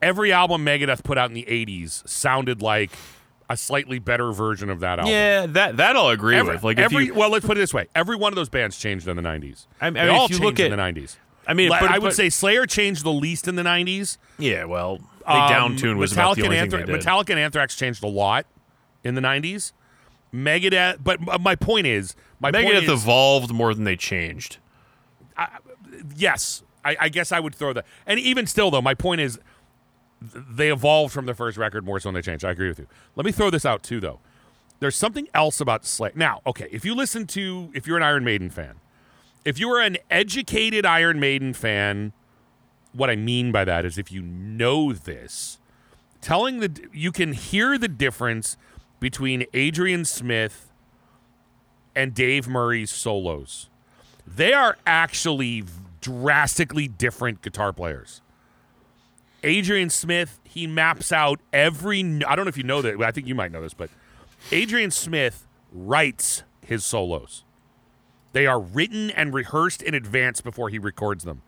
Every 0.00 0.32
album 0.32 0.64
Megadeth 0.64 1.04
put 1.04 1.16
out 1.16 1.30
in 1.30 1.34
the 1.34 1.44
'80s 1.48 2.08
sounded 2.08 2.60
like 2.60 2.90
a 3.52 3.56
slightly 3.56 3.98
better 3.98 4.32
version 4.32 4.70
of 4.70 4.80
that 4.80 4.98
album. 4.98 5.12
Yeah, 5.12 5.46
that 5.46 5.76
that 5.76 5.96
I'll 5.96 6.08
agree 6.08 6.36
Every, 6.36 6.54
with. 6.54 6.64
Like 6.64 6.78
if 6.78 6.84
every 6.86 7.06
you, 7.06 7.14
well, 7.14 7.30
let's 7.30 7.44
put 7.46 7.56
it 7.56 7.60
this 7.60 7.74
way: 7.74 7.86
every 7.94 8.16
one 8.16 8.32
of 8.32 8.36
those 8.36 8.48
bands 8.48 8.76
changed 8.78 9.06
in 9.08 9.16
the 9.16 9.22
'90s. 9.22 9.66
I- 9.80 9.86
I 9.86 9.90
they 9.90 10.00
mean, 10.00 10.08
all 10.10 10.28
changed 10.28 10.42
look 10.42 10.58
in 10.60 10.70
the 10.70 10.76
'90s. 10.76 11.16
I 11.46 11.54
mean, 11.54 11.68
but, 11.70 11.82
I 11.82 11.98
would 11.98 12.12
say 12.12 12.28
Slayer 12.30 12.66
changed 12.66 13.04
the 13.04 13.12
least 13.12 13.48
in 13.48 13.56
the 13.56 13.62
'90s. 13.64 14.16
yeah. 14.38 14.64
Well, 14.64 14.98
they 15.26 15.32
Um, 15.34 15.76
downtuned 15.76 15.96
was 15.96 16.12
about 16.12 16.36
the 16.36 16.42
Metallica 16.42 16.44
only 16.46 16.58
and 16.58 16.70
thing 16.70 16.80
Anthra- 16.80 16.86
did. 16.86 17.00
Metallica 17.00 17.30
and 17.30 17.38
Anthrax 17.40 17.76
changed 17.76 18.02
a 18.04 18.08
lot 18.08 18.46
in 19.04 19.14
the 19.16 19.20
'90s. 19.20 19.72
Megadeth, 20.34 20.98
but 21.04 21.20
my 21.42 21.54
point 21.56 21.86
is, 21.86 22.14
my 22.40 22.50
point 22.50 22.66
Megadeth 22.68 22.82
is, 22.84 22.88
evolved 23.02 23.52
more 23.52 23.74
than 23.74 23.84
they 23.84 23.96
changed. 23.96 24.56
yes, 26.16 26.62
I, 26.84 26.96
I 27.00 27.08
guess 27.08 27.32
I 27.32 27.40
would 27.40 27.54
throw 27.54 27.72
that. 27.72 27.84
And 28.06 28.18
even 28.18 28.46
still, 28.46 28.70
though, 28.70 28.82
my 28.82 28.94
point 28.94 29.20
is, 29.20 29.38
they 30.22 30.70
evolved 30.70 31.12
from 31.12 31.26
the 31.26 31.34
first 31.34 31.58
record 31.58 31.84
more 31.84 32.00
so 32.00 32.08
than 32.08 32.14
they 32.14 32.22
changed. 32.22 32.44
I 32.44 32.50
agree 32.50 32.68
with 32.68 32.78
you. 32.78 32.86
Let 33.16 33.26
me 33.26 33.32
throw 33.32 33.50
this 33.50 33.66
out 33.66 33.82
too, 33.82 34.00
though. 34.00 34.20
There's 34.80 34.96
something 34.96 35.28
else 35.32 35.60
about 35.60 35.86
Slayer. 35.86 36.12
Now, 36.14 36.40
okay, 36.46 36.68
if 36.72 36.84
you 36.84 36.94
listen 36.94 37.26
to, 37.28 37.70
if 37.74 37.86
you're 37.86 37.96
an 37.96 38.02
Iron 38.02 38.24
Maiden 38.24 38.50
fan, 38.50 38.80
if 39.44 39.58
you 39.58 39.70
are 39.70 39.80
an 39.80 39.96
educated 40.10 40.84
Iron 40.84 41.20
Maiden 41.20 41.52
fan, 41.52 42.12
what 42.92 43.10
I 43.10 43.16
mean 43.16 43.52
by 43.52 43.64
that 43.64 43.84
is 43.84 43.98
if 43.98 44.10
you 44.10 44.22
know 44.22 44.92
this, 44.92 45.58
telling 46.20 46.60
the 46.60 46.88
you 46.92 47.12
can 47.12 47.32
hear 47.32 47.78
the 47.78 47.88
difference 47.88 48.56
between 49.00 49.44
Adrian 49.52 50.04
Smith 50.04 50.72
and 51.94 52.14
Dave 52.14 52.48
Murray's 52.48 52.90
solos. 52.90 53.68
They 54.26 54.52
are 54.52 54.76
actually 54.86 55.64
drastically 56.00 56.88
different 56.88 57.42
guitar 57.42 57.72
players. 57.72 58.20
Adrian 59.42 59.90
Smith, 59.90 60.40
he 60.44 60.66
maps 60.66 61.12
out 61.12 61.40
every 61.52 62.00
I 62.26 62.36
don't 62.36 62.44
know 62.44 62.48
if 62.48 62.56
you 62.56 62.62
know 62.62 62.82
that, 62.82 63.00
I 63.02 63.10
think 63.10 63.26
you 63.26 63.34
might 63.34 63.52
know 63.52 63.62
this, 63.62 63.74
but 63.74 63.90
Adrian 64.50 64.90
Smith 64.90 65.46
writes 65.72 66.44
his 66.64 66.84
solos. 66.84 67.44
They 68.32 68.46
are 68.46 68.60
written 68.60 69.10
and 69.10 69.34
rehearsed 69.34 69.82
in 69.82 69.94
advance 69.94 70.40
before 70.40 70.68
he 70.68 70.78
records 70.78 71.24
them. 71.24 71.42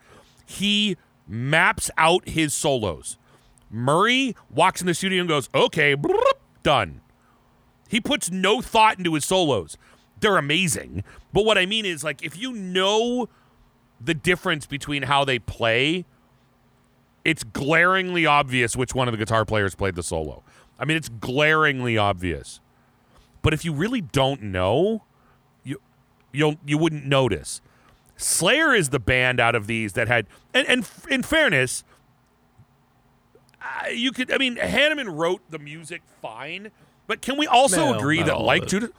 He 0.44 0.96
maps 1.26 1.90
out 1.96 2.28
his 2.28 2.52
solos. 2.52 3.16
Murray 3.70 4.36
walks 4.50 4.80
in 4.80 4.86
the 4.86 4.94
studio 4.94 5.20
and 5.20 5.28
goes, 5.28 5.48
okay, 5.54 5.96
done. 6.62 7.00
He 7.88 8.00
puts 8.00 8.30
no 8.30 8.60
thought 8.60 8.98
into 8.98 9.14
his 9.14 9.24
solos. 9.24 9.76
They're 10.20 10.36
amazing. 10.36 11.04
But 11.32 11.44
what 11.44 11.58
I 11.58 11.66
mean 11.66 11.84
is, 11.84 12.04
like, 12.04 12.22
if 12.22 12.36
you 12.36 12.52
know 12.52 13.28
the 14.00 14.14
difference 14.14 14.66
between 14.66 15.04
how 15.04 15.24
they 15.24 15.38
play, 15.38 16.04
it's 17.24 17.44
glaringly 17.44 18.26
obvious 18.26 18.76
which 18.76 18.94
one 18.94 19.08
of 19.08 19.12
the 19.12 19.18
guitar 19.18 19.44
players 19.44 19.74
played 19.74 19.94
the 19.94 20.02
solo. 20.02 20.42
I 20.78 20.84
mean, 20.84 20.96
it's 20.96 21.08
glaringly 21.08 21.96
obvious. 21.96 22.60
But 23.42 23.54
if 23.54 23.64
you 23.64 23.72
really 23.72 24.00
don't 24.00 24.42
know, 24.42 25.04
you 25.62 25.80
you'll 26.32 26.56
you 26.66 26.78
wouldn't 26.78 27.06
notice. 27.06 27.60
Slayer 28.16 28.74
is 28.74 28.90
the 28.90 29.00
band 29.00 29.40
out 29.40 29.54
of 29.54 29.66
these 29.66 29.94
that 29.94 30.06
had, 30.06 30.26
and, 30.52 30.66
and 30.68 30.88
in 31.10 31.22
fairness, 31.22 31.82
uh, 33.60 33.88
you 33.88 34.12
could. 34.12 34.32
I 34.32 34.38
mean, 34.38 34.56
Hanneman 34.56 35.16
wrote 35.16 35.42
the 35.50 35.58
music 35.58 36.02
fine, 36.22 36.70
but 37.06 37.20
can 37.22 37.36
we 37.36 37.46
also 37.46 37.86
Well, 37.86 37.98
agree 37.98 38.22
that, 38.22 38.40
like. 38.40 38.66
Judas, 38.66 38.90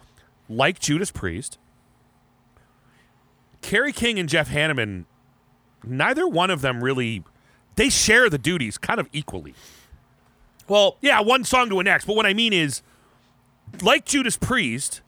like 0.47 0.79
Judas 0.79 1.11
Priest, 1.11 1.57
Kerry 3.61 3.91
King 3.91 4.19
and 4.19 4.29
Jeff 4.29 4.49
Hanneman, 4.49 5.05
neither 5.83 6.27
one 6.27 6.51
of 6.51 6.61
them 6.61 6.83
really, 6.83 7.23
they 7.75 7.89
share 7.89 8.29
the 8.29 8.37
duties 8.37 8.77
kind 8.77 8.99
of 8.99 9.09
equally. 9.11 9.53
Well, 10.67 10.97
Yeah, 11.01 11.21
one 11.21 11.43
song 11.43 11.69
to 11.69 11.79
a 11.79 11.83
next. 11.83 12.05
But 12.05 12.15
what 12.15 12.25
I 12.25 12.33
mean 12.33 12.53
is, 12.53 12.81
like 13.81 14.05
Judas 14.05 14.37
Priest, 14.37 15.01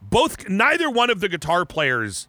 both 0.00 0.48
neither 0.48 0.88
one 0.88 1.10
of 1.10 1.20
the 1.20 1.28
guitar 1.28 1.64
players 1.64 2.28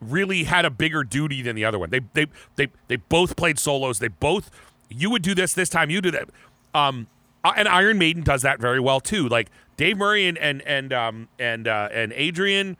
really 0.00 0.44
had 0.44 0.64
a 0.64 0.70
bigger 0.70 1.02
duty 1.04 1.42
than 1.42 1.56
the 1.56 1.64
other 1.64 1.78
one. 1.78 1.90
They 1.90 2.00
they 2.14 2.26
they 2.56 2.68
they 2.88 2.96
both 2.96 3.36
played 3.36 3.58
solos. 3.58 3.98
They 3.98 4.08
both 4.08 4.50
you 4.88 5.10
would 5.10 5.22
do 5.22 5.34
this 5.34 5.52
this 5.52 5.68
time, 5.68 5.90
you 5.90 6.00
do 6.00 6.10
that. 6.12 6.28
Um 6.74 7.08
uh, 7.44 7.52
and 7.56 7.68
Iron 7.68 7.98
Maiden 7.98 8.22
does 8.22 8.42
that 8.42 8.60
very 8.60 8.80
well 8.80 9.00
too. 9.00 9.28
Like 9.28 9.48
Dave 9.76 9.98
Murray 9.98 10.26
and 10.26 10.38
and 10.38 10.62
and 10.62 10.92
um 10.92 11.28
and 11.38 11.66
uh, 11.68 11.88
and 11.92 12.12
Adrian 12.14 12.76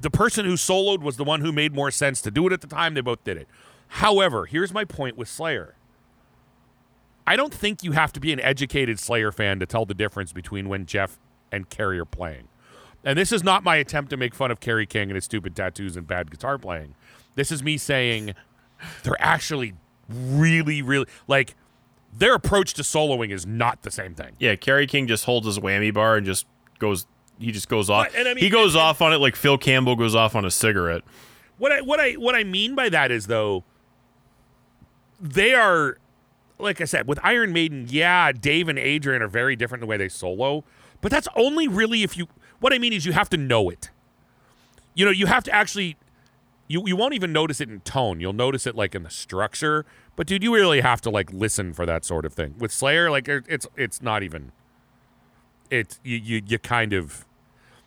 the 0.00 0.10
person 0.10 0.44
who 0.44 0.54
soloed 0.54 1.00
was 1.00 1.16
the 1.16 1.24
one 1.24 1.40
who 1.40 1.52
made 1.52 1.74
more 1.74 1.90
sense 1.90 2.20
to 2.22 2.30
do 2.30 2.46
it 2.46 2.52
at 2.52 2.60
the 2.60 2.66
time. 2.66 2.94
They 2.94 3.00
both 3.00 3.22
did 3.24 3.36
it. 3.36 3.48
However, 3.94 4.46
here's 4.46 4.72
my 4.72 4.84
point 4.84 5.16
with 5.16 5.28
Slayer. 5.28 5.74
I 7.26 7.36
don't 7.36 7.52
think 7.52 7.82
you 7.82 7.92
have 7.92 8.12
to 8.14 8.20
be 8.20 8.32
an 8.32 8.40
educated 8.40 8.98
Slayer 8.98 9.30
fan 9.32 9.60
to 9.60 9.66
tell 9.66 9.84
the 9.84 9.94
difference 9.94 10.32
between 10.32 10.68
when 10.68 10.86
Jeff 10.86 11.18
and 11.52 11.68
Kerry 11.68 11.98
are 11.98 12.04
playing. 12.04 12.48
And 13.04 13.18
this 13.18 13.32
is 13.32 13.42
not 13.42 13.62
my 13.64 13.76
attempt 13.76 14.10
to 14.10 14.16
make 14.16 14.34
fun 14.34 14.50
of 14.50 14.60
Kerry 14.60 14.86
King 14.86 15.04
and 15.10 15.14
his 15.14 15.24
stupid 15.24 15.56
tattoos 15.56 15.96
and 15.96 16.06
bad 16.06 16.30
guitar 16.30 16.58
playing. 16.58 16.94
This 17.34 17.50
is 17.50 17.62
me 17.62 17.78
saying 17.78 18.34
they're 19.02 19.16
actually 19.20 19.74
really, 20.08 20.82
really 20.82 21.06
like 21.26 21.54
their 22.16 22.34
approach 22.34 22.74
to 22.74 22.82
soloing 22.82 23.30
is 23.30 23.46
not 23.46 23.82
the 23.82 23.90
same 23.90 24.14
thing. 24.14 24.32
yeah, 24.40 24.56
Kerry 24.56 24.86
King 24.86 25.06
just 25.06 25.24
holds 25.24 25.46
his 25.46 25.58
whammy 25.58 25.94
bar 25.94 26.16
and 26.16 26.26
just 26.26 26.46
goes. 26.78 27.06
He 27.38 27.52
just 27.52 27.68
goes 27.68 27.88
off. 27.88 28.08
I 28.16 28.24
mean- 28.24 28.36
he 28.38 28.50
goes 28.50 28.74
and- 28.74 28.82
off 28.82 29.00
on 29.00 29.12
it 29.12 29.18
like 29.18 29.34
Phil 29.36 29.56
Campbell 29.58 29.96
goes 29.96 30.14
off 30.14 30.34
on 30.36 30.44
a 30.44 30.50
cigarette. 30.50 31.02
What 31.58 31.72
I 31.72 31.80
what 31.82 32.00
I 32.00 32.12
what 32.14 32.34
I 32.34 32.44
mean 32.44 32.74
by 32.74 32.88
that 32.88 33.10
is 33.10 33.26
though 33.28 33.64
they 35.20 35.54
are 35.54 35.98
like 36.58 36.80
I 36.80 36.84
said 36.84 37.06
with 37.06 37.18
Iron 37.22 37.52
Maiden, 37.52 37.86
yeah, 37.88 38.32
Dave 38.32 38.68
and 38.68 38.78
Adrian 38.78 39.22
are 39.22 39.28
very 39.28 39.56
different 39.56 39.82
in 39.82 39.86
the 39.86 39.90
way 39.90 39.96
they 39.96 40.08
solo, 40.08 40.64
but 41.00 41.10
that's 41.10 41.28
only 41.36 41.68
really 41.68 42.02
if 42.02 42.16
you 42.16 42.28
what 42.60 42.72
I 42.72 42.78
mean 42.78 42.92
is 42.92 43.06
you 43.06 43.12
have 43.12 43.30
to 43.30 43.36
know 43.36 43.70
it. 43.70 43.90
You 44.94 45.04
know, 45.04 45.10
you 45.10 45.26
have 45.26 45.44
to 45.44 45.54
actually 45.54 45.96
you 46.68 46.82
you 46.86 46.96
won't 46.96 47.14
even 47.14 47.32
notice 47.32 47.60
it 47.60 47.68
in 47.68 47.80
tone. 47.80 48.20
You'll 48.20 48.32
notice 48.32 48.66
it 48.66 48.76
like 48.76 48.94
in 48.94 49.02
the 49.02 49.10
structure, 49.10 49.84
but 50.16 50.26
dude, 50.26 50.42
you 50.42 50.54
really 50.54 50.80
have 50.80 51.00
to 51.02 51.10
like 51.10 51.32
listen 51.32 51.72
for 51.72 51.86
that 51.86 52.04
sort 52.04 52.24
of 52.24 52.32
thing. 52.32 52.54
With 52.58 52.72
Slayer, 52.72 53.10
like 53.10 53.28
it's 53.28 53.66
it's 53.76 54.02
not 54.02 54.22
even 54.22 54.52
it, 55.70 55.98
you 56.04 56.16
you, 56.16 56.42
you 56.46 56.58
kind 56.58 56.92
of 56.92 57.26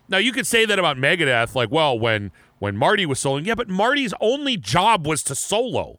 now 0.08 0.18
you 0.18 0.32
could 0.32 0.46
say 0.46 0.66
that 0.66 0.78
about 0.78 0.96
Megadeth, 0.96 1.54
like, 1.54 1.70
well, 1.70 1.98
when 1.98 2.32
when 2.58 2.76
Marty 2.76 3.06
was 3.06 3.18
soloing, 3.18 3.46
yeah, 3.46 3.54
but 3.54 3.68
Marty's 3.68 4.14
only 4.20 4.56
job 4.56 5.06
was 5.06 5.22
to 5.24 5.34
solo. 5.34 5.98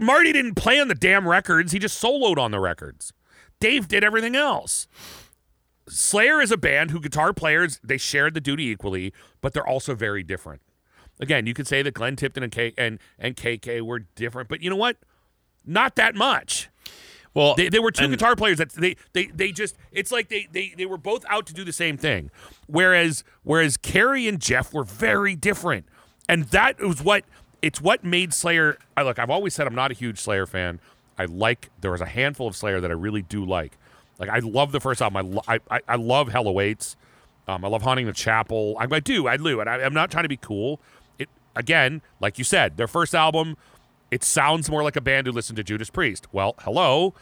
Marty 0.00 0.32
didn't 0.32 0.54
play 0.54 0.80
on 0.80 0.88
the 0.88 0.94
damn 0.94 1.28
records; 1.28 1.72
he 1.72 1.78
just 1.78 2.02
soloed 2.02 2.38
on 2.38 2.50
the 2.50 2.60
records. 2.60 3.12
Dave 3.60 3.88
did 3.88 4.02
everything 4.04 4.34
else. 4.36 4.86
Slayer 5.88 6.40
is 6.40 6.50
a 6.50 6.56
band 6.56 6.90
who 6.90 7.00
guitar 7.00 7.32
players 7.32 7.80
they 7.82 7.98
shared 7.98 8.34
the 8.34 8.40
duty 8.40 8.66
equally, 8.66 9.12
but 9.40 9.52
they're 9.52 9.66
also 9.66 9.94
very 9.94 10.22
different. 10.22 10.62
Again, 11.20 11.46
you 11.46 11.54
could 11.54 11.66
say 11.66 11.82
that 11.82 11.94
Glenn 11.94 12.16
Tipton 12.16 12.42
and 12.42 12.52
K 12.52 12.72
and 12.78 12.98
and 13.18 13.36
KK 13.36 13.82
were 13.82 14.00
different, 14.00 14.48
but 14.48 14.62
you 14.62 14.70
know 14.70 14.76
what? 14.76 14.96
Not 15.64 15.96
that 15.96 16.14
much. 16.14 16.68
Well, 17.34 17.54
They, 17.54 17.68
they 17.68 17.78
were 17.78 17.90
two 17.90 18.04
and- 18.04 18.12
guitar 18.12 18.36
players 18.36 18.58
that 18.58 18.72
they, 18.72 18.96
they 19.12 19.26
they 19.26 19.52
just 19.52 19.76
it's 19.90 20.12
like 20.12 20.28
they, 20.28 20.48
they 20.52 20.74
they 20.76 20.86
were 20.86 20.98
both 20.98 21.24
out 21.28 21.46
to 21.46 21.54
do 21.54 21.64
the 21.64 21.72
same 21.72 21.96
thing. 21.96 22.30
Whereas 22.66 23.24
whereas 23.42 23.76
Kerry 23.76 24.28
and 24.28 24.40
Jeff 24.40 24.72
were 24.72 24.84
very 24.84 25.34
different. 25.34 25.86
And 26.28 26.44
that 26.46 26.80
was 26.80 27.02
what 27.02 27.24
it's 27.62 27.80
what 27.80 28.04
made 28.04 28.34
Slayer 28.34 28.76
I 28.96 29.02
look, 29.02 29.18
I've 29.18 29.30
always 29.30 29.54
said 29.54 29.66
I'm 29.66 29.74
not 29.74 29.90
a 29.90 29.94
huge 29.94 30.18
Slayer 30.18 30.46
fan. 30.46 30.80
I 31.18 31.24
like 31.26 31.70
there 31.80 31.92
was 31.92 32.00
a 32.00 32.06
handful 32.06 32.48
of 32.48 32.56
Slayer 32.56 32.80
that 32.80 32.90
I 32.90 32.94
really 32.94 33.22
do 33.22 33.44
like. 33.44 33.78
Like 34.18 34.28
I 34.28 34.40
love 34.40 34.72
the 34.72 34.80
first 34.80 35.00
album. 35.00 35.16
I 35.16 35.20
lo- 35.20 35.44
I, 35.48 35.60
I, 35.70 35.80
I 35.88 35.96
love 35.96 36.28
Hell 36.28 36.46
Awaits. 36.48 36.96
Um, 37.48 37.64
I 37.64 37.68
love 37.68 37.82
Haunting 37.82 38.06
the 38.06 38.12
Chapel. 38.12 38.76
I, 38.78 38.86
I 38.90 39.00
do, 39.00 39.26
I 39.26 39.36
do, 39.36 39.60
and 39.60 39.68
I, 39.68 39.76
I'm 39.82 39.94
not 39.94 40.10
trying 40.10 40.24
to 40.24 40.28
be 40.28 40.36
cool. 40.36 40.80
It 41.18 41.28
again, 41.56 42.02
like 42.20 42.38
you 42.38 42.44
said, 42.44 42.76
their 42.76 42.88
first 42.88 43.14
album, 43.14 43.56
it 44.10 44.22
sounds 44.22 44.70
more 44.70 44.82
like 44.82 44.96
a 44.96 45.00
band 45.00 45.26
who 45.26 45.32
listened 45.32 45.56
to 45.56 45.64
Judas 45.64 45.90
Priest. 45.90 46.26
Well, 46.32 46.54
hello, 46.60 47.14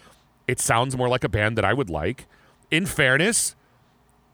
it 0.47 0.61
sounds 0.61 0.97
more 0.97 1.09
like 1.09 1.25
a 1.25 1.29
band 1.29 1.57
that 1.59 1.65
I 1.65 1.73
would 1.73 1.91
like. 1.91 2.27
In 2.71 2.87
fairness, 2.87 3.57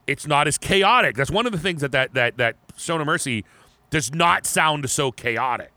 it's 0.06 0.26
not 0.26 0.46
as 0.46 0.58
chaotic. 0.58 1.16
That's 1.16 1.30
one 1.30 1.46
of 1.46 1.52
the 1.52 1.58
things 1.58 1.80
that 1.82 1.92
that 1.92 2.14
that 2.14 2.36
that 2.36 2.56
Show 2.76 2.98
No 2.98 3.04
Mercy 3.04 3.44
does 3.90 4.12
not 4.12 4.46
sound 4.46 4.90
so 4.90 5.12
chaotic. 5.12 5.75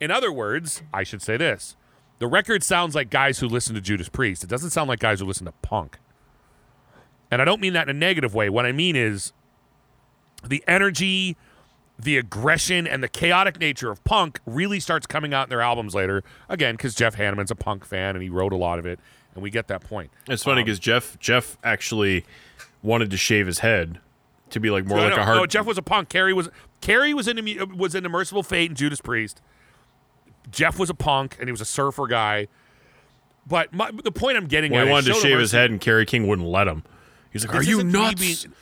In 0.00 0.10
other 0.10 0.32
words, 0.32 0.82
I 0.92 1.02
should 1.02 1.22
say 1.22 1.36
this: 1.36 1.76
the 2.18 2.26
record 2.26 2.62
sounds 2.64 2.94
like 2.94 3.10
guys 3.10 3.38
who 3.38 3.48
listen 3.48 3.74
to 3.74 3.80
Judas 3.80 4.08
Priest. 4.08 4.42
It 4.42 4.50
doesn't 4.50 4.70
sound 4.70 4.88
like 4.88 4.98
guys 4.98 5.20
who 5.20 5.26
listen 5.26 5.46
to 5.46 5.52
punk. 5.62 5.98
And 7.30 7.40
I 7.40 7.44
don't 7.44 7.60
mean 7.60 7.74
that 7.74 7.88
in 7.88 7.96
a 7.96 7.98
negative 7.98 8.34
way. 8.34 8.48
What 8.48 8.66
I 8.66 8.72
mean 8.72 8.96
is 8.96 9.32
the 10.44 10.64
energy, 10.66 11.36
the 11.98 12.16
aggression, 12.16 12.86
and 12.86 13.02
the 13.02 13.08
chaotic 13.08 13.60
nature 13.60 13.90
of 13.90 14.02
punk 14.04 14.40
really 14.46 14.80
starts 14.80 15.06
coming 15.06 15.32
out 15.32 15.44
in 15.46 15.50
their 15.50 15.60
albums 15.60 15.94
later. 15.94 16.24
Again, 16.48 16.74
because 16.74 16.94
Jeff 16.94 17.16
Hanneman's 17.16 17.50
a 17.50 17.54
punk 17.54 17.84
fan 17.84 18.16
and 18.16 18.22
he 18.22 18.30
wrote 18.30 18.52
a 18.52 18.56
lot 18.56 18.78
of 18.80 18.86
it, 18.86 18.98
and 19.34 19.42
we 19.42 19.50
get 19.50 19.68
that 19.68 19.82
point. 19.84 20.10
It's 20.28 20.42
funny 20.42 20.62
um, 20.62 20.64
because 20.64 20.78
Jeff 20.80 21.18
Jeff 21.20 21.56
actually 21.62 22.24
wanted 22.82 23.10
to 23.10 23.16
shave 23.16 23.46
his 23.46 23.60
head 23.60 24.00
to 24.48 24.58
be 24.58 24.70
like 24.70 24.86
more 24.86 24.98
No, 24.98 25.04
like 25.04 25.16
no, 25.16 25.22
a 25.22 25.24
hard. 25.24 25.36
no, 25.36 25.46
Jeff 25.46 25.66
was 25.66 25.78
a 25.78 25.82
punk. 25.82 26.08
Kerry 26.08 26.32
was 26.32 26.48
Kerry 26.80 27.14
was 27.14 27.32
mu- 27.32 27.66
was 27.76 27.94
into 27.94 28.08
Mercyful 28.08 28.42
Fate 28.42 28.70
and 28.70 28.76
Judas 28.76 29.00
Priest. 29.00 29.40
Jeff 30.50 30.78
was 30.78 30.90
a 30.90 30.94
punk 30.94 31.36
and 31.38 31.48
he 31.48 31.52
was 31.52 31.60
a 31.60 31.66
surfer 31.66 32.06
guy. 32.06 32.48
But 33.46 33.72
my, 33.72 33.90
the 33.90 34.12
point 34.12 34.36
I'm 34.36 34.46
getting 34.46 34.72
well, 34.72 34.82
at 34.82 34.86
he 34.86 34.92
wanted 34.92 35.14
to 35.14 35.20
shave 35.20 35.38
his 35.38 35.52
head, 35.52 35.70
and 35.70 35.80
Kerry 35.80 36.06
King 36.06 36.28
wouldn't 36.28 36.46
let 36.46 36.68
him. 36.68 36.84
He's 37.32 37.46
like, 37.46 37.54
"Are 37.56 37.62
you 37.62 37.82
nuts?" 37.82 38.20
being- 38.20 38.54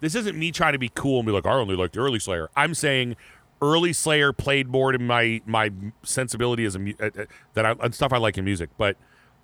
this 0.00 0.14
isn't 0.14 0.38
me 0.38 0.50
trying 0.52 0.74
to 0.74 0.78
be 0.78 0.90
cool 0.94 1.20
and 1.20 1.26
be 1.26 1.32
like, 1.32 1.46
I 1.46 1.52
only 1.52 1.76
like 1.76 1.92
the 1.92 2.00
early 2.00 2.18
Slayer. 2.18 2.50
I'm 2.54 2.74
saying 2.74 3.16
early 3.62 3.92
Slayer 3.94 4.32
played 4.34 4.68
more 4.68 4.92
to 4.92 4.98
my 4.98 5.40
my 5.46 5.70
sensibility 6.02 6.64
as 6.66 6.76
a 6.76 6.94
uh, 7.00 7.06
uh, 7.06 7.24
that 7.54 7.64
I 7.64 7.70
and 7.80 7.94
stuff 7.94 8.12
I 8.12 8.18
like 8.18 8.36
in 8.36 8.44
music. 8.44 8.68
But 8.76 8.96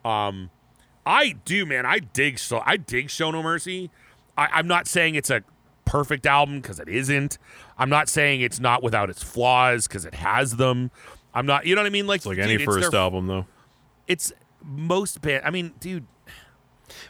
um, 0.05 0.51
I 1.07 1.37
do, 1.45 1.65
man. 1.65 1.87
I 1.87 2.01
dig 2.01 2.39
so 2.39 2.63
I 2.65 2.77
dig 2.77 3.11
Show 3.11 3.31
No 3.31 3.43
Mercy. 3.43 3.91
I, 4.37 4.49
I'm 4.53 4.67
not 4.67 4.87
saying 4.87 5.15
it's 5.15 5.31
a 5.31 5.43
perfect 5.87 6.27
album 6.27 6.61
because 6.61 6.79
it 6.79 6.89
isn't. 6.89 7.39
I'm 7.79 7.89
not 7.89 8.09
saying 8.09 8.43
it's 8.43 8.61
not 8.61 8.83
without 8.83 9.09
its 9.09 9.23
flaws 9.23 9.89
because 9.89 10.05
it 10.05 10.15
has 10.17 10.57
them. 10.57 10.91
I'm 11.35 11.47
not. 11.47 11.67
You 11.67 11.75
know 11.75 11.83
what 11.83 11.87
I 11.87 11.91
mean? 11.91 12.07
Like 12.07 12.19
It's 12.19 12.27
like 12.27 12.37
dude, 12.37 12.45
any 12.47 12.65
first 12.65 12.91
their- 12.91 13.01
album, 13.01 13.27
though. 13.27 13.47
It's 14.09 14.33
most 14.65 15.21
band. 15.23 15.43
I 15.45 15.51
mean, 15.51 15.73
dude. 15.81 16.07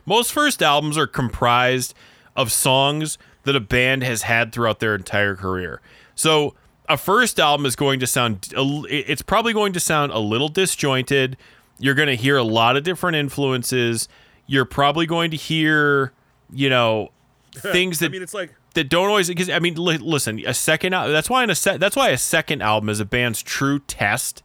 Most 0.05 0.33
first 0.33 0.63
albums 0.63 0.99
are 0.99 1.07
comprised 1.07 1.95
of 2.37 2.53
songs 2.53 3.17
that 3.45 3.57
a 3.57 3.61
band 3.61 4.03
has 4.05 4.23
had 4.23 4.53
throughout 4.53 4.79
their 4.79 4.95
entire 4.95 5.35
career. 5.35 5.81
So 6.15 6.55
a 6.89 6.97
first 6.99 7.41
album 7.41 7.65
is 7.65 7.77
going 7.77 8.01
to 8.01 8.07
sound, 8.07 8.53
it's 8.55 9.23
probably 9.23 9.53
going 9.55 9.73
to 9.73 9.81
sound 9.81 10.13
a 10.13 10.19
little 10.19 10.49
disjointed. 10.49 11.37
You're 11.79 11.95
going 11.95 12.09
to 12.09 12.17
hear 12.17 12.37
a 12.37 12.43
lot 12.43 12.77
of 12.77 12.83
different 12.85 13.17
influences. 13.17 14.07
You're 14.47 14.67
probably 14.67 15.07
going 15.07 15.31
to 15.31 15.37
hear, 15.39 16.13
you 16.53 16.69
know, 16.69 17.11
things 17.55 18.01
that. 18.01 18.07
I 18.07 18.09
mean, 18.11 18.23
it's 18.23 18.35
like 18.35 18.55
that 18.75 18.89
don't 18.89 19.09
always 19.09 19.29
because 19.29 19.51
I 19.51 19.59
mean 19.59 19.75
li- 19.75 19.99
listen 19.99 20.43
a 20.47 20.55
second 20.55 20.93
that's 20.93 21.29
why 21.31 21.45
in 21.45 21.51
a 21.51 21.55
se- 21.55 21.79
that's 21.79 21.97
why 21.97 22.11
a 22.11 22.19
second 22.19 22.63
album 22.63 22.89
is 22.89 23.01
a 23.01 23.05
band's 23.05 23.43
true 23.43 23.81
test 23.81 24.43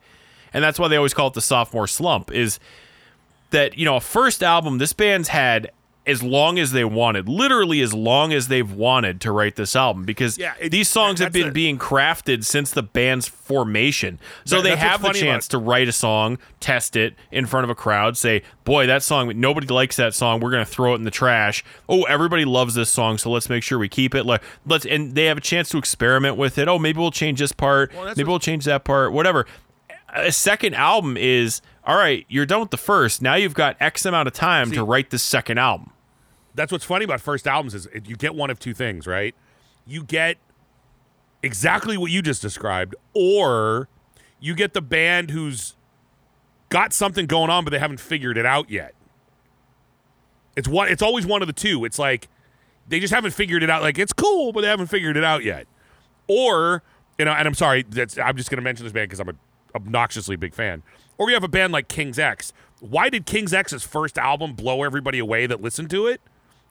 and 0.54 0.64
that's 0.64 0.80
why 0.80 0.88
they 0.88 0.96
always 0.96 1.14
call 1.14 1.28
it 1.28 1.34
the 1.34 1.42
sophomore 1.42 1.88
slump 1.88 2.32
is 2.32 2.60
that 3.52 3.78
you 3.78 3.86
know 3.86 3.98
a 3.98 4.02
first 4.02 4.42
album 4.44 4.78
this 4.78 4.94
band's 4.94 5.30
had 5.30 5.72
as 6.08 6.22
long 6.22 6.60
as 6.60 6.72
they 6.72 6.86
wanted 6.86 7.28
literally 7.28 7.82
as 7.82 7.94
long 7.94 8.32
as 8.32 8.48
they've 8.48 8.72
wanted 8.72 9.20
to 9.22 9.32
write 9.32 9.56
this 9.56 9.76
album 9.76 10.04
because 10.06 10.38
Yeah, 10.38 10.54
it- 10.60 10.70
these 10.70 10.88
songs 10.88 11.20
have 11.20 11.32
been 11.34 11.48
a- 11.50 11.52
being 11.52 11.78
crafted 11.80 12.44
since 12.46 12.72
the 12.72 12.84
band's 12.84 13.28
formation. 13.28 14.20
So 14.46 14.58
That- 14.58 14.64
they 14.64 14.76
have 14.76 15.02
the 15.02 15.14
chance 15.14 15.48
to 15.50 15.58
write 15.58 15.88
a 15.88 15.92
song 15.92 16.38
test 16.60 16.96
it 16.96 17.16
in 17.32 17.46
front 17.46 17.64
of 17.64 17.70
a 17.70 17.76
crowd 17.76 18.18
say 18.18 18.42
boy 18.64 18.88
that 18.88 19.04
song 19.04 19.32
nobody 19.40 19.68
likes 19.68 19.96
that 19.96 20.14
song 20.14 20.40
we're 20.40 20.52
going 20.52 20.64
to 20.66 20.70
throw 20.72 20.94
it 20.94 20.98
in 20.98 21.04
the 21.04 21.12
trash. 21.12 21.64
Oh 21.90 22.04
everybody 22.04 22.46
loves 22.46 22.76
this 22.76 22.90
song 22.90 23.18
so 23.18 23.30
let's 23.32 23.50
make 23.50 23.64
sure 23.64 23.78
we 23.80 23.90
keep 23.90 24.14
it. 24.16 24.26
Like 24.26 24.42
let's 24.66 24.86
and 24.86 25.16
they 25.16 25.26
have 25.26 25.38
a 25.38 25.42
chance 25.42 25.70
to 25.70 25.78
experiment 25.78 26.38
with 26.38 26.58
it. 26.58 26.68
Oh 26.68 26.78
maybe 26.80 27.00
we'll 27.00 27.12
change 27.12 27.40
this 27.40 27.52
part. 27.52 27.92
Well, 27.94 28.06
maybe 28.06 28.24
what- 28.24 28.30
we'll 28.30 28.40
change 28.40 28.66
that 28.66 28.84
part 28.84 29.12
whatever. 29.12 29.46
A 30.16 30.32
second 30.32 30.76
album 30.76 31.18
is 31.18 31.62
all 31.86 31.98
right 31.98 32.26
you're 32.30 32.46
done 32.46 32.60
with 32.62 32.72
the 32.72 32.78
first. 32.78 33.22
Now 33.22 33.36
you've 33.36 33.54
got 33.54 33.76
x 33.80 34.06
amount 34.06 34.28
of 34.28 34.34
time 34.34 34.70
See- 34.70 34.76
to 34.76 34.84
write 34.84 35.10
the 35.10 35.20
second 35.20 35.58
album 35.58 35.92
that's 36.56 36.72
what's 36.72 36.86
funny 36.86 37.06
about 37.06 37.22
first 37.22 37.48
albums 37.48 37.76
is 37.76 37.88
you 38.06 38.16
get 38.16 38.34
one 38.34 38.50
of 38.50 38.60
two 38.60 38.74
things, 38.74 39.06
right? 39.06 39.36
You 39.86 40.04
get 40.04 40.38
exactly 41.44 41.98
what 41.98 42.12
you 42.12 42.22
just 42.22 42.42
described, 42.42 42.96
or 43.14 43.88
you 44.40 44.56
get 44.56 44.74
the 44.74 44.82
band 44.82 45.32
who's 45.32 45.76
got 46.70 46.94
something 46.94 47.28
going 47.28 47.50
on, 47.50 47.64
but 47.64 47.72
they 47.72 47.80
haven't 47.80 48.00
figured 48.00 48.38
it 48.38 48.46
out 48.46 48.70
yet. 48.70 48.96
It's 50.56 50.68
one. 50.68 50.88
It's 50.88 51.02
always 51.02 51.26
one 51.26 51.42
of 51.42 51.48
the 51.48 51.54
two. 51.54 51.86
It's 51.86 52.00
like 52.00 52.30
they 52.88 53.00
just 53.00 53.14
haven't 53.14 53.32
figured 53.32 53.62
it 53.62 53.70
out. 53.70 53.82
Like 53.82 54.00
it's 54.00 54.14
cool, 54.14 54.54
but 54.54 54.62
they 54.62 54.68
haven't 54.68 54.88
figured 54.88 55.18
it 55.18 55.24
out 55.24 55.44
yet. 55.44 55.68
Or 56.28 56.82
you 57.20 57.26
know, 57.26 57.32
and 57.32 57.48
I'm 57.48 57.54
sorry, 57.54 57.84
that's 57.84 58.18
I'm 58.18 58.38
just 58.38 58.50
going 58.50 58.58
to 58.58 58.64
mention 58.64 58.86
this 58.86 58.94
band 58.94 59.10
because 59.10 59.20
I'm 59.20 59.30
a 59.30 59.36
obnoxiously 59.76 60.38
big 60.38 60.54
fan. 60.54 60.84
Or 61.18 61.30
you 61.30 61.36
have 61.36 61.44
a 61.44 61.50
band 61.50 61.74
like 61.74 61.88
King's 61.88 62.18
X. 62.18 62.54
Why 62.80 63.10
did 63.10 63.26
King's 63.26 63.54
X's 63.54 63.84
first 63.84 64.18
album 64.18 64.54
blow 64.54 64.84
everybody 64.84 65.20
away 65.20 65.48
that 65.48 65.62
listened 65.62 65.90
to 65.92 66.08
it? 66.08 66.22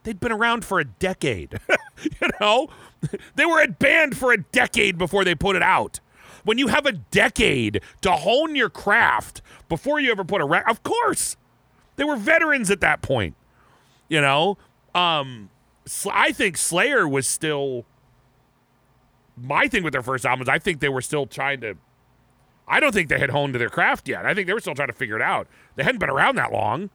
They'd 0.05 0.21
been 0.21 0.33
around 0.33 0.65
for 0.65 0.79
a 0.79 0.85
decade. 0.85 1.59
you 2.03 2.29
know, 2.41 2.69
they 3.35 3.45
were 3.45 3.61
a 3.61 3.69
band 3.69 4.17
for 4.17 4.33
a 4.33 4.39
decade 4.39 4.97
before 4.97 5.25
they 5.25 5.35
put 5.35 5.57
it 5.57 5.63
out. 5.63 6.01
When 6.45 6.59
you 6.59 6.69
have 6.69 6.85
a 6.85 6.93
decade 6.93 7.81
to 8.03 8.13
hone 8.13 8.55
your 8.55 8.69
craft 8.69 9.41
before 9.69 9.99
you 9.99 10.11
ever 10.11 10.25
put 10.25 10.43
a 10.43 10.45
record, 10.45 10.71
of 10.71 10.83
course, 10.83 11.37
they 11.97 12.05
were 12.05 12.17
veterans 12.17 12.71
at 12.71 12.81
that 12.81 13.01
point. 13.01 13.35
You 14.09 14.21
know, 14.21 14.59
um, 14.95 15.49
I 16.11 16.33
think 16.33 16.57
Slayer 16.57 17.09
was 17.09 17.27
still. 17.27 17.87
My 19.37 19.67
thing 19.67 19.83
with 19.83 19.93
their 19.93 20.03
first 20.03 20.25
album 20.25 20.43
is 20.43 20.49
I 20.49 20.59
think 20.59 20.81
they 20.81 20.89
were 20.91 21.03
still 21.03 21.27
trying 21.27 21.63
to. 21.63 21.77
I 22.69 22.79
don't 22.79 22.93
think 22.93 23.09
they 23.09 23.19
had 23.19 23.31
honed 23.31 23.55
to 23.55 23.59
their 23.59 23.71
craft 23.71 24.09
yet. 24.09 24.27
I 24.27 24.35
think 24.35 24.47
they 24.47 24.53
were 24.53 24.61
still 24.61 24.75
trying 24.75 24.89
to 24.89 24.95
figure 24.95 25.17
it 25.17 25.23
out. 25.23 25.49
They 25.77 25.83
hadn't 25.83 25.99
been 25.99 26.11
around 26.11 26.37
that 26.37 26.53
long. 26.53 26.91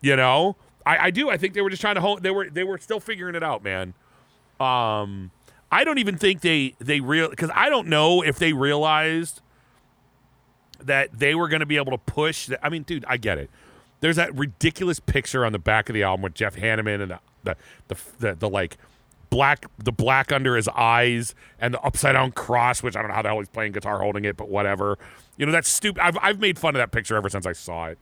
You 0.00 0.14
know, 0.14 0.56
I, 0.86 1.06
I 1.06 1.10
do. 1.10 1.28
I 1.28 1.36
think 1.36 1.54
they 1.54 1.60
were 1.60 1.70
just 1.70 1.82
trying 1.82 1.96
to 1.96 2.00
hone. 2.00 2.22
They 2.22 2.30
were 2.30 2.48
they 2.48 2.64
were 2.64 2.78
still 2.78 3.00
figuring 3.00 3.34
it 3.34 3.42
out, 3.42 3.62
man. 3.64 3.92
Um, 4.60 5.32
I 5.70 5.84
don't 5.84 5.98
even 5.98 6.16
think 6.16 6.40
they 6.40 6.74
they 6.78 7.00
real 7.00 7.28
because 7.28 7.50
I 7.54 7.68
don't 7.68 7.88
know 7.88 8.22
if 8.22 8.38
they 8.38 8.52
realized 8.52 9.42
that 10.80 11.18
they 11.18 11.34
were 11.34 11.48
going 11.48 11.60
to 11.60 11.66
be 11.66 11.76
able 11.76 11.92
to 11.92 11.98
push. 11.98 12.46
The, 12.46 12.64
I 12.64 12.68
mean, 12.68 12.82
dude, 12.84 13.04
I 13.08 13.16
get 13.16 13.38
it. 13.38 13.50
There's 14.00 14.16
that 14.16 14.34
ridiculous 14.36 15.00
picture 15.00 15.44
on 15.44 15.52
the 15.52 15.58
back 15.58 15.88
of 15.88 15.94
the 15.94 16.04
album 16.04 16.22
with 16.22 16.34
Jeff 16.34 16.56
Hanneman 16.56 17.02
and 17.02 17.10
the 17.10 17.20
the 17.42 17.56
the, 17.88 17.96
the, 18.20 18.34
the 18.36 18.48
like 18.48 18.78
black 19.28 19.66
the 19.78 19.92
black 19.92 20.30
under 20.30 20.54
his 20.54 20.68
eyes 20.68 21.34
and 21.58 21.74
the 21.74 21.80
upside 21.80 22.14
down 22.14 22.30
cross, 22.30 22.82
which 22.82 22.94
I 22.94 23.00
don't 23.00 23.08
know 23.08 23.16
how 23.16 23.22
the 23.22 23.28
hell 23.28 23.38
he's 23.38 23.48
playing 23.48 23.72
guitar 23.72 23.98
holding 23.98 24.24
it, 24.24 24.36
but 24.36 24.48
whatever. 24.48 24.98
You 25.36 25.46
know, 25.46 25.52
that's 25.52 25.68
stupid. 25.68 26.00
I've 26.00 26.16
I've 26.22 26.38
made 26.38 26.60
fun 26.60 26.76
of 26.76 26.78
that 26.78 26.92
picture 26.92 27.16
ever 27.16 27.28
since 27.28 27.44
I 27.44 27.52
saw 27.52 27.86
it. 27.86 27.98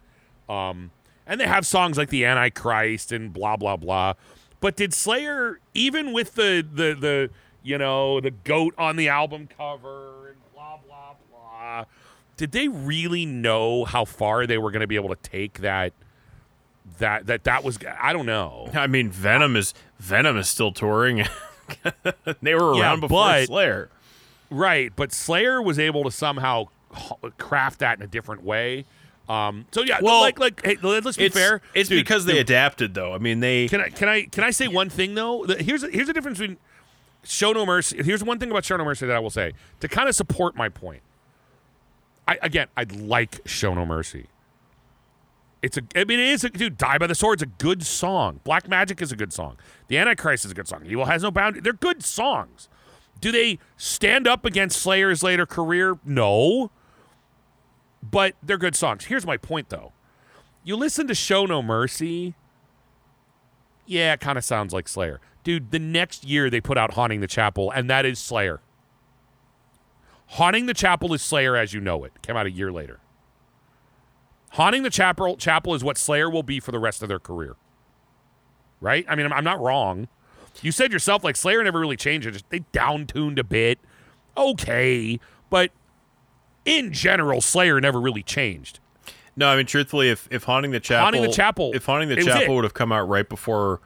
Um, 0.49 0.91
and 1.27 1.41
they 1.41 1.47
have 1.47 1.67
songs 1.67 1.97
like 1.99 2.09
the 2.11 2.25
Antichrist 2.25 3.13
and 3.13 3.33
blah 3.33 3.57
blah 3.57 3.77
blah. 3.77 4.15
But 4.61 4.77
did 4.77 4.95
Slayer, 4.95 5.61
even 5.75 6.13
with 6.13 6.35
the 6.35 6.67
the 6.71 6.95
the 6.95 7.31
you 7.63 7.79
know 7.79 8.21
the 8.21 8.31
goat 8.31 8.75
on 8.79 8.97
the 8.97 9.09
album 9.09 9.49
cover 9.57 10.29
and 10.29 10.37
blah 10.55 10.79
blah 10.87 11.15
blah, 11.31 11.85
did 12.37 12.53
they 12.53 12.69
really 12.69 13.27
know 13.27 13.85
how 13.85 14.05
far 14.05 14.47
they 14.47 14.59
were 14.59 14.71
going 14.71 14.81
to 14.81 14.87
be 14.87 14.97
able 14.97 15.15
to 15.15 15.21
take 15.23 15.61
that? 15.61 15.93
That 16.99 17.27
that 17.27 17.45
that 17.45 17.65
was 17.65 17.79
I 18.01 18.13
don't 18.13 18.27
know. 18.27 18.69
I 18.75 18.87
mean, 18.87 19.11
Venom 19.11 19.57
is 19.57 19.73
Venom 19.99 20.37
is 20.37 20.49
still 20.49 20.71
touring. 20.73 21.25
they 22.43 22.55
were 22.55 22.75
Yeah, 22.75 22.83
around 22.83 23.01
before 23.01 23.19
but- 23.27 23.47
Slayer. 23.47 23.89
Right, 24.51 24.93
but 24.95 25.11
Slayer 25.13 25.61
was 25.61 25.79
able 25.79 26.05
to 26.05 26.11
somehow 26.11 26.67
craft 27.39 27.81
that 27.81 27.99
in 27.99 28.05
a 28.05 28.07
different 28.07 28.45
way. 28.45 28.85
Um, 29.29 29.65
so 29.73 29.83
yeah, 29.83 30.01
Well, 30.03 30.21
like 30.21 30.39
like 30.39 30.65
hey, 30.65 30.77
let's 30.83 31.17
be 31.17 31.25
It's 31.25 31.35
fair. 31.35 31.63
It's 31.75 31.89
Dude, 31.89 32.05
because 32.05 32.27
they 32.27 32.35
dude, 32.35 32.43
adapted, 32.43 32.95
though. 32.95 33.15
I 33.15 33.19
mean, 33.19 33.41
they 33.41 33.69
Can 33.69 33.81
I 33.81 33.89
can 33.89 34.09
I 34.09 34.25
can 34.25 34.45
I 34.45 34.51
say 34.51 34.69
one 34.69 34.91
thing 34.91 35.15
though? 35.15 35.45
Here's 35.45 35.83
a, 35.83 35.91
here's 35.91 36.09
the 36.09 36.13
difference 36.13 36.39
between 36.39 36.59
Show 37.23 37.53
No 37.53 37.65
Mercy. 37.65 38.03
Here's 38.03 38.23
one 38.23 38.39
thing 38.39 38.51
about 38.51 38.65
Show 38.65 38.77
No 38.77 38.85
Mercy 38.85 39.07
that 39.07 39.17
I 39.17 39.19
will 39.19 39.31
say 39.31 39.53
to 39.81 39.89
kind 39.89 40.09
of 40.09 40.15
support 40.15 40.57
my 40.57 40.69
point. 40.69 41.03
I 42.29 42.39
again, 42.43 42.69
I'd 42.77 42.93
like 42.93 43.41
Show 43.47 43.73
No 43.75 43.87
Mercy. 43.87 44.27
It's 45.63 45.79
a. 45.79 45.83
I 45.97 46.05
mean, 46.05 46.21
it 46.21 46.29
is 46.29 46.45
a 46.45 46.51
dude. 46.51 46.77
Die 46.77 46.99
by 46.99 47.07
the 47.07 47.15
Sword's 47.15 47.43
a 47.43 47.47
good 47.47 47.83
song. 47.87 48.41
Black 48.45 48.69
Magic 48.69 49.01
is 49.01 49.11
a 49.11 49.17
good 49.17 49.33
song. 49.33 49.57
The 49.89 49.97
Antichrist 49.97 50.45
is 50.45 50.51
a 50.51 50.55
good 50.55 50.69
song. 50.69 50.83
Evil 50.85 51.07
has 51.07 51.23
no 51.23 51.31
boundary. 51.31 51.63
They're 51.63 51.73
good 51.73 52.05
songs. 52.05 52.69
Do 53.23 53.33
they 53.33 53.59
stand 53.79 54.29
up 54.29 54.45
against 54.45 54.79
Slayer's 54.83 55.23
later 55.23 55.47
career? 55.47 55.97
No. 56.05 56.71
But 58.11 58.35
they're 58.43 58.59
good 58.59 58.77
songs. 58.77 59.07
Here's 59.07 59.25
my 59.25 59.37
point, 59.37 59.71
though. 59.71 59.93
You 60.63 60.77
listen 60.77 61.07
to 61.07 61.15
Show 61.15 61.47
No 61.47 61.63
Mercy. 61.63 62.35
Yeah, 63.87 64.15
it 64.15 64.21
kind 64.21 64.39
of 64.39 64.45
sounds 64.45 64.73
like 64.73 64.89
Slayer. 64.89 65.21
Dude, 65.43 65.71
the 65.71 65.79
next 65.79 66.25
year 66.25 66.49
they 66.49 66.61
put 66.61 66.79
out 66.79 66.95
Haunting 66.95 67.21
the 67.21 67.27
Chapel, 67.27 67.71
and 67.71 67.89
that 67.91 68.07
is 68.07 68.19
Slayer. 68.19 68.61
Haunting 70.29 70.67
the 70.67 70.75
Chapel 70.75 71.13
is 71.13 71.23
Slayer 71.23 71.57
as 71.57 71.75
you 71.75 71.81
know 71.81 72.05
it. 72.05 72.13
Came 72.23 72.37
out 72.37 72.47
a 72.47 72.51
year 72.51 72.73
later. 72.73 73.01
Haunting 74.53 74.83
the 74.83 74.91
Chapel, 74.91 75.37
Chapel 75.37 75.75
is 75.75 75.85
what 75.85 75.99
Slayer 75.99 76.31
will 76.31 76.43
be 76.43 76.61
for 76.61 76.73
the 76.73 76.79
rest 76.79 77.03
of 77.03 77.09
their 77.09 77.19
career. 77.19 77.57
Right? 78.81 79.05
I 79.09 79.17
mean, 79.17 79.27
I'm, 79.27 79.33
I'm 79.33 79.45
not 79.45 79.61
wrong. 79.61 80.09
You 80.63 80.73
said 80.73 80.93
yourself, 80.93 81.25
like, 81.25 81.37
Slayer 81.37 81.63
never 81.63 81.81
really 81.81 81.97
changed. 81.97 82.45
They 82.49 82.61
down 82.73 83.07
tuned 83.07 83.39
a 83.39 83.45
bit. 83.45 83.79
Okay. 84.37 85.21
But 85.51 85.73
in 86.65 86.93
general, 86.93 87.41
Slayer 87.41 87.81
never 87.81 88.01
really 88.01 88.23
changed. 88.23 88.81
No, 89.37 89.49
I 89.49 89.57
mean 89.57 89.67
truthfully, 89.67 90.11
if 90.11 90.29
if 90.31 90.45
haunting 90.45 90.71
the 90.71 90.81
chapel, 90.81 91.05
Haunting 91.05 91.23
the 91.23 91.33
Chapel, 91.33 91.73
if 91.75 91.85
haunting 91.87 92.09
the 92.09 92.15
it 92.15 92.19
was 92.19 92.29
it. 92.29 92.39
chapel 92.39 92.55
would 92.57 92.65
have 92.65 92.75
come 92.75 92.93
out 92.93 93.09
right 93.09 93.29
before 93.29 93.81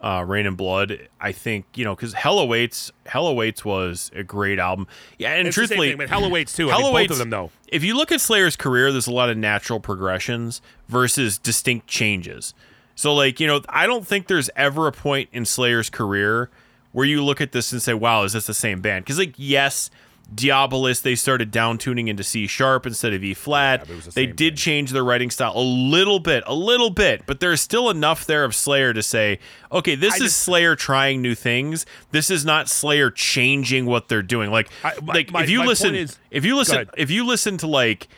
uh, 0.00 0.22
Raining 0.26 0.54
Blood, 0.54 1.08
I 1.20 1.32
think 1.32 1.64
you 1.74 1.84
know 1.84 1.96
because 1.96 2.12
Hell 2.12 2.38
Awaits, 2.38 2.92
Hell 3.06 3.26
Awaits 3.26 3.64
was 3.64 4.10
a 4.14 4.22
great 4.22 4.58
album. 4.58 4.86
Yeah, 5.18 5.34
and 5.34 5.48
It's 5.48 5.54
truthfully, 5.54 5.88
thing, 5.88 5.98
but 5.98 6.08
Hell 6.08 6.24
Awaits 6.24 6.54
too. 6.54 6.68
I 6.68 6.72
Hell 6.72 6.80
mean, 6.80 6.86
both 6.86 6.92
Awaits, 6.92 7.12
of 7.12 7.18
them, 7.18 7.30
though. 7.30 7.50
If 7.68 7.82
you 7.82 7.96
look 7.96 8.12
at 8.12 8.20
Slayer's 8.20 8.54
career, 8.54 8.92
there's 8.92 9.06
a 9.06 9.12
lot 9.12 9.30
of 9.30 9.36
natural 9.36 9.80
progressions 9.80 10.60
versus 10.88 11.38
distinct 11.38 11.86
changes. 11.86 12.54
So, 12.94 13.12
like, 13.14 13.40
you 13.40 13.46
know, 13.48 13.62
I 13.68 13.86
don't 13.86 14.06
think 14.06 14.28
there's 14.28 14.50
ever 14.54 14.86
a 14.86 14.92
point 14.92 15.28
in 15.32 15.44
Slayer's 15.44 15.90
career 15.90 16.50
where 16.92 17.06
you 17.06 17.24
look 17.24 17.40
at 17.40 17.50
this 17.50 17.72
and 17.72 17.82
say, 17.82 17.94
wow, 17.94 18.22
is 18.22 18.34
this 18.34 18.46
the 18.46 18.54
same 18.54 18.80
band? 18.80 19.04
Because, 19.04 19.18
like, 19.18 19.34
yes, 19.36 19.90
Diabolus, 20.32 21.02
they 21.02 21.14
started 21.14 21.50
down 21.50 21.78
tuning 21.78 22.08
into 22.08 22.24
C 22.24 22.46
sharp 22.46 22.86
instead 22.86 23.12
of 23.12 23.22
E 23.22 23.34
flat. 23.34 23.88
was 23.88 24.06
the 24.06 24.10
they 24.12 24.26
did 24.26 24.54
thing. 24.54 24.56
change 24.56 24.90
their 24.90 25.04
writing 25.04 25.30
style 25.30 25.52
a 25.54 25.60
little 25.62 26.18
bit, 26.18 26.42
a 26.46 26.54
little 26.54 26.90
bit, 26.90 27.22
but 27.26 27.40
there's 27.40 27.60
still 27.60 27.90
enough 27.90 28.24
there 28.26 28.44
of 28.44 28.54
Slayer 28.54 28.92
to 28.92 29.02
say, 29.02 29.38
okay, 29.70 29.94
this 29.94 30.14
I 30.14 30.16
is 30.16 30.22
just- 30.22 30.40
Slayer 30.40 30.74
trying 30.76 31.22
new 31.22 31.34
things. 31.34 31.86
This 32.10 32.30
is 32.30 32.44
not 32.44 32.68
Slayer 32.68 33.10
changing 33.10 33.86
what 33.86 34.08
they're 34.08 34.22
doing. 34.22 34.50
Like, 34.50 34.68
I- 34.82 34.94
my- 35.02 35.14
like 35.14 35.30
my- 35.32 35.42
if 35.42 35.50
you 35.50 35.64
listen, 35.64 35.94
is- 35.94 36.18
if 36.30 36.44
you 36.44 36.52
Go 36.52 36.58
listen, 36.58 36.90
if 36.96 37.10
you 37.10 37.24
listen 37.26 37.58
to 37.58 37.66
like 37.66 38.08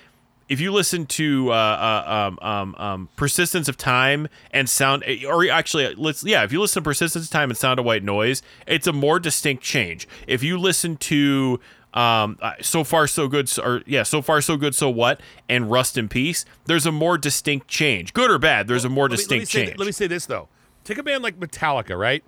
if 0.48 0.60
you 0.60 0.70
listen 0.72 1.06
to 1.06 1.50
uh, 1.50 1.54
uh, 1.54 2.28
um, 2.28 2.38
um, 2.40 2.74
um, 2.78 3.08
persistence 3.16 3.68
of 3.68 3.76
time 3.76 4.28
and 4.52 4.70
sound 4.70 5.02
or 5.28 5.50
actually 5.50 5.92
let's 5.96 6.22
yeah 6.22 6.44
if 6.44 6.52
you 6.52 6.60
listen 6.60 6.80
to 6.80 6.84
persistence 6.84 7.24
of 7.24 7.30
time 7.32 7.50
and 7.50 7.58
sound 7.58 7.80
of 7.80 7.84
white 7.84 8.04
noise 8.04 8.42
it's 8.64 8.86
a 8.86 8.92
more 8.92 9.18
distinct 9.18 9.64
change 9.64 10.06
if 10.28 10.44
you 10.44 10.56
listen 10.56 10.96
to 10.98 11.58
um, 11.97 12.39
uh, 12.43 12.52
so 12.60 12.85
far 12.85 13.06
so 13.06 13.27
good 13.27 13.48
so- 13.48 13.62
or 13.62 13.82
yeah 13.86 14.02
so 14.02 14.20
far 14.23 14.40
so 14.40 14.56
good 14.56 14.74
so 14.74 14.89
what 14.90 15.20
and 15.48 15.70
rust 15.70 15.97
in 15.97 16.09
peace 16.09 16.44
there's 16.66 16.85
a 16.86 16.93
more 16.93 17.16
distinct 17.16 17.68
change 17.68 18.12
good 18.12 18.31
or 18.31 18.39
bad 18.39 18.68
there's 18.68 18.85
a 18.85 18.89
more 18.89 19.05
Let 19.05 19.12
me- 19.12 19.16
distinct 19.16 19.55
let 19.55 19.60
me, 19.60 19.66
change 19.68 19.78
let 19.78 19.86
me 19.86 19.93
say 19.93 20.06
this 20.06 20.27
though. 20.27 20.48
Take 20.85 20.98
a 20.98 21.02
band 21.02 21.24
like 21.24 21.40
Metallica, 21.40 21.98
right? 21.98 22.23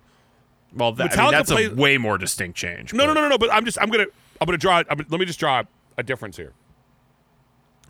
well 0.73 0.91
that, 0.93 1.11
I 1.11 1.15
Metallica 1.15 1.23
mean, 1.23 1.31
that's 1.31 1.51
plays- 1.51 1.71
a 1.71 1.75
way 1.75 1.97
more 1.97 2.17
distinct 2.17 2.57
change 2.57 2.93
No, 2.93 3.05
no, 3.05 3.13
no, 3.13 3.21
no, 3.21 3.29
no. 3.29 3.37
But 3.37 3.53
I'm 3.53 3.63
just, 3.63 3.77
I'm 3.81 3.89
gonna, 3.89 4.07
I'm 4.41 4.45
gonna 4.45 4.57
draw. 4.57 4.83
I'm, 4.89 4.97
let 5.09 5.19
me 5.19 5.25
just 5.25 5.39
draw 5.39 5.63
a 5.97 6.03
difference 6.03 6.35
here. 6.37 6.53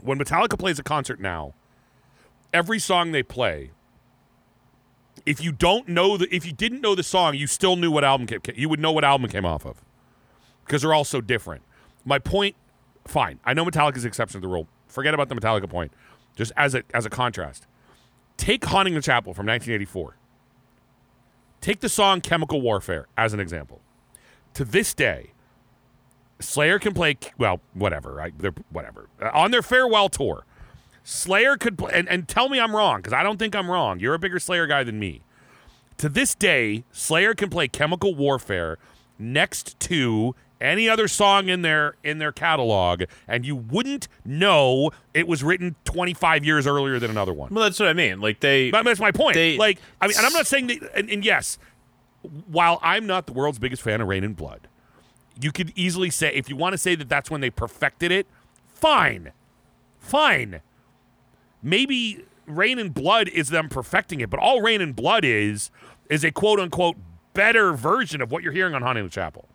When 0.02 0.18
Metallica 0.20 0.58
plays 0.60 0.80
a 0.80 0.84
concert 0.84 1.20
now, 1.20 1.54
every 2.54 2.80
song 2.80 3.12
they 3.12 3.24
play, 3.24 3.72
if 5.26 5.42
you 5.44 5.52
don't 5.52 5.88
know 5.90 6.18
the, 6.18 6.34
if 6.34 6.46
you 6.46 6.52
didn't 6.54 6.82
know 6.82 6.96
the 6.96 7.04
song, 7.04 7.36
you 7.36 7.48
still 7.48 7.76
knew 7.76 7.92
what 7.92 8.04
album 8.04 8.28
came, 8.28 8.40
you 8.56 8.70
would 8.70 8.80
know 8.80 8.92
what 8.92 9.04
album 9.04 9.30
came 9.30 9.46
off 9.46 9.66
of, 9.66 9.82
because 10.66 10.82
they're 10.82 10.94
all 10.94 11.04
so 11.04 11.20
different. 11.22 11.62
My 12.10 12.19
point, 12.19 12.56
fine. 13.06 13.40
I 13.45 13.53
know 13.53 13.64
Metallica's 13.64 14.02
the 14.02 14.07
exception 14.07 14.41
to 14.41 14.48
the 14.48 14.52
rule. 14.52 14.68
Forget 14.88 15.14
about 15.14 15.30
the 15.30 15.36
Metallica 15.36 15.69
point. 15.69 15.94
Just 16.36 16.52
as 16.57 16.76
a 16.76 16.84
as 16.94 17.06
a 17.06 17.10
contrast, 17.10 17.68
take 18.36 18.65
"Haunting 18.65 18.95
the 18.95 19.02
Chapel" 19.02 19.34
from 19.34 19.45
1984. 19.45 20.15
Take 21.61 21.80
the 21.81 21.90
song 21.90 22.19
"Chemical 22.22 22.61
Warfare" 22.61 23.07
as 23.18 23.34
an 23.34 23.40
example 23.40 23.81
to 24.53 24.65
this 24.65 24.94
day, 24.94 25.31
Slayer 26.40 26.80
can 26.80 26.94
play 26.94 27.18
well, 27.38 27.61
whatever, 27.73 28.14
right? 28.14 28.34
They're 28.38 28.53
whatever 28.69 29.07
Uh, 29.22 29.30
on 29.34 29.52
their 29.52 29.61
farewell 29.61 30.10
tour. 30.10 30.45
Slayer 31.03 31.57
could 31.57 31.77
play, 31.77 31.91
and, 31.94 32.07
and 32.10 32.27
tell 32.27 32.49
me 32.49 32.60
I'm 32.60 32.76
wrong 32.76 32.98
because 32.98 33.14
I 33.14 33.23
don't 33.23 33.38
think 33.38 33.56
I'm 33.56 33.69
wrong. 33.69 33.99
You're 33.99 34.14
a 34.14 34.19
bigger 34.19 34.40
Slayer 34.40 34.68
guy 34.68 34.84
than 34.84 34.99
me. 34.99 35.22
To 35.98 36.10
this 36.10 36.36
day, 36.36 36.84
Slayer 36.91 37.34
can 37.34 37.49
play 37.49 37.68
Chemical 37.68 38.15
Warfare 38.15 38.77
next 39.18 39.80
to 39.81 40.36
any 40.61 40.90
other 40.90 41.07
song 41.07 41.48
in 41.49 41.61
their 41.61 41.95
in 42.03 42.18
their 42.18 42.31
catalog, 42.31 43.03
and 43.27 43.45
you 43.45 43.56
wouldn't 43.56 44.07
know 44.26 44.91
it 45.14 45.27
was 45.27 45.44
written 45.44 45.76
25 45.86 46.44
years 46.44 46.68
earlier 46.68 46.99
than 46.99 47.10
another 47.11 47.34
one. 47.34 47.53
well 47.53 47.64
that's 47.64 47.80
what 47.80 47.88
i 47.90 47.94
mean 47.94 48.19
like 48.19 48.40
they 48.41 48.69
But 48.72 48.84
that's 48.84 48.99
my 48.99 49.11
point. 49.11 49.36
They- 49.36 49.57
like, 49.57 49.80
I 50.02 50.07
mean, 50.07 50.18
and 50.18 50.26
I'm 50.26 50.34
not 50.34 50.48
saying 50.48 50.68
that. 50.68 50.91
And, 50.95 51.10
and 51.10 51.23
yes, 51.23 51.57
while 52.48 52.80
I'm 52.81 53.07
not 53.07 53.26
the 53.27 53.34
world's 53.34 53.60
biggest 53.60 53.81
fan 53.81 54.02
of 54.02 54.07
Raining 54.07 54.34
Blood, 54.34 54.68
you 55.41 55.52
could 55.53 55.72
easily 55.76 56.10
say 56.10 56.34
if 56.34 56.49
you 56.49 56.56
want 56.57 56.73
to 56.73 56.77
say 56.77 56.95
that 56.95 57.07
that's 57.07 57.31
when 57.31 57.40
they 57.41 57.49
perfected 57.49 58.11
it. 58.11 58.27
Fine, 58.73 59.31
fine. 59.99 60.61
Maybe 61.61 62.23
Raining 62.45 62.90
Blood 62.90 63.27
is 63.30 63.49
them 63.49 63.69
perfecting 63.69 64.22
it, 64.22 64.30
but 64.30 64.40
all 64.40 64.61
Raining 64.61 64.94
Blood 64.94 65.23
is 65.26 65.72
is 66.10 66.23
a 66.23 66.31
quote 66.31 66.60
unquote 66.60 66.98
better 67.34 67.73
version 67.73 68.22
of 68.22 68.31
what 68.31 68.44
you're 68.44 68.52
hearing 68.53 68.73
on 68.73 68.81
Haunting 68.81 69.03
the 69.03 69.10
Chapel. 69.10 69.48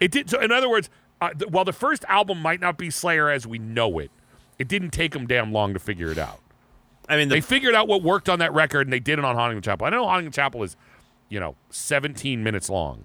It 0.00 0.10
did. 0.10 0.30
So, 0.30 0.40
in 0.40 0.50
other 0.50 0.68
words, 0.68 0.90
uh, 1.20 1.30
th- 1.30 1.50
while 1.50 1.64
the 1.64 1.72
first 1.72 2.04
album 2.08 2.40
might 2.40 2.60
not 2.60 2.78
be 2.78 2.90
Slayer 2.90 3.28
as 3.30 3.46
we 3.46 3.58
know 3.58 3.98
it, 3.98 4.10
it 4.58 4.66
didn't 4.68 4.90
take 4.90 5.12
them 5.12 5.26
damn 5.26 5.52
long 5.52 5.74
to 5.74 5.78
figure 5.78 6.10
it 6.10 6.18
out. 6.18 6.40
i 7.08 7.16
mean 7.16 7.28
the, 7.28 7.36
They 7.36 7.40
figured 7.40 7.74
out 7.74 7.88
what 7.88 8.02
worked 8.02 8.28
on 8.28 8.38
that 8.38 8.52
record, 8.52 8.86
and 8.86 8.92
they 8.92 9.00
did 9.00 9.18
it 9.18 9.24
on 9.24 9.36
Haunting 9.36 9.56
the 9.58 9.62
Chapel. 9.62 9.86
I 9.86 9.90
know 9.90 10.06
Haunting 10.06 10.30
the 10.30 10.34
Chapel 10.34 10.62
is, 10.62 10.76
you 11.28 11.38
know, 11.38 11.56
17 11.70 12.42
minutes 12.42 12.68
long. 12.70 13.04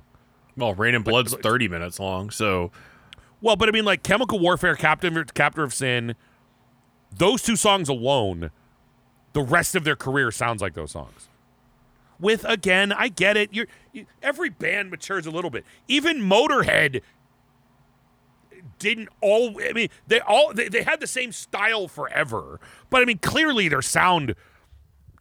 well 0.55 0.73
Raining 0.73 1.01
Blood's 1.01 1.34
30 1.35 1.67
minutes 1.67 1.99
long 1.99 2.30
so 2.31 2.72
Well, 3.41 3.55
but 3.55 3.67
I 3.69 3.72
mean, 3.72 3.85
like 3.85 4.03
Chemical 4.03 4.39
Warfare, 4.39 4.76
Captain, 4.76 5.23
Captor 5.34 5.63
of 5.63 5.73
Sin, 5.73 6.15
those 7.15 7.41
two 7.41 7.55
songs 7.55 7.89
alone, 7.89 8.51
the 9.34 9.41
rest 9.41 9.76
of 9.76 9.84
their 9.84 9.95
career 9.95 10.31
sounds 10.31 10.61
like 10.61 10.73
those 10.73 10.91
songs. 10.91 11.27
With 12.19 12.45
again, 12.45 12.91
I 12.93 13.07
get 13.09 13.35
it. 13.37 13.53
You're 13.53 13.67
you, 13.91 14.05
every 14.23 14.49
band 14.49 14.89
matures 14.91 15.25
a 15.25 15.31
little 15.31 15.49
bit. 15.49 15.65
Even 15.87 16.21
Motorhead 16.21 17.01
didn't 18.79 19.09
all. 19.21 19.55
I 19.61 19.73
mean, 19.73 19.89
they 20.07 20.19
all 20.21 20.53
they, 20.53 20.67
they 20.69 20.83
had 20.83 20.99
the 20.99 21.07
same 21.07 21.31
style 21.31 21.87
forever, 21.87 22.59
but 22.89 23.01
I 23.01 23.05
mean, 23.05 23.19
clearly 23.19 23.67
their 23.67 23.81
sound 23.81 24.35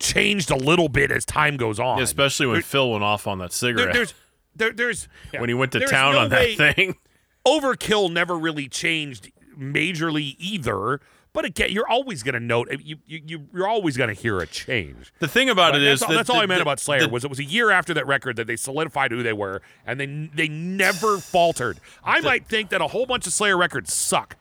changed 0.00 0.50
a 0.50 0.56
little 0.56 0.88
bit 0.88 1.10
as 1.10 1.24
time 1.24 1.56
goes 1.56 1.78
on. 1.78 2.00
especially 2.02 2.46
when 2.46 2.56
There- 2.56 2.62
phil 2.62 2.90
went 2.92 3.04
off 3.04 3.26
on 3.26 3.38
that 3.38 3.50
there- 3.50 3.76
cigarette 3.76 3.92
there's 3.94 4.14
there, 4.56 4.72
there's 4.72 5.08
when 5.38 5.48
he 5.48 5.54
went 5.54 5.72
to 5.72 5.80
town 5.86 6.12
no 6.14 6.18
on 6.20 6.28
that 6.30 6.40
way- 6.40 6.56
thing 6.56 6.96
Overkill 7.46 8.10
never 8.10 8.36
really 8.38 8.68
changed 8.68 9.30
majorly 9.58 10.34
either. 10.38 11.00
But 11.34 11.44
again, 11.44 11.70
you're 11.72 11.86
always 11.88 12.22
going 12.22 12.34
to 12.34 12.40
note 12.40 12.68
eh, 12.70 12.76
you, 12.82 12.96
you 13.06 13.20
you 13.26 13.46
you're 13.52 13.66
always 13.68 13.96
going 13.98 14.08
to 14.08 14.14
hear 14.14 14.38
a 14.38 14.46
change. 14.46 15.12
The 15.18 15.28
thing 15.28 15.50
about 15.50 15.72
But 15.72 15.82
it 15.82 15.84
that's 15.84 15.98
is 16.00 16.02
all, 16.04 16.08
that 16.10 16.16
that's 16.16 16.30
all 16.30 16.36
the- 16.36 16.42
I 16.42 16.46
meant 16.46 16.58
the- 16.60 16.62
about 16.62 16.78
Slayer 16.80 17.00
the- 17.00 17.08
was 17.08 17.24
it 17.24 17.28
was 17.28 17.40
a 17.40 17.44
year 17.44 17.70
after 17.72 17.92
that 17.94 18.06
record 18.06 18.36
that 18.36 18.46
they 18.46 18.54
solidified 18.56 19.10
who 19.10 19.22
they 19.22 19.32
were, 19.32 19.60
and 19.86 19.98
they 20.00 20.06
they 20.34 20.48
never 20.48 21.18
faltered. 21.18 21.80
I 22.04 22.20
might 22.20 22.46
think 22.46 22.70
that 22.70 22.80
a 22.80 22.86
whole 22.86 23.04
bunch 23.04 23.26
of 23.26 23.32
Slayer 23.34 23.56
records 23.58 23.92
suck, 23.92 24.36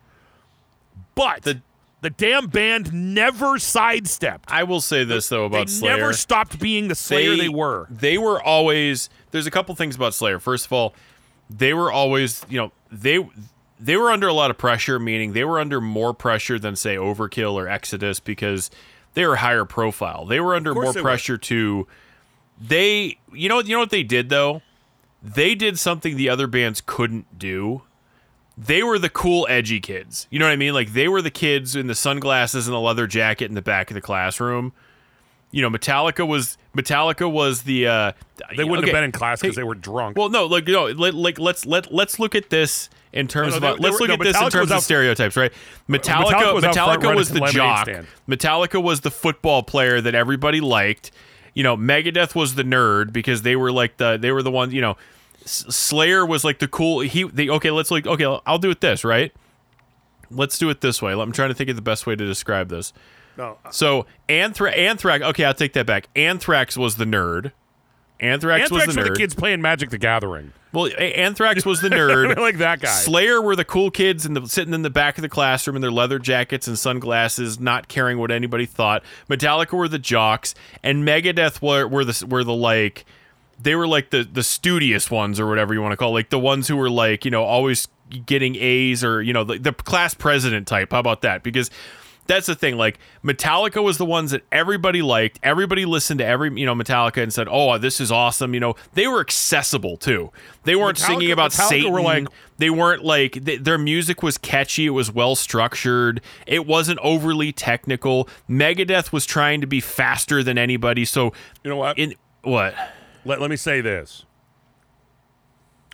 but 1.16 1.42
The- 1.42 1.62
the, 2.02 2.10
damn 2.10 2.48
band 2.48 2.94
never 2.94 3.58
sidestepped. 3.58 4.52
I 4.52 4.64
will 4.64 4.82
say 4.82 5.04
this 5.06 5.30
though 5.30 5.46
about 5.46 5.70
Slayer. 5.70 5.94
they 5.94 5.96
Slayer. 5.96 5.98
never 6.02 6.14
stopped 6.14 6.60
being 6.60 6.90
the 6.90 6.96
Slayer 6.96 7.36
they, 7.38 7.48
were. 7.50 7.88
They 7.90 8.18
were 8.18 8.42
always. 8.42 9.10
There's 9.32 9.48
a 9.48 9.52
couple 9.52 9.74
things 9.76 9.96
about 9.96 10.14
Slayer. 10.14 10.38
First 10.40 10.66
of 10.66 10.74
all, 10.74 10.94
they 11.50 11.74
were 11.74 11.92
always. 11.92 12.46
You 12.50 12.58
know, 12.60 12.72
they 12.92 13.26
they 13.80 13.98
were 13.98 14.12
under 14.12 14.28
a 14.28 14.34
lot 14.34 14.52
of 14.52 14.58
pressure. 14.58 15.00
Meaning 15.00 15.34
they 15.34 15.44
were 15.44 15.60
under 15.60 15.82
more 15.82 16.14
pressure 16.14 16.60
than 16.60 16.76
say 16.76 16.96
Overkill 16.96 17.54
or 17.54 17.68
Exodus 17.68 18.20
because 18.20 18.70
they 19.14 19.26
were 19.26 19.38
higher 19.38 19.66
profile. 19.66 20.26
They 20.26 20.40
were 20.40 20.56
under 20.56 20.74
more 20.74 20.92
they 20.94 21.02
were. 21.02 21.04
pressure 21.04 21.38
to. 21.38 21.88
They, 22.62 23.18
you 23.34 23.50
know, 23.50 23.60
you 23.60 23.74
know 23.74 23.80
what 23.80 23.90
they 23.90 24.04
did 24.04 24.30
though. 24.30 24.62
They 25.22 25.56
did 25.56 25.80
something 25.80 26.18
the 26.18 26.30
other 26.30 26.48
bands 26.48 26.82
couldn't 26.86 27.40
do. 27.40 27.84
They 28.58 28.84
were 28.84 29.00
the 29.00 29.10
cool, 29.10 29.48
edgy 29.50 29.80
kids. 29.80 30.28
You 30.30 30.38
know 30.38 30.46
what 30.46 30.52
I 30.52 30.58
mean? 30.58 30.74
Like 30.74 30.94
they 30.94 31.08
were 31.08 31.22
the 31.22 31.32
kids 31.32 31.76
in 31.76 31.88
the 31.88 31.96
sunglasses 31.96 32.68
and 32.68 32.74
the 32.74 32.80
leather 32.80 33.08
jacket 33.08 33.46
in 33.46 33.56
the 33.56 33.62
back 33.62 33.90
of 33.90 33.96
the 33.96 34.02
classroom 34.02 34.74
you 35.54 35.62
know, 35.62 35.70
Metallica 35.70 36.28
was 36.28 36.58
Metallica 36.76 37.32
was 37.32 37.62
the 37.62 37.88
uh, 37.88 38.12
They 38.58 38.64
wouldn't 38.66 38.80
okay. 38.80 38.88
have 38.88 38.94
been 38.98 39.04
in 39.06 39.12
class 39.14 39.40
because 39.40 39.56
Hey, 39.56 39.62
they 39.62 39.64
were 39.64 39.76
drunk. 39.76 40.18
Well, 40.18 40.28
no, 40.30 40.48
like 40.48 40.68
no, 40.68 40.88
let, 40.88 41.14
like 41.14 41.40
let's 41.40 41.66
let 41.66 41.94
let's 41.94 42.20
look 42.20 42.34
at 42.36 42.50
this 42.50 42.90
in 43.14 43.28
terms 43.28 43.52
No, 43.52 43.58
of 43.58 43.62
no, 43.62 43.68
uh, 43.70 43.76
they- 43.76 43.80
let's 43.82 43.84
they 43.84 43.90
were- 43.92 44.00
look 44.00 44.08
no, 44.08 44.14
at 44.16 44.20
this 44.34 44.42
in 44.42 44.50
terms 44.50 44.72
of 44.72 44.78
out- 44.78 44.84
stereotypes, 44.84 45.38
right? 45.38 45.54
Metallica, 45.88 46.32
Metallica 46.34 46.54
was 46.56 46.64
Metallica 46.66 47.16
was 47.16 47.30
the 47.30 47.40
the 47.40 47.46
jock. 47.52 47.86
stand. 47.86 48.08
Metallica 48.28 48.82
was 48.82 49.02
the 49.02 49.12
football 49.12 49.64
player 49.64 50.02
that 50.02 50.16
everybody 50.16 50.60
liked. 50.60 51.12
You 51.54 51.62
know, 51.62 51.78
Megadeth 51.78 52.34
was 52.34 52.56
the 52.56 52.64
nerd 52.64 53.14
because 53.14 53.44
they 53.44 53.56
were 53.56 53.72
like 53.72 53.98
the 53.98 54.18
they 54.18 54.32
were 54.32 54.42
the 54.42 54.50
ones. 54.52 54.74
You 54.74 54.82
know, 54.82 54.98
Slayer 55.46 56.26
was 56.26 56.44
like 56.44 56.58
the 56.58 56.68
cool. 56.68 57.02
He 57.02 57.26
they 57.26 57.48
okay. 57.50 57.70
Let's 57.70 57.92
like 57.92 58.08
okay. 58.08 58.26
I'll 58.48 58.58
do 58.58 58.72
it 58.72 58.82
this 58.82 59.04
right. 59.04 59.32
Let's 60.32 60.58
do 60.58 60.70
it 60.72 60.82
this 60.82 61.00
way. 61.00 61.14
I'm 61.14 61.32
trying 61.32 61.50
to 61.50 61.54
think 61.54 61.70
of 61.70 61.76
the 61.76 61.82
best 61.84 62.08
way 62.08 62.16
to 62.16 62.26
describe 62.26 62.70
this. 62.70 62.92
No, 63.38 63.58
uh, 63.66 63.70
So 63.72 64.06
Anthra- 64.30 64.78
Anthrax. 64.78 65.24
Okay, 65.24 65.46
I'll 65.46 65.54
take 65.54 65.74
that 65.74 65.86
back. 65.86 66.08
Anthrax 66.16 66.78
was 66.78 66.96
the 66.98 67.06
nerd. 67.06 67.52
Anthrax, 68.20 68.64
Anthrax 68.64 68.88
was 68.88 68.96
the 68.96 69.02
were 69.02 69.08
nerd. 69.08 69.14
the 69.14 69.20
kids 69.20 69.36
playing 69.36 69.62
Magic 69.62 69.90
the 69.90 69.98
Gathering. 69.98 70.54
Well, 70.72 70.86
A- 70.86 71.14
Anthrax 71.20 71.66
was 71.66 71.82
the 71.82 71.90
nerd. 71.90 72.38
like 72.38 72.58
that 72.60 72.80
guy. 72.80 72.88
Slayer 72.90 73.42
were 73.42 73.56
the 73.56 73.66
cool 73.66 73.92
kids 73.92 74.26
in 74.26 74.34
the, 74.34 74.48
sitting 74.48 74.74
in 74.74 74.82
the 74.82 74.90
back 74.90 75.18
of 75.18 75.22
the 75.24 75.30
classroom 75.30 75.76
in 75.76 75.82
their 75.82 75.92
leather 75.92 76.20
jackets 76.20 76.68
and 76.68 76.80
sunglasses, 76.80 77.60
not 77.60 77.88
caring 77.90 78.18
what 78.20 78.32
anybody 78.32 78.66
thought. 78.66 79.04
Metallica 79.30 79.74
were 79.74 79.88
the 79.90 80.00
jocks, 80.00 80.56
and 80.84 81.06
Megadeth 81.06 81.62
were, 81.62 81.88
were 81.88 82.06
the 82.06 82.26
were 82.30 82.44
the 82.46 82.54
like 82.54 83.06
they 83.62 83.76
were 83.76 83.88
like 83.88 84.10
the 84.12 84.24
the 84.24 84.44
studious 84.44 85.12
ones 85.12 85.40
or 85.40 85.48
whatever 85.48 85.74
you 85.74 85.82
want 85.82 85.92
to 85.92 85.98
call 85.98 86.10
it, 86.12 86.14
like 86.14 86.30
the 86.30 86.40
ones 86.40 86.68
who 86.68 86.78
were 86.78 86.90
like 86.90 87.26
you 87.26 87.32
know 87.32 87.44
always 87.44 87.88
getting 88.26 88.56
A's 88.56 89.04
or 89.04 89.22
you 89.22 89.34
know 89.34 89.44
the, 89.44 89.60
the 89.60 89.74
class 89.74 90.14
president 90.14 90.68
type. 90.68 90.92
How 90.92 91.00
about 91.00 91.22
that? 91.24 91.44
Because 91.44 91.70
that's 92.28 92.48
the 92.48 92.56
thing. 92.56 92.78
Like 92.78 93.00
Metallica 93.24 93.84
was 93.84 93.98
the 93.98 94.06
ones 94.06 94.32
that 94.32 94.44
everybody 94.52 95.02
liked. 95.02 95.40
Everybody 95.44 95.86
listened 95.86 96.20
to 96.20 96.26
every 96.26 96.52
you 96.60 96.66
know 96.66 96.74
Metallica 96.76 97.22
and 97.22 97.34
said, 97.34 97.48
"Oh, 97.50 97.78
this 97.78 98.00
is 98.00 98.12
awesome." 98.12 98.54
You 98.54 98.60
know, 98.60 98.76
they 98.94 99.08
were 99.08 99.20
accessible 99.20 99.98
too. 99.98 100.32
They 100.64 100.76
weren't 100.76 100.98
Metallica- 100.98 101.06
singing 101.06 101.32
about 101.32 101.52
Metallica 101.52 101.68
Satan. 101.70 101.92
were 101.92 102.02
like- 102.02 102.28
they 102.58 102.70
weren't 102.70 103.04
like 103.04 103.44
th- 103.46 103.62
their 103.64 103.78
music 103.78 104.24
was 104.24 104.38
catchy. 104.38 104.86
It 104.86 104.92
was 104.92 105.12
well 105.12 105.36
structured. 105.36 106.22
It 106.48 106.66
wasn't 106.66 107.00
overly 107.02 107.52
technical. 107.52 108.30
Megadeth 108.50 109.12
was 109.12 109.26
trying 109.26 109.60
to 109.62 109.68
be 109.68 109.80
faster 109.82 110.44
than 110.44 110.58
anybody. 110.58 111.04
So 111.06 111.34
You 111.64 111.72
know 111.72 111.78
what? 111.78 111.98
in 112.00 112.14
what? 112.44 112.74
let, 113.26 113.42
let 113.42 113.50
me 113.50 113.56
say 113.58 113.82
this 113.82 114.26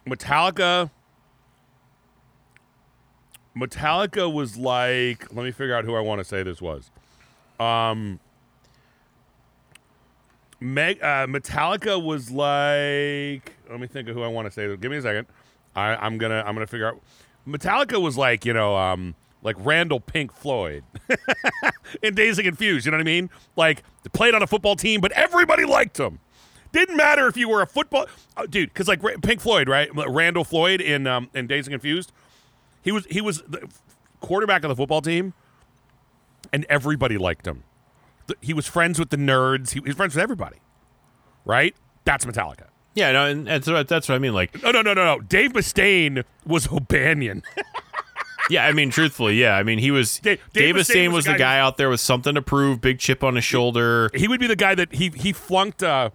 Metallica. 0.08 0.92
Metallica 3.58 4.32
was 4.32 4.58
like, 4.58 5.34
let 5.34 5.44
me 5.44 5.52
figure 5.52 5.76
out 5.76 5.86
who 5.86 5.96
I 5.96 6.02
want 6.02 6.20
to 6.20 6.26
say 6.26 6.44
this 6.44 6.62
was. 6.62 6.92
Um, 7.60 8.20
Meg, 10.60 11.02
uh, 11.02 11.28
Metallica 11.28 12.02
was 12.02 12.32
like, 12.32 13.54
let 13.70 13.80
me 13.80 13.88
think 13.88 14.08
of 14.10 14.16
who 14.16 14.24
I 14.24 14.28
want 14.28 14.48
to 14.48 14.52
say. 14.52 14.76
Give 14.78 14.92
me 14.92 14.98
a 14.98 15.02
second. 15.02 15.28
I, 15.76 15.96
I'm 15.96 16.18
gonna, 16.18 16.44
I'm 16.46 16.54
gonna 16.54 16.68
figure 16.68 16.88
out. 16.88 17.02
Metallica 17.48 18.02
was 18.02 18.18
like, 18.18 18.46
you 18.46 18.54
know, 18.54 18.76
um, 18.76 19.16
like 19.42 19.56
Randall 19.60 20.00
Pink 20.00 20.34
Floyd 20.34 20.84
in 22.04 22.16
Dazed 22.16 22.40
and 22.40 22.48
Confused. 22.48 22.86
You 22.86 22.92
know 22.92 22.98
what 22.98 23.02
I 23.02 23.06
mean? 23.06 23.30
Like 23.56 23.84
played 24.14 24.34
on 24.34 24.44
a 24.44 24.48
football 24.48 24.76
team, 24.76 25.02
but 25.02 25.12
everybody 25.14 25.66
liked 25.66 26.00
him. 26.00 26.20
Didn't 26.72 26.98
matter 26.98 27.28
if 27.28 27.36
you 27.36 27.50
were 27.50 27.62
a 27.62 27.68
football 27.68 28.06
oh, 28.38 28.46
dude, 28.46 28.70
because 28.70 28.88
like 28.88 29.02
Pink 29.22 29.42
Floyd, 29.42 29.68
right? 29.68 29.90
Randall 29.94 30.44
Floyd 30.44 30.82
in 30.82 31.08
um, 31.08 31.30
in 31.34 31.48
Dazed 31.48 31.68
and 31.68 31.74
Confused, 31.74 32.12
he 32.82 32.92
was 32.92 33.06
he 33.10 33.22
was 33.22 33.42
the 33.48 33.68
quarterback 34.20 34.64
of 34.64 34.70
the 34.70 34.76
football 34.76 35.02
team, 35.02 35.34
and 36.54 36.66
everybody 36.70 37.18
liked 37.18 37.46
him. 37.48 37.64
The- 38.28 38.36
he 38.42 38.54
was 38.54 38.68
friends 38.68 39.00
with 39.00 39.10
the 39.10 39.18
nerds. 39.18 39.72
He, 39.72 39.80
he 39.80 39.88
was 39.88 39.96
friends 39.96 40.16
with 40.16 40.24
everybody, 40.24 40.58
right? 41.46 41.76
That's 42.06 42.26
Metallica. 42.26 42.68
Yeah, 42.96 43.12
no, 43.12 43.26
and 43.28 43.48
that's 43.48 43.68
what, 43.70 43.88
that's 43.88 44.10
what 44.10 44.16
I 44.16 44.20
mean. 44.20 44.34
Like, 44.34 44.62
No, 44.64 44.72
no, 44.72 44.82
no, 44.82 44.94
no, 44.94 45.06
no. 45.06 45.20
Dave 45.22 45.54
Mustaine 45.54 46.24
was 46.46 46.68
O'Bannion. 46.72 47.44
yeah, 48.50 48.66
I 48.66 48.74
mean, 48.74 48.90
truthfully, 48.90 49.36
yeah, 49.40 49.56
I 49.56 49.64
mean, 49.64 49.78
he 49.80 49.92
was 49.92 50.18
Dave- 50.20 50.42
Dave, 50.54 50.74
Dave 50.74 50.76
Mustaine 50.76 50.96
Mustaine 50.96 51.08
was 51.08 51.14
was 51.16 51.26
the 51.26 51.32
guy 51.34 51.38
guy 51.38 51.60
out 51.60 51.78
there 51.78 51.90
with 51.90 52.00
something 52.02 52.34
to 52.36 52.42
prove, 52.42 52.82
big 52.82 53.00
chip 53.00 53.24
on 53.24 53.36
his 53.36 53.44
shoulder. 53.46 54.10
he 54.16 54.28
would 54.28 54.40
be 54.40 54.48
the 54.48 54.56
guy 54.56 54.76
that 54.76 54.94
he 54.96 55.10
he 55.10 55.32
flunked. 55.34 55.84
Uh, 55.84 56.10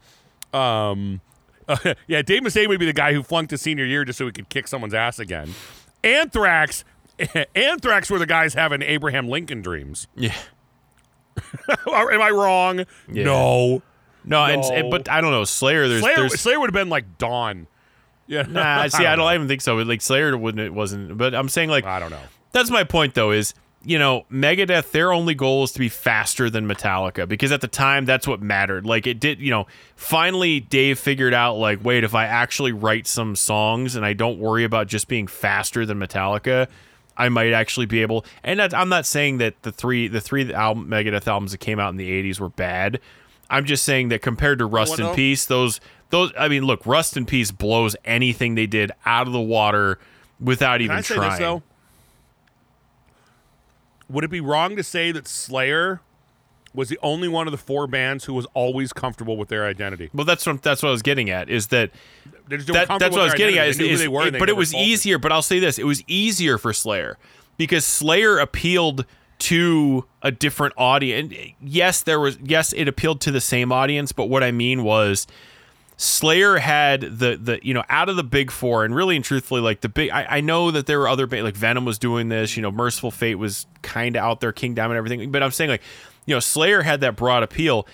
um, 0.53 1.21
yeah, 2.07 2.23
Dave 2.23 2.43
Mustaine 2.43 2.69
would 2.69 2.81
be 2.81 2.87
the 2.87 2.93
guy 2.93 3.13
who 3.15 3.23
flunked 3.23 3.51
his 3.53 3.63
senior 3.63 3.85
year 3.87 4.05
just 4.05 4.19
so 4.19 4.27
he 4.27 4.33
could 4.33 4.49
kick 4.49 4.69
someone's 4.69 4.95
ass 4.95 5.19
again. 5.19 5.55
Anthrax, 6.05 6.85
Anthrax 7.55 8.11
were 8.11 8.19
the 8.19 8.27
guys 8.27 8.55
having 8.55 8.83
Abraham 8.83 9.29
Lincoln 9.29 9.63
dreams. 9.63 10.07
Yeah. 10.15 10.35
Am 11.69 12.21
I 12.23 12.31
wrong? 12.31 12.85
Yeah. 13.11 13.25
No. 13.25 13.83
No, 14.25 14.47
No. 14.47 14.71
and- 14.73 14.91
but 14.91 15.09
I 15.09 15.21
don't 15.21 15.31
know. 15.33 15.45
Slayer, 15.45 15.89
there's, 15.89 16.03
Slayer, 16.03 16.17
there's 16.17 16.41
Slayer 16.41 16.61
would 16.61 16.69
have 16.71 16.75
been 16.75 16.89
like 16.91 17.19
Dawn. 17.19 17.67
Yeah. 18.27 18.43
nah. 18.43 18.87
See, 18.89 19.05
I 19.05 19.17
don't, 19.17 19.27
know. 19.27 19.33
even 19.35 19.49
think 19.49 19.61
so. 19.61 19.77
Like 19.77 20.01
Slayer 20.01 20.37
wouldn't. 20.37 20.65
It 20.65 20.73
wasn't. 20.73 21.19
But 21.19 21.35
I'm 21.35 21.49
saying 21.49 21.71
like 21.71 21.85
I 21.85 21.99
don't 21.99 22.11
know. 22.11 22.21
That's 22.53 22.71
my 22.71 22.85
point, 22.85 23.15
though, 23.15 23.33
is, 23.33 23.53
you 23.85 23.99
know, 23.99 24.25
Megadeth, 24.31 24.91
their 24.93 25.13
only 25.13 25.35
goal 25.35 25.65
is 25.65 25.73
to 25.73 25.79
be 25.79 25.89
faster 25.89 26.49
than 26.49 26.67
Metallica 26.67 27.29
because 27.29 27.53
at 27.53 27.61
the 27.61 27.69
time, 27.69 28.05
that's 28.05 28.27
what 28.27 28.41
mattered. 28.41 28.87
Like, 28.87 29.07
it 29.07 29.21
did, 29.21 29.41
you 29.41 29.51
know, 29.51 29.67
finally, 29.97 30.61
Dave 30.61 30.99
figured 30.99 31.35
out, 31.35 31.55
like, 31.55 31.85
wait, 31.85 32.05
if 32.05 32.15
I 32.15 32.27
actually 32.27 32.73
write 32.73 33.07
some 33.07 33.37
songs 33.37 33.95
and 33.95 34.05
I 34.05 34.13
don't 34.13 34.39
worry 34.39 34.65
about 34.65 34.87
just 34.87 35.09
being 35.09 35.27
faster 35.27 35.85
than 35.85 35.99
Metallica, 35.99 36.69
I 37.17 37.29
might 37.29 37.53
actually 37.53 37.87
be 37.87 38.03
able. 38.03 38.25
And 38.43 38.61
I'm 38.61 38.89
not 38.89 39.07
saying 39.07 39.39
that 39.39 39.63
the 39.63 39.73
three, 39.73 40.09
the 40.09 40.21
three 40.21 40.53
album, 40.53 40.89
Megadeth 40.89 41.27
albums 41.27 41.53
that 41.53 41.59
came 41.59 41.79
out 41.79 41.91
in 41.91 41.97
the 41.97 42.11
80s 42.11 42.41
were 42.41 42.49
bad. 42.49 43.01
I'm 43.51 43.67
just 43.67 43.85
saying 43.85 44.09
that 44.09 44.23
compared 44.23 44.59
to 44.59 44.67
Rust 44.67 44.99
in? 44.99 45.15
Peace, 45.15 45.45
those, 45.45 45.81
those, 46.11 46.33
I 46.39 46.49
mean, 46.49 46.65
look, 46.65 46.87
Rust 46.87 47.17
in 47.17 47.27
Peace 47.27 47.51
blows 47.51 47.95
anything 48.05 48.55
they 48.55 48.67
did 48.67 48.91
out 49.05 49.27
of 49.27 49.33
the 49.33 49.41
water 49.41 49.99
without 50.41 50.81
Can 50.81 50.83
even 50.87 51.03
trying. 51.03 51.61
this? 51.61 51.63
Would 54.09 54.25
it 54.25 54.31
be 54.31 54.41
wrong 54.41 54.77
to 54.77 54.83
say 54.83 55.13
that 55.13 55.27
Slayer 55.27 56.01
was 56.75 56.89
the 56.89 56.99
only 57.03 57.29
one 57.29 57.47
of 57.47 57.53
the 57.53 57.59
four 57.59 57.87
bands 57.87 58.25
who 58.25 58.35
was 58.35 58.47
always 58.53 58.93
comfortable 58.93 59.37
with 59.37 59.49
their 59.49 59.65
identity? 59.67 60.11
Well, 60.13 60.25
that's 60.25 60.45
what 60.47 60.63
that's 60.63 60.83
what 60.83 60.89
I 60.91 60.93
was 60.93 61.03
getting 61.03 61.31
at. 61.31 61.49
Is 61.49 61.69
that, 61.69 61.91
They 62.49 62.57
just- 62.57 62.67
they 62.69 62.73
were 62.73 62.87
that 62.87 62.99
that's 62.99 63.13
what 63.13 63.23
I 63.23 63.25
was 63.25 63.35
getting 63.35 63.59
at? 63.59 63.69
Is, 63.69 63.79
knew 63.79 63.97
they 63.97 64.09
were, 64.09 64.27
it- 64.27 64.39
but 64.39 64.49
it 64.49 64.57
was 64.57 64.73
faltered. 64.73 64.89
easier. 64.89 65.19
But 65.19 65.33
I'll 65.33 65.43
say 65.43 65.59
this: 65.59 65.79
it 65.79 65.87
was 65.87 66.03
easier 66.07 66.59
for 66.59 66.73
Slayer 66.73 67.17
because 67.57 67.85
Slayer 67.85 68.39
appealed 68.39 69.07
to 69.41 70.05
a 70.23 70.31
different 70.31 70.75
audience. 70.77 71.35
Yes, 71.63 72.03
there 72.03 72.21
was 72.21 72.39
yes, 72.43 72.73
it 72.73 72.89
appealed 72.89 73.21
to 73.23 73.31
the 73.31 73.41
same 73.41 73.73
audience, 73.73 74.13
but 74.13 74.27
what 74.27 74.43
I 74.43 74.51
mean 74.53 74.83
was. 74.85 75.27
Slayer 75.97 76.57
had 76.57 77.03
the 77.03 77.37
the 77.37 77.61
you 77.63 77.73
know 77.73 77.85
out 77.89 78.09
of 78.09 78.17
the 78.17 78.25
big 78.25 78.51
four 78.51 78.85
and 78.85 78.95
really 78.95 79.15
and 79.15 79.25
truthfully 79.25 79.61
like 79.61 79.81
the 79.81 79.89
big 79.89 80.11
I, 80.11 80.39
I 80.39 80.41
know 80.41 80.71
that 80.71 80.87
there 80.87 80.99
were 80.99 81.09
other 81.09 81.27
ba- 81.27 81.43
like 81.43 81.55
Venom 81.55 81.85
was 81.85 81.99
doing 81.99 82.29
this 82.29 82.57
you 82.57 82.63
know 82.63 82.73
Mercyful 82.73 83.13
Fate 83.13 83.37
was 83.37 83.67
kind 83.83 84.17
of 84.17 84.23
out 84.23 84.41
there 84.41 84.53
King 84.53 84.75
Diamond 84.75 84.99
and 84.99 85.07
everything 85.07 85.31
but 85.31 85.43
I'm 85.43 85.53
saying 85.53 85.71
like 85.71 85.83
you 86.27 86.35
know 86.35 86.41
Slayer 86.41 86.83
had 86.83 87.01
that 87.03 87.15
broad 87.15 87.43
appeal 87.43 87.87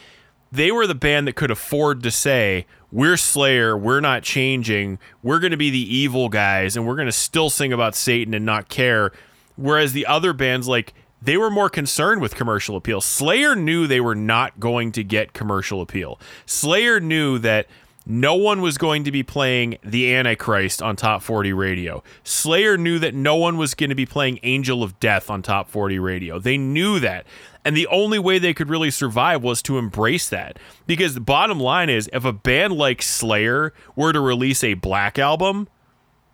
they 0.51 0.73
were 0.73 0.87
the 0.87 0.95
band 0.95 1.29
that 1.29 1.37
could 1.37 1.51
afford 1.51 2.03
to 2.05 2.11
say 2.11 2.67
we're 2.91 3.19
Slayer 3.19 3.77
we're 3.77 4.01
not 4.01 4.23
changing 4.23 4.99
we're 5.23 5.39
going 5.39 5.51
to 5.53 5.59
be 5.59 5.71
the 5.71 5.95
evil 5.97 6.31
guys 6.31 6.77
and 6.77 6.87
we're 6.87 6.97
going 6.97 7.07
to 7.07 7.13
still 7.13 7.51
sing 7.51 7.73
about 7.73 7.95
Satan 7.95 8.33
and 8.33 8.47
not 8.47 8.71
care 8.71 9.13
whereas 9.57 9.93
the 9.93 10.07
other 10.07 10.33
bands 10.33 10.67
like 10.67 10.95
they 11.23 11.37
were 11.37 11.51
more 11.51 11.69
concerned 11.69 12.21
with 12.21 12.35
commercial 12.35 12.77
appeal. 12.77 13.01
Slayer 13.01 13.55
knew 13.55 13.87
they 13.87 14.01
were 14.01 14.15
not 14.15 14.59
going 14.59 14.93
to 14.93 15.05
get 15.05 15.33
commercial 15.33 15.83
appeal. 15.83 16.19
Slayer 16.47 16.99
knew 16.99 17.39
that 17.39 17.67
no 18.07 18.35
one 18.35 18.63
was 18.63 18.79
going 18.79 19.05
to 19.05 19.13
be 19.13 19.23
playing 19.23 19.79
The 19.85 20.15
Antichrist 20.15 20.83
on 20.83 20.97
Top 20.97 21.23
40 21.23 21.53
radio. 21.53 22.03
Slayer 22.25 22.77
knew 22.77 22.99
that 22.99 23.15
no 23.15 23.37
one 23.37 23.57
was 23.57 23.75
going 23.75 23.91
to 23.91 23.97
be 23.97 24.07
playing 24.07 24.41
Angel 24.43 24.83
of 24.83 24.99
Death 25.01 25.29
on 25.31 25.43
Top 25.43 25.69
40 25.69 25.99
radio. 25.99 26.39
They 26.39 26.57
knew 26.57 26.99
that. 27.01 27.27
And 27.65 27.77
the 27.77 27.87
only 27.89 28.19
way 28.19 28.39
they 28.39 28.55
could 28.55 28.71
really 28.71 28.91
survive 28.91 29.43
was 29.43 29.61
to 29.63 29.77
embrace 29.77 30.29
that. 30.31 30.59
Because 30.87 31.15
the 31.15 31.21
bottom 31.21 31.61
line 31.61 31.91
is 31.91 32.09
if 32.13 32.25
a 32.25 32.33
band 32.33 32.73
like 32.73 33.03
Slayer 33.03 33.75
were 33.95 34.13
to 34.13 34.21
release 34.21 34.65
a 34.65 34.75
black 34.75 35.19
album, 35.19 35.69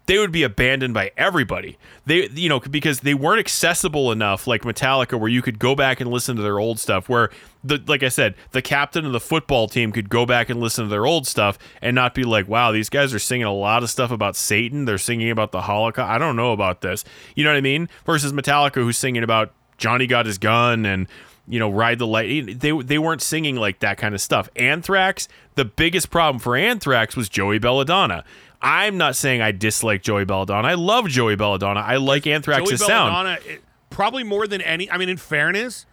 they 0.06 0.18
would 0.18 0.32
be 0.32 0.44
abandoned 0.44 0.94
by 0.94 1.10
everybody. 1.16 1.78
They, 2.06 2.28
you 2.28 2.48
know, 2.48 2.60
because 2.60 3.00
they 3.00 3.14
weren't 3.14 3.40
accessible 3.40 4.12
enough, 4.12 4.46
like 4.46 4.62
Metallica, 4.62 5.18
where 5.18 5.28
you 5.28 5.42
could 5.42 5.58
go 5.58 5.74
back 5.74 6.00
and 6.00 6.10
listen 6.10 6.36
to 6.36 6.42
their 6.42 6.58
old 6.58 6.78
stuff. 6.78 7.08
Where 7.08 7.30
the, 7.64 7.82
like 7.86 8.04
I 8.04 8.08
said, 8.08 8.34
the 8.52 8.62
captain 8.62 9.04
of 9.04 9.12
the 9.12 9.20
football 9.20 9.68
team 9.68 9.90
could 9.90 10.08
go 10.08 10.24
back 10.24 10.48
and 10.48 10.60
listen 10.60 10.84
to 10.84 10.90
their 10.90 11.06
old 11.06 11.26
stuff 11.26 11.58
and 11.82 11.94
not 11.94 12.14
be 12.14 12.22
like, 12.22 12.48
"Wow, 12.48 12.70
these 12.70 12.88
guys 12.88 13.12
are 13.12 13.18
singing 13.18 13.46
a 13.46 13.52
lot 13.52 13.82
of 13.82 13.90
stuff 13.90 14.12
about 14.12 14.36
Satan. 14.36 14.84
They're 14.84 14.98
singing 14.98 15.30
about 15.30 15.50
the 15.50 15.62
Holocaust. 15.62 16.08
I 16.08 16.18
don't 16.18 16.36
know 16.36 16.52
about 16.52 16.80
this." 16.80 17.04
You 17.34 17.44
know 17.44 17.50
what 17.50 17.58
I 17.58 17.62
mean? 17.62 17.88
Versus 18.04 18.32
Metallica, 18.32 18.76
who's 18.76 18.96
singing 18.98 19.24
about 19.24 19.52
Johnny 19.76 20.06
got 20.06 20.26
his 20.26 20.38
gun 20.38 20.86
and 20.86 21.08
you 21.48 21.58
know, 21.58 21.70
ride 21.70 21.98
the 21.98 22.06
light. 22.06 22.60
They 22.60 22.72
they 22.72 22.98
weren't 22.98 23.22
singing 23.22 23.56
like 23.56 23.80
that 23.80 23.98
kind 23.98 24.14
of 24.14 24.20
stuff. 24.20 24.48
Anthrax, 24.56 25.28
the 25.54 25.64
biggest 25.64 26.10
problem 26.10 26.40
for 26.40 26.56
Anthrax 26.56 27.14
was 27.16 27.28
Joey 27.28 27.58
Belladonna. 27.58 28.24
I'm 28.62 28.96
not 28.96 29.16
saying 29.16 29.42
I 29.42 29.52
dislike 29.52 30.02
Joey 30.02 30.24
Belladonna. 30.24 30.66
I 30.66 30.74
love 30.74 31.08
Joey 31.08 31.36
Belladonna. 31.36 31.80
I 31.80 31.96
like 31.96 32.26
Anthrax's 32.26 32.80
Joey 32.80 32.88
sound. 32.88 33.28
It- 33.46 33.62
probably 33.90 34.24
more 34.24 34.46
than 34.46 34.60
any. 34.60 34.90
I 34.90 34.98
mean, 34.98 35.08
in 35.08 35.16
fairness, 35.16 35.86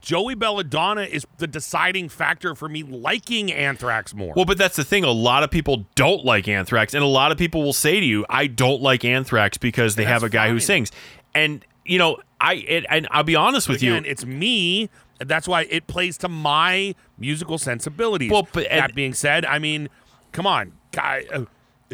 Joey 0.00 0.34
Belladonna 0.34 1.02
is 1.02 1.26
the 1.38 1.46
deciding 1.46 2.08
factor 2.08 2.54
for 2.54 2.68
me 2.68 2.82
liking 2.82 3.52
Anthrax 3.52 4.12
more. 4.14 4.32
Well, 4.34 4.44
but 4.44 4.58
that's 4.58 4.76
the 4.76 4.84
thing. 4.84 5.04
A 5.04 5.10
lot 5.10 5.42
of 5.42 5.50
people 5.50 5.86
don't 5.94 6.24
like 6.24 6.48
Anthrax, 6.48 6.94
and 6.94 7.02
a 7.02 7.06
lot 7.08 7.32
of 7.32 7.38
people 7.38 7.62
will 7.62 7.72
say 7.72 8.00
to 8.00 8.06
you, 8.06 8.26
"I 8.28 8.46
don't 8.48 8.82
like 8.82 9.04
Anthrax 9.04 9.56
because 9.56 9.94
they 9.96 10.04
have 10.04 10.22
a 10.22 10.28
guy 10.28 10.48
who 10.50 10.58
sings." 10.60 10.90
And 11.34 11.64
you 11.84 11.98
know, 11.98 12.18
I 12.40 12.54
it, 12.54 12.86
and 12.90 13.06
I'll 13.10 13.22
be 13.24 13.36
honest 13.36 13.68
with 13.68 13.78
Again, 13.78 14.04
you. 14.04 14.10
it's 14.10 14.24
me. 14.24 14.90
That's 15.20 15.46
why 15.46 15.62
it 15.70 15.86
plays 15.86 16.18
to 16.18 16.28
my 16.28 16.94
musical 17.18 17.56
sensibilities. 17.58 18.30
Well, 18.30 18.48
but- 18.52 18.66
and- 18.68 18.80
that 18.80 18.94
being 18.96 19.14
said, 19.14 19.44
I 19.44 19.58
mean, 19.60 19.88
come 20.32 20.46
on, 20.46 20.72
guy. 20.92 21.24
Uh, 21.32 21.44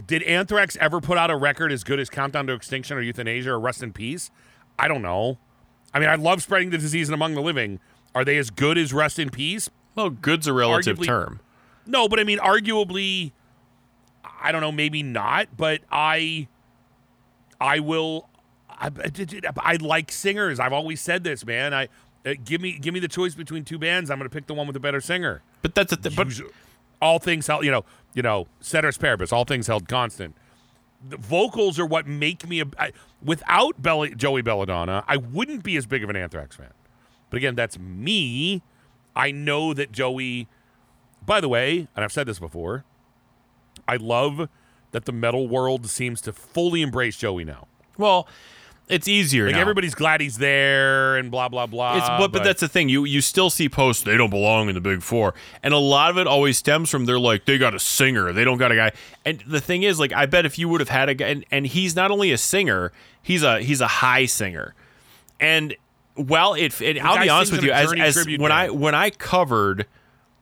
did 0.07 0.23
Anthrax 0.23 0.77
ever 0.81 1.01
put 1.01 1.19
out 1.19 1.31
a 1.31 1.37
record 1.37 1.73
as 1.73 1.85
good 1.85 2.01
as 2.01 2.09
Countdown 2.09 2.47
to 2.47 2.53
Extinction 2.53 2.97
or 2.97 3.01
Euthanasia 3.01 3.51
or 3.51 3.61
Rust 3.61 3.83
in 3.83 3.93
Peace? 3.93 4.31
I 4.79 4.89
don't 4.89 5.03
know. 5.03 5.39
I 5.93 5.99
mean, 5.99 6.09
I 6.09 6.15
love 6.15 6.43
spreading 6.43 6.71
the 6.71 6.79
disease 6.79 7.09
and 7.09 7.15
among 7.15 7.35
the 7.35 7.43
living. 7.43 7.81
Are 8.15 8.25
they 8.25 8.39
as 8.39 8.51
good 8.51 8.79
as 8.79 8.93
Rust 8.93 9.19
in 9.19 9.31
Peace? 9.31 9.69
Well, 9.95 10.11
good's 10.11 10.47
a 10.47 10.53
relative 10.53 10.99
arguably- 10.99 11.07
term. 11.07 11.41
No, 11.87 12.09
but 12.09 12.21
I 12.21 12.25
mean, 12.25 12.39
arguably, 12.39 13.33
I 14.41 14.53
don't 14.53 14.61
know, 14.61 14.71
maybe 14.71 15.03
not, 15.03 15.49
but 15.57 15.81
I, 15.91 16.47
I 17.61 17.81
will. 17.81 18.29
I, 18.69 18.91
I 19.59 19.75
like 19.77 20.13
singers. 20.13 20.61
I've 20.61 20.73
always 20.73 21.01
said 21.01 21.25
this, 21.25 21.45
man. 21.45 21.75
I 21.75 21.89
uh, 22.25 22.35
give 22.45 22.61
me 22.61 22.79
give 22.79 22.95
me 22.95 23.01
the 23.01 23.09
choice 23.09 23.35
between 23.35 23.65
two 23.65 23.79
bands. 23.79 24.11
I'm 24.11 24.19
going 24.19 24.29
to 24.29 24.35
pick 24.35 24.47
the 24.47 24.55
one 24.55 24.67
with 24.67 24.75
the 24.75 24.81
better 24.81 25.01
singer. 25.01 25.43
But 25.63 25.75
that's 25.75 25.93
a 25.93 25.97
th- 25.97 26.15
but 26.17 26.29
all 27.03 27.19
things 27.19 27.49
you 27.49 27.71
know, 27.71 27.85
you 28.15 28.23
know, 28.23 28.47
ceteris 28.61 28.99
paribus, 28.99 29.33
all 29.33 29.45
things 29.45 29.67
held 29.67 29.89
constant. 29.89 30.35
The 31.09 31.17
vocals 31.17 31.79
are 31.79 31.87
what 31.87 32.07
make 32.07 32.47
me 32.47 32.61
a. 32.61 32.67
I, 32.79 32.93
without 33.23 33.81
Belly, 33.81 34.15
Joey 34.15 34.43
Belladonna, 34.43 35.05
I 35.09 35.17
wouldn't 35.17 35.63
be 35.63 35.77
as 35.77 35.87
big 35.87 36.05
of 36.05 36.11
an 36.11 36.17
Anthrax 36.17 36.57
fan. 36.57 36.73
But 37.31 37.39
again, 37.39 37.55
that's 37.55 37.79
me. 37.79 38.63
I 39.17 39.31
know 39.31 39.73
that 39.75 39.93
Joey. 39.93 40.49
By 41.25 41.41
the 41.41 41.49
way, 41.49 41.89
and 41.95 42.05
I've 42.05 42.13
said 42.13 42.27
this 42.27 42.39
before, 42.39 42.85
I 43.87 43.97
love 43.97 44.49
that 44.91 45.05
the 45.05 45.13
metal 45.13 45.49
world 45.49 45.89
seems 45.89 46.21
to 46.23 46.33
fully 46.33 46.83
embrace 46.83 47.17
Joey 47.17 47.45
now. 47.45 47.67
well, 47.97 48.27
it's 48.91 49.09
easier 49.09 49.47
Like 49.47 49.55
now. 49.55 49.61
everybody's 49.61 49.95
glad 49.95 50.21
he's 50.21 50.39
there 50.39 51.17
and 51.17 51.31
blah 51.31 51.49
blah 51.49 51.67
blah. 51.67 51.97
It's 51.97 52.09
but, 52.09 52.33
but 52.33 52.45
that's 52.45 52.61
the 52.61 52.69
thing. 52.69 52.89
You 52.89 53.05
you 53.05 53.21
still 53.21 53.51
see 53.51 53.69
posts. 53.69 54.03
They 54.03 54.17
don't 54.17 54.31
belong 54.31 54.69
in 54.69 54.75
the 54.75 54.81
big 54.81 55.03
four, 55.03 55.35
and 55.63 55.73
a 55.73 55.79
lot 55.79 56.11
of 56.11 56.19
it 56.19 56.27
always 56.27 56.59
stems 56.59 56.91
from 56.91 57.07
they're 57.07 57.19
like 57.19 57.45
they 57.45 57.59
got 57.59 57.75
a 57.75 57.79
singer. 57.79 58.33
They 58.33 58.45
don't 58.45 58.59
got 58.59 58.73
a 58.73 58.77
guy. 58.77 58.93
And 59.25 59.43
the 59.47 59.61
thing 59.61 59.83
is, 59.83 59.99
like 59.99 60.13
I 60.13 60.27
bet 60.27 60.45
if 60.47 60.59
you 60.59 60.69
would 60.69 60.81
have 60.81 60.89
had 60.89 61.09
a 61.09 61.15
guy, 61.15 61.29
and, 61.29 61.45
and 61.51 61.67
he's 61.67 61.97
not 61.97 62.11
only 62.11 62.33
a 62.33 62.39
singer, 62.39 62.93
he's 63.23 63.43
a 63.43 63.61
he's 63.61 63.81
a 63.81 63.87
high 63.87 64.27
singer. 64.27 64.75
And 65.39 65.75
well, 66.17 66.55
it. 66.55 66.81
it 66.81 67.03
I'll 67.05 67.23
be 67.23 67.29
honest 67.29 67.53
with 67.53 67.63
you. 67.63 67.73
As, 67.73 67.93
as 67.93 68.27
when 68.27 68.53
I 68.53 68.71
when 68.71 68.95
I 68.95 69.11
covered 69.11 69.87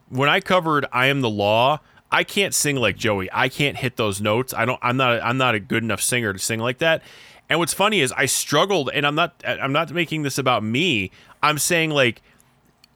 when 0.08 0.28
I 0.28 0.40
covered 0.40 0.86
I 0.92 1.06
am 1.06 1.20
the 1.20 1.30
law. 1.30 1.80
I 2.10 2.24
can't 2.24 2.54
sing 2.54 2.76
like 2.76 2.96
Joey. 2.96 3.28
I 3.30 3.50
can't 3.50 3.76
hit 3.76 3.96
those 3.96 4.18
notes. 4.18 4.54
I 4.54 4.64
don't. 4.64 4.78
I'm 4.82 4.96
not. 4.96 5.22
I'm 5.22 5.36
not 5.36 5.54
a 5.54 5.60
good 5.60 5.82
enough 5.82 6.00
singer 6.00 6.32
to 6.32 6.38
sing 6.38 6.58
like 6.58 6.78
that. 6.78 7.02
And 7.48 7.58
what's 7.58 7.74
funny 7.74 8.00
is 8.00 8.12
I 8.12 8.26
struggled, 8.26 8.90
and 8.92 9.06
I'm 9.06 9.14
not. 9.14 9.42
I'm 9.46 9.72
not 9.72 9.92
making 9.92 10.22
this 10.22 10.38
about 10.38 10.62
me. 10.62 11.10
I'm 11.42 11.58
saying 11.58 11.90
like 11.90 12.22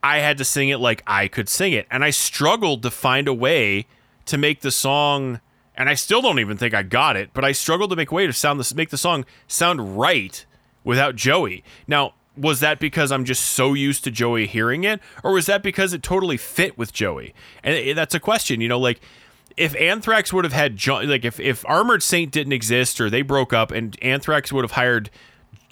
I 0.03 0.19
had 0.19 0.37
to 0.37 0.45
sing 0.45 0.69
it 0.69 0.77
like 0.77 1.01
I 1.07 1.27
could 1.27 1.49
sing 1.49 1.73
it, 1.73 1.87
and 1.89 2.03
I 2.03 2.11
struggled 2.11 2.83
to 2.83 2.91
find 2.91 3.27
a 3.27 3.33
way 3.33 3.87
to 4.25 4.37
make 4.37 4.61
the 4.61 4.71
song. 4.71 5.39
And 5.75 5.89
I 5.89 5.95
still 5.95 6.21
don't 6.21 6.37
even 6.37 6.55
think 6.55 6.75
I 6.75 6.83
got 6.83 7.17
it, 7.17 7.31
but 7.33 7.43
I 7.43 7.51
struggled 7.51 7.89
to 7.89 7.95
make 7.95 8.11
way 8.11 8.27
to 8.27 8.33
sound 8.33 8.59
this, 8.59 8.75
make 8.75 8.91
the 8.91 8.97
song 8.97 9.25
sound 9.47 9.97
right 9.97 10.45
without 10.83 11.15
Joey. 11.15 11.63
Now, 11.87 12.13
was 12.37 12.59
that 12.59 12.79
because 12.79 13.11
I'm 13.11 13.25
just 13.25 13.43
so 13.43 13.73
used 13.73 14.03
to 14.03 14.11
Joey 14.11 14.45
hearing 14.45 14.83
it, 14.83 14.99
or 15.23 15.33
was 15.33 15.47
that 15.47 15.63
because 15.63 15.93
it 15.93 16.03
totally 16.03 16.37
fit 16.37 16.77
with 16.77 16.93
Joey? 16.93 17.33
And 17.63 17.75
eh, 17.75 17.93
that's 17.93 18.13
a 18.13 18.19
question, 18.19 18.61
you 18.61 18.67
know, 18.67 18.79
like 18.79 19.01
if 19.57 19.75
Anthrax 19.75 20.33
would 20.33 20.43
have 20.43 20.53
had 20.53 20.77
John, 20.77 21.07
like 21.07 21.25
if 21.25 21.39
if 21.39 21.65
Armored 21.67 22.03
Saint 22.03 22.31
didn't 22.31 22.53
exist 22.53 22.99
or 22.99 23.09
they 23.09 23.21
broke 23.21 23.53
up, 23.53 23.71
and 23.71 23.97
Anthrax 24.01 24.51
would 24.51 24.63
have 24.63 24.71
hired 24.71 25.09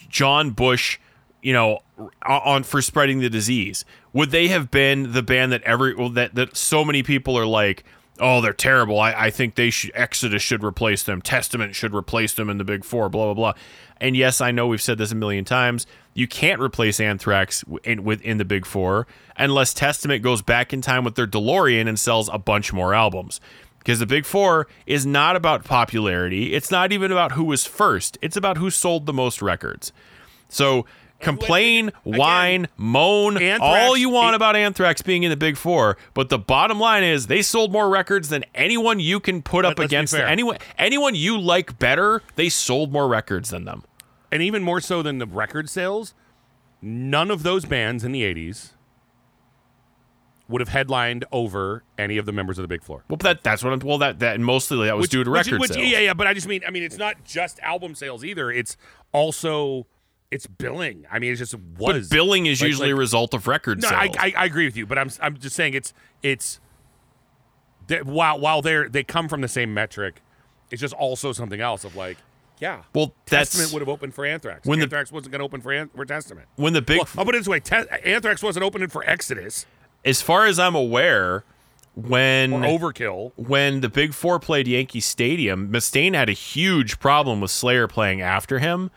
John 0.09 0.51
Bush, 0.51 0.99
you 1.41 1.53
know, 1.53 1.79
on 2.25 2.63
for 2.63 2.81
spreading 2.81 3.19
the 3.19 3.29
disease, 3.29 3.85
would 4.13 4.31
they 4.31 4.47
have 4.49 4.71
been 4.71 5.13
the 5.13 5.23
band 5.23 5.51
that 5.51 5.63
every 5.63 5.95
well, 5.95 6.09
that 6.09 6.35
that 6.35 6.55
so 6.55 6.85
many 6.85 7.03
people 7.03 7.37
are 7.37 7.45
like, 7.45 7.83
oh, 8.19 8.41
they're 8.41 8.53
terrible. 8.53 8.99
I, 8.99 9.13
I 9.13 9.29
think 9.31 9.55
they 9.55 9.69
should 9.69 9.91
Exodus 9.93 10.41
should 10.41 10.63
replace 10.63 11.03
them. 11.03 11.21
Testament 11.21 11.75
should 11.75 11.93
replace 11.93 12.33
them 12.33 12.49
in 12.49 12.57
the 12.57 12.63
Big 12.63 12.83
Four. 12.83 13.09
Blah 13.09 13.25
blah 13.25 13.33
blah. 13.33 13.53
And 13.99 14.17
yes, 14.17 14.41
I 14.41 14.51
know 14.51 14.67
we've 14.67 14.81
said 14.81 14.97
this 14.97 15.11
a 15.11 15.15
million 15.15 15.45
times. 15.45 15.85
You 16.13 16.27
can't 16.27 16.59
replace 16.59 16.99
Anthrax 16.99 17.63
in, 17.83 18.03
within 18.03 18.37
the 18.37 18.45
Big 18.45 18.65
Four 18.65 19.07
unless 19.37 19.73
Testament 19.73 20.23
goes 20.23 20.41
back 20.41 20.73
in 20.73 20.81
time 20.81 21.03
with 21.03 21.15
their 21.15 21.27
DeLorean 21.27 21.87
and 21.87 21.99
sells 21.99 22.29
a 22.31 22.37
bunch 22.37 22.73
more 22.73 22.93
albums. 22.93 23.39
Because 23.81 23.99
the 23.99 24.05
Big 24.05 24.25
Four 24.25 24.67
is 24.85 25.05
not 25.05 25.35
about 25.35 25.63
popularity. 25.63 26.53
It's 26.53 26.69
not 26.69 26.91
even 26.91 27.11
about 27.11 27.31
who 27.33 27.43
was 27.43 27.65
first. 27.65 28.17
It's 28.21 28.37
about 28.37 28.57
who 28.57 28.69
sold 28.69 29.07
the 29.07 29.13
most 29.13 29.41
records. 29.41 29.91
So 30.49 30.85
complain, 31.19 31.91
whine, 32.03 32.67
moan, 32.77 33.37
Anthrax- 33.41 33.61
all 33.61 33.97
you 33.97 34.09
want 34.09 34.33
it- 34.33 34.35
about 34.35 34.55
Anthrax 34.55 35.01
being 35.01 35.23
in 35.23 35.29
the 35.31 35.35
Big 35.37 35.57
Four, 35.57 35.97
but 36.13 36.29
the 36.29 36.37
bottom 36.37 36.79
line 36.79 37.03
is 37.03 37.25
they 37.27 37.41
sold 37.41 37.71
more 37.71 37.89
records 37.89 38.29
than 38.29 38.43
anyone 38.53 38.99
you 38.99 39.19
can 39.19 39.41
put 39.41 39.65
up 39.65 39.71
Let- 39.71 39.79
let's 39.79 39.89
be 39.91 39.95
against 39.95 40.13
anyone. 40.15 40.57
Anyone 40.77 41.15
you 41.15 41.39
like 41.39 41.79
better, 41.79 42.21
they 42.35 42.49
sold 42.49 42.91
more 42.91 43.07
records 43.07 43.49
than 43.49 43.65
them. 43.65 43.83
and 44.33 44.41
even 44.41 44.63
more 44.63 44.79
so 44.79 45.01
than 45.03 45.17
the 45.17 45.25
record 45.25 45.69
sales, 45.69 46.13
none 46.81 47.29
of 47.29 47.43
those 47.43 47.65
bands 47.65 48.03
in 48.05 48.11
the 48.13 48.23
80s 48.23 48.71
would 50.51 50.59
have 50.61 50.69
headlined 50.69 51.25
over 51.31 51.83
any 51.97 52.17
of 52.17 52.25
the 52.25 52.31
members 52.31 52.57
of 52.59 52.61
the 52.63 52.67
Big 52.67 52.83
Four. 52.83 53.03
Well, 53.09 53.17
that 53.17 53.43
that's 53.43 53.63
what 53.63 53.73
I'm. 53.73 53.79
Well, 53.79 53.97
that 53.99 54.19
that 54.19 54.35
and 54.35 54.45
mostly 54.45 54.85
that 54.85 54.97
was 54.97 55.09
due 55.09 55.23
to 55.23 55.31
which- 55.31 55.47
record 55.47 55.59
which- 55.61 55.71
sales. 55.71 55.87
Yeah, 55.87 55.99
yeah, 55.99 56.13
but 56.13 56.27
I 56.27 56.33
just 56.33 56.47
mean, 56.47 56.61
I 56.67 56.71
mean, 56.71 56.83
it's 56.83 56.97
not 56.97 57.23
just 57.23 57.59
album 57.61 57.95
sales 57.95 58.23
either. 58.23 58.51
It's 58.51 58.77
also 59.11 59.87
it's 60.29 60.47
billing. 60.47 61.05
I 61.11 61.19
mean, 61.19 61.31
it's 61.31 61.39
just 61.39 61.55
But 61.77 62.09
billing 62.09 62.45
is 62.45 62.61
Like- 62.61 62.67
usually 62.69 62.87
like- 62.89 62.95
a 62.95 62.99
result 62.99 63.33
of 63.33 63.47
record 63.47 63.81
No, 63.81 63.89
I, 63.89 64.05
sales. 64.05 64.15
I, 64.19 64.33
I 64.37 64.45
agree 64.45 64.65
with 64.65 64.77
you, 64.77 64.85
but 64.85 64.97
I'm 64.97 65.09
I'm 65.21 65.37
just 65.37 65.55
saying 65.55 65.73
it's 65.73 65.93
it's 66.23 66.59
that 67.87 68.05
while 68.05 68.39
while 68.39 68.61
they're 68.61 68.87
they 68.89 69.03
come 69.03 69.27
from 69.27 69.41
the 69.41 69.47
same 69.47 69.73
metric, 69.73 70.21
it's 70.69 70.79
just 70.81 70.93
also 70.93 71.33
something 71.33 71.59
else 71.59 71.83
of 71.83 71.95
like, 71.95 72.17
yeah. 72.59 72.83
well, 72.93 73.13
that's 73.25 73.49
Testament 73.51 73.73
would 73.73 73.81
have 73.81 73.89
opened 73.89 74.13
for 74.13 74.25
Anthrax. 74.25 74.65
When 74.65 74.79
the- 74.79 74.83
Anthrax 74.83 75.11
wasn't 75.11 75.31
going 75.33 75.39
to 75.39 75.45
open 75.45 75.61
for, 75.61 75.71
An- 75.73 75.89
for 75.95 76.05
Testament. 76.05 76.47
when 76.55 76.73
the 76.73 76.81
big. 76.81 76.99
Well, 76.99 77.07
I'll 77.17 77.25
put 77.25 77.35
it 77.35 77.39
this 77.39 77.47
way: 77.47 77.59
Te- 77.59 77.89
Anthrax 78.05 78.41
wasn't 78.41 78.63
opening 78.63 78.87
for 78.87 79.03
Exodus 79.03 79.65
as 80.03 80.21
far 80.21 80.45
as 80.45 80.59
I'm 80.59 80.75
aware, 80.75 81.43
when 81.95 82.53
or 82.53 82.61
Overkill. 82.61 83.33
when 83.35 83.81
the 83.81 83.89
Big 83.89 84.13
Four 84.13 84.39
played 84.39 84.67
Yankee 84.67 84.99
Stadium, 85.01 85.71
Mustaine 85.71 86.13
had 86.15 86.29
a 86.29 86.33
huge 86.33 86.99
problem 86.99 87.41
with 87.41 87.51
Slayer 87.51 87.87
playing 87.87 88.21
after 88.21 88.59
him. 88.59 88.91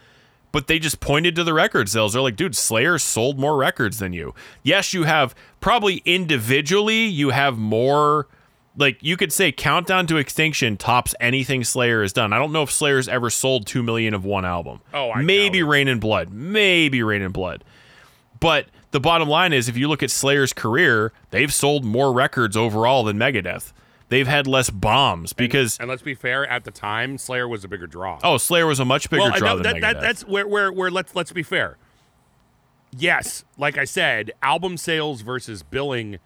But 0.53 0.69
they 0.69 0.79
just 0.79 1.01
pointed 1.01 1.35
to 1.35 1.43
the 1.43 1.53
record 1.53 1.89
sales. 1.89 2.13
They're 2.13 2.23
like, 2.23 2.37
dude, 2.37 2.55
Slayer 2.55 2.97
sold 2.97 3.41
more 3.41 3.57
records 3.57 3.99
than 3.99 4.13
you. 4.13 4.37
Yes, 4.63 4.95
you 4.95 5.03
have 5.03 5.35
probably 5.59 5.97
individually, 6.05 7.07
you 7.07 7.31
have 7.31 7.59
more. 7.59 8.29
Like 8.77 8.99
you 9.03 9.17
could 9.17 9.33
say, 9.33 9.51
Countdown 9.51 10.07
to 10.07 10.17
Extinction 10.17 10.77
tops 10.77 11.13
anything 11.19 11.65
Slayer 11.65 12.03
has 12.03 12.13
done. 12.13 12.33
I 12.33 12.39
don't 12.39 12.53
know 12.53 12.63
if 12.63 12.71
Slayer's 12.71 13.09
ever 13.09 13.31
sold 13.31 13.67
two 13.67 13.83
million 13.83 14.15
of 14.15 14.25
one 14.25 14.45
album. 14.45 14.81
Oh, 14.93 15.11
I 15.11 15.23
maybe. 15.23 15.65
Raining 15.65 15.99
Blood, 15.99 16.33
maybe 16.33 17.03
Raining 17.03 17.31
Blood. 17.31 17.65
But 18.39 18.67
the 18.95 19.01
bottom 19.01 19.29
line 19.29 19.53
is, 19.53 19.69
if 19.69 19.77
you 19.77 19.89
look 19.89 20.05
at 20.05 20.11
Slayer's 20.13 20.53
career, 20.53 21.13
they've 21.31 21.53
sold 21.53 21.85
more 21.85 22.13
records 22.13 22.57
overall 22.57 23.03
than 23.03 23.19
Megadeth. 23.19 23.73
They've 24.09 24.29
had 24.29 24.47
less 24.47 24.71
bombs 24.71 25.33
because 25.33 25.77
And 25.81 25.89
let's 25.89 26.01
be 26.01 26.15
fair, 26.15 26.47
at 26.47 26.63
the 26.63 26.71
time, 26.71 27.19
Slayer 27.19 27.49
was 27.49 27.65
a 27.65 27.69
bigger 27.69 27.89
draw. 27.89 28.21
oh, 28.23 28.37
Slayer 28.39 28.69
was 28.69 28.79
a 28.79 28.85
much 28.85 29.11
bigger 29.11 29.23
well, 29.23 29.35
I 29.35 29.39
draw 29.39 29.49
know 29.57 29.63
than 29.63 29.81
that, 29.81 29.97
Megadeth. 29.97 30.01
that's 30.01 30.25
where, 30.25 30.47
where, 30.47 30.71
where 30.71 30.93
let's 30.93 31.13
let's 31.17 31.33
be 31.33 31.43
fair. 31.43 31.77
Yes, 32.97 33.45
like 33.59 33.77
I 33.77 33.85
said, 33.85 34.31
album 34.41 34.77
sales 34.77 35.23
versus 35.23 35.65
billing 35.65 36.19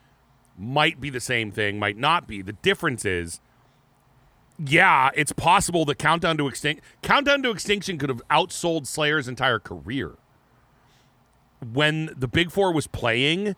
might 0.59 1.01
be 1.01 1.09
the 1.09 1.21
same 1.21 1.51
thing, 1.51 1.79
might 1.79 1.97
not 1.97 2.27
be. 2.27 2.43
The 2.43 2.53
difference 2.53 3.07
is, 3.07 3.41
yeah, 4.63 5.09
it's 5.15 5.33
possible 5.33 5.87
that 5.87 5.99
Countdown 5.99 6.37
to 6.37 6.49
Extinction, 6.49 6.85
Countdown 7.01 7.43
to 7.45 7.51
Extinction 7.51 7.97
could 7.97 8.11
have 8.11 8.21
outsold 8.31 8.87
Slayer's 8.87 9.27
entire 9.27 9.59
career. 9.59 10.17
When 11.73 12.15
the 12.17 12.29
Big 12.29 12.51
Four 12.51 12.73
was 12.73 12.87
playing, 12.87 13.57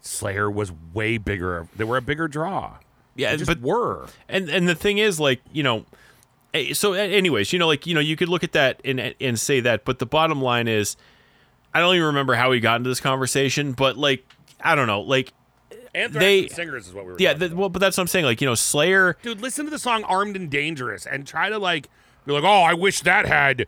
Slayer 0.00 0.50
was 0.50 0.72
way 0.92 1.18
bigger. 1.18 1.68
They 1.76 1.84
were 1.84 1.96
a 1.96 2.02
bigger 2.02 2.28
draw. 2.28 2.78
Yeah, 3.14 3.32
They 3.32 3.38
just 3.38 3.48
but- 3.48 3.60
were. 3.60 4.06
and 4.28 4.48
and 4.48 4.68
the 4.68 4.74
thing 4.74 4.98
is, 4.98 5.18
like 5.20 5.40
you 5.52 5.62
know, 5.62 5.84
so 6.72 6.92
anyways, 6.94 7.52
you 7.52 7.58
know, 7.58 7.66
like 7.66 7.86
you 7.86 7.94
know, 7.94 8.00
you 8.00 8.16
could 8.16 8.28
look 8.28 8.42
at 8.44 8.52
that 8.52 8.80
and 8.84 9.14
and 9.20 9.38
say 9.38 9.60
that, 9.60 9.84
but 9.84 9.98
the 9.98 10.06
bottom 10.06 10.40
line 10.42 10.68
is, 10.68 10.96
I 11.74 11.80
don't 11.80 11.94
even 11.94 12.06
remember 12.06 12.34
how 12.34 12.50
we 12.50 12.60
got 12.60 12.76
into 12.76 12.88
this 12.88 13.00
conversation, 13.00 13.72
but 13.72 13.96
like 13.96 14.24
I 14.60 14.74
don't 14.74 14.86
know, 14.86 15.00
like 15.00 15.32
Anthrax 15.94 16.22
They- 16.24 16.40
and 16.42 16.50
Singers 16.52 16.88
is 16.88 16.94
what 16.94 17.04
we 17.06 17.12
were. 17.12 17.16
yeah, 17.18 17.34
the, 17.34 17.54
well, 17.54 17.68
but 17.68 17.78
that's 17.80 17.96
what 17.96 18.02
I'm 18.02 18.08
saying. 18.08 18.24
Like 18.24 18.40
you 18.40 18.46
know, 18.46 18.54
Slayer. 18.54 19.16
dude, 19.22 19.40
listen 19.40 19.64
to 19.64 19.70
the 19.70 19.78
song 19.78 20.04
"Armed 20.04 20.36
and 20.36 20.50
Dangerous" 20.50 21.06
and 21.06 21.26
try 21.26 21.48
to 21.48 21.58
like 21.58 21.88
be 22.26 22.32
like, 22.32 22.44
oh, 22.44 22.62
I 22.62 22.74
wish 22.74 23.00
that 23.02 23.26
had. 23.26 23.66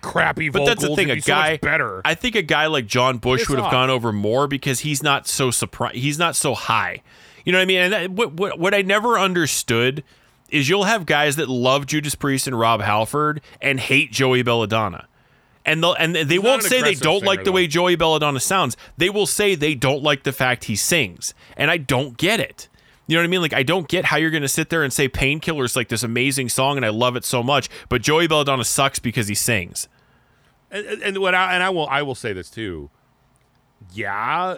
Crappy 0.00 0.48
But 0.48 0.64
that's 0.64 0.82
the 0.82 0.94
thing. 0.94 1.10
A 1.10 1.14
be 1.14 1.20
so 1.20 1.32
guy 1.32 1.56
better. 1.56 2.02
I 2.04 2.14
think 2.14 2.34
a 2.34 2.42
guy 2.42 2.66
like 2.66 2.86
John 2.86 3.18
Bush 3.18 3.48
would 3.48 3.58
have 3.58 3.66
off. 3.66 3.72
gone 3.72 3.90
over 3.90 4.12
more 4.12 4.46
because 4.46 4.80
he's 4.80 5.02
not 5.02 5.26
so 5.26 5.50
surprised. 5.50 5.96
He's 5.96 6.18
not 6.18 6.36
so 6.36 6.54
high. 6.54 7.02
You 7.44 7.52
know 7.52 7.58
what 7.58 7.62
I 7.62 7.66
mean? 7.66 7.78
And 7.78 7.92
that, 7.92 8.10
what, 8.10 8.32
what 8.34 8.58
what 8.58 8.74
I 8.74 8.82
never 8.82 9.18
understood 9.18 10.04
is 10.50 10.68
you'll 10.68 10.84
have 10.84 11.06
guys 11.06 11.36
that 11.36 11.48
love 11.48 11.86
Judas 11.86 12.14
Priest 12.14 12.46
and 12.46 12.58
Rob 12.58 12.80
Halford 12.80 13.40
and 13.60 13.78
hate 13.80 14.12
Joey 14.12 14.42
Belladonna. 14.42 15.06
And 15.64 15.82
they'll, 15.82 15.94
and 15.94 16.16
they 16.16 16.36
not 16.36 16.44
won't 16.44 16.62
an 16.62 16.68
say 16.68 16.82
they 16.82 16.94
don't 16.94 17.24
like 17.24 17.44
the 17.44 17.52
way. 17.52 17.66
Joey 17.66 17.94
Belladonna 17.94 18.40
sounds. 18.40 18.76
They 18.96 19.10
will 19.10 19.26
say 19.26 19.54
they 19.54 19.74
don't 19.74 20.02
like 20.02 20.22
the 20.22 20.32
fact 20.32 20.64
he 20.64 20.76
sings. 20.76 21.34
And 21.58 21.70
I 21.70 21.76
don't 21.76 22.16
get 22.16 22.40
it. 22.40 22.68
You 23.08 23.16
know 23.16 23.22
what 23.22 23.24
I 23.24 23.28
mean? 23.28 23.40
Like 23.42 23.54
I 23.54 23.62
don't 23.64 23.88
get 23.88 24.04
how 24.04 24.18
you're 24.18 24.30
going 24.30 24.42
to 24.42 24.48
sit 24.48 24.68
there 24.70 24.84
and 24.84 24.92
say 24.92 25.08
Painkiller's 25.08 25.74
like 25.74 25.88
this 25.88 26.02
amazing 26.04 26.50
song 26.50 26.76
and 26.76 26.86
I 26.86 26.90
love 26.90 27.16
it 27.16 27.24
so 27.24 27.42
much, 27.42 27.68
but 27.88 28.02
Joey 28.02 28.28
Belladonna 28.28 28.64
sucks 28.64 28.98
because 29.00 29.26
he 29.28 29.34
sings. 29.34 29.88
and, 30.70 30.86
and- 30.86 31.18
what 31.18 31.34
I, 31.34 31.54
and 31.54 31.62
I 31.62 31.70
will 31.70 31.88
I 31.88 32.02
will 32.02 32.14
say 32.14 32.32
this 32.34 32.50
too. 32.50 32.90
Yeah, 33.94 34.56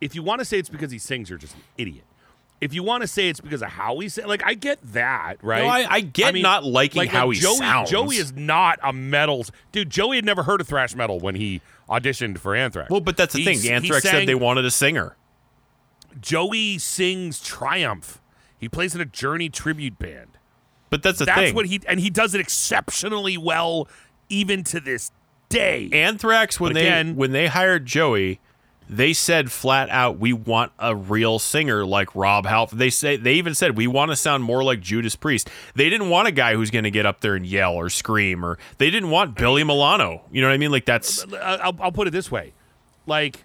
if 0.00 0.14
you 0.14 0.22
want 0.22 0.40
to 0.40 0.44
say 0.44 0.58
it's 0.58 0.68
because 0.68 0.90
he 0.90 0.98
sings, 0.98 1.28
you're 1.30 1.38
just 1.38 1.54
an 1.54 1.62
idiot. 1.78 2.04
If 2.60 2.74
you 2.74 2.82
want 2.82 3.02
to 3.02 3.06
say 3.06 3.28
it's 3.28 3.40
because 3.40 3.62
of 3.62 3.68
how 3.70 3.98
he 4.00 4.08
sings, 4.08 4.26
like 4.26 4.42
I 4.44 4.54
get 4.54 4.78
that, 4.92 5.36
right? 5.42 5.62
No, 5.62 5.68
I- 5.68 5.86
I 5.88 6.00
get 6.00 6.34
not 6.34 6.64
liking 6.64 7.06
how 7.06 7.30
he 7.30 7.38
Joey, 7.38 7.56
sounds. 7.56 7.90
Joey 7.90 8.16
is 8.16 8.32
not 8.32 8.78
a 8.82 8.92
metal 8.92 9.46
dude. 9.72 9.88
Joey 9.90 10.16
had 10.16 10.24
never 10.24 10.42
heard 10.42 10.60
of 10.60 10.68
thrash 10.68 10.94
metal 10.94 11.18
when 11.20 11.36
he 11.36 11.60
auditioned 11.88 12.38
for 12.38 12.54
Anthrax. 12.54 12.90
Well, 12.90 13.00
but 13.00 13.16
that's 13.16 13.32
the 13.34 13.44
He- 13.44 13.54
thing. 13.56 13.72
Anthrax 13.72 14.02
sang- 14.02 14.12
said 14.12 14.28
they 14.28 14.34
wanted 14.34 14.64
a 14.64 14.70
singer. 14.70 15.16
Joey 16.20 16.78
sings 16.78 17.40
Triumph. 17.42 18.20
He 18.58 18.68
plays 18.68 18.94
in 18.94 19.00
a 19.00 19.04
Journey 19.06 19.48
tribute 19.48 19.98
band. 19.98 20.28
But 20.90 21.02
that's 21.02 21.18
the 21.20 21.24
That's 21.24 21.40
thing. 21.40 21.54
what 21.54 21.66
he 21.66 21.80
and 21.86 22.00
he 22.00 22.10
does 22.10 22.34
it 22.34 22.40
exceptionally 22.40 23.36
well, 23.38 23.86
even 24.28 24.64
to 24.64 24.80
this 24.80 25.12
day. 25.48 25.88
Anthrax 25.92 26.58
when 26.58 26.70
But 26.70 26.74
they 26.74 26.86
again- 26.88 27.16
when 27.16 27.30
they 27.32 27.46
hired 27.46 27.86
Joey, 27.86 28.40
they 28.88 29.12
said 29.12 29.52
flat 29.52 29.88
out, 29.88 30.18
"We 30.18 30.32
want 30.32 30.72
a 30.80 30.96
real 30.96 31.38
singer 31.38 31.86
like 31.86 32.16
Rob 32.16 32.44
Halford." 32.44 32.80
They 32.80 32.90
say 32.90 33.16
they 33.16 33.34
even 33.34 33.54
said 33.54 33.76
we 33.76 33.86
want 33.86 34.10
to 34.10 34.16
sound 34.16 34.42
more 34.42 34.64
like 34.64 34.80
Judas 34.80 35.14
Priest. 35.14 35.48
They 35.76 35.88
didn't 35.90 36.08
want 36.08 36.26
a 36.26 36.32
guy 36.32 36.54
who's 36.54 36.72
going 36.72 36.82
to 36.82 36.90
get 36.90 37.06
up 37.06 37.20
there 37.20 37.36
and 37.36 37.46
yell 37.46 37.74
or 37.74 37.88
scream, 37.88 38.44
or 38.44 38.58
they 38.78 38.90
didn't 38.90 39.10
want 39.10 39.36
Billy 39.36 39.62
Milano. 39.62 40.22
You 40.32 40.42
know 40.42 40.48
what 40.48 40.54
I 40.54 40.58
mean? 40.58 40.72
Like 40.72 40.86
that's 40.86 41.24
I'll, 41.40 41.76
I'll 41.80 41.92
put 41.92 42.08
it 42.08 42.10
this 42.10 42.32
way 42.32 42.52
like 43.06 43.44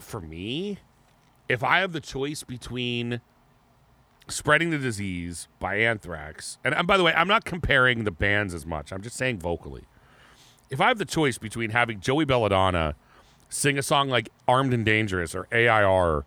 for 0.00 0.20
me 0.20 0.78
if 1.50 1.64
i 1.64 1.80
have 1.80 1.92
the 1.92 2.00
choice 2.00 2.42
between 2.44 3.20
spreading 4.28 4.70
the 4.70 4.78
disease 4.78 5.48
by 5.58 5.74
anthrax 5.76 6.58
and, 6.64 6.74
and 6.74 6.86
by 6.86 6.96
the 6.96 7.02
way 7.02 7.12
i'm 7.14 7.28
not 7.28 7.44
comparing 7.44 8.04
the 8.04 8.10
bands 8.10 8.54
as 8.54 8.64
much. 8.64 8.92
I'm 8.92 9.02
just 9.02 9.16
saying 9.16 9.40
vocally. 9.40 9.82
If 10.70 10.80
i 10.80 10.88
have 10.88 10.98
the 10.98 11.04
choice 11.04 11.36
between 11.38 11.70
having 11.70 12.00
joey 12.00 12.24
belladonna 12.24 12.94
sing 13.48 13.76
a 13.76 13.82
song 13.82 14.08
like 14.08 14.28
armed 14.46 14.72
and 14.72 14.86
dangerous 14.86 15.34
or 15.34 15.48
air 15.50 16.24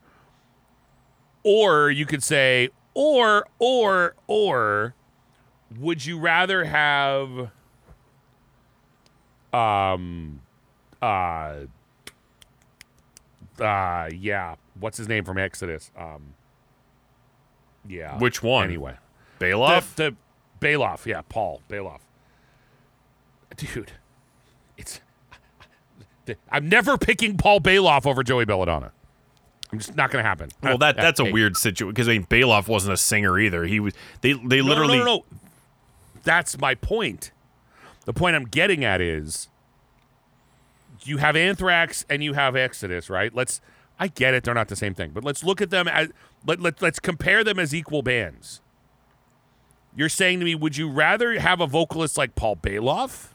or 1.43 1.89
you 1.89 2.05
could 2.05 2.21
say 2.23 2.69
or 2.93 3.47
or 3.59 4.15
or 4.27 4.95
would 5.79 6.05
you 6.05 6.19
rather 6.19 6.65
have 6.65 7.49
um 9.53 10.41
uh 11.01 11.55
uh 13.59 14.09
yeah 14.13 14.55
what's 14.79 14.97
his 14.97 15.07
name 15.07 15.23
from 15.23 15.37
exodus 15.37 15.91
um 15.97 16.33
yeah 17.87 18.17
Which 18.17 18.41
one? 18.41 18.65
anyway 18.65 18.95
Baloff. 19.39 19.95
the, 19.95 20.11
the 20.11 20.67
Baloff, 20.67 21.05
yeah, 21.05 21.21
Paul 21.27 21.61
Baloff. 21.69 21.99
Dude, 23.57 23.91
it's 24.77 25.01
I'm 26.49 26.69
never 26.69 26.97
picking 26.97 27.35
Paul 27.37 27.59
Baloff 27.59 28.05
over 28.05 28.23
Joey 28.23 28.45
Belladonna. 28.45 28.91
I'm 29.71 29.79
just 29.79 29.95
not 29.95 30.09
going 30.11 30.23
to 30.23 30.29
happen. 30.29 30.49
well, 30.61 30.77
that 30.77 30.95
that's 30.95 31.19
a 31.19 31.25
Hey, 31.25 31.31
weird 31.33 31.57
situation 31.57 31.89
because 31.91 32.07
I 32.07 32.13
mean 32.13 32.25
Baloff 32.25 32.67
wasn't 32.69 32.93
a 32.93 32.97
singer 32.97 33.37
either. 33.37 33.65
He 33.65 33.79
was 33.81 33.93
they 34.21 34.31
they 34.33 34.59
No, 34.61 34.67
literally 34.69 34.99
no, 34.99 35.03
no, 35.05 35.15
no. 35.17 35.25
That's 36.23 36.57
my 36.57 36.75
point. 36.75 37.31
The 38.05 38.13
point 38.13 38.35
I'm 38.37 38.45
getting 38.45 38.85
at 38.85 39.01
is 39.01 39.49
you 41.07 41.17
have 41.17 41.35
Anthrax 41.35 42.05
and 42.09 42.23
you 42.23 42.33
have 42.33 42.55
Exodus, 42.55 43.09
right? 43.09 43.33
Let's 43.33 43.61
I 43.99 44.07
get 44.07 44.33
it, 44.33 44.43
they're 44.43 44.53
not 44.53 44.67
the 44.67 44.75
same 44.75 44.93
thing, 44.93 45.11
but 45.13 45.23
let's 45.23 45.43
look 45.43 45.61
at 45.61 45.69
them 45.69 45.87
as 45.87 46.09
let, 46.45 46.59
let 46.59 46.81
let's 46.81 46.99
compare 46.99 47.43
them 47.43 47.59
as 47.59 47.73
equal 47.73 48.01
bands. 48.01 48.61
You're 49.95 50.09
saying 50.09 50.39
to 50.39 50.45
me, 50.45 50.55
would 50.55 50.75
you 50.75 50.89
rather 50.89 51.39
have 51.39 51.61
a 51.61 51.67
vocalist 51.67 52.17
like 52.17 52.35
Paul 52.35 52.55
Baloff? 52.55 53.27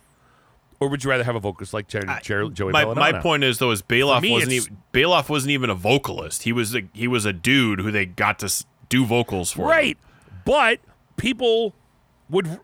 Or 0.81 0.89
would 0.89 1.03
you 1.03 1.11
rather 1.11 1.25
have 1.25 1.35
a 1.35 1.41
vocalist 1.41 1.75
like 1.75 1.89
Jer- 1.89 2.05
Jer- 2.23 2.51
Joey 2.51 2.73
my, 2.73 2.85
Belladonna? 2.85 3.13
my 3.13 3.21
point 3.21 3.45
is 3.45 3.59
though 3.59 3.71
is 3.73 3.83
Baloff 3.83 4.23
me, 4.23 4.31
wasn't 4.31 4.53
even 4.53 4.77
Baloff 4.93 5.29
wasn't 5.29 5.51
even 5.51 5.71
a 5.71 5.75
vocalist. 5.75 6.45
He 6.45 6.53
was 6.53 6.75
a, 6.75 6.83
he 6.93 7.09
was 7.09 7.25
a 7.25 7.33
dude 7.33 7.81
who 7.81 7.91
they 7.91 8.07
got 8.07 8.39
to 8.41 8.65
do 8.89 9.05
vocals 9.05 9.51
for. 9.53 9.63
them. 9.63 9.69
Right. 9.71 9.99
But 10.45 10.81
people 11.17 11.75
would 12.31 12.61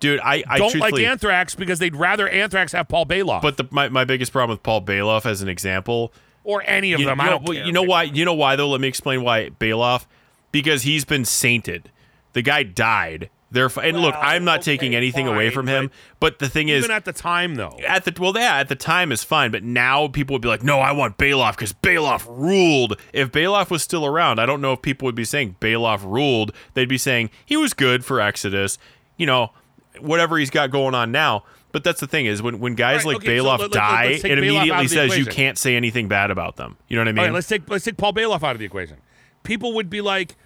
dude. 0.00 0.20
I, 0.20 0.42
I 0.48 0.58
don't 0.58 0.74
like 0.76 0.98
Anthrax 0.98 1.54
because 1.54 1.78
they'd 1.78 1.96
rather 1.96 2.28
Anthrax 2.28 2.72
have 2.72 2.88
Paul 2.88 3.06
Baloff. 3.06 3.42
But 3.42 3.56
the, 3.56 3.66
my 3.70 3.88
my 3.88 4.04
biggest 4.04 4.32
problem 4.32 4.54
with 4.56 4.62
Paul 4.62 4.82
Baloff 4.82 5.26
as 5.26 5.42
an 5.42 5.48
example, 5.48 6.12
or 6.44 6.62
any 6.66 6.92
of 6.92 7.00
you, 7.00 7.06
them. 7.06 7.18
you 7.18 7.22
I 7.22 7.26
know, 7.26 7.30
don't 7.32 7.42
well, 7.44 7.54
care. 7.54 7.66
you 7.66 7.72
know 7.72 7.82
why? 7.82 8.02
You 8.04 8.24
know 8.24 8.34
why 8.34 8.56
though? 8.56 8.68
Let 8.68 8.80
me 8.80 8.88
explain 8.88 9.22
why 9.22 9.50
Baloff. 9.50 10.06
Because 10.50 10.82
he's 10.82 11.04
been 11.04 11.24
sainted. 11.24 11.90
The 12.32 12.42
guy 12.42 12.62
died. 12.62 13.30
Therefore, 13.50 13.82
and 13.82 13.98
look, 14.00 14.14
I'm 14.18 14.44
not 14.44 14.60
taking 14.60 14.90
okay, 14.90 14.98
anything 14.98 15.26
away 15.26 15.48
fine, 15.48 15.54
from 15.54 15.66
him. 15.68 15.90
But 16.20 16.38
the 16.38 16.50
thing 16.50 16.68
is, 16.68 16.84
Even 16.84 16.94
at 16.94 17.06
the 17.06 17.14
time, 17.14 17.54
though. 17.54 17.78
at 17.86 18.04
the 18.04 18.14
well, 18.18 18.34
yeah, 18.36 18.56
at 18.58 18.68
the 18.68 18.76
time 18.76 19.10
is 19.10 19.24
fine, 19.24 19.50
but 19.50 19.62
now 19.62 20.06
people 20.08 20.34
would 20.34 20.42
be 20.42 20.48
like, 20.48 20.62
"No, 20.62 20.80
I 20.80 20.92
want 20.92 21.16
Baloff 21.16 21.52
because 21.52 21.72
Baloff 21.72 22.26
ruled." 22.28 23.00
If 23.14 23.32
Baloff 23.32 23.70
was 23.70 23.82
still 23.82 24.04
around, 24.04 24.38
I 24.38 24.44
don't 24.44 24.60
know 24.60 24.74
if 24.74 24.82
people 24.82 25.06
would 25.06 25.14
be 25.14 25.24
saying 25.24 25.56
Baloff 25.60 26.04
ruled. 26.04 26.52
They'd 26.74 26.88
be 26.88 26.98
saying 26.98 27.30
he 27.44 27.56
was 27.56 27.72
good 27.72 28.04
for 28.04 28.20
Exodus, 28.20 28.76
you 29.16 29.24
know, 29.24 29.52
whatever 30.00 30.38
he's 30.38 30.50
got 30.50 30.70
going 30.70 30.94
on 30.94 31.12
now. 31.12 31.44
But 31.70 31.84
that's 31.84 32.00
the 32.00 32.06
thing 32.06 32.26
is 32.26 32.40
when 32.40 32.60
when 32.60 32.74
guys 32.74 32.98
right, 32.98 33.14
like 33.14 33.16
okay, 33.18 33.38
Baloff 33.38 33.58
let- 33.58 33.60
let- 33.60 33.72
die, 33.72 34.04
it 34.04 34.22
Baloff 34.22 34.38
immediately 34.38 34.86
the 34.86 34.88
says 34.88 35.18
you 35.18 35.26
can't 35.26 35.58
say 35.58 35.76
anything 35.76 36.08
bad 36.08 36.30
about 36.30 36.56
them. 36.56 36.76
You 36.88 36.96
know 36.96 37.02
what 37.02 37.08
I 37.08 37.12
mean? 37.12 37.18
All 37.18 37.24
right, 37.26 37.34
let's 37.34 37.46
take 37.48 37.68
let's 37.68 37.84
take 37.84 37.96
Paul 37.96 38.12
Baloff 38.14 38.42
out 38.42 38.52
of 38.52 38.58
the 38.58 38.64
equation. 38.64 38.96
People 39.42 39.74
would 39.74 39.90
be 39.90 40.00
like, 40.00 40.36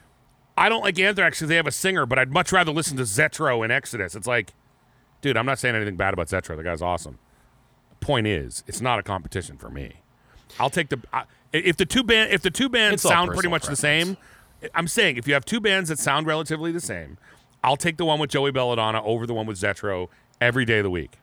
I 0.56 0.68
don't 0.68 0.82
like 0.82 0.98
Anthrax 0.98 1.38
because 1.38 1.48
they 1.48 1.56
have 1.56 1.66
a 1.66 1.72
singer, 1.72 2.06
but 2.06 2.18
I'd 2.18 2.32
much 2.32 2.52
rather 2.52 2.72
listen 2.72 2.96
to 2.96 3.04
Zetro 3.04 3.62
and 3.62 3.72
Exodus. 3.72 4.14
It's 4.14 4.26
like, 4.26 4.52
dude, 5.20 5.36
I'm 5.36 5.46
not 5.46 5.58
saying 5.58 5.74
anything 5.74 5.96
bad 5.96 6.12
about 6.12 6.28
Zetro. 6.28 6.56
The 6.56 6.64
guy's 6.64 6.82
awesome. 6.82 7.18
Point 8.00 8.26
is, 8.26 8.64
it's 8.66 8.80
not 8.80 8.98
a 8.98 9.02
competition 9.02 9.56
for 9.56 9.70
me. 9.70 10.02
I'll 10.58 10.70
take 10.70 10.88
the 10.88 11.00
I, 11.12 11.24
if 11.52 11.76
the 11.76 11.86
two 11.86 12.02
band 12.02 12.32
if 12.32 12.42
the 12.42 12.50
two 12.50 12.68
bands 12.68 12.94
It's 12.94 13.02
sound 13.04 13.30
pretty 13.30 13.48
much 13.48 13.66
the 13.66 13.76
same. 13.76 14.16
I'm 14.74 14.88
saying 14.88 15.16
if 15.16 15.26
you 15.26 15.34
have 15.34 15.44
two 15.44 15.60
bands 15.60 15.88
that 15.88 15.98
sound 15.98 16.26
relatively 16.26 16.72
the 16.72 16.80
same, 16.80 17.18
I'll 17.62 17.76
take 17.76 17.96
the 17.96 18.04
one 18.04 18.18
with 18.18 18.30
Joey 18.30 18.50
Belladonna 18.50 19.02
over 19.02 19.26
the 19.26 19.34
one 19.34 19.46
with 19.46 19.58
Zetro 19.58 20.08
every 20.40 20.64
day 20.64 20.78
of 20.78 20.84
the 20.84 20.90
week. 20.90 21.18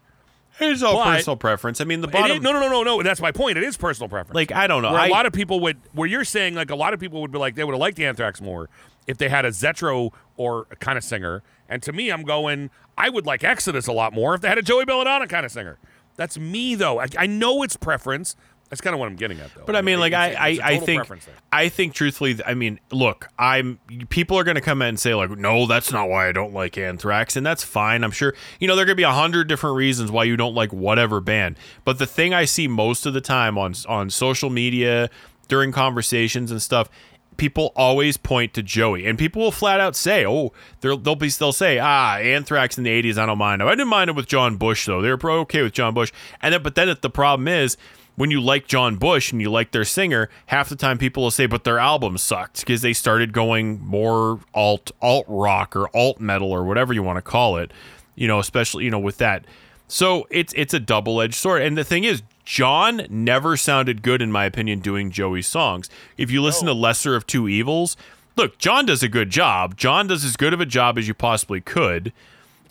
it's 0.58 0.82
all 0.82 0.96
but- 0.96 1.16
personal 1.16 1.36
preference. 1.36 1.80
I 1.80 1.84
mean, 1.84 2.00
the 2.00 2.08
bottom. 2.08 2.42
no, 2.42 2.52
no, 2.52 2.60
no, 2.60 2.68
no, 2.68 2.82
no. 2.82 3.02
That's 3.02 3.20
my 3.20 3.32
point. 3.32 3.58
It 3.58 3.64
is 3.64 3.76
personal 3.76 4.08
preference. 4.08 4.34
Like 4.34 4.52
I 4.52 4.66
don't 4.66 4.82
know. 4.82 4.92
where 4.92 5.00
I, 5.00 5.08
a 5.08 5.10
lot 5.10 5.26
of 5.26 5.32
people 5.32 5.60
would 5.60 5.78
where 5.92 6.08
you're 6.08 6.24
saying 6.24 6.54
like 6.54 6.70
a 6.70 6.76
lot 6.76 6.94
of 6.94 7.00
people 7.00 7.20
would 7.20 7.32
be 7.32 7.38
like 7.38 7.54
they 7.54 7.64
would 7.64 7.72
have 7.74 7.80
liked 7.80 8.00
Anthrax 8.00 8.40
more 8.40 8.68
if 9.06 9.18
they 9.18 9.28
had 9.28 9.44
a 9.44 9.50
Zetro 9.50 10.12
or 10.36 10.66
a 10.70 10.76
kind 10.76 10.96
of 10.98 11.04
singer. 11.04 11.42
And 11.68 11.82
to 11.82 11.92
me, 11.92 12.10
I'm 12.10 12.22
going 12.22 12.70
I 12.96 13.08
would 13.10 13.26
like 13.26 13.44
Exodus 13.44 13.86
a 13.86 13.92
lot 13.92 14.12
more 14.12 14.34
if 14.34 14.40
they 14.40 14.48
had 14.48 14.58
a 14.58 14.62
Joey 14.62 14.84
Belladonna 14.84 15.26
kind 15.26 15.46
of 15.46 15.52
singer. 15.52 15.78
That's 16.16 16.38
me 16.38 16.74
though. 16.74 17.00
I, 17.00 17.06
I 17.18 17.26
know 17.26 17.62
it's 17.62 17.76
preference. 17.76 18.36
That's 18.70 18.80
kind 18.80 18.94
of 18.94 19.00
what 19.00 19.06
I'm 19.06 19.16
getting 19.16 19.40
at 19.40 19.52
though. 19.54 19.64
But 19.66 19.74
I 19.74 19.82
mean, 19.82 19.98
like 19.98 20.12
I, 20.12 20.32
I, 20.32 20.58
I 20.62 20.78
think. 20.78 21.04
I 21.52 21.68
think 21.68 21.92
truthfully, 21.92 22.38
I 22.46 22.54
mean, 22.54 22.78
look, 22.92 23.28
I'm. 23.36 23.80
People 24.08 24.38
are 24.38 24.44
going 24.44 24.54
to 24.54 24.60
come 24.60 24.80
in 24.80 24.90
and 24.90 25.00
say 25.00 25.12
like, 25.12 25.30
no, 25.30 25.66
that's 25.66 25.90
not 25.90 26.08
why 26.08 26.28
I 26.28 26.32
don't 26.32 26.54
like 26.54 26.78
Anthrax, 26.78 27.36
and 27.36 27.44
that's 27.44 27.64
fine. 27.64 28.04
I'm 28.04 28.12
sure, 28.12 28.32
you 28.60 28.68
know, 28.68 28.76
there 28.76 28.86
could 28.86 28.96
be 28.96 29.02
a 29.02 29.10
hundred 29.10 29.48
different 29.48 29.76
reasons 29.76 30.12
why 30.12 30.22
you 30.22 30.36
don't 30.36 30.54
like 30.54 30.72
whatever 30.72 31.20
band. 31.20 31.56
But 31.84 31.98
the 31.98 32.06
thing 32.06 32.32
I 32.32 32.44
see 32.44 32.68
most 32.68 33.06
of 33.06 33.12
the 33.12 33.20
time 33.20 33.58
on 33.58 33.74
on 33.88 34.08
social 34.08 34.50
media 34.50 35.10
during 35.48 35.72
conversations 35.72 36.50
and 36.50 36.62
stuff. 36.62 36.88
People 37.36 37.72
always 37.74 38.18
point 38.18 38.52
to 38.52 38.62
Joey, 38.62 39.06
and 39.06 39.18
people 39.18 39.40
will 39.40 39.50
flat 39.50 39.80
out 39.80 39.96
say, 39.96 40.26
"Oh, 40.26 40.52
they'll 40.82 40.98
they'll 40.98 41.16
be 41.16 41.30
they'll 41.30 41.52
say, 41.52 41.78
ah, 41.78 42.16
Anthrax 42.18 42.76
in 42.76 42.84
the 42.84 42.90
'80s, 42.90 43.16
I 43.16 43.24
don't 43.24 43.38
mind. 43.38 43.62
I 43.62 43.70
didn't 43.70 43.88
mind 43.88 44.10
it 44.10 44.16
with 44.16 44.26
John 44.26 44.56
Bush 44.58 44.84
though. 44.84 45.00
They 45.00 45.10
were 45.10 45.30
okay 45.30 45.62
with 45.62 45.72
John 45.72 45.94
Bush." 45.94 46.12
And 46.42 46.52
then, 46.52 46.62
but 46.62 46.74
then 46.74 46.94
the 47.00 47.08
problem 47.08 47.48
is, 47.48 47.78
when 48.20 48.30
you 48.30 48.38
like 48.38 48.66
John 48.66 48.96
Bush 48.96 49.32
and 49.32 49.40
you 49.40 49.50
like 49.50 49.70
their 49.70 49.82
singer, 49.82 50.28
half 50.48 50.68
the 50.68 50.76
time 50.76 50.98
people 50.98 51.22
will 51.22 51.30
say, 51.30 51.46
but 51.46 51.64
their 51.64 51.78
album 51.78 52.18
sucked 52.18 52.60
because 52.60 52.82
they 52.82 52.92
started 52.92 53.32
going 53.32 53.80
more 53.80 54.40
alt 54.52 54.90
alt 55.00 55.24
rock 55.26 55.74
or 55.74 55.88
alt 55.96 56.20
metal 56.20 56.52
or 56.52 56.62
whatever 56.64 56.92
you 56.92 57.02
want 57.02 57.16
to 57.16 57.22
call 57.22 57.56
it. 57.56 57.72
You 58.16 58.28
know, 58.28 58.38
especially 58.38 58.84
you 58.84 58.90
know 58.90 58.98
with 58.98 59.16
that. 59.16 59.46
So 59.88 60.26
it's 60.28 60.52
it's 60.54 60.74
a 60.74 60.78
double 60.78 61.22
edged 61.22 61.32
sword. 61.32 61.62
And 61.62 61.78
the 61.78 61.82
thing 61.82 62.04
is, 62.04 62.22
John 62.44 63.06
never 63.08 63.56
sounded 63.56 64.02
good 64.02 64.20
in 64.20 64.30
my 64.30 64.44
opinion 64.44 64.80
doing 64.80 65.10
Joey's 65.10 65.46
songs. 65.46 65.88
If 66.18 66.30
you 66.30 66.42
listen 66.42 66.66
to 66.66 66.74
Lesser 66.74 67.16
of 67.16 67.26
Two 67.26 67.48
Evils, 67.48 67.96
look, 68.36 68.58
John 68.58 68.84
does 68.84 69.02
a 69.02 69.08
good 69.08 69.30
job. 69.30 69.78
John 69.78 70.08
does 70.08 70.26
as 70.26 70.36
good 70.36 70.52
of 70.52 70.60
a 70.60 70.66
job 70.66 70.98
as 70.98 71.08
you 71.08 71.14
possibly 71.14 71.62
could. 71.62 72.12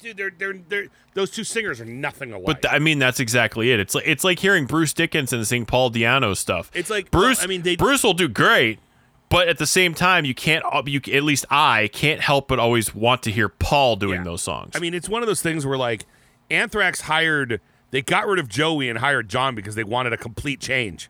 Dude, 0.02 0.18
they're, 0.18 0.32
they're, 0.38 0.54
they're, 0.70 0.86
those 1.14 1.30
two 1.32 1.44
singers 1.44 1.82
are 1.82 1.86
nothing 1.86 2.32
alike. 2.32 2.46
But 2.46 2.62
th- 2.64 2.74
I 2.74 2.80
mean, 2.80 3.00
that's 3.00 3.20
exactly 3.20 3.72
it. 3.72 3.80
It's 3.80 3.94
like 3.96 4.08
it's 4.08 4.24
like 4.24 4.40
hearing 4.40 4.66
Bruce 4.66 4.94
Dickinson 4.94 5.44
sing 5.46 5.66
Paul 5.66 5.92
Di'Anno 5.92 6.36
stuff. 6.38 6.72
It's 6.74 6.90
like- 6.90 7.12
Bruce. 7.12 7.38
well, 7.40 7.46
I 7.46 7.48
mean, 7.48 7.62
they- 7.64 7.76
Bruce 7.76 8.04
will 8.04 8.14
do 8.14 8.28
great, 8.30 8.80
but 9.30 9.48
at 9.48 9.58
the 9.58 9.66
same 9.68 9.94
time, 9.94 10.26
you 10.26 10.34
can't. 10.34 10.64
uh, 10.72 10.82
You 10.86 11.02
at 11.14 11.24
least 11.24 11.46
I 11.50 11.90
can't 11.94 12.22
help 12.22 12.48
but 12.48 12.60
always 12.60 12.96
want 12.96 13.24
to 13.24 13.32
hear 13.32 13.50
Paul 13.50 13.96
doing 13.98 14.20
Yeah. 14.20 14.24
those 14.24 14.42
songs. 14.42 14.72
I 14.76 14.80
mean, 14.80 14.94
it's 14.94 15.10
one 15.10 15.22
of 15.22 15.28
those 15.28 15.42
things 15.42 15.66
where 15.66 15.78
like 15.78 16.06
Anthrax 16.50 17.02
hired, 17.02 17.62
they 17.92 18.02
got 18.02 18.26
rid 18.28 18.40
of 18.40 18.48
Joey 18.50 18.90
and 18.90 19.00
hired 19.00 19.30
John 19.30 19.54
because 19.56 19.76
they 19.76 19.84
wanted 19.84 20.14
a 20.14 20.18
complete 20.18 20.60
change. 20.60 21.10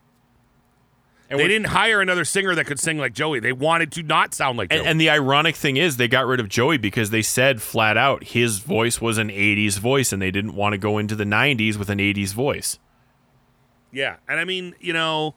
And 1.29 1.39
They 1.39 1.47
didn't 1.47 1.67
hire 1.67 2.01
another 2.01 2.25
singer 2.25 2.55
that 2.55 2.65
could 2.65 2.79
sing 2.79 2.97
like 2.97 3.13
Joey. 3.13 3.39
They 3.39 3.53
wanted 3.53 3.91
to 3.93 4.03
not 4.03 4.33
sound 4.33 4.57
like 4.57 4.69
Joey. 4.69 4.79
And, 4.79 4.87
and 4.87 5.01
the 5.01 5.09
ironic 5.09 5.55
thing 5.55 5.77
is, 5.77 5.97
they 5.97 6.07
got 6.07 6.25
rid 6.25 6.39
of 6.39 6.49
Joey 6.49 6.77
because 6.77 7.11
they 7.11 7.21
said 7.21 7.61
flat 7.61 7.97
out 7.97 8.23
his 8.23 8.59
voice 8.59 8.99
was 8.99 9.17
an 9.17 9.29
'80s 9.29 9.77
voice, 9.77 10.11
and 10.11 10.21
they 10.21 10.31
didn't 10.31 10.55
want 10.55 10.73
to 10.73 10.77
go 10.77 10.97
into 10.97 11.15
the 11.15 11.25
'90s 11.25 11.77
with 11.77 11.89
an 11.89 11.99
'80s 11.99 12.33
voice. 12.33 12.79
Yeah, 13.91 14.17
and 14.27 14.39
I 14.39 14.45
mean, 14.45 14.73
you 14.79 14.93
know, 14.93 15.35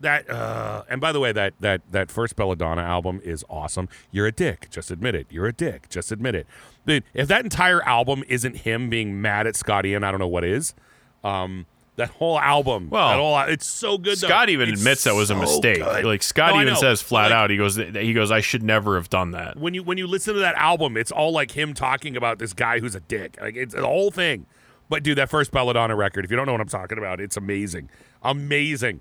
that. 0.00 0.28
Uh, 0.30 0.84
and 0.88 1.00
by 1.00 1.12
the 1.12 1.20
way, 1.20 1.32
that 1.32 1.54
that 1.60 1.82
that 1.90 2.10
first 2.10 2.34
Belladonna 2.36 2.82
album 2.82 3.20
is 3.22 3.44
awesome. 3.50 3.88
You're 4.10 4.26
a 4.26 4.32
dick. 4.32 4.68
Just 4.70 4.90
admit 4.90 5.14
it. 5.14 5.26
You're 5.30 5.46
a 5.46 5.52
dick. 5.52 5.88
Just 5.90 6.10
admit 6.10 6.34
it. 6.34 6.46
Dude, 6.86 7.04
if 7.12 7.28
that 7.28 7.44
entire 7.44 7.82
album 7.82 8.24
isn't 8.28 8.58
him 8.58 8.88
being 8.88 9.20
mad 9.20 9.46
at 9.46 9.56
Scotty, 9.56 9.92
and 9.92 10.06
I 10.06 10.10
don't 10.10 10.20
know 10.20 10.28
what 10.28 10.44
is. 10.44 10.74
Um, 11.22 11.66
that 11.98 12.10
whole 12.10 12.38
album. 12.40 12.88
Well, 12.90 13.08
that 13.08 13.16
whole, 13.16 13.38
it's 13.52 13.66
so 13.66 13.98
good. 13.98 14.18
though. 14.18 14.28
Scott 14.28 14.48
even 14.48 14.70
It's 14.70 14.80
admits 14.80 15.04
that 15.04 15.14
was 15.14 15.30
a 15.30 15.34
mistake. 15.34 15.82
good. 15.82 16.04
Like 16.04 16.22
Scott 16.22 16.54
No, 16.54 16.62
even 16.62 16.76
says 16.76 17.02
flat 17.02 17.30
Like, 17.30 17.32
out, 17.32 17.50
he 17.50 17.56
goes, 17.56 17.76
he 17.76 18.12
goes, 18.14 18.30
I 18.30 18.40
should 18.40 18.62
never 18.62 18.96
have 18.96 19.10
done 19.10 19.32
that. 19.32 19.56
when 19.58 19.74
you 19.74 19.82
when 19.82 19.98
you 19.98 20.06
listen 20.06 20.34
to 20.34 20.40
that 20.40 20.54
album, 20.56 20.96
it's 20.96 21.12
all 21.12 21.32
like 21.32 21.50
him 21.50 21.74
talking 21.74 22.16
about 22.16 22.38
this 22.38 22.52
guy 22.52 22.78
who's 22.80 22.94
a 22.94 23.00
dick. 23.00 23.36
Like 23.40 23.56
it's 23.56 23.74
the 23.74 23.84
whole 23.86 24.10
thing. 24.10 24.46
But 24.88 25.02
dude, 25.02 25.18
that 25.18 25.28
first 25.28 25.50
Belladonna 25.50 25.94
record, 25.94 26.24
if 26.24 26.30
you 26.30 26.36
don't 26.36 26.46
know 26.46 26.52
what 26.52 26.60
I'm 26.62 26.68
talking 26.68 26.96
about, 26.98 27.20
it's 27.20 27.36
amazing, 27.36 27.90
amazing. 28.22 29.00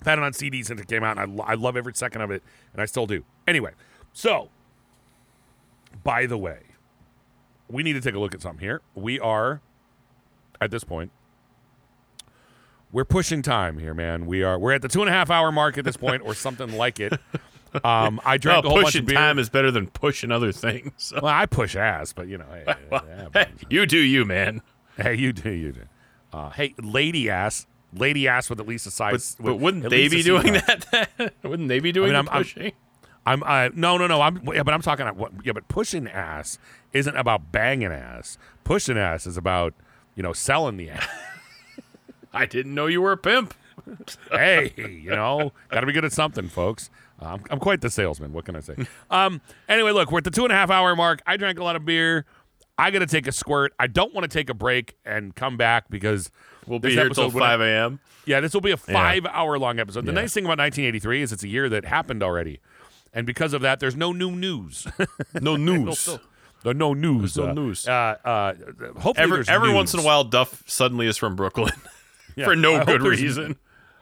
I've 0.00 0.06
had 0.06 0.18
it 0.18 0.24
on 0.24 0.32
CD 0.32 0.62
since 0.62 0.80
it 0.80 0.86
came 0.88 1.02
out, 1.04 1.18
and 1.18 1.40
I, 1.42 1.44
I 1.44 1.54
love 1.54 1.76
every 1.76 1.92
second 1.94 2.22
of 2.22 2.30
it, 2.30 2.42
and 2.72 2.80
I 2.80 2.86
still 2.86 3.06
do. 3.06 3.24
Anyway, 3.46 3.72
so 4.12 4.48
by 6.04 6.24
the 6.26 6.38
way, 6.38 6.60
we 7.68 7.82
need 7.82 7.94
to 7.94 8.00
take 8.00 8.14
a 8.14 8.18
look 8.18 8.32
at 8.34 8.40
something 8.40 8.60
here. 8.64 8.80
We 8.94 9.18
are 9.20 9.60
at 10.60 10.70
this 10.70 10.84
point. 10.84 11.10
We're 12.90 13.04
pushing 13.04 13.42
time 13.42 13.78
here, 13.78 13.92
man. 13.94 14.26
We 14.26 14.42
are. 14.42 14.58
We're 14.58 14.72
at 14.72 14.82
the 14.82 14.88
two 14.88 15.00
and 15.00 15.10
a 15.10 15.12
half 15.12 15.30
hour 15.30 15.52
mark 15.52 15.76
at 15.78 15.84
this 15.84 15.96
point, 15.96 16.22
or 16.24 16.34
something 16.34 16.72
like 16.72 17.00
it. 17.00 17.12
Um, 17.84 18.18
I 18.24 18.32
Well, 18.32 18.38
drank 18.38 18.64
a 18.64 18.68
whole 18.70 18.82
bunch 18.82 18.94
of 18.94 19.04
beer. 19.04 19.14
time 19.16 19.38
is 19.38 19.50
better 19.50 19.70
than 19.70 19.88
pushing 19.88 20.32
other 20.32 20.52
things. 20.52 20.92
So. 20.96 21.20
Well, 21.22 21.26
I 21.34 21.44
push 21.44 21.76
ass, 21.76 22.14
but 22.14 22.26
you 22.28 22.38
know, 22.38 22.46
hey, 22.50 22.74
hey, 22.90 23.26
hey, 23.34 23.46
you 23.68 23.84
do 23.84 23.98
you, 23.98 24.24
man. 24.24 24.62
hey, 24.96 25.14
you 25.14 25.34
do, 25.34 25.50
you 25.50 25.72
do. 25.72 25.82
Uh, 26.32 26.48
hey, 26.50 26.74
lady 26.82 27.28
ass, 27.28 27.66
lady 27.92 28.26
ass 28.26 28.48
with 28.48 28.58
at 28.58 28.66
least 28.66 28.86
a 28.86 28.88
But, 28.88 28.92
size. 28.94 29.36
but 29.38 29.52
with 29.54 29.62
wouldn't 29.62 29.90
they 29.90 30.08
be 30.08 30.22
doing 30.22 30.54
cup. 30.54 30.80
that? 30.90 31.34
wouldn't 31.42 31.68
they 31.68 31.80
be 31.80 31.92
doing 31.92 32.14
I'm- 32.14 32.24
the 32.24 32.32
I'm- 32.32 32.42
pushing? 32.42 32.72
I'm 33.26 33.42
uh, 33.42 33.68
no, 33.74 33.98
no, 33.98 34.06
no. 34.06 34.22
I'm 34.22 34.40
yeah, 34.54 34.62
but 34.62 34.72
I'm 34.72 34.80
talking. 34.80 35.02
about 35.06 35.16
What, 35.16 35.32
yeah, 35.44 35.52
but 35.52 35.68
pushing 35.68 36.08
ass 36.08 36.58
isn't 36.94 37.14
about 37.14 37.52
banging 37.52 37.92
ass. 37.92 38.38
Pushing 38.64 38.96
ass 38.96 39.26
is 39.26 39.36
about 39.36 39.74
you 40.14 40.22
know 40.22 40.32
selling 40.32 40.78
the 40.78 40.88
ass. 40.88 41.06
I 42.32 42.46
didn't 42.46 42.74
know 42.74 42.86
you 42.86 43.00
were 43.00 43.12
a 43.12 43.16
pimp. 43.16 43.54
hey, 44.30 44.72
you 44.76 45.10
know, 45.10 45.52
got 45.70 45.80
to 45.80 45.86
be 45.86 45.92
good 45.92 46.04
at 46.04 46.12
something, 46.12 46.48
folks. 46.48 46.90
Uh, 47.20 47.26
I'm, 47.26 47.44
I'm 47.50 47.58
quite 47.58 47.80
the 47.80 47.90
salesman. 47.90 48.32
What 48.32 48.44
can 48.44 48.56
I 48.56 48.60
say? 48.60 48.76
Um. 49.10 49.40
Anyway, 49.68 49.92
look, 49.92 50.10
we're 50.10 50.18
at 50.18 50.24
the 50.24 50.30
two 50.30 50.44
and 50.44 50.52
a 50.52 50.56
half 50.56 50.70
hour 50.70 50.94
mark. 50.94 51.20
I 51.26 51.36
drank 51.36 51.58
a 51.58 51.64
lot 51.64 51.76
of 51.76 51.84
beer. 51.84 52.26
I 52.76 52.90
got 52.92 53.00
to 53.00 53.06
take 53.06 53.26
a 53.26 53.32
squirt. 53.32 53.72
I 53.78 53.88
don't 53.88 54.14
want 54.14 54.22
to 54.22 54.28
take 54.28 54.48
a 54.50 54.54
break 54.54 54.96
and 55.04 55.34
come 55.34 55.56
back 55.56 55.90
because 55.90 56.30
We'll 56.68 56.78
be 56.78 56.90
here 56.92 57.08
till 57.08 57.30
5 57.30 57.60
a.m. 57.60 57.98
Yeah, 58.24 58.40
this 58.40 58.54
will 58.54 58.60
be 58.60 58.70
a 58.70 58.76
five 58.76 59.26
hour 59.26 59.58
long 59.58 59.80
episode. 59.80 60.04
The 60.04 60.12
Yeah. 60.12 60.20
nice 60.20 60.32
thing 60.34 60.44
about 60.44 60.58
1983 60.58 61.22
is 61.22 61.32
it's 61.32 61.42
a 61.42 61.48
year 61.48 61.68
that 61.70 61.86
happened 61.86 62.22
already. 62.22 62.60
And 63.12 63.26
because 63.26 63.52
of 63.52 63.62
that, 63.62 63.80
there's 63.80 63.96
no 63.96 64.12
new 64.12 64.30
news. 64.32 64.86
No 65.40 65.56
news. 65.56 66.08
There's 66.64 66.74
no 66.76 66.92
news. 66.92 67.34
There's 67.34 67.46
no 67.46 67.50
uh, 67.50 67.54
news. 67.54 67.86
Uh, 67.86 67.92
uh, 68.24 68.54
hopefully, 68.98 69.14
Every, 69.16 69.36
there's 69.36 69.48
every 69.48 69.68
news. 69.68 69.76
once 69.76 69.94
in 69.94 70.00
a 70.00 70.02
while, 70.02 70.24
Duff 70.24 70.64
suddenly 70.66 71.06
is 71.06 71.16
from 71.16 71.36
Brooklyn 71.36 71.70
Yeah, 72.38 72.44
for 72.44 72.56
no 72.56 72.78
hope 72.78 72.86
good 72.86 73.02
reason. 73.02 73.56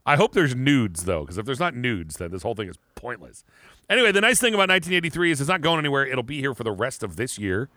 I 0.04 0.16
hope 0.16 0.32
there's 0.32 0.54
nudes 0.54 1.04
though, 1.04 1.22
because 1.22 1.38
if 1.38 1.46
there's 1.46 1.58
not 1.58 1.74
nudes, 1.74 2.16
then 2.16 2.30
this 2.30 2.42
whole 2.42 2.54
thing 2.54 2.68
is 2.68 2.78
pointless. 2.94 3.44
Anyway, 3.90 4.12
the 4.12 4.20
nice 4.20 4.40
thing 4.40 4.54
about 4.54 4.68
1983 4.68 5.32
is 5.32 5.40
it's 5.40 5.48
not 5.48 5.60
going 5.60 5.78
anywhere. 5.78 6.06
It'll 6.06 6.22
be 6.22 6.38
here 6.38 6.54
for 6.54 6.64
the 6.64 6.72
rest 6.72 7.02
of 7.02 7.16
this 7.16 7.38
year. 7.38 7.68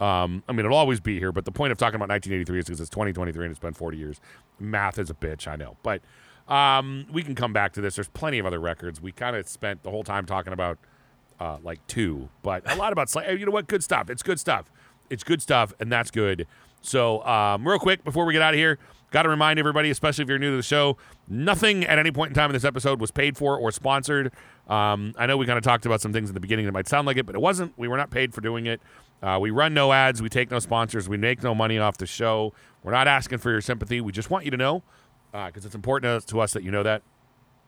Um, 0.00 0.44
I 0.48 0.52
mean, 0.52 0.64
it'll 0.64 0.76
always 0.76 1.00
be 1.00 1.18
here, 1.18 1.32
but 1.32 1.44
the 1.44 1.50
point 1.52 1.72
of 1.72 1.78
talking 1.78 1.96
about 1.96 2.08
1983 2.08 2.58
is 2.58 2.64
because 2.66 2.80
it's 2.80 2.90
2023 2.90 3.44
and 3.44 3.50
it's 3.50 3.58
been 3.58 3.74
40 3.74 3.96
years. 3.96 4.20
Math 4.60 4.98
is 4.98 5.10
a 5.10 5.14
bitch, 5.14 5.48
I 5.48 5.56
know, 5.56 5.76
but 5.82 6.02
um, 6.48 7.06
we 7.12 7.22
can 7.22 7.34
come 7.34 7.52
back 7.52 7.72
to 7.74 7.80
this. 7.80 7.96
There's 7.96 8.08
plenty 8.08 8.38
of 8.38 8.46
other 8.46 8.60
records. 8.60 9.00
We 9.00 9.12
kind 9.12 9.36
of 9.36 9.48
spent 9.48 9.82
the 9.82 9.90
whole 9.90 10.04
time 10.04 10.24
talking 10.24 10.52
about 10.52 10.78
uh, 11.40 11.58
like 11.62 11.84
two, 11.86 12.28
but 12.42 12.68
a 12.70 12.76
lot 12.76 12.92
about 12.92 13.10
Slayer. 13.10 13.34
You 13.34 13.46
know 13.46 13.52
what? 13.52 13.66
Good 13.66 13.84
stuff. 13.84 14.08
It's 14.08 14.22
good 14.22 14.40
stuff. 14.40 14.70
It's 15.10 15.24
good 15.24 15.42
stuff, 15.42 15.72
and 15.80 15.90
that's 15.90 16.10
good. 16.10 16.46
So, 16.80 17.24
um, 17.24 17.66
real 17.66 17.78
quick 17.78 18.04
before 18.04 18.24
we 18.24 18.32
get 18.32 18.42
out 18.42 18.54
of 18.54 18.58
here, 18.58 18.78
got 19.10 19.22
to 19.22 19.28
remind 19.28 19.58
everybody, 19.58 19.90
especially 19.90 20.22
if 20.22 20.28
you're 20.28 20.38
new 20.38 20.50
to 20.50 20.56
the 20.56 20.62
show, 20.62 20.96
nothing 21.28 21.84
at 21.84 21.98
any 21.98 22.10
point 22.10 22.30
in 22.30 22.34
time 22.34 22.50
in 22.50 22.54
this 22.54 22.64
episode 22.64 23.00
was 23.00 23.10
paid 23.10 23.36
for 23.36 23.56
or 23.56 23.70
sponsored. 23.70 24.32
Um, 24.68 25.14
I 25.16 25.26
know 25.26 25.36
we 25.36 25.46
kind 25.46 25.58
of 25.58 25.64
talked 25.64 25.86
about 25.86 26.00
some 26.00 26.12
things 26.12 26.28
in 26.28 26.34
the 26.34 26.40
beginning 26.40 26.66
that 26.66 26.72
might 26.72 26.88
sound 26.88 27.06
like 27.06 27.16
it, 27.16 27.26
but 27.26 27.34
it 27.34 27.40
wasn't. 27.40 27.72
We 27.76 27.88
were 27.88 27.96
not 27.96 28.10
paid 28.10 28.34
for 28.34 28.40
doing 28.40 28.66
it. 28.66 28.80
Uh, 29.22 29.38
we 29.40 29.50
run 29.50 29.74
no 29.74 29.92
ads. 29.92 30.22
We 30.22 30.28
take 30.28 30.50
no 30.50 30.58
sponsors. 30.58 31.08
We 31.08 31.16
make 31.16 31.42
no 31.42 31.54
money 31.54 31.78
off 31.78 31.98
the 31.98 32.06
show. 32.06 32.52
We're 32.82 32.92
not 32.92 33.08
asking 33.08 33.38
for 33.38 33.50
your 33.50 33.60
sympathy. 33.60 34.00
We 34.00 34.12
just 34.12 34.30
want 34.30 34.44
you 34.44 34.50
to 34.50 34.56
know 34.56 34.82
because 35.32 35.64
it's 35.64 35.74
important 35.74 36.22
to, 36.22 36.26
to 36.28 36.40
us 36.40 36.52
that 36.52 36.62
you 36.62 36.70
know 36.70 36.82
that. 36.82 37.02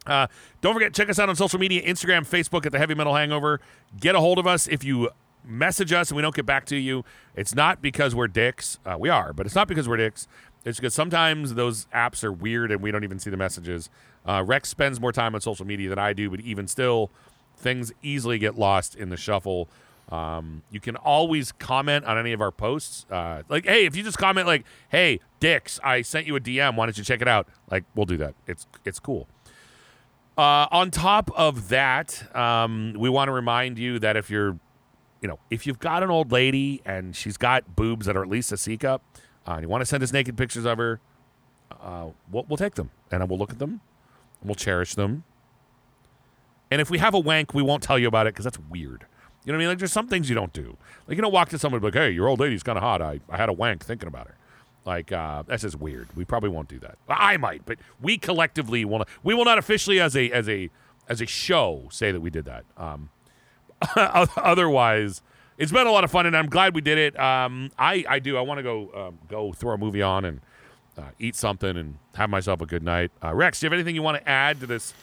Uh, 0.07 0.27
don't 0.61 0.75
forget, 0.75 0.95
check 0.95 1.11
us 1.11 1.19
out 1.19 1.29
on 1.29 1.37
social 1.37 1.59
media 1.59 1.83
Instagram, 1.83 2.27
Facebook 2.27 2.65
at 2.65 2.73
the 2.73 2.79
Heavy 2.79 2.95
Metal 2.95 3.15
Hangover. 3.15 3.61
Get 3.99 4.15
a 4.15 4.21
hold 4.21 4.39
of 4.39 4.47
us 4.47 4.67
if 4.67 4.83
you 4.83 5.11
message 5.45 5.93
us 5.93 6.11
and 6.11 6.17
we 6.17 6.23
don't 6.23 6.35
get 6.35 6.47
back 6.47 6.67
to 6.67 6.77
you. 6.77 7.05
It's 7.35 7.55
not 7.55 7.83
because 7.83 8.15
we're 8.15 8.29
dicks. 8.29 8.79
Uh, 8.85 8.97
we 8.99 9.09
are, 9.09 9.33
but 9.33 9.47
it's 9.47 9.55
not 9.55 9.69
because 9.69 9.89
we're 9.89 9.97
dicks. 9.97 10.27
It's 10.65 10.79
because 10.79 10.95
sometimes 10.95 11.55
those 11.55 11.87
apps 11.95 12.23
are 12.23 12.33
weird 12.33 12.71
and 12.71 12.83
we 12.83 12.91
don't 12.91 13.05
even 13.05 13.19
see 13.19 13.31
the 13.31 13.37
messages. 13.37 13.89
Uh, 14.27 14.45
Rex 14.47 14.69
spends 14.69 15.01
more 15.01 15.13
time 15.13 15.35
on 15.35 15.41
social 15.41 15.67
media 15.67 15.89
than 15.89 15.99
I 15.99 16.13
do, 16.13 16.29
but 16.29 16.41
even 16.41 16.67
still, 16.67 17.11
things 17.57 17.93
easily 18.03 18.39
get 18.39 18.59
lost 18.59 18.95
in 18.95 19.09
the 19.09 19.17
shuffle. 19.17 19.69
Um, 20.11 20.63
you 20.71 20.81
can 20.81 20.97
always 20.97 21.53
comment 21.53 22.05
on 22.05 22.19
any 22.19 22.33
of 22.33 22.41
our 22.41 22.51
posts. 22.51 23.07
Uh, 23.11 23.43
like, 23.49 23.65
hey, 23.65 23.87
if 23.87 23.95
you 23.95 24.03
just 24.03 24.19
comment 24.19 24.47
like, 24.47 24.65
"Hey, 24.89 25.21
dicks, 25.39 25.79
I 25.85 26.03
sent 26.03 26.27
you 26.27 26.35
a 26.37 26.41
DM. 26.41 26.75
Why 26.75 26.87
don't 26.87 26.99
you 26.99 27.05
check 27.05 27.23
it 27.23 27.29
out?" 27.29 27.47
Like, 27.71 27.85
we'll 27.95 28.07
do 28.07 28.17
that. 28.17 28.35
It's 28.47 28.67
it's 28.85 28.99
cool. 28.99 29.29
Uh, 30.37 30.67
on 30.71 30.91
top 30.91 31.31
of 31.37 31.69
that, 31.69 32.35
um, 32.35 32.95
we 32.99 33.09
want 33.09 33.29
to 33.29 33.33
remind 33.33 33.79
you 33.79 33.99
that 33.99 34.17
if 34.17 34.31
you're, 34.31 34.59
you 35.21 35.29
know, 35.29 35.39
if 35.51 35.67
you've 35.67 35.79
got 35.79 36.03
an 36.03 36.11
old 36.11 36.33
lady 36.33 36.81
and 36.85 37.15
she's 37.15 37.37
got 37.37 37.77
boobs 37.77 38.07
that 38.07 38.17
are 38.17 38.23
at 38.23 38.29
least 38.29 38.51
a 38.51 38.57
C 38.57 38.77
cup, 38.77 39.03
uh, 39.47 39.59
you 39.61 39.69
want 39.69 39.81
to 39.83 39.87
send 39.87 40.03
us 40.03 40.13
naked 40.13 40.37
pictures 40.37 40.65
of 40.65 40.79
her, 40.79 41.01
uh, 41.81 42.07
we'll, 42.31 42.45
we'll 42.49 42.57
take 42.57 42.75
them 42.75 42.91
and 43.11 43.29
we'll 43.29 43.39
look 43.39 43.51
at 43.51 43.59
them 43.59 43.81
and 44.41 44.49
we'll 44.49 44.55
cherish 44.55 44.95
them. 44.95 45.25
And 46.71 46.81
if 46.81 46.91
we 46.91 46.99
have 46.99 47.15
a 47.15 47.19
wank, 47.19 47.53
we 47.53 47.63
won't 47.63 47.83
tell 47.83 47.99
you 47.99 48.09
about 48.09 48.27
it 48.27 48.35
because 48.35 48.45
that's 48.45 48.59
weird. 48.59 49.07
You 49.45 49.53
know 49.53 49.57
what 49.57 49.63
I 49.63 49.65
mean? 49.65 49.69
Like, 49.69 49.79
there's 49.79 49.93
some 49.93 50.07
things 50.07 50.29
you 50.29 50.35
don't 50.35 50.53
do. 50.53 50.77
Like, 51.07 51.17
you 51.17 51.23
don't 51.23 51.33
walk 51.33 51.49
to 51.49 51.59
somebody 51.59 51.83
like, 51.83 51.95
hey, 51.95 52.11
your 52.11 52.29
old 52.29 52.41
lady's 52.41 52.63
kind 52.63 52.77
of 52.77 52.83
hot. 52.83 53.01
I, 53.01 53.21
I 53.29 53.37
had 53.37 53.49
a 53.49 53.53
wank 53.53 53.85
thinking 53.85 54.07
about 54.07 54.29
her. 54.29 54.37
Like, 54.85 55.13
uh, 55.13 55.43
that's 55.47 55.63
just 55.63 55.77
weird. 55.77 56.09
We 56.15 56.25
probably 56.25 56.51
won't 56.51 56.69
do 56.69 56.79
that. 56.81 56.99
I 57.09 57.37
might, 57.37 57.65
but 57.67 57.79
we 58.01 58.19
collectively 58.19 58.85
will 58.85 58.99
not. 58.99 59.09
We 59.23 59.35
will 59.35 59.45
not 59.45 59.59
officially, 59.59 60.01
as 60.01 60.17
a 60.17 60.31
as 60.31 60.49
a 60.49 60.71
as 61.09 61.21
a 61.21 61.27
show, 61.27 61.89
say 61.91 62.13
that 62.13 62.21
we 62.21 62.31
did 62.31 62.47
that. 62.47 62.65
Um, 62.77 63.11
otherwise, 63.97 65.23
it's 65.61 65.71
been 65.71 65.87
a 65.87 65.93
lot 65.93 66.03
of 66.05 66.11
fun, 66.11 66.25
and 66.27 66.37
I'm 66.37 66.49
glad 66.49 66.75
we 66.75 66.81
did 66.81 66.99
it. 66.99 67.21
Um, 67.21 67.71
I 67.79 68.05
I 68.09 68.19
do. 68.19 68.37
I 68.37 68.41
want 68.41 68.59
to 68.59 68.63
go 68.63 68.91
um, 68.95 69.19
go 69.29 69.53
throw 69.53 69.75
a 69.75 69.79
movie 69.79 70.03
on 70.03 70.25
and 70.25 70.41
uh, 70.99 71.11
eat 71.19 71.37
something 71.37 71.77
and 71.77 71.99
have 72.15 72.31
myself 72.31 72.61
a 72.63 72.67
good 72.67 72.83
night. 72.83 73.13
Uh, 73.23 73.35
Rex, 73.35 73.61
do 73.61 73.67
you 73.67 73.71
have 73.71 73.75
anything 73.75 73.95
you 73.95 74.03
want 74.03 74.17
to 74.17 74.29
add 74.29 74.59
to 74.61 74.67
this 74.67 74.95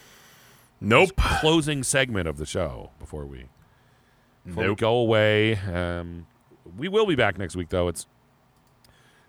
Nope. 0.82 1.16
closing 1.16 1.84
segment 1.84 2.28
of 2.28 2.38
the 2.38 2.46
show 2.46 2.90
before 3.00 3.26
we 3.26 3.46
before 4.46 4.68
we 4.68 4.76
go 4.76 4.96
away? 4.96 5.56
Um, 5.56 6.26
we 6.78 6.88
will 6.88 7.06
be 7.06 7.16
back 7.16 7.38
next 7.38 7.56
week, 7.56 7.70
though. 7.70 7.88
It's 7.88 8.08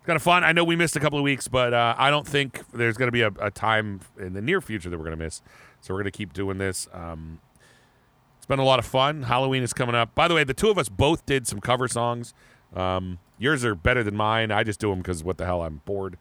kind 0.05 0.17
of 0.17 0.23
fun. 0.23 0.45
I 0.45 0.53
know 0.53 0.65
we 0.65 0.77
missed 0.77 0.97
a 0.97 1.01
couple 1.01 1.19
of 1.19 1.23
weeks, 1.23 1.47
but 1.47 1.75
uh, 1.75 1.95
I 1.99 2.11
don't 2.11 2.27
think 2.27 2.63
there's 2.73 2.97
going 2.97 3.09
to 3.09 3.13
be 3.13 3.23
a, 3.23 3.33
a 3.41 3.51
time 3.51 4.01
in 4.19 4.33
the 4.33 4.41
near 4.41 4.61
future 4.61 4.89
that 4.89 4.97
we're 4.97 5.05
going 5.05 5.17
to 5.19 5.23
miss. 5.25 5.43
So 5.83 5.93
we're 5.95 6.01
going 6.01 6.11
to 6.13 6.17
keep 6.17 6.33
doing 6.33 6.59
this. 6.59 6.89
Um, 6.93 7.41
been 8.49 8.59
a 8.59 8.65
lot 8.65 8.79
of 8.79 8.87
fun. 8.87 9.25
Halloween 9.25 9.63
is 9.63 9.73
coming 9.73 9.95
up. 9.95 10.15
By 10.15 10.27
the 10.29 10.35
way, 10.35 10.45
the 10.45 10.55
two 10.55 10.71
of 10.71 10.79
us 10.79 10.89
both 10.89 11.25
did 11.27 11.47
some 11.47 11.61
cover 11.61 11.87
songs. 11.87 12.35
Um, 12.75 13.19
yours 13.39 13.65
are 13.65 13.75
better 13.75 14.03
than 14.03 14.17
mine. 14.17 14.51
I 14.51 14.65
just 14.65 14.81
do 14.81 14.91
them 14.91 14.99
because 14.99 15.23
what 15.23 15.39
the 15.39 15.47
hell, 15.47 15.63
I'm 15.63 15.83
bored. 15.85 16.17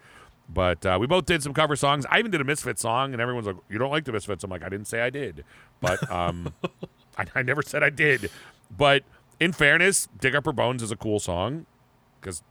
But 0.50 0.86
uh, 0.86 0.98
we 1.00 1.08
both 1.08 1.26
did 1.26 1.44
some 1.44 1.54
cover 1.54 1.76
songs. 1.76 2.06
I 2.10 2.20
even 2.20 2.32
did 2.32 2.40
a 2.40 2.46
Misfit 2.46 2.80
song, 2.80 3.12
and 3.12 3.22
everyone's 3.22 3.48
like, 3.48 3.58
"You 3.70 3.78
don't 3.78 3.92
like 3.92 4.06
the 4.06 4.14
Misfits?" 4.14 4.44
I'm 4.46 4.50
like, 4.50 4.64
"I 4.64 4.70
didn't 4.70 4.88
say 4.88 5.02
I 5.02 5.10
did, 5.10 5.44
but 5.82 6.10
um, 6.10 6.54
I, 7.18 7.26
I 7.36 7.42
never 7.42 7.62
said 7.62 7.84
I 7.84 7.90
did." 7.90 8.30
But 8.76 9.04
in 9.42 9.52
fairness, 9.52 10.08
"Dig 10.18 10.36
Up 10.36 10.46
Her 10.46 10.54
Bones" 10.54 10.82
is 10.82 10.92
a 10.92 10.96
cool 10.96 11.20
song. 11.20 11.66
because 12.22 12.44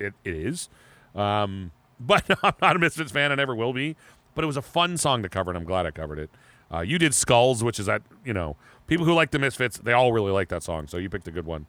it, 0.00 0.14
it 0.24 0.34
is. 0.34 0.68
Um, 1.14 1.70
but 2.00 2.24
I'm 2.42 2.54
not 2.60 2.74
a 2.74 2.78
Misfits 2.80 3.12
fan. 3.12 3.30
I 3.30 3.36
never 3.36 3.54
will 3.54 3.72
be. 3.72 3.94
But 4.34 4.42
it 4.42 4.46
was 4.48 4.56
a 4.56 4.62
fun 4.62 4.96
song 4.96 5.22
to 5.22 5.28
cover, 5.28 5.50
and 5.52 5.58
I'm 5.58 5.64
glad 5.64 5.86
I 5.86 5.90
covered 5.92 6.18
it. 6.18 6.30
Uh, 6.72 6.80
you 6.80 6.98
did 6.98 7.14
Skulls, 7.14 7.62
which 7.62 7.78
is 7.78 7.86
that 7.86 8.02
you 8.24 8.32
know 8.32 8.56
people 8.90 9.06
who 9.06 9.14
like 9.14 9.30
the 9.30 9.38
Misfits, 9.38 9.78
they 9.78 9.92
all 9.92 10.12
really 10.12 10.32
like 10.32 10.48
that 10.48 10.64
song. 10.64 10.88
So 10.88 10.98
you 10.98 11.08
picked 11.08 11.28
a 11.28 11.30
good 11.30 11.46
one. 11.46 11.66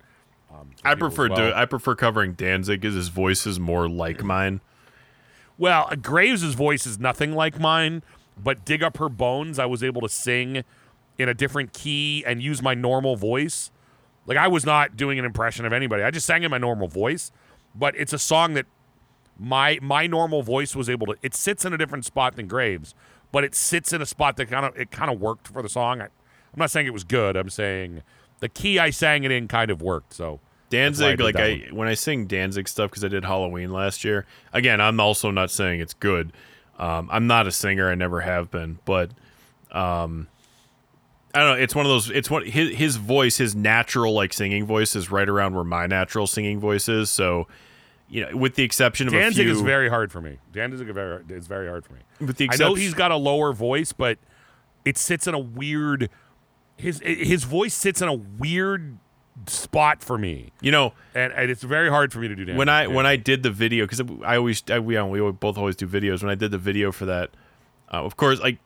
Um, 0.51 0.71
I 0.83 0.95
prefer 0.95 1.29
well. 1.29 1.37
do 1.37 1.53
I 1.53 1.65
prefer 1.65 1.95
covering 1.95 2.33
Danzig 2.33 2.81
because 2.81 2.95
his 2.95 3.07
voice 3.07 3.45
is 3.45 3.59
more 3.59 3.87
like 3.87 4.23
mine. 4.23 4.59
Well, 5.57 5.89
Graves' 6.01 6.55
voice 6.55 6.87
is 6.87 6.99
nothing 6.99 7.33
like 7.33 7.59
mine, 7.59 8.01
but 8.35 8.65
Dig 8.65 8.81
Up 8.81 8.97
Her 8.97 9.07
Bones, 9.07 9.59
I 9.59 9.67
was 9.67 9.83
able 9.83 10.01
to 10.01 10.09
sing 10.09 10.63
in 11.19 11.29
a 11.29 11.33
different 11.35 11.71
key 11.71 12.23
and 12.25 12.41
use 12.41 12.63
my 12.63 12.73
normal 12.73 13.15
voice. 13.15 13.69
Like, 14.25 14.37
I 14.37 14.47
was 14.47 14.65
not 14.65 14.97
doing 14.97 15.19
an 15.19 15.25
impression 15.25 15.65
of 15.65 15.73
anybody. 15.73 16.01
I 16.01 16.09
just 16.09 16.25
sang 16.25 16.41
in 16.41 16.49
my 16.49 16.57
normal 16.57 16.87
voice, 16.87 17.31
but 17.75 17.95
it's 17.95 18.13
a 18.13 18.19
song 18.19 18.55
that 18.55 18.65
my 19.37 19.77
my 19.81 20.07
normal 20.07 20.41
voice 20.41 20.75
was 20.75 20.89
able 20.89 21.07
to 21.07 21.15
it 21.21 21.33
sits 21.35 21.65
in 21.65 21.73
a 21.73 21.77
different 21.77 22.05
spot 22.05 22.35
than 22.35 22.47
Graves, 22.47 22.95
but 23.31 23.43
it 23.43 23.53
sits 23.53 23.93
in 23.93 24.01
a 24.01 24.05
spot 24.07 24.37
that 24.37 24.49
kind 24.49 24.65
of 24.65 24.75
it 24.75 24.89
kind 24.89 25.11
of 25.11 25.21
worked 25.21 25.47
for 25.47 25.61
the 25.61 25.69
song. 25.69 26.01
I, 26.01 26.07
I'm 26.53 26.59
not 26.59 26.71
saying 26.71 26.87
it 26.87 26.93
was 26.93 27.03
good. 27.03 27.35
I'm 27.35 27.49
saying 27.49 28.01
the 28.39 28.49
key 28.49 28.79
I 28.79 28.89
sang 28.89 29.23
it 29.23 29.31
in 29.31 29.47
kind 29.47 29.71
of 29.71 29.81
worked. 29.81 30.13
So 30.13 30.39
Danzig, 30.69 31.17
did 31.17 31.23
like 31.23 31.35
I 31.35 31.67
when 31.71 31.87
I 31.87 31.93
sing 31.93 32.25
Danzig 32.25 32.67
stuff 32.67 32.89
because 32.89 33.03
I 33.03 33.07
did 33.07 33.23
Halloween 33.25 33.71
last 33.71 34.03
year. 34.03 34.25
Again, 34.53 34.81
I'm 34.81 34.99
also 34.99 35.31
not 35.31 35.51
saying 35.51 35.79
it's 35.79 35.93
good. 35.93 36.33
Um, 36.79 37.09
I'm 37.11 37.27
not 37.27 37.45
a 37.47 37.51
singer. 37.51 37.89
I 37.89 37.95
never 37.95 38.21
have 38.21 38.49
been, 38.49 38.79
but 38.85 39.11
um, 39.71 40.27
I 41.33 41.39
don't 41.39 41.49
know. 41.57 41.63
It's 41.63 41.75
one 41.75 41.85
of 41.85 41.89
those. 41.89 42.09
It's 42.09 42.29
what 42.29 42.47
his 42.47 42.75
his 42.75 42.95
voice, 42.97 43.37
his 43.37 43.55
natural 43.55 44.13
like 44.13 44.33
singing 44.33 44.65
voice, 44.65 44.95
is 44.95 45.11
right 45.11 45.27
around 45.29 45.55
where 45.55 45.63
my 45.63 45.87
natural 45.87 46.27
singing 46.27 46.59
voice 46.59 46.89
is. 46.89 47.09
So, 47.09 47.47
you 48.09 48.25
know, 48.25 48.35
with 48.35 48.55
the 48.55 48.63
exception 48.63 49.07
of 49.07 49.13
Danzig 49.13 49.45
a 49.47 49.49
few, 49.49 49.51
is 49.51 49.61
very 49.61 49.89
hard 49.89 50.11
for 50.11 50.21
me. 50.21 50.39
Danzig 50.51 50.89
is 50.89 50.93
very 50.93 51.21
very 51.39 51.67
hard 51.67 51.85
for 51.85 51.93
me. 51.93 51.99
with 52.19 52.37
the 52.37 52.49
I 52.51 52.55
know 52.55 52.73
he's 52.73 52.93
got 52.93 53.11
a 53.11 53.15
lower 53.15 53.53
voice, 53.53 53.93
but 53.93 54.17
it 54.83 54.97
sits 54.97 55.27
in 55.27 55.33
a 55.33 55.39
weird. 55.39 56.09
His 56.81 57.01
his 57.03 57.43
voice 57.43 57.73
sits 57.73 58.01
in 58.01 58.07
a 58.07 58.13
weird 58.13 58.97
spot 59.47 60.03
for 60.03 60.17
me, 60.17 60.51
you 60.61 60.71
know, 60.71 60.93
and, 61.15 61.31
and 61.33 61.49
it's 61.49 61.63
very 61.63 61.89
hard 61.89 62.11
for 62.11 62.19
me 62.19 62.27
to 62.27 62.35
do. 62.35 62.45
Danzig. 62.45 62.57
when 62.57 62.69
I 62.69 62.87
when 62.87 63.05
I 63.05 63.15
did 63.15 63.43
the 63.43 63.51
video 63.51 63.85
because 63.85 64.01
I 64.23 64.37
always 64.37 64.63
I, 64.69 64.79
we 64.79 65.01
we 65.01 65.31
both 65.31 65.57
always 65.57 65.75
do 65.75 65.87
videos. 65.87 66.21
When 66.21 66.31
I 66.31 66.35
did 66.35 66.51
the 66.51 66.57
video 66.57 66.91
for 66.91 67.05
that, 67.05 67.31
uh, 67.93 68.03
of 68.03 68.17
course, 68.17 68.39
like 68.39 68.59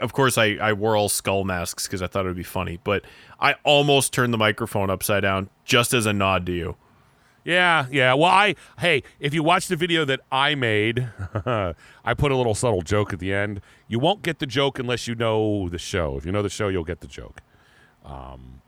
of 0.00 0.12
course 0.12 0.36
I 0.38 0.56
I 0.60 0.72
wore 0.72 0.96
all 0.96 1.08
skull 1.08 1.44
masks 1.44 1.86
because 1.86 2.02
I 2.02 2.06
thought 2.06 2.24
it 2.24 2.28
would 2.28 2.36
be 2.36 2.42
funny, 2.42 2.78
but 2.82 3.04
I 3.40 3.54
almost 3.64 4.12
turned 4.12 4.32
the 4.32 4.38
microphone 4.38 4.90
upside 4.90 5.22
down 5.22 5.48
just 5.64 5.94
as 5.94 6.06
a 6.06 6.12
nod 6.12 6.46
to 6.46 6.52
you. 6.52 6.76
yeah 7.44 7.86
yeah 7.90 8.14
well 8.14 8.30
I 8.30 8.54
hey 8.78 9.02
if 9.18 9.34
you 9.34 9.42
watch 9.42 9.66
the 9.66 9.76
video 9.76 10.04
that 10.04 10.20
I 10.30 10.54
made, 10.54 11.08
I 12.04 12.14
put 12.16 12.32
a 12.32 12.36
little 12.36 12.54
subtle 12.54 12.82
joke 12.82 13.12
at 13.12 13.18
the 13.18 13.32
end. 13.32 13.60
You 13.88 13.98
won't 13.98 14.22
get 14.22 14.38
the 14.38 14.46
joke 14.46 14.78
unless 14.78 15.08
you 15.08 15.14
know 15.14 15.68
the 15.68 15.78
show. 15.78 16.16
If 16.16 16.24
you 16.26 16.32
know 16.32 16.42
the 16.42 16.50
show, 16.50 16.68
you'll 16.68 16.84
get 16.84 17.00
the 17.00 17.06
joke. 17.08 17.40
Um, 18.04 18.62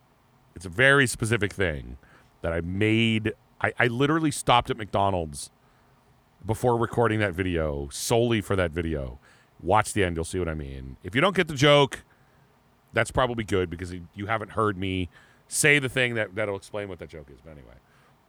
it's 0.55 0.65
a 0.67 0.69
very 0.71 1.07
specific 1.07 1.53
thing 1.53 1.97
that 2.43 2.53
I 2.53 2.61
made. 2.61 3.33
I, 3.61 3.73
I 3.79 3.87
literally 3.87 4.31
stopped 4.31 4.71
at 4.71 4.77
McDonald's 4.77 5.51
before 6.47 6.77
recording 6.77 7.19
that 7.21 7.33
video 7.33 7.89
solely 7.91 8.41
for 8.41 8.55
that 8.57 8.71
video. 8.71 9.19
Watch 9.63 9.93
the 9.95 10.05
end, 10.05 10.17
you'll 10.17 10.25
see 10.25 10.39
what 10.39 10.49
I 10.49 10.55
mean. 10.55 10.97
If 11.03 11.15
you 11.15 11.21
don't 11.21 11.35
get 11.35 11.49
the 11.49 11.55
joke, 11.55 12.03
that's 12.93 13.11
probably 13.11 13.45
good 13.45 13.71
because 13.71 13.93
you- 14.15 14.27
haven't 14.27 14.51
heard 14.53 14.77
me 14.77 15.09
say 15.49 15.79
the 15.79 15.89
thing 15.89 16.15
that 16.15 16.35
that'll 16.35 16.57
explain 16.57 16.89
what 16.89 16.99
that 16.99 17.09
joke 17.09 17.29
is. 17.33 17.41
But 17.43 17.53
anyway, 17.53 17.75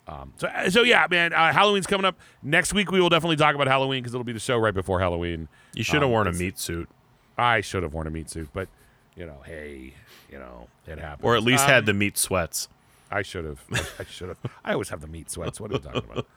um, 0.07 0.33
so 0.37 0.49
so 0.69 0.81
yeah, 0.83 1.05
man, 1.09 1.33
uh, 1.33 1.51
Halloween's 1.51 1.87
coming 1.87 2.05
up 2.05 2.17
next 2.41 2.73
week. 2.73 2.91
We 2.91 2.99
will 3.01 3.09
definitely 3.09 3.35
talk 3.37 3.53
about 3.55 3.67
Halloween 3.67 4.01
because 4.01 4.13
it'll 4.13 4.23
be 4.25 4.33
the 4.33 4.39
show 4.39 4.57
right 4.57 4.73
before 4.73 4.99
Halloween. 4.99 5.47
You 5.73 5.83
should 5.83 5.95
have 5.95 6.03
Um, 6.03 6.11
worn 6.11 6.27
a 6.27 6.33
meat 6.33 6.57
suit, 6.57 6.89
I 7.37 7.61
should 7.61 7.83
have 7.83 7.93
worn 7.93 8.07
a 8.07 8.11
meat 8.11 8.29
suit, 8.29 8.49
but 8.53 8.69
you 9.15 9.25
know, 9.25 9.37
hey, 9.45 9.93
you 10.31 10.37
know, 10.39 10.67
it 10.87 10.99
happened. 10.99 11.25
or 11.25 11.35
at 11.35 11.43
least 11.43 11.63
Um, 11.65 11.69
had 11.69 11.85
the 11.85 11.93
meat 11.93 12.17
sweats. 12.17 12.67
I 13.11 13.21
should 13.21 13.45
have. 13.45 13.61
I 13.99 14.03
should 14.05 14.29
have. 14.29 14.37
I 14.63 14.73
always 14.73 14.89
have 14.89 15.01
the 15.01 15.07
meat 15.07 15.29
sweats. 15.29 15.59
What 15.59 15.71
are 15.71 15.75
you 15.75 15.79
talking 15.79 16.03
about? 16.11 16.27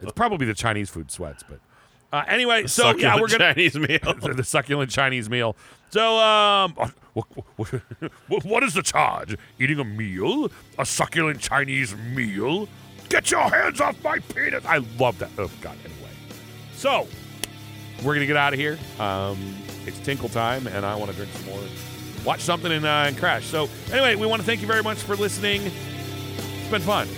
It's 0.00 0.12
probably 0.12 0.46
the 0.46 0.54
Chinese 0.54 0.90
food 0.90 1.10
sweats, 1.10 1.42
but 1.48 1.58
uh, 2.12 2.24
anyway. 2.28 2.66
So 2.66 2.94
yeah, 2.96 3.16
we're 3.20 3.28
gonna 3.28 3.54
Chinese 3.54 3.76
meal. 3.76 3.98
the, 4.20 4.34
the 4.36 4.44
succulent 4.44 4.90
Chinese 4.90 5.28
meal. 5.30 5.56
So 5.90 6.18
um, 6.18 6.74
what, 7.14 7.26
what, 7.56 8.44
what 8.44 8.62
is 8.62 8.74
the 8.74 8.82
charge? 8.82 9.36
Eating 9.58 9.78
a 9.80 9.84
meal, 9.84 10.50
a 10.78 10.84
succulent 10.84 11.40
Chinese 11.40 11.96
meal. 11.96 12.68
Get 13.08 13.30
your 13.30 13.48
hands 13.48 13.80
off 13.80 14.00
my 14.04 14.18
penis! 14.18 14.64
I 14.66 14.78
love 14.98 15.18
that. 15.20 15.30
Oh 15.38 15.50
God. 15.62 15.76
Anyway, 15.82 16.10
so 16.74 17.08
we're 18.04 18.12
gonna 18.14 18.26
get 18.26 18.36
out 18.36 18.52
of 18.52 18.58
here. 18.58 18.78
Um, 19.00 19.38
it's 19.86 19.98
tinkle 20.00 20.28
time, 20.28 20.66
and 20.66 20.84
I 20.84 20.94
want 20.94 21.10
to 21.10 21.16
drink 21.16 21.32
some 21.32 21.46
more. 21.46 21.60
Watch 22.24 22.40
something 22.40 22.70
and, 22.72 22.84
uh, 22.84 23.04
and 23.06 23.16
crash. 23.16 23.46
So 23.46 23.68
anyway, 23.92 24.14
we 24.16 24.26
want 24.26 24.40
to 24.42 24.46
thank 24.46 24.60
you 24.60 24.66
very 24.66 24.82
much 24.82 24.98
for 24.98 25.16
listening. 25.16 25.62
It's 26.36 26.70
been 26.70 26.82
fun. 26.82 27.08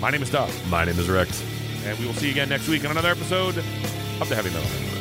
My 0.00 0.10
name 0.10 0.22
is 0.22 0.30
Duff, 0.30 0.70
My 0.70 0.84
name 0.84 0.98
is 0.98 1.08
Rex. 1.08 1.42
and 1.84 1.98
we 1.98 2.06
will 2.06 2.14
see 2.14 2.26
you 2.26 2.32
again 2.32 2.48
next 2.48 2.68
week 2.68 2.84
on 2.84 2.90
another 2.92 3.10
episode 3.10 3.58
of 3.58 4.28
the 4.28 4.34
Heavy 4.34 4.50
Metal. 4.50 4.62
Hangover. 4.68 5.00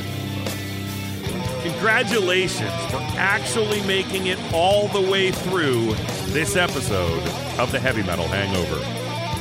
Congratulations 1.69 2.71
for 2.89 2.97
actually 3.17 3.81
making 3.85 4.27
it 4.27 4.39
all 4.53 4.87
the 4.87 5.01
way 5.11 5.31
through 5.31 5.93
this 6.31 6.55
episode 6.55 7.21
of 7.59 7.71
the 7.71 7.79
Heavy 7.79 8.03
Metal 8.03 8.27
Hangover. 8.27 8.77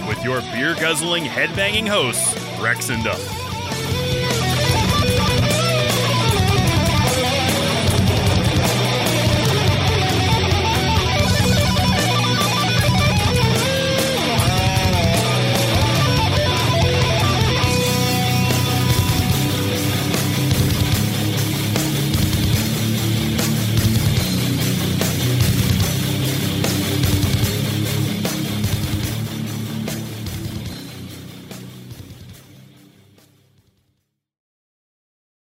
With 0.09 0.23
your 0.25 0.41
beer 0.53 0.75
guzzling, 0.75 1.25
headbanging 1.25 1.89
hosts, 1.89 2.35
Rex 2.61 2.89
and 2.91 3.05
Duff. 3.05 3.21